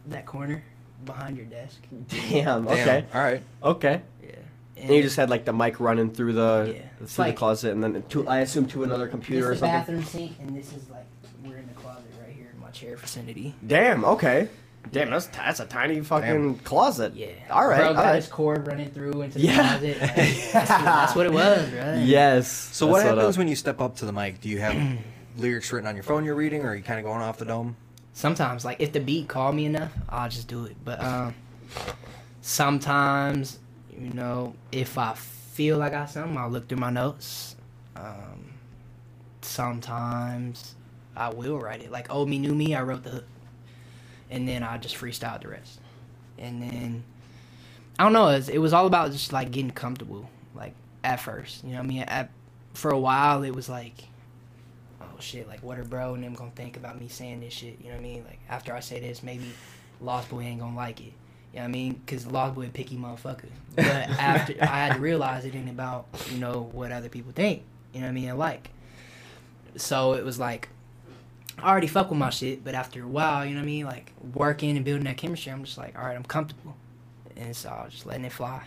That 0.08 0.26
corner 0.26 0.64
behind 1.06 1.38
your 1.38 1.46
desk. 1.46 1.82
Damn. 2.10 2.66
Damn. 2.66 2.68
Okay. 2.68 3.06
All 3.14 3.22
right. 3.22 3.42
Okay. 3.64 4.02
Yeah. 4.22 4.30
And 4.78 4.90
you 4.96 5.02
just 5.02 5.16
had 5.16 5.30
like 5.30 5.46
the 5.46 5.54
mic 5.54 5.80
running 5.80 6.12
through 6.12 6.34
the 6.34 6.74
Yeah. 6.76 6.82
through 6.98 7.04
It's 7.06 7.16
the 7.16 7.34
closet, 7.34 7.72
and 7.72 7.82
then 7.84 8.04
to 8.10 8.28
I 8.28 8.40
assume 8.40 8.66
to 8.68 8.84
another 8.84 9.08
computer 9.08 9.46
or 9.48 9.50
this 9.52 9.56
is 9.58 9.62
the 9.62 9.68
something. 9.68 9.96
bathroom 9.96 10.04
sink, 10.04 10.40
and 10.42 10.58
this 10.58 10.74
is 10.74 10.90
like 10.90 11.06
we're 11.46 11.58
in 11.58 11.68
the 11.68 11.74
closet 11.74 12.04
right 12.22 12.34
here 12.36 12.50
in 12.54 12.60
my 12.60 12.70
chair 12.72 12.98
vicinity. 12.98 13.56
Damn. 13.66 14.04
Okay. 14.04 14.50
Damn, 14.92 15.10
that's 15.10 15.28
that's 15.28 15.60
a 15.60 15.66
tiny 15.66 16.02
fucking 16.02 16.60
closet. 16.60 17.14
Yeah. 17.16 17.28
All 17.50 17.68
right. 17.68 17.78
Bro 17.80 17.88
all 17.90 17.94
got 17.96 18.06
right. 18.06 18.16
his 18.18 18.28
cord 18.28 18.68
running 18.68 18.90
through 18.92 19.22
into 19.22 19.40
the 19.40 19.46
Yeah. 19.46 19.78
closet. 19.78 20.02
Like, 20.02 20.16
that's, 20.16 20.54
what, 20.54 20.84
that's 20.84 21.16
what 21.16 21.26
it 21.26 21.34
was, 21.34 21.70
bro. 21.70 21.94
Yes. 22.04 22.48
So 22.52 22.88
what 22.88 22.98
That's 22.98 23.10
happens 23.16 23.36
up. 23.36 23.40
when 23.40 23.48
you 23.48 23.56
step 23.56 23.82
up 23.82 23.96
to 23.98 24.06
the 24.06 24.12
mic? 24.14 24.42
Do 24.42 24.50
you 24.50 24.60
have 24.60 25.00
lyrics 25.38 25.72
written 25.72 25.88
on 25.88 25.96
your 25.96 26.04
phone 26.04 26.26
you're 26.26 26.36
reading, 26.36 26.64
or 26.64 26.70
are 26.70 26.76
you 26.76 26.84
kind 26.84 27.00
of 27.00 27.06
going 27.06 27.22
off 27.22 27.38
the 27.38 27.46
dome? 27.46 27.76
sometimes 28.16 28.64
like 28.64 28.80
if 28.80 28.92
the 28.92 29.00
beat 29.00 29.28
called 29.28 29.56
me 29.56 29.66
enough 29.66 29.92
i'll 30.08 30.30
just 30.30 30.48
do 30.48 30.66
it 30.66 30.76
but 30.86 31.04
um 31.04 31.34
sometimes 32.42 33.58
you 34.00 34.12
know 34.14 34.54
if 34.72 35.00
i 35.00 35.14
feel 35.16 35.80
like 35.80 35.94
i 35.94 35.98
got 35.98 36.10
something 36.12 36.38
i'll 36.38 36.48
look 36.48 36.68
through 36.70 36.78
my 36.78 36.92
notes 36.92 37.56
um 37.96 38.54
sometimes 39.42 40.76
i 41.16 41.28
will 41.30 41.58
write 41.60 41.82
it 41.82 41.92
like 41.92 42.14
old 42.14 42.30
me 42.30 42.38
new 42.38 42.54
me 42.54 42.76
i 42.76 42.82
wrote 42.84 43.04
the 43.04 43.10
hook 43.10 43.26
and 44.34 44.48
then 44.48 44.64
i 44.64 44.78
just 44.78 44.96
freestyle 44.96 45.42
the 45.42 45.48
rest 45.48 45.80
and 46.38 46.62
then 46.62 47.04
i 47.98 48.04
don't 48.04 48.14
know 48.14 48.28
it 48.28 48.36
was, 48.36 48.50
it 48.50 48.58
was 48.58 48.74
all 48.74 48.86
about 48.86 49.12
just 49.12 49.32
like 49.32 49.52
getting 49.52 49.72
comfortable 49.72 50.30
like 50.56 50.74
at 51.04 51.20
first 51.20 51.64
you 51.64 51.72
know 51.72 51.78
what 51.78 51.86
i 51.86 51.88
mean 51.88 52.02
at, 52.04 52.30
for 52.74 52.92
a 52.92 53.00
while 53.00 53.44
it 53.44 53.56
was 53.56 53.70
like 53.70 54.06
oh 55.14 55.20
shit, 55.20 55.48
like 55.48 55.62
what 55.64 55.78
are 55.80 55.84
bro 55.84 56.14
and 56.14 56.24
them 56.24 56.34
gonna 56.34 56.52
think 56.52 56.78
about 56.78 57.00
me 57.00 57.08
saying 57.08 57.40
this 57.42 57.54
shit? 57.54 57.78
You 57.80 57.90
know 57.90 57.96
what 57.96 58.00
I 58.00 58.04
mean? 58.04 58.24
Like 58.28 58.40
after 58.50 58.74
I 58.74 58.80
say 58.80 59.00
this, 59.00 59.24
maybe 59.24 59.46
Lost 60.02 60.30
Boy 60.30 60.42
ain't 60.42 60.60
gonna 60.60 60.76
like 60.76 61.00
it. 61.00 61.14
You 61.54 61.60
know 61.60 61.62
what 61.62 61.66
I 61.66 61.68
mean? 61.68 62.02
Cause 62.08 62.26
Lost 62.26 62.56
Boy 62.56 62.66
a 62.66 62.70
picky 62.70 62.98
motherfucker. 62.98 63.50
But 63.76 63.86
after 63.86 64.56
I 64.62 64.66
had 64.66 64.96
to 64.96 65.00
realize 65.00 65.46
it 65.46 65.56
ain't 65.56 65.70
about 65.70 66.08
you 66.32 66.38
know 66.38 66.70
what 66.72 66.92
other 66.92 67.10
people 67.10 67.32
think. 67.32 67.64
You 67.94 68.02
know 68.02 68.08
what 68.08 68.12
I 68.12 68.14
mean? 68.14 68.30
And 68.30 68.40
like, 68.40 68.70
so 69.76 70.14
it 70.14 70.26
was 70.26 70.40
like 70.40 70.70
I 71.60 71.70
already 71.70 71.88
fuck 71.88 72.10
with 72.10 72.20
my 72.20 72.30
shit, 72.30 72.64
but 72.64 72.74
after 72.76 73.04
a 73.04 73.08
while, 73.08 73.46
you 73.46 73.52
know 73.54 73.60
what 73.60 73.64
I 73.64 73.68
mean? 73.68 73.86
Like 73.86 74.12
working 74.34 74.76
and 74.76 74.84
building 74.86 75.06
that 75.06 75.18
chemistry, 75.18 75.52
I'm 75.52 75.64
just 75.64 75.78
like, 75.78 75.98
all 75.98 76.06
right, 76.06 76.16
I'm 76.16 76.24
comfortable, 76.24 76.76
and 77.38 77.56
so 77.56 77.70
I 77.70 77.86
was 77.86 77.94
just 77.94 78.06
letting 78.06 78.26
it 78.26 78.32
fly, 78.32 78.64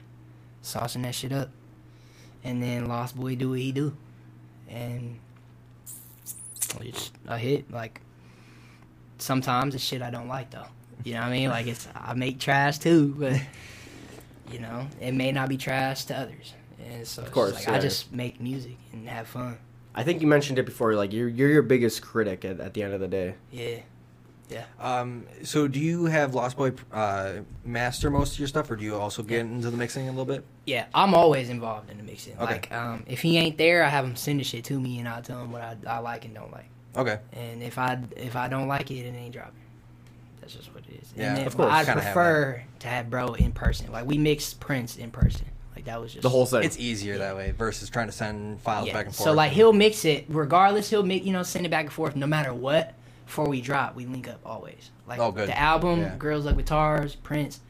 saucing 0.62 1.02
that 1.02 1.14
shit 1.14 1.32
up, 1.32 1.50
and 2.44 2.62
then 2.62 2.86
Lost 2.86 3.16
Boy 3.16 3.34
do 3.34 3.50
what 3.50 3.58
he 3.58 3.72
do, 3.72 3.96
and 4.68 5.18
it's 6.80 7.10
a 7.26 7.38
hit. 7.38 7.70
Like 7.70 8.00
sometimes 9.18 9.74
it's 9.74 9.84
shit 9.84 10.02
I 10.02 10.10
don't 10.10 10.28
like 10.28 10.50
though. 10.50 10.66
You 11.04 11.14
know 11.14 11.20
what 11.20 11.28
I 11.28 11.32
mean? 11.32 11.48
Like 11.50 11.66
it's 11.66 11.88
I 11.94 12.14
make 12.14 12.38
trash 12.38 12.78
too, 12.78 13.14
but 13.18 13.40
you 14.52 14.60
know 14.60 14.86
it 15.00 15.12
may 15.12 15.32
not 15.32 15.48
be 15.48 15.56
trash 15.56 16.04
to 16.06 16.16
others. 16.16 16.54
And 16.84 17.06
so 17.06 17.22
Of 17.22 17.32
course, 17.32 17.54
like, 17.54 17.66
yeah. 17.66 17.74
I 17.74 17.78
just 17.80 18.12
make 18.12 18.40
music 18.40 18.76
and 18.92 19.08
have 19.08 19.26
fun. 19.26 19.58
I 19.96 20.04
think 20.04 20.20
you 20.20 20.26
mentioned 20.26 20.58
it 20.58 20.66
before. 20.66 20.94
Like 20.94 21.12
you're 21.12 21.28
you're 21.28 21.50
your 21.50 21.62
biggest 21.62 22.02
critic 22.02 22.44
at, 22.44 22.60
at 22.60 22.74
the 22.74 22.82
end 22.82 22.92
of 22.92 23.00
the 23.00 23.08
day. 23.08 23.34
Yeah. 23.50 23.78
Yeah. 24.48 24.64
Um, 24.78 25.26
so 25.42 25.66
do 25.66 25.80
you 25.80 26.04
have 26.04 26.34
Lost 26.34 26.56
Boy 26.56 26.72
uh, 26.92 27.38
master 27.64 28.10
most 28.10 28.34
of 28.34 28.38
your 28.38 28.46
stuff, 28.46 28.70
or 28.70 28.76
do 28.76 28.84
you 28.84 28.94
also 28.94 29.24
get 29.24 29.40
into 29.40 29.70
the 29.70 29.76
mixing 29.76 30.06
a 30.06 30.10
little 30.12 30.24
bit? 30.24 30.44
Yeah, 30.66 30.86
I'm 30.94 31.14
always 31.14 31.48
involved 31.48 31.90
in 31.90 31.96
the 31.96 32.04
mixing. 32.04 32.34
Okay. 32.34 32.44
Like, 32.44 32.72
um, 32.72 33.02
if 33.08 33.22
he 33.22 33.38
ain't 33.38 33.58
there, 33.58 33.82
I 33.82 33.88
have 33.88 34.04
him 34.04 34.14
send 34.14 34.38
the 34.38 34.44
shit 34.44 34.62
to 34.66 34.78
me, 34.78 35.00
and 35.00 35.08
I'll 35.08 35.22
tell 35.22 35.42
him 35.42 35.50
what 35.50 35.62
I, 35.62 35.76
I 35.88 35.98
like 35.98 36.26
and 36.26 36.34
don't 36.34 36.52
like. 36.52 36.68
Okay. 36.96 37.18
And 37.32 37.62
if 37.62 37.76
I 37.76 37.98
if 38.16 38.36
I 38.36 38.46
don't 38.48 38.68
like 38.68 38.90
it, 38.90 39.00
it 39.00 39.14
ain't 39.16 39.32
dropping. 39.32 39.54
That's 40.40 40.54
just 40.54 40.72
what 40.72 40.84
it 40.88 41.02
is. 41.02 41.12
Yeah, 41.16 41.28
and 41.28 41.36
then, 41.38 41.46
of 41.48 41.56
course, 41.56 41.72
I'd 41.72 41.86
kinda 41.86 42.02
have 42.02 42.12
prefer 42.12 42.62
to 42.78 42.88
have 42.88 43.10
bro 43.10 43.34
in 43.34 43.50
person. 43.50 43.90
Like 43.90 44.06
we 44.06 44.16
mix 44.16 44.54
Prince 44.54 44.96
in 44.96 45.10
person. 45.10 45.46
Like 45.86 45.94
that 45.94 46.00
was 46.00 46.12
just 46.12 46.22
The 46.22 46.28
whole 46.28 46.46
thing. 46.46 46.64
It's 46.64 46.78
easier 46.78 47.18
that 47.18 47.36
way 47.36 47.52
versus 47.52 47.88
trying 47.88 48.06
to 48.06 48.12
send 48.12 48.60
files 48.60 48.88
yeah. 48.88 48.92
back 48.92 49.06
and 49.06 49.14
forth. 49.14 49.24
So 49.24 49.32
like 49.32 49.52
he'll 49.52 49.72
mix 49.72 50.04
it 50.04 50.24
regardless. 50.28 50.90
He'll 50.90 51.02
make 51.02 51.24
you 51.24 51.32
know 51.32 51.42
send 51.42 51.64
it 51.64 51.68
back 51.68 51.84
and 51.84 51.92
forth 51.92 52.16
no 52.16 52.26
matter 52.26 52.52
what. 52.52 52.94
Before 53.24 53.48
we 53.48 53.60
drop, 53.60 53.96
we 53.96 54.06
link 54.06 54.28
up 54.28 54.40
always. 54.44 54.90
Like 55.06 55.18
Oh, 55.18 55.32
good. 55.32 55.48
the 55.48 55.58
album, 55.58 56.00
Yeah. 56.00 56.16
Girls 56.16 56.44
Like 56.44 56.56
Guitars, 56.56 57.14
Prince, 57.16 57.60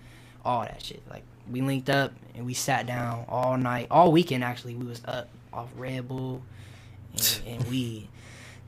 all 0.44 0.62
that 0.62 0.82
shit. 0.82 1.02
Like 1.10 1.22
we 1.50 1.60
linked 1.62 1.90
up 1.90 2.12
and 2.34 2.44
we 2.46 2.54
sat 2.54 2.86
down 2.86 3.24
all 3.28 3.56
night, 3.56 3.86
all 3.90 4.12
weekend 4.12 4.44
actually. 4.44 4.74
We 4.74 4.86
was 4.86 5.02
up 5.06 5.28
off 5.52 5.68
Red 5.76 6.08
Bull 6.08 6.42
and, 7.12 7.40
and 7.46 7.64
weed, 7.70 8.08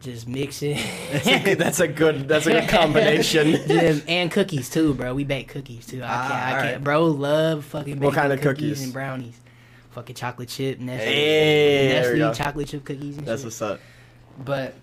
just 0.01 0.29
mixing. 0.29 0.77
That's 1.13 1.27
a 1.27 1.39
good. 1.41 1.59
That's 1.59 1.81
a 1.81 1.89
good. 1.89 2.29
That's 2.29 2.47
a 2.47 2.51
good 2.53 2.69
combination. 2.69 3.49
Yeah, 3.67 3.99
and 4.07 4.31
cookies 4.31 4.71
too, 4.71 4.95
bro. 4.95 5.15
We 5.15 5.25
bake 5.25 5.49
cookies 5.49 5.87
too. 5.87 6.03
I 6.03 6.07
Ah, 6.07 6.29
can't. 6.29 6.33
I 6.57 6.63
can't. 6.73 6.85
Bro, 6.85 7.05
love 7.07 7.65
fucking. 7.67 8.01
What 8.01 8.15
kind 8.15 8.33
of 8.33 8.41
cookies, 8.41 8.61
cookies? 8.71 8.85
and 8.85 8.93
brownies? 8.93 9.39
Fucking 9.91 10.15
chocolate 10.17 10.49
chip, 10.49 10.79
Nestle, 10.79 11.05
Hey, 11.07 11.89
there 11.89 12.17
Nestle 12.17 12.35
chocolate 12.35 12.69
chip 12.69 12.85
cookies. 12.85 13.17
And 13.19 13.27
That's 13.27 13.41
shit. 13.41 13.47
what's 13.47 13.63
up. 13.63 13.81
But 14.45 14.75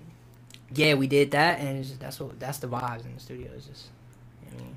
yeah, 0.73 0.95
we 0.95 1.07
did 1.07 1.31
that, 1.31 1.59
and 1.59 1.83
just, 1.83 1.99
that's 1.99 2.19
what 2.19 2.39
that's 2.39 2.57
the 2.57 2.67
vibes 2.67 3.05
in 3.05 3.13
the 3.13 3.19
studio. 3.21 3.49
It's 3.55 3.67
just, 3.67 3.85
I 4.51 4.57
mean, 4.57 4.75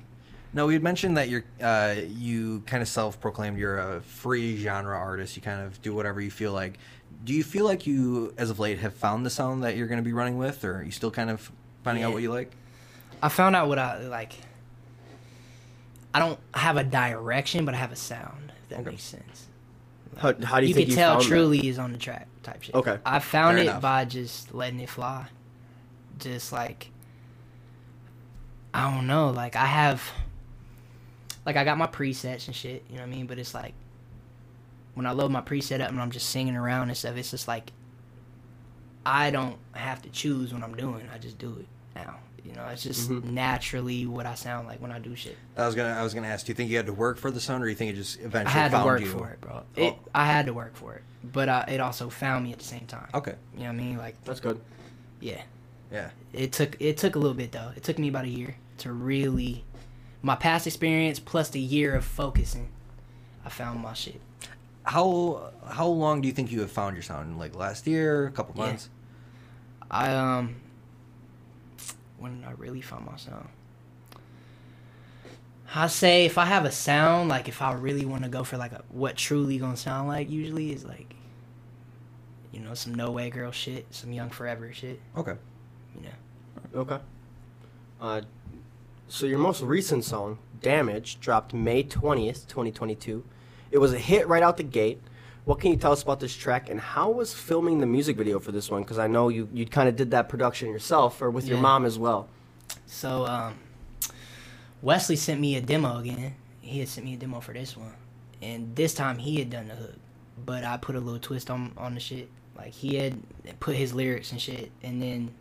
No, 0.53 0.67
we 0.67 0.73
had 0.73 0.83
mentioned 0.83 1.17
that 1.17 1.27
you're 1.29 1.43
uh, 1.61 1.95
you 2.07 2.61
kind 2.65 2.81
of 2.81 2.87
self-proclaimed 2.87 3.57
you're 3.57 3.79
a 3.79 4.01
free 4.01 4.55
genre 4.57 4.95
artist. 4.95 5.35
You 5.35 5.41
kind 5.41 5.61
of 5.61 5.81
do 5.81 5.93
whatever 5.93 6.21
you 6.21 6.31
feel 6.31 6.53
like. 6.53 6.77
Do 7.23 7.33
you 7.33 7.43
feel 7.43 7.65
like 7.65 7.85
you, 7.85 8.33
as 8.37 8.49
of 8.49 8.59
late, 8.59 8.79
have 8.79 8.93
found 8.93 9.25
the 9.25 9.29
sound 9.29 9.63
that 9.63 9.75
you're 9.75 9.87
going 9.87 9.99
to 9.99 10.03
be 10.03 10.13
running 10.13 10.37
with, 10.37 10.63
or 10.63 10.77
are 10.77 10.83
you 10.83 10.91
still 10.91 11.11
kind 11.11 11.29
of 11.29 11.51
finding 11.83 12.03
out 12.03 12.13
what 12.13 12.21
you 12.21 12.31
like? 12.31 12.51
I 13.21 13.27
found 13.29 13.55
out 13.55 13.67
what 13.67 13.77
I 13.77 13.99
like. 14.07 14.33
I 16.13 16.19
don't 16.19 16.39
have 16.53 16.77
a 16.77 16.83
direction, 16.83 17.65
but 17.65 17.73
I 17.73 17.77
have 17.77 17.91
a 17.91 17.95
sound. 17.97 18.51
If 18.63 18.69
that 18.69 18.79
Okay. 18.79 18.91
makes 18.91 19.03
sense. 19.03 19.47
How, 20.17 20.33
how 20.43 20.59
do 20.59 20.63
you, 20.63 20.69
you 20.69 20.73
think 20.73 20.85
can 20.87 20.91
you 20.91 20.95
tell 20.95 21.13
found 21.15 21.25
truly 21.25 21.67
is 21.67 21.77
on 21.77 21.91
the 21.91 21.97
track 21.97 22.27
type 22.43 22.63
shit. 22.63 22.73
Okay. 22.75 22.97
I 23.05 23.19
found 23.19 23.55
Fair 23.57 23.65
it 23.65 23.67
enough. 23.69 23.81
by 23.81 24.05
just 24.05 24.53
letting 24.53 24.79
it 24.79 24.89
fly. 24.89 25.27
Just 26.17 26.51
like 26.51 26.89
I 28.73 28.93
don't 28.93 29.07
know, 29.07 29.29
like 29.29 29.55
I 29.55 29.65
have 29.65 30.03
like 31.45 31.55
I 31.57 31.63
got 31.63 31.77
my 31.77 31.87
presets 31.87 32.47
and 32.47 32.55
shit, 32.55 32.83
you 32.89 32.95
know 32.95 33.01
what 33.03 33.07
I 33.07 33.11
mean? 33.15 33.27
But 33.27 33.39
it's 33.39 33.53
like 33.53 33.73
when 34.99 35.05
I 35.07 35.11
load 35.11 35.31
my 35.31 35.39
preset 35.39 35.79
up 35.79 35.89
and 35.91 36.01
I'm 36.01 36.11
just 36.11 36.29
singing 36.29 36.57
around 36.57 36.89
and 36.89 36.97
stuff, 36.97 37.15
it's 37.15 37.31
just 37.31 37.47
like 37.47 37.71
I 39.05 39.31
don't 39.31 39.57
have 39.71 40.01
to 40.01 40.09
choose 40.09 40.53
what 40.53 40.61
I'm 40.61 40.75
doing. 40.75 41.07
I 41.13 41.17
just 41.17 41.37
do 41.37 41.55
it 41.61 41.67
now. 41.95 42.17
You 42.43 42.53
know, 42.53 42.67
it's 42.67 42.83
just 42.83 43.09
Mhm. 43.09 43.23
naturally 43.23 44.05
what 44.05 44.25
I 44.25 44.35
sound 44.35 44.67
like 44.67 44.81
when 44.81 44.91
I 44.91 44.99
do 44.99 45.15
shit. 45.15 45.37
I 45.55 45.65
was 45.65 45.73
gonna 45.75 45.89
I 45.93 46.03
was 46.03 46.13
gonna 46.13 46.27
ask. 46.27 46.45
Do 46.45 46.51
you 46.51 46.55
think 46.55 46.69
you 46.69 46.75
had 46.77 46.85
to 46.87 46.93
work 46.93 47.17
for 47.17 47.31
the 47.31 47.39
sound, 47.39 47.63
or 47.63 47.67
do 47.67 47.69
you 47.69 47.75
think 47.77 47.91
it 47.91 47.95
just 47.95 48.19
eventually? 48.19 48.43
Found 48.45 48.47
it? 48.47 48.59
I 48.59 48.65
eventually 48.65 48.81
had 48.81 48.83
to 48.83 48.85
work 48.85 49.01
you? 49.01 49.11
for 49.11 49.29
it, 49.29 49.41
bro. 49.41 49.63
It, 49.77 49.95
I 50.13 50.25
had 50.25 50.45
to 50.47 50.53
work 50.53 50.75
for 50.75 50.95
it, 50.95 51.03
but 51.23 51.47
uh, 51.47 51.65
it 51.69 51.79
also 51.79 52.09
found 52.09 52.43
me 52.43 52.51
at 52.51 52.59
the 52.59 52.65
same 52.65 52.85
time. 52.87 53.07
Okay. 53.13 53.35
You 53.53 53.61
know 53.61 53.65
what 53.67 53.71
I 53.73 53.77
mean? 53.77 53.97
Like, 53.97 54.21
That's 54.25 54.41
good. 54.41 54.59
yeah. 55.21 55.41
Yeah. 55.93 56.09
It 56.33 56.51
took 56.51 56.75
it 56.81 56.97
took 56.97 57.15
a 57.15 57.19
little 57.19 57.35
bit 57.37 57.51
though. 57.53 57.71
It 57.75 57.83
took 57.83 57.97
me 57.97 58.09
about 58.09 58.25
a 58.25 58.29
year 58.29 58.55
to 58.79 58.91
really 58.91 59.63
my 60.21 60.35
past 60.35 60.67
experience 60.67 61.19
plus 61.19 61.49
the 61.49 61.59
year 61.61 61.95
of 61.95 62.03
focusing. 62.05 62.69
I 63.45 63.49
found 63.49 63.79
my 63.81 63.93
shit. 63.93 64.19
How 64.83 65.51
how 65.67 65.87
long 65.87 66.21
do 66.21 66.27
you 66.27 66.33
think 66.33 66.51
you 66.51 66.61
have 66.61 66.71
found 66.71 66.95
your 66.95 67.03
sound? 67.03 67.37
Like 67.37 67.55
last 67.55 67.85
year, 67.87 68.27
a 68.27 68.31
couple 68.31 68.55
Yeah. 68.57 68.67
months? 68.67 68.89
I 69.91 70.13
um 70.15 70.55
when 72.17 72.43
I 72.47 72.51
really 72.51 72.81
found 72.81 73.05
my 73.05 73.17
sound? 73.17 73.49
I 75.73 75.87
say 75.87 76.25
if 76.25 76.37
I 76.39 76.45
have 76.45 76.65
a 76.65 76.71
sound, 76.71 77.29
like 77.29 77.47
if 77.47 77.61
I 77.61 77.73
really 77.73 78.03
want 78.05 78.23
to 78.23 78.29
go 78.29 78.43
for 78.43 78.57
like 78.57 78.71
a, 78.71 78.81
what 78.89 79.15
truly 79.15 79.57
gonna 79.59 79.77
sound 79.77 80.07
like, 80.07 80.29
usually 80.29 80.71
is 80.71 80.83
like, 80.83 81.13
you 82.51 82.59
know, 82.59 82.73
some 82.73 82.95
No 82.95 83.11
Way 83.11 83.29
Girl 83.29 83.51
shit, 83.51 83.85
some 83.91 84.11
Young 84.11 84.29
Forever 84.31 84.73
shit. 84.73 84.99
Okay. 85.15 85.35
You 85.95 86.01
know, 86.01 86.81
Okay. 86.81 86.99
Uh, 88.01 88.21
so 89.07 89.25
your 89.27 89.37
most 89.39 89.61
recent 89.61 90.03
song, 90.05 90.39
"Damage," 90.61 91.19
dropped 91.19 91.53
May 91.53 91.83
twentieth, 91.83 92.47
twenty 92.47 92.71
twenty 92.71 92.95
two. 92.95 93.23
It 93.71 93.77
was 93.77 93.93
a 93.93 93.97
hit 93.99 94.27
right 94.27 94.43
out 94.43 94.57
the 94.57 94.63
gate. 94.63 95.01
What 95.45 95.59
can 95.59 95.71
you 95.71 95.77
tell 95.77 95.91
us 95.91 96.03
about 96.03 96.19
this 96.19 96.35
track, 96.35 96.69
and 96.69 96.79
how 96.79 97.09
was 97.09 97.33
filming 97.33 97.79
the 97.79 97.85
music 97.85 98.17
video 98.17 98.39
for 98.39 98.51
this 98.51 98.69
one? 98.69 98.83
Because 98.83 98.99
I 98.99 99.07
know 99.07 99.29
you 99.29 99.49
you 99.53 99.65
kind 99.65 99.89
of 99.89 99.95
did 99.95 100.11
that 100.11 100.29
production 100.29 100.69
yourself, 100.69 101.21
or 101.21 101.29
with 101.31 101.47
your 101.47 101.57
mom 101.57 101.85
as 101.85 101.97
well. 101.97 102.27
so 102.85 103.25
um, 103.25 103.55
Wesley 104.81 105.15
sent 105.15 105.39
me 105.39 105.55
a 105.55 105.61
demo 105.61 105.99
again. 105.99 106.35
He 106.61 106.79
had 106.79 106.87
sent 106.87 107.05
me 107.05 107.13
a 107.15 107.17
demo 107.17 107.39
for 107.39 107.53
this 107.53 107.75
one, 107.75 107.93
and 108.41 108.75
this 108.75 108.93
time 108.93 109.17
he 109.17 109.39
had 109.39 109.49
done 109.49 109.69
the 109.69 109.75
hook, 109.75 109.95
but 110.45 110.63
I 110.63 110.77
put 110.77 110.95
a 110.95 110.99
little 110.99 111.19
twist 111.19 111.49
on 111.49 111.73
on 111.77 111.95
the 111.95 111.99
shit. 111.99 112.29
Like 112.55 112.73
he 112.73 112.95
had 112.95 113.19
put 113.59 113.75
his 113.75 113.93
lyrics 113.93 114.31
and 114.31 114.39
shit, 114.39 114.71
and 114.83 115.01
then 115.01 115.31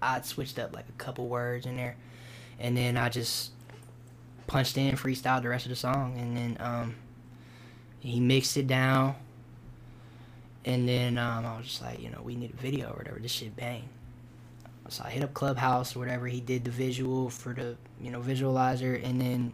I 0.00 0.20
switched 0.22 0.58
up 0.58 0.74
like 0.74 0.88
a 0.88 0.92
couple 0.92 1.26
words 1.26 1.66
in 1.66 1.76
there, 1.76 1.96
and 2.58 2.76
then 2.76 2.96
I 2.96 3.08
just 3.08 3.50
punched 4.46 4.78
in, 4.78 4.96
freestyled 4.96 5.42
the 5.42 5.48
rest 5.48 5.66
of 5.66 5.70
the 5.70 5.76
song, 5.76 6.16
and 6.18 6.36
then 6.36 6.56
um, 6.60 6.94
he 8.08 8.20
mixed 8.20 8.56
it 8.56 8.66
down, 8.66 9.16
and 10.64 10.88
then 10.88 11.18
um, 11.18 11.46
I 11.46 11.56
was 11.58 11.66
just 11.66 11.82
like, 11.82 12.00
you 12.00 12.10
know, 12.10 12.20
we 12.22 12.36
need 12.36 12.52
a 12.54 12.56
video 12.56 12.90
or 12.90 12.96
whatever. 12.98 13.18
This 13.18 13.32
shit 13.32 13.56
bang. 13.56 13.88
So 14.88 15.04
I 15.04 15.10
hit 15.10 15.22
up 15.22 15.34
Clubhouse 15.34 15.96
or 15.96 16.00
whatever. 16.00 16.26
He 16.28 16.40
did 16.40 16.64
the 16.64 16.70
visual 16.70 17.30
for 17.30 17.52
the 17.54 17.76
you 18.00 18.10
know 18.10 18.20
visualizer, 18.20 19.02
and 19.04 19.20
then 19.20 19.52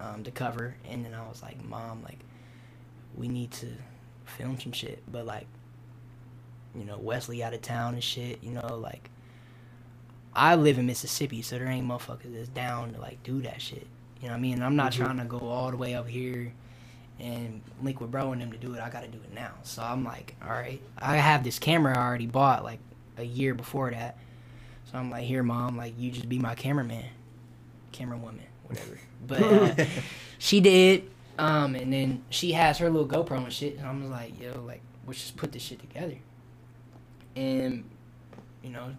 um, 0.00 0.22
the 0.22 0.30
cover, 0.30 0.76
and 0.88 1.04
then 1.04 1.14
I 1.14 1.28
was 1.28 1.42
like, 1.42 1.62
Mom, 1.64 2.02
like, 2.04 2.20
we 3.16 3.28
need 3.28 3.50
to 3.52 3.68
film 4.24 4.60
some 4.60 4.72
shit, 4.72 5.02
but 5.10 5.26
like, 5.26 5.46
you 6.74 6.84
know, 6.84 6.98
Wesley 6.98 7.42
out 7.42 7.54
of 7.54 7.62
town 7.62 7.94
and 7.94 8.04
shit. 8.04 8.42
You 8.42 8.52
know, 8.52 8.78
like, 8.78 9.10
I 10.34 10.54
live 10.56 10.78
in 10.78 10.86
Mississippi, 10.86 11.42
so 11.42 11.58
there 11.58 11.68
ain't 11.68 11.86
motherfuckers 11.88 12.34
that's 12.34 12.48
down 12.48 12.92
to 12.94 13.00
like 13.00 13.22
do 13.22 13.42
that 13.42 13.60
shit. 13.62 13.86
You 14.20 14.28
know 14.28 14.34
what 14.34 14.38
I 14.38 14.40
mean? 14.40 14.54
And 14.54 14.64
I'm 14.64 14.76
not 14.76 14.92
Mhm. 14.92 14.96
trying 14.96 15.18
to 15.18 15.24
go 15.24 15.40
all 15.40 15.70
the 15.70 15.76
way 15.76 15.94
up 15.94 16.08
here 16.08 16.52
and 17.18 17.62
link 17.82 18.00
with 18.00 18.10
bro 18.10 18.32
and 18.32 18.40
them 18.40 18.52
to 18.52 18.58
do 18.58 18.74
it. 18.74 18.80
I 18.80 18.90
got 18.90 19.02
to 19.02 19.08
do 19.08 19.18
it 19.18 19.34
now. 19.34 19.52
So 19.62 19.82
I'm 19.82 20.04
like, 20.04 20.36
all 20.42 20.50
right, 20.50 20.80
I 20.98 21.16
have 21.16 21.44
this 21.44 21.58
camera 21.58 21.96
I 21.96 22.02
already 22.02 22.26
bought 22.26 22.64
like 22.64 22.80
a 23.16 23.24
year 23.24 23.54
before 23.54 23.90
that. 23.90 24.18
So 24.90 24.98
I'm 24.98 25.10
like, 25.10 25.24
here, 25.24 25.42
mom, 25.42 25.76
like 25.76 25.94
you 25.98 26.10
just 26.10 26.28
be 26.28 26.38
my 26.38 26.54
cameraman, 26.54 27.06
camera 27.92 28.18
woman, 28.18 28.46
whatever. 28.64 28.98
But 29.26 29.42
uh, 29.42 29.84
she 30.38 30.60
did, 30.60 31.10
um, 31.36 31.74
and 31.74 31.92
then 31.92 32.22
she 32.30 32.52
has 32.52 32.78
her 32.78 32.88
little 32.88 33.08
GoPro 33.08 33.38
and 33.38 33.52
shit, 33.52 33.76
and 33.76 33.84
I'm 33.84 34.08
like, 34.08 34.40
yo, 34.40 34.60
like 34.60 34.82
let's 35.04 35.20
just 35.20 35.36
put 35.36 35.50
this 35.50 35.62
shit 35.62 35.80
together. 35.80 36.18
And 37.34 37.82
you 38.62 38.70
know, 38.70 38.94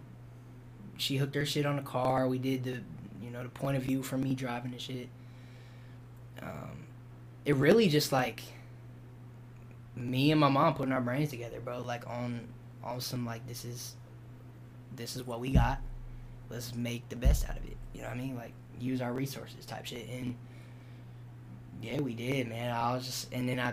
she 0.98 1.16
hooked 1.16 1.34
her 1.34 1.46
shit 1.46 1.64
on 1.64 1.76
the 1.76 1.82
car. 1.82 2.28
We 2.28 2.38
did 2.38 2.64
the, 2.64 2.80
you 3.22 3.30
know, 3.30 3.42
the 3.42 3.48
point 3.48 3.76
of 3.76 3.84
view 3.84 4.02
from 4.02 4.22
me 4.22 4.34
driving 4.34 4.72
the 4.72 4.78
shit. 4.78 5.08
Um, 6.42 6.77
it 7.48 7.56
really 7.56 7.88
just 7.88 8.12
like 8.12 8.42
me 9.96 10.30
and 10.30 10.38
my 10.38 10.50
mom 10.50 10.74
putting 10.74 10.92
our 10.92 11.00
brains 11.00 11.30
together, 11.30 11.60
bro. 11.60 11.80
Like 11.80 12.06
on 12.06 12.46
on 12.84 13.00
some 13.00 13.24
like 13.24 13.46
this 13.48 13.64
is 13.64 13.94
this 14.94 15.16
is 15.16 15.26
what 15.26 15.40
we 15.40 15.50
got. 15.52 15.78
Let's 16.50 16.74
make 16.74 17.08
the 17.08 17.16
best 17.16 17.48
out 17.48 17.56
of 17.56 17.64
it. 17.64 17.78
You 17.94 18.02
know 18.02 18.08
what 18.08 18.18
I 18.18 18.20
mean? 18.20 18.36
Like 18.36 18.52
use 18.78 19.00
our 19.00 19.14
resources 19.14 19.64
type 19.64 19.86
shit. 19.86 20.10
And 20.10 20.34
yeah, 21.80 22.00
we 22.00 22.12
did, 22.12 22.48
man. 22.48 22.70
I 22.70 22.92
was 22.92 23.06
just 23.06 23.32
and 23.32 23.48
then 23.48 23.58
I 23.58 23.72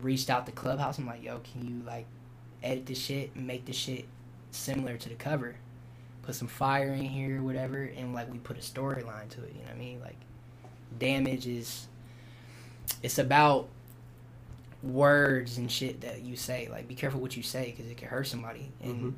reached 0.00 0.30
out 0.30 0.46
to 0.46 0.52
Clubhouse. 0.52 0.98
I'm 0.98 1.06
like, 1.06 1.24
yo, 1.24 1.40
can 1.40 1.66
you 1.66 1.84
like 1.84 2.06
edit 2.62 2.86
this 2.86 2.98
shit 2.98 3.32
and 3.34 3.44
make 3.44 3.64
this 3.64 3.76
shit 3.76 4.06
similar 4.52 4.96
to 4.98 5.08
the 5.08 5.16
cover? 5.16 5.56
Put 6.22 6.36
some 6.36 6.46
fire 6.48 6.92
in 6.92 7.02
here, 7.06 7.42
whatever, 7.42 7.82
and 7.82 8.14
like 8.14 8.32
we 8.32 8.38
put 8.38 8.56
a 8.56 8.60
storyline 8.60 9.28
to 9.30 9.42
it. 9.42 9.52
You 9.52 9.62
know 9.62 9.66
what 9.66 9.74
I 9.74 9.78
mean? 9.78 10.00
Like 10.00 10.16
damage 11.00 11.48
is 11.48 11.88
it's 13.06 13.18
about 13.18 13.68
words 14.82 15.58
and 15.58 15.70
shit 15.70 16.00
that 16.00 16.22
you 16.22 16.34
say. 16.34 16.68
Like, 16.68 16.88
be 16.88 16.96
careful 16.96 17.20
what 17.20 17.36
you 17.36 17.42
say 17.44 17.70
because 17.70 17.88
it 17.88 17.96
can 17.96 18.08
hurt 18.08 18.26
somebody 18.26 18.72
and 18.82 19.16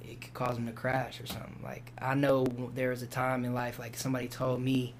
it 0.00 0.20
could 0.20 0.32
cause 0.32 0.54
them 0.54 0.66
to 0.66 0.72
crash 0.72 1.20
or 1.20 1.26
something. 1.26 1.58
Like, 1.60 1.90
I 2.00 2.14
know 2.14 2.46
there 2.76 2.90
was 2.90 3.02
a 3.02 3.06
time 3.06 3.44
in 3.44 3.52
life, 3.52 3.80
like 3.80 3.96
somebody 3.96 4.28
told 4.28 4.62
me 4.62 4.94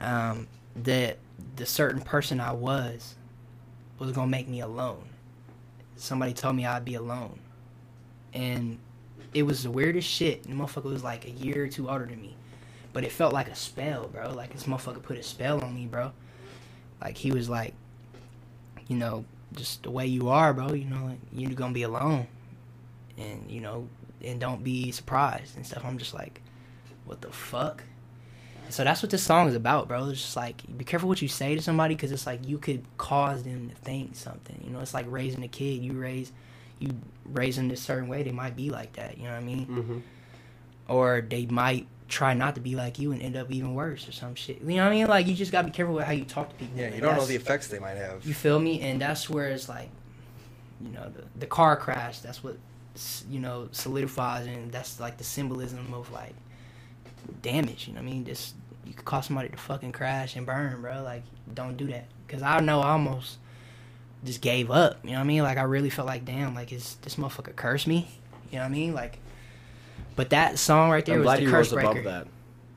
um, 0.00 0.48
that 0.74 1.18
the 1.54 1.64
certain 1.64 2.00
person 2.00 2.40
I 2.40 2.50
was 2.52 3.14
was 4.00 4.10
gonna 4.10 4.26
make 4.26 4.48
me 4.48 4.60
alone. 4.60 5.04
Somebody 5.94 6.32
told 6.32 6.56
me 6.56 6.66
I'd 6.66 6.84
be 6.84 6.94
alone, 6.94 7.38
and 8.34 8.78
it 9.32 9.44
was 9.44 9.62
the 9.62 9.70
weirdest 9.70 10.08
shit. 10.08 10.42
The 10.42 10.50
motherfucker 10.50 10.84
was 10.84 11.04
like 11.04 11.24
a 11.24 11.30
year 11.30 11.64
or 11.64 11.68
two 11.68 11.88
older 11.88 12.06
than 12.06 12.20
me, 12.20 12.36
but 12.92 13.04
it 13.04 13.12
felt 13.12 13.32
like 13.32 13.46
a 13.46 13.54
spell, 13.54 14.08
bro. 14.08 14.32
Like 14.32 14.52
this 14.52 14.64
motherfucker 14.64 15.02
put 15.02 15.18
a 15.18 15.22
spell 15.22 15.60
on 15.60 15.72
me, 15.74 15.86
bro. 15.86 16.10
Like 17.00 17.16
he 17.16 17.32
was 17.32 17.48
like, 17.48 17.74
you 18.88 18.96
know, 18.96 19.24
just 19.54 19.82
the 19.82 19.90
way 19.90 20.06
you 20.06 20.28
are, 20.28 20.52
bro. 20.52 20.72
You 20.72 20.84
know, 20.84 21.06
like, 21.06 21.18
you're 21.32 21.52
gonna 21.52 21.72
be 21.72 21.82
alone, 21.82 22.26
and 23.16 23.50
you 23.50 23.60
know, 23.60 23.88
and 24.24 24.40
don't 24.40 24.62
be 24.64 24.90
surprised 24.92 25.56
and 25.56 25.66
stuff. 25.66 25.84
I'm 25.84 25.98
just 25.98 26.14
like, 26.14 26.40
what 27.04 27.20
the 27.20 27.30
fuck? 27.30 27.82
So 28.70 28.84
that's 28.84 29.02
what 29.02 29.10
this 29.10 29.22
song 29.22 29.48
is 29.48 29.54
about, 29.54 29.88
bro. 29.88 30.10
It's 30.10 30.20
just 30.20 30.36
like 30.36 30.62
be 30.76 30.84
careful 30.84 31.08
what 31.08 31.22
you 31.22 31.28
say 31.28 31.54
to 31.54 31.62
somebody 31.62 31.94
because 31.94 32.12
it's 32.12 32.26
like 32.26 32.46
you 32.46 32.58
could 32.58 32.84
cause 32.98 33.42
them 33.42 33.70
to 33.70 33.74
think 33.76 34.14
something. 34.14 34.60
You 34.62 34.70
know, 34.70 34.80
it's 34.80 34.94
like 34.94 35.06
raising 35.08 35.42
a 35.42 35.48
kid. 35.48 35.82
You 35.82 35.92
raise, 35.94 36.32
you 36.78 36.90
raise 37.24 37.56
them 37.56 37.68
this 37.68 37.80
certain 37.80 38.08
way, 38.08 38.22
they 38.22 38.32
might 38.32 38.56
be 38.56 38.70
like 38.70 38.94
that. 38.94 39.16
You 39.16 39.24
know 39.24 39.30
what 39.30 39.40
I 39.40 39.44
mean? 39.44 39.66
Mm-hmm. 39.66 39.98
Or 40.88 41.24
they 41.26 41.46
might 41.46 41.86
try 42.08 42.34
not 42.34 42.54
to 42.54 42.60
be 42.60 42.74
like 42.74 42.98
you 42.98 43.12
and 43.12 43.20
end 43.22 43.36
up 43.36 43.50
even 43.50 43.74
worse 43.74 44.08
or 44.08 44.12
some 44.12 44.34
shit. 44.34 44.60
You 44.62 44.76
know 44.76 44.84
what 44.84 44.92
I 44.92 44.94
mean? 44.96 45.06
Like 45.06 45.26
you 45.26 45.34
just 45.34 45.52
gotta 45.52 45.66
be 45.68 45.72
careful 45.72 45.94
with 45.94 46.04
how 46.04 46.12
you 46.12 46.24
talk 46.24 46.48
to 46.48 46.54
people. 46.56 46.78
Yeah, 46.78 46.86
Like, 46.86 46.94
you 46.96 47.00
don't 47.02 47.16
know 47.16 47.26
the 47.26 47.36
effects 47.36 47.68
they 47.68 47.78
might 47.78 47.96
have. 47.96 48.24
you 48.24 48.34
feel 48.34 48.58
me? 48.58 48.80
And 48.80 49.00
that's 49.00 49.28
where 49.28 49.48
it's 49.48 49.68
like, 49.68 49.90
you 50.80 50.90
know, 50.90 51.10
the 51.14 51.24
the 51.38 51.46
car 51.46 51.76
crash. 51.76 52.20
That's 52.20 52.42
what 52.42 52.56
you 53.30 53.38
know 53.40 53.68
solidifies, 53.72 54.46
and 54.46 54.72
that's 54.72 54.98
like 54.98 55.18
the 55.18 55.24
symbolism 55.24 55.92
of 55.94 56.10
like 56.12 56.34
damage. 57.42 57.86
You 57.88 57.94
know 57.94 58.00
what 58.00 58.08
I 58.08 58.12
mean? 58.12 58.24
Just 58.24 58.54
you 58.86 58.94
could 58.94 59.04
cause 59.04 59.26
somebody 59.26 59.50
to 59.50 59.56
fucking 59.56 59.92
crash 59.92 60.34
and 60.36 60.46
burn, 60.46 60.80
bro. 60.80 61.02
Like, 61.02 61.22
don't 61.52 61.76
do 61.76 61.86
that. 61.88 62.06
Cause 62.26 62.42
I 62.42 62.60
know 62.60 62.80
I 62.80 62.90
almost 62.90 63.38
just 64.24 64.40
gave 64.40 64.70
up. 64.70 64.98
You 65.02 65.10
know 65.10 65.16
what 65.16 65.20
I 65.22 65.26
mean? 65.26 65.42
Like 65.42 65.58
I 65.58 65.62
really 65.62 65.90
felt 65.90 66.06
like, 66.06 66.24
damn, 66.24 66.54
like 66.54 66.72
is 66.72 66.96
this 67.02 67.16
motherfucker 67.16 67.54
curse 67.56 67.86
me? 67.86 68.08
You 68.50 68.56
know 68.58 68.64
what 68.64 68.68
I 68.68 68.72
mean? 68.72 68.94
Like, 68.94 69.18
but 70.18 70.30
that 70.30 70.58
song 70.58 70.90
right 70.90 71.06
there 71.06 71.14
I'm 71.14 71.20
was 71.20 71.26
glad 71.26 71.38
the 71.38 71.42
you 71.44 71.50
curse 71.50 71.72
rose 71.72 71.82
breaker. 71.82 72.00
above 72.00 72.04
that. 72.04 72.26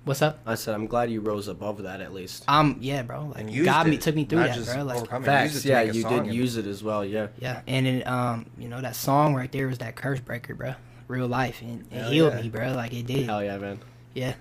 What's 0.05 0.21
up? 0.21 0.39
I 0.45 0.55
said 0.55 0.73
I'm 0.75 0.87
glad 0.87 1.11
you 1.11 1.21
rose 1.21 1.47
above 1.47 1.83
that 1.83 1.99
at 2.01 2.13
least. 2.13 2.43
Um, 2.47 2.77
yeah, 2.81 3.01
bro. 3.01 3.25
Like, 3.27 3.39
And 3.41 3.51
used 3.51 3.65
God 3.65 3.87
me 3.87 3.97
took 3.97 4.15
me 4.15 4.25
through 4.25 4.39
not 4.39 4.47
that, 4.49 4.55
just 4.55 4.73
bro. 4.73 4.83
Like, 4.83 4.97
overcome 4.97 5.23
it, 5.23 5.25
Facts. 5.25 5.53
use 5.53 5.59
it 5.59 5.61
to 5.63 5.67
Yeah, 5.69 5.83
make 5.83 5.91
a 5.91 5.95
you 5.95 6.01
song 6.03 6.11
did 6.11 6.23
and- 6.23 6.33
use 6.33 6.57
it 6.57 6.65
as 6.67 6.83
well. 6.83 7.03
Yeah. 7.05 7.27
Yeah, 7.39 7.61
and 7.67 7.85
it, 7.87 8.07
um, 8.07 8.45
you 8.57 8.67
know 8.69 8.79
that 8.81 8.95
song 8.95 9.33
right 9.35 9.51
there 9.51 9.67
was 9.67 9.79
that 9.79 9.95
curse 9.95 10.19
breaker, 10.19 10.55
bro. 10.55 10.73
Real 11.07 11.27
life, 11.27 11.61
and 11.61 11.85
it 11.91 11.97
Hell 11.97 12.09
healed 12.11 12.33
yeah. 12.35 12.41
me, 12.41 12.49
bro. 12.49 12.71
Like 12.73 12.93
it 12.93 13.05
did. 13.05 13.25
Hell 13.25 13.43
yeah, 13.43 13.57
man. 13.57 13.79
Yeah, 14.13 14.33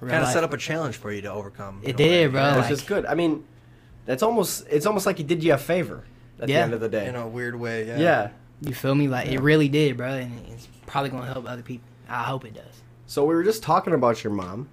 real 0.00 0.10
Kind 0.10 0.22
of 0.22 0.26
life. 0.28 0.32
set 0.34 0.44
up 0.44 0.52
a 0.52 0.58
challenge 0.58 0.96
for 0.96 1.10
you 1.10 1.22
to 1.22 1.32
overcome. 1.32 1.80
It 1.82 1.90
in 1.90 1.94
a 1.94 1.98
way, 1.98 2.08
did, 2.24 2.32
bro. 2.32 2.40
yeah. 2.42 2.56
Which 2.56 2.62
like- 2.64 2.72
is 2.72 2.82
good. 2.82 3.06
I 3.06 3.14
mean, 3.14 3.44
that's 4.04 4.22
almost 4.22 4.66
it's 4.70 4.84
almost 4.86 5.06
like 5.06 5.16
he 5.16 5.24
did 5.24 5.42
you 5.42 5.54
a 5.54 5.58
favor 5.58 6.04
at 6.40 6.48
Yeah. 6.48 6.58
the 6.58 6.62
end 6.64 6.74
of 6.74 6.80
the 6.80 6.88
day. 6.88 7.06
In 7.06 7.16
a 7.16 7.26
weird 7.26 7.56
way, 7.56 7.86
yeah. 7.86 7.98
yeah. 7.98 8.28
You 8.60 8.74
feel 8.74 8.94
me? 8.94 9.08
Like 9.08 9.26
Yeah. 9.26 9.34
it 9.34 9.40
really 9.40 9.68
did, 9.68 9.96
bro, 9.96 10.08
and 10.10 10.32
it's 10.52 10.68
probably 10.86 11.10
gonna 11.10 11.26
help 11.26 11.48
other 11.48 11.62
people. 11.62 11.87
I 12.08 12.24
hope 12.24 12.44
it 12.44 12.54
does. 12.54 12.82
So 13.06 13.24
we 13.24 13.34
were 13.34 13.44
just 13.44 13.62
talking 13.62 13.94
about 13.94 14.22
your 14.22 14.32
mom, 14.32 14.68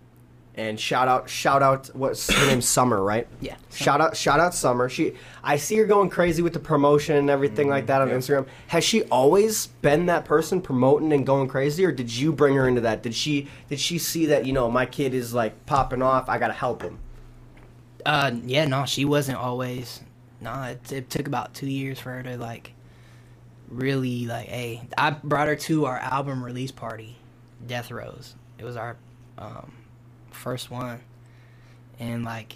and 0.56 0.80
shout 0.80 1.08
out, 1.08 1.30
shout 1.30 1.62
out, 1.62 1.88
what's 1.94 2.30
her 2.32 2.48
name? 2.48 2.62
Summer, 2.62 3.02
right? 3.02 3.28
Yeah. 3.42 3.56
Shout 3.72 4.00
out, 4.00 4.16
shout 4.16 4.40
out, 4.40 4.54
Summer. 4.54 4.88
She, 4.88 5.14
I 5.44 5.58
see 5.58 5.76
her 5.78 5.86
going 5.86 6.10
crazy 6.10 6.42
with 6.42 6.54
the 6.54 6.60
promotion 6.60 7.18
and 7.18 7.30
everything 7.30 7.68
like 7.68 7.88
that 7.88 8.02
on 8.02 8.10
yeah. 8.10 8.16
Instagram. 8.16 8.48
Has 8.68 8.84
she 8.84 9.04
always 9.04 9.68
been 9.68 10.06
that 10.06 10.26
person 10.26 10.62
promoting 10.62 11.12
and 11.12 11.26
going 11.26 11.48
crazy, 11.50 11.84
or 11.86 11.92
did 11.92 12.16
you 12.16 12.32
bring 12.32 12.56
her 12.56 12.68
into 12.68 12.82
that? 12.82 13.04
Did 13.04 13.14
she, 13.14 13.48
did 13.70 13.80
she 13.80 13.98
see 13.98 14.28
that 14.28 14.46
you 14.46 14.54
know 14.54 14.72
my 14.72 14.86
kid 14.86 15.14
is 15.14 15.34
like 15.34 15.66
popping 15.66 16.02
off? 16.02 16.30
I 16.30 16.38
gotta 16.38 16.54
help 16.54 16.82
him. 16.82 17.00
Uh, 18.06 18.32
yeah, 18.46 18.66
no, 18.66 18.86
she 18.86 19.04
wasn't 19.04 19.38
always. 19.38 20.02
No, 20.40 20.54
it, 20.64 20.92
it 20.92 21.10
took 21.10 21.28
about 21.28 21.54
two 21.54 21.68
years 21.68 22.00
for 22.00 22.12
her 22.12 22.24
to 22.24 22.38
like 22.38 22.74
really 23.68 24.26
like. 24.26 24.48
Hey, 24.48 24.88
I 24.98 25.12
brought 25.12 25.48
her 25.48 25.56
to 25.56 25.86
our 25.86 25.98
album 25.98 26.44
release 26.44 26.72
party, 26.72 27.18
Death 27.68 27.92
Rows. 27.92 28.36
It 28.58 28.64
was 28.64 28.78
our 28.78 28.96
um, 29.38 29.72
first 30.32 30.72
one, 30.72 31.02
and 32.00 32.24
like 32.24 32.54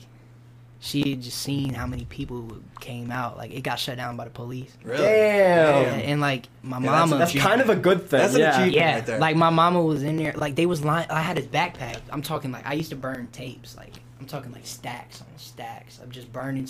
she 0.80 1.10
had 1.10 1.22
just 1.22 1.38
seen 1.40 1.74
how 1.74 1.86
many 1.86 2.06
people 2.06 2.58
came 2.80 3.12
out. 3.12 3.38
Like 3.38 3.52
it 3.52 3.62
got 3.62 3.80
shut 3.80 3.98
down 3.98 4.16
by 4.16 4.24
the 4.26 4.30
police. 4.30 4.72
Really? 4.84 5.04
Damn. 5.04 5.84
Yeah, 5.84 5.92
and 6.10 6.22
like 6.22 6.48
my 6.64 6.78
Yeah, 6.78 6.84
that's- 6.84 7.10
mama. 7.10 7.18
That's 7.18 7.36
kind 7.36 7.62
of 7.62 7.70
a 7.70 7.76
good 7.76 8.10
thing. 8.10 8.20
That's 8.20 8.34
an 8.36 8.40
yeah. 8.42 8.50
achievement. 8.52 8.74
yeah, 8.76 8.96
right 8.96 9.06
there. 9.06 9.20
like 9.20 9.36
my 9.36 9.50
mama 9.50 9.82
was 9.82 10.04
in 10.04 10.16
there. 10.18 10.34
Like 10.34 10.56
they 10.56 10.66
was 10.66 10.84
lying. 10.86 11.10
I 11.10 11.22
had 11.22 11.38
his 11.38 11.48
backpack. 11.48 12.00
I'm 12.10 12.22
talking 12.22 12.52
like 12.52 12.66
I 12.66 12.74
used 12.74 12.92
to 12.92 12.96
burn 12.96 13.28
tapes. 13.32 13.76
Like 13.76 13.94
I'm 14.20 14.26
talking 14.26 14.52
like 14.52 14.66
stacks 14.66 15.22
on 15.22 15.28
stacks. 15.38 16.00
I'm 16.02 16.12
just 16.12 16.32
burning. 16.32 16.68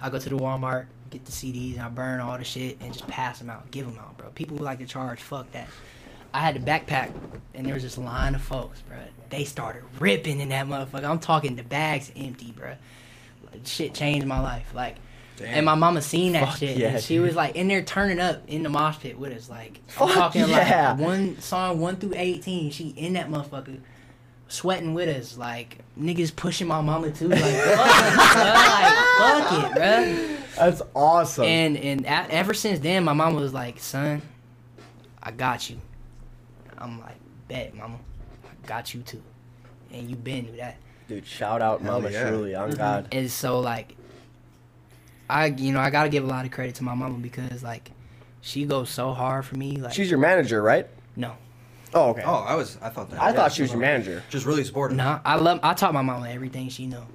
I 0.00 0.10
go 0.10 0.18
to 0.18 0.28
the 0.28 0.36
Walmart, 0.36 0.86
get 1.10 1.24
the 1.24 1.32
CDs, 1.32 1.74
and 1.74 1.82
I 1.82 1.88
burn 1.88 2.20
all 2.20 2.36
the 2.38 2.44
shit 2.44 2.78
and 2.80 2.92
just 2.92 3.06
pass 3.08 3.38
them 3.38 3.48
out, 3.50 3.70
give 3.70 3.86
them 3.86 3.98
out, 3.98 4.16
bro. 4.18 4.28
People 4.30 4.58
who 4.58 4.64
like 4.64 4.78
to 4.78 4.86
charge, 4.86 5.20
fuck 5.22 5.50
that. 5.52 5.68
I 6.34 6.40
had 6.40 6.54
the 6.54 6.60
backpack, 6.60 7.10
and 7.54 7.66
there 7.66 7.74
was 7.74 7.82
this 7.82 7.98
line 7.98 8.34
of 8.34 8.42
folks, 8.42 8.82
bro. 8.82 8.98
They 9.30 9.44
started 9.44 9.82
ripping 9.98 10.40
in 10.40 10.50
that 10.50 10.66
motherfucker. 10.66 11.04
I'm 11.04 11.18
talking 11.18 11.56
the 11.56 11.62
bags 11.62 12.12
empty, 12.16 12.52
bro. 12.52 12.74
Shit 13.64 13.94
changed 13.94 14.26
my 14.26 14.40
life, 14.40 14.72
like. 14.74 14.96
And 15.44 15.66
my 15.66 15.74
mama 15.74 16.00
seen 16.00 16.32
that 16.32 16.48
Fuck 16.48 16.56
shit, 16.58 16.78
yeah, 16.78 16.88
and 16.94 17.02
she 17.02 17.16
dude. 17.16 17.26
was 17.26 17.36
like 17.36 17.56
in 17.56 17.68
there 17.68 17.82
turning 17.82 18.18
up 18.20 18.42
in 18.48 18.62
the 18.62 18.70
mosh 18.70 18.98
pit 19.00 19.18
with 19.18 19.32
us. 19.36 19.50
Like 19.50 19.80
I'm 20.00 20.08
Fuck 20.08 20.14
talking 20.14 20.48
yeah. 20.48 20.92
like 20.92 20.98
one 20.98 21.38
song 21.40 21.78
one 21.78 21.96
through 21.96 22.14
eighteen. 22.16 22.70
She 22.70 22.88
in 22.96 23.12
that 23.14 23.28
motherfucker, 23.28 23.80
sweating 24.48 24.94
with 24.94 25.14
us. 25.14 25.36
Like 25.36 25.78
niggas 26.00 26.34
pushing 26.34 26.66
my 26.66 26.80
mama 26.80 27.10
too. 27.10 27.28
Like 27.28 27.40
fuck, 27.44 27.54
it, 27.54 28.38
like 28.38 28.94
fuck 29.18 29.64
it, 29.64 29.74
bro. 29.74 30.36
That's 30.56 30.80
awesome. 30.94 31.44
And 31.44 31.76
and 31.76 32.06
a- 32.06 32.30
ever 32.32 32.54
since 32.54 32.78
then, 32.78 33.04
my 33.04 33.12
mama 33.12 33.38
was 33.38 33.52
like, 33.52 33.78
"Son, 33.78 34.22
I 35.22 35.32
got 35.32 35.68
you." 35.68 35.76
I'm 36.78 37.00
like, 37.00 37.16
"Bet, 37.48 37.74
mama, 37.74 37.98
I 38.44 38.66
got 38.66 38.94
you 38.94 39.02
too." 39.02 39.22
And 39.92 40.08
you 40.10 40.16
been 40.16 40.46
through 40.46 40.56
that. 40.56 40.76
Dude, 41.08 41.26
shout 41.26 41.62
out 41.62 41.80
Hell 41.82 42.00
Mama 42.00 42.10
yeah. 42.10 42.28
Truly 42.28 42.54
on 42.54 42.70
mm-hmm. 42.70 42.78
God. 42.78 43.08
And 43.12 43.30
so 43.30 43.60
like 43.60 43.96
I 45.28 45.46
you 45.46 45.72
know, 45.72 45.80
I 45.80 45.90
gotta 45.90 46.08
give 46.08 46.24
a 46.24 46.26
lot 46.26 46.44
of 46.44 46.50
credit 46.50 46.74
to 46.76 46.84
my 46.84 46.94
mama 46.94 47.18
because 47.18 47.62
like 47.62 47.90
she 48.40 48.64
goes 48.64 48.90
so 48.90 49.12
hard 49.12 49.44
for 49.44 49.56
me. 49.56 49.76
Like 49.76 49.92
She's 49.92 50.10
your 50.10 50.20
manager, 50.20 50.62
right? 50.62 50.86
no. 51.14 51.32
Oh, 51.94 52.10
okay. 52.10 52.22
Oh, 52.26 52.34
I 52.34 52.56
was. 52.56 52.76
I 52.82 52.90
thought 52.90 53.10
that. 53.10 53.22
I 53.22 53.30
yeah, 53.30 53.36
thought 53.36 53.52
she 53.52 53.62
was 53.62 53.70
your 53.70 53.80
manager. 53.80 54.22
Just 54.28 54.44
really 54.44 54.64
supportive. 54.64 54.96
Nah, 54.96 55.20
I 55.24 55.36
love 55.36 55.60
I 55.62 55.72
taught 55.72 55.94
my 55.94 56.02
mama 56.02 56.28
everything 56.28 56.68
she 56.68 56.86
know. 56.86 57.06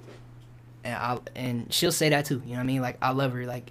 And 0.82 0.94
I 0.94 1.18
and 1.36 1.72
she'll 1.72 1.92
say 1.92 2.08
that 2.08 2.24
too, 2.24 2.42
you 2.44 2.52
know 2.52 2.56
what 2.56 2.60
I 2.60 2.64
mean? 2.64 2.82
Like 2.82 2.98
I 3.00 3.10
love 3.10 3.32
her 3.32 3.46
like 3.46 3.70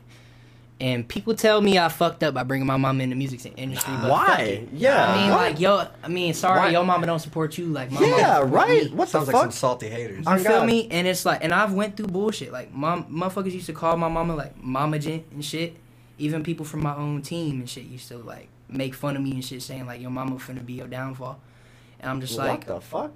and 0.81 1.07
people 1.07 1.35
tell 1.35 1.61
me 1.61 1.77
I 1.77 1.89
fucked 1.89 2.23
up 2.23 2.33
by 2.33 2.41
bringing 2.43 2.65
my 2.65 2.75
mama 2.75 3.03
in 3.03 3.11
the 3.11 3.15
music 3.15 3.53
industry. 3.55 3.93
But 4.01 4.09
Why? 4.09 4.67
Yeah, 4.73 5.05
I 5.13 5.21
mean, 5.21 5.29
what? 5.29 5.37
like 5.39 5.59
yo, 5.59 5.87
I 6.03 6.07
mean, 6.07 6.33
sorry, 6.33 6.59
Why? 6.59 6.69
your 6.71 6.83
mama 6.83 7.05
don't 7.05 7.19
support 7.19 7.55
you. 7.59 7.67
Like 7.67 7.91
my 7.91 8.01
Yeah, 8.01 8.35
support 8.37 8.51
right. 8.51 8.83
me. 8.85 8.89
What 8.89 9.07
Sounds 9.07 9.27
the 9.27 9.33
like 9.33 9.43
some 9.43 9.51
salty 9.51 9.89
haters. 9.89 10.25
On 10.25 10.37
You 10.39 10.43
feel 10.43 10.59
God. 10.61 10.67
me? 10.67 10.87
And 10.89 11.07
it's 11.07 11.23
like, 11.23 11.43
and 11.43 11.53
I've 11.53 11.73
went 11.73 11.95
through 11.97 12.07
bullshit. 12.07 12.51
Like, 12.51 12.73
mom, 12.73 13.05
motherfuckers 13.05 13.51
used 13.53 13.67
to 13.67 13.73
call 13.73 13.95
my 13.95 14.07
mama 14.09 14.35
like 14.35 14.57
Mama 14.61 14.97
Gent 14.97 15.23
and 15.31 15.45
shit. 15.45 15.77
Even 16.17 16.43
people 16.43 16.65
from 16.65 16.81
my 16.81 16.95
own 16.95 17.21
team 17.21 17.59
and 17.59 17.69
shit 17.69 17.85
used 17.85 18.07
to 18.07 18.17
like 18.17 18.49
make 18.67 18.95
fun 18.95 19.15
of 19.15 19.21
me 19.21 19.31
and 19.33 19.45
shit, 19.45 19.61
saying 19.61 19.85
like 19.85 20.01
your 20.01 20.09
mama 20.11 20.35
finna 20.37 20.65
be 20.65 20.73
your 20.73 20.87
downfall. 20.87 21.39
And 21.99 22.09
I'm 22.09 22.19
just 22.21 22.37
what 22.37 22.47
like, 22.47 22.65
the 22.65 22.81
fuck? 22.81 23.13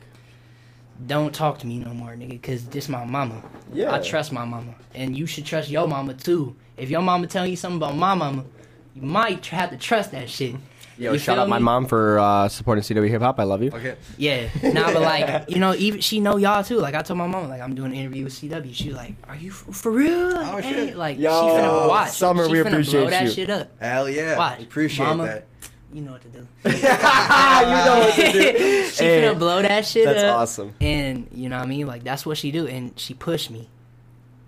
don't 1.07 1.33
talk 1.33 1.59
to 1.59 1.67
me 1.67 1.79
no 1.79 1.93
more, 1.93 2.11
nigga, 2.11 2.41
cause 2.41 2.65
this 2.67 2.87
my 2.87 3.03
mama. 3.05 3.41
Yeah. 3.73 3.93
I 3.93 3.99
trust 3.99 4.31
my 4.31 4.45
mama, 4.45 4.75
and 4.93 5.17
you 5.17 5.25
should 5.25 5.45
trust 5.45 5.69
your 5.69 5.87
mama 5.87 6.13
too. 6.13 6.55
If 6.77 6.89
your 6.89 7.01
mama 7.01 7.27
telling 7.27 7.49
you 7.51 7.55
something 7.57 7.77
about 7.77 7.95
my 7.95 8.13
mama, 8.15 8.45
you 8.93 9.01
might 9.01 9.41
tr- 9.43 9.55
have 9.55 9.69
to 9.71 9.77
trust 9.77 10.11
that 10.11 10.29
shit. 10.29 10.55
Yo, 10.97 11.11
You 11.11 11.19
shout 11.19 11.35
feel 11.35 11.41
out 11.43 11.49
my 11.49 11.59
mom 11.59 11.85
for 11.87 12.17
uh, 12.19 12.47
supporting 12.47 12.81
CW 12.81 13.09
Hip 13.09 13.21
Hop. 13.21 13.37
I 13.37 13.43
love 13.43 13.61
you. 13.61 13.69
Okay. 13.69 13.97
Yeah, 14.17 14.47
nah, 14.63 14.93
but 14.93 15.01
like 15.01 15.43
you 15.49 15.59
know, 15.59 15.73
even 15.75 15.99
she 15.99 16.21
know 16.21 16.37
y'all 16.37 16.63
too. 16.63 16.77
Like 16.77 16.95
I 16.95 17.01
told 17.01 17.17
my 17.17 17.27
mama, 17.27 17.49
like 17.49 17.59
I'm 17.59 17.75
doing 17.75 17.91
an 17.91 17.97
interview 17.97 18.23
with 18.23 18.33
CW. 18.33 18.73
She 18.73 18.87
was 18.87 18.95
like, 18.97 19.13
"Are 19.27 19.35
you 19.35 19.49
f- 19.51 19.75
for 19.75 19.91
real?" 19.91 20.31
Like, 20.31 20.53
Oh, 20.53 20.57
hey, 20.57 20.73
shit. 20.87 20.95
Like 20.95 21.17
Yo, 21.19 21.29
she 21.29 21.47
finna 21.61 21.89
watch. 21.89 22.11
Summer, 22.11 22.45
she 22.45 22.51
we 22.53 22.57
finna 22.59 22.67
appreciate 22.67 23.01
blow 23.01 23.09
that 23.09 23.23
you. 23.25 23.29
shit 23.31 23.49
up. 23.49 23.71
Hell 23.81 24.09
yeah. 24.09 24.37
Watch. 24.37 24.61
Appreciate 24.63 25.05
Mama. 25.05 25.23
that. 25.25 25.47
You 25.93 26.01
know 26.01 26.11
what 26.13 26.21
to 26.21 26.27
do. 26.29 26.39
you 26.65 26.71
know 26.71 27.99
what 27.99 28.13
to 28.15 28.31
do. 28.31 28.89
she 28.89 29.03
Hey, 29.03 29.21
finna 29.21 29.37
blow 29.37 29.61
that 29.61 29.85
shit 29.85 30.05
That's 30.05 30.17
up. 30.19 30.23
That's 30.23 30.35
awesome. 30.59 30.73
And 30.79 31.27
you 31.33 31.49
know 31.49 31.57
what 31.57 31.63
I 31.65 31.67
mean? 31.67 31.87
Like 31.87 32.03
that's 32.05 32.25
what 32.25 32.37
she 32.37 32.51
do. 32.51 32.67
And 32.67 32.97
she 32.97 33.13
pushed 33.13 33.51
me. 33.51 33.69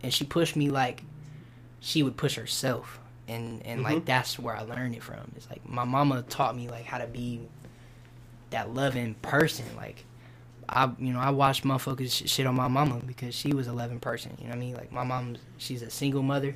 And 0.02 0.14
she 0.14 0.24
pushed 0.24 0.56
me 0.56 0.70
like 0.70 1.04
she 1.80 2.04
would 2.04 2.18
push 2.18 2.36
herself. 2.36 3.00
And 3.28 3.62
and 3.66 3.84
like 3.84 3.98
Mhm. 3.98 4.06
that's 4.06 4.40
where 4.40 4.56
I 4.56 4.62
learned 4.62 4.96
it 4.96 5.04
from. 5.04 5.20
It's 5.36 5.50
like 5.50 5.68
my 5.68 5.84
mama 5.84 6.24
taught 6.30 6.56
me 6.56 6.70
like 6.70 6.86
how 6.86 6.98
to 6.98 7.08
be 7.08 7.42
that 8.52 8.74
loving 8.74 9.16
person. 9.16 9.66
Like 9.76 10.06
I 10.70 10.90
you 10.98 11.12
know, 11.14 11.20
I 11.20 11.30
watched 11.32 11.64
motherfuckers 11.66 12.12
sh- 12.26 12.30
shit 12.30 12.48
on 12.48 12.56
my 12.56 12.68
mama 12.70 13.02
because 13.06 13.36
she 13.36 13.54
was 13.54 13.68
a 13.68 13.74
loving 13.74 14.00
person. 14.00 14.32
You 14.38 14.46
know 14.46 14.52
what 14.52 14.56
I 14.56 14.60
mean? 14.60 14.76
Like 14.76 14.92
my 14.94 15.04
mom 15.04 15.36
she's 15.58 15.82
a 15.82 15.90
single 15.90 16.24
mother. 16.24 16.56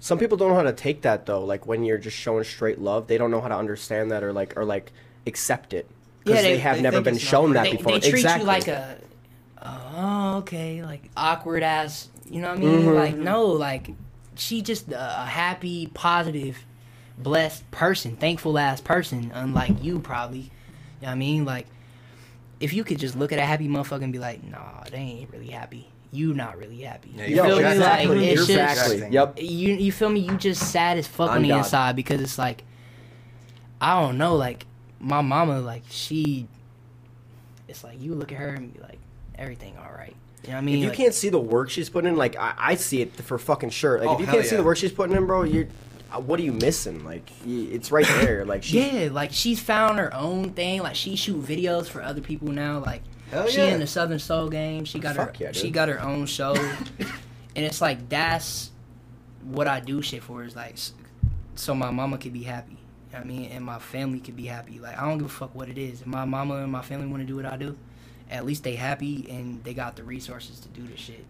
Some 0.00 0.18
people 0.18 0.36
don't 0.38 0.50
know 0.50 0.54
how 0.56 0.62
to 0.62 0.72
take 0.72 1.02
that 1.02 1.24
though. 1.26 1.44
Like 1.44 1.66
when 1.66 1.82
you're 1.84 1.98
just 1.98 2.16
showing 2.16 2.44
straight 2.44 2.78
love, 2.78 3.06
they 3.06 3.16
don't 3.18 3.30
know 3.30 3.40
how 3.40 3.48
to 3.48 3.56
understand 3.56 4.10
that 4.10 4.22
or 4.22 4.32
like 4.34 4.54
or 4.58 4.64
like 4.66 4.92
accept 5.26 5.72
it 5.72 5.86
because 6.24 6.36
Yeah, 6.36 6.42
they, 6.42 6.52
they- 6.54 6.58
have 6.58 6.76
they 6.76 6.82
never 6.82 7.00
been 7.00 7.16
shown 7.18 7.52
not- 7.54 7.64
that 7.64 7.70
they, 7.70 7.76
before. 7.78 7.92
they 7.92 8.00
treat 8.10 8.20
exactly. 8.20 8.42
you 8.42 8.46
like 8.46 8.68
a 8.68 8.98
oh 9.62 10.36
okay 10.38 10.82
like 10.82 11.10
awkward 11.16 11.62
ass 11.62 12.08
you 12.30 12.40
know 12.40 12.48
what 12.48 12.56
i 12.58 12.60
mean 12.60 12.82
Mhm. 12.82 12.94
like 12.94 13.14
no 13.16 13.44
like 13.46 13.90
she 14.40 14.62
just 14.62 14.90
a, 14.92 14.98
happy 15.26 15.86
positive 15.94 16.58
blessed 17.18 17.68
person 17.70 18.16
thankful 18.16 18.58
ass 18.58 18.80
person 18.80 19.30
unlike 19.34 19.82
you 19.82 19.98
probably 19.98 20.38
you 20.38 20.44
know 21.02 21.08
what 21.08 21.10
i 21.10 21.14
mean 21.14 21.44
like 21.44 21.66
if 22.60 22.72
you 22.72 22.82
could 22.84 22.98
just 22.98 23.14
look 23.16 23.32
at 23.32 23.38
a 23.38 23.44
happy 23.44 23.68
motherfucker 23.68 24.02
and 24.02 24.12
be 24.12 24.18
like 24.18 24.42
nah 24.44 24.82
they 24.90 24.96
ain't 24.98 25.30
really 25.32 25.48
happy 25.48 25.86
you 26.12 26.34
not 26.34 26.58
really 26.58 26.80
happy 26.80 27.10
Yeah, 27.14 27.26
you 27.26 27.36
you're 27.36 27.44
feel 27.44 27.56
me 27.58 27.62
projecting. 27.62 28.08
like 28.08 28.18
You're 28.18 28.32
it's 28.32 28.46
just 28.46 28.80
projecting. 28.80 29.12
Yep. 29.12 29.34
you 29.38 29.74
you 29.74 29.92
feel 29.92 30.08
me? 30.10 30.20
You 30.20 30.36
just 30.36 30.72
sad 30.72 30.98
as 30.98 31.06
fuck 31.06 31.30
on 31.30 31.42
the 31.42 31.50
inside 31.52 31.94
because 31.94 32.20
it's 32.20 32.36
like 32.36 32.64
I 33.80 34.00
don't 34.00 34.18
know, 34.18 34.34
like 34.34 34.66
my 34.98 35.20
mama, 35.22 35.60
like 35.60 35.84
she, 35.88 36.46
it's 37.68 37.82
like 37.84 38.02
you 38.02 38.14
look 38.14 38.32
at 38.32 38.38
her 38.38 38.48
and 38.48 38.74
be 38.74 38.80
like 38.80 38.98
everything 39.38 39.76
all 39.78 39.90
right. 39.96 40.16
What 40.44 40.54
I 40.54 40.60
mean? 40.60 40.76
If 40.76 40.80
you 40.82 40.88
Like, 40.88 40.96
can't 40.96 41.14
see 41.14 41.28
the 41.28 41.38
work 41.40 41.70
she's 41.70 41.88
putting 41.90 42.10
in, 42.10 42.16
like 42.16 42.36
I, 42.36 42.54
I 42.56 42.74
see 42.76 43.02
it 43.02 43.14
for 43.14 43.38
fucking 43.38 43.70
sure. 43.70 43.98
Like 43.98 44.08
Oh, 44.08 44.14
if 44.14 44.20
you 44.20 44.26
can't 44.26 44.46
see 44.46 44.56
the 44.56 44.62
work 44.62 44.76
she's 44.78 44.92
putting 44.92 45.16
in, 45.16 45.26
bro, 45.26 45.42
you're 45.44 45.68
uh, 46.12 46.20
what 46.20 46.40
are 46.40 46.42
you 46.42 46.52
missing? 46.52 47.04
Like 47.04 47.30
it's 47.46 47.92
right 47.92 48.06
there. 48.20 48.44
Like 48.44 48.62
she, 48.62 48.80
yeah, 48.80 49.08
like 49.12 49.32
she's 49.32 49.60
found 49.60 49.98
her 49.98 50.12
own 50.14 50.50
thing. 50.50 50.82
Like 50.82 50.96
she 50.96 51.16
shoot 51.16 51.42
videos 51.42 51.86
for 51.86 52.02
other 52.02 52.20
people 52.20 52.48
now. 52.48 52.78
Like 52.80 53.02
Hell 53.30 53.46
she 53.46 53.58
yeah. 53.58 53.68
in 53.68 53.80
the 53.80 53.86
Southern 53.86 54.18
Soul 54.18 54.48
game. 54.48 54.84
She 54.84 54.98
got 54.98 55.16
Fuck 55.16 55.36
her 55.36 55.44
yeah, 55.44 55.52
she 55.52 55.70
got 55.70 55.88
her 55.88 56.00
own 56.00 56.26
show, 56.26 56.54
and 57.56 57.64
it's 57.64 57.80
like 57.80 58.08
that's 58.08 58.70
what 59.42 59.68
I 59.68 59.80
do 59.80 60.02
shit 60.02 60.22
for 60.22 60.44
is 60.44 60.56
like 60.56 60.76
so 61.54 61.74
my 61.74 61.90
mama 61.90 62.18
could 62.18 62.32
be 62.32 62.42
happy. 62.42 62.72
You 62.72 63.18
know 63.18 63.18
what 63.18 63.24
I 63.24 63.28
mean, 63.28 63.50
and 63.52 63.64
my 63.64 63.78
family 63.78 64.20
could 64.20 64.36
be 64.36 64.46
happy. 64.46 64.78
Like 64.78 64.98
I 64.98 65.08
don't 65.08 65.18
give 65.18 65.26
a 65.26 65.30
fuck 65.30 65.54
what 65.54 65.68
it 65.68 65.78
is. 65.78 66.00
If 66.00 66.06
my 66.06 66.24
mama 66.24 66.56
and 66.56 66.72
my 66.72 66.82
family 66.82 67.06
want 67.06 67.22
to 67.22 67.26
do 67.26 67.36
what 67.36 67.46
I 67.46 67.56
do, 67.56 67.76
at 68.30 68.46
least 68.46 68.62
they 68.64 68.76
happy 68.76 69.26
and 69.30 69.62
they 69.64 69.74
got 69.74 69.96
the 69.96 70.02
resources 70.04 70.60
to 70.60 70.68
do 70.68 70.86
the 70.86 70.96
shit. 70.96 71.24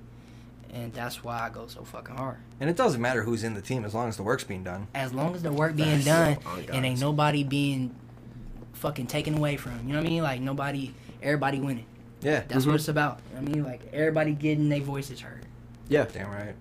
And 0.72 0.92
that's 0.92 1.24
why 1.24 1.40
I 1.40 1.48
go 1.48 1.66
so 1.66 1.82
fucking 1.82 2.14
hard. 2.14 2.36
And 2.60 2.70
it 2.70 2.76
doesn't 2.76 3.00
matter 3.00 3.24
who's 3.24 3.42
in 3.42 3.54
the 3.54 3.60
team 3.62 3.84
as 3.84 3.92
long 3.94 4.08
as 4.08 4.16
the 4.16 4.22
work's 4.22 4.44
being 4.44 4.62
done. 4.62 4.86
As 4.94 5.12
long 5.12 5.34
as 5.34 5.42
the 5.42 5.50
work 5.52 5.74
being 5.74 6.00
Facts. 6.00 6.04
done 6.04 6.38
Oh, 6.46 6.60
and 6.72 6.86
ain't 6.86 7.00
nobody 7.00 7.42
being 7.42 7.92
fucking 8.74 9.08
taken 9.08 9.36
away 9.36 9.56
from. 9.56 9.72
You 9.86 9.94
know 9.94 9.98
what 9.98 10.06
I 10.06 10.10
mean? 10.10 10.22
Like 10.22 10.40
nobody, 10.40 10.92
everybody 11.22 11.58
winning. 11.58 11.86
Yeah. 12.22 12.44
That's 12.46 12.64
Mhm. 12.64 12.68
what 12.68 12.74
it's 12.76 12.88
about. 12.88 13.20
You 13.30 13.36
know 13.36 13.40
what 13.42 13.50
I 13.50 13.54
mean? 13.54 13.64
Like 13.64 13.88
everybody 13.92 14.32
getting 14.32 14.68
their 14.68 14.80
voices 14.80 15.20
heard. 15.20 15.44
yeah, 15.88 16.04
Damn 16.12 16.30
right. 16.30 16.54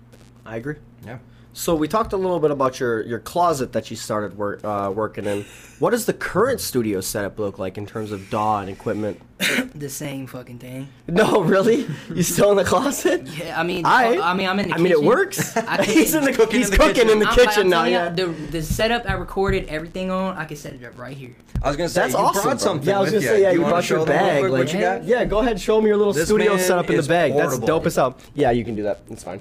I 0.44 0.56
agree. 0.56 0.76
Yeah. 1.06 1.18
So 1.60 1.74
we 1.74 1.88
talked 1.88 2.14
a 2.14 2.16
little 2.16 2.40
bit 2.40 2.50
about 2.50 2.80
your 2.80 3.02
your 3.02 3.18
closet 3.18 3.74
that 3.74 3.90
you 3.90 3.96
started 3.96 4.38
work, 4.38 4.64
uh, 4.64 4.90
working 4.94 5.26
in. 5.26 5.44
What 5.78 5.90
does 5.90 6.06
the 6.06 6.14
current 6.14 6.58
studio 6.58 7.02
setup 7.02 7.38
look 7.38 7.58
like 7.58 7.76
in 7.76 7.84
terms 7.84 8.12
of 8.12 8.30
DAW 8.30 8.60
and 8.60 8.70
equipment? 8.70 9.20
the 9.74 9.90
same 9.90 10.26
fucking 10.26 10.58
thing. 10.58 10.88
No, 11.06 11.42
really? 11.42 11.86
You 12.14 12.22
still 12.22 12.50
in 12.52 12.56
the 12.56 12.64
closet? 12.64 13.26
Yeah, 13.26 13.60
I 13.60 13.62
mean, 13.62 13.84
I- 13.84 14.16
I 14.20 14.32
mean, 14.32 14.48
I'm 14.48 14.58
in 14.58 14.68
the 14.68 14.72
kitchen. 14.72 14.72
I 14.72 14.76
kitchen. 14.76 14.82
mean, 14.84 14.92
it 14.92 15.02
works. 15.02 15.56
I 15.56 15.84
he's 15.84 16.14
in 16.14 16.24
the 16.24 16.32
Cooking 16.32 16.60
he's 16.60 16.70
in 16.70 16.72
the 16.72 16.76
cooking 16.78 16.94
kitchen. 16.94 17.10
in 17.10 17.18
the 17.18 17.28
I'm 17.28 17.34
kitchen 17.34 17.62
I'm 17.64 17.68
now. 17.70 17.84
Yeah. 17.84 18.08
the 18.08 18.26
the 18.26 18.62
setup 18.62 19.04
I 19.08 19.12
recorded 19.12 19.68
everything 19.68 20.10
on, 20.10 20.38
I 20.38 20.46
can 20.46 20.56
set 20.56 20.72
it 20.72 20.82
up 20.82 20.98
right 20.98 21.14
here. 21.14 21.36
I 21.62 21.68
was 21.68 21.76
gonna 21.76 21.90
say 21.90 22.00
That's 22.00 22.14
you 22.14 22.20
awesome. 22.20 22.42
brought 22.42 22.50
bro. 22.52 22.58
something. 22.68 22.88
Yeah, 22.88 22.96
I 22.96 23.00
was 23.02 23.10
gonna 23.10 23.22
say, 23.22 23.42
yeah, 23.42 23.50
Do 23.50 23.56
you, 23.56 23.60
wanna 23.60 23.72
brought 23.74 23.90
your 23.90 23.98
show 23.98 24.04
them 24.06 24.16
real 24.24 24.32
bag. 24.32 24.42
Like, 24.50 24.64
what 24.64 24.72
you 24.72 24.80
got? 24.80 25.04
yeah, 25.04 25.24
go 25.26 25.40
ahead, 25.40 25.60
show 25.60 25.78
me 25.82 25.88
your 25.88 25.98
little 25.98 26.14
This 26.14 26.24
studio 26.26 26.56
setup 26.56 26.86
in 26.88 26.94
the 26.94 27.00
is 27.00 27.08
bag. 27.08 27.34
That's 27.34 27.48
portable. 27.58 27.66
dope 27.66 27.84
as 27.86 27.96
hell. 27.96 28.16
Yeah, 28.34 28.50
you 28.50 28.64
can 28.64 28.74
do 28.76 28.82
that. 28.84 29.00
It's 29.10 29.24
fine. 29.24 29.40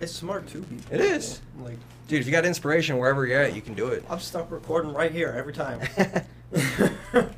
It's 0.00 0.12
smart 0.12 0.48
too. 0.48 0.64
It 0.90 1.00
is. 1.00 1.40
Like 1.60 1.76
Dude, 2.08 2.20
if 2.20 2.26
you 2.26 2.32
got 2.32 2.44
inspiration 2.44 2.98
wherever 2.98 3.26
you're 3.26 3.40
at, 3.40 3.54
you 3.54 3.62
can 3.62 3.74
do 3.74 3.88
it. 3.88 4.04
I'm 4.10 4.18
stuck 4.18 4.50
recording 4.50 4.92
right 4.92 5.12
here 5.12 5.34
every 5.36 5.52
time. 5.52 5.80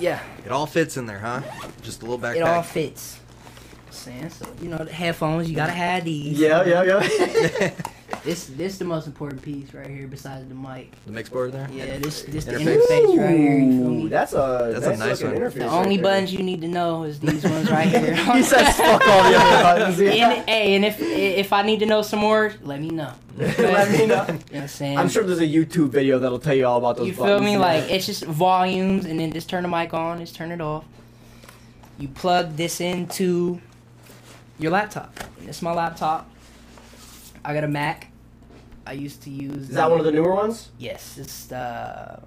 Yeah, 0.00 0.20
It 0.44 0.52
all 0.52 0.66
fits 0.66 0.96
in 0.96 1.06
there, 1.06 1.18
huh? 1.18 1.42
Just 1.82 2.02
a 2.02 2.04
little 2.04 2.20
backpack. 2.20 2.36
it 2.36 2.42
all 2.42 2.62
fits. 2.62 3.18
Saying 3.90 4.30
so, 4.30 4.46
you 4.62 4.68
know, 4.68 4.78
the 4.78 4.92
headphones 4.92 5.50
you 5.50 5.56
gotta 5.56 5.72
have 5.72 6.04
these. 6.04 6.38
Yeah, 6.38 6.64
yeah, 6.64 6.82
yeah. 7.00 7.70
This 8.24 8.46
this 8.46 8.78
the 8.78 8.84
most 8.86 9.06
important 9.06 9.42
piece 9.42 9.72
right 9.74 9.86
here 9.86 10.06
besides 10.06 10.48
the 10.48 10.54
mic. 10.54 10.92
the 11.04 11.12
mix 11.12 11.28
board 11.28 11.52
there. 11.52 11.68
Yeah, 11.70 11.98
this 11.98 12.22
this 12.22 12.46
the 12.46 12.52
Interface. 12.52 12.80
interface 12.88 13.18
right 13.18 13.36
here. 13.38 13.58
You 13.58 13.70
feel 13.80 13.90
me? 13.90 14.08
that's 14.08 14.32
a 14.32 14.70
That's 14.74 14.86
a 14.86 14.96
nice 14.96 15.22
one. 15.22 15.34
interface 15.34 15.52
The 15.54 15.60
right 15.60 15.72
only 15.72 15.96
there. 15.96 16.04
buttons 16.04 16.32
you 16.32 16.42
need 16.42 16.60
to 16.62 16.68
know 16.68 17.02
is 17.04 17.20
these 17.20 17.44
ones 17.44 17.70
right 17.70 17.86
here. 17.94 18.14
he 18.16 18.42
says 18.42 18.76
fuck 18.76 19.06
all 19.06 19.30
the 19.30 19.36
other 19.36 19.62
buttons. 19.62 20.00
and, 20.00 20.48
hey, 20.48 20.74
and 20.74 20.84
if 20.86 21.00
if 21.00 21.52
I 21.52 21.62
need 21.62 21.80
to 21.80 21.86
know 21.86 22.00
some 22.02 22.18
more, 22.20 22.54
let 22.62 22.80
me 22.80 22.88
know. 22.88 23.12
Let 23.38 23.92
me 23.92 23.98
know. 23.98 24.04
You 24.04 24.06
know 24.08 24.16
what 24.24 24.54
I'm 24.54 24.68
saying? 24.68 24.98
I'm 24.98 25.08
sure 25.08 25.22
there's 25.22 25.38
a 25.38 25.46
YouTube 25.46 25.90
video 25.90 26.18
that'll 26.18 26.40
tell 26.40 26.54
you 26.54 26.66
all 26.66 26.78
about 26.78 26.96
those 26.96 27.06
buttons. 27.10 27.18
You 27.18 27.24
feel 27.24 27.38
buttons. 27.38 27.52
me? 27.52 27.56
Like 27.58 27.90
it's 27.90 28.04
just 28.06 28.24
volumes, 28.24 29.04
and 29.04 29.20
then 29.20 29.30
just 29.32 29.48
turn 29.48 29.62
the 29.62 29.68
mic 29.68 29.94
on, 29.94 30.18
just 30.18 30.34
turn 30.34 30.50
it 30.50 30.60
off. 30.60 30.84
you 31.98 32.08
plug 32.08 32.56
this 32.56 32.80
into 32.80 33.60
your 34.58 34.72
laptop. 34.72 35.12
And 35.38 35.48
It's 35.48 35.62
my 35.62 35.72
laptop. 35.72 36.28
I 37.48 37.54
got 37.54 37.64
a 37.64 37.68
Mac. 37.68 38.08
I 38.86 38.92
used 38.92 39.22
to 39.22 39.30
use. 39.30 39.70
Is 39.70 39.74
that 39.74 39.90
one 39.90 39.98
of 40.00 40.04
the 40.04 40.12
newer 40.12 40.34
ones? 40.34 40.68
Yes, 40.78 41.16
it's 41.16 41.50
uh, 41.50 42.20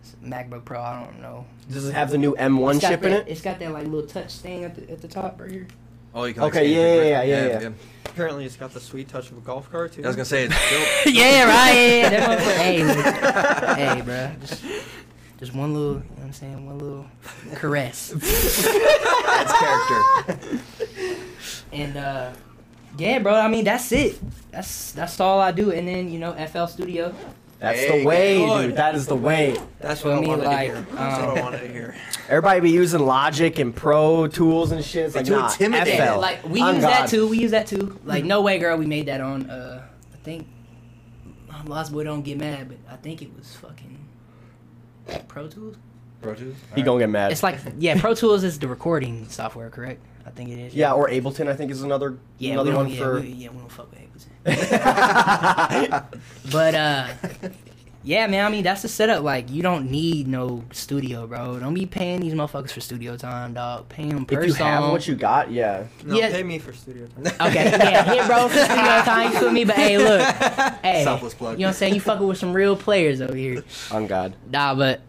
it's 0.00 0.14
MacBook 0.24 0.64
Pro. 0.64 0.80
I 0.80 1.02
don't 1.04 1.20
know. 1.20 1.44
Does 1.68 1.88
it 1.88 1.92
have 1.92 2.10
the 2.12 2.18
new 2.18 2.36
M1 2.36 2.74
It's 2.76 2.80
got 2.82 2.88
chip 2.90 3.02
in 3.02 3.10
that- 3.10 3.26
it? 3.26 3.32
It's 3.32 3.40
got 3.40 3.58
that 3.58 3.72
like 3.72 3.84
little 3.88 4.06
touch 4.06 4.36
thing 4.36 4.62
at 4.62 4.76
the 4.76 4.88
at 4.92 5.02
the 5.02 5.08
top 5.08 5.40
right 5.40 5.50
here. 5.50 5.66
Oh, 6.14 6.22
you 6.22 6.34
can. 6.34 6.44
Okay, 6.44 6.68
yeah, 6.68 7.02
yeah, 7.02 7.22
yeah, 7.22 7.46
yeah, 7.48 7.60
yeah. 7.62 7.70
Apparently, 8.04 8.44
it's 8.44 8.54
got 8.54 8.72
the 8.72 8.78
sweet 8.78 9.08
touch 9.08 9.32
of 9.32 9.38
a 9.38 9.40
golf 9.40 9.68
cart 9.72 9.92
too. 9.92 10.04
I 10.04 10.06
was 10.06 10.14
gonna 10.14 10.24
say 10.24 10.44
it's 10.44 10.54
built. 10.70 10.88
yeah, 11.16 11.42
right. 11.48 11.74
Yeah, 11.74 12.08
that 12.10 12.38
motherfucker- 12.38 12.56
hey, 12.56 12.84
look. 12.84 13.76
hey, 13.76 14.00
bro. 14.02 14.30
Just, 14.46 14.64
just 15.38 15.52
one 15.54 15.74
little, 15.74 15.94
you 15.94 15.98
know 16.00 16.04
what 16.16 16.24
I'm 16.26 16.32
saying? 16.32 16.64
One 16.66 16.78
little 16.78 17.06
caress. 17.56 18.10
That's 18.14 19.52
character. 19.52 20.60
And 21.72 21.96
uh 21.96 22.32
yeah, 22.98 23.18
bro. 23.18 23.34
I 23.34 23.48
mean, 23.48 23.64
that's 23.64 23.90
it. 23.92 24.18
That's 24.50 24.92
that's 24.92 25.18
all 25.20 25.40
I 25.40 25.52
do. 25.52 25.70
And 25.72 25.86
then 25.86 26.10
you 26.10 26.18
know, 26.18 26.32
FL 26.46 26.66
Studio. 26.66 27.14
That's 27.58 27.78
Hey, 27.78 28.00
the 28.00 28.06
way, 28.06 28.38
good. 28.38 28.66
dude. 28.68 28.76
That 28.76 28.94
is 28.94 29.06
the 29.06 29.16
way. 29.16 29.54
That's 29.80 30.02
what 30.02 30.14
I 30.14 30.20
me? 30.20 30.28
wanted 30.28 30.44
Like, 30.46 30.68
to 30.70 30.74
hear. 30.76 30.86
That's 30.94 31.20
what 31.20 31.28
um, 31.30 31.38
I 31.38 31.40
wanted 31.42 31.60
to 31.60 31.68
hear. 31.68 31.94
Everybody 32.30 32.60
be 32.60 32.70
using 32.70 33.00
Logic 33.04 33.58
and 33.58 33.76
Pro 33.76 34.28
tools 34.28 34.72
and 34.72 34.82
shit. 34.82 35.06
It's 35.06 35.14
like, 35.16 35.26
too 35.26 35.32
nah, 35.36 35.46
intimidating. 35.48 36.00
FL. 36.14 36.20
Like 36.20 36.48
we 36.48 36.62
On 36.62 36.74
use 36.76 36.84
that 36.84 37.08
too. 37.10 37.28
We 37.28 37.38
use 37.38 37.50
that 37.50 37.66
too. 37.66 37.98
Like 38.04 38.24
no 38.24 38.40
way, 38.40 38.58
girl. 38.58 38.78
We 38.78 38.86
made 38.86 39.06
that 39.06 39.20
on. 39.20 39.50
uh 39.50 39.82
I 40.14 40.16
think. 40.24 40.46
um, 41.50 41.66
Lost 41.66 41.92
boy 41.92 42.04
don't 42.04 42.22
get 42.22 42.38
mad, 42.38 42.68
but 42.68 42.78
I 42.90 42.96
think 42.96 43.20
it 43.20 43.30
was 43.36 43.54
fucking 43.56 43.98
Pro 45.28 45.46
Tools. 45.48 45.76
Pro 46.22 46.34
Tools. 46.34 46.56
He 46.74 46.82
gonna 46.82 46.98
get 47.00 47.10
mad. 47.10 47.30
It's 47.32 47.42
like 47.42 47.58
yeah, 47.78 48.00
Pro 48.00 48.14
Tools 48.14 48.42
is 48.42 48.58
the 48.58 48.68
recording 48.68 49.28
software, 49.28 49.68
correct? 49.68 50.00
I 50.26 50.30
think 50.30 50.50
it 50.50 50.58
is. 50.58 50.74
yeah, 50.74 50.92
or 50.92 51.08
Ableton, 51.08 51.48
I 51.48 51.54
think 51.54 51.70
is 51.70 51.82
another 51.82 52.18
Yeah, 52.38 52.52
another 52.54 52.74
one 52.76 52.88
yeah, 52.88 52.98
for. 52.98 53.20
we, 53.20 53.28
yeah, 53.28 53.48
we 53.50 53.58
don't 53.58 53.70
fuck 53.72 53.90
with 53.90 54.00
Ableton. 54.00 54.06
But 56.52 56.74
uh, 56.74 57.08
yeah, 58.02 58.26
man. 58.26 58.46
I 58.46 58.50
mean, 58.50 58.64
that's 58.64 58.82
the 58.82 58.88
setup. 58.88 59.22
Like, 59.22 59.50
you 59.50 59.62
don't 59.62 59.90
need 59.90 60.26
no 60.26 60.64
studio, 60.72 61.26
bro. 61.26 61.58
Don't 61.58 61.74
be 61.74 61.86
paying 61.86 62.20
these 62.20 62.34
motherfuckers 62.34 62.70
for 62.70 62.80
studio 62.80 63.16
time, 63.16 63.54
dog. 63.54 63.88
Pay 63.88 64.08
them 64.08 64.24
per 64.24 64.40
if 64.40 64.46
you 64.46 64.52
song. 64.54 64.66
have 64.66 64.90
what 64.90 65.06
you 65.06 65.14
got, 65.14 65.50
yeah. 65.50 65.84
No, 66.04 66.16
yeah. 66.16 66.30
pay 66.30 66.42
me 66.42 66.58
for 66.58 66.72
studio 66.72 67.06
time. 67.08 67.48
Okay, 67.48 67.64
yeah, 67.64 68.04
hit 68.04 68.26
bro 68.26 68.48
for 68.48 68.58
studio 68.58 69.02
time. 69.02 69.32
You 69.32 69.38
feel 69.38 69.52
me? 69.52 69.64
But 69.64 69.76
hey, 69.76 69.98
look, 69.98 70.20
hey, 70.82 71.04
Selfless 71.04 71.34
plug. 71.34 71.58
you 71.58 71.62
know 71.62 71.68
what 71.68 71.74
I'm 71.74 71.78
saying? 71.78 71.94
You 71.94 72.00
fucking 72.00 72.26
with 72.26 72.38
some 72.38 72.52
real 72.52 72.76
players 72.76 73.20
over 73.20 73.34
here. 73.36 73.62
On 73.92 74.06
God. 74.06 74.34
Nah, 74.50 74.74
but 74.74 75.00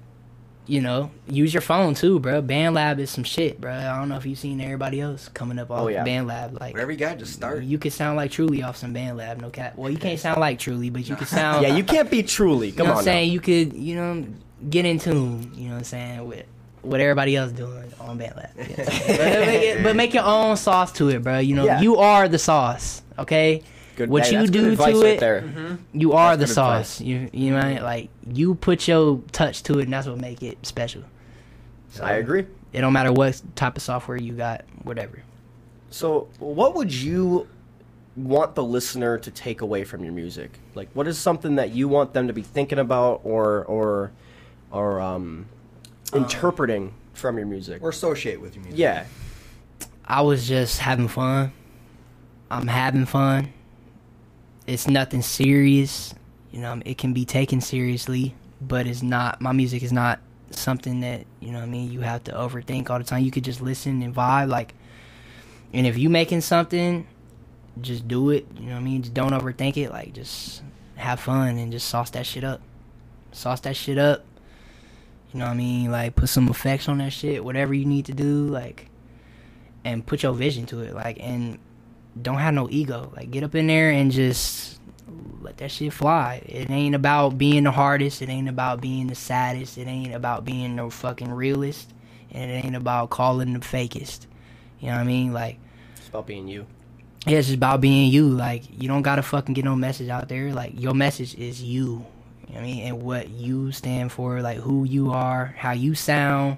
you 0.68 0.80
know, 0.80 1.12
use 1.28 1.54
your 1.54 1.62
phone 1.62 1.94
too, 1.96 2.20
bro. 2.20 2.42
BandLab 2.42 3.00
is 3.00 3.10
some 3.10 3.24
shit, 3.24 3.60
bro. 3.60 3.74
I 3.74 3.98
don't 3.98 4.10
know 4.10 4.16
if 4.18 4.26
you've 4.26 4.38
seen 4.40 4.62
everybody 4.62 5.02
else 5.02 5.28
coming 5.30 5.60
up 5.60 5.70
off 5.72 5.82
Oh, 5.82 5.88
yeah. 5.88 6.06
BandLab. 6.06 6.60
Like, 6.60 6.74
Whatever 6.74 6.92
you 6.92 6.98
got, 6.98 7.18
just 7.18 7.34
start. 7.34 7.64
you 7.64 7.78
could 7.78 7.92
sound 7.94 8.16
like 8.18 8.32
Truly 8.32 8.64
off 8.64 8.78
some 8.78 8.94
BandLab, 8.94 9.42
no 9.42 9.50
cat. 9.50 9.78
Well, 9.78 9.90
you 9.92 9.98
can't 9.98 10.20
sound 10.20 10.40
like 10.40 10.60
Truly, 10.60 10.90
but 10.90 11.08
you 11.10 11.16
can 11.16 11.28
sound. 11.40 11.64
Yeah, 11.64 11.76
you 11.76 11.84
can't 11.84 12.10
be 12.10 12.24
truly. 12.24 12.68
You 12.68 12.74
Come 12.74 12.86
know 12.88 12.94
on. 12.94 12.98
I'm 13.00 13.04
saying? 13.04 13.32
You 13.32 13.40
could, 13.40 13.74
you 13.74 13.96
know, 13.96 14.26
get 14.70 14.86
in 14.86 15.00
tune. 15.00 15.52
You 15.56 15.66
know 15.66 15.72
what 15.72 15.78
I'm 15.80 15.84
saying 15.84 16.26
with 16.28 16.46
what 16.84 17.00
everybody 17.02 17.36
else 17.36 17.52
doing 17.52 17.92
on 18.00 18.18
BandLab. 18.20 18.56
You 18.58 18.64
know 18.78 18.84
what 18.84 18.88
I'm 18.88 18.94
saying? 18.94 19.18
but, 19.18 19.46
make 19.46 19.62
it, 19.64 19.84
but 19.84 19.96
make 19.96 20.14
your 20.14 20.24
own 20.24 20.58
sauce 20.58 20.92
to 20.94 21.10
it, 21.10 21.22
bro. 21.24 21.40
You 21.40 21.56
know, 21.56 21.66
Yeah. 21.66 21.82
you 21.82 21.98
are 21.98 22.28
the 22.30 22.40
sauce. 22.40 23.02
Okay. 23.20 23.64
Good, 23.96 24.10
what 24.10 24.26
hey, 24.26 24.32
you 24.32 24.38
that's 24.40 24.52
good 24.52 24.64
do 24.64 24.72
advice 24.72 24.94
to 24.94 25.02
right 25.02 25.14
it, 25.14 25.20
there. 25.20 25.78
you 25.94 26.14
are 26.14 26.38
the 26.38 26.42
That's 26.42 26.52
good 26.52 26.56
sauce. 26.56 27.02
You 27.02 27.30
you 27.34 27.52
know 27.52 27.80
like 27.84 28.10
you 28.26 28.56
put 28.56 28.88
your 28.88 29.22
touch 29.32 29.64
to 29.64 29.80
it, 29.80 29.84
and 29.84 29.94
that's 29.94 30.08
what 30.08 30.20
make 30.20 30.42
it 30.42 30.66
special. 30.66 31.04
So, 31.90 32.04
I 32.04 32.14
agree. 32.14 32.46
It 32.72 32.82
don't 32.82 32.94
matter 32.94 33.12
what 33.12 33.42
type 33.56 33.76
of 33.76 33.84
software 33.84 34.18
you 34.18 34.34
got, 34.34 34.64
whatever. 34.84 35.24
So, 35.90 36.30
what 36.40 36.74
would 36.76 36.94
you 36.94 37.48
want 38.16 38.56
the 38.56 38.64
listener 38.64 39.18
to 39.18 39.32
take 39.32 39.62
away 39.62 39.84
from 39.84 40.04
your 40.04 40.14
music? 40.14 40.52
Like, 40.74 40.90
what 40.94 41.08
is 41.08 41.18
something 41.18 41.56
that 41.56 41.72
you 41.72 41.88
want 41.90 42.14
them 42.14 42.28
to 42.28 42.34
be 42.34 42.42
thinking 42.42 42.80
about 42.80 43.22
or 43.24 43.66
or 43.66 44.12
or 44.72 45.02
um, 45.02 45.48
interpreting 46.14 46.94
from 47.14 47.38
your 47.38 47.48
music? 47.48 47.82
Or 47.84 47.90
associate 47.90 48.40
with 48.40 48.56
your 48.56 48.64
music. 48.64 48.80
yeah, 48.80 49.06
I 50.06 50.22
was 50.22 50.48
just 50.48 50.80
having 50.80 51.10
fun. 51.10 51.52
I'm 52.50 52.68
having 52.68 53.06
fun. 53.06 53.52
It's 54.72 54.88
nothing 54.88 55.22
serious. 55.22 56.16
You 56.52 56.62
know, 56.62 56.82
it 56.86 56.98
can 56.98 57.12
be 57.12 57.26
taken 57.26 57.60
seriously, 57.60 58.36
but 58.62 58.88
it's 58.88 59.02
not. 59.02 59.42
My 59.42 59.52
music 59.52 59.84
is 59.84 59.92
not 59.92 60.20
something 60.52 61.02
that 61.02 61.26
you 61.42 61.52
know. 61.52 61.60
what 61.60 61.66
I 61.66 61.70
mean, 61.70 61.92
you 61.92 62.00
have 62.02 62.24
to 62.26 62.32
overthink 62.32 62.90
all 62.90 62.98
the 62.98 63.04
time. 63.04 63.24
You 63.24 63.32
could 63.32 63.44
just 63.44 63.62
listen 63.62 64.02
and 64.02 64.16
vibe. 64.16 64.48
Like, 64.50 64.74
and 65.74 65.86
if 65.86 65.98
you 65.98 66.10
making 66.10 66.40
something, 66.40 67.06
just 67.82 68.08
do 68.08 68.30
it. 68.30 68.48
You 68.56 68.68
know 68.68 68.74
what 68.74 68.80
I 68.80 68.84
mean? 68.84 69.02
Just 69.02 69.14
don't 69.14 69.32
overthink 69.32 69.76
it. 69.76 69.90
Like, 69.90 70.14
just 70.14 70.64
have 70.96 71.20
fun 71.20 71.58
and 71.58 71.72
just 71.72 71.90
sauce 71.90 72.12
that 72.12 72.26
shit 72.26 72.46
up. 72.46 72.62
Sauce 73.34 73.60
that 73.62 73.76
shit 73.76 73.98
up. 73.98 74.24
You 75.34 75.40
know 75.40 75.46
what 75.48 75.52
I 75.52 75.56
mean? 75.56 75.92
Like, 75.92 76.16
put 76.16 76.30
some 76.30 76.48
effects 76.48 76.88
on 76.88 77.00
that 77.00 77.12
shit. 77.12 77.44
Whatever 77.44 77.74
you 77.74 77.86
need 77.86 78.06
to 78.06 78.14
do. 78.14 78.48
Like 78.48 78.88
and 79.84 80.06
put 80.06 80.24
your 80.24 80.34
vision 80.34 80.66
to 80.68 80.82
it 80.82 80.94
like 80.94 81.18
and 81.20 81.58
don't 82.20 82.38
have 82.38 82.54
no 82.54 82.68
ego 82.70 83.12
like 83.16 83.32
get 83.32 83.44
up 83.44 83.56
in 83.56 83.68
there 83.68 83.92
and 83.92 84.12
just 84.12 84.80
let 85.42 85.58
that 85.58 85.72
shit 85.72 85.94
fly 85.94 86.42
it 86.46 86.70
ain't 86.70 86.96
about 86.96 87.38
being 87.38 87.64
the 87.64 87.72
hardest 87.72 88.22
it 88.22 88.30
ain't 88.30 88.50
about 88.50 88.82
being 88.82 89.08
the 89.08 89.16
saddest 89.16 89.78
it 89.78 89.88
ain't 89.88 90.14
about 90.14 90.46
being 90.46 90.76
the 90.76 90.90
fucking 90.90 91.32
realest 91.32 91.94
and 92.32 92.52
it 92.52 92.66
ain't 92.66 92.76
about 92.76 93.10
calling 93.10 93.54
the 93.54 93.60
fakest 93.60 94.28
you 94.80 94.88
know 94.88 94.96
what 94.96 95.02
i 95.02 95.04
mean 95.04 95.34
like 95.34 95.58
it's 95.98 96.10
about 96.10 96.28
being 96.28 96.48
you. 96.48 96.66
yeah, 97.28 97.38
it's 97.38 97.48
just 97.48 97.58
about 97.58 97.82
being 97.82 98.12
you. 98.12 98.28
Like 98.30 98.64
you 98.82 98.88
don't 98.88 99.02
gotta 99.04 99.24
fucking 99.24 99.54
get 99.54 99.66
no 99.66 99.76
message 99.76 100.10
out 100.10 100.28
there. 100.30 100.54
Like 100.54 100.74
your 100.80 100.94
message 100.94 101.36
is 101.36 101.62
you. 101.64 102.06
You 102.48 102.56
know 102.56 102.56
what 102.56 102.60
I 102.60 102.64
mean? 102.64 102.84
And 102.88 103.04
what 103.04 103.30
you 103.30 103.72
stand 103.72 104.12
for, 104.12 104.42
like 104.42 104.58
who 104.58 104.84
you 104.84 105.12
are, 105.12 105.56
how 105.58 105.72
you 105.72 105.96
sound, 105.96 106.58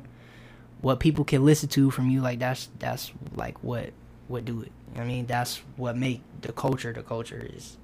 what 0.82 1.00
people 1.00 1.24
can 1.26 1.46
listen 1.46 1.70
to 1.70 1.92
from 1.92 2.10
you, 2.10 2.22
like 2.22 2.40
that's 2.40 2.70
that's 2.80 3.12
like 3.36 3.64
what 3.64 3.92
what 4.28 4.46
do 4.46 4.62
it. 4.62 4.72
You 4.94 5.00
know 5.00 5.06
what 5.06 5.12
I 5.12 5.16
mean? 5.16 5.26
That's 5.26 5.58
what 5.76 5.98
make 5.98 6.22
the 6.42 6.52
culture 6.52 6.94
the 6.94 7.02
culture 7.02 7.50
is 7.56 7.78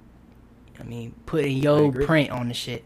I 0.79 0.83
mean, 0.83 1.13
putting 1.25 1.57
your 1.57 1.91
print 1.91 2.31
on 2.31 2.47
the 2.47 2.53
shit. 2.53 2.83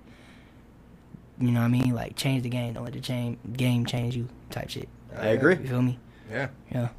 You 1.39 1.51
know 1.51 1.59
what 1.59 1.65
I 1.65 1.69
mean? 1.69 1.93
Like 1.93 2.15
change 2.15 2.43
the 2.43 2.49
game, 2.49 2.73
don't 2.73 2.83
let 2.83 2.93
the 2.93 3.01
chain, 3.01 3.37
game 3.53 3.85
change 3.85 4.15
you 4.15 4.29
type 4.49 4.69
shit. 4.69 4.89
I 5.15 5.27
agree. 5.27 5.57
You 5.57 5.67
feel 5.67 5.81
me? 5.81 5.99
Yeah. 6.29 6.47
Yeah. 6.71 6.89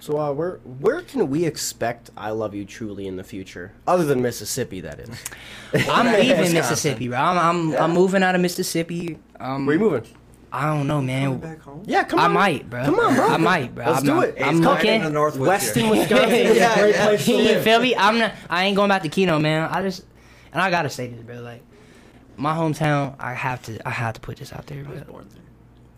So, 0.00 0.16
uh, 0.16 0.32
where 0.32 0.58
where 0.58 1.02
can 1.02 1.28
we 1.28 1.44
expect 1.44 2.10
"I 2.16 2.30
Love 2.30 2.54
You 2.54 2.64
Truly" 2.64 3.08
in 3.08 3.16
the 3.16 3.24
future, 3.24 3.72
other 3.84 4.04
than 4.04 4.22
Mississippi? 4.22 4.80
That 4.80 5.00
is. 5.00 5.08
I'm 5.88 6.06
leaving 6.06 6.38
Wisconsin. 6.38 6.54
Mississippi, 6.54 7.08
bro. 7.08 7.18
I'm 7.18 7.38
I'm, 7.38 7.82
I'm 7.82 7.90
moving 7.92 8.22
out 8.22 8.36
of 8.36 8.40
Mississippi. 8.40 9.18
Um, 9.40 9.66
Where 9.66 9.74
you 9.74 9.80
moving? 9.80 10.04
I 10.52 10.74
don't 10.74 10.86
know, 10.86 11.02
man. 11.02 11.38
back 11.38 11.60
home. 11.60 11.82
Yeah, 11.86 12.04
come 12.04 12.20
on. 12.20 12.24
I 12.30 12.32
might, 12.32 12.70
bro. 12.70 12.84
Come 12.84 12.98
on, 13.00 13.14
bro. 13.14 13.26
I 13.28 13.36
might, 13.36 13.74
bro. 13.74 13.84
Let's 13.86 13.98
I'm, 14.00 14.04
do 14.06 14.12
I'm- 14.12 14.22
it. 14.22 14.34
I'm 14.42 14.56
It's 14.56 14.64
looking. 14.66 14.94
in 14.94 15.04
the 15.04 15.10
Northwoods 15.10 15.46
Weston, 15.46 15.82
here. 15.84 15.90
Wisconsin 16.00 16.30
is 16.34 16.56
Yeah, 16.56 16.72
a 16.74 16.80
great 16.80 16.94
yeah. 16.94 17.06
place 17.06 17.24
to 17.26 17.32
you 17.32 17.60
feel 17.62 17.80
me? 17.80 17.94
I'm 17.96 18.18
not. 18.18 18.32
I 18.48 18.64
ain't 18.64 18.76
going 18.76 18.88
back 18.88 19.02
to 19.02 19.08
Keno, 19.08 19.38
man. 19.38 19.68
I 19.70 19.82
just 19.82 20.04
and 20.52 20.62
I 20.62 20.70
gotta 20.70 20.88
say 20.90 21.08
this, 21.08 21.20
bro. 21.22 21.36
Like 21.40 21.62
my 22.36 22.54
hometown, 22.54 23.14
I 23.18 23.34
have 23.34 23.62
to. 23.64 23.86
I 23.86 23.90
have 23.90 24.14
to 24.14 24.20
put 24.20 24.38
this 24.38 24.52
out 24.52 24.66
there, 24.66 24.84
I 24.86 24.90
was 24.90 25.00
bro. 25.02 25.12
born 25.12 25.28
there. 25.30 25.42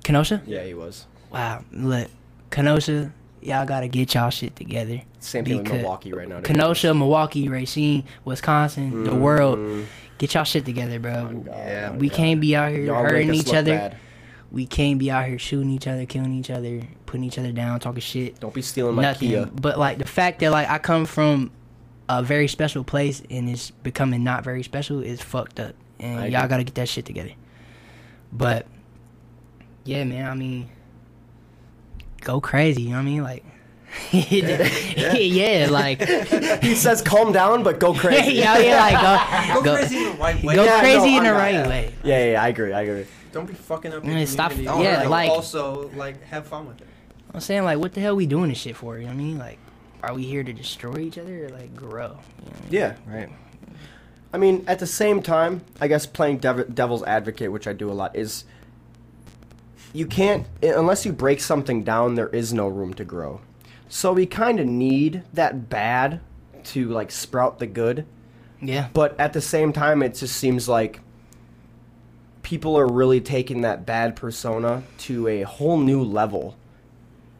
Kenosha. 0.02 0.43
Yeah, 0.47 0.64
he 0.64 0.74
was. 0.74 1.06
Wow, 1.31 1.64
look, 1.72 2.09
Kenosha. 2.51 3.12
Y'all 3.43 3.64
gotta 3.64 3.89
get 3.89 4.12
y'all 4.14 4.28
shit 4.28 4.55
together. 4.56 5.01
Same 5.20 5.44
thing 5.47 5.59
with 5.62 5.72
Milwaukee 5.72 6.12
right 6.12 6.28
now. 6.28 6.40
Kenosha, 6.43 6.93
Milwaukee, 6.93 7.48
Racine, 7.48 8.05
Wisconsin, 8.24 9.05
the 9.05 9.14
world. 9.14 9.59
Mhm. 9.59 9.86
Get 10.18 10.35
y'all 10.35 10.44
shit 10.44 10.66
together, 10.66 10.98
bro. 10.98 11.44
Yeah. 11.47 11.93
We 11.93 12.10
can't 12.10 12.39
be 12.40 12.55
out 12.55 12.70
here 12.70 12.85
Y'all 12.85 13.02
hurting 13.02 13.32
each 13.32 13.55
other. 13.55 13.77
bad. 13.77 13.97
We 14.52 14.66
can't 14.66 14.98
be 14.98 15.10
out 15.10 15.27
here 15.27 15.39
shooting 15.39 15.70
each 15.70 15.86
other, 15.86 16.05
killing 16.06 16.32
each 16.35 16.51
other, 16.51 16.82
putting 17.06 17.24
each 17.24 17.39
other 17.39 17.52
down, 17.52 17.78
talking 17.81 18.01
shit. 18.01 18.40
Don't 18.40 18.52
be 18.52 18.62
stealing 18.62 18.97
my 18.97 19.02
Nothing. 19.02 19.28
Kia. 19.28 19.47
But 19.47 19.78
like 19.78 19.98
the 19.98 20.06
fact 20.06 20.40
that 20.40 20.51
like 20.51 20.68
I 20.68 20.78
come 20.78 21.06
from 21.06 21.52
a 22.09 22.22
very 22.22 22.48
special 22.48 22.82
place 22.82 23.22
and 23.31 23.48
it's 23.48 23.70
becoming 23.70 24.24
not 24.24 24.43
very 24.43 24.62
special 24.62 25.01
is 25.01 25.20
fucked 25.20 25.60
up. 25.60 25.74
And 26.01 26.20
I 26.20 26.27
y'all 26.27 26.48
gotta 26.48 26.64
get 26.64 26.74
that 26.74 26.89
shit 26.89 27.06
together. 27.06 27.32
But 28.32 28.66
yeah, 29.85 30.02
man, 30.05 30.28
I 30.28 30.35
mean 30.35 30.68
go 32.22 32.40
crazy, 32.40 32.82
you 32.82 32.90
know 32.90 32.97
what 32.97 33.02
I 33.02 33.05
mean? 33.05 33.22
Like 33.22 33.44
yeah. 34.12 35.68
like 35.70 36.02
he 36.62 36.74
says, 36.74 37.02
"Calm 37.02 37.32
down, 37.32 37.62
but 37.62 37.81
go 37.81 37.93
crazy." 37.93 38.32
yeah, 38.35 38.59
yeah, 38.59 38.81
like 38.81 39.55
go, 39.55 39.60
Go, 39.60 39.62
go, 39.62 39.77
crazy 39.77 39.97
in 39.97 40.05
the 40.05 40.18
right 40.18 40.43
way. 40.43 40.55
go 40.55 40.64
Yeah, 40.64 40.81
crazy 40.81 41.10
no, 41.10 41.18
in 41.18 41.24
the 41.24 41.32
right 41.32 41.66
way. 41.66 41.94
Yeah, 42.05 42.18
yeah, 42.18 42.32
yeah, 42.32 42.43
I 42.43 42.48
agree. 42.48 42.72
I 42.72 42.82
agree. 42.82 43.06
Don't 43.32 43.47
be 43.47 43.55
fucking 43.55 43.93
up 43.93 44.05
your 44.05 44.16
Yeah, 44.19 44.24
stop- 44.24 44.52
community. 44.52 44.82
yeah, 44.85 45.02
but 45.02 45.11
like- 45.11 45.31
also 45.31 45.90
like 45.97 46.23
have 46.24 46.47
fun 46.47 46.66
with 46.66 46.81
it. 46.81 46.86
I'm 47.32 47.40
saying 47.40 47.65
like, 47.65 47.78
what 47.78 47.93
the 47.94 48.01
hell 48.01 48.16
we 48.16 48.27
doing 48.27 48.48
this 48.48 48.59
shit 48.59 48.77
for? 48.77 48.97
You 48.98 49.02
know 49.05 49.09
what 49.09 49.15
I 49.15 49.16
mean? 49.24 49.39
Like, 49.39 49.59
are 50.02 50.15
we 50.15 50.24
here 50.24 50.43
to 50.43 50.52
destroy 50.52 50.98
each 50.98 51.16
other 51.19 51.47
or 51.47 51.48
like 51.51 51.77
grow? 51.77 52.02
You 52.02 52.09
know 52.09 52.16
what 52.16 52.57
I 52.57 52.61
mean? 52.62 52.70
Yeah. 52.70 52.94
Right. 53.07 53.28
I 54.32 54.39
mean, 54.39 54.65
at 54.66 54.78
the 54.78 54.86
same 54.86 55.23
time, 55.23 55.62
I 55.81 55.89
guess 55.89 56.07
playing 56.07 56.39
dev- 56.39 56.74
devil's 56.74 57.02
advocate, 57.05 57.51
which 57.52 57.66
I 57.66 57.73
do 57.73 57.90
a 57.90 57.94
lot, 57.94 58.16
is 58.16 58.44
you 59.93 60.07
can't 60.07 60.47
unless 60.62 61.05
you 61.05 61.12
break 61.12 61.40
something 61.40 61.82
down. 61.82 62.15
There 62.15 62.28
is 62.28 62.52
no 62.52 62.69
room 62.69 62.94
to 62.94 63.05
grow. 63.05 63.40
So 63.89 64.12
we 64.12 64.27
kind 64.27 64.61
of 64.61 64.66
need 64.66 65.23
that 65.32 65.69
bad 65.69 66.20
to 66.65 66.89
like 66.89 67.11
sprout 67.11 67.59
the 67.59 67.66
good. 67.66 68.07
Yeah. 68.62 68.89
But 68.93 69.19
at 69.19 69.32
the 69.32 69.40
same 69.40 69.73
time, 69.73 70.02
it 70.02 70.15
just 70.15 70.36
seems 70.36 70.69
like 70.69 71.01
people 72.43 72.77
are 72.79 72.87
really 72.87 73.21
taking 73.21 73.62
that 73.62 73.87
bad 73.87 74.17
persona 74.17 74.83
to 74.99 75.29
a 75.29 75.43
whole 75.43 75.79
new 75.79 76.03
level. 76.03 76.57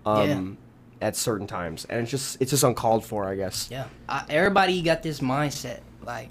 Um, 0.07 0.57
At 1.03 1.17
certain 1.17 1.47
times, 1.47 1.87
and 1.89 2.01
it's 2.01 2.11
just 2.11 2.41
it's 2.41 2.51
just 2.51 2.63
uncalled 2.63 3.05
for, 3.07 3.27
I 3.27 3.35
guess. 3.35 3.69
Yeah. 3.71 3.87
I, 4.09 4.25
everybody 4.29 4.81
got 4.83 5.03
this 5.03 5.21
mindset 5.21 5.81
like 6.05 6.29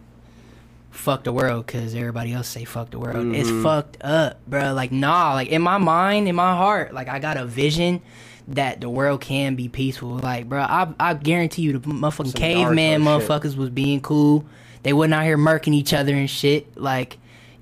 fuck 0.92 1.24
the 1.24 1.32
world 1.32 1.66
because 1.66 1.96
everybody 1.96 2.34
else 2.34 2.48
say 2.48 2.66
fuck 2.66 2.92
the 2.92 3.00
world. 3.00 3.36
It's 3.36 3.50
fucked 3.50 3.98
up, 4.02 4.40
bro. 4.48 4.74
Like 4.74 4.92
nah, 4.92 5.34
like 5.34 5.48
in 5.50 5.62
my 5.62 5.78
mind, 5.78 6.28
in 6.28 6.36
my 6.36 6.56
heart, 6.56 6.94
like 6.94 7.08
I 7.08 7.20
got 7.20 7.38
a 7.38 7.46
vision 7.46 8.02
that 8.50 8.82
the 8.82 8.90
world 8.90 9.22
can 9.22 9.56
be 9.56 9.70
peaceful. 9.70 10.18
Like, 10.18 10.50
bro, 10.50 10.62
I 10.62 10.94
I 11.00 11.14
guarantee 11.14 11.64
you 11.64 11.78
the 11.78 11.80
motherfucking 11.88 12.32
Some 12.32 12.34
caveman 12.34 13.02
Naruto 13.02 13.22
shit. 13.22 13.30
motherfuckers 13.30 13.56
was 13.56 13.70
being 13.70 14.02
cool. 14.02 14.46
They 14.84 14.94
wasn't 14.94 15.14
out 15.16 15.24
here 15.24 15.38
murking 15.38 15.74
each 15.74 15.94
other 15.94 16.14
and 16.14 16.30
shit. 16.30 16.78
Like, 16.78 17.18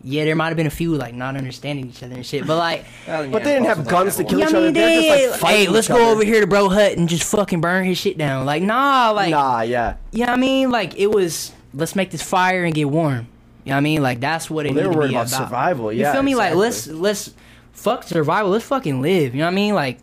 yeah, 0.09 0.23
there 0.25 0.35
might 0.35 0.47
have 0.47 0.57
been 0.57 0.67
a 0.67 0.69
few 0.71 0.95
like 0.95 1.13
not 1.13 1.35
understanding 1.35 1.87
each 1.89 2.01
other 2.01 2.15
and 2.15 2.25
shit, 2.25 2.47
but 2.47 2.57
like. 2.57 2.85
But 3.07 3.43
they 3.43 3.53
didn't 3.53 3.65
have 3.65 3.87
guns 3.87 4.15
to 4.17 4.23
kill 4.23 4.39
Yeah, 4.39 4.47
each 4.47 4.53
I 4.53 4.57
other. 4.57 4.65
mean, 4.67 4.73
They're 4.73 5.01
just 5.01 5.31
like 5.31 5.39
fighting 5.41 5.65
hey, 5.65 5.67
let's 5.71 5.87
each 5.87 5.95
go 5.95 6.01
other. 6.01 6.11
over 6.13 6.23
here 6.23 6.39
to 6.41 6.47
bro 6.47 6.69
hut 6.69 6.93
and 6.97 7.09
just 7.09 7.23
fucking 7.23 7.61
burn 7.61 7.85
his 7.85 7.97
shit 7.97 8.17
down. 8.17 8.45
Like, 8.45 8.63
nah, 8.63 9.11
like, 9.11 9.31
Nah, 9.31 9.61
yeah. 9.61 9.95
you 10.11 10.19
know 10.19 10.25
what 10.31 10.37
I 10.37 10.41
mean? 10.41 10.71
Like 10.71 10.97
it 10.97 11.07
was 11.11 11.51
let's 11.73 11.95
make 11.95 12.11
this 12.11 12.21
fire 12.23 12.63
and 12.63 12.73
get 12.73 12.89
warm. 12.89 13.27
You 13.65 13.71
know 13.71 13.75
what 13.75 13.77
I 13.77 13.81
mean? 13.81 14.01
Like 14.01 14.19
that's 14.21 14.49
what 14.49 14.65
it 14.65 14.69
Well, 14.69 14.75
they 14.75 14.81
needed 14.83 14.87
were 14.87 14.93
to 14.93 14.99
worried 14.99 15.09
be 15.09 15.15
about 15.15 15.27
about. 15.27 15.43
survival, 15.47 15.91
You 15.93 16.05
feel 16.11 16.23
me? 16.23 16.35
Like 16.35 16.55
let's 16.55 16.87
let's 16.87 17.33
fuck 17.73 18.03
survival. 18.03 18.51
Let's 18.51 18.65
fucking 18.65 19.01
live. 19.01 19.33
You 19.35 19.39
know 19.41 19.45
what 19.47 19.51
I 19.51 19.55
mean? 19.55 19.75
Like 19.75 19.99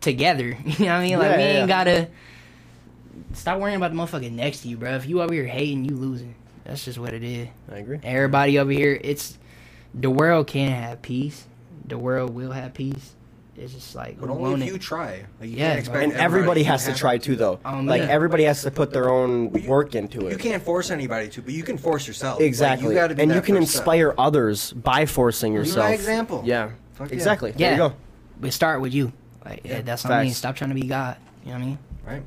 together. 0.00 0.56
You 0.64 0.84
know 0.86 0.92
what 0.92 1.00
I 1.00 1.06
mean? 1.06 1.18
Like 1.18 1.30
Yeah, 1.30 1.36
we 1.36 1.42
yeah, 1.42 1.48
ain't 1.48 1.58
yeah. 1.58 1.66
gotta 1.84 2.08
stop 3.32 3.58
worrying 3.60 3.76
about 3.76 3.92
the 3.92 3.96
motherfucker 3.96 4.30
next 4.30 4.60
to 4.62 4.68
you, 4.68 4.76
bro. 4.76 4.96
If 4.96 5.06
you 5.06 5.22
over 5.22 5.32
here 5.32 5.46
hating, 5.46 5.84
you 5.84 5.96
losing. 5.96 6.34
That's 6.70 6.84
just 6.84 6.98
what 7.00 7.12
it 7.12 7.24
is. 7.24 7.48
I 7.70 7.78
agree. 7.78 7.98
Everybody 8.04 8.56
over 8.60 8.70
here, 8.70 8.96
it's 9.02 9.36
the 9.92 10.08
world 10.08 10.46
can't 10.46 10.72
have 10.72 11.02
peace. 11.02 11.44
The 11.84 11.98
world 11.98 12.32
will 12.32 12.52
have 12.52 12.74
peace. 12.74 13.16
It's 13.56 13.72
just 13.74 13.96
like 13.96 14.20
But 14.20 14.30
only 14.30 14.42
want 14.42 14.62
if 14.62 14.68
it? 14.68 14.72
you 14.74 14.78
try. 14.78 15.24
Like, 15.40 15.50
you 15.50 15.56
Yeah, 15.56 15.66
can't 15.70 15.78
expect 15.80 16.04
And 16.04 16.12
everybody 16.12 16.62
has 16.62 16.84
to 16.84 16.94
try 16.94 17.14
it. 17.14 17.24
too, 17.24 17.34
though. 17.34 17.58
Um, 17.64 17.86
like 17.86 18.02
yeah. 18.02 18.08
everybody 18.08 18.44
has 18.44 18.62
to 18.62 18.70
put 18.70 18.92
their 18.92 19.10
own 19.10 19.52
you- 19.52 19.68
work 19.68 19.96
into 19.96 20.28
it. 20.28 20.30
You 20.30 20.38
can't 20.38 20.62
force 20.62 20.92
anybody 20.92 21.28
to, 21.30 21.42
but 21.42 21.52
you 21.54 21.64
can 21.64 21.76
force 21.76 22.06
yourself. 22.06 22.38
Like, 22.38 22.46
exactly, 22.46 22.94
you 22.96 23.08
be 23.08 23.20
and 23.20 23.32
you 23.34 23.40
can 23.40 23.56
first 23.56 23.70
step. 23.72 23.80
inspire 23.80 24.14
others 24.16 24.72
by 24.72 25.06
forcing 25.06 25.52
yourself. 25.52 25.78
by 25.86 25.90
yourself. 25.94 26.00
example. 26.08 26.42
Yeah, 26.46 26.70
Fuck 26.94 27.10
exactly. 27.10 27.50
Yeah. 27.56 27.56
There 27.56 27.72
you 27.72 27.88
go. 27.90 27.96
But 28.40 28.52
start 28.52 28.80
with 28.80 28.94
you. 28.94 29.12
Like 29.44 29.62
yeah, 29.64 29.80
that's 29.82 30.04
what 30.04 30.12
I 30.12 30.22
mean. 30.22 30.32
Stop 30.34 30.54
trying 30.54 30.70
to 30.70 30.76
be 30.80 30.86
God. 30.86 31.16
You 31.44 31.48
know 31.50 31.58
what 31.58 31.62
I 31.62 31.66
mean? 31.66 31.78
Right. 32.06 32.22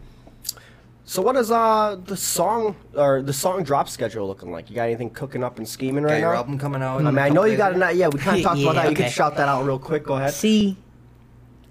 So 1.05 1.21
what 1.21 1.35
is 1.35 1.51
uh 1.51 1.97
the 2.05 2.15
song 2.15 2.75
or 2.95 3.21
the 3.21 3.34
song 3.34 3.63
drop 3.63 3.89
schedule 3.89 4.25
looking 4.27 4.51
like? 4.51 4.69
You 4.69 4.75
got 4.75 4.84
anything 4.84 5.09
cooking 5.09 5.43
up 5.43 5.57
and 5.57 5.67
scheming 5.67 6.03
Got 6.03 6.11
right 6.13 6.19
your 6.21 6.31
now? 6.31 6.38
album 6.38 6.57
coming 6.57 6.81
out. 6.81 7.01
I 7.01 7.11
mean, 7.11 7.17
I 7.19 7.30
know 7.30 7.43
you 7.45 7.57
got 7.57 7.73
it. 7.75 7.81
it. 7.81 7.95
Yeah, 7.97 8.07
we 8.07 8.19
kind 8.19 8.38
of 8.38 8.43
talked 8.47 8.61
about 8.61 8.75
Yeah, 8.75 8.81
that. 8.84 8.85
You 8.85 8.91
okay. 8.93 9.03
can 9.03 9.11
shout 9.11 9.35
that 9.35 9.49
out 9.49 9.65
real 9.65 9.80
quick. 9.80 10.05
Go 10.05 10.15
ahead. 10.15 10.34
See, 10.34 10.77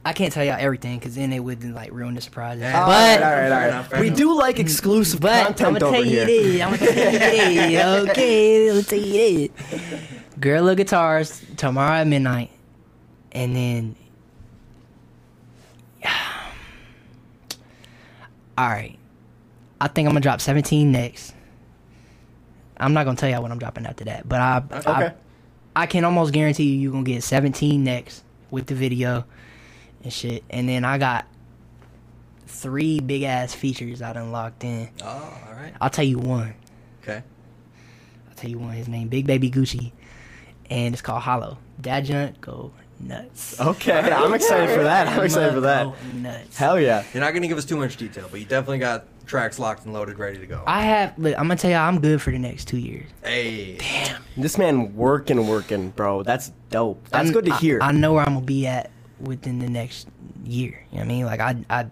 I 0.05 0.13
can't 0.13 0.33
tell 0.33 0.45
y'all 0.45 0.57
everything 0.59 0.99
because 0.99 1.15
then 1.15 1.33
it 1.33 1.39
would 1.41 1.65
like 1.65 1.93
ruin 1.93 2.15
the 2.15 2.21
surprise. 2.21 2.59
Yeah. 2.61 2.79
All 2.79 2.87
But 2.87 3.21
right, 3.21 3.23
all 3.23 3.31
right, 3.31 3.43
all 3.45 3.49
Fair 3.49 3.69
enough, 3.69 3.89
fair 3.89 4.01
we 4.01 4.07
enough. 4.09 4.19
do 4.19 4.37
like 4.39 4.59
exclusive 4.59 5.21
but 5.21 5.33
I'm 5.33 5.47
content 5.55 5.79
gonna 5.79 5.87
over 5.87 5.97
tell 5.97 6.05
you 6.05 6.11
here. 6.11 6.27
this. 6.27 6.61
I'm 6.61 6.71
gonna 6.71 6.79
tell 6.79 6.89
you 6.91 7.11
this. 7.11 8.11
Okay, 8.11 8.69
I'm 8.69 8.75
gonna 8.75 8.83
tell 8.83 8.99
you 8.99 9.49
this. 9.49 10.03
Gorilla 10.41 10.75
Guitars 10.77 11.43
tomorrow 11.57 12.01
at 12.01 12.07
midnight, 12.07 12.51
and 13.33 13.57
then. 13.57 13.97
All 18.59 18.69
right, 18.69 18.99
I 19.83 19.89
think 19.89 20.07
I'm 20.07 20.13
gonna 20.13 20.21
drop 20.21 20.41
17 20.41 20.93
next. 20.93 21.35
I'm 22.77 22.93
not 22.93 23.05
gonna 23.05 23.17
tell 23.17 23.29
y'all 23.29 23.43
what 23.43 23.51
I'm 23.51 23.59
dropping 23.59 23.85
after 23.85 24.05
that, 24.05 24.29
but 24.29 24.41
I, 24.41 24.63
I 24.71 24.79
Okay. 24.79 25.15
I 25.75 25.87
can 25.87 26.05
almost 26.05 26.33
guarantee 26.33 26.65
you 26.65 26.79
you're 26.79 26.93
gonna 26.93 27.03
get 27.03 27.25
17 27.25 27.83
next 27.83 28.23
with 28.53 28.67
the 28.69 28.77
video 28.77 29.25
and 30.05 30.13
shit. 30.13 30.45
And 30.51 30.69
then 30.69 30.85
I 30.85 30.99
got 30.99 31.27
three 32.47 33.01
big 33.01 33.25
ass 33.25 33.55
features 33.55 34.03
I 34.03 34.13
done 34.13 34.31
locked 34.31 34.63
in. 34.63 34.89
Oh, 35.03 35.07
all 35.49 35.55
right. 35.55 35.73
I'll 35.81 35.91
tell 35.91 36.05
you 36.05 36.19
one. 36.19 36.55
Okay. 37.03 37.25
I'll 38.29 38.37
tell 38.37 38.51
you 38.51 38.61
one. 38.61 38.75
His 38.75 38.87
name 38.87 39.09
Big 39.09 39.27
Baby 39.27 39.51
Gucci, 39.51 39.91
and 40.71 40.95
it's 40.95 41.03
called 41.03 41.23
Hollow. 41.23 41.59
That 41.81 42.03
junk 42.03 42.41
go 42.41 42.71
nuts. 43.01 43.61
Okay, 43.61 44.13
I'm 44.13 44.33
excited 44.33 44.71
for 44.77 44.85
that. 44.85 45.09
I'm 45.09 45.25
excited 45.25 45.55
for 45.55 45.61
that. 45.63 45.87
Go 45.87 45.95
nuts. 46.15 46.57
Hell 46.57 46.79
yeah. 46.79 47.03
You're 47.13 47.23
not 47.23 47.35
gonna 47.35 47.49
give 47.49 47.59
us 47.59 47.65
too 47.65 47.77
much 47.77 47.97
detail, 47.97 48.29
but 48.31 48.39
you 48.39 48.47
definitely 48.47 48.79
got 48.79 49.07
tracks 49.27 49.59
locked 49.59 49.85
and 49.85 49.93
loaded, 49.93 50.19
ready 50.19 50.39
to 50.39 50.47
go. 50.47 50.63
I 50.67 50.83
have. 50.83 51.19
Look, 51.19 51.35
I'm 51.37 51.45
gonna 51.49 51.57
tell 51.57 51.71
you, 51.71 51.77
I'm 51.77 52.01
good 52.01 52.21
for 52.21 52.31
the 52.31 52.39
next 52.39 52.67
two 52.69 52.79
years. 52.79 53.09
hey. 53.25 53.77
Damn, 53.79 54.23
this 54.37 54.59
man 54.59 54.95
working, 54.97 55.47
working, 55.47 55.91
bro. 55.91 56.23
That's 56.23 56.51
dope. 56.71 57.03
That's 57.11 57.25
I'm- 57.27 57.33
good 57.33 57.47
to 57.47 57.53
I- 57.53 57.59
hear. 57.59 57.79
I, 57.83 57.93
know 57.93 58.13
where 58.15 58.23
I'm 58.25 58.35
gonna 58.35 58.47
be 58.47 58.67
at 58.67 58.91
within 59.21 59.59
the 59.59 59.69
next 59.69 60.09
year. 60.45 60.85
You 60.91 60.99
know 60.99 61.05
what 61.05 61.05
I 61.05 61.09
mean? 61.09 61.25
Like 61.27 61.41
I, 61.41 61.57
I, 61.71 61.87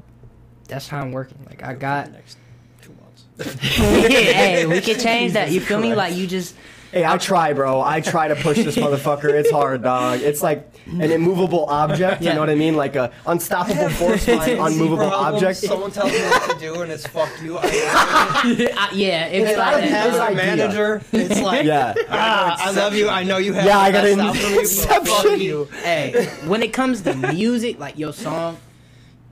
that's 0.69 0.89
how 0.89 1.01
I'm 1.01 1.13
working. 1.13 1.39
Like 1.47 1.63
I 1.63 1.75
got. 1.75 2.11
Next 2.13 2.37
two 2.83 2.95
months. 3.01 3.61
hey, 3.63 4.67
we 4.67 4.81
can 4.81 4.99
change 5.01 5.33
that. 5.35 5.51
You 5.51 5.61
feel 5.61 5.81
me? 5.81 5.95
Like 5.95 6.15
you 6.15 6.27
just. 6.27 6.55
Hey, 6.93 7.05
I 7.05 7.19
try, 7.19 7.53
bro. 7.53 7.81
I 7.81 8.01
try 8.01 8.27
to 8.29 8.35
push 8.35 8.57
this 8.57 8.75
motherfucker. 8.85 9.33
It's 9.33 9.51
hard, 9.51 9.83
dog. 9.83 10.21
It's 10.23 10.43
like 10.43 10.69
an 10.89 11.03
immovable 11.13 11.67
object. 11.67 12.21
You 12.21 12.29
Yeah. 12.29 12.35
know 12.35 12.41
what 12.41 12.51
I 12.51 12.57
mean? 12.57 12.75
Like 12.75 12.97
a 12.97 13.13
unstoppable 13.27 13.89
force 13.91 14.27
by 14.27 14.49
an 14.49 14.59
unmovable 14.59 15.05
object. 15.13 15.59
Someone 15.59 15.93
tells 15.93 16.11
me 16.11 16.19
what 16.19 16.51
to 16.51 16.59
do, 16.59 16.83
and 16.83 16.91
it's 16.91 17.07
fuck 17.07 17.31
you. 17.43 17.59
I, 17.59 17.63
I, 18.77 18.91
yeah, 18.93 19.27
it's 19.27 19.51
It's 19.51 19.59
like 19.59 19.75
gotta 19.85 19.89
that. 19.89 20.33
a 20.33 20.35
manager, 20.35 21.03
it's 21.13 21.41
like, 21.41 21.65
Yeah. 21.65 21.95
ah, 22.09 22.57
I 22.59 22.73
love 22.73 22.95
you. 22.97 23.09
I 23.09 23.23
know 23.23 23.37
you 23.37 23.53
have. 23.53 23.65
Yeah, 23.67 23.79
I 23.79 23.93
got 23.93 24.03
best 24.03 24.15
an 24.15 24.21
out 24.21 24.37
for 24.37 24.61
exception. 24.61 25.41
You. 25.41 25.65
hey, 25.85 26.27
when 26.47 26.61
it 26.63 26.73
comes 26.73 27.03
to 27.03 27.15
music, 27.15 27.79
like 27.79 27.99
your 27.99 28.13
song, 28.13 28.57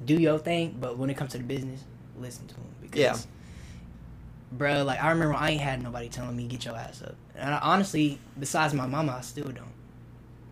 do 0.05 0.15
your 0.15 0.39
thing. 0.39 0.77
But 0.81 0.97
when 0.97 1.11
it 1.11 1.15
comes 1.17 1.33
to 1.33 1.39
the 1.39 1.45
business, 1.45 1.83
listen 2.21 2.47
to 2.47 2.55
them 2.55 2.65
because, 2.83 3.01
Yeah. 3.01 3.17
bro. 4.53 4.85
Like 4.85 5.03
I 5.03 5.11
remember, 5.11 5.35
I 5.35 5.51
ain't 5.51 5.61
had 5.61 5.83
nobody 5.83 6.09
telling 6.09 6.37
me 6.37 6.47
get 6.47 6.65
your 6.65 6.77
ass 6.77 7.03
up. 7.03 7.17
And 7.39 7.55
I, 7.55 7.59
honestly, 7.59 8.19
besides 8.39 8.75
my 8.75 8.87
mama, 8.87 9.17
I 9.19 9.21
still 9.23 9.45
don't. 9.45 9.55
You 9.55 9.61
know 9.61 9.69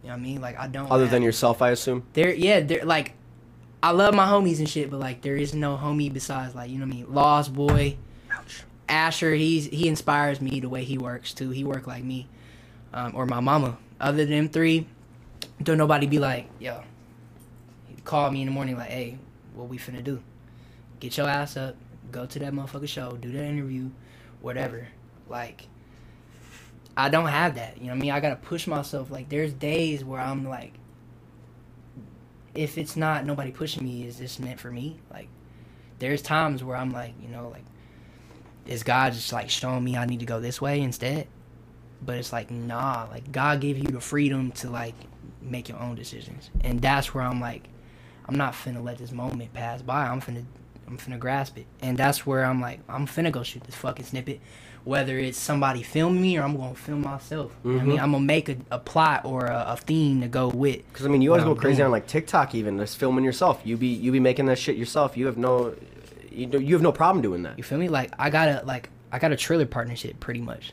what 0.03 0.13
I 0.13 0.17
mean? 0.19 0.41
Like 0.41 0.59
I 0.59 0.69
don't. 0.69 0.91
Other 0.91 1.05
have- 1.05 1.11
than 1.11 1.23
yourself, 1.23 1.61
I 1.63 1.71
assume. 1.71 2.05
there, 2.13 2.33
yeah, 2.33 2.61
there. 2.61 2.85
Like 2.85 3.15
I 3.83 3.91
love 3.91 4.15
my 4.15 4.27
homies 4.27 4.59
and 4.59 4.69
shit, 4.69 4.91
but 4.91 5.01
like 5.01 5.23
there 5.23 5.37
is 5.37 5.53
no 5.55 5.77
homie 5.77 6.13
besides 6.13 6.55
like 6.55 6.71
you 6.71 6.79
know 6.79 6.87
what 6.87 6.93
I 6.95 6.97
mean. 6.97 7.13
Lost 7.13 7.53
Boy, 7.53 7.97
Asher. 8.89 9.35
He's 9.35 9.67
he 9.67 9.89
inspires 9.89 10.41
me 10.41 10.61
the 10.61 10.69
way 10.69 10.85
he 10.85 10.97
works 10.99 11.35
too. 11.35 11.51
He 11.51 11.65
work 11.65 11.87
like 11.87 12.05
me, 12.05 12.29
um, 12.93 13.13
or 13.15 13.27
my 13.27 13.41
mama. 13.41 13.79
Other 14.01 14.19
than 14.19 14.31
them 14.31 14.49
three, 14.49 14.87
don't 15.63 15.79
nobody 15.79 16.07
be 16.07 16.19
like, 16.19 16.49
yo, 16.61 16.83
call 18.05 18.31
me 18.31 18.43
in 18.43 18.47
the 18.47 18.53
morning 18.53 18.77
like, 18.77 18.91
hey, 18.91 19.19
what 19.55 19.69
we 19.69 19.79
finna 19.79 20.05
do? 20.05 20.23
Get 21.01 21.17
your 21.17 21.29
ass 21.29 21.57
up, 21.57 21.75
go 22.13 22.27
to 22.27 22.39
that 22.39 22.53
motherfucker 22.53 22.89
show, 22.89 23.17
do 23.17 23.33
that 23.33 23.45
interview, 23.45 23.91
whatever. 24.41 24.89
Like, 25.29 25.67
I 26.97 27.09
don't 27.09 27.29
have 27.29 27.57
that. 27.57 27.79
You 27.79 27.89
know 27.89 27.93
I 27.93 27.97
mean? 27.97 28.11
I 28.11 28.21
gotta 28.21 28.37
push 28.37 28.67
myself. 28.67 29.11
Like, 29.11 29.29
there's 29.29 29.53
days 29.53 30.05
where 30.05 30.21
I'm 30.21 30.49
like, 30.49 30.73
if 32.55 32.79
it's 32.79 32.97
not 32.97 33.27
nobody 33.27 33.53
pushing 33.53 33.85
me, 33.85 34.07
is 34.07 34.19
this 34.19 34.39
meant 34.39 34.59
for 34.61 34.71
me? 34.71 34.99
Like, 35.11 35.29
there's 35.99 36.23
times 36.23 36.65
where 36.65 36.77
I'm 36.77 36.91
like, 36.93 37.15
you 37.21 37.29
know, 37.29 37.49
like, 37.49 37.65
is 38.67 38.83
God 38.83 39.13
just 39.13 39.33
like 39.33 39.51
showing 39.51 39.85
me 39.85 39.97
I 39.97 40.07
need 40.07 40.21
to 40.21 40.27
go 40.27 40.41
this 40.41 40.61
way 40.61 40.81
instead? 40.81 41.29
But 42.03 42.17
it's 42.17 42.33
like, 42.33 42.51
nah, 42.51 43.07
like 43.11 43.31
God 43.33 43.61
gave 43.61 43.79
you 43.79 43.89
the 43.89 44.01
freedom 44.01 44.53
to 44.53 44.71
like 44.71 44.95
make 45.41 45.69
your 45.69 45.79
own 45.79 45.95
decisions, 45.95 46.51
and 46.63 46.81
that's 46.81 47.15
where 47.15 47.25
I'm 47.25 47.41
like, 47.41 47.69
I'm 48.27 48.37
not 48.37 48.55
finna 48.55 48.83
let 48.83 48.99
this 48.99 49.13
moment 49.13 49.53
pass 49.53 49.83
by. 49.83 50.07
I'm 50.07 50.21
finna, 50.21 50.45
I'm 50.87 50.99
finna 50.99 51.19
grasp 51.19 51.59
it, 51.59 51.67
and 51.81 51.97
that's 51.97 52.27
where 52.27 52.45
I'm 52.45 52.61
like, 52.61 52.81
I'm 52.89 53.07
finna 53.07 53.33
go 53.33 53.43
shoot 53.43 53.65
this 53.65 53.75
fucking 53.77 54.05
snippet, 54.05 54.41
whether 54.87 55.19
it's 55.19 55.37
somebody 55.37 55.83
filming 55.83 56.23
me 56.23 56.39
or 56.39 56.43
I'm 56.43 56.57
gonna 56.57 56.75
film 56.75 57.03
myself. 57.03 57.53
You 57.65 57.73
know 57.73 57.77
what 57.79 57.83
I 57.83 57.87
mean, 57.87 57.97
Mhm. 57.99 58.03
I'm 58.03 58.13
gonna 58.13 58.25
make 58.25 58.49
a, 58.49 58.57
a 58.71 58.79
plot 58.79 59.25
or 59.25 59.47
a, 59.47 59.65
a 59.71 59.77
theme 59.77 60.21
to 60.23 60.29
go 60.29 60.49
with. 60.49 60.87
Because 60.89 61.05
I 61.05 61.09
mean, 61.09 61.21
you 61.23 61.31
always 61.33 61.45
go 61.45 61.51
I'm 61.51 61.57
crazy 61.57 61.79
doing. 61.79 61.87
on 61.87 61.91
like 61.91 62.07
TikTok, 62.07 62.55
even 62.55 62.79
just 62.79 62.97
filming 62.97 63.25
yourself. 63.25 63.61
You 63.65 63.77
be 63.77 63.89
you 63.89 64.13
be 64.13 64.21
making 64.21 64.47
that 64.47 64.59
shit 64.59 64.77
yourself. 64.77 65.17
You 65.17 65.27
have 65.27 65.37
no, 65.37 65.75
you 66.31 66.47
do, 66.47 66.61
you 66.61 66.75
have 66.75 66.83
no 66.83 66.93
problem 66.93 67.21
doing 67.21 67.43
that. 67.43 67.59
You 67.59 67.65
feel 67.65 67.79
me? 67.79 67.89
Like 67.89 68.13
I 68.19 68.31
got 68.31 68.49
a 68.49 68.65
like 68.65 68.89
I 69.13 69.19
got 69.19 69.33
a 69.33 69.37
Triller 69.37 69.67
partnership 69.67 70.21
pretty 70.21 70.41
much, 70.41 70.73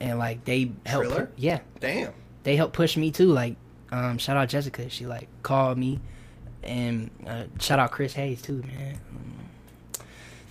and 0.00 0.18
like 0.18 0.44
they 0.44 0.72
help. 0.84 1.04
Triller? 1.06 1.26
pu- 1.26 1.32
yeah, 1.38 1.60
Damn. 1.80 2.12
they 2.42 2.56
help 2.56 2.72
push 2.74 2.96
me 2.98 3.10
too. 3.10 3.32
Like, 3.32 3.56
um, 3.90 4.18
shout 4.18 4.36
out 4.36 4.50
Jessica. 4.50 4.88
She 4.90 5.06
like 5.06 5.28
called 5.42 5.78
me, 5.78 5.98
and 6.62 7.08
uh, 7.26 7.44
shout 7.58 7.78
out 7.78 7.90
Chris 7.90 8.12
Hayes 8.12 8.42
too, 8.42 8.62
man. 8.66 8.98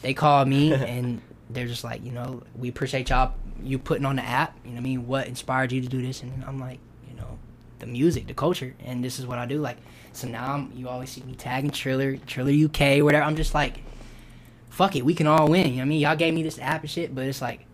They 0.02 0.14
called 0.16 0.48
me 0.48 0.74
and 0.96 1.22
they're 1.50 1.68
just 1.68 1.84
like, 1.84 2.04
you 2.04 2.12
know, 2.12 2.44
we 2.56 2.70
appreciate 2.70 3.10
y'all 3.10 3.34
you 3.62 3.80
putting 3.80 4.06
on 4.06 4.16
the 4.16 4.24
app. 4.24 4.56
You 4.64 4.72
know 4.72 4.76
what 4.76 4.82
I 4.82 4.84
mean? 4.84 5.08
What 5.08 5.28
inspired 5.28 5.72
you 5.72 5.82
to 5.82 5.88
do 5.88 6.02
this? 6.02 6.22
And 6.22 6.44
I'm 6.46 6.60
like, 6.60 6.80
you 7.10 7.16
know, 7.16 7.38
the 7.80 7.88
music, 7.88 8.28
the 8.28 8.34
culture, 8.34 8.76
and 8.84 9.04
this 9.04 9.20
is 9.20 9.26
what 9.26 9.38
I 9.38 9.46
do. 9.46 9.60
Like, 9.60 9.78
so 10.14 10.28
now 10.28 10.54
I'm, 10.54 10.72
you 10.76 10.88
always 10.88 11.10
see 11.10 11.22
me 11.22 11.36
tagging 11.36 11.72
Triller, 11.72 12.18
Triller 12.18 12.52
UK, 12.52 13.04
whatever. 13.04 13.24
I'm 13.24 13.36
just 13.36 13.54
like, 13.54 13.82
fuck 14.70 14.96
it, 14.96 15.04
we 15.04 15.14
can 15.14 15.28
all 15.28 15.48
win. 15.50 15.68
You 15.68 15.72
know 15.74 15.78
what 15.78 15.82
I 15.84 15.86
mean? 15.86 16.00
Y'all 16.02 16.16
gave 16.16 16.34
me 16.34 16.44
this 16.44 16.60
app 16.60 16.82
and 16.82 16.90
shit, 16.90 17.14
but 17.14 17.26
it's 17.26 17.42
like, 17.42 17.66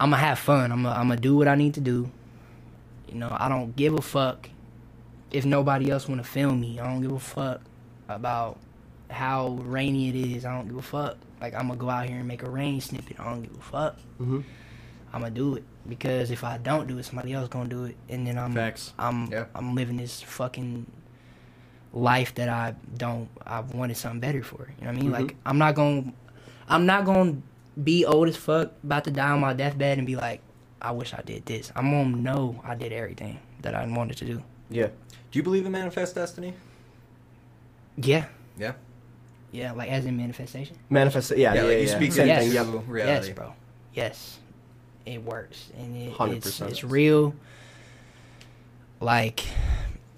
I'm 0.00 0.10
gonna 0.10 0.22
have 0.22 0.38
fun. 0.38 0.72
I'm 0.72 0.82
gonna, 0.82 0.94
I'm 0.94 1.08
gonna 1.08 1.20
do 1.20 1.36
what 1.36 1.48
I 1.48 1.54
need 1.54 1.74
to 1.74 1.80
do. 1.80 2.10
You 3.08 3.16
know, 3.16 3.34
I 3.38 3.48
don't 3.48 3.74
give 3.74 3.94
a 3.94 4.02
fuck 4.02 4.48
if 5.30 5.44
nobody 5.44 5.90
else 5.90 6.08
want 6.08 6.22
to 6.22 6.28
film 6.28 6.60
me. 6.60 6.78
I 6.78 6.84
don't 6.84 7.02
give 7.02 7.12
a 7.12 7.18
fuck 7.18 7.60
about 8.08 8.58
how 9.10 9.58
rainy 9.62 10.08
it 10.08 10.14
is. 10.14 10.44
I 10.44 10.54
don't 10.54 10.68
give 10.68 10.76
a 10.76 10.82
fuck. 10.82 11.16
Like 11.40 11.54
I'm 11.54 11.68
gonna 11.68 11.78
go 11.78 11.88
out 11.90 12.06
here 12.08 12.18
and 12.18 12.26
make 12.28 12.42
a 12.42 12.50
rain 12.50 12.80
snippet. 12.80 13.18
I 13.20 13.24
don't 13.24 13.42
give 13.42 13.56
a 13.56 13.60
fuck. 13.60 13.96
Mhm. 14.20 14.44
I'm 15.12 15.20
gonna 15.22 15.30
do 15.34 15.54
it 15.56 15.64
because 15.88 16.30
if 16.30 16.44
I 16.44 16.58
don't 16.58 16.86
do 16.86 16.98
it, 16.98 17.04
somebody 17.04 17.32
else 17.32 17.48
gonna 17.48 17.68
do 17.68 17.84
it, 17.84 17.96
and 18.08 18.26
then 18.26 18.38
I'm 18.38 18.52
Facts. 18.52 18.92
I'm 18.98 19.26
Yeah. 19.30 19.46
I'm 19.54 19.74
living 19.74 19.96
this 19.96 20.20
fucking 20.22 20.86
life 21.92 22.34
that 22.34 22.48
I 22.48 22.74
don't. 22.96 23.28
I 23.46 23.60
wanted 23.60 23.96
something 23.96 24.20
better 24.20 24.42
for. 24.42 24.68
You 24.78 24.84
know 24.86 24.92
what 24.92 24.98
I 24.98 25.02
mean? 25.02 25.10
Like 25.12 25.36
I'm 25.46 25.58
not 25.58 25.74
gonna 25.74 26.12
I'm 26.68 26.84
not 26.86 27.04
gonna 27.04 27.36
be 27.82 28.04
old 28.04 28.28
as 28.28 28.36
fuck, 28.36 28.72
about 28.84 29.04
to 29.04 29.10
die 29.10 29.30
on 29.30 29.40
my 29.40 29.52
deathbed, 29.54 29.98
and 29.98 30.06
be 30.06 30.16
like, 30.16 30.40
I 30.82 30.90
wish 30.90 31.14
I 31.14 31.22
did 31.22 31.46
this. 31.46 31.72
I'm 31.76 31.90
gonna 31.90 32.16
know 32.16 32.60
I 32.64 32.74
did 32.74 32.92
everything 32.92 33.38
that 33.62 33.74
I 33.74 33.86
wanted 33.86 34.16
to 34.18 34.24
do. 34.26 34.42
Yeah. 34.68 34.88
Do 35.30 35.38
you 35.38 35.42
believe 35.42 35.64
in 35.64 35.72
manifest 35.72 36.14
destiny? 36.14 36.54
Yeah. 37.96 38.26
Yeah. 38.58 38.72
Yeah, 39.52 39.72
like 39.72 39.90
as 39.90 40.04
in 40.06 40.16
manifestation. 40.16 40.76
Manifest. 40.90 41.30
Yeah. 41.36 41.54
Yeah. 41.54 41.62
like, 41.62 41.70
yeah, 41.72 41.76
you 41.78 41.86
yeah. 41.88 41.96
speak 41.96 42.12
Same 42.12 42.26
Yes. 42.26 42.38
thing. 42.48 42.56
into 42.56 42.72
Yep. 42.76 42.82
reality. 42.86 43.26
Yes, 43.28 43.36
bro. 43.36 43.52
Yes, 43.94 44.38
it 45.06 45.22
works, 45.24 45.70
and 45.78 45.96
it, 45.96 46.08
it's 46.08 46.16
100%. 46.18 46.68
it's 46.70 46.84
real. 46.84 47.34
Like, 49.00 49.44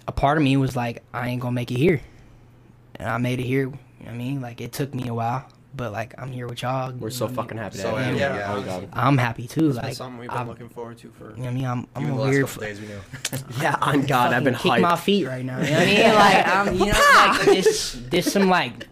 a 0.08 0.12
part 0.12 0.38
of 0.38 0.44
me 0.44 0.56
was 0.56 0.74
like, 0.74 1.02
I 1.12 1.28
ain't 1.28 1.40
gonna 1.42 1.52
make 1.52 1.70
it 1.70 1.76
here, 1.78 2.00
and 2.96 3.08
I 3.08 3.18
made 3.18 3.38
it 3.40 3.46
here. 3.46 3.64
You 3.64 3.66
know 3.70 3.76
what 4.06 4.10
I 4.14 4.16
mean, 4.16 4.40
like 4.40 4.60
it 4.62 4.72
took 4.72 4.94
me 4.94 5.06
a 5.08 5.12
while, 5.14 5.46
but 5.76 5.92
like 5.92 6.14
I'm 6.18 6.32
here 6.32 6.48
with 6.48 6.62
y'all. 6.62 6.90
We're 6.92 7.10
so 7.10 7.26
know 7.26 7.32
what 7.32 7.36
fucking 7.44 7.58
happy 7.58 7.76
to 7.76 7.82
So 7.82 7.94
have 7.96 8.14
you. 8.14 8.20
happy, 8.20 8.34
here. 8.34 8.42
yeah. 8.46 8.54
Oh, 8.54 8.62
God. 8.62 8.88
I'm 8.94 9.18
happy 9.18 9.46
too. 9.46 9.68
It's 9.68 9.76
like, 9.76 9.94
something 9.94 10.18
we've 10.18 10.30
been 10.30 10.38
I'm- 10.38 10.48
looking 10.48 10.70
forward 10.70 10.96
to 10.98 11.10
for. 11.10 11.30
you 11.32 11.36
know 11.36 11.42
what 11.44 11.48
I 11.50 11.52
mean, 11.52 11.64
I'm 11.66 11.86
I'm 11.94 12.02
Even 12.04 12.16
the 12.16 12.22
over 12.22 12.32
here. 12.32 12.40
couple 12.42 12.54
For, 12.54 12.60
days 12.66 12.80
we 12.80 12.86
knew. 12.86 13.00
Yeah. 13.62 13.76
On 13.82 14.06
God, 14.06 14.32
I've 14.32 14.42
been 14.44 14.54
fucking 14.54 14.72
kick 14.72 14.80
my 14.80 14.96
feet 14.96 15.26
right 15.26 15.44
now. 15.44 15.58
You 15.60 15.70
know 15.70 15.78
what 15.78 15.82
I 15.82 15.86
mean? 15.86 16.14
Like 16.14 16.46
I'm, 16.46 16.74
you 16.74 16.86
know, 16.86 17.36
like 17.36 17.42
this, 17.44 18.00
this 18.08 18.32
some 18.32 18.48
like, 18.48 18.88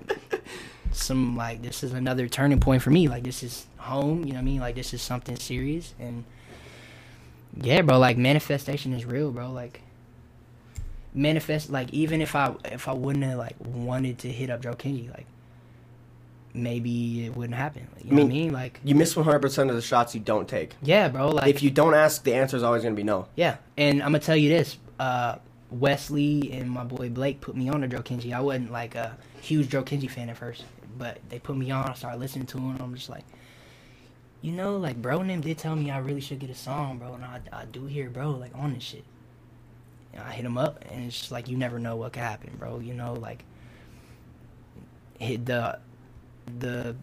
some 0.99 1.37
like 1.37 1.63
this 1.63 1.83
is 1.83 1.93
another 1.93 2.29
turning 2.29 2.61
point 2.61 2.83
for 2.83 2.91
me. 2.91 3.09
Like 3.09 3.23
this 3.25 3.43
is 3.43 3.67
home. 3.79 4.21
You 4.25 4.29
know 4.29 4.35
what 4.35 4.39
I 4.39 4.43
mean? 4.45 4.61
Like 4.61 4.75
this 4.75 4.93
is 4.95 5.03
something 5.03 5.37
serious 5.37 5.95
and 5.99 6.25
yeah, 7.61 7.83
bro. 7.83 7.99
Like 7.99 8.17
manifestation 8.19 8.93
is 8.93 9.05
real, 9.05 9.31
bro. 9.31 9.51
Like 9.51 9.81
manifest. 11.15 11.71
Like 11.71 11.93
even 11.93 12.21
if 12.21 12.35
I 12.35 12.55
if 12.67 12.89
I 12.89 12.93
wouldn't 12.93 13.25
have 13.25 13.39
like 13.39 13.57
wanted 13.61 14.19
to 14.21 14.29
hit 14.29 14.51
up 14.51 14.63
Joe 14.63 14.75
Kenji, 14.75 15.09
like 15.11 15.27
maybe 16.55 17.27
it 17.27 17.37
wouldn't 17.37 17.57
happen. 17.57 17.87
You 18.03 18.11
I 18.11 18.15
know 18.15 18.23
what 18.23 18.25
I 18.25 18.29
mean, 18.29 18.43
mean? 18.47 18.53
Like 18.53 18.81
You 18.85 18.95
miss 18.95 19.15
100% 19.15 19.69
of 19.71 19.75
the 19.77 19.83
shots 19.83 20.15
you 20.15 20.21
don't 20.21 20.49
take. 20.49 20.75
yeah, 20.83 21.09
bro. 21.09 21.31
Like 21.31 21.49
if 21.49 21.63
you 21.63 21.71
don't 21.71 21.95
ask, 21.95 22.25
the 22.25 22.35
answer 22.35 22.57
is 22.57 22.63
always 22.63 22.83
going 22.83 22.95
to 22.95 22.97
be 22.97 23.05
no. 23.05 23.27
yeah, 23.37 23.57
and 23.77 24.03
I'm 24.03 24.09
gonna 24.09 24.21
tell 24.21 24.37
you 24.37 24.49
this: 24.49 24.77
uh, 24.99 25.37
Wesley 25.71 26.53
and 26.53 26.71
my 26.71 26.85
boy 26.85 27.09
Blake 27.11 27.41
put 27.41 27.57
me 27.57 27.69
on 27.69 27.81
to 27.83 27.89
Joe 27.89 28.03
Kenji. 28.03 28.33
I 28.33 28.41
wasn't 28.41 28.73
like 28.73 28.95
a 28.95 29.17
huge 29.41 29.69
Joe 29.69 29.83
Kenji 29.83 30.11
fan 30.11 30.29
at 30.31 30.37
first, 30.37 30.65
but 30.99 31.19
they 31.29 31.39
put 31.39 31.57
me 31.57 31.71
on. 31.71 31.89
I 31.89 31.95
started 31.95 32.19
listening 32.19 32.47
to 32.47 32.59
him. 32.59 32.77
I'm 32.81 32.95
just 32.95 33.09
like, 33.09 33.25
you 34.43 34.53
know, 34.53 34.77
like 34.77 35.01
bro 35.01 35.21
and 35.21 35.31
them 35.31 35.41
did 35.41 35.59
tell 35.59 35.77
me 35.77 35.91
I 35.91 35.99
really 35.99 36.21
should 36.21 36.39
get 36.39 36.51
a 36.51 36.55
song, 36.55 36.99
bro, 36.99 37.15
and 37.15 37.25
I, 37.25 37.41
I 37.53 37.65
do 37.65 37.87
hear 37.87 38.11
bro 38.11 38.31
like 38.31 38.53
on 38.55 38.75
this 38.75 38.83
shit. 38.83 39.05
And 40.13 40.23
I 40.23 40.33
hit 40.33 40.45
him 40.45 40.59
up, 40.59 40.85
and 40.91 41.07
it's 41.07 41.19
just 41.19 41.33
like 41.33 41.49
you 41.49 41.57
never 41.57 41.79
know 41.79 41.97
what 41.97 42.13
could 42.13 42.23
happen, 42.23 42.53
bro. 42.59 42.81
You 42.81 42.95
know, 42.95 43.15
like 43.15 43.45
hit 45.19 45.47
the 45.47 45.79
the 46.59 46.97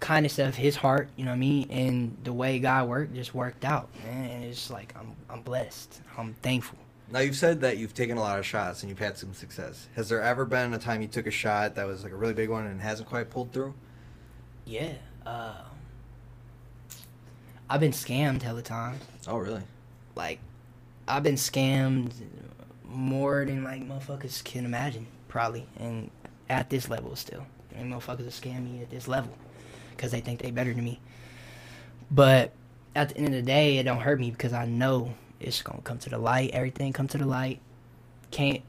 kindness 0.00 0.38
of 0.38 0.54
his 0.54 0.76
heart, 0.76 1.08
you 1.16 1.24
know 1.24 1.32
what 1.32 1.36
I 1.36 1.38
mean, 1.38 1.70
and 1.70 2.16
the 2.24 2.32
way 2.32 2.58
God 2.58 2.88
worked 2.88 3.14
just 3.14 3.34
worked 3.34 3.64
out, 3.64 3.88
man. 4.04 4.30
And 4.30 4.44
it's 4.44 4.70
like 4.70 4.94
I'm 4.98 5.14
I'm 5.30 5.42
blessed. 5.42 6.00
I'm 6.16 6.34
thankful. 6.34 6.78
Now 7.10 7.20
you've 7.20 7.36
said 7.36 7.62
that 7.62 7.78
you've 7.78 7.94
taken 7.94 8.18
a 8.18 8.20
lot 8.20 8.38
of 8.38 8.44
shots 8.44 8.82
and 8.82 8.90
you've 8.90 8.98
had 8.98 9.16
some 9.16 9.32
success. 9.32 9.88
Has 9.96 10.10
there 10.10 10.20
ever 10.20 10.44
been 10.44 10.74
a 10.74 10.78
time 10.78 11.00
you 11.00 11.08
took 11.08 11.26
a 11.26 11.30
shot 11.30 11.74
that 11.76 11.86
was 11.86 12.02
like 12.04 12.12
a 12.12 12.16
really 12.16 12.34
big 12.34 12.50
one 12.50 12.66
and 12.66 12.80
hasn't 12.80 13.08
quite 13.08 13.30
pulled 13.30 13.52
through? 13.52 13.72
Yeah. 14.66 14.92
Uh, 15.24 15.62
I've 17.70 17.80
been 17.80 17.92
scammed 17.92 18.42
hella 18.42 18.62
times. 18.62 19.02
Oh, 19.26 19.38
really? 19.38 19.62
Like, 20.14 20.38
I've 21.06 21.22
been 21.22 21.36
scammed 21.36 22.12
more 22.84 23.44
than 23.46 23.64
like 23.64 23.86
motherfuckers 23.86 24.44
can 24.44 24.66
imagine, 24.66 25.06
probably, 25.28 25.66
and 25.78 26.10
at 26.50 26.68
this 26.68 26.90
level 26.90 27.16
still. 27.16 27.46
I 27.74 27.82
mean, 27.82 27.92
motherfuckers 27.92 28.18
will 28.18 28.26
scam 28.26 28.64
me 28.70 28.82
at 28.82 28.90
this 28.90 29.08
level 29.08 29.32
because 29.90 30.10
they 30.10 30.20
think 30.20 30.42
they 30.42 30.50
better 30.50 30.74
than 30.74 30.84
me. 30.84 31.00
But 32.10 32.52
at 32.94 33.10
the 33.10 33.18
end 33.18 33.26
of 33.28 33.32
the 33.32 33.42
day, 33.42 33.78
it 33.78 33.84
don't 33.84 34.00
hurt 34.00 34.20
me 34.20 34.30
because 34.30 34.52
I 34.52 34.66
know 34.66 35.14
it's 35.40 35.62
gonna 35.62 35.80
come 35.82 35.98
to 35.98 36.10
the 36.10 36.18
light. 36.18 36.50
Everything 36.52 36.92
come 36.92 37.08
to 37.08 37.18
the 37.18 37.26
light. 37.26 37.60
Can't 38.30 38.62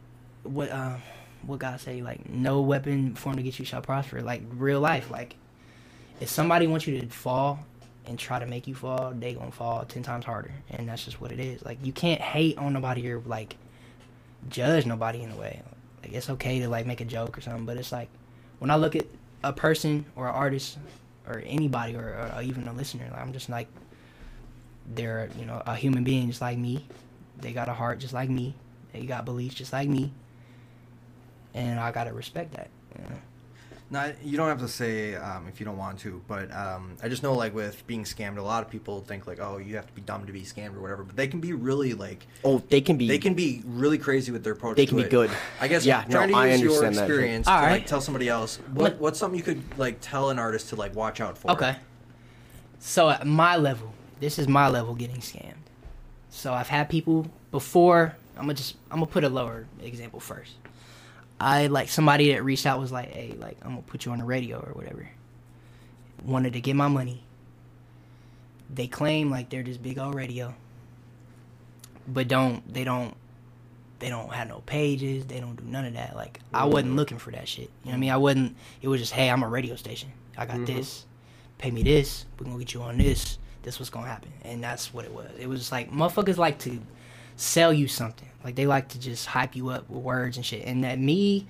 what 0.44 0.72
um 0.72 1.02
what 1.44 1.60
God 1.60 1.80
say 1.80 2.02
like 2.02 2.30
no 2.30 2.62
weapon 2.62 3.16
formed 3.16 3.38
to 3.38 3.44
get 3.44 3.60
you 3.60 3.66
shall 3.66 3.82
prosper. 3.82 4.22
Like 4.22 4.44
real 4.52 4.80
life. 4.80 5.10
Like 5.12 5.36
if 6.20 6.30
somebody 6.30 6.68
wants 6.68 6.88
you 6.88 7.00
to 7.00 7.08
fall 7.08 7.60
and 8.06 8.18
try 8.18 8.40
to 8.40 8.46
make 8.46 8.68
you 8.68 8.76
fall, 8.76 9.14
they 9.18 9.34
gonna 9.34 9.52
fall 9.52 9.86
ten 9.86 10.04
times 10.04 10.26
harder, 10.26 10.52
and 10.72 10.90
that's 10.90 11.06
just 11.06 11.22
what 11.22 11.32
it 11.32 11.40
is. 11.40 11.64
Like 11.64 11.80
you 11.84 11.94
can't 11.94 12.22
hate 12.22 12.58
on 12.58 12.74
nobody 12.74 13.10
or 13.12 13.22
like 13.26 13.56
judge 14.50 14.86
nobody 14.86 15.22
in 15.22 15.32
a 15.32 15.36
way. 15.36 15.62
Like 16.04 16.14
it's 16.14 16.30
okay 16.30 16.60
to 16.60 16.70
like 16.70 16.86
make 16.86 17.02
a 17.02 17.06
joke 17.06 17.38
or 17.38 17.42
something, 17.42 17.66
but 17.66 17.78
it's 17.78 17.92
like 17.92 18.10
when 18.60 18.72
I 18.72 18.76
look 18.76 18.96
at 18.96 19.06
a 19.44 19.54
person 19.54 20.06
or 20.16 20.28
an 20.28 20.36
artist 20.36 20.78
or 21.28 21.42
anybody 21.46 21.96
or, 21.96 22.32
or 22.36 22.42
even 22.42 22.68
a 22.68 22.74
listener, 22.74 23.08
like, 23.12 23.22
I'm 23.22 23.34
just 23.34 23.50
like 23.50 23.68
they're 24.96 25.30
you 25.38 25.46
know 25.46 25.62
a 25.66 25.76
human 25.76 26.04
being 26.04 26.28
just 26.28 26.42
like 26.42 26.58
me. 26.58 26.86
They 27.40 27.54
got 27.54 27.70
a 27.70 27.74
heart 27.74 28.00
just 28.00 28.14
like 28.14 28.30
me. 28.30 28.56
They 28.94 29.06
got 29.06 29.24
beliefs 29.26 29.56
just 29.56 29.72
like 29.74 29.88
me, 29.88 30.12
and 31.54 31.80
I 31.80 31.92
gotta 31.92 32.14
respect 32.14 32.54
that. 32.56 32.70
You 32.98 33.04
know? 33.04 33.16
No, 33.92 34.14
you 34.24 34.38
don't 34.38 34.48
have 34.50 34.60
to 34.60 34.68
say 34.68 35.16
um, 35.16 35.48
if 35.48 35.60
you 35.60 35.66
don't 35.66 35.78
want 35.78 35.98
to, 36.02 36.22
but 36.28 36.52
um, 36.56 36.96
I 37.02 37.10
just 37.10 37.24
know 37.24 37.34
like 37.34 37.56
with 37.56 37.88
being 37.88 38.04
scammed, 38.04 38.38
a 38.38 38.42
lot 38.42 38.64
of 38.64 38.70
people 38.70 39.02
think 39.02 39.26
like, 39.26 39.40
oh, 39.40 39.58
you 39.58 39.76
have 39.78 39.88
to 39.88 39.94
be 39.94 40.02
dumb 40.02 40.28
to 40.28 40.32
be 40.32 40.42
scammed 40.42 40.76
or 40.76 40.80
whatever. 40.80 41.02
But 41.04 41.16
they 41.16 41.28
can 41.28 41.40
be 41.40 41.54
really 41.54 41.96
like, 41.96 42.28
Oh, 42.44 42.62
they 42.70 42.82
can 42.82 42.98
be. 42.98 43.08
they 43.08 43.18
can 43.18 43.34
be 43.34 43.64
really 43.66 43.98
crazy 43.98 44.32
with 44.32 44.44
their 44.44 44.54
approach. 44.54 44.76
They 44.78 44.86
to 44.86 44.90
can 44.90 44.98
be 44.98 45.04
it. 45.06 45.10
good. 45.10 45.32
I 45.60 45.68
guess 45.68 45.88
Yeah, 45.88 46.04
trying 46.04 46.30
no, 46.30 46.36
to 46.36 46.40
I 46.40 46.52
use 46.52 46.62
your 46.62 46.70
understand 46.72 46.96
that. 46.98 47.02
experience 47.10 47.48
All 47.48 47.62
to 47.62 47.68
like 47.68 47.88
tell 47.88 48.00
somebody 48.00 48.30
else 48.30 48.58
what 48.74 49.00
what's 49.00 49.18
something 49.18 49.36
you 49.40 49.44
could 49.44 49.64
like 49.80 49.98
tell 50.02 50.30
an 50.30 50.38
artist 50.38 50.70
to 50.70 50.76
like 50.76 50.94
watch 50.96 51.20
out 51.20 51.36
for. 51.36 51.50
Okay. 51.52 51.76
So 52.78 53.10
at 53.10 53.26
my 53.26 53.56
level, 53.58 53.92
this 54.20 54.40
is 54.40 54.48
my 54.48 54.68
level 54.70 54.96
getting 54.96 55.18
scammed. 55.18 55.54
So 56.30 56.54
I've 56.54 56.68
had 56.68 56.90
people 56.90 57.28
before. 57.52 58.16
I'm 58.36 58.44
gonna 58.44 58.54
just 58.54 58.76
I'm 58.92 59.00
gonna 59.00 59.08
put 59.08 59.24
a 59.24 59.30
lower 59.30 59.66
example 59.82 60.20
first. 60.20 60.54
I 61.40 61.68
like 61.68 61.90
somebody 61.90 62.34
that 62.34 62.44
reached 62.44 62.66
out 62.66 62.80
was 62.80 62.92
like, 62.92 63.12
"Hey, 63.12 63.36
like 63.38 63.58
I'm 63.62 63.72
gonna 63.72 63.82
put 63.82 64.06
you 64.06 64.12
on 64.12 64.20
the 64.20 64.26
radio 64.26 64.60
or 64.60 64.74
whatever." 64.74 65.10
Wanted 66.24 66.54
to 66.54 66.62
get 66.62 66.76
my 66.76 66.88
money. 66.88 67.24
They 68.74 68.88
claim 68.88 69.32
like 69.32 69.50
they're 69.50 69.64
this 69.64 69.78
big 69.78 69.98
old 69.98 70.16
radio, 70.16 70.54
but 72.08 72.28
don't 72.28 72.72
they 72.72 72.84
don't 72.84 73.16
they 74.00 74.10
don't 74.10 74.32
have 74.32 74.48
no 74.48 74.62
pages. 74.66 75.26
They 75.26 75.40
don't 75.40 75.56
do 75.56 75.64
none 75.66 75.86
of 75.86 75.94
that. 75.94 76.16
Like 76.16 76.40
I 76.54 76.66
wasn't 76.66 76.96
looking 76.96 77.18
for 77.18 77.32
that 77.32 77.48
shit. 77.48 77.70
You 77.84 77.86
know 77.86 77.92
what 77.92 77.94
I 77.94 77.98
mean? 77.98 78.12
I 78.12 78.18
wasn't. 78.18 78.58
It 78.82 78.88
was 78.88 79.02
just, 79.02 79.14
hey, 79.14 79.30
I'm 79.30 79.44
a 79.44 79.48
radio 79.48 79.76
station. 79.76 80.12
I 80.38 80.46
got 80.46 80.56
mm-hmm. 80.56 80.66
this. 80.66 81.06
Pay 81.58 81.72
me 81.72 81.84
this. 81.84 82.26
We're 82.40 82.46
gonna 82.46 82.60
get 82.60 82.74
you 82.74 82.82
on 82.82 82.98
this. 82.98 83.38
This 83.64 83.80
was 83.80 83.90
gonna 83.90 84.08
happen, 84.08 84.32
and 84.44 84.64
that's 84.64 84.94
what 84.94 85.06
it 85.06 85.14
was. 85.14 85.30
It 85.38 85.48
was 85.48 85.72
like 85.72 85.92
motherfuckers 85.92 86.38
like 86.38 86.60
to 86.60 86.80
sell 87.36 87.74
you 87.74 87.88
something. 87.88 88.28
Like 88.44 88.56
they 88.56 88.66
like 88.68 88.90
to 88.90 89.00
just 89.00 89.26
hype 89.28 89.56
you 89.56 89.70
up 89.70 89.90
with 89.90 90.02
words 90.04 90.38
and 90.38 90.46
shit. 90.46 90.66
And 90.66 90.84
that 90.84 91.00
me, 91.00 91.48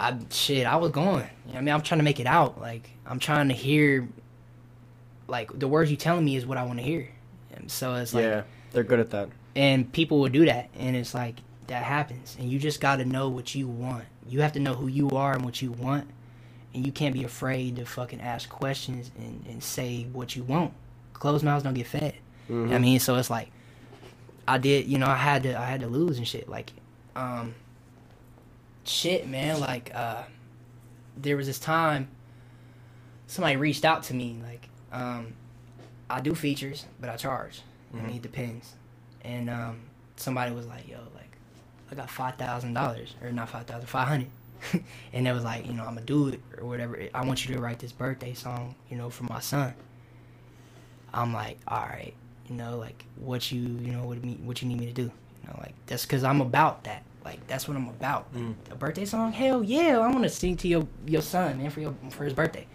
I 0.00 0.16
shit, 0.30 0.66
I 0.66 0.76
was 0.76 0.90
going. 0.90 1.06
You 1.06 1.18
know 1.18 1.26
what 1.52 1.56
I 1.56 1.60
mean? 1.60 1.74
I'm 1.74 1.82
trying 1.82 1.98
to 2.00 2.04
make 2.04 2.20
it 2.20 2.26
out. 2.26 2.60
Like 2.60 2.90
I'm 3.06 3.18
trying 3.18 3.48
to 3.48 3.54
hear. 3.54 4.08
Like 5.26 5.56
the 5.58 5.68
words 5.68 5.90
you 5.90 5.96
telling 5.96 6.24
me 6.24 6.36
is 6.36 6.46
what 6.46 6.56
I 6.58 6.64
want 6.64 6.78
to 6.78 6.84
hear. 6.84 7.08
And 7.52 7.70
so 7.70 7.94
it's 7.96 8.14
like 8.14 8.22
yeah, 8.24 8.42
they're 8.72 8.84
good 8.84 9.00
at 9.00 9.10
that. 9.10 9.28
and 9.54 9.92
people 9.92 10.20
will 10.20 10.28
do 10.28 10.46
that 10.46 10.70
and 10.74 10.96
it's 10.96 11.14
like 11.14 11.36
that 11.66 11.82
happens 11.82 12.36
and 12.38 12.50
you 12.50 12.58
just 12.58 12.80
got 12.80 12.96
to 12.96 13.04
know 13.04 13.28
what 13.28 13.54
you 13.54 13.66
want 13.68 14.04
you 14.26 14.40
have 14.40 14.52
to 14.52 14.60
know 14.60 14.74
who 14.74 14.86
you 14.86 15.10
are 15.10 15.34
and 15.34 15.44
what 15.44 15.60
you 15.60 15.72
want 15.72 16.08
and 16.72 16.86
you 16.86 16.92
can't 16.92 17.12
be 17.14 17.24
afraid 17.24 17.76
to 17.76 17.84
fucking 17.84 18.20
ask 18.20 18.48
questions 18.48 19.10
and, 19.18 19.44
and 19.48 19.62
say 19.62 20.04
what 20.12 20.36
you 20.36 20.42
want 20.44 20.72
closed 21.18 21.44
mouths 21.44 21.64
don't 21.64 21.74
get 21.74 21.86
fed. 21.86 22.14
What 22.48 22.72
i 22.72 22.78
mean? 22.78 22.98
So 23.00 23.16
it's 23.16 23.30
like 23.30 23.50
i 24.46 24.56
did 24.58 24.86
you 24.86 24.98
know 24.98 25.06
i 25.06 25.16
had 25.16 25.42
to 25.42 25.58
i 25.58 25.64
had 25.64 25.80
to 25.80 25.86
lose 25.88 26.18
and 26.18 26.26
shit. 26.26 26.48
Like 26.48 26.72
um 27.16 27.54
shit 28.84 29.28
man 29.28 29.60
like 29.60 29.94
uh 29.94 30.22
there 31.16 31.36
was 31.36 31.46
this 31.46 31.58
time 31.58 32.08
somebody 33.26 33.56
reached 33.56 33.84
out 33.84 34.02
to 34.04 34.14
me 34.14 34.40
like 34.42 34.66
um 34.92 35.34
i 36.08 36.20
do 36.20 36.34
features 36.34 36.86
but 37.00 37.10
i 37.10 37.16
charge. 37.16 37.60
I 37.92 37.96
mean, 38.06 38.16
it 38.16 38.22
depends. 38.22 38.74
And 39.22 39.48
um, 39.50 39.80
somebody 40.16 40.52
was 40.52 40.66
like, 40.66 40.88
"Yo, 40.88 40.98
like, 41.14 41.36
I 41.90 41.94
got 41.94 42.10
five 42.10 42.36
thousand 42.36 42.74
dollars 42.74 43.14
or 43.22 43.32
not 43.32 43.48
five 43.48 43.66
thousand, 43.66 43.86
five 43.86 44.08
hundred. 44.08 44.28
and 45.12 45.28
it 45.28 45.32
was 45.32 45.44
like, 45.44 45.66
you 45.66 45.72
know, 45.72 45.84
I'm 45.84 45.94
gonna 45.94 46.02
do 46.02 46.28
it 46.28 46.40
or 46.58 46.66
whatever. 46.66 46.98
I 47.14 47.24
want 47.24 47.46
you 47.46 47.54
to 47.54 47.60
write 47.60 47.78
this 47.78 47.92
birthday 47.92 48.34
song, 48.34 48.74
you 48.90 48.96
know, 48.96 49.08
for 49.08 49.24
my 49.24 49.40
son. 49.40 49.74
I'm 51.12 51.32
like, 51.32 51.58
all 51.66 51.78
right, 51.82 52.14
you 52.48 52.54
know, 52.54 52.78
like 52.78 53.04
what 53.16 53.50
you, 53.50 53.60
you 53.60 53.92
know, 53.92 54.04
what 54.04 54.22
me, 54.22 54.38
what 54.44 54.62
you 54.62 54.68
need 54.68 54.80
me 54.80 54.86
to 54.86 54.92
do, 54.92 55.02
you 55.02 55.48
know, 55.48 55.56
like 55.60 55.74
that's 55.86 56.04
because 56.04 56.24
I'm 56.24 56.40
about 56.40 56.84
that. 56.84 57.02
Like 57.24 57.46
that's 57.46 57.68
what 57.68 57.76
I'm 57.76 57.88
about. 57.88 58.32
Mm. 58.34 58.54
A 58.70 58.74
birthday 58.74 59.04
song? 59.04 59.32
Hell 59.32 59.62
yeah, 59.62 59.98
I 59.98 60.08
want 60.08 60.22
to 60.22 60.28
sing 60.30 60.56
to 60.58 60.68
your 60.68 60.86
your 61.06 61.22
son, 61.22 61.58
man, 61.58 61.70
for 61.70 61.80
your 61.80 61.94
for 62.10 62.24
his 62.24 62.32
birthday. 62.32 62.66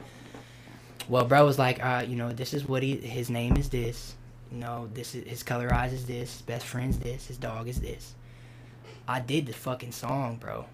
Well, 1.10 1.26
bro 1.26 1.46
was 1.46 1.60
like, 1.60 1.84
uh, 1.84 2.06
you 2.08 2.16
know, 2.16 2.32
this 2.32 2.54
is 2.54 2.68
what 2.68 2.82
he, 2.82 2.96
his 2.96 3.30
name 3.30 3.58
is 3.58 3.70
this, 3.70 4.16
you 4.52 4.58
know, 4.60 4.90
this 4.94 5.16
is 5.16 5.28
his 5.28 5.44
color 5.44 5.74
eyes 5.74 5.92
is 5.92 6.06
this, 6.06 6.32
his 6.32 6.42
best 6.44 6.66
friend's 6.66 7.00
this, 7.00 7.28
his 7.28 7.38
dog 7.38 7.68
is 7.68 7.82
this. 7.82 8.16
I 9.08 9.20
did 9.20 9.48
the 9.48 9.54
fucking 9.54 9.92
song, 9.92 10.38
bro, 10.38 10.66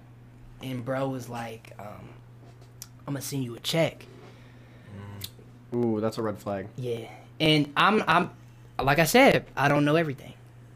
and 0.61 0.86
bro 0.86 1.10
was 1.10 1.30
like, 1.30 1.73
um, 1.80 2.10
I'm 3.07 3.14
gonna 3.14 3.22
send 3.22 3.44
you 3.44 3.56
a 3.56 3.60
check. 3.60 4.06
Ooh, 5.73 5.99
that's 5.99 6.18
a 6.18 6.22
red 6.22 6.38
flag. 6.38 6.68
Yeah, 6.77 7.07
and 7.40 7.72
I'm 7.78 8.03
I'm 8.07 8.30
like 8.84 8.99
I 8.99 9.03
said, 9.06 9.45
I 9.56 9.68
don't 9.68 9.86
know 9.86 9.95
everything. 9.95 10.34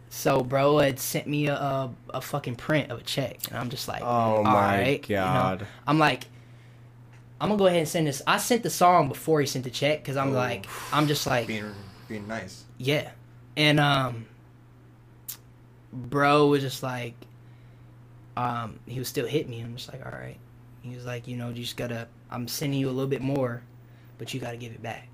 So 0.10 0.42
bro 0.44 0.78
had 0.78 1.00
sent 1.00 1.28
me 1.28 1.48
a 1.48 1.56
a, 1.56 1.92
a 2.16 2.22
fucking 2.22 2.56
print 2.56 2.92
of 2.92 3.00
a 3.00 3.04
check, 3.04 3.38
and 3.50 3.58
I'm 3.58 3.70
just 3.70 3.88
like, 3.88 4.02
Oh 4.02 4.06
all 4.06 4.44
my 4.44 4.78
right, 4.82 5.10
you 5.10 5.16
know? 5.16 5.24
God. 5.24 5.68
I'm 5.88 5.98
like, 6.00 6.26
I'm 7.42 7.50
gonna 7.50 7.58
go 7.58 7.66
ahead 7.68 7.80
and 7.80 7.88
send 7.88 8.08
this. 8.08 8.22
I 8.28 8.38
sent 8.38 8.64
the 8.64 8.70
song 8.70 9.08
before 9.10 9.40
he 9.42 9.48
sent 9.48 9.64
the 9.64 9.72
check 9.72 10.02
because 10.04 10.18
I'm 10.18 10.30
Oh. 10.30 10.34
like, 10.34 10.66
I'm 10.92 11.08
just 11.08 11.26
like, 11.26 11.48
Being 11.48 11.74
being 12.08 12.28
nice. 12.28 12.64
yeah, 12.78 13.12
and 13.58 13.80
um, 13.80 14.26
bro 15.92 16.48
was 16.48 16.62
just 16.62 16.84
like, 16.84 17.16
um, 18.38 18.80
he 18.86 19.00
was 19.00 19.08
still 19.08 19.26
hitting 19.28 19.50
me. 19.52 19.62
I'm 19.62 19.76
just 19.76 19.92
like, 19.92 20.06
all 20.06 20.12
right. 20.12 20.38
He 20.82 20.96
was 20.96 21.06
like, 21.06 21.28
you 21.28 21.38
know, 21.38 21.50
you 21.50 21.64
just 21.64 21.78
gotta. 21.78 22.08
I'm 22.30 22.48
sending 22.48 22.80
you 22.80 22.88
a 22.90 22.92
little 22.92 23.10
bit 23.10 23.22
more, 23.22 23.62
but 24.18 24.34
you 24.34 24.40
gotta 24.40 24.58
give 24.58 24.74
it 24.74 24.82
back. 24.84 25.08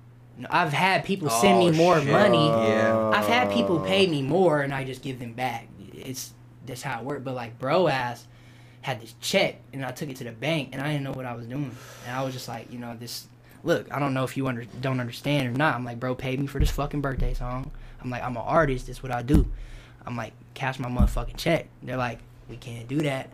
I've 0.50 0.72
had 0.72 1.04
people 1.04 1.28
send 1.30 1.56
Oh, 1.58 1.70
me 1.70 1.76
more 1.76 1.98
shit. 2.00 2.10
money. 2.10 2.46
Yeah. 2.46 3.10
I've 3.14 3.26
had 3.26 3.50
people 3.50 3.80
pay 3.80 4.06
me 4.06 4.22
more, 4.22 4.60
and 4.62 4.72
I 4.72 4.84
just 4.84 5.02
give 5.02 5.18
them 5.18 5.32
back. 5.34 5.66
It's 5.92 6.32
that's 6.66 6.82
how 6.82 7.00
it 7.00 7.04
worked. 7.04 7.24
But 7.24 7.34
like, 7.34 7.58
bro, 7.58 7.88
ass 7.88 8.26
had 8.82 9.00
this 9.00 9.14
check, 9.20 9.56
and 9.72 9.84
I 9.84 9.90
took 9.90 10.08
it 10.08 10.16
to 10.16 10.24
the 10.24 10.32
bank, 10.32 10.70
and 10.72 10.80
I 10.80 10.86
didn't 10.92 11.02
know 11.04 11.12
what 11.12 11.26
I 11.26 11.34
was 11.34 11.46
doing, 11.46 11.74
and 12.06 12.16
I 12.16 12.22
was 12.22 12.32
just 12.32 12.48
like, 12.48 12.72
you 12.72 12.78
know, 12.78 12.96
this. 12.98 13.26
Look, 13.62 13.92
I 13.92 13.98
don't 13.98 14.14
know 14.14 14.24
if 14.24 14.38
you 14.38 14.46
under, 14.46 14.64
don't 14.80 15.00
understand 15.00 15.46
or 15.48 15.52
not. 15.58 15.74
I'm 15.74 15.84
like, 15.84 16.00
bro, 16.00 16.14
pay 16.14 16.34
me 16.38 16.46
for 16.46 16.58
this 16.58 16.70
fucking 16.70 17.02
birthday 17.02 17.34
song. 17.34 17.70
I'm 18.00 18.08
like, 18.08 18.22
I'm 18.22 18.34
an 18.36 18.42
artist. 18.46 18.86
That's 18.86 19.02
what 19.02 19.12
I 19.12 19.20
do. 19.20 19.46
I'm 20.06 20.16
like, 20.16 20.32
cash 20.54 20.78
my 20.78 20.88
motherfucking 20.88 21.36
check. 21.36 21.66
They're 21.82 21.98
like, 21.98 22.20
we 22.48 22.56
can't 22.56 22.88
do 22.88 23.00
that 23.02 23.28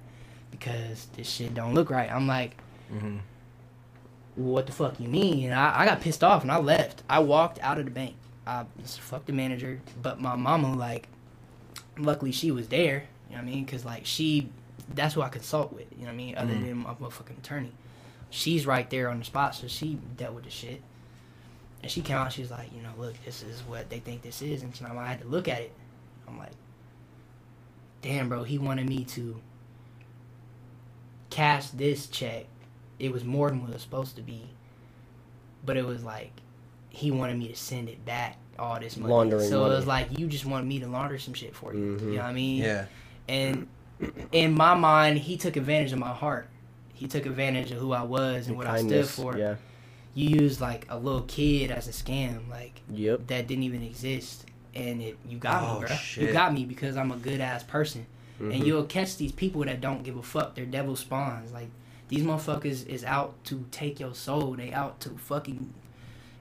because 0.50 1.06
this 1.16 1.28
shit 1.30 1.54
don't 1.54 1.74
look 1.74 1.90
right. 1.90 2.10
I'm 2.10 2.26
like, 2.26 2.56
Mm-hmm. 2.92 3.18
What 4.36 4.66
the 4.66 4.72
fuck 4.72 5.00
you 5.00 5.08
mean? 5.08 5.44
And 5.46 5.54
I, 5.54 5.80
I 5.80 5.84
got 5.86 6.00
pissed 6.00 6.22
off 6.22 6.42
and 6.42 6.52
I 6.52 6.58
left. 6.58 7.02
I 7.08 7.18
walked 7.20 7.58
out 7.60 7.78
of 7.78 7.84
the 7.86 7.90
bank. 7.90 8.14
I 8.46 8.64
just 8.80 9.00
fucked 9.00 9.26
the 9.26 9.32
manager. 9.32 9.80
But 10.00 10.20
my 10.20 10.36
mama, 10.36 10.74
like, 10.74 11.08
luckily 11.98 12.32
she 12.32 12.50
was 12.50 12.68
there. 12.68 13.04
You 13.30 13.36
know 13.36 13.42
what 13.42 13.48
I 13.48 13.54
mean? 13.54 13.64
Because, 13.64 13.84
like, 13.84 14.06
she, 14.06 14.50
that's 14.94 15.14
who 15.14 15.22
I 15.22 15.28
consult 15.28 15.72
with. 15.72 15.86
You 15.92 16.00
know 16.00 16.04
what 16.06 16.12
I 16.12 16.16
mean? 16.16 16.36
Other 16.36 16.54
Mhm. 16.54 16.64
than 16.66 16.76
my 16.78 16.94
motherfucking 16.94 17.38
attorney. 17.38 17.72
She's 18.30 18.66
right 18.66 18.88
there 18.90 19.08
on 19.08 19.18
the 19.18 19.24
spot, 19.24 19.54
so 19.54 19.66
she 19.68 19.98
dealt 20.16 20.34
with 20.34 20.44
the 20.44 20.50
shit. 20.50 20.82
And 21.82 21.90
she 21.90 22.02
came 22.02 22.16
out, 22.16 22.32
she 22.32 22.42
was 22.42 22.50
like, 22.50 22.72
you 22.74 22.82
know, 22.82 22.92
look, 22.98 23.14
this 23.24 23.42
is 23.42 23.62
what 23.62 23.90
they 23.90 23.98
think 24.00 24.22
this 24.22 24.42
is. 24.42 24.62
And 24.62 24.74
so 24.74 24.86
I 24.86 25.06
had 25.06 25.20
to 25.22 25.26
look 25.26 25.48
at 25.48 25.60
it. 25.60 25.72
I'm 26.28 26.38
like, 26.38 26.52
damn, 28.02 28.28
bro, 28.28 28.42
he 28.44 28.58
wanted 28.58 28.88
me 28.88 29.04
to 29.04 29.40
cash 31.30 31.68
this 31.70 32.06
check. 32.06 32.46
It 32.98 33.12
was 33.12 33.24
more 33.24 33.50
than 33.50 33.60
what 33.60 33.70
it 33.70 33.74
was 33.74 33.82
supposed 33.82 34.16
to 34.16 34.22
be. 34.22 34.48
But 35.64 35.76
it 35.76 35.84
was 35.86 36.02
like, 36.04 36.32
he 36.88 37.10
wanted 37.10 37.38
me 37.38 37.48
to 37.48 37.56
send 37.56 37.88
it 37.88 38.04
back, 38.04 38.36
all 38.58 38.78
this 38.80 38.96
money. 38.96 39.12
Laundering 39.12 39.48
so 39.48 39.66
it 39.66 39.68
was 39.70 39.86
like, 39.86 40.18
you 40.18 40.26
just 40.28 40.46
wanted 40.46 40.66
me 40.66 40.80
to 40.80 40.86
launder 40.86 41.18
some 41.18 41.34
shit 41.34 41.54
for 41.54 41.74
you. 41.74 41.96
Mhm. 41.96 42.00
You 42.00 42.06
know 42.12 42.16
what 42.22 42.24
I 42.24 42.32
mean? 42.32 42.62
Yeah. 42.62 42.86
And 43.28 43.66
in 44.32 44.54
my 44.54 44.74
mind, 44.74 45.18
he 45.18 45.36
took 45.36 45.56
advantage 45.56 45.92
of 45.92 45.98
my 45.98 46.12
heart. 46.12 46.48
He 46.94 47.06
took 47.06 47.26
advantage 47.26 47.70
of 47.72 47.78
who 47.78 47.92
I 47.92 48.02
was 48.02 48.46
and 48.46 48.56
Your 48.56 48.58
what 48.58 48.66
kindness, 48.66 49.08
I 49.08 49.12
stood 49.12 49.22
for. 49.22 49.36
Yeah. 49.38 49.56
You 50.14 50.30
used 50.40 50.60
like 50.62 50.86
a 50.88 50.98
little 50.98 51.22
kid 51.22 51.70
as 51.70 51.88
a 51.88 51.90
scam, 51.90 52.48
like 52.48 52.80
Yep. 52.90 53.26
that 53.26 53.46
didn't 53.46 53.64
even 53.64 53.82
exist, 53.82 54.46
and 54.74 55.02
it 55.02 55.18
you 55.28 55.36
got 55.36 55.62
Oh, 55.62 55.80
me, 55.80 55.86
bro. 55.86 55.96
shit. 55.96 56.28
You 56.28 56.32
got 56.32 56.54
me 56.54 56.64
because 56.64 56.96
I'm 56.96 57.10
a 57.12 57.16
good 57.16 57.40
ass 57.40 57.62
person, 57.64 58.06
and 58.40 58.52
Mhm. 58.54 58.64
you'll 58.66 58.84
catch 58.84 59.18
these 59.18 59.32
people 59.32 59.62
that 59.64 59.82
don't 59.82 60.02
give 60.04 60.16
a 60.16 60.22
fuck. 60.22 60.54
They're 60.54 60.64
devil 60.64 60.96
spawns. 60.96 61.52
Like 61.52 61.68
these 62.08 62.22
motherfuckers 62.22 62.86
is 62.86 63.04
out 63.04 63.42
to 63.44 63.66
take 63.70 63.98
your 64.00 64.14
soul. 64.14 64.54
They 64.54 64.72
out 64.72 65.00
to 65.00 65.10
fucking 65.10 65.72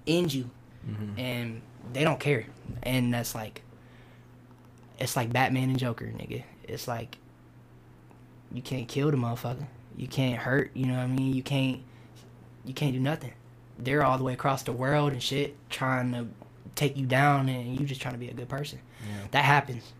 end 0.08 0.34
you, 0.34 0.50
Mm-hmm. 0.88 1.20
and 1.20 1.62
they 1.94 2.04
don't 2.04 2.20
care. 2.20 2.46
And 2.84 3.12
that's 3.14 3.34
like, 3.34 3.64
it's 5.00 5.16
like 5.16 5.34
Batman 5.34 5.70
and 5.72 5.80
Joker, 5.80 6.06
nigga. 6.06 6.44
It's 6.64 6.88
like 6.88 7.18
you 8.54 8.62
can't 8.62 8.88
kill 8.88 9.10
the 9.12 9.18
motherfucker. 9.18 9.66
You 9.98 10.08
can't 10.08 10.38
hurt. 10.40 10.72
You 10.76 10.86
know 10.88 10.94
what 10.94 11.04
I 11.04 11.08
mean? 11.08 11.34
You 11.34 11.42
can't. 11.44 11.82
You 12.66 12.74
can't 12.74 12.94
do 12.94 13.00
nothing. 13.00 13.34
They're 13.80 14.04
all 14.04 14.18
the 14.18 14.24
way 14.24 14.34
across 14.34 14.64
the 14.64 14.72
world 14.74 15.12
and 15.14 15.22
shit, 15.22 15.56
trying 15.70 16.12
to 16.14 16.28
take 16.76 16.98
you 16.98 17.06
down, 17.06 17.50
and 17.50 17.80
you 17.80 17.86
just 17.86 18.02
trying 18.02 18.14
to 18.14 18.20
be 18.20 18.30
a 18.30 18.34
good 18.34 18.50
person. 18.50 18.80
Yeah. 19.08 19.28
That 19.32 19.46
happens. 19.46 19.92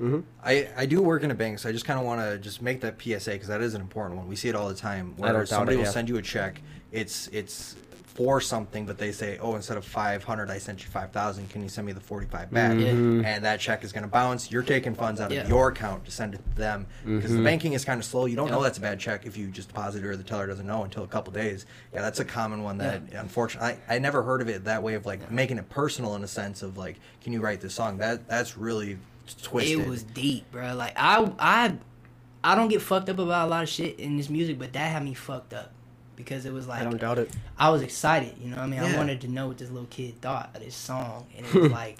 Mm-hmm. 0.00 0.20
I, 0.44 0.68
I 0.76 0.86
do 0.86 1.00
work 1.02 1.22
in 1.22 1.30
a 1.30 1.34
bank, 1.34 1.58
so 1.58 1.68
I 1.68 1.72
just 1.72 1.84
kind 1.84 1.98
of 1.98 2.04
want 2.04 2.20
to 2.20 2.38
just 2.38 2.60
make 2.62 2.80
that 2.82 3.00
PSA 3.00 3.30
because 3.32 3.48
that 3.48 3.60
is 3.62 3.74
an 3.74 3.80
important 3.80 4.18
one. 4.18 4.28
We 4.28 4.36
see 4.36 4.48
it 4.48 4.54
all 4.54 4.68
the 4.68 4.74
time 4.74 5.14
I 5.22 5.32
where 5.32 5.46
somebody 5.46 5.74
it, 5.74 5.78
will 5.78 5.84
yeah. 5.86 5.90
send 5.90 6.08
you 6.08 6.16
a 6.18 6.22
check. 6.22 6.60
It's 6.92 7.28
it's 7.28 7.76
for 8.04 8.40
something, 8.40 8.86
but 8.86 8.96
they 8.96 9.12
say, 9.12 9.36
oh, 9.42 9.56
instead 9.56 9.76
of 9.76 9.84
five 9.84 10.24
hundred, 10.24 10.50
I 10.50 10.56
sent 10.58 10.82
you 10.82 10.88
five 10.88 11.12
thousand. 11.12 11.50
Can 11.50 11.62
you 11.62 11.68
send 11.68 11.86
me 11.86 11.92
the 11.92 12.00
forty 12.00 12.26
five 12.26 12.50
back? 12.50 12.78
Yeah. 12.78 12.92
Mhm. 12.92 13.24
And 13.24 13.44
that 13.44 13.60
check 13.60 13.84
is 13.84 13.92
going 13.92 14.04
to 14.04 14.08
bounce. 14.08 14.50
You're 14.50 14.62
taking 14.62 14.94
funds 14.94 15.20
out 15.20 15.30
of 15.30 15.36
Yeah. 15.36 15.46
your 15.48 15.68
account 15.68 16.04
to 16.06 16.10
send 16.10 16.34
it 16.34 16.40
to 16.50 16.56
them 16.56 16.86
because 17.04 17.32
the 17.32 17.38
Mhm. 17.38 17.44
banking 17.44 17.72
is 17.74 17.84
kind 17.84 17.98
of 17.98 18.04
slow. 18.06 18.24
You 18.26 18.36
don't 18.36 18.50
know 18.50 18.62
that's 18.62 18.78
a 18.78 18.80
bad 18.82 18.98
check 19.00 19.26
if 19.26 19.36
you 19.36 19.48
just 19.48 19.68
deposit 19.68 20.02
it 20.02 20.06
or 20.06 20.16
the 20.16 20.22
teller 20.24 20.46
doesn't 20.46 20.66
know 20.66 20.84
until 20.84 21.04
a 21.04 21.08
couple 21.08 21.32
days. 21.32 21.66
Yeah, 21.92 22.00
that's 22.02 22.20
a 22.20 22.24
common 22.24 22.62
one 22.62 22.78
that 22.78 23.02
unfortunately 23.12 23.76
I, 23.88 23.96
I 23.96 23.98
never 23.98 24.22
heard 24.22 24.40
of 24.40 24.48
it 24.48 24.64
that 24.64 24.82
way 24.82 24.94
of 24.94 25.04
like 25.04 25.30
making 25.30 25.58
it 25.58 25.68
personal 25.68 26.14
in 26.16 26.24
a 26.24 26.28
sense 26.28 26.62
of 26.62 26.78
like, 26.78 26.96
can 27.22 27.32
you 27.34 27.40
write 27.40 27.60
this 27.60 27.74
song? 27.74 27.98
That 27.98 28.26
that's 28.28 28.56
really 28.56 28.98
twisted. 29.34 29.80
It 29.80 29.88
was 29.88 30.02
deep, 30.02 30.50
bro. 30.50 30.74
Like 30.74 30.92
I, 30.96 31.30
I, 31.38 31.74
I 32.44 32.54
don't 32.54 32.68
get 32.68 32.82
fucked 32.82 33.08
up 33.08 33.18
about 33.18 33.48
a 33.48 33.50
lot 33.50 33.62
of 33.62 33.68
shit 33.68 33.98
in 33.98 34.16
this 34.16 34.28
music, 34.30 34.58
but 34.58 34.72
that 34.74 34.92
had 34.92 35.02
me 35.04 35.14
fucked 35.14 35.52
up 35.54 35.72
because 36.14 36.46
it 36.46 36.52
was 36.52 36.66
like 36.66 36.80
I 36.80 36.84
don't 36.84 37.00
doubt 37.00 37.18
it. 37.18 37.30
I 37.58 37.70
was 37.70 37.82
excited. 37.82 38.34
You 38.40 38.50
know, 38.50 38.56
what 38.56 38.62
I 38.64 38.66
mean, 38.68 38.80
I 38.80 38.96
wanted 38.96 39.20
to 39.22 39.28
know 39.28 39.48
what 39.48 39.58
this 39.58 39.70
little 39.70 39.88
kid 39.88 40.20
thought 40.20 40.50
of 40.54 40.62
this 40.62 40.74
song, 40.74 41.26
and 41.36 41.44
it 41.46 41.54
was 41.60 41.72
like, 41.72 41.98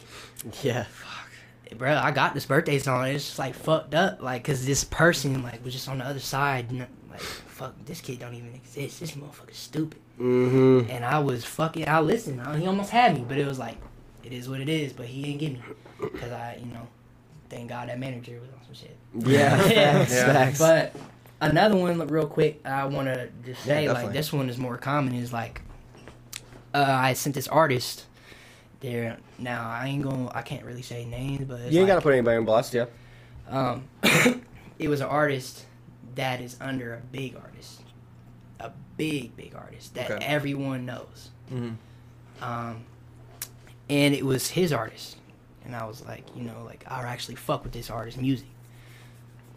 Yeah. 0.62 0.84
Fuck, 0.84 1.78
bro, 1.78 1.94
I 1.96 2.12
got 2.12 2.32
this 2.34 2.46
birthday 2.46 2.78
song. 2.78 3.06
It's 3.06 3.24
just 3.26 3.38
like 3.38 3.54
fucked 3.54 3.94
up, 3.94 4.22
like, 4.22 4.44
cause 4.44 4.64
this 4.64 4.84
person 4.84 5.42
like 5.42 5.64
was 5.64 5.74
just 5.74 5.88
on 5.88 5.98
the 5.98 6.04
other 6.04 6.20
side, 6.20 6.70
and, 6.70 6.86
like, 7.10 7.20
fuck, 7.20 7.74
this 7.84 8.00
kid 8.00 8.20
don't 8.20 8.34
even 8.34 8.54
exist. 8.54 9.00
This 9.00 9.12
motherfucker's 9.12 9.56
stupid. 9.56 9.98
Mm-hmm. 10.20 10.90
And 10.90 11.04
I 11.04 11.18
was 11.18 11.44
fucking. 11.44 11.88
I 11.88 12.00
listened. 12.00 12.40
I- 12.40 12.56
He 12.58 12.66
almost 12.66 12.90
had 12.90 13.14
me, 13.14 13.24
but 13.28 13.36
it 13.36 13.46
was 13.46 13.58
like, 13.58 13.76
it 14.22 14.32
is 14.32 14.48
what 14.48 14.60
it 14.60 14.68
is. 14.68 14.92
But 14.92 15.06
he 15.06 15.22
didn't 15.22 15.38
get 15.40 15.52
me, 15.52 15.60
cause 16.20 16.32
I, 16.32 16.58
you 16.64 16.72
know, 16.72 16.86
thank 17.48 17.68
God 17.68 17.88
that 17.88 17.98
manager 17.98 18.38
was 18.40 18.50
on 18.50 18.64
some 18.64 18.74
shit. 18.74 18.96
Yeah. 19.30 19.56
Facts. 19.68 20.12
Yeah. 20.12 20.32
Facts. 20.32 20.58
But 20.58 20.94
another 21.40 21.76
one, 21.76 21.98
real 22.08 22.26
quick, 22.26 22.60
I 22.66 22.84
want 22.86 23.08
to 23.08 23.28
just 23.44 23.66
Yeah, 23.66 23.74
say, 23.74 23.88
like, 23.90 24.12
this 24.12 24.32
one 24.32 24.48
is 24.48 24.58
more 24.58 24.76
common. 24.76 25.14
Is 25.14 25.32
like, 25.32 25.62
uh, 26.74 26.84
I 26.86 27.12
sent 27.14 27.34
this 27.34 27.48
artist 27.48 28.04
there. 28.80 29.16
Now 29.38 29.68
I 29.68 29.86
ain't 29.86 30.02
gonna, 30.02 30.30
I 30.34 30.42
can't 30.42 30.64
really 30.64 30.82
say 30.82 31.04
names, 31.04 31.44
but 31.46 31.60
it's 31.60 31.72
you 31.72 31.80
ain't 31.80 31.88
like, 31.88 31.96
gotta 31.96 32.00
put 32.02 32.12
anybody 32.12 32.36
in 32.38 32.44
blast, 32.44 32.72
yeah. 32.74 32.86
um, 33.48 33.84
it 34.78 34.88
was 34.88 35.00
an 35.00 35.08
artist 35.08 35.64
that 36.14 36.40
is 36.40 36.56
under 36.60 36.94
a 36.94 37.00
big 37.12 37.36
artist, 37.36 37.82
a 38.60 38.70
big 38.96 39.36
big 39.36 39.54
artist 39.54 39.94
that 39.94 40.10
Okay. 40.10 40.24
everyone 40.24 40.86
knows. 40.86 41.30
Mhm. 41.52 41.76
Um, 42.40 42.84
and 43.88 44.14
it 44.14 44.24
was 44.24 44.48
his 44.50 44.72
artist, 44.72 45.16
and 45.66 45.74
I 45.74 45.84
was 45.84 46.04
like, 46.06 46.24
you 46.34 46.44
know, 46.44 46.62
like 46.64 46.84
I 46.86 47.02
actually 47.02 47.34
fuck 47.34 47.64
with 47.64 47.72
this 47.72 47.90
artist's 47.90 48.20
music. 48.20 48.48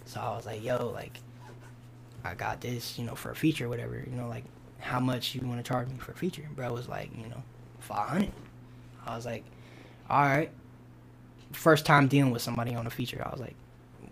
So 0.05 0.19
I 0.19 0.35
was 0.35 0.45
like, 0.45 0.63
yo, 0.63 0.89
like 0.89 1.19
I 2.25 2.33
got 2.33 2.59
this, 2.61 2.97
you 2.97 3.05
know, 3.05 3.15
for 3.15 3.31
a 3.31 3.35
feature, 3.35 3.67
or 3.67 3.69
whatever. 3.69 3.95
You 3.95 4.15
know, 4.15 4.27
like 4.27 4.43
how 4.79 4.99
much 4.99 5.35
you 5.35 5.47
want 5.47 5.63
to 5.63 5.67
charge 5.67 5.87
me 5.87 5.97
for 5.99 6.11
a 6.11 6.15
feature? 6.15 6.41
And 6.45 6.55
bro 6.55 6.73
was 6.73 6.89
like, 6.89 7.11
you 7.15 7.29
know, 7.29 7.43
five 7.79 8.09
hundred. 8.09 8.31
I 9.05 9.15
was 9.15 9.25
like, 9.25 9.43
all 10.09 10.21
right. 10.21 10.49
First 11.51 11.85
time 11.85 12.07
dealing 12.07 12.31
with 12.31 12.41
somebody 12.41 12.75
on 12.75 12.85
a 12.85 12.91
feature, 12.91 13.23
I 13.25 13.29
was 13.29 13.39
like, 13.39 13.55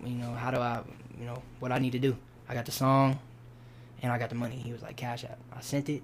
you 0.03 0.15
know, 0.15 0.31
how 0.31 0.51
do 0.51 0.57
I, 0.57 0.81
you 1.19 1.25
know, 1.25 1.41
what 1.59 1.71
I 1.71 1.79
need 1.79 1.91
to 1.91 1.99
do? 1.99 2.17
I 2.49 2.53
got 2.53 2.65
the 2.65 2.71
song, 2.71 3.19
and 4.01 4.11
I 4.11 4.17
got 4.17 4.29
the 4.29 4.35
money. 4.35 4.55
He 4.55 4.71
was 4.71 4.81
like, 4.81 4.95
cash 4.95 5.23
app. 5.23 5.37
I 5.55 5.61
sent 5.61 5.89
it. 5.89 6.01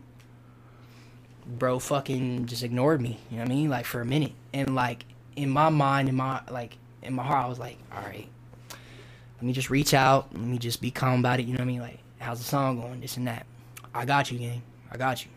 Bro, 1.46 1.80
fucking 1.80 2.46
just 2.46 2.64
ignored 2.64 3.02
me. 3.02 3.20
You 3.30 3.38
know 3.38 3.44
what 3.44 3.52
I 3.52 3.56
mean? 3.56 3.70
Like 3.70 3.86
for 3.86 4.02
a 4.02 4.06
minute, 4.06 4.34
and 4.54 4.76
like 4.76 5.06
in 5.36 5.50
my 5.50 5.70
mind, 5.70 6.10
in 6.10 6.16
my 6.16 6.42
like 6.50 6.78
in 7.02 7.14
my 7.14 7.24
heart, 7.24 7.46
I 7.46 7.50
was 7.50 7.60
like, 7.60 7.78
all 7.92 8.02
right, 8.02 8.28
let 8.70 9.44
me 9.44 9.54
just 9.54 9.70
reach 9.70 9.94
out. 9.94 10.30
Let 10.34 10.42
me 10.42 10.58
just 10.58 10.82
be 10.82 10.92
calm 10.92 11.20
about 11.20 11.40
it. 11.40 11.44
You 11.44 11.54
know 11.54 11.58
what 11.58 11.64
I 11.64 11.68
mean? 11.68 11.82
Like, 11.82 12.00
how's 12.20 12.40
the 12.40 12.46
song 12.46 12.80
going? 12.80 13.02
This 13.02 13.18
and 13.18 13.28
that. 13.28 13.46
I 13.94 14.06
got 14.06 14.32
you, 14.32 14.40
gang. 14.40 14.62
I 14.92 14.98
got 14.98 15.24
you. 15.24 15.32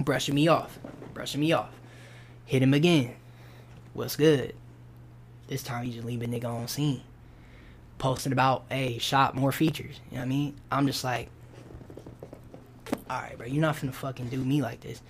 Brushing 0.00 0.34
me 0.34 0.48
off. 0.48 0.78
Brushing 1.14 1.40
me 1.40 1.52
off. 1.52 1.70
Hit 2.46 2.62
him 2.62 2.74
again. 2.74 3.14
What's 3.92 4.16
good? 4.16 4.54
This 5.48 5.62
time 5.62 5.84
you 5.84 5.92
just 5.92 6.06
leave 6.06 6.22
a 6.22 6.26
nigga 6.26 6.46
on 6.46 6.66
seen. 6.68 7.02
Posting 7.98 8.32
about, 8.32 8.64
hey, 8.68 8.98
shot 8.98 9.36
more 9.36 9.52
features. 9.52 10.00
You 10.10 10.16
know 10.16 10.20
what 10.20 10.26
I 10.26 10.28
mean? 10.28 10.54
I'm 10.70 10.86
just 10.86 11.04
like, 11.04 11.28
alright, 13.10 13.36
bro, 13.36 13.46
you're 13.46 13.60
not 13.60 13.76
finna 13.76 13.92
fucking 13.92 14.28
do 14.28 14.38
me 14.38 14.62
like 14.62 14.80
this. 14.80 15.02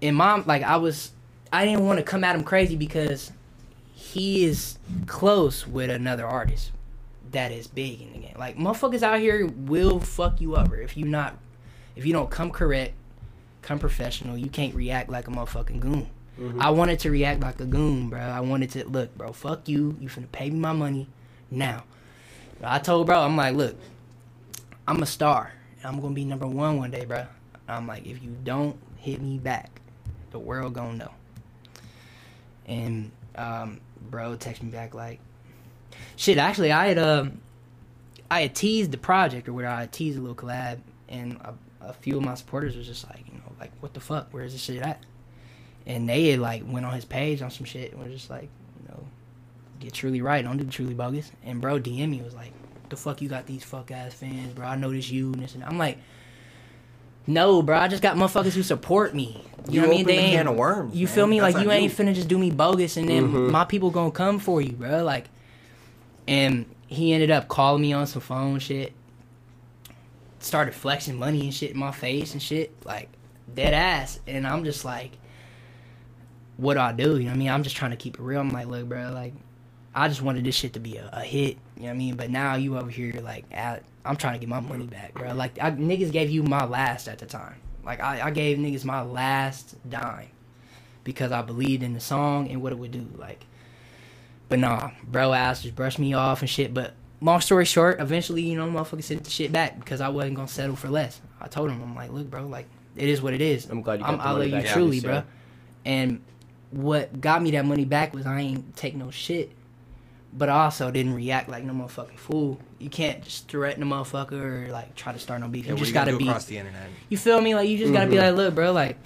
And 0.00 0.16
mom, 0.16 0.44
like, 0.46 0.62
I 0.62 0.78
was, 0.78 1.12
I 1.52 1.64
didn't 1.64 1.86
want 1.86 1.98
to 1.98 2.02
come 2.02 2.24
at 2.24 2.34
him 2.34 2.44
crazy 2.44 2.76
because 2.76 3.32
he 3.94 4.44
is 4.44 4.78
close 5.06 5.66
with 5.66 5.90
another 5.90 6.26
artist 6.26 6.72
that 7.32 7.52
is 7.52 7.66
big 7.66 8.00
in 8.00 8.12
the 8.12 8.18
game. 8.18 8.36
Like, 8.38 8.56
motherfuckers 8.56 9.02
out 9.02 9.20
here 9.20 9.46
will 9.46 10.00
fuck 10.00 10.40
you 10.40 10.56
over 10.56 10.76
if 10.76 10.96
you 10.96 11.04
not, 11.04 11.36
if 11.96 12.06
you 12.06 12.12
don't 12.12 12.30
come 12.30 12.50
correct, 12.50 12.94
come 13.62 13.78
professional. 13.78 14.36
You 14.36 14.48
can't 14.48 14.74
react 14.74 15.10
like 15.10 15.28
a 15.28 15.30
motherfucking 15.30 15.80
goon. 15.80 16.08
Mm-hmm. 16.38 16.60
I 16.60 16.70
wanted 16.70 17.00
to 17.00 17.10
react 17.10 17.40
like 17.40 17.60
a 17.60 17.64
goon, 17.64 18.08
bro. 18.10 18.20
I 18.20 18.40
wanted 18.40 18.70
to 18.70 18.88
look, 18.88 19.16
bro. 19.16 19.32
Fuck 19.32 19.68
you. 19.68 19.96
You 20.00 20.08
finna 20.08 20.30
pay 20.30 20.50
me 20.50 20.58
my 20.58 20.72
money 20.72 21.08
now. 21.50 21.84
I 22.62 22.78
told 22.78 23.06
bro, 23.06 23.20
I'm 23.20 23.36
like, 23.36 23.54
look, 23.54 23.76
I'm 24.86 25.02
a 25.02 25.06
star. 25.06 25.52
I'm 25.84 26.00
gonna 26.00 26.14
be 26.14 26.24
number 26.24 26.46
one 26.46 26.78
one 26.78 26.90
day, 26.90 27.04
bro. 27.04 27.26
I'm 27.68 27.86
like, 27.86 28.06
if 28.06 28.22
you 28.22 28.36
don't 28.42 28.76
hit 28.96 29.20
me 29.20 29.38
back, 29.38 29.80
the 30.30 30.38
world 30.38 30.74
gonna 30.74 30.96
know. 30.96 31.12
And 32.68 33.10
um, 33.34 33.80
bro, 34.10 34.36
text 34.36 34.62
me 34.62 34.70
back 34.70 34.94
like, 34.94 35.18
shit. 36.16 36.38
Actually, 36.38 36.70
I 36.70 36.88
had 36.88 36.98
um, 36.98 37.40
I 38.30 38.42
had 38.42 38.54
teased 38.54 38.92
the 38.92 38.98
project 38.98 39.48
or 39.48 39.52
where 39.52 39.68
I 39.68 39.86
teased 39.86 40.18
a 40.18 40.20
little 40.20 40.36
collab, 40.36 40.78
and 41.08 41.36
a, 41.36 41.54
a 41.80 41.92
few 41.92 42.18
of 42.18 42.24
my 42.24 42.34
supporters 42.34 42.76
was 42.76 42.86
just 42.86 43.08
like, 43.08 43.24
you 43.26 43.34
know, 43.34 43.52
like, 43.58 43.72
what 43.80 43.94
the 43.94 44.00
fuck? 44.00 44.28
Where's 44.30 44.52
this 44.52 44.62
shit 44.62 44.82
at? 44.82 45.02
And 45.86 46.08
they 46.08 46.28
had 46.28 46.40
like 46.40 46.62
went 46.66 46.84
on 46.84 46.92
his 46.92 47.06
page 47.06 47.40
on 47.40 47.50
some 47.50 47.64
shit 47.64 47.92
and 47.92 48.02
were 48.02 48.08
just 48.08 48.28
like, 48.28 48.48
you 48.82 48.88
know, 48.88 49.02
get 49.80 49.94
truly 49.94 50.20
right, 50.20 50.44
don't 50.44 50.58
do 50.58 50.64
truly 50.64 50.94
bogus. 50.94 51.32
And 51.44 51.60
bro, 51.60 51.80
DM 51.80 52.10
me 52.10 52.20
was 52.20 52.34
like, 52.34 52.52
the 52.90 52.96
fuck 52.96 53.22
you 53.22 53.28
got 53.28 53.46
these 53.46 53.64
fuck 53.64 53.90
ass 53.90 54.12
fans, 54.12 54.52
bro? 54.52 54.66
I 54.66 54.76
know 54.76 54.92
this 54.92 55.10
you 55.10 55.32
and 55.32 55.42
this 55.42 55.54
and. 55.54 55.64
I'm 55.64 55.78
like, 55.78 55.98
no, 57.28 57.62
bro. 57.62 57.78
I 57.78 57.88
just 57.88 58.02
got 58.02 58.16
motherfuckers 58.16 58.54
who 58.54 58.62
support 58.62 59.14
me. 59.14 59.44
You, 59.68 59.74
You 59.74 59.80
know 59.82 59.88
what 59.88 59.94
I 59.94 59.96
mean? 59.98 60.06
They 60.06 60.16
a 60.16 60.20
ain't, 60.20 60.36
can 60.36 60.48
of 60.48 60.56
worms, 60.56 60.96
You 60.96 61.06
man. 61.06 61.14
feel 61.14 61.26
me? 61.26 61.40
That's 61.40 61.54
like 61.54 61.62
you 61.62 61.70
ain't 61.70 61.96
you. 61.98 62.04
finna 62.04 62.14
just 62.14 62.26
do 62.26 62.38
me 62.38 62.50
bogus, 62.50 62.96
and 62.96 63.08
then 63.08 63.28
mm-hmm. 63.28 63.50
my 63.50 63.64
people 63.66 63.90
gonna 63.90 64.10
come 64.10 64.38
for 64.38 64.62
you, 64.62 64.72
bro. 64.72 65.04
Like, 65.04 65.26
and 66.26 66.64
he 66.86 67.12
ended 67.12 67.30
up 67.30 67.46
calling 67.48 67.82
me 67.82 67.92
on 67.92 68.06
some 68.06 68.22
phone 68.22 68.58
shit. 68.60 68.94
Started 70.40 70.74
flexing 70.74 71.18
money 71.18 71.42
and 71.42 71.52
shit 71.52 71.72
in 71.72 71.78
my 71.78 71.92
face 71.92 72.32
and 72.32 72.42
shit, 72.42 72.72
like 72.86 73.10
dead 73.54 73.74
ass. 73.74 74.20
And 74.26 74.46
I'm 74.46 74.64
just 74.64 74.84
like, 74.86 75.18
what 76.56 76.74
do 76.74 76.80
I 76.80 76.92
do? 76.92 77.18
You 77.18 77.24
know 77.24 77.30
what 77.30 77.34
I 77.34 77.36
mean? 77.36 77.50
I'm 77.50 77.62
just 77.62 77.76
trying 77.76 77.90
to 77.90 77.96
keep 77.98 78.14
it 78.14 78.22
real. 78.22 78.40
I'm 78.40 78.50
like, 78.50 78.68
look, 78.68 78.88
bro, 78.88 79.10
like, 79.12 79.34
I 79.94 80.08
just 80.08 80.22
wanted 80.22 80.44
this 80.44 80.54
shit 80.54 80.72
to 80.74 80.80
be 80.80 80.96
a, 80.96 81.10
a 81.12 81.20
hit. 81.20 81.58
You 81.78 81.84
know 81.84 81.90
what 81.90 81.94
I 81.94 81.98
mean? 81.98 82.16
But 82.16 82.30
now 82.30 82.56
you 82.56 82.76
over 82.76 82.90
here, 82.90 83.20
like, 83.22 83.44
at, 83.52 83.84
I'm 84.04 84.16
trying 84.16 84.32
to 84.34 84.40
get 84.40 84.48
my 84.48 84.58
money 84.58 84.86
back, 84.86 85.14
bro. 85.14 85.32
Like, 85.32 85.58
I, 85.62 85.70
niggas 85.70 86.10
gave 86.10 86.28
you 86.28 86.42
my 86.42 86.64
last 86.64 87.06
at 87.06 87.20
the 87.20 87.26
time. 87.26 87.54
Like, 87.84 88.00
I, 88.00 88.26
I 88.26 88.30
gave 88.32 88.58
niggas 88.58 88.84
my 88.84 89.02
last 89.02 89.76
dime 89.88 90.28
because 91.04 91.30
I 91.30 91.40
believed 91.42 91.84
in 91.84 91.94
the 91.94 92.00
song 92.00 92.48
and 92.48 92.60
what 92.60 92.72
it 92.72 92.78
would 92.78 92.90
do. 92.90 93.08
Like, 93.16 93.46
but 94.48 94.58
nah, 94.58 94.90
bro 95.04 95.32
ass 95.32 95.62
just 95.62 95.76
brushed 95.76 96.00
me 96.00 96.14
off 96.14 96.40
and 96.40 96.50
shit. 96.50 96.74
But 96.74 96.94
long 97.20 97.40
story 97.40 97.64
short, 97.64 98.00
eventually, 98.00 98.42
you 98.42 98.56
know, 98.56 98.68
motherfucker 98.68 99.04
sent 99.04 99.22
the 99.22 99.30
shit 99.30 99.52
back 99.52 99.78
because 99.78 100.00
I 100.00 100.08
wasn't 100.08 100.34
gonna 100.34 100.48
settle 100.48 100.74
for 100.74 100.88
less. 100.88 101.20
I 101.40 101.46
told 101.46 101.70
him, 101.70 101.80
I'm 101.80 101.94
like, 101.94 102.10
look, 102.10 102.28
bro, 102.28 102.46
like, 102.46 102.66
it 102.96 103.08
is 103.08 103.22
what 103.22 103.34
it 103.34 103.40
is. 103.40 103.66
I'm 103.66 103.82
glad 103.82 104.00
you 104.00 104.04
got 104.04 104.14
I'm, 104.14 104.18
the 104.18 104.24
I 104.24 104.30
love 104.32 104.46
you 104.46 104.52
back, 104.52 104.66
truly, 104.66 104.86
obviously. 104.98 105.08
bro. 105.08 105.22
And 105.84 106.20
what 106.72 107.20
got 107.20 107.40
me 107.40 107.52
that 107.52 107.64
money 107.64 107.84
back 107.84 108.12
was 108.12 108.26
I 108.26 108.40
ain't 108.40 108.76
take 108.76 108.96
no 108.96 109.10
shit. 109.10 109.52
But 110.32 110.48
I 110.50 110.64
also 110.64 110.90
didn't 110.90 111.14
react 111.14 111.48
like 111.48 111.64
no 111.64 111.72
motherfucking 111.72 112.18
fool. 112.18 112.60
You 112.78 112.90
can't 112.90 113.22
just 113.24 113.48
threaten 113.48 113.82
a 113.82 113.86
motherfucker 113.86 114.68
or 114.68 114.72
like 114.72 114.94
try 114.94 115.12
to 115.12 115.18
start 115.18 115.40
no 115.40 115.48
beef. 115.48 115.64
Yeah, 115.66 115.72
you 115.72 115.78
just 115.78 115.88
you 115.88 115.94
gonna 115.94 116.06
gotta 116.06 116.18
do 116.18 116.24
be. 116.24 116.28
across 116.28 116.44
the 116.44 116.58
internet. 116.58 116.88
You 117.08 117.16
feel 117.16 117.40
me? 117.40 117.54
Like 117.54 117.68
you 117.68 117.78
just 117.78 117.92
gotta 117.92 118.08
be 118.10 118.16
Mhm. 118.16 118.22
like, 118.22 118.34
look, 118.36 118.54
bro, 118.54 118.72
like 118.72 118.98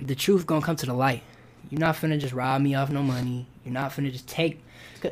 the 0.00 0.14
truth 0.14 0.46
gonna 0.46 0.64
come 0.64 0.76
to 0.76 0.86
the 0.86 0.94
light. 0.94 1.22
You're 1.70 1.80
not 1.80 1.96
finna 1.96 2.18
just 2.18 2.32
rob 2.32 2.62
me 2.62 2.74
off 2.74 2.90
no 2.90 3.02
money. 3.02 3.46
You're 3.64 3.74
not 3.74 3.90
finna 3.92 4.10
just 4.12 4.28
take 4.28 4.62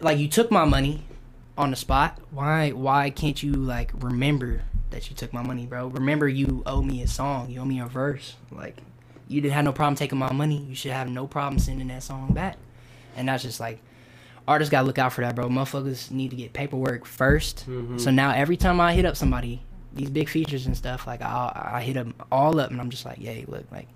like 0.00 0.18
you 0.18 0.26
took 0.28 0.50
my 0.50 0.64
money 0.64 1.04
on 1.58 1.70
the 1.70 1.76
spot. 1.76 2.18
Why? 2.30 2.70
Why 2.70 3.10
can't 3.10 3.40
you 3.42 3.52
like 3.52 3.92
remember 3.98 4.62
that 4.90 5.10
you 5.10 5.16
took 5.16 5.32
my 5.32 5.42
money, 5.42 5.66
bro? 5.66 5.88
Remember 5.88 6.28
you 6.28 6.62
owe 6.66 6.82
me 6.82 7.02
a 7.02 7.08
song. 7.08 7.50
You 7.50 7.60
owe 7.60 7.64
me 7.64 7.78
a 7.80 7.86
verse. 7.86 8.34
Like 8.50 8.78
you 9.28 9.40
didn't 9.40 9.54
have 9.54 9.64
no 9.64 9.72
problem 9.72 9.96
taking 9.96 10.18
my 10.18 10.32
money. 10.32 10.58
You 10.68 10.74
should 10.74 10.92
have 10.92 11.08
no 11.10 11.26
problem 11.26 11.58
sending 11.58 11.88
that 11.88 12.02
song 12.02 12.32
back. 12.32 12.56
And 13.16 13.28
that's 13.28 13.42
just 13.42 13.60
like 13.60 13.80
artists 14.46 14.70
gotta 14.70 14.86
look 14.86 14.98
out 14.98 15.12
for 15.12 15.20
that, 15.22 15.34
bro. 15.34 15.48
Motherfuckers 15.48 16.10
need 16.10 16.30
to 16.30 16.36
get 16.36 16.52
paperwork 16.52 17.06
1st 17.06 17.66
Mhm. 17.68 18.00
So 18.00 18.10
now 18.10 18.30
every 18.30 18.56
time 18.56 18.80
I 18.80 18.94
hit 18.94 19.04
up 19.04 19.16
somebody, 19.16 19.62
these 19.94 20.10
big 20.10 20.28
features 20.28 20.66
and 20.66 20.76
stuff, 20.76 21.06
like 21.06 21.22
I 21.22 21.70
I 21.76 21.82
hit 21.82 21.94
them 21.94 22.14
all 22.32 22.58
up, 22.60 22.70
and 22.70 22.80
I'm 22.80 22.90
just 22.90 23.04
like, 23.04 23.18
hey, 23.18 23.44
look, 23.48 23.64
like 23.72 23.88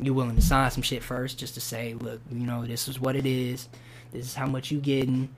you 0.00 0.14
willing 0.14 0.36
to 0.36 0.42
sign 0.42 0.70
some 0.70 0.82
shit 0.82 1.02
first, 1.02 1.38
just 1.38 1.54
to 1.54 1.60
say, 1.60 1.94
look, 1.94 2.20
you 2.30 2.46
know, 2.46 2.64
this 2.64 2.86
is 2.86 3.00
what 3.00 3.16
it 3.16 3.26
is. 3.26 3.68
This 4.12 4.26
is 4.26 4.34
how 4.34 4.46
much 4.46 4.70
you 4.70 4.78
getting. 4.78 5.28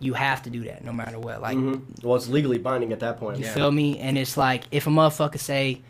You 0.00 0.14
have 0.14 0.44
to 0.44 0.50
do 0.50 0.62
that 0.64 0.84
no 0.84 0.92
matter 0.92 1.18
what. 1.18 1.42
Like 1.42 1.56
Mhm. 1.58 2.04
Well, 2.04 2.14
it's 2.14 2.28
legally 2.28 2.58
binding 2.58 2.92
at 2.92 3.00
that 3.00 3.18
point. 3.18 3.38
you 3.38 3.44
feel 3.46 3.72
me? 3.72 3.98
And 3.98 4.16
it's 4.16 4.36
like 4.36 4.62
if 4.70 4.86
a 4.86 4.90
motherfucker 4.90 5.40
say 5.40 5.80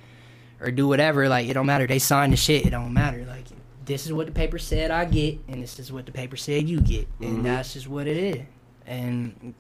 or 0.62 0.70
do 0.70 0.88
whatever, 0.88 1.28
like 1.28 1.46
it 1.46 1.52
don't 1.52 1.66
matter. 1.66 1.86
They 1.86 1.98
sign 1.98 2.30
the 2.30 2.36
shit. 2.38 2.64
It 2.64 2.70
don't 2.70 2.94
matter. 2.94 3.26
Like 3.28 3.44
this 3.89 4.05
is 4.07 4.12
what 4.12 4.26
the 4.26 4.33
paper 4.33 4.58
said 4.58 4.91
I 4.91 5.07
get, 5.07 5.39
and 5.49 5.62
this 5.62 5.78
is 5.81 5.91
what 5.91 6.05
the 6.07 6.12
paper 6.12 6.36
said 6.36 6.68
you 6.68 6.81
get, 6.81 7.08
and 7.20 7.39
Mhm. 7.39 7.42
that's 7.44 7.73
just 7.73 7.89
what 7.89 8.07
it 8.07 8.17
is. 8.17 8.42
And 8.86 9.55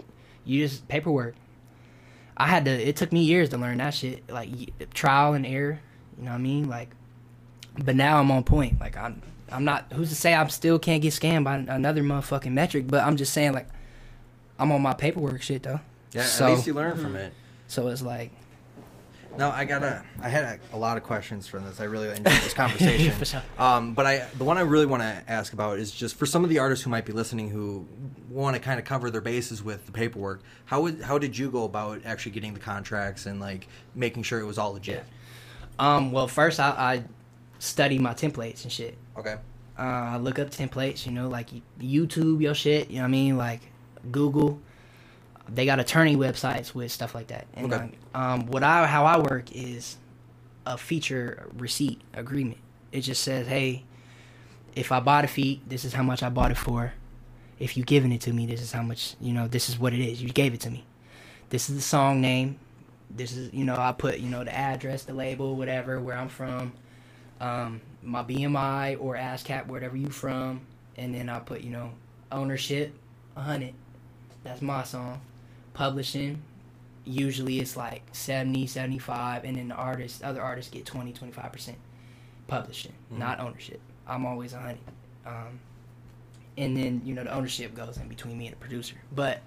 you 0.44 0.66
just 0.66 0.86
paperwork. 0.86 1.34
I 2.36 2.46
had 2.46 2.66
to. 2.66 2.70
It 2.70 2.94
took 2.96 3.10
me 3.10 3.24
years 3.24 3.48
to 3.48 3.58
learn 3.58 3.78
that 3.78 3.94
shit. 3.94 4.28
Like 4.30 4.48
trial 4.94 5.32
and 5.34 5.44
error. 5.46 5.80
You 6.18 6.24
know 6.24 6.30
what 6.32 6.36
I 6.36 6.40
mean? 6.40 6.68
Like, 6.68 6.90
but 7.84 7.96
now 7.96 8.20
I'm 8.20 8.30
on 8.30 8.44
point. 8.44 8.78
Like 8.78 8.96
I'm. 8.96 9.22
I'm 9.50 9.64
not. 9.64 9.92
Who's 9.94 10.10
to 10.10 10.14
say 10.14 10.34
I 10.34 10.46
still 10.48 10.78
can't 10.78 11.00
get 11.02 11.14
scammed 11.14 11.44
by 11.44 11.56
another 11.56 12.02
motherfucking 12.02 12.52
metric? 12.52 12.86
But 12.86 13.02
I'm 13.04 13.16
just 13.16 13.32
saying, 13.32 13.54
like, 13.54 13.66
I'm 14.58 14.70
on 14.72 14.82
my 14.82 14.92
paperwork 14.94 15.40
shit 15.42 15.62
though. 15.62 15.80
Yeah, 16.12 16.22
So- 16.22 16.46
at 16.46 16.54
least 16.54 16.66
you 16.66 16.74
learn 16.74 16.96
from 16.98 17.16
it. 17.16 17.32
So 17.66 17.88
it's 17.88 18.02
like. 18.02 18.30
No, 19.38 19.50
I 19.50 19.64
gotta. 19.64 20.04
I 20.20 20.28
had 20.28 20.44
a, 20.44 20.76
a 20.76 20.76
lot 20.76 20.96
of 20.96 21.04
questions 21.04 21.46
from 21.46 21.64
this. 21.64 21.80
I 21.80 21.84
really 21.84 22.08
enjoyed 22.08 22.24
this 22.24 22.54
conversation. 22.54 23.12
For 23.12 23.24
sure. 23.24 23.42
Um, 23.56 23.94
but 23.94 24.04
I, 24.04 24.26
the 24.36 24.42
one 24.42 24.58
I 24.58 24.62
really 24.62 24.84
want 24.84 25.02
to 25.02 25.22
ask 25.28 25.52
about 25.52 25.78
is 25.78 25.92
just 25.92 26.16
for 26.16 26.26
some 26.26 26.42
of 26.42 26.50
the 26.50 26.58
artists 26.58 26.84
who 26.84 26.90
might 26.90 27.06
be 27.06 27.12
listening 27.12 27.48
who 27.48 27.86
want 28.28 28.56
to 28.56 28.60
kind 28.60 28.80
of 28.80 28.84
cover 28.84 29.10
their 29.12 29.20
bases 29.20 29.62
with 29.62 29.86
the 29.86 29.92
paperwork. 29.92 30.42
How 30.64 30.82
would, 30.82 31.02
how 31.02 31.18
did 31.18 31.38
you 31.38 31.50
go 31.50 31.64
about 31.64 32.00
actually 32.04 32.32
getting 32.32 32.52
the 32.52 32.58
contracts 32.58 33.26
and 33.26 33.40
like 33.40 33.68
making 33.94 34.24
sure 34.24 34.40
it 34.40 34.44
was 34.44 34.58
all 34.58 34.72
legit? 34.72 35.04
Yeah. 35.78 35.96
Um, 35.96 36.10
well, 36.10 36.26
first 36.26 36.58
I, 36.58 36.70
I 36.70 37.04
study 37.60 38.00
my 38.00 38.14
templates 38.14 38.64
and 38.64 38.72
shit. 38.72 38.98
Okay. 39.16 39.36
Uh, 39.78 39.82
I 39.82 40.16
look 40.16 40.40
up 40.40 40.50
templates, 40.50 41.06
you 41.06 41.12
know, 41.12 41.28
like 41.28 41.50
YouTube, 41.80 42.42
your 42.42 42.54
shit. 42.54 42.90
You 42.90 42.96
know 42.96 43.02
what 43.02 43.08
I 43.08 43.10
mean? 43.10 43.36
Like 43.36 43.60
Google. 44.10 44.60
They 45.48 45.64
got 45.66 45.80
attorney 45.80 46.16
websites 46.16 46.74
with 46.74 46.92
stuff 46.92 47.14
like 47.14 47.28
that. 47.28 47.46
And 47.54 47.72
Okay. 47.72 47.90
um, 48.14 48.46
what 48.46 48.62
I 48.62 48.86
how 48.86 49.04
I 49.06 49.18
work 49.18 49.50
is 49.52 49.96
a 50.66 50.76
feature 50.78 51.46
receipt 51.56 52.00
agreement. 52.14 52.58
It 52.92 53.02
just 53.02 53.22
says, 53.22 53.46
hey, 53.46 53.84
if 54.74 54.92
I 54.92 55.00
bought 55.00 55.24
a 55.24 55.28
feet, 55.28 55.68
this 55.68 55.84
is 55.84 55.94
how 55.94 56.02
much 56.02 56.22
I 56.22 56.28
bought 56.28 56.50
it 56.50 56.56
for. 56.58 56.92
If 57.58 57.76
you 57.76 57.84
giving 57.84 58.12
it 58.12 58.20
to 58.22 58.32
me, 58.32 58.46
this 58.46 58.60
is 58.62 58.72
how 58.72 58.82
much. 58.82 59.14
You 59.20 59.32
know, 59.32 59.48
this 59.48 59.68
is 59.68 59.78
what 59.78 59.92
it 59.92 60.00
is. 60.00 60.22
You 60.22 60.28
gave 60.30 60.54
it 60.54 60.60
to 60.60 60.70
me. 60.70 60.84
This 61.50 61.68
is 61.70 61.76
the 61.76 61.82
song 61.82 62.20
name. 62.20 62.58
This 63.10 63.34
is 63.36 63.52
you 63.54 63.64
know 63.64 63.76
I 63.76 63.92
put 63.92 64.18
you 64.18 64.28
know 64.28 64.44
the 64.44 64.54
address, 64.54 65.04
the 65.04 65.14
label, 65.14 65.56
whatever, 65.56 65.98
where 66.00 66.16
I'm 66.16 66.28
from 66.28 66.72
um, 67.40 67.80
my 68.02 68.22
BMI 68.22 68.98
or 69.00 69.16
ASCAP, 69.16 69.66
wherever 69.66 69.96
you 69.96 70.10
from, 70.10 70.60
and 70.96 71.14
then 71.14 71.28
I 71.28 71.38
put 71.40 71.62
you 71.62 71.70
know 71.70 71.90
ownership, 72.30 72.92
a 73.36 73.40
hundred. 73.40 73.74
That's 74.44 74.62
my 74.62 74.84
song. 74.84 75.20
Publishing, 75.78 76.42
usually 77.04 77.60
it's 77.60 77.76
like 77.76 78.02
70, 78.10 78.66
75, 78.66 79.44
and 79.44 79.56
then 79.56 79.68
the 79.68 79.76
artist, 79.76 80.24
other 80.24 80.42
artists 80.42 80.72
get 80.72 80.84
20, 80.84 81.12
25 81.12 81.52
percent. 81.52 81.78
Publishing, 82.48 82.94
not 83.12 83.38
ownership. 83.38 83.80
I'm 84.04 84.26
always 84.26 84.54
a 84.54 84.58
hundred. 84.58 84.78
Um, 85.24 85.60
and 86.56 86.76
then 86.76 87.02
you 87.04 87.14
know 87.14 87.22
the 87.22 87.32
ownership 87.32 87.76
goes 87.76 87.96
in 87.96 88.08
between 88.08 88.36
me 88.36 88.48
and 88.48 88.56
the 88.56 88.58
producer. 88.58 88.96
But 89.14 89.40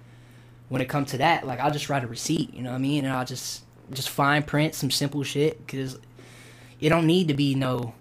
when 0.70 0.80
it 0.80 0.88
comes 0.88 1.10
to 1.10 1.18
that, 1.18 1.46
like 1.46 1.60
I'll 1.60 1.70
just 1.70 1.90
write 1.90 2.02
a 2.02 2.06
receipt, 2.06 2.54
you 2.54 2.62
know 2.62 2.70
what 2.70 2.76
I 2.76 2.80
mean, 2.80 3.04
and 3.04 3.12
I'll 3.12 3.26
just 3.26 3.64
just 3.90 4.08
fine 4.08 4.42
print 4.42 4.74
some 4.74 4.90
simple 4.90 5.22
shit 5.24 5.66
because 5.66 5.98
it 6.80 6.88
don't 6.88 7.06
need 7.06 7.28
to 7.28 7.34
be 7.34 7.54
no 7.54 7.92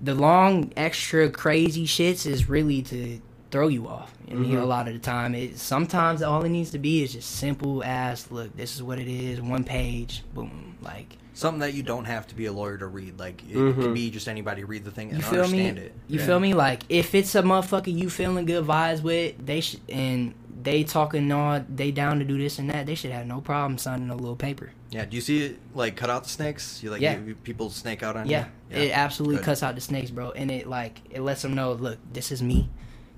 the 0.00 0.14
long 0.14 0.72
extra 0.78 1.28
crazy 1.28 1.86
shits 1.86 2.24
is 2.24 2.48
really 2.48 2.80
to 2.80 3.20
throw 3.50 3.68
you 3.68 3.88
off. 3.88 4.12
I 4.30 4.34
mean, 4.34 4.52
Mhm. 4.52 4.62
a 4.62 4.64
lot 4.64 4.86
of 4.88 4.94
the 4.94 5.00
time, 5.00 5.34
it 5.34 5.58
sometimes 5.58 6.22
all 6.22 6.42
it 6.44 6.48
needs 6.50 6.70
to 6.70 6.78
be 6.78 7.02
is 7.02 7.12
just 7.12 7.30
simple 7.32 7.82
as, 7.84 8.30
look, 8.30 8.56
this 8.56 8.74
is 8.76 8.82
what 8.82 8.98
it 8.98 9.08
is, 9.08 9.40
one 9.40 9.64
page, 9.64 10.22
boom, 10.34 10.76
like. 10.82 11.16
Something 11.34 11.60
that 11.60 11.74
you 11.74 11.82
don't 11.82 12.04
have 12.04 12.26
to 12.28 12.34
be 12.34 12.46
a 12.46 12.52
lawyer 12.52 12.76
to 12.76 12.86
read. 12.86 13.18
Like 13.18 13.42
it 13.48 13.56
Mhm. 13.56 13.74
could 13.80 13.94
be 13.94 14.10
just 14.10 14.28
anybody 14.28 14.62
read 14.64 14.84
the 14.84 14.90
thing 14.90 15.08
and 15.10 15.18
You 15.18 15.24
feel 15.24 15.48
me? 15.48 15.60
understand 15.68 15.78
it. 15.78 15.94
You 16.06 16.18
Yeah. 16.20 16.26
feel 16.26 16.40
me? 16.40 16.54
Like 16.54 16.82
if 16.88 17.14
it's 17.14 17.34
a 17.34 17.42
motherfucker 17.42 17.92
you 17.96 18.10
feeling 18.10 18.44
good 18.44 18.66
vibes 18.66 19.02
with, 19.02 19.34
they 19.44 19.60
should 19.60 19.80
and 19.88 20.34
they 20.62 20.84
talking 20.84 21.32
all 21.32 21.64
they 21.74 21.90
down 21.90 22.18
to 22.18 22.24
do 22.26 22.36
this 22.36 22.58
and 22.58 22.68
that, 22.68 22.84
they 22.84 22.94
should 22.94 23.12
have 23.12 23.26
no 23.26 23.40
problem 23.40 23.78
signing 23.78 24.10
a 24.10 24.14
little 24.14 24.36
paper. 24.36 24.70
Yeah. 24.90 25.06
Do 25.06 25.16
you 25.16 25.22
see 25.22 25.44
it 25.44 25.58
like 25.74 25.96
cut 25.96 26.10
out 26.10 26.24
the 26.24 26.28
snakes? 26.28 26.82
You 26.82 26.90
like 26.90 27.00
Yeah. 27.00 27.16
you, 27.24 27.34
people 27.36 27.70
snake 27.70 28.02
out 28.02 28.16
on 28.16 28.28
Yeah, 28.28 28.46
you? 28.70 28.76
Yeah. 28.76 28.82
It 28.82 28.90
absolutely 28.98 29.36
Good. 29.36 29.44
cuts 29.46 29.62
out 29.62 29.74
the 29.76 29.80
snakes, 29.80 30.10
bro, 30.10 30.32
and 30.32 30.50
it 30.50 30.68
like 30.68 31.00
it 31.10 31.22
lets 31.22 31.40
them 31.40 31.54
know, 31.54 31.72
look, 31.72 31.96
this 32.12 32.30
is 32.30 32.42
me. 32.42 32.68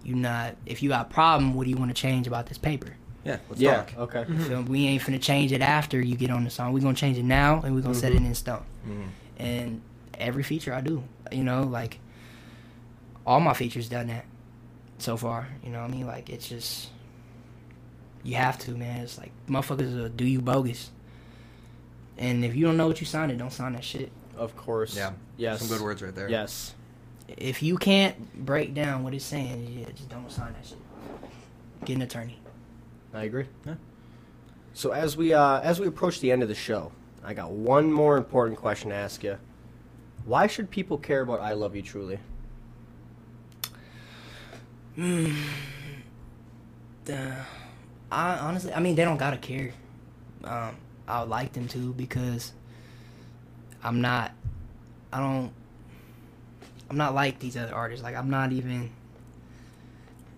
You 0.04 0.14
not 0.14 0.56
if 0.66 0.82
you 0.82 0.88
got 0.88 1.06
a 1.06 1.12
problem, 1.12 1.54
what 1.54 1.64
do 1.64 1.70
you 1.70 1.76
want 1.76 1.90
to 1.90 2.00
change 2.00 2.26
about 2.26 2.46
this 2.46 2.58
paper? 2.58 2.96
Yeah. 3.24 3.38
Let's 3.48 3.60
Yeah. 3.60 3.84
talk. 3.84 4.14
Okay. 4.14 4.26
So 4.48 4.62
we 4.62 4.86
ain't 4.86 5.02
finna 5.02 5.20
change 5.22 5.52
it 5.52 5.60
after 5.60 6.00
you 6.00 6.16
get 6.16 6.30
on 6.30 6.44
the 6.44 6.50
song. 6.50 6.72
we 6.72 6.80
gonna 6.80 6.94
change 6.94 7.18
it 7.18 7.24
now 7.24 7.60
and 7.62 7.74
we 7.74 7.80
gonna 7.82 7.94
set 7.94 8.12
it 8.12 8.16
in 8.16 8.34
stone. 8.34 8.64
Mhm. 8.86 9.06
And 9.38 9.80
every 10.18 10.42
feature 10.42 10.74
I 10.74 10.80
do, 10.80 11.04
you 11.30 11.44
know, 11.44 11.62
like 11.62 11.98
all 13.26 13.38
my 13.40 13.54
features 13.54 13.88
done 13.88 14.08
that 14.08 14.24
so 14.98 15.16
far. 15.16 15.48
You 15.64 15.70
know 15.70 15.80
what 15.82 15.90
I 15.90 15.94
mean? 15.94 16.06
Like 16.06 16.28
it's 16.30 16.48
just 16.48 16.88
you 18.24 18.34
have 18.36 18.58
to, 18.60 18.72
man. 18.72 19.00
It's 19.02 19.18
like 19.18 19.30
motherfuckers 19.48 19.96
will 19.96 20.08
do 20.08 20.24
you 20.24 20.40
bogus. 20.40 20.90
And 22.18 22.44
if 22.44 22.54
you 22.54 22.64
don't 22.66 22.76
know 22.76 22.86
what 22.86 23.00
you 23.00 23.06
signed, 23.06 23.32
it, 23.32 23.38
don't 23.38 23.52
sign 23.52 23.72
that 23.72 23.84
shit. 23.84 24.10
Of 24.36 24.56
course. 24.56 24.96
Yeah. 24.96 25.12
Yes. 25.36 25.60
Some 25.60 25.68
good 25.68 25.80
words 25.80 26.02
right 26.02 26.14
there. 26.14 26.28
Yes. 26.28 26.74
If 27.36 27.62
you 27.62 27.76
can't 27.76 28.44
break 28.44 28.74
down 28.74 29.04
what 29.04 29.14
it's 29.14 29.24
saying, 29.24 29.78
yeah, 29.78 29.86
just 29.94 30.08
don't 30.08 30.30
sign 30.30 30.52
that 30.52 30.66
shit. 30.66 30.78
Get 31.84 31.96
an 31.96 32.02
attorney. 32.02 32.38
I 33.14 33.24
agree. 33.24 33.46
Yeah. 33.66 33.74
So 34.74 34.92
as 34.92 35.16
we 35.16 35.34
uh, 35.34 35.60
as 35.60 35.80
we 35.80 35.86
approach 35.86 36.20
the 36.20 36.32
end 36.32 36.42
of 36.42 36.48
the 36.48 36.54
show, 36.54 36.92
I 37.24 37.34
got 37.34 37.50
one 37.50 37.92
more 37.92 38.16
important 38.16 38.58
question 38.58 38.90
to 38.90 38.96
ask 38.96 39.22
you. 39.22 39.38
Why 40.24 40.46
should 40.46 40.70
people 40.70 40.98
care 40.98 41.20
about 41.20 41.40
"I 41.40 41.52
Love 41.52 41.76
You 41.76 41.82
Truly"? 41.82 42.18
Uh, 47.10 47.34
I 48.12 48.38
honestly, 48.38 48.72
I 48.72 48.78
mean, 48.78 48.94
they 48.94 49.04
don't 49.04 49.16
gotta 49.16 49.36
care. 49.36 49.72
Um, 50.44 50.76
I 51.08 51.20
would 51.20 51.30
like 51.30 51.52
them 51.52 51.66
to 51.68 51.92
because 51.94 52.52
I'm 53.82 54.00
not. 54.00 54.32
I 55.12 55.18
don't. 55.18 55.52
I'm 56.92 56.98
not 56.98 57.14
like 57.14 57.38
these 57.38 57.56
other 57.56 57.74
artists. 57.74 58.04
Like 58.04 58.14
I'm 58.14 58.28
not 58.28 58.52
even. 58.52 58.90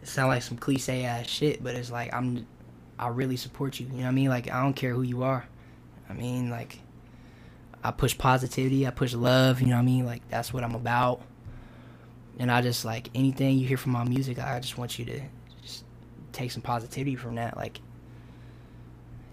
It 0.00 0.06
sound 0.06 0.28
like 0.28 0.42
some 0.42 0.56
cliche 0.56 1.04
ass 1.04 1.26
shit, 1.26 1.64
but 1.64 1.74
it's 1.74 1.90
like 1.90 2.14
I'm. 2.14 2.46
I 2.96 3.08
really 3.08 3.36
support 3.36 3.80
you. 3.80 3.86
You 3.86 3.92
know 3.94 4.02
what 4.02 4.08
I 4.08 4.12
mean? 4.12 4.28
Like 4.28 4.48
I 4.48 4.62
don't 4.62 4.74
care 4.74 4.92
who 4.92 5.02
you 5.02 5.24
are. 5.24 5.44
I 6.08 6.12
mean, 6.12 6.50
like. 6.50 6.78
I 7.82 7.90
push 7.90 8.16
positivity. 8.16 8.86
I 8.86 8.90
push 8.90 9.14
love. 9.14 9.60
You 9.60 9.66
know 9.66 9.74
what 9.74 9.82
I 9.82 9.84
mean? 9.84 10.06
Like 10.06 10.26
that's 10.28 10.52
what 10.52 10.62
I'm 10.62 10.76
about. 10.76 11.22
And 12.38 12.52
I 12.52 12.62
just 12.62 12.84
like 12.84 13.10
anything 13.16 13.58
you 13.58 13.66
hear 13.66 13.76
from 13.76 13.90
my 13.92 14.04
music. 14.04 14.38
I 14.38 14.60
just 14.60 14.78
want 14.78 14.96
you 14.96 15.04
to 15.06 15.20
just 15.60 15.84
take 16.30 16.52
some 16.52 16.62
positivity 16.62 17.16
from 17.16 17.34
that. 17.34 17.56
Like, 17.56 17.80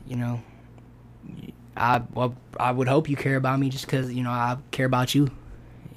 you 0.07 0.15
know, 0.15 0.41
I 1.77 2.01
well, 2.15 2.35
I 2.59 2.71
would 2.71 2.87
hope 2.87 3.07
you 3.07 3.15
care 3.15 3.35
about 3.35 3.59
me 3.59 3.69
just 3.69 3.85
because 3.85 4.11
you 4.11 4.23
know 4.23 4.31
I 4.31 4.57
care 4.71 4.87
about 4.87 5.13
you. 5.13 5.29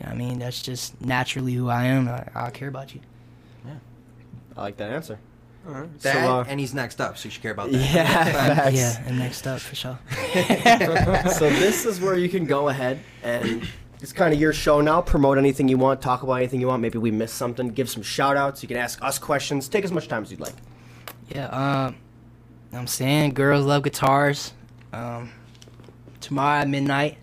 You 0.00 0.06
I 0.06 0.14
mean, 0.14 0.38
that's 0.38 0.62
just 0.62 1.00
naturally 1.00 1.52
who 1.52 1.68
I 1.68 1.84
am. 1.84 2.08
I, 2.08 2.26
I 2.34 2.50
care 2.50 2.68
about 2.68 2.94
you. 2.94 3.00
Yeah, 3.64 3.74
I 4.56 4.62
like 4.62 4.76
that 4.78 4.90
answer. 4.90 5.18
All 5.66 5.72
right. 5.72 6.00
That 6.00 6.14
So, 6.14 6.18
uh, 6.20 6.44
and 6.46 6.60
he's 6.60 6.74
next 6.74 7.00
up, 7.00 7.16
so 7.16 7.26
you 7.26 7.30
should 7.30 7.42
care 7.42 7.52
about 7.52 7.70
that. 7.70 7.94
Yeah. 7.94 8.24
facts. 8.54 8.76
Yeah, 8.76 9.02
and 9.06 9.18
next 9.18 9.46
up 9.46 9.60
for 9.60 9.74
sure. 9.74 9.98
so 11.32 11.48
this 11.48 11.86
is 11.86 12.00
where 12.00 12.18
you 12.18 12.28
can 12.28 12.44
go 12.44 12.68
ahead 12.68 13.00
and 13.22 13.66
it's 14.04 14.12
kind 14.12 14.34
of 14.34 14.40
your 14.40 14.52
show 14.52 14.82
now. 14.82 15.00
Promote 15.00 15.38
anything 15.38 15.66
you 15.66 15.78
want, 15.78 16.02
talk 16.02 16.22
about 16.22 16.34
anything 16.34 16.60
you 16.60 16.66
want. 16.66 16.82
Maybe 16.82 16.98
we 16.98 17.10
missed 17.10 17.36
something. 17.36 17.68
Give 17.68 17.88
some 17.88 18.02
shout 18.02 18.36
outs. 18.36 18.62
You 18.62 18.68
can 18.68 18.76
ask 18.76 19.02
us 19.02 19.18
questions. 19.18 19.66
Take 19.66 19.84
as 19.84 19.92
much 19.92 20.08
time 20.08 20.22
as 20.22 20.30
you'd 20.30 20.40
like. 20.40 20.54
Yeah, 21.34 21.46
um, 21.46 21.96
I'm 22.72 22.86
saying 22.86 23.32
girls 23.32 23.64
love 23.64 23.82
guitars. 23.82 24.52
Um, 24.92 25.32
tomorrow 26.20 26.60
at 26.60 26.68
midnight. 26.68 27.16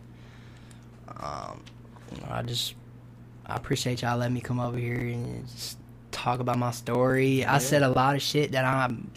Um, 1.08 1.18
you 1.20 1.20
know, 1.20 1.71
I 2.32 2.42
just 2.44 2.76
I 3.46 3.56
appreciate 3.56 4.02
y'all 4.02 4.18
letting 4.18 4.34
me 4.34 4.42
come 4.42 4.60
over 4.60 4.78
here 4.78 4.98
and 4.98 5.48
just 5.48 5.78
talk 6.12 6.40
about 6.40 6.58
my 6.58 6.72
story. 6.72 7.46
I 7.46 7.58
said 7.58 7.84
a 7.84 7.90
lot 7.90 8.16
of 8.16 8.22
shit 8.22 8.54
that 8.54 8.66
I'm 8.66 9.12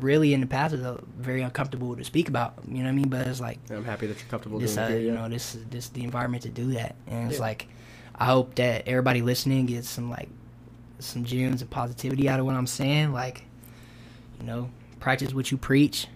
really 0.00 0.34
in 0.34 0.40
the 0.40 0.46
past 0.46 0.74
is 0.74 0.86
very 1.18 1.42
uncomfortable 1.42 1.96
to 1.96 2.04
speak 2.04 2.28
about. 2.28 2.54
You 2.68 2.78
know 2.78 2.84
what 2.84 2.88
I 2.90 2.92
mean? 2.92 3.08
But 3.08 3.26
it's 3.26 3.40
like 3.40 3.58
I'm 3.70 3.84
happy 3.84 4.06
that 4.06 4.18
you're 4.18 4.28
comfortable 4.28 4.58
this, 4.58 4.74
doing 4.74 4.86
uh, 4.86 4.88
it 4.88 4.92
here. 4.92 5.00
you 5.00 5.12
know, 5.12 5.28
this 5.28 5.54
is 5.54 5.64
this 5.66 5.88
the 5.88 6.04
environment 6.04 6.42
to 6.44 6.48
do 6.48 6.72
that, 6.72 6.96
and 7.06 7.28
it's 7.28 7.38
Yeah. 7.38 7.46
like 7.46 7.68
I 8.16 8.26
hope 8.26 8.54
that 8.56 8.86
everybody 8.86 9.22
listening 9.22 9.66
gets 9.66 9.88
some 9.88 10.10
like 10.10 10.28
some 11.00 11.24
gems 11.24 11.62
of 11.62 11.70
positivity 11.70 12.28
out 12.28 12.40
of 12.40 12.46
what 12.46 12.54
I'm 12.54 12.66
saying. 12.66 13.12
Like, 13.12 13.44
you 14.40 14.46
know, 14.46 14.70
practice 15.00 15.34
what 15.34 15.50
you 15.50 15.58
preach. 15.58 16.06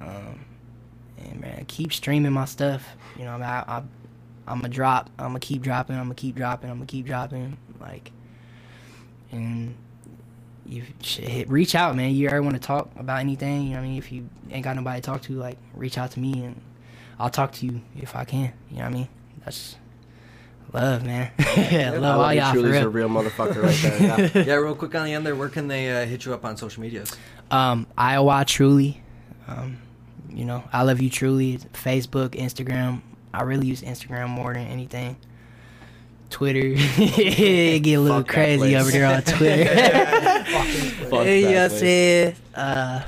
Um, 0.00 0.44
and 1.18 1.40
man, 1.40 1.64
keep 1.66 1.92
streaming 1.92 2.32
my 2.32 2.44
stuff. 2.44 2.84
You 3.16 3.24
know, 3.24 3.32
I, 3.32 3.34
mean, 3.34 3.44
I, 3.44 3.64
I 3.66 3.82
I'm 4.48 4.58
gonna 4.58 4.68
drop. 4.68 5.10
I'm 5.18 5.28
gonna 5.28 5.40
keep 5.40 5.62
dropping. 5.62 5.96
I'm 5.96 6.04
gonna 6.04 6.14
keep 6.14 6.36
dropping. 6.36 6.70
I'm 6.70 6.76
gonna 6.76 6.86
keep 6.86 7.06
dropping. 7.06 7.58
Like, 7.80 8.12
and 9.30 9.74
you 10.66 10.84
should 11.02 11.24
hit, 11.24 11.48
reach 11.48 11.74
out, 11.74 11.96
man. 11.96 12.14
You 12.14 12.28
ever 12.28 12.42
want 12.42 12.54
to 12.54 12.60
talk 12.60 12.90
about 12.96 13.20
anything? 13.20 13.64
You 13.64 13.70
know 13.70 13.76
what 13.76 13.82
I 13.84 13.88
mean? 13.88 13.98
If 13.98 14.12
you 14.12 14.28
ain't 14.50 14.64
got 14.64 14.76
nobody 14.76 15.00
to 15.00 15.06
talk 15.06 15.22
to, 15.22 15.32
like, 15.34 15.58
reach 15.74 15.98
out 15.98 16.10
to 16.12 16.20
me 16.20 16.44
and 16.44 16.60
I'll 17.18 17.30
talk 17.30 17.52
to 17.52 17.66
you 17.66 17.80
if 17.96 18.14
I 18.14 18.24
can. 18.24 18.52
You 18.70 18.78
know 18.78 18.84
what 18.84 18.90
I 18.90 18.94
mean? 18.94 19.08
That's 19.44 19.76
love, 20.72 21.04
man. 21.04 21.30
yeah, 21.38 21.92
I 21.94 21.96
love 21.96 22.20
all 22.20 22.32
you 22.32 22.40
y'all 22.40 22.52
for 22.52 22.60
truly's 22.60 22.76
a 22.76 22.88
real. 22.88 23.08
real 23.08 23.22
motherfucker 23.22 23.62
right 23.62 23.78
there. 23.82 24.30
Yeah. 24.34 24.42
Yeah, 24.44 24.54
real 24.54 24.74
quick 24.74 24.94
on 24.94 25.04
the 25.06 25.14
end 25.14 25.26
there, 25.26 25.36
where 25.36 25.48
can 25.48 25.68
they 25.68 25.90
uh, 25.90 26.06
hit 26.06 26.24
you 26.24 26.34
up 26.34 26.44
on 26.44 26.56
social 26.56 26.82
medias? 26.82 27.14
Um, 27.50 27.86
ILY 27.96 28.44
Truly. 28.46 29.02
Um, 29.46 29.78
you 30.30 30.44
know, 30.44 30.62
I 30.72 30.82
love 30.82 31.00
you 31.00 31.08
truly. 31.08 31.58
Facebook, 31.72 32.30
Instagram. 32.30 33.00
I 33.32 33.42
really 33.42 33.66
use 33.66 33.82
Instagram 33.82 34.28
more 34.28 34.54
than 34.54 34.66
anything. 34.66 35.16
Twitter, 36.30 36.60
it 36.74 37.80
get 37.82 37.94
a 37.94 38.00
little 38.00 38.18
Fuck 38.18 38.28
crazy 38.28 38.76
over 38.76 38.90
there 38.90 39.06
on 39.06 39.22
Twitter. 39.36 40.44
Fuck 41.08 41.26
you 41.26 41.42
know 41.42 41.52
what 41.52 41.62
I'm 41.62 41.70
saying? 41.70 42.34
Uh, 42.54 43.02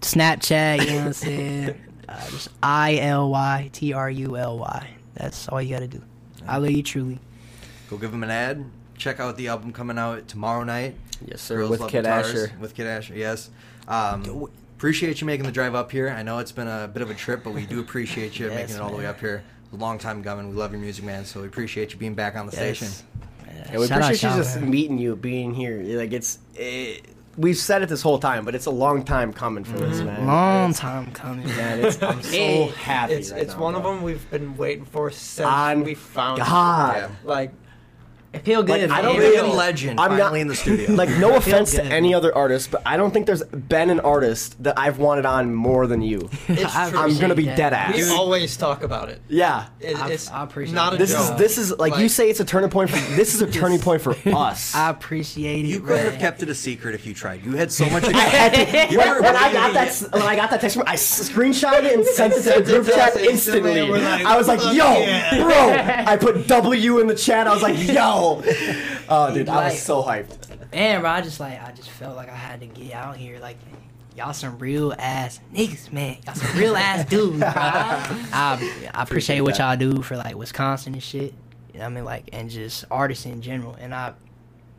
Snapchat, 0.00 0.80
you 0.80 0.86
know 0.86 0.96
what 0.96 1.06
I'm 1.06 1.12
saying? 1.14 1.80
Uh, 2.08 2.30
just 2.30 2.48
I 2.62 2.96
L 2.96 3.30
Y 3.30 3.70
T 3.72 3.92
R 3.92 4.10
U 4.10 4.36
L 4.36 4.58
Y. 4.58 4.90
That's 5.14 5.48
all 5.48 5.62
you 5.62 5.74
gotta 5.74 5.88
do. 5.88 6.02
I 6.46 6.58
love 6.58 6.70
you 6.70 6.82
truly. 6.82 7.18
Go 7.88 7.96
give 7.96 8.10
them 8.12 8.22
an 8.22 8.30
ad. 8.30 8.64
Check 8.98 9.20
out 9.20 9.36
the 9.36 9.48
album 9.48 9.72
coming 9.72 9.98
out 9.98 10.28
tomorrow 10.28 10.64
night. 10.64 10.96
Yes, 11.24 11.40
sir. 11.40 11.56
Girls 11.56 11.70
with 11.70 11.80
Love 11.80 11.90
Kid 11.90 12.04
Guitars, 12.04 12.30
Asher. 12.30 12.52
With 12.60 12.74
Kid 12.74 12.86
Asher, 12.86 13.14
yes. 13.14 13.50
Um, 13.88 14.48
appreciate 14.76 15.20
you 15.20 15.26
making 15.26 15.46
the 15.46 15.52
drive 15.52 15.74
up 15.74 15.90
here. 15.90 16.10
I 16.10 16.22
know 16.22 16.38
it's 16.38 16.52
been 16.52 16.68
a 16.68 16.88
bit 16.88 17.02
of 17.02 17.10
a 17.10 17.14
trip, 17.14 17.42
but 17.42 17.52
we 17.52 17.66
do 17.66 17.80
appreciate 17.80 18.38
you 18.38 18.46
Yes, 18.46 18.54
making 18.54 18.76
it 18.76 18.80
all 18.80 18.90
the 18.90 18.96
way 18.96 19.06
up 19.06 19.20
here. 19.20 19.42
It's 19.66 19.72
a 19.72 19.76
long 19.76 19.98
time 19.98 20.22
coming. 20.22 20.48
We 20.48 20.54
love 20.56 20.72
your 20.72 20.80
music, 20.80 21.04
man. 21.04 21.24
So 21.24 21.40
we 21.40 21.46
appreciate 21.48 21.92
you 21.92 21.98
being 21.98 22.14
back 22.14 22.36
on 22.36 22.46
the 22.46 22.52
station. 22.52 22.88
Yeah, 23.46 23.72
Yeah, 23.72 23.78
we 23.78 23.86
shout 23.88 23.98
out 23.98 24.04
appreciate 24.04 24.28
y'all, 24.30 24.38
just 24.38 24.60
man. 24.60 24.70
meeting 24.70 24.98
you, 24.98 25.16
being 25.16 25.54
here. 25.54 25.82
Like 25.98 26.12
it's, 26.12 26.38
it, 26.54 27.04
we've 27.36 27.56
said 27.56 27.82
it 27.82 27.88
this 27.88 28.02
whole 28.02 28.18
time, 28.18 28.44
but 28.44 28.54
it's 28.54 28.66
a 28.66 28.70
long 28.70 29.02
time 29.04 29.32
coming 29.32 29.64
for 29.64 29.78
this, 29.78 30.00
man. 30.00 30.18
Mm-hmm. 30.18 30.26
Long 30.26 30.70
It's- 30.70 30.78
time 30.78 31.10
coming. 31.12 31.46
Man, 31.48 31.84
it's, 31.84 32.00
I'm 32.02 32.22
so 32.22 32.36
It- 32.36 32.74
happy. 32.74 33.14
It's 33.14 33.32
right 33.32 33.42
it's 33.42 33.54
now, 33.54 33.60
one 33.60 33.74
of 33.74 33.82
them 33.82 34.02
we've 34.02 34.28
been 34.30 34.56
waiting 34.56 34.84
for 34.84 35.10
since 35.10 35.46
On 35.46 35.82
we 35.82 35.94
found. 35.94 36.38
it. 36.38 36.44
God. 36.46 36.96
Yeah. 36.96 37.10
Like 37.24 37.52
It 38.36 38.44
feel 38.44 38.62
Like. 38.64 38.90
I 38.90 39.02
don't 39.02 39.16
It 39.16 39.18
really- 39.18 39.30
feel 39.36 39.42
Living 39.42 39.50
good. 39.50 39.56
legend 39.56 40.00
I'm 40.00 40.10
not- 40.12 40.20
finally 40.20 40.40
in 40.40 40.48
the 40.48 40.54
studio. 40.54 40.92
Like, 40.96 41.10
no 41.10 41.36
offense 41.36 41.72
to 41.72 41.84
any 41.84 42.08
man. 42.10 42.16
other 42.16 42.34
artist, 42.34 42.70
but 42.70 42.82
I 42.86 42.96
don't 42.96 43.10
think 43.12 43.26
there's 43.26 43.42
been 43.44 43.90
an 43.90 44.00
artist 44.00 44.62
that 44.62 44.78
I've 44.78 44.98
wanted 44.98 45.26
on 45.26 45.54
more 45.54 45.86
than 45.86 46.02
you. 46.02 46.28
It's 46.48 46.74
I 46.76 46.90
true. 46.90 46.98
I'm 46.98 47.18
gonna 47.18 47.34
be 47.34 47.42
appreciate 47.48 47.56
dead 47.56 47.72
ass. 47.72 47.94
we 47.96 48.08
always 48.10 48.56
talk 48.56 48.82
about 48.82 49.08
it. 49.08 49.20
Yeah. 49.28 49.66
It- 49.80 49.96
I- 50.00 50.10
it's 50.10 50.30
I 50.30 50.42
appreciate 50.44 50.74
not 50.74 50.94
a 50.94 50.96
that. 50.96 50.98
This 51.06 51.10
is 51.18 51.28
joke. 51.28 51.38
this 51.38 51.58
is 51.58 51.78
like, 51.78 51.98
you 51.98 52.08
say 52.08 52.30
it's 52.30 52.40
a 52.40 52.44
turning 52.44 52.70
point 52.70 52.90
for 52.90 52.96
this 53.16 53.34
is 53.34 53.42
a 53.42 53.50
turning 53.60 53.78
point 53.80 54.00
for 54.02 54.16
us. 54.34 54.74
I 54.74 54.90
appreciate 54.90 55.64
it. 55.64 55.68
you 55.68 55.80
could 55.80 55.98
have 55.98 56.18
kept 56.18 56.42
it 56.42 56.48
a 56.48 56.54
secret 56.54 56.94
if 56.94 57.06
you 57.06 57.14
tried. 57.14 57.44
You 57.44 57.52
had 57.56 57.70
so 57.72 57.88
much. 57.90 58.04
I 58.04 58.12
had 58.18 58.52
to, 58.90 58.96
when, 58.96 59.22
when 59.22 59.36
I 59.36 59.52
got 59.52 59.72
that 59.74 59.92
when 60.12 60.22
I 60.22 60.36
got 60.36 60.50
that 60.50 60.60
text, 60.60 60.76
from- 60.76 60.86
I 60.86 60.94
screenshotted 60.94 61.84
it 61.84 61.94
and 61.94 62.04
sent 62.06 62.32
it 62.34 62.42
to 62.42 62.60
the 62.60 62.62
group 62.62 62.86
chat 62.86 63.16
instantly, 63.16 63.30
instantly. 63.30 63.80
and 63.80 63.90
we're 63.90 63.98
like, 63.98 64.24
I 64.24 64.36
was 64.36 64.48
like, 64.48 64.60
"Yo, 64.74 65.42
bro!" 65.44 65.70
I 66.06 66.16
put 66.16 66.46
W 66.46 66.98
in 67.00 67.06
the 67.06 67.14
chat. 67.14 67.46
I 67.46 67.52
was 67.54 67.62
like, 67.62 67.76
"Yo, 67.86 68.25
oh, 69.08 69.34
dude, 69.34 69.48
I 69.48 69.66
was 69.66 69.82
so 69.82 70.02
hyped." 70.02 70.72
Man, 70.72 71.00
bro, 71.00 71.10
I 71.10 71.20
just 71.20 71.40
like 71.40 71.62
I 71.62 71.72
just 71.72 71.90
felt 71.90 72.16
like 72.16 72.28
I 72.28 72.36
had 72.36 72.60
to 72.60 72.66
get 72.66 72.92
out 72.94 73.16
here. 73.16 73.38
Like 73.38 73.56
y'all 74.16 74.32
some 74.32 74.58
real 74.58 74.94
ass 74.98 75.40
niggas, 75.54 75.92
man. 75.92 76.18
Y'all 76.26 76.34
some 76.34 76.58
real 76.58 76.76
ass 76.76 77.04
dudes, 77.10 77.38
bro. 77.38 77.48
I, 77.54 78.90
I 78.94 79.02
appreciate 79.02 79.40
what 79.42 79.58
y'all 79.58 79.76
do 79.76 80.02
for 80.02 80.16
like 80.16 80.36
Wisconsin 80.36 80.94
and 80.94 81.02
shit. 81.02 81.34
You 81.72 81.80
know 81.80 81.80
what 81.80 81.92
I 81.92 81.94
mean, 81.94 82.04
like, 82.04 82.30
and 82.32 82.48
just 82.48 82.86
artists 82.90 83.26
in 83.26 83.42
general. 83.42 83.74
And 83.74 83.94
I, 83.94 84.14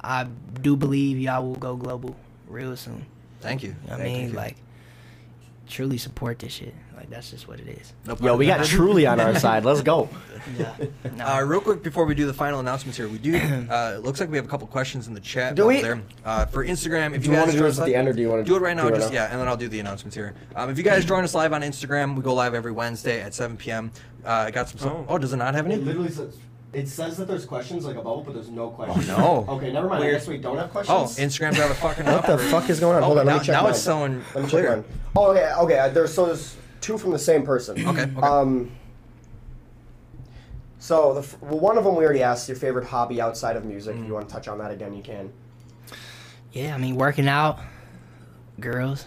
I 0.02 0.26
do 0.62 0.76
believe 0.76 1.20
y'all 1.20 1.46
will 1.46 1.56
go 1.56 1.76
global 1.76 2.16
real 2.48 2.76
soon. 2.76 3.06
Thank 3.40 3.62
you. 3.62 3.70
You 3.70 3.76
know 3.76 3.98
what 3.98 4.02
I 4.02 4.04
Thank 4.04 4.18
mean, 4.18 4.30
you. 4.30 4.36
like, 4.36 4.56
truly 5.70 5.98
support 5.98 6.40
this 6.40 6.54
shit. 6.54 6.74
Like 6.96 7.10
that's 7.10 7.30
just 7.30 7.48
what 7.48 7.60
it 7.60 7.68
is. 7.68 7.94
No 8.06 8.18
Yo, 8.20 8.36
we 8.36 8.48
got 8.48 8.58
problem. 8.58 8.76
Truly 8.76 9.06
on 9.06 9.20
our 9.20 9.36
side. 9.40 9.64
Let's 9.66 9.82
go. 9.82 10.10
Yeah. 10.58 10.76
No. 11.16 11.26
Uh, 11.26 11.42
real 11.42 11.62
quick 11.62 11.84
before 11.84 12.06
we 12.06 12.16
do 12.16 12.26
the 12.26 12.34
final 12.34 12.60
announcements 12.60 12.98
here, 12.98 13.08
we 13.08 13.18
do. 13.18 13.38
Uh, 13.68 13.96
it 13.98 14.04
looks 14.04 14.20
like 14.20 14.30
we 14.30 14.38
have 14.38 14.46
a 14.46 14.50
couple 14.50 14.66
questions 14.68 15.08
in 15.08 15.14
the 15.14 15.20
chat. 15.20 15.56
Do 15.56 15.68
we? 15.68 15.82
There. 15.82 16.02
Uh, 16.24 16.46
for 16.46 16.66
Instagram, 16.66 17.14
if 17.14 17.24
Do 17.24 17.30
you, 17.30 17.34
you 17.34 17.38
guys 17.38 17.48
wanna 17.48 17.52
do 17.52 17.64
this 17.64 17.74
us 17.76 17.80
at 17.80 17.86
the 17.86 17.96
end, 17.96 18.08
or 18.08 18.14
do 18.14 18.22
you 18.22 18.30
wanna 18.30 18.44
do 18.44 18.56
it 18.56 18.62
right 18.62 18.76
now? 18.76 18.90
just 18.90 19.12
yeah, 19.12 19.30
and 19.30 19.40
then 19.40 19.48
I'll 19.48 19.58
do 19.58 19.68
the 19.68 19.80
announcements 19.80 20.16
here. 20.16 20.36
Um, 20.56 20.70
if 20.70 20.78
you 20.78 20.84
guys 20.84 21.06
join 21.06 21.24
us 21.24 21.36
live 21.36 21.54
on 21.54 21.62
Instagram, 21.62 22.16
we 22.16 22.22
go 22.22 22.34
live 22.34 22.54
every 22.54 22.72
Wednesday 22.72 23.22
at 23.22 23.34
7 23.34 23.58
p.m. 23.58 23.92
Uh, 24.26 24.30
I 24.48 24.52
got 24.52 24.70
some. 24.70 24.90
Oh. 24.90 25.06
Oh. 25.10 25.18
does 25.18 25.34
it 25.34 25.38
not 25.38 25.54
have 25.54 25.66
any? 25.66 25.76
literally 25.78 26.10
says 26.10 26.38
it 26.74 26.88
says 26.88 27.18
that 27.18 27.28
there's 27.28 27.46
questions 27.46 27.86
like 27.86 27.96
above, 27.96 28.26
but 28.26 28.34
there's 28.34 28.50
no 28.50 28.70
questions. 28.70 29.08
no. 29.08 29.46
Okay, 29.48 29.72
never 29.72 29.88
mind. 29.88 30.04
I 30.04 30.08
Weird. 30.08 30.20
guess 30.20 30.28
we 30.28 30.38
don't 30.38 30.58
have 30.58 30.70
questions. 30.72 30.94
Oh, 30.96 31.04
questions. 31.06 31.34
Instagram's 31.38 31.60
out 31.60 31.72
of 31.72 31.78
fucking. 31.78 32.06
what 32.06 32.26
the 32.28 32.38
fuck 32.38 32.70
is 32.70 32.80
going 32.80 32.98
on? 32.98 33.04
Oh, 33.04 33.08
Hold 33.08 33.20
on, 33.20 33.26
now, 33.26 33.34
let 33.34 33.42
me 33.42 33.46
check 33.46 33.54
now 33.54 33.62
mine. 33.64 33.72
it's 33.72 33.84
showing 33.84 34.14
Let 34.18 34.36
me 34.36 34.42
check 34.42 34.50
clear. 34.50 34.76
mine. 34.78 34.86
Oh, 35.16 35.32
okay, 35.32 35.52
okay. 35.60 35.80
uh, 35.80 35.90
There's 35.90 36.14
so 36.14 36.26
there's 36.26 36.56
two 36.82 36.98
from 36.98 37.12
the 37.12 37.20
same 37.20 37.44
person. 37.44 37.88
Okay, 37.88 38.02
okay. 38.04 38.16
Um. 38.22 38.72
So 40.80 41.14
the 41.16 41.22
f- 41.22 41.42
well, 41.42 41.60
one 41.60 41.78
of 41.78 41.84
them 41.84 41.96
we 41.96 42.04
already 42.04 42.22
asked. 42.24 42.48
Your 42.48 42.58
favorite 42.58 42.86
hobby 42.86 43.20
outside 43.20 43.56
of 43.56 43.66
music. 43.66 43.96
Mm. 43.96 44.02
If 44.02 44.08
you 44.08 44.14
want 44.14 44.28
to 44.30 44.34
touch 44.34 44.48
on 44.48 44.58
that 44.60 44.72
again, 44.72 44.94
you 44.94 45.02
can. 45.02 45.32
yeah, 46.52 46.76
I 46.76 46.78
mean, 46.78 46.96
working 46.96 47.28
out, 47.28 47.60
girls. 48.60 49.06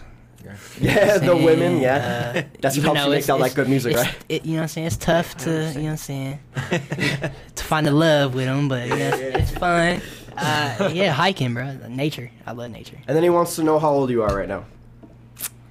Yeah, 0.79 1.17
the 1.17 1.35
women. 1.35 1.79
Yeah, 1.81 2.33
uh, 2.35 2.41
that's 2.61 2.77
what 2.77 2.85
helps 2.85 2.99
you 3.03 3.09
make 3.09 3.17
it's- 3.19 3.27
that 3.27 3.39
like 3.39 3.53
good 3.55 3.69
music, 3.69 3.95
right? 3.95 4.15
It, 4.29 4.45
you 4.45 4.51
know 4.53 4.57
what 4.57 4.61
I'm 4.63 4.67
saying? 4.69 4.87
It's 4.87 4.97
tough 4.97 5.35
to, 5.45 5.49
you 5.49 5.55
know 5.55 5.83
what 5.83 5.89
I'm 5.91 5.97
saying, 5.97 6.39
to 7.55 7.63
find 7.63 7.85
the 7.87 7.91
love 7.91 8.33
with 8.33 8.45
them, 8.45 8.67
but 8.67 8.87
you 8.87 8.95
know, 8.95 9.11
it's 9.13 9.51
fun. 9.51 10.01
Uh, 10.37 10.89
yeah, 10.93 11.11
hiking, 11.11 11.53
bro. 11.53 11.77
Nature. 11.89 12.31
I 12.47 12.53
love 12.53 12.71
nature. 12.71 12.97
And 13.07 13.15
then 13.15 13.23
he 13.23 13.29
wants 13.29 13.55
to 13.57 13.63
know 13.63 13.79
how 13.79 13.89
old 13.91 14.09
you 14.09 14.23
are 14.23 14.35
right 14.35 14.47
now. 14.47 14.65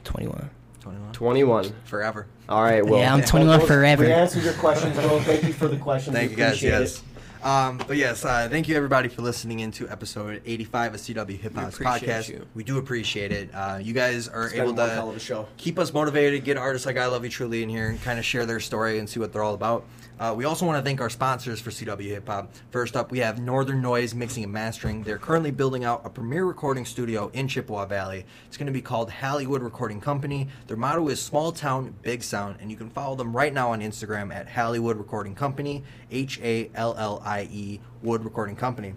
21. 0.05 0.51
21. 0.81 1.13
Twenty-one. 1.13 1.73
Forever. 1.85 2.27
All 2.49 2.63
right. 2.63 2.85
Well, 2.85 3.01
Yeah, 3.01 3.13
I'm 3.15 3.23
21 3.25 3.61
those- 3.61 3.69
forever. 3.69 4.05
We 4.05 4.13
answered 4.13 4.43
your 4.43 4.53
questions, 4.55 4.95
bro. 4.97 5.21
Thank 5.21 5.45
you 5.45 5.53
for 5.53 5.69
the 5.69 5.77
questions. 5.77 6.15
Thank 6.17 6.31
We 6.31 6.37
you 6.37 6.43
guys. 6.43 6.63
Yes. 6.63 6.99
it. 6.99 7.03
Um, 7.43 7.79
but 7.87 7.97
yes, 7.97 8.25
uh, 8.25 8.49
thank 8.51 8.69
you 8.69 8.77
everybody 8.77 9.09
for 9.09 9.23
listening 9.23 9.61
into 9.61 9.89
episode 9.89 10.43
85 10.45 10.95
of 10.95 11.01
CW 11.01 11.39
Hip 11.39 11.55
Hop's 11.55 11.79
podcast. 11.79 12.29
you. 12.29 12.47
We 12.55 12.65
do 12.65 12.77
appreciate 12.77 13.33
it. 13.33 13.49
Uh, 13.55 13.79
you 13.81 13.95
guys 13.95 14.29
are 14.29 14.45
It's 14.47 14.55
able 14.55 14.75
one 14.75 14.89
hell 14.91 15.11
of 15.11 15.25
to 15.25 15.47
keep 15.57 15.79
us 15.79 15.93
motivated, 15.95 16.45
get 16.45 16.59
artists 16.59 16.87
like 16.87 16.99
I 16.99 17.07
Love 17.07 17.25
You 17.25 17.31
Truly 17.31 17.63
in 17.63 17.71
here, 17.71 17.89
and 17.89 18.01
kind 18.03 18.19
of 18.19 18.25
share 18.27 18.45
their 18.45 18.61
story 18.61 18.99
and 18.99 19.09
see 19.09 19.21
what 19.21 19.33
they're 19.33 19.43
all 19.43 19.55
about. 19.55 19.87
Uh, 20.21 20.35
we 20.37 20.45
also 20.45 20.67
want 20.67 20.77
to 20.77 20.87
thank 20.87 21.01
our 21.01 21.09
sponsors 21.09 21.63
for 21.63 21.71
CW 21.71 22.09
Hip 22.09 22.29
Hop. 22.29 22.53
First 22.71 22.95
up, 22.95 23.11
we 23.11 23.21
have 23.21 23.41
Northern 23.41 23.81
Noise 23.81 24.15
Mixing 24.15 24.45
and 24.45 24.53
Mastering. 24.53 25.03
They're 25.03 25.17
currently 25.17 25.51
building 25.51 25.83
out 25.83 26.03
a 26.05 26.11
premier 26.11 26.45
recording 26.45 26.85
studio 26.85 27.31
in 27.33 27.49
Chippewa 27.49 27.87
Valley. 27.87 28.27
It's 28.47 28.59
going 28.59 28.67
to 28.67 28.73
be 28.73 28.83
called 28.83 29.09
Halliewood 29.09 29.63
Recording 29.63 29.99
Company. 29.99 30.49
Their 30.67 30.77
motto 30.77 31.09
is 31.09 31.23
Small 31.23 31.53
Town, 31.53 31.95
Big 32.03 32.23
Sound, 32.23 32.59
and 32.61 32.71
you 32.71 32.77
can 32.77 32.91
follow 32.91 33.17
them 33.17 33.35
right 33.35 33.55
now 33.55 33.71
on 33.71 33.81
Instagram 33.81 34.31
at 34.31 34.47
Halliewood 34.47 34.99
Recording 34.99 35.35
Company, 35.35 35.85
H 36.11 36.39
A 36.43 36.71
L 36.75 36.95
L 36.99 37.23
I 37.25 37.49
E 37.51 37.81
Wood 38.03 38.23
Recording 38.23 38.57
Company. 38.57 38.93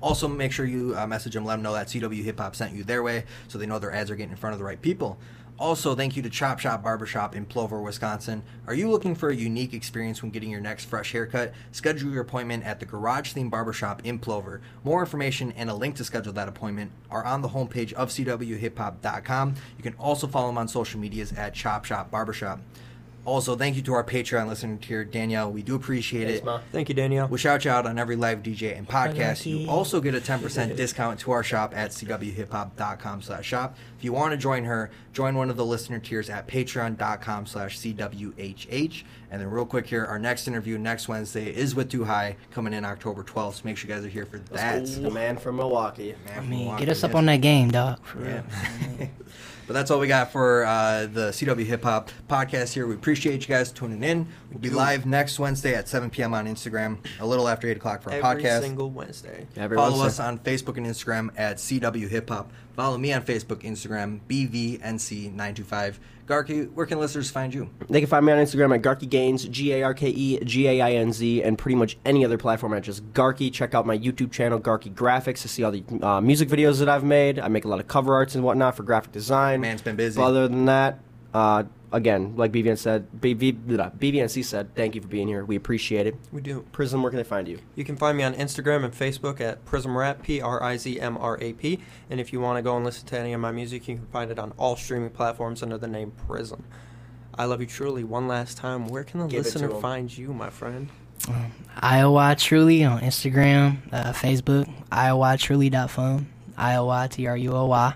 Also, 0.00 0.26
make 0.26 0.50
sure 0.50 0.66
you 0.66 0.96
uh, 0.96 1.06
message 1.06 1.34
them, 1.34 1.44
let 1.44 1.54
them 1.54 1.62
know 1.62 1.72
that 1.72 1.86
CW 1.86 2.24
Hip 2.24 2.40
Hop 2.40 2.56
sent 2.56 2.74
you 2.74 2.82
their 2.82 3.04
way 3.04 3.24
so 3.46 3.58
they 3.58 3.66
know 3.66 3.78
their 3.78 3.92
ads 3.92 4.10
are 4.10 4.16
getting 4.16 4.32
in 4.32 4.36
front 4.36 4.54
of 4.54 4.58
the 4.58 4.64
right 4.64 4.82
people. 4.82 5.18
Also, 5.58 5.94
thank 5.94 6.16
you 6.16 6.22
to 6.22 6.28
Chop 6.28 6.58
Shop 6.58 6.82
Barbershop 6.82 7.34
in 7.34 7.46
Plover, 7.46 7.80
Wisconsin. 7.80 8.42
Are 8.66 8.74
you 8.74 8.90
looking 8.90 9.14
for 9.14 9.30
a 9.30 9.34
unique 9.34 9.72
experience 9.72 10.20
when 10.20 10.30
getting 10.30 10.50
your 10.50 10.60
next 10.60 10.84
fresh 10.84 11.12
haircut? 11.12 11.54
Schedule 11.72 12.12
your 12.12 12.20
appointment 12.20 12.64
at 12.64 12.78
the 12.78 12.84
Garage 12.84 13.32
Theme 13.32 13.48
Barbershop 13.48 14.04
in 14.04 14.18
Plover. 14.18 14.60
More 14.84 15.00
information 15.00 15.52
and 15.52 15.70
a 15.70 15.74
link 15.74 15.96
to 15.96 16.04
schedule 16.04 16.34
that 16.34 16.46
appointment 16.46 16.92
are 17.10 17.24
on 17.24 17.40
the 17.40 17.48
homepage 17.48 17.94
of 17.94 18.10
CWHipHop.com. 18.10 19.54
You 19.78 19.82
can 19.82 19.94
also 19.94 20.26
follow 20.26 20.48
them 20.48 20.58
on 20.58 20.68
social 20.68 21.00
medias 21.00 21.32
at 21.32 21.54
Chop 21.54 21.86
Shop 21.86 22.10
Barbershop. 22.10 22.60
Also, 23.26 23.56
thank 23.56 23.74
you 23.74 23.82
to 23.82 23.92
our 23.92 24.04
Patreon 24.04 24.46
listener 24.46 24.76
tier, 24.76 25.04
Danielle. 25.04 25.50
We 25.50 25.62
do 25.62 25.74
appreciate 25.74 26.26
Thanks, 26.26 26.38
it. 26.38 26.44
Ma. 26.44 26.60
Thank 26.70 26.88
you, 26.88 26.94
Danielle. 26.94 27.26
We 27.26 27.38
shout 27.38 27.64
you 27.64 27.72
out 27.72 27.84
on 27.84 27.98
every 27.98 28.14
live 28.14 28.40
DJ 28.40 28.78
and 28.78 28.88
podcast. 28.88 29.44
You 29.44 29.68
also 29.68 30.00
get 30.00 30.14
a 30.14 30.20
10% 30.20 30.76
discount 30.76 31.18
to 31.20 31.32
our 31.32 31.42
shop 31.42 31.76
at 31.76 31.90
cwhiphop.com 31.90 33.22
slash 33.22 33.44
shop. 33.44 33.76
If 33.98 34.04
you 34.04 34.12
want 34.12 34.30
to 34.30 34.36
join 34.36 34.64
her, 34.64 34.92
join 35.12 35.34
one 35.34 35.50
of 35.50 35.56
the 35.56 35.66
listener 35.66 35.98
tiers 35.98 36.30
at 36.30 36.46
patreon.com 36.46 37.46
slash 37.46 37.78
cwhh. 37.78 39.04
And 39.28 39.40
then 39.40 39.50
real 39.50 39.66
quick 39.66 39.88
here, 39.88 40.04
our 40.04 40.20
next 40.20 40.46
interview 40.46 40.78
next 40.78 41.08
Wednesday 41.08 41.52
is 41.52 41.74
with 41.74 41.90
2hi 41.90 42.36
coming 42.52 42.72
in 42.72 42.84
October 42.84 43.24
12th. 43.24 43.54
So 43.54 43.62
make 43.64 43.76
sure 43.76 43.88
you 43.90 43.96
guys 43.96 44.04
are 44.04 44.08
here 44.08 44.26
for 44.26 44.38
that. 44.38 44.86
The 44.86 45.10
man 45.10 45.36
from 45.36 45.56
Milwaukee. 45.56 46.14
Man 46.26 46.38
I 46.38 46.40
mean, 46.42 46.58
Milwaukee, 46.60 46.84
get 46.84 46.92
us 46.92 47.02
up 47.02 47.10
yes. 47.10 47.16
on 47.16 47.26
that 47.26 47.40
game, 47.40 47.72
dog. 47.72 48.04
For 48.04 48.24
Yeah. 48.24 48.42
real. 48.98 49.08
but 49.66 49.72
that's 49.72 49.90
all 49.90 49.98
we 49.98 50.06
got 50.06 50.30
for 50.32 50.64
uh, 50.64 51.06
the 51.06 51.30
CW 51.30 51.64
Hip 51.64 51.82
Hop 51.82 52.10
podcast 52.28 52.72
here. 52.72 52.86
We 52.86 52.94
appreciate 52.94 53.42
you 53.42 53.48
guys 53.54 53.72
tuning 53.72 54.02
in. 54.02 54.26
We'll 54.50 54.60
be 54.60 54.70
live 54.70 55.06
next 55.06 55.38
Wednesday 55.38 55.74
at 55.74 55.88
7 55.88 56.10
p.m. 56.10 56.34
on 56.34 56.46
Instagram, 56.46 56.98
a 57.20 57.26
little 57.26 57.48
after 57.48 57.68
8 57.68 57.76
o'clock 57.76 58.02
for 58.02 58.10
our 58.10 58.16
Every 58.16 58.42
podcast. 58.42 58.46
Every 58.56 58.68
single 58.68 58.90
Wednesday. 58.90 59.46
Everyone 59.56 59.90
Follow 59.90 60.02
say- 60.02 60.08
us 60.08 60.20
on 60.20 60.38
Facebook 60.38 60.76
and 60.76 60.86
Instagram 60.86 61.30
at 61.36 61.56
CW 61.56 62.08
Hip 62.08 62.28
Hop. 62.30 62.50
Follow 62.74 62.98
me 62.98 63.12
on 63.12 63.22
Facebook, 63.22 63.62
Instagram, 63.62 64.20
BVNC925. 64.28 65.94
Garky, 66.26 66.70
where 66.72 66.86
can 66.86 66.98
listeners 66.98 67.30
find 67.30 67.54
you? 67.54 67.70
They 67.88 68.00
can 68.00 68.08
find 68.08 68.26
me 68.26 68.32
on 68.32 68.38
Instagram 68.38 68.74
at 68.74 68.82
Garky 68.82 69.08
Gainz, 69.08 69.48
G 69.48 69.72
A 69.74 69.82
R 69.84 69.94
K 69.94 70.08
E 70.08 70.40
G 70.40 70.66
A 70.66 70.80
I 70.80 70.92
N 70.92 71.12
Z, 71.12 71.42
and 71.42 71.56
pretty 71.56 71.76
much 71.76 71.96
any 72.04 72.24
other 72.24 72.36
platform 72.36 72.74
at 72.74 72.82
just 72.82 73.04
Garky. 73.12 73.52
Check 73.52 73.74
out 73.74 73.86
my 73.86 73.96
YouTube 73.96 74.32
channel, 74.32 74.58
Garky 74.58 74.92
Graphics, 74.92 75.42
to 75.42 75.48
see 75.48 75.62
all 75.62 75.70
the 75.70 75.84
uh, 76.02 76.20
music 76.20 76.48
videos 76.48 76.80
that 76.80 76.88
I've 76.88 77.04
made. 77.04 77.38
I 77.38 77.48
make 77.48 77.64
a 77.64 77.68
lot 77.68 77.78
of 77.78 77.86
cover 77.86 78.14
arts 78.14 78.34
and 78.34 78.42
whatnot 78.42 78.76
for 78.76 78.82
graphic 78.82 79.12
design. 79.12 79.60
Man's 79.60 79.82
been 79.82 79.96
busy. 79.96 80.18
But 80.18 80.26
other 80.26 80.48
than 80.48 80.64
that, 80.64 80.98
uh, 81.32 81.64
again, 81.92 82.34
like 82.36 82.52
BVN 82.52 82.76
said, 82.78 83.06
BV, 83.20 83.66
blah, 83.66 83.90
BVNC 83.90 84.44
said, 84.44 84.74
thank 84.74 84.94
you 84.94 85.00
for 85.00 85.08
being 85.08 85.28
here. 85.28 85.44
We 85.44 85.56
appreciate 85.56 86.06
it. 86.06 86.16
We 86.32 86.40
do. 86.40 86.64
Prizm, 86.72 87.02
where 87.02 87.10
can 87.10 87.18
they 87.18 87.24
find 87.24 87.46
you? 87.48 87.58
You 87.74 87.84
can 87.84 87.96
find 87.96 88.16
me 88.18 88.24
on 88.24 88.34
Instagram 88.34 88.84
and 88.84 88.92
Facebook 88.94 89.40
at 89.40 89.64
Prizm 89.64 89.94
Rap, 89.96 90.22
P 90.22 90.40
R 90.40 90.62
I 90.62 90.76
Z 90.76 91.00
M 91.00 91.16
R 91.18 91.38
A 91.40 91.52
P. 91.54 91.78
And 92.10 92.20
if 92.20 92.32
you 92.32 92.40
want 92.40 92.58
to 92.58 92.62
go 92.62 92.76
and 92.76 92.84
listen 92.84 93.06
to 93.08 93.18
any 93.18 93.32
of 93.32 93.40
my 93.40 93.52
music, 93.52 93.88
you 93.88 93.96
can 93.96 94.06
find 94.06 94.30
it 94.30 94.38
on 94.38 94.52
all 94.56 94.76
streaming 94.76 95.10
platforms 95.10 95.62
under 95.62 95.78
the 95.78 95.88
name 95.88 96.12
Prizm. 96.28 96.62
I 97.34 97.44
love 97.44 97.60
you 97.60 97.66
truly. 97.66 98.02
One 98.04 98.26
last 98.28 98.56
time, 98.56 98.88
where 98.88 99.04
can 99.04 99.20
the 99.20 99.26
Give 99.26 99.40
it 99.40 99.50
to 99.50 99.58
listener 99.58 99.74
'em. 99.74 99.80
find 99.82 100.16
you, 100.18 100.32
my 100.32 100.48
friend? 100.50 100.88
Um, 101.28 101.52
ILY 101.82 102.34
Truly 102.36 102.84
on 102.84 103.00
Instagram, 103.00 103.78
uh, 103.92 104.12
Facebook, 104.12 104.68
ILYTruly.fun, 104.92 106.26
Iowa 106.56 107.08
T 107.10 107.26
R 107.26 107.36
U 107.36 107.52
O 107.52 107.66
Y. 107.66 107.94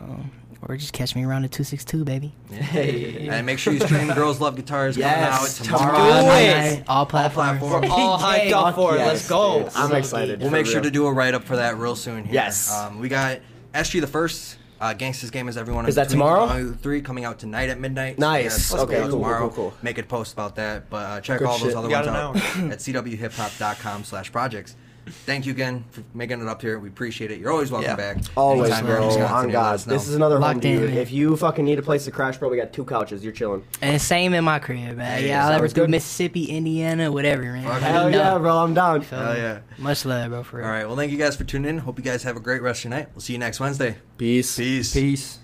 Um, 0.00 0.30
or 0.62 0.76
just 0.76 0.92
catch 0.92 1.14
me 1.14 1.24
around 1.24 1.42
the 1.42 1.48
262, 1.48 2.04
baby. 2.04 2.32
Hey. 2.50 3.28
And 3.28 3.44
make 3.46 3.58
sure 3.58 3.72
you 3.72 3.80
stream 3.86 4.08
Girls 4.14 4.40
Love 4.40 4.56
Guitars 4.56 4.96
Yes, 4.96 5.58
coming 5.58 5.70
out 5.72 5.80
tomorrow. 5.90 5.96
tomorrow. 5.96 6.20
Tomorrow 6.20 6.38
it. 6.40 6.84
all 6.88 7.06
platforms. 7.06 7.58
platforms. 7.60 7.88
We're 7.88 7.94
all 7.94 8.18
hyped 8.18 8.52
up 8.52 8.74
for 8.74 8.94
it. 8.94 8.98
Yes, 8.98 9.06
Let's 9.08 9.28
go. 9.28 9.62
dude. 9.64 9.72
I'm 9.76 9.94
excited. 9.94 10.40
We'll 10.40 10.48
for 10.48 10.52
make 10.56 10.66
sure 10.66 10.76
real. 10.76 10.84
to 10.84 10.90
do 10.90 11.06
a 11.06 11.12
write 11.12 11.34
up 11.34 11.44
for 11.44 11.56
that 11.56 11.76
real 11.78 11.96
soon 11.96 12.24
here. 12.24 12.34
Yes. 12.34 12.72
Um, 12.72 12.98
we 13.00 13.08
got 13.08 13.40
SG 13.74 14.00
the 14.00 14.06
First. 14.06 14.58
Uh, 14.78 14.92
Gangsta's 14.92 15.30
Game 15.30 15.48
is 15.48 15.56
everyone. 15.56 15.86
Is 15.86 15.94
that 15.94 16.08
between. 16.08 16.20
tomorrow? 16.20 16.44
Uh, 16.44 16.72
Three 16.82 17.00
coming 17.00 17.24
out 17.24 17.38
tonight 17.38 17.70
at 17.70 17.80
midnight. 17.80 18.18
Nice. 18.18 18.70
yeah, 18.74 18.80
Okay, 18.80 18.96
coming 18.96 18.96
out 18.96 19.00
cool, 19.04 19.10
cool, 19.10 19.18
tomorrow. 19.20 19.48
cool, 19.48 19.70
cool. 19.70 19.74
Make 19.82 19.96
a 19.96 20.02
post 20.02 20.34
about 20.34 20.56
that. 20.56 20.90
But 20.90 20.96
uh, 20.96 21.20
check 21.22 21.38
Good 21.38 21.48
all 21.48 21.58
those 21.58 21.68
shit. 21.68 21.76
other 21.76 21.88
ones 21.88 22.06
an 22.06 22.14
out 22.14 22.36
at 22.36 22.78
cwhiphop.com 22.78 24.04
slash 24.04 24.30
projects. 24.30 24.76
Thank 25.08 25.46
you 25.46 25.52
again 25.52 25.84
for 25.92 26.02
making 26.14 26.40
it 26.42 26.48
up 26.48 26.60
here. 26.60 26.80
We 26.80 26.88
appreciate 26.88 27.30
it. 27.30 27.38
You're 27.38 27.52
always 27.52 27.70
welcome 27.70 27.90
Yeah. 27.90 27.96
back. 27.96 28.16
Always, 28.36 28.72
Anytime 28.72 28.86
bro. 28.86 29.06
Wisconsin, 29.06 29.36
On 29.36 29.46
you 29.46 29.52
God. 29.52 29.78
This 29.78 30.08
is 30.08 30.16
another 30.16 30.34
home 30.34 30.42
Locked 30.42 30.62
to 30.62 30.68
you. 30.68 30.84
in. 30.84 30.96
If 30.96 31.12
you 31.12 31.36
fucking 31.36 31.64
need 31.64 31.78
a 31.78 31.82
place 31.82 32.06
to 32.06 32.10
crash, 32.10 32.38
bro, 32.38 32.48
we 32.48 32.56
got 32.56 32.72
two 32.72 32.84
couches. 32.84 33.22
You're 33.22 33.32
chilling. 33.32 33.62
And 33.80 34.02
same 34.02 34.34
in 34.34 34.42
my 34.42 34.58
crib, 34.58 34.96
man. 34.96 35.20
Hey, 35.20 35.28
yeah, 35.28 35.46
I'll 35.46 35.52
ever 35.52 35.66
sounds 35.68 35.74
through 35.74 35.84
good. 35.84 35.90
Mississippi, 35.90 36.44
Indiana, 36.46 37.12
whatever, 37.12 37.42
man. 37.44 37.62
Fuck 37.62 37.82
Let 37.82 37.82
Hell 37.82 38.10
know. 38.10 38.18
yeah, 38.18 38.38
bro. 38.38 38.56
I'm 38.58 38.74
down. 38.74 39.02
Feel 39.02 39.18
Hell 39.20 39.34
me? 39.34 39.38
yeah. 39.40 39.58
Much 39.78 40.04
love, 40.04 40.30
bro, 40.30 40.42
for 40.42 40.56
real. 40.56 40.66
All 40.66 40.72
right. 40.72 40.86
Well, 40.86 40.96
thank 40.96 41.12
you 41.12 41.18
guys 41.18 41.36
for 41.36 41.44
tuning 41.44 41.68
in. 41.70 41.78
Hope 41.78 41.98
you 41.98 42.04
guys 42.04 42.24
have 42.24 42.36
a 42.36 42.40
great 42.40 42.60
rest 42.62 42.80
of 42.80 42.90
your 42.90 42.98
night. 42.98 43.08
We'll 43.14 43.20
see 43.20 43.32
you 43.34 43.38
next 43.38 43.60
Wednesday. 43.60 43.96
Peace. 44.18 44.56
Peace. 44.56 44.92
Peace. 44.92 45.38